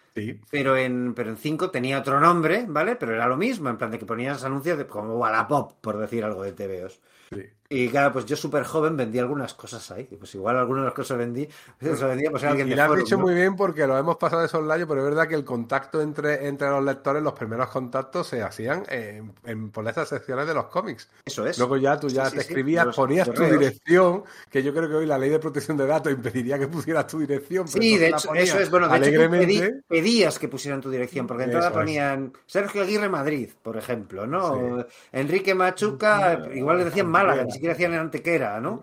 pero 0.51 0.77
en 0.77 1.15
pero 1.15 1.31
en 1.31 1.37
5 1.37 1.71
tenía 1.71 1.99
otro 2.01 2.21
nombre, 2.21 2.65
¿vale? 2.69 2.97
Pero 2.97 3.15
era 3.15 3.27
lo 3.29 3.37
mismo, 3.37 3.69
en 3.69 3.79
plan 3.79 3.91
de 3.91 3.99
que 3.99 4.07
ponías 4.07 4.45
anuncios 4.45 4.79
de, 4.79 4.87
como 4.87 5.17
Wallapop, 5.19 5.81
por 5.81 5.99
decir 5.99 6.25
algo 6.25 6.43
de 6.43 6.53
TVOs. 6.53 7.01
Sí. 7.31 7.56
Y 7.69 7.89
claro, 7.89 8.13
pues 8.13 8.27
yo 8.27 8.37
súper 8.37 8.65
joven 8.65 8.97
vendí 8.97 9.19
algunas 9.19 9.55
cosas 9.55 9.91
ahí. 9.91 10.05
Pues 10.05 10.35
igual 10.35 10.57
algunas 10.57 10.83
de 10.83 10.87
las 10.87 10.95
cosas 10.95 11.19
vendí, 11.19 11.49
pues 11.81 12.01
vendía 12.01 12.31
pues 12.31 12.45
alguien 12.45 12.69
y, 12.69 12.73
y 12.73 12.75
lo 12.75 12.83
has 12.83 12.97
dicho 12.97 13.19
muy 13.19 13.35
bien 13.35 13.57
porque 13.57 13.87
lo 13.87 13.97
hemos 13.99 14.17
pasado 14.17 14.43
de 14.43 14.49
soslayo, 14.49 14.87
pero 14.87 15.01
es 15.01 15.09
verdad 15.09 15.29
que 15.29 15.35
el 15.35 15.45
contacto 15.45 16.01
entre, 16.01 16.47
entre 16.47 16.69
los 16.69 16.85
lectores, 16.85 17.23
los 17.23 17.33
primeros 17.33 17.69
contactos 17.69 18.29
se 18.29 18.43
hacían 18.43 18.85
en, 18.89 19.71
por 19.71 19.87
esas 19.89 20.09
secciones 20.09 20.47
de 20.47 20.55
los 20.55 20.67
cómics. 20.67 21.09
Eso 21.25 21.47
es. 21.47 21.59
Luego 21.59 21.77
ya 21.77 21.99
tú 21.99 22.09
ya 22.09 22.31
te 22.31 22.39
escribías, 22.39 22.95
ponías 22.95 23.33
tu 23.33 23.43
dirección, 23.43 24.25
que 24.51 24.63
yo 24.63 24.73
creo 24.73 24.89
que 24.89 24.95
hoy 24.95 25.07
la 25.07 25.19
ley 25.19 25.31
de 25.31 25.39
protección 25.39 25.77
de 25.77 25.87
datos 25.87 26.13
impediría 26.13 26.59
que 26.59 26.69
pusieras 26.69 27.07
tu 27.07 27.21
dirección. 27.21 27.67
sí, 27.69 27.97
de 27.99 28.09
hecho, 28.09 28.35
eso 28.35 28.59
es 28.59 28.71
bueno. 28.71 28.89
De 28.89 29.09
hecho, 29.09 29.83
pedías 29.89 30.39
que 30.39 30.49
pusieran 30.49 30.81
tu 30.81 30.91
dirección, 30.91 31.27
porque 31.27 31.45
entonces 31.45 31.71
ponían 31.71 32.33
Sergio 32.47 32.83
Aguirre 32.83 33.09
Madrid, 33.09 33.51
por 33.63 33.77
ejemplo, 33.77 34.27
¿no? 34.27 34.85
Enrique 35.13 35.55
Machuca, 35.55 36.49
igual 36.55 36.79
le 36.79 36.85
decían 36.87 37.09
Málaga, 37.09 37.47
siquiera 37.57 37.75
hacían 37.75 37.93
en 37.93 38.01
Antequera, 38.01 38.61
¿no? 38.61 38.83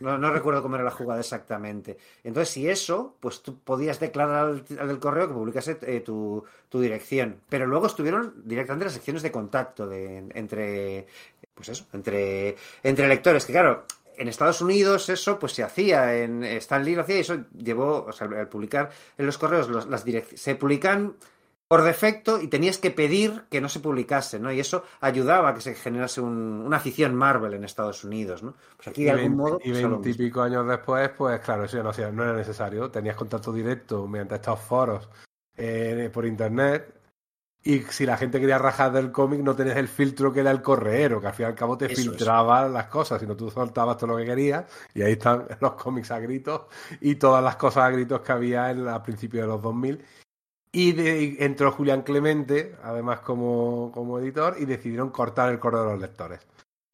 ¿no? 0.00 0.32
recuerdo 0.32 0.62
cómo 0.62 0.76
era 0.76 0.84
la 0.84 0.90
jugada 0.90 1.20
exactamente. 1.20 1.98
Entonces, 2.24 2.54
si 2.54 2.68
eso, 2.68 3.16
pues 3.20 3.42
tú 3.42 3.58
podías 3.58 4.00
declarar 4.00 4.46
al, 4.46 4.64
del 4.64 4.98
correo 4.98 5.28
que 5.28 5.34
publicase 5.34 5.78
eh, 5.82 6.00
tu, 6.00 6.44
dirección. 6.72 7.40
Pero 7.48 7.66
luego 7.66 7.86
estuvieron 7.86 8.34
directamente 8.44 8.84
las 8.84 8.94
secciones 8.94 9.22
de 9.22 9.32
contacto 9.32 9.86
de, 9.86 10.24
entre, 10.34 11.06
pues 11.54 11.68
eso, 11.68 11.86
entre, 11.92 12.56
entre 12.82 13.08
lectores, 13.08 13.44
que 13.44 13.52
claro, 13.52 13.84
en 14.16 14.28
Estados 14.28 14.60
Unidos 14.60 15.08
eso 15.08 15.38
pues 15.38 15.52
se 15.52 15.62
hacía, 15.62 16.14
en 16.16 16.44
Stan 16.44 16.84
Lee 16.84 16.94
lo 16.94 17.02
hacía 17.02 17.16
y 17.16 17.20
eso 17.20 17.44
llevó, 17.56 18.04
o 18.04 18.12
sea, 18.12 18.28
al 18.28 18.48
publicar 18.48 18.90
en 19.16 19.26
los 19.26 19.38
correos 19.38 19.86
las 19.86 20.04
direcciones, 20.04 20.40
se 20.40 20.54
publican 20.54 21.16
por 21.70 21.84
defecto 21.84 22.40
y 22.40 22.48
tenías 22.48 22.78
que 22.78 22.90
pedir 22.90 23.44
que 23.48 23.60
no 23.60 23.68
se 23.68 23.78
publicase, 23.78 24.40
¿no? 24.40 24.50
Y 24.50 24.58
eso 24.58 24.82
ayudaba 25.00 25.50
a 25.50 25.54
que 25.54 25.60
se 25.60 25.76
generase 25.76 26.20
una 26.20 26.78
afición 26.78 27.14
Marvel 27.14 27.54
en 27.54 27.62
Estados 27.62 28.02
Unidos, 28.02 28.42
¿no? 28.42 28.56
Pues 28.76 28.88
aquí 28.88 29.04
de 29.04 29.12
algún 29.12 29.36
modo... 29.36 29.60
Y 29.62 29.70
veintipico 29.70 30.42
años 30.42 30.66
después, 30.66 31.10
pues 31.10 31.40
claro, 31.42 31.62
eso 31.62 31.80
no, 31.80 31.92
no 31.92 32.24
era 32.24 32.32
necesario. 32.32 32.90
Tenías 32.90 33.14
contacto 33.14 33.52
directo 33.52 34.08
mediante 34.08 34.34
estos 34.34 34.58
foros 34.58 35.08
eh, 35.56 36.10
por 36.12 36.26
internet 36.26 36.92
y 37.62 37.82
si 37.82 38.04
la 38.04 38.16
gente 38.16 38.40
quería 38.40 38.58
rajar 38.58 38.90
del 38.90 39.12
cómic 39.12 39.40
no 39.40 39.54
tenías 39.54 39.76
el 39.76 39.86
filtro 39.86 40.32
que 40.32 40.40
era 40.40 40.50
el 40.50 40.62
correero, 40.62 41.20
que 41.20 41.28
al 41.28 41.34
fin 41.34 41.44
y 41.44 41.48
al 41.50 41.54
cabo 41.54 41.78
te 41.78 41.88
filtraba 41.88 42.68
las 42.68 42.86
cosas, 42.86 43.20
sino 43.20 43.36
tú 43.36 43.48
soltabas 43.48 43.96
todo 43.96 44.08
lo 44.08 44.16
que 44.16 44.24
querías 44.24 44.64
y 44.92 45.02
ahí 45.02 45.12
están 45.12 45.46
los 45.60 45.74
cómics 45.74 46.10
a 46.10 46.18
gritos 46.18 46.62
y 47.00 47.14
todas 47.14 47.44
las 47.44 47.54
cosas 47.54 47.84
a 47.84 47.90
gritos 47.90 48.22
que 48.22 48.32
había 48.32 48.72
en, 48.72 48.88
a 48.88 49.00
principios 49.04 49.42
de 49.42 49.48
los 49.52 49.62
2000 49.62 50.04
y 50.72 51.42
entró 51.42 51.72
Julián 51.72 52.02
Clemente, 52.02 52.76
además 52.82 53.20
como, 53.20 54.18
editor, 54.20 54.56
y 54.58 54.64
decidieron 54.64 55.10
cortar 55.10 55.50
el 55.50 55.58
correo 55.58 55.84
de 55.84 55.92
los 55.92 56.00
lectores. 56.00 56.40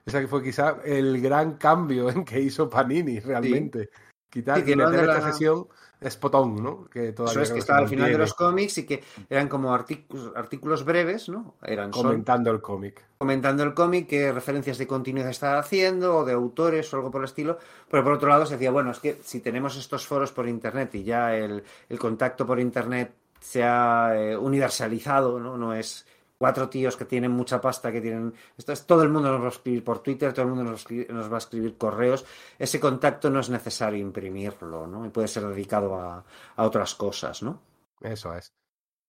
Ese 0.05 0.21
que 0.21 0.29
fue 0.29 0.43
quizá 0.43 0.79
el 0.85 1.21
gran 1.21 1.55
cambio 1.57 2.09
en 2.09 2.25
que 2.25 2.41
hizo 2.41 2.71
Panini 2.71 3.21
realmente. 3.21 3.91
Quitar 4.31 4.59
y 4.69 4.77
meter 4.77 5.01
esta 5.01 5.33
sesión 5.33 5.67
Spotón, 6.05 6.63
¿no? 6.63 6.85
Que 6.91 7.13
todavía 7.13 7.43
Eso 7.43 7.43
es 7.43 7.53
que 7.53 7.59
estaba 7.59 7.79
al 7.79 7.89
final 7.89 8.13
de 8.13 8.19
los 8.19 8.35
cómics 8.35 8.79
y 8.79 8.87
que 8.87 9.03
eran 9.31 9.49
como 9.49 9.73
artículos, 9.73 10.33
artículos 10.37 10.85
breves, 10.85 11.29
¿no? 11.29 11.55
Eran 11.63 11.91
comentando 11.91 12.51
el 12.51 12.61
cómic. 12.61 13.03
Comentando 13.17 13.63
el 13.63 13.73
cómic, 13.73 14.07
qué 14.07 14.31
referencias 14.31 14.77
de 14.77 14.87
continuidad 14.87 15.31
estaba 15.31 15.59
haciendo, 15.59 16.19
o 16.19 16.25
de 16.25 16.35
autores 16.35 16.93
o 16.93 16.97
algo 16.97 17.11
por 17.11 17.23
el 17.23 17.27
estilo. 17.27 17.59
Pero 17.91 18.05
por 18.05 18.13
otro 18.13 18.29
lado 18.29 18.45
se 18.45 18.55
decía, 18.55 18.71
bueno, 18.71 18.91
es 18.91 18.99
que 18.99 19.19
si 19.23 19.41
tenemos 19.41 19.77
estos 19.77 20.07
foros 20.07 20.33
por 20.33 20.47
internet 20.47 20.95
y 20.97 21.05
ya 21.05 21.35
el, 21.35 21.65
el 21.89 21.99
contacto 21.99 22.47
por 22.47 22.61
internet 22.61 23.15
se 23.41 23.63
ha 23.65 24.13
eh, 24.17 24.37
universalizado, 24.37 25.39
¿no? 25.39 25.57
No 25.57 25.75
es 25.75 26.07
cuatro 26.39 26.69
tíos 26.69 26.97
que 26.97 27.05
tienen 27.05 27.31
mucha 27.31 27.61
pasta, 27.61 27.91
que 27.91 28.01
tienen... 28.01 28.35
Esto 28.57 28.73
es, 28.73 28.87
todo 28.87 29.03
el 29.03 29.09
mundo 29.09 29.31
nos 29.31 29.41
va 29.41 29.47
a 29.47 29.51
escribir 29.51 29.85
por 29.85 30.01
Twitter, 30.01 30.33
todo 30.33 30.43
el 30.43 30.53
mundo 30.53 30.71
nos, 30.71 30.91
nos, 30.91 31.31
va 31.31 31.37
a 31.37 31.39
escribir 31.39 31.77
correos. 31.79 32.25
Ese 32.59 32.79
contacto 32.79 33.31
no 33.31 33.41
es 33.41 33.49
necesario 33.49 33.99
imprimirlo, 33.99 34.87
¿no? 34.87 35.07
Y 35.07 35.11
puede 35.11 35.29
ser 35.29 35.47
dedicado 35.47 35.95
a, 35.97 36.25
a 36.57 36.65
otras 36.65 36.95
cosas, 36.95 37.43
¿no? 37.43 37.61
Eso 38.01 38.35
es. 38.35 38.53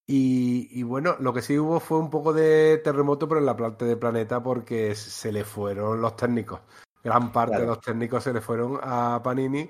Y, 0.10 0.70
y, 0.72 0.84
bueno, 0.84 1.18
lo 1.20 1.34
que 1.34 1.42
sí 1.42 1.60
hubo 1.60 1.82
fue 1.82 2.00
un 2.00 2.10
poco 2.10 2.32
de 2.32 2.78
terremoto, 2.78 3.28
pero 3.28 3.42
en 3.42 3.46
la 3.46 3.58
parte 3.58 3.84
de 3.84 3.98
planeta 3.98 4.42
porque 4.42 4.96
se 4.96 5.34
le 5.34 5.44
fueron 5.44 6.02
los 6.02 6.16
técnicos. 6.16 6.62
Gran 7.04 7.32
parte 7.32 7.60
de 7.60 7.66
los 7.66 7.82
técnicos 7.82 8.24
se 8.24 8.34
le 8.34 8.40
fueron 8.40 8.80
a 8.82 9.22
Panini. 9.22 9.70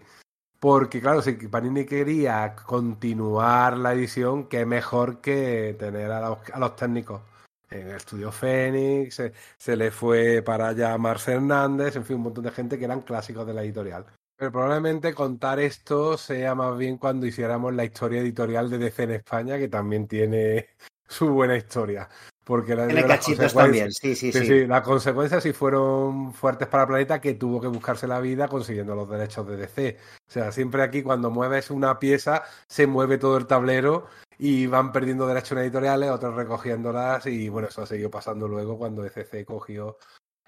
Porque, 0.59 1.01
claro, 1.01 1.21
si 1.21 1.33
Panini 1.33 1.85
quería 1.85 2.55
continuar 2.55 3.77
la 3.77 3.93
edición, 3.93 4.47
qué 4.47 4.65
mejor 4.65 5.21
que 5.21 5.75
tener 5.77 6.11
a 6.11 6.29
los, 6.57 6.75
técnicos 6.75 7.21
en 7.69 7.89
el 7.89 7.95
estudio 7.97 8.31
Fénix, 8.31 9.21
se, 9.57 9.75
le 9.75 9.91
fue 9.91 10.41
para 10.41 10.69
allá 10.69 10.97
Marce 10.97 11.33
Hernández, 11.33 11.95
en 11.95 12.05
fin, 12.05 12.15
un 12.15 12.23
montón 12.23 12.43
de 12.45 12.51
gente 12.51 12.79
que 12.79 12.85
eran 12.85 13.01
clásicos 13.01 13.45
de 13.45 13.53
la 13.53 13.63
editorial. 13.63 14.05
Pero 14.35 14.51
probablemente 14.51 15.13
contar 15.13 15.59
esto 15.59 16.17
sea 16.17 16.55
más 16.55 16.77
bien 16.77 16.97
cuando 16.97 17.25
hiciéramos 17.27 17.73
la 17.73 17.85
historia 17.85 18.21
editorial 18.21 18.69
de 18.69 18.77
DC 18.79 19.03
en 19.03 19.11
España, 19.11 19.57
que 19.57 19.67
también 19.67 20.07
tiene 20.07 20.69
su 21.07 21.29
buena 21.29 21.55
historia. 21.55 22.09
Porque 22.47 22.77
la, 22.77 22.87
tiene 22.87 23.05
cachitos 23.05 23.53
también, 23.53 23.91
sí 23.91 24.15
sí, 24.15 24.31
sí, 24.31 24.45
sí, 24.45 24.65
Las 24.65 24.81
consecuencias 24.81 25.43
sí 25.43 25.51
fueron 25.51 26.33
fuertes 26.33 26.69
para 26.69 26.83
el 26.83 26.87
planeta 26.87 27.19
que 27.19 27.33
tuvo 27.33 27.59
que 27.59 27.67
buscarse 27.67 28.07
la 28.07 28.21
vida 28.21 28.47
consiguiendo 28.47 28.95
los 28.95 29.09
derechos 29.09 29.45
de 29.45 29.57
DC. 29.57 29.97
O 30.25 30.31
sea, 30.31 30.53
siempre 30.53 30.81
aquí 30.81 31.03
cuando 31.03 31.29
mueves 31.29 31.69
una 31.71 31.99
pieza, 31.99 32.43
se 32.65 32.87
mueve 32.87 33.17
todo 33.17 33.35
el 33.35 33.47
tablero 33.47 34.05
y 34.39 34.65
van 34.65 34.93
perdiendo 34.93 35.27
derechos 35.27 35.51
en 35.51 35.57
editoriales, 35.57 36.09
otros 36.09 36.35
recogiéndolas 36.35 37.25
y 37.25 37.49
bueno, 37.49 37.67
eso 37.67 37.81
ha 37.81 37.85
seguido 37.85 38.09
pasando 38.09 38.47
luego 38.47 38.77
cuando 38.77 39.03
ECC 39.03 39.43
cogió 39.43 39.97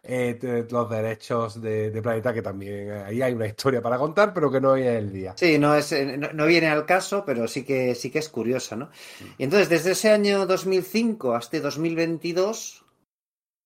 eh, 0.04 0.68
los 0.70 0.90
derechos 0.90 1.62
de, 1.62 2.00
Planeta, 2.02 2.34
que 2.34 2.42
también 2.42 2.90
eh, 2.90 3.04
ahí 3.04 3.22
hay 3.22 3.34
una 3.34 3.48
historia 3.48 3.82
para 3.82 3.98
contar, 3.98 4.34
pero 4.34 4.52
que 4.52 4.62
no 4.62 4.72
hoy 4.72 4.84
es 4.84 4.98
el 4.98 5.12
día. 5.12 5.34
Sí, 5.38 5.58
no, 5.58 5.76
es, 5.76 5.92
eh, 5.92 6.18
no, 6.18 6.46
viene 6.46 6.68
al 6.68 6.86
caso, 6.86 7.24
pero 7.26 7.48
sí 7.48 7.64
que, 7.64 7.96
sí 7.96 8.10
que 8.10 8.20
es 8.20 8.30
curioso, 8.30 8.76
¿no? 8.76 8.90
Y 9.38 9.44
entonces, 9.44 9.70
desde 9.70 9.92
ese 9.92 10.12
año 10.12 10.46
2005 10.46 11.36
hasta 11.36 11.60
2022, 11.60 12.86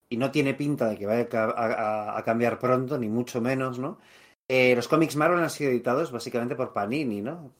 y 0.10 0.18
no 0.18 0.32
tiene 0.32 0.54
pinta 0.54 0.90
de 0.90 0.98
que 0.98 1.06
vaya 1.06 1.28
a, 1.34 2.18
a 2.18 2.24
cambiar 2.24 2.60
pronto, 2.60 2.98
ni 2.98 3.10
mucho 3.10 3.42
menos, 3.42 3.80
¿no? 3.80 4.00
los 4.50 4.88
cómics 4.88 5.16
Marvel 5.16 5.40
han 5.40 5.50
sido 5.50 5.72
editados 5.72 6.12
básicamente 6.12 6.56
por 6.56 6.74
Panini, 6.74 7.22
¿no? 7.24 7.52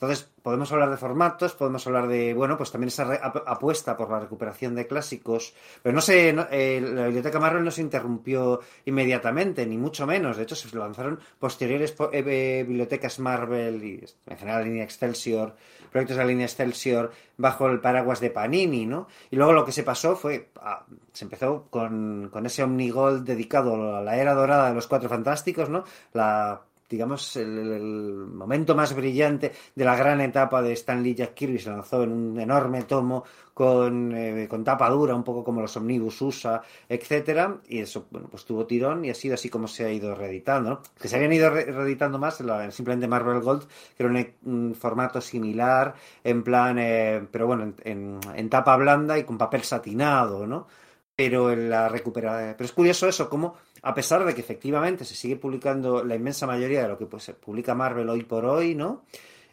Entonces, 0.00 0.30
podemos 0.42 0.72
hablar 0.72 0.88
de 0.88 0.96
formatos, 0.96 1.52
podemos 1.52 1.86
hablar 1.86 2.08
de, 2.08 2.32
bueno, 2.32 2.56
pues 2.56 2.72
también 2.72 2.88
esa 2.88 3.02
apuesta 3.22 3.98
por 3.98 4.10
la 4.10 4.18
recuperación 4.18 4.74
de 4.74 4.86
clásicos, 4.86 5.52
pero 5.82 5.94
no 5.94 6.00
sé, 6.00 6.30
eh, 6.30 6.80
la 6.80 7.04
biblioteca 7.04 7.38
Marvel 7.38 7.62
no 7.62 7.70
se 7.70 7.82
interrumpió 7.82 8.60
inmediatamente, 8.86 9.66
ni 9.66 9.76
mucho 9.76 10.06
menos. 10.06 10.38
De 10.38 10.44
hecho, 10.44 10.56
se 10.56 10.74
lanzaron 10.74 11.20
posteriores 11.38 11.94
eh, 12.12 12.24
eh, 12.26 12.64
bibliotecas 12.66 13.18
Marvel 13.18 13.84
y 13.84 14.04
en 14.26 14.38
general 14.38 14.60
la 14.60 14.66
línea 14.68 14.84
Excelsior, 14.84 15.54
proyectos 15.92 16.16
de 16.16 16.22
la 16.22 16.28
línea 16.30 16.46
Excelsior 16.46 17.12
bajo 17.36 17.68
el 17.68 17.80
paraguas 17.80 18.20
de 18.20 18.30
Panini, 18.30 18.86
¿no? 18.86 19.06
Y 19.30 19.36
luego 19.36 19.52
lo 19.52 19.66
que 19.66 19.72
se 19.72 19.82
pasó 19.82 20.16
fue, 20.16 20.48
ah, 20.62 20.86
se 21.12 21.26
empezó 21.26 21.66
con, 21.68 22.30
con 22.32 22.46
ese 22.46 22.62
Omnigold 22.62 23.26
dedicado 23.26 23.96
a 23.96 24.00
la 24.00 24.16
era 24.16 24.32
dorada 24.32 24.70
de 24.70 24.74
los 24.74 24.86
Cuatro 24.86 25.10
Fantásticos, 25.10 25.68
¿no? 25.68 25.84
La 26.14 26.62
digamos, 26.90 27.36
el, 27.36 28.26
momento 28.26 28.74
más 28.74 28.94
brillante 28.94 29.52
de 29.74 29.84
la 29.84 29.94
gran 29.94 30.20
etapa 30.20 30.60
de 30.60 30.72
Stanley 30.72 31.14
Jack 31.14 31.34
Kirby. 31.34 31.60
Se 31.60 31.70
lanzó 31.70 32.02
en 32.02 32.10
un 32.10 32.40
enorme 32.40 32.82
tomo 32.82 33.22
con, 33.54 34.12
eh, 34.12 34.48
con 34.48 34.64
tapa 34.64 34.90
dura, 34.90 35.14
un 35.14 35.22
poco 35.22 35.44
como 35.44 35.60
los 35.60 35.76
Omnibus 35.76 36.20
USA, 36.20 36.62
etcétera, 36.88 37.58
y 37.68 37.78
eso, 37.78 38.06
bueno, 38.10 38.26
pues 38.28 38.44
tuvo 38.44 38.66
tirón 38.66 39.04
y 39.04 39.10
ha 39.10 39.14
sido 39.14 39.34
así 39.34 39.48
como 39.48 39.68
se 39.68 39.84
ha 39.84 39.92
ido 39.92 40.14
reeditando, 40.14 40.82
Que 40.98 41.06
se 41.06 41.16
habían 41.16 41.32
ido 41.32 41.50
reeditando 41.50 42.18
más 42.18 42.40
en 42.40 42.72
simplemente 42.72 43.06
Marvel 43.06 43.40
Gold, 43.40 43.68
que 43.96 44.02
era 44.02 44.12
un, 44.44 44.74
formato 44.74 45.20
similar, 45.20 45.94
en 46.24 46.42
plan, 46.42 46.78
eh, 46.78 47.24
pero 47.30 47.46
bueno, 47.46 47.72
en, 47.84 48.18
en, 48.34 48.50
tapa 48.50 48.76
blanda 48.76 49.16
y 49.16 49.24
con 49.24 49.38
papel 49.38 49.62
satinado, 49.62 50.46
¿no? 50.46 50.66
Pero 51.14 51.52
en 51.52 51.70
la 51.70 51.88
recuperación. 51.88 52.54
Pero 52.56 52.64
es 52.64 52.72
curioso 52.72 53.06
eso, 53.06 53.28
como 53.28 53.56
a 53.82 53.94
pesar 53.94 54.24
de 54.24 54.34
que 54.34 54.40
efectivamente 54.40 55.04
se 55.04 55.14
sigue 55.14 55.36
publicando 55.36 56.04
la 56.04 56.14
inmensa 56.14 56.46
mayoría 56.46 56.82
de 56.82 56.88
lo 56.88 56.98
que 56.98 57.06
pues, 57.06 57.24
se 57.24 57.34
publica 57.34 57.74
Marvel 57.74 58.08
hoy 58.08 58.22
por 58.24 58.44
hoy, 58.44 58.74
¿no? 58.74 59.02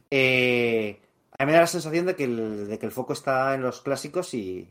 Eh, 0.10 1.00
a 1.38 1.46
mí 1.46 1.48
me 1.48 1.54
da 1.54 1.62
la 1.62 1.68
sensación 1.68 2.08
de 2.08 2.16
que, 2.16 2.24
el, 2.24 2.68
de 2.68 2.80
que 2.80 2.86
el 2.86 2.92
foco 2.92 3.14
está 3.14 3.54
en 3.54 3.62
los 3.62 3.82
clásicos 3.82 4.34
y, 4.34 4.68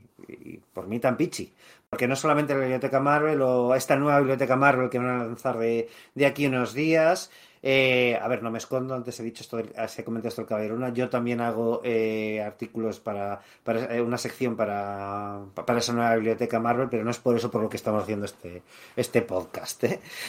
por 0.73 0.89
mí 0.89 0.99
tan 0.99 1.17
pichi. 1.17 1.53
Porque 1.89 2.09
no 2.09 2.17
solamente 2.17 2.55
la 2.55 2.61
biblioteca 2.61 2.99
Marvel 2.99 3.41
o 3.43 3.75
esta 3.75 3.95
nueva 3.97 4.19
biblioteca 4.19 4.57
Marvel 4.57 4.91
que 4.91 4.99
van 4.99 5.09
a 5.09 5.25
lanzar 5.25 5.59
de, 5.59 5.89
de 6.15 6.27
aquí 6.27 6.47
unos 6.47 6.75
días, 6.75 7.31
eh, 7.69 8.17
a 8.23 8.29
ver, 8.29 8.45
no 8.45 8.53
me 8.53 8.59
escondo, 8.59 8.95
antes 8.95 9.19
he 9.19 9.25
dicho 9.25 9.43
esto, 9.43 9.61
se 9.89 10.05
comentado 10.05 10.29
esto 10.29 10.43
el 10.43 10.47
Caballero 10.47 10.89
Yo 10.91 11.09
también 11.09 11.41
hago 11.41 11.81
eh, 11.83 12.41
artículos 12.41 13.01
para, 13.01 13.41
para, 13.65 13.93
eh, 13.93 14.01
una 14.01 14.19
sección 14.19 14.55
para, 14.55 15.41
para 15.53 15.81
esa 15.81 15.93
nueva 15.93 16.15
biblioteca 16.15 16.61
Marvel, 16.61 16.89
pero 16.89 17.03
no 17.03 17.11
es 17.11 17.19
por 17.19 17.37
eso 17.37 17.51
por 17.51 17.63
lo 17.63 17.69
que 17.69 17.77
estamos 17.77 18.05
haciendo 18.05 18.25
este, 18.25 18.63
este 18.95 19.21
podcast. 19.23 19.83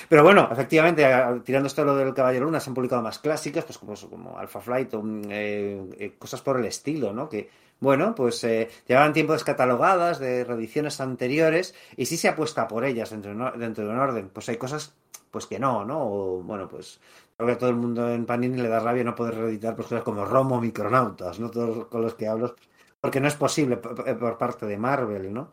Pero 0.10 0.24
bueno, 0.24 0.50
efectivamente, 0.52 1.06
tirando 1.46 1.68
esto 1.68 1.86
lo 1.86 1.96
del 1.96 2.16
Caballero 2.16 2.46
Luna, 2.46 2.60
se 2.60 2.72
han 2.72 2.74
publicado 2.74 3.04
más 3.04 3.20
clásicos, 3.20 3.66
pues 3.66 3.78
como, 3.78 3.94
como 4.10 4.40
Alpha 4.40 4.60
Flight 4.60 4.96
mm, 4.96 6.18
cosas 6.18 6.42
por 6.42 6.58
el 6.58 6.66
estilo, 6.66 7.14
¿no? 7.14 7.30
Que, 7.30 7.52
bueno, 7.80 8.16
pues 8.16 8.42
llevaban 8.88 9.14
tiempo 9.14 9.34
descatalogadas 9.34 10.18
de 10.18 10.44
reediciones 10.44 11.00
anteriores 11.00 11.76
y 11.96 12.08
sí 12.08 12.18
se 12.18 12.30
apuesta 12.30 12.68
por 12.68 12.84
ellas 12.84 13.12
dentro, 13.12 13.52
dentro 13.56 13.86
de 13.86 13.92
un 13.92 14.00
orden. 14.00 14.30
Pues 14.30 14.50
hay 14.50 14.58
cosas 14.58 14.96
pues 15.32 15.46
que 15.46 15.60
no, 15.60 15.86
¿no? 15.86 16.00
O, 16.00 16.42
bueno, 16.42 16.68
pues 16.68 17.00
creo 17.38 17.50
que 17.50 17.56
todo 17.56 17.70
el 17.70 17.76
mundo 17.76 18.12
en 18.12 18.26
Panini 18.26 18.58
le 18.58 18.68
da 18.68 18.80
rabia 18.80 19.04
no 19.04 19.16
poder 19.16 19.36
reeditar 19.36 19.76
cosas 19.76 20.04
como 20.04 20.26
Romo 20.26 20.60
Micronautas, 20.60 21.40
¿no? 21.40 21.52
Todos 21.52 21.88
con 21.88 22.02
los 22.02 22.16
que 22.16 22.28
hablo, 22.28 22.56
porque 23.00 23.20
no 23.20 23.28
es 23.28 23.36
posible 23.36 23.78
por, 23.78 24.38
parte 24.38 24.66
de 24.66 24.78
Marvel, 24.78 25.34
¿no? 25.34 25.52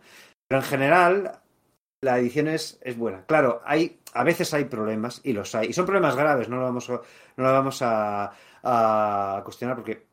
Pero 0.49 0.61
en 0.63 0.67
general, 0.67 1.43
la 2.01 2.19
edición 2.19 2.49
es, 2.49 2.79
es, 2.83 2.97
buena. 2.97 3.25
Claro, 3.27 3.61
hay, 3.65 4.01
a 4.15 4.25
veces 4.25 4.53
hay 4.55 4.65
problemas, 4.65 5.21
y 5.25 5.33
los 5.33 5.55
hay, 5.55 5.69
y 5.69 5.73
son 5.73 5.87
problemas 5.87 6.17
graves, 6.17 6.49
no 6.49 6.57
lo 6.57 6.63
vamos 6.65 6.91
a, 6.91 6.95
no 7.37 7.45
lo 7.45 7.53
vamos 7.53 7.81
a 7.83 9.43
cuestionar 9.45 9.77
porque 9.77 10.07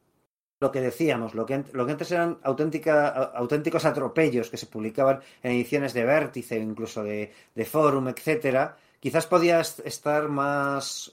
lo 0.61 0.71
que 0.71 0.79
decíamos, 0.79 1.33
lo 1.33 1.45
que, 1.45 1.63
lo 1.73 1.85
que 1.85 1.91
antes 1.91 2.11
eran 2.11 2.37
auténtica, 2.43 3.07
auténticos 3.09 3.83
atropellos 3.83 4.49
que 4.49 4.57
se 4.57 4.67
publicaban 4.67 5.19
en 5.41 5.53
ediciones 5.53 5.93
de 5.93 6.05
Vértice, 6.05 6.59
incluso 6.59 7.03
de, 7.03 7.33
de 7.55 7.65
Forum, 7.65 8.07
etcétera, 8.09 8.77
Quizás 9.01 9.25
podías 9.25 9.79
estar 9.79 10.29
más 10.29 11.11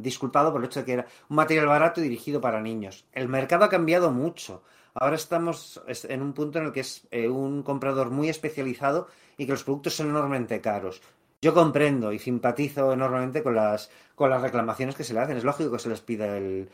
disculpado 0.00 0.50
por 0.50 0.60
el 0.60 0.66
hecho 0.66 0.80
de 0.80 0.84
que 0.84 0.92
era 0.94 1.06
un 1.28 1.36
material 1.36 1.66
barato 1.66 2.00
y 2.00 2.02
dirigido 2.02 2.40
para 2.40 2.60
niños. 2.60 3.06
El 3.12 3.28
mercado 3.28 3.64
ha 3.64 3.68
cambiado 3.68 4.10
mucho. 4.10 4.64
Ahora 4.94 5.14
estamos 5.14 5.80
en 5.86 6.22
un 6.22 6.32
punto 6.32 6.58
en 6.58 6.66
el 6.66 6.72
que 6.72 6.80
es 6.80 7.06
eh, 7.12 7.28
un 7.28 7.62
comprador 7.62 8.10
muy 8.10 8.28
especializado 8.28 9.06
y 9.36 9.46
que 9.46 9.52
los 9.52 9.62
productos 9.62 9.94
son 9.94 10.08
enormemente 10.08 10.60
caros. 10.60 11.02
Yo 11.40 11.54
comprendo 11.54 12.12
y 12.12 12.18
simpatizo 12.18 12.92
enormemente 12.92 13.44
con 13.44 13.54
las, 13.54 13.90
con 14.16 14.30
las 14.30 14.42
reclamaciones 14.42 14.96
que 14.96 15.04
se 15.04 15.14
le 15.14 15.20
hacen. 15.20 15.36
Es 15.36 15.44
lógico 15.44 15.70
que 15.70 15.78
se 15.78 15.90
les 15.90 16.00
pida 16.00 16.36
el, 16.36 16.68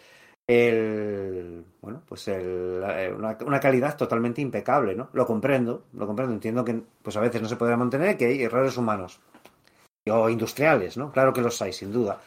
el 0.46 1.64
bueno 1.82 2.02
pues 2.06 2.28
el, 2.28 2.82
eh, 2.84 3.12
una, 3.16 3.36
una, 3.46 3.60
calidad 3.60 3.96
totalmente 3.96 4.40
impecable 4.40 4.96
no 4.96 5.08
lo 5.12 5.26
comprendo 5.26 5.84
lo 5.92 6.06
comprendo 6.06 6.34
entiendo 6.34 6.64
que 6.64 6.82
pues 7.02 7.16
a 7.16 7.20
veces 7.20 7.40
no 7.40 7.48
se 7.48 7.56
podrá 7.56 7.76
mantener 7.76 8.16
que 8.16 8.26
hay 8.26 8.42
errores 8.42 8.76
humanos 8.76 9.20
o 10.08 10.28
industriales, 10.28 10.96
¿no? 10.96 11.10
Claro 11.12 11.32
que 11.32 11.40
los 11.40 11.60
hay, 11.62 11.72
sin 11.72 11.92
duda. 11.92 12.20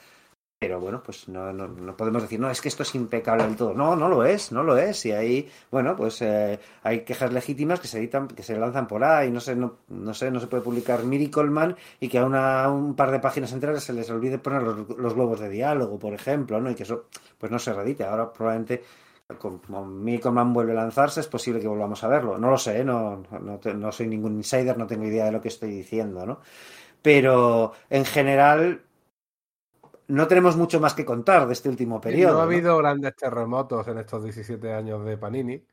Pero 0.64 0.80
bueno, 0.80 1.04
pues 1.04 1.28
no, 1.28 1.52
no, 1.52 1.98
podemos 1.98 2.22
decir, 2.22 2.40
no, 2.40 2.50
es 2.50 2.62
que 2.62 2.70
esto 2.70 2.84
es 2.84 2.96
impecable 2.96 3.44
del 3.44 3.58
todo. 3.58 3.74
No, 3.74 3.98
no 3.98 4.08
lo 4.08 4.24
es, 4.24 4.54
no 4.54 4.64
lo 4.64 4.78
es. 4.78 5.06
Y 5.06 5.12
ahí, 5.12 5.52
bueno, 5.70 5.94
pues 5.94 6.22
eh, 6.22 6.58
hay 6.84 7.02
quejas 7.02 7.34
legítimas 7.34 7.82
que 7.82 7.90
se 7.90 8.00
editan, 8.00 8.30
que 8.30 8.44
se 8.44 8.58
lanzan 8.58 8.88
por 8.88 9.04
ahí. 9.04 9.30
No 9.30 9.42
sé, 9.42 9.58
no, 9.58 9.80
no 9.90 10.14
sé, 10.14 10.32
no 10.32 10.40
se 10.40 10.48
puede 10.48 10.64
publicar 10.64 11.04
Miracle 11.04 11.50
Man 11.50 11.76
y 12.00 12.08
que 12.08 12.18
a 12.18 12.26
una, 12.26 12.70
un 12.70 12.96
par 12.96 13.12
de 13.12 13.20
páginas 13.20 13.52
enteras 13.52 13.84
se 13.84 13.92
les 13.92 14.10
olvide 14.10 14.38
poner 14.38 14.62
los, 14.62 15.14
globos 15.14 15.42
de 15.42 15.50
diálogo, 15.50 16.00
por 16.00 16.14
ejemplo, 16.14 16.62
¿no? 16.62 16.72
Y 16.72 16.76
que 16.76 16.84
eso, 16.84 17.08
pues 17.38 17.52
no 17.52 17.60
se 17.60 17.74
redite. 17.74 18.06
Ahora 18.06 18.32
probablemente 18.32 18.84
como 19.38 19.86
Miracle 19.86 20.32
Man 20.32 20.54
vuelve 20.54 20.72
a 20.72 20.76
lanzarse, 20.76 21.20
es 21.20 21.28
posible 21.28 21.60
que 21.60 21.68
volvamos 21.68 22.02
a 22.06 22.08
verlo. 22.08 22.38
No 22.38 22.50
lo 22.50 22.58
sé, 22.58 22.86
no, 22.86 23.22
no, 23.42 23.60
no 23.74 23.92
soy 23.92 24.08
ningún 24.08 24.38
insider, 24.38 24.78
no 24.78 24.88
tengo 24.88 25.04
idea 25.04 25.26
de 25.26 25.34
lo 25.34 25.42
que 25.42 25.50
estoy 25.50 25.72
diciendo, 25.72 26.26
¿no? 26.26 26.40
Pero 27.04 27.74
en 27.92 28.06
general 28.06 28.82
no 30.08 30.28
tenemos 30.28 30.58
mucho 30.58 30.80
más 30.80 30.96
que 30.96 31.06
contar 31.06 31.46
de 31.46 31.54
este 31.54 31.70
último 31.70 32.02
periodo. 32.02 32.34
No 32.34 32.40
ha 32.40 32.44
habido 32.44 32.78
grandes 32.78 33.16
terremotos 33.16 33.88
en 33.88 34.00
estos 34.00 34.24
17 34.24 34.74
años 34.74 35.06
de 35.06 35.18
Panini. 35.18 35.64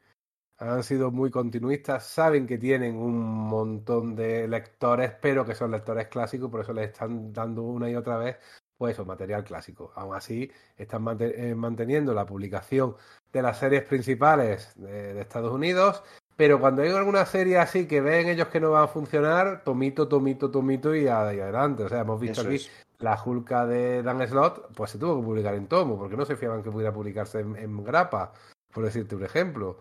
Han 0.58 0.82
sido 0.82 1.10
muy 1.10 1.30
continuistas, 1.30 2.04
saben 2.04 2.46
que 2.46 2.58
tienen 2.58 2.96
un 2.96 3.18
montón 3.18 4.14
de 4.14 4.46
lectores, 4.46 5.12
pero 5.22 5.46
que 5.46 5.54
son 5.54 5.70
lectores 5.70 6.08
clásicos, 6.08 6.50
por 6.50 6.60
eso 6.60 6.74
les 6.74 6.88
están 6.90 7.32
dando 7.32 7.62
una 7.62 7.88
y 7.88 7.94
otra 7.94 8.18
vez 8.18 8.36
pues 8.80 8.94
eso, 8.94 9.04
material 9.04 9.44
clásico. 9.44 9.92
Aún 9.94 10.16
así, 10.16 10.50
están 10.74 11.04
eh, 11.20 11.54
manteniendo 11.54 12.14
la 12.14 12.24
publicación 12.24 12.96
de 13.30 13.42
las 13.42 13.58
series 13.58 13.82
principales 13.82 14.72
de, 14.76 15.20
Estados 15.20 15.52
Unidos, 15.52 16.02
pero 16.40 16.58
cuando 16.58 16.80
hay 16.80 16.88
alguna 16.88 17.26
serie 17.26 17.58
así 17.58 17.86
que 17.86 18.00
ven 18.00 18.26
ellos 18.26 18.48
que 18.48 18.60
no 18.60 18.70
va 18.70 18.84
a 18.84 18.88
funcionar, 18.88 19.62
tomito, 19.62 20.08
tomito, 20.08 20.50
tomito 20.50 20.96
y, 20.96 21.06
adelante. 21.06 21.82
O 21.82 21.88
sea, 21.90 22.00
hemos 22.00 22.18
visto 22.18 22.40
aquí 22.40 22.56
la 22.98 23.18
Julka 23.18 23.66
de 23.66 24.02
Dan 24.02 24.26
Slot, 24.26 24.72
pues 24.74 24.92
se 24.92 24.98
tuvo 24.98 25.20
que 25.20 25.26
publicar 25.26 25.54
en 25.54 25.66
tomo, 25.66 25.98
porque 25.98 26.16
no 26.16 26.24
se 26.24 26.36
fiaban 26.36 26.62
que 26.62 26.70
pudiera 26.70 26.94
publicarse 26.94 27.40
en, 27.40 27.84
grapa, 27.84 28.32
por 28.72 28.84
decirte 28.84 29.16
un 29.16 29.24
ejemplo. 29.24 29.80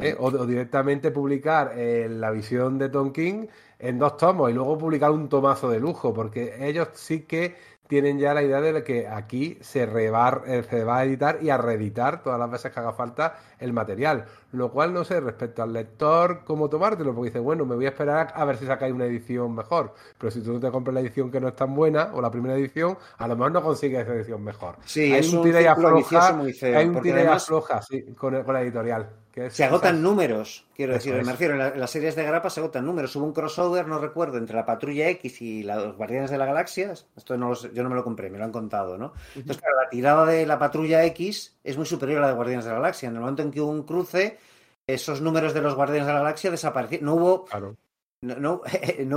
¿eh? 0.00 0.16
O, 0.18 0.30
directamente 0.46 1.10
publicar 1.10 1.72
eh, 1.76 2.08
la 2.08 2.30
visión 2.30 2.78
de 2.78 2.88
Tom 2.88 3.12
King 3.12 3.46
en 3.78 3.98
dos 3.98 4.16
tomos 4.16 4.50
y 4.50 4.54
luego 4.54 4.78
publicar 4.78 5.10
un 5.10 5.28
tomazo 5.28 5.68
de 5.68 5.78
lujo, 5.78 6.14
porque 6.14 6.56
ellos 6.66 6.88
sí 6.94 7.24
que 7.26 7.54
tienen 7.88 8.18
ya 8.18 8.34
la 8.34 8.42
idea 8.42 8.60
de 8.60 8.84
que 8.84 9.08
aquí 9.08 9.58
se, 9.62 9.86
rebar, 9.86 10.44
eh, 10.46 10.62
se 10.62 10.84
va 10.84 10.98
a 10.98 11.04
editar 11.04 11.38
y 11.42 11.50
a 11.50 11.56
reeditar 11.56 12.22
todas 12.22 12.38
las 12.38 12.50
veces 12.50 12.70
que 12.70 12.80
haga 12.80 12.92
falta 12.92 13.38
el 13.58 13.72
material. 13.72 14.26
Lo 14.52 14.70
cual 14.70 14.94
no 14.94 15.04
sé 15.04 15.20
respecto 15.20 15.62
al 15.62 15.72
lector 15.72 16.42
cómo 16.44 16.70
tomártelo, 16.70 17.14
porque 17.14 17.28
dice, 17.28 17.38
bueno, 17.38 17.66
me 17.66 17.74
voy 17.74 17.86
a 17.86 17.90
esperar 17.90 18.32
a 18.34 18.44
ver 18.44 18.56
si 18.56 18.66
sacáis 18.66 18.94
una 18.94 19.04
edición 19.04 19.54
mejor. 19.54 19.94
Pero 20.16 20.30
si 20.30 20.40
tú 20.40 20.54
no 20.54 20.60
te 20.60 20.70
compras 20.70 20.94
la 20.94 21.00
edición 21.00 21.30
que 21.30 21.40
no 21.40 21.48
es 21.48 21.56
tan 21.56 21.74
buena 21.74 22.10
o 22.14 22.22
la 22.22 22.30
primera 22.30 22.54
edición, 22.54 22.96
a 23.18 23.28
lo 23.28 23.36
mejor 23.36 23.52
no 23.52 23.62
consigues 23.62 24.02
esa 24.02 24.14
edición 24.14 24.42
mejor. 24.42 24.76
Sí, 24.84 25.12
hay 25.12 25.20
es 25.20 25.32
un, 25.32 25.42
tira 25.42 25.60
y 25.60 25.66
afloja, 25.66 26.38
hay 26.62 26.86
un 26.86 27.02
tira 27.02 27.22
y 27.22 27.26
afloja 27.26 27.82
sí, 27.82 28.14
con, 28.14 28.42
con 28.42 28.54
la 28.54 28.62
editorial 28.62 29.08
se 29.50 29.64
agotan 29.64 30.02
números, 30.02 30.66
quiero 30.74 30.94
decir, 30.94 31.14
me 31.14 31.32
refiero, 31.32 31.54
en, 31.54 31.78
las 31.78 31.90
series 31.90 32.16
de 32.16 32.24
grapa 32.24 32.50
se 32.50 32.60
agotan 32.60 32.84
números. 32.84 33.14
Hubo 33.16 33.24
un 33.24 33.32
crossover, 33.32 33.86
no 33.86 33.98
recuerdo, 33.98 34.38
entre 34.38 34.56
la 34.56 34.66
Patrulla 34.66 35.08
X 35.10 35.40
y 35.42 35.62
los 35.62 35.96
Guardianes 35.96 36.30
de 36.30 36.38
la 36.38 36.46
Galaxia. 36.46 36.92
Esto 36.92 37.36
no 37.36 37.54
yo 37.54 37.82
no 37.82 37.88
me 37.88 37.94
lo 37.94 38.04
compré, 38.04 38.30
me 38.30 38.38
lo 38.38 38.44
han 38.44 38.52
contado, 38.52 38.98
¿no? 38.98 39.12
Entonces, 39.34 39.62
claro, 39.62 39.80
la 39.82 39.88
tirada 39.88 40.26
de 40.26 40.46
la 40.46 40.58
Patrulla 40.58 41.04
X 41.04 41.57
es 41.68 41.76
muy 41.76 41.86
superior 41.86 42.18
a 42.18 42.22
la 42.22 42.28
de 42.28 42.34
Guardianes 42.34 42.64
de 42.64 42.70
la 42.70 42.78
Galaxia. 42.78 43.08
En 43.08 43.14
el 43.14 43.20
momento 43.20 43.42
en 43.42 43.50
que 43.50 43.60
hubo 43.60 43.70
un 43.70 43.82
cruce, 43.82 44.38
esos 44.86 45.20
números 45.20 45.54
de 45.54 45.60
los 45.60 45.74
Guardianes 45.74 46.06
de 46.06 46.12
la 46.12 46.20
Galaxia 46.20 46.50
desaparecieron. 46.50 47.06
No 47.06 47.14
hubo. 47.14 47.46
No, 48.20 48.62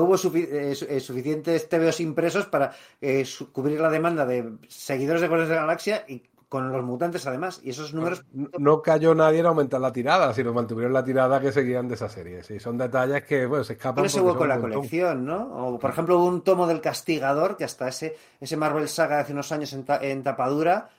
hubo 0.03 0.15
eh, 0.15 0.75
eh, 0.89 0.99
suficientes 0.99 1.67
TVOs 1.67 2.01
impresos 2.01 2.45
para 2.45 2.71
eh, 3.01 3.25
cubrir 3.51 3.81
la 3.81 3.89
demanda 3.89 4.27
de 4.27 4.57
seguidores 4.67 5.23
de 5.23 5.27
Guardianes 5.27 5.49
de 5.49 5.55
la 5.55 5.61
Galaxia 5.61 6.05
y 6.07 6.21
con 6.51 6.69
los 6.69 6.83
mutantes 6.83 7.25
además, 7.25 7.61
y 7.63 7.69
esos 7.69 7.93
números... 7.93 8.25
No, 8.33 8.81
cayó 8.81 9.15
nadie 9.15 9.39
en 9.39 9.45
aumentar 9.45 9.79
la 9.79 9.93
tirada, 9.93 10.33
sino 10.33 10.51
mantuvieron 10.51 10.91
la 10.91 11.01
tirada 11.01 11.39
que 11.39 11.49
seguían 11.53 11.87
de 11.87 11.95
esa 11.95 12.09
serie. 12.09 12.43
Sí, 12.43 12.59
son 12.59 12.77
detalles 12.77 13.23
que, 13.23 13.45
bueno, 13.45 13.63
se 13.63 13.71
escapan. 13.71 14.03
ese 14.03 14.19
hueco 14.19 14.43
en 14.43 14.49
la 14.49 14.59
colección, 14.59 15.25
¿no? 15.25 15.43
O, 15.43 15.79
por 15.79 15.91
ejemplo, 15.91 16.17
hubo 16.17 16.25
un 16.25 16.41
tomo 16.41 16.67
del 16.67 16.81
Castigador, 16.81 17.55
que 17.55 17.63
hasta 17.63 17.87
ese, 17.87 18.17
ese 18.41 18.57
Marvel 18.57 18.89
Saga 18.89 19.15
de 19.15 19.21
hace 19.21 19.31
unos 19.31 19.49
años 19.53 19.71
en, 19.71 20.23
tapadura, 20.23 20.89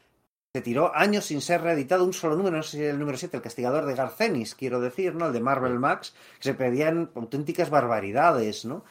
se 0.55 0.61
tiró 0.61 0.95
años 0.95 1.25
sin 1.25 1.41
ser 1.41 1.63
reeditado 1.63 2.05
un 2.05 2.13
solo 2.13 2.37
número, 2.37 2.59
no 2.59 2.63
sé 2.63 2.77
si 2.77 2.85
el 2.85 2.99
número 2.99 3.17
7, 3.17 3.39
el 3.39 3.43
Castigador 3.43 3.87
de 3.87 3.95
Garcenis, 3.95 4.55
quiero 4.55 4.83
decir, 4.83 5.15
¿no? 5.15 5.29
El 5.29 5.33
de 5.33 5.41
Marvel 5.41 5.79
Max, 5.79 6.13
que 6.37 6.51
se 6.51 6.53
pedían 6.53 7.11
auténticas 7.15 7.71
barbaridades, 7.71 8.67
¿no? 8.67 8.85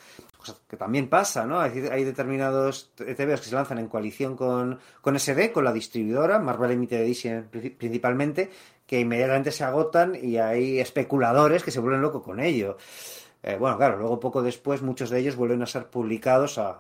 que 0.68 0.76
también 0.76 1.08
pasa, 1.08 1.46
¿no? 1.46 1.60
Hay, 1.60 2.04
determinados 2.04 2.90
TVOs 2.96 3.42
que 3.42 3.50
se 3.50 3.54
lanzan 3.54 3.78
en 3.78 3.90
coalición 3.90 4.36
con, 4.36 4.80
con 5.02 5.20
SD, 5.20 5.52
con 5.52 5.64
la 5.64 5.72
distribuidora, 5.72 6.40
Marvel 6.40 6.72
Limited 6.72 7.02
Edition 7.02 7.48
principalmente, 7.78 8.50
que 8.88 9.00
inmediatamente 9.00 9.52
se 9.52 9.64
agotan 9.64 10.18
y 10.20 10.38
hay 10.38 10.80
especuladores 10.80 11.62
que 11.62 11.70
se 11.70 11.80
vuelven 11.80 12.02
locos 12.02 12.24
con 12.24 12.40
ello. 12.40 12.78
Eh, 13.44 13.58
bueno, 13.60 13.78
claro, 13.78 14.00
luego 14.00 14.20
poco 14.20 14.42
después 14.42 14.82
muchos 14.82 15.12
de 15.12 15.20
ellos 15.20 15.36
vuelven 15.36 15.62
a 15.62 15.68
ser 15.68 15.92
publicados 15.92 16.58
a 16.58 16.80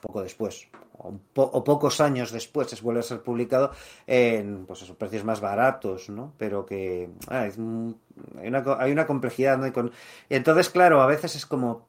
poco 0.00 0.22
después, 0.22 0.68
o, 1.02 1.64
pocos 1.64 2.00
años 2.00 2.30
después 2.30 2.68
se 2.68 2.80
vuelve 2.82 3.00
a 3.00 3.04
ser 3.04 3.22
publicado 3.22 3.72
en 4.06 4.66
pues 4.66 4.82
esos 4.82 4.96
precios 4.96 5.24
más 5.24 5.40
baratos, 5.40 6.10
¿no? 6.10 6.34
Pero 6.36 6.66
que 6.66 7.10
ah, 7.28 7.42
hay, 7.42 7.52
una, 7.56 8.64
hay, 8.78 8.92
una, 8.92 9.06
complejidad, 9.06 9.58
¿no? 9.58 9.66
Y, 9.66 9.72
con, 9.72 9.92
y 10.28 10.34
entonces, 10.34 10.68
claro, 10.68 11.00
a 11.00 11.06
veces 11.06 11.34
es 11.36 11.46
como, 11.46 11.88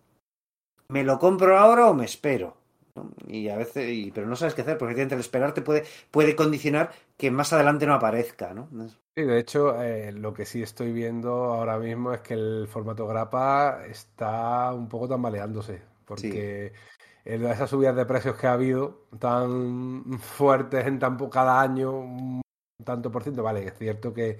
¿me 0.88 1.04
lo 1.04 1.20
compro 1.20 1.58
ahora 1.58 1.90
o 1.90 1.94
me 1.94 2.06
espero? 2.06 2.58
Y 3.28 3.48
a 3.50 3.58
veces, 3.58 3.90
y, 3.90 4.12
pero 4.12 4.28
no 4.28 4.36
sabes 4.36 4.54
qué 4.54 4.62
hacer, 4.62 4.78
porque 4.78 5.02
el 5.02 5.12
esperarte 5.14 5.62
puede, 5.62 5.84
puede 6.10 6.36
condicionar 6.36 6.92
que 7.18 7.32
más 7.32 7.54
adelante 7.54 7.86
no 7.86 7.94
aparezca, 7.94 8.54
¿no? 8.54 8.68
Sí, 9.16 9.24
de 9.24 9.40
hecho, 9.40 9.82
eh, 9.82 10.12
lo 10.12 10.34
que 10.34 10.46
sí 10.46 10.62
estoy 10.62 10.92
viendo 10.92 11.32
ahora 11.32 11.78
mismo 11.78 12.14
es 12.14 12.22
que 12.22 12.34
el 12.34 12.68
formato 12.68 13.08
grapa 13.08 13.86
está 13.88 14.74
un 14.74 14.90
poco 14.90 15.08
tambaleándose, 15.08 15.82
porque 16.06 16.74
esas 17.26 17.70
subidas 17.70 17.96
de 17.96 18.06
precios 18.06 18.36
que 18.36 18.48
ha 18.48 18.54
habido 18.54 19.08
tan 19.20 20.20
fuertes 20.20 20.86
en 20.86 21.00
tan 21.00 21.18
cada 21.30 21.62
año, 21.62 21.92
un 21.92 22.42
tanto 22.84 23.12
por 23.12 23.24
ciento, 23.24 23.44
vale, 23.44 23.66
es 23.66 23.78
cierto 23.78 24.14
que 24.14 24.40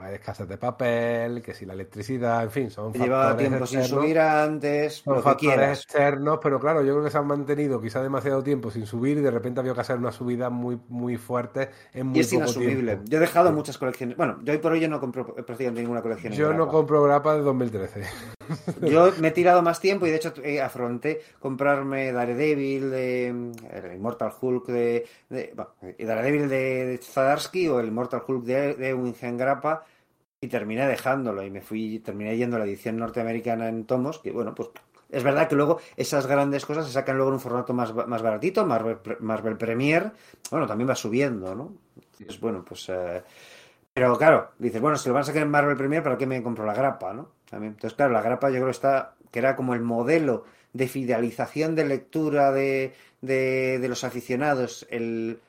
hay 0.00 0.14
escasez 0.14 0.48
de 0.48 0.58
papel, 0.58 1.42
que 1.42 1.54
si 1.54 1.66
la 1.66 1.72
electricidad, 1.72 2.44
en 2.44 2.50
fin, 2.50 2.70
son 2.70 2.92
Lleva 2.92 3.36
tiempo 3.36 3.66
sin 3.66 3.82
subir 3.82 4.18
antes, 4.18 4.96
son 4.96 5.22
factores 5.22 5.80
externos, 5.80 6.38
pero 6.42 6.60
claro, 6.60 6.82
yo 6.82 6.92
creo 6.92 7.04
que 7.04 7.10
se 7.10 7.18
han 7.18 7.26
mantenido 7.26 7.80
quizá 7.80 8.02
demasiado 8.02 8.42
tiempo 8.42 8.70
sin 8.70 8.86
subir 8.86 9.18
y 9.18 9.22
de 9.22 9.30
repente 9.30 9.60
había 9.60 9.74
que 9.74 9.80
hacer 9.80 9.96
una 9.96 10.12
subida 10.12 10.50
muy 10.50 10.78
muy 10.88 11.16
fuerte 11.16 11.70
en 11.92 12.08
muy 12.08 12.18
y 12.18 12.20
es 12.20 12.32
inasumible. 12.32 13.00
Yo 13.04 13.18
he 13.18 13.20
dejado 13.20 13.52
muchas 13.52 13.78
colecciones. 13.78 14.16
Bueno, 14.16 14.38
yo 14.42 14.52
hoy 14.52 14.58
por 14.58 14.72
hoy 14.72 14.86
no 14.86 15.00
compro 15.00 15.34
prácticamente 15.34 15.80
ninguna 15.80 16.02
colección. 16.02 16.32
Yo 16.32 16.52
no 16.52 16.68
compro 16.68 17.02
grapa 17.02 17.34
de 17.34 17.42
2013. 17.42 18.02
Yo 18.82 19.12
me 19.20 19.28
he 19.28 19.30
tirado 19.30 19.62
más 19.62 19.80
tiempo 19.80 20.06
y 20.06 20.10
de 20.10 20.16
hecho 20.16 20.32
eh, 20.42 20.60
afronté 20.60 21.22
comprarme 21.38 22.12
Daredevil 22.12 22.90
de 22.90 23.26
el 23.28 23.92
Immortal 23.94 24.32
Hulk 24.40 24.66
de, 24.66 25.06
de 25.28 25.54
Daredevil 25.98 26.48
de, 26.48 27.00
Zadarsky 27.02 27.68
o 27.68 27.80
el 27.80 27.88
Immortal 27.88 28.22
Hulk 28.26 28.44
de, 28.44 28.74
de 28.74 29.36
Grappa 29.36 29.84
y 30.40 30.48
terminé 30.48 30.86
dejándolo 30.86 31.42
y 31.42 31.50
me 31.50 31.60
fui, 31.60 31.98
terminé 31.98 32.36
yendo 32.36 32.56
a 32.56 32.60
la 32.60 32.64
edición 32.64 32.96
norteamericana 32.96 33.68
en 33.68 33.84
tomos, 33.84 34.20
que 34.20 34.30
bueno, 34.30 34.54
pues 34.54 34.70
es 35.10 35.22
verdad 35.24 35.48
que 35.48 35.56
luego 35.56 35.80
esas 35.96 36.26
grandes 36.26 36.64
cosas 36.64 36.86
se 36.86 36.92
sacan 36.92 37.16
luego 37.16 37.30
en 37.30 37.34
un 37.34 37.40
formato 37.40 37.72
más, 37.72 37.94
más 38.06 38.22
baratito, 38.22 38.64
Marvel, 38.64 38.98
Marvel 39.20 39.56
Premier, 39.56 40.12
bueno, 40.50 40.66
también 40.66 40.88
va 40.88 40.94
subiendo, 40.94 41.54
¿no? 41.54 41.72
Es 42.26 42.38
bueno, 42.38 42.64
pues... 42.64 42.88
Eh, 42.88 43.22
pero 43.92 44.16
claro, 44.16 44.52
dices, 44.58 44.80
bueno, 44.80 44.96
si 44.96 45.08
lo 45.08 45.14
van 45.14 45.22
a 45.22 45.26
sacar 45.26 45.42
en 45.42 45.50
Marvel 45.50 45.76
Premier, 45.76 46.02
¿para 46.02 46.16
qué 46.16 46.26
me 46.26 46.42
compro 46.42 46.64
la 46.64 46.74
grapa, 46.74 47.12
no? 47.12 47.37
Entonces, 47.50 47.94
claro, 47.94 48.12
la 48.12 48.22
grapa 48.22 48.50
yo 48.50 48.56
creo 48.56 48.66
que 48.66 48.72
está, 48.72 49.14
que 49.30 49.38
era 49.38 49.56
como 49.56 49.74
el 49.74 49.80
modelo 49.80 50.44
de 50.72 50.88
fidelización 50.88 51.74
de 51.74 51.86
lectura 51.86 52.52
de, 52.52 52.92
de, 53.20 53.78
de 53.78 53.88
los 53.88 54.04
aficionados, 54.04 54.86
el, 54.90 55.40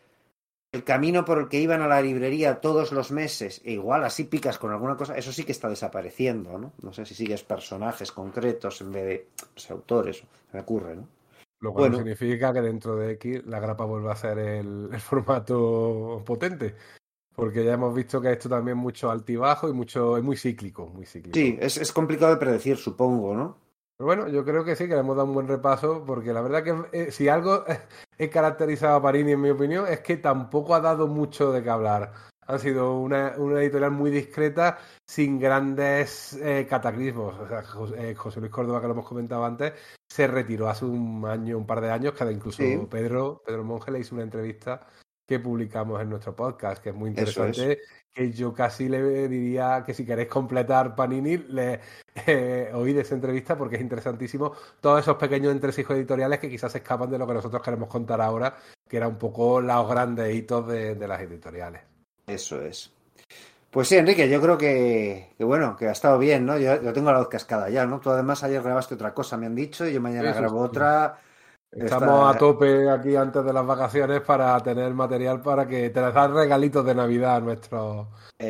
el 0.71 0.83
camino 0.83 1.25
por 1.25 1.39
el 1.39 1.49
que 1.49 1.59
iban 1.59 1.81
a 1.81 1.87
la 1.87 2.01
librería 2.01 2.61
todos 2.61 2.91
los 2.91 3.11
meses, 3.11 3.61
e 3.65 3.73
igual 3.73 4.03
así 4.03 4.25
picas 4.25 4.59
con 4.59 4.71
alguna 4.71 4.95
cosa, 4.95 5.17
eso 5.17 5.31
sí 5.31 5.43
que 5.43 5.51
está 5.51 5.67
desapareciendo, 5.67 6.57
¿no? 6.57 6.73
No 6.81 6.93
sé 6.93 7.05
si 7.05 7.15
sigues 7.15 7.43
personajes 7.43 8.11
concretos 8.11 8.81
en 8.81 8.91
vez 8.91 9.05
de 9.05 9.27
autores, 9.73 10.23
me 10.53 10.59
ocurre, 10.59 10.95
¿no? 10.95 11.07
Lo 11.61 11.73
cual 11.73 11.93
significa 11.93 12.53
que 12.53 12.61
dentro 12.61 12.95
de 12.95 13.13
X 13.13 13.45
la 13.45 13.59
grapa 13.59 13.83
vuelve 13.83 14.11
a 14.11 14.15
ser 14.15 14.37
el, 14.39 14.89
formato 14.99 16.23
potente. 16.25 16.75
Porque 17.39 17.63
ya 17.63 17.73
hemos 17.73 17.95
visto 17.95 18.19
que 18.21 18.31
esto 18.31 18.49
también 18.49 18.77
es 18.77 18.83
mucho 18.83 19.09
altibajo 19.09 19.69
y 19.69 19.73
mucho, 19.73 20.17
es 20.17 20.23
muy 20.23 20.35
cíclico, 20.35 20.87
muy 20.87 21.05
cíclico. 21.05 21.35
Sí, 21.35 21.57
es, 21.59 21.77
es 21.77 21.91
complicado 21.93 22.33
de 22.33 22.37
predecir, 22.37 22.77
supongo, 22.77 23.33
¿no? 23.33 23.57
Pero 23.99 24.07
bueno, 24.07 24.27
yo 24.29 24.45
creo 24.45 24.63
que 24.63 24.77
sí, 24.77 24.87
que 24.87 24.93
le 24.93 25.01
hemos 25.01 25.17
dado 25.17 25.27
un 25.27 25.33
buen 25.33 25.47
repaso, 25.49 26.05
porque 26.05 26.31
la 26.31 26.41
verdad 26.41 26.63
que 26.63 26.73
eh, 26.93 27.11
si 27.11 27.27
algo 27.27 27.65
he 28.17 28.29
caracterizado 28.29 28.95
a 28.95 29.01
Parini, 29.01 29.33
en 29.33 29.41
mi 29.41 29.49
opinión, 29.49 29.87
es 29.87 29.99
que 29.99 30.15
tampoco 30.15 30.73
ha 30.73 30.79
dado 30.79 31.07
mucho 31.07 31.51
de 31.51 31.61
qué 31.61 31.69
hablar. 31.69 32.13
Ha 32.47 32.57
sido 32.57 32.97
una, 32.97 33.33
editorial 33.61 33.91
muy 33.91 34.09
discreta, 34.09 34.77
sin 35.05 35.37
grandes 35.37 36.33
eh, 36.41 36.65
cataclismos. 36.69 37.37
O 37.39 37.47
sea, 37.47 37.63
eh, 37.97 38.15
José, 38.15 38.39
Luis 38.39 38.51
Córdoba, 38.51 38.79
que 38.79 38.87
lo 38.87 38.93
hemos 38.93 39.07
comentado 39.07 39.43
antes, 39.43 39.73
se 40.07 40.27
retiró 40.27 40.69
hace 40.69 40.85
un 40.85 41.25
año, 41.27 41.57
un 41.57 41.67
par 41.67 41.81
de 41.81 41.91
años, 41.91 42.13
que 42.13 42.31
incluso 42.31 42.63
Pedro, 42.89 43.41
Pedro 43.45 43.65
Monge 43.65 43.91
le 43.91 43.99
hizo 43.99 44.15
una 44.15 44.23
entrevista 44.23 44.87
que 45.29 45.39
publicamos 45.39 46.01
en 46.01 46.09
nuestro 46.09 46.35
podcast, 46.35 46.81
que 46.81 46.89
es 46.89 46.95
muy 46.95 47.11
interesante, 47.11 47.81
que 48.11 48.31
yo 48.31 48.51
casi 48.51 48.89
le 48.89 49.27
diría 49.27 49.83
que 49.85 49.93
si 49.93 50.03
queréis 50.03 50.27
completar 50.27 50.95
Panini, 50.95 51.37
le 51.37 51.79
eh, 52.25 52.71
oíd 52.73 52.97
esa 52.97 53.13
entrevista 53.13 53.55
porque 53.55 53.75
es 53.75 53.81
interesantísimo 53.83 54.53
todos 54.81 55.01
esos 55.01 55.17
pequeños 55.17 55.51
entresijos 55.51 55.95
editoriales 55.95 56.39
que 56.39 56.49
quizás 56.49 56.73
escapan 56.73 57.11
de 57.11 57.19
lo 57.19 57.27
que 57.27 57.35
nosotros 57.35 57.61
queremos 57.61 57.87
contar 57.87 58.19
ahora, 58.21 58.57
que 58.87 58.97
era 58.97 59.07
un 59.07 59.19
poco 59.19 59.61
los 59.61 59.87
grandes 59.87 60.33
hitos 60.33 60.67
de, 60.67 60.95
las 61.07 61.21
editoriales. 61.21 61.83
Eso 62.25 62.59
es. 62.63 62.91
Pues 63.69 63.87
sí, 63.87 63.97
Enrique, 63.97 64.27
yo 64.27 64.41
creo 64.41 64.57
que, 64.57 65.35
bueno, 65.37 65.75
que 65.77 65.89
ha 65.89 65.91
estado 65.91 66.17
bien, 66.17 66.43
¿no? 66.43 66.57
Yo, 66.57 66.91
tengo 66.91 67.11
la 67.11 67.19
voz 67.19 67.29
cascada 67.29 67.69
ya, 67.69 67.85
¿no? 67.85 67.99
Tú 67.99 68.09
además 68.09 68.43
ayer 68.43 68.63
grabaste 68.63 68.95
otra 68.95 69.13
cosa, 69.13 69.37
me 69.37 69.45
han 69.45 69.53
dicho, 69.53 69.85
y 69.85 69.93
yo 69.93 70.01
mañana 70.01 70.33
grabo 70.33 70.59
otra 70.59 71.19
Estamos 71.71 72.35
a 72.35 72.37
tope 72.37 72.89
aquí 72.89 73.15
antes 73.15 73.45
de 73.45 73.53
las 73.53 73.65
vacaciones 73.65 74.21
para 74.21 74.59
tener 74.61 74.91
material 74.93 75.41
para 75.41 75.67
que 75.67 75.91
te 75.91 75.99
dar 75.99 76.31
regalitos 76.31 76.83
de 76.83 76.95
Navidad 76.95 77.35
a 77.35 77.39
nuestros 77.41 78.07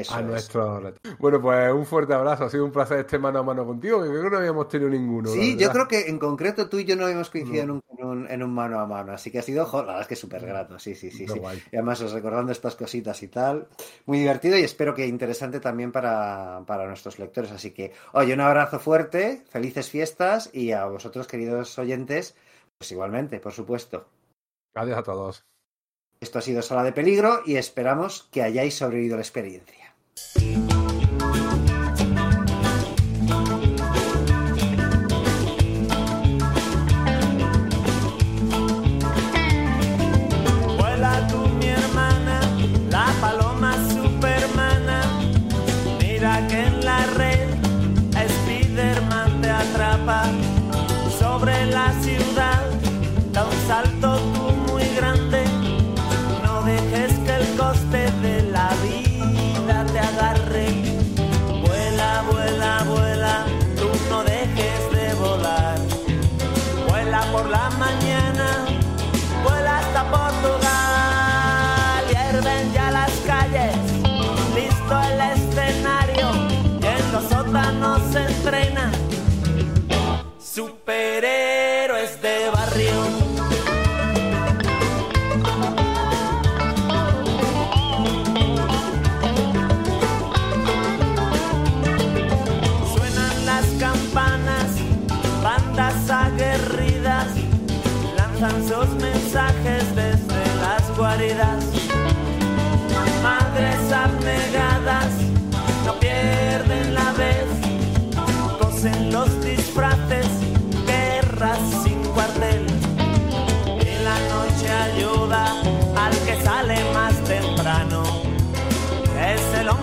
a 0.09 0.21
nuestro 0.21 0.93
Bueno, 1.17 1.41
pues 1.41 1.73
un 1.73 1.85
fuerte 1.85 2.13
abrazo. 2.13 2.45
Ha 2.45 2.49
sido 2.49 2.63
un 2.63 2.71
placer 2.71 2.99
este 2.99 3.19
mano 3.19 3.39
a 3.39 3.43
mano 3.43 3.65
contigo, 3.65 4.01
que 4.01 4.09
creo 4.09 4.23
que 4.23 4.29
no 4.29 4.37
habíamos 4.37 4.69
tenido 4.69 4.89
ninguno. 4.89 5.29
Sí, 5.31 5.57
yo 5.57 5.69
creo 5.69 5.87
que 5.87 6.07
en 6.07 6.17
concreto 6.17 6.69
tú 6.69 6.79
y 6.79 6.85
yo 6.85 6.95
no 6.95 7.05
habíamos 7.05 7.29
coincidido 7.29 7.81
en, 7.99 8.43
un, 8.43 8.53
mano 8.53 8.79
a 8.79 8.85
mano, 8.85 9.11
así 9.11 9.31
que 9.31 9.39
ha 9.39 9.41
sido, 9.41 9.69
la 9.73 9.81
verdad 9.81 10.01
es 10.01 10.07
que 10.07 10.15
súper 10.15 10.45
grato, 10.45 10.79
sí, 10.79 10.95
sí, 10.95 11.11
sí. 11.11 11.27
sí. 11.27 11.41
Y 11.71 11.75
además 11.75 11.99
recordando 12.11 12.53
estas 12.53 12.75
cositas 12.75 13.21
y 13.23 13.27
tal, 13.27 13.67
muy 14.05 14.19
divertido 14.19 14.57
y 14.57 14.61
espero 14.61 14.93
que 14.93 15.05
interesante 15.05 15.59
también 15.59 15.91
para, 15.91 16.61
para 16.65 16.87
nuestros 16.87 17.19
lectores. 17.19 17.51
Así 17.51 17.71
que, 17.71 17.91
oye, 18.13 18.33
un 18.33 18.41
abrazo 18.41 18.79
fuerte, 18.79 19.43
felices 19.49 19.89
fiestas 19.89 20.49
y 20.53 20.71
a 20.71 20.85
vosotros, 20.85 21.27
queridos 21.27 21.77
oyentes, 21.77 22.35
pues 22.79 22.91
igualmente, 22.93 23.39
por 23.39 23.51
supuesto. 23.51 24.07
Adiós 24.73 24.97
a 24.97 25.03
todos. 25.03 25.45
Esto 26.21 26.39
ha 26.39 26.41
sido 26.41 26.61
Sala 26.61 26.83
de 26.83 26.93
Peligro 26.93 27.41
y 27.45 27.57
esperamos 27.57 28.29
que 28.31 28.41
hayáis 28.41 28.75
sobrevivido 28.75 29.17
la 29.17 29.21
experiencia. 29.21 29.93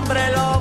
Hombre 0.06 0.30
lobo 0.30 0.55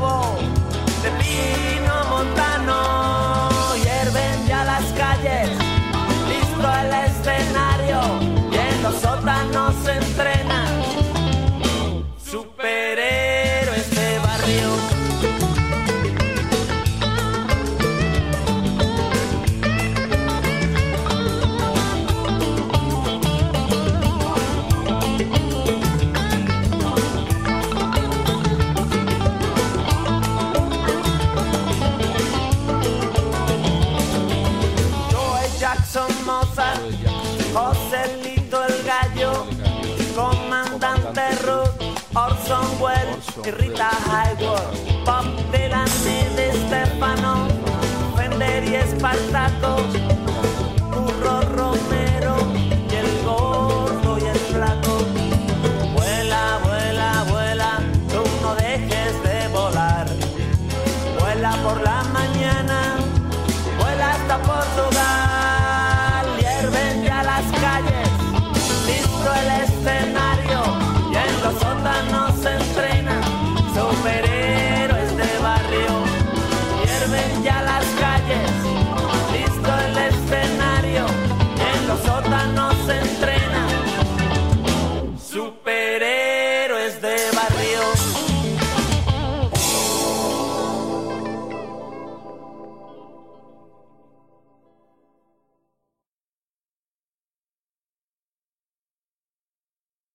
irrita. 43.48 44.05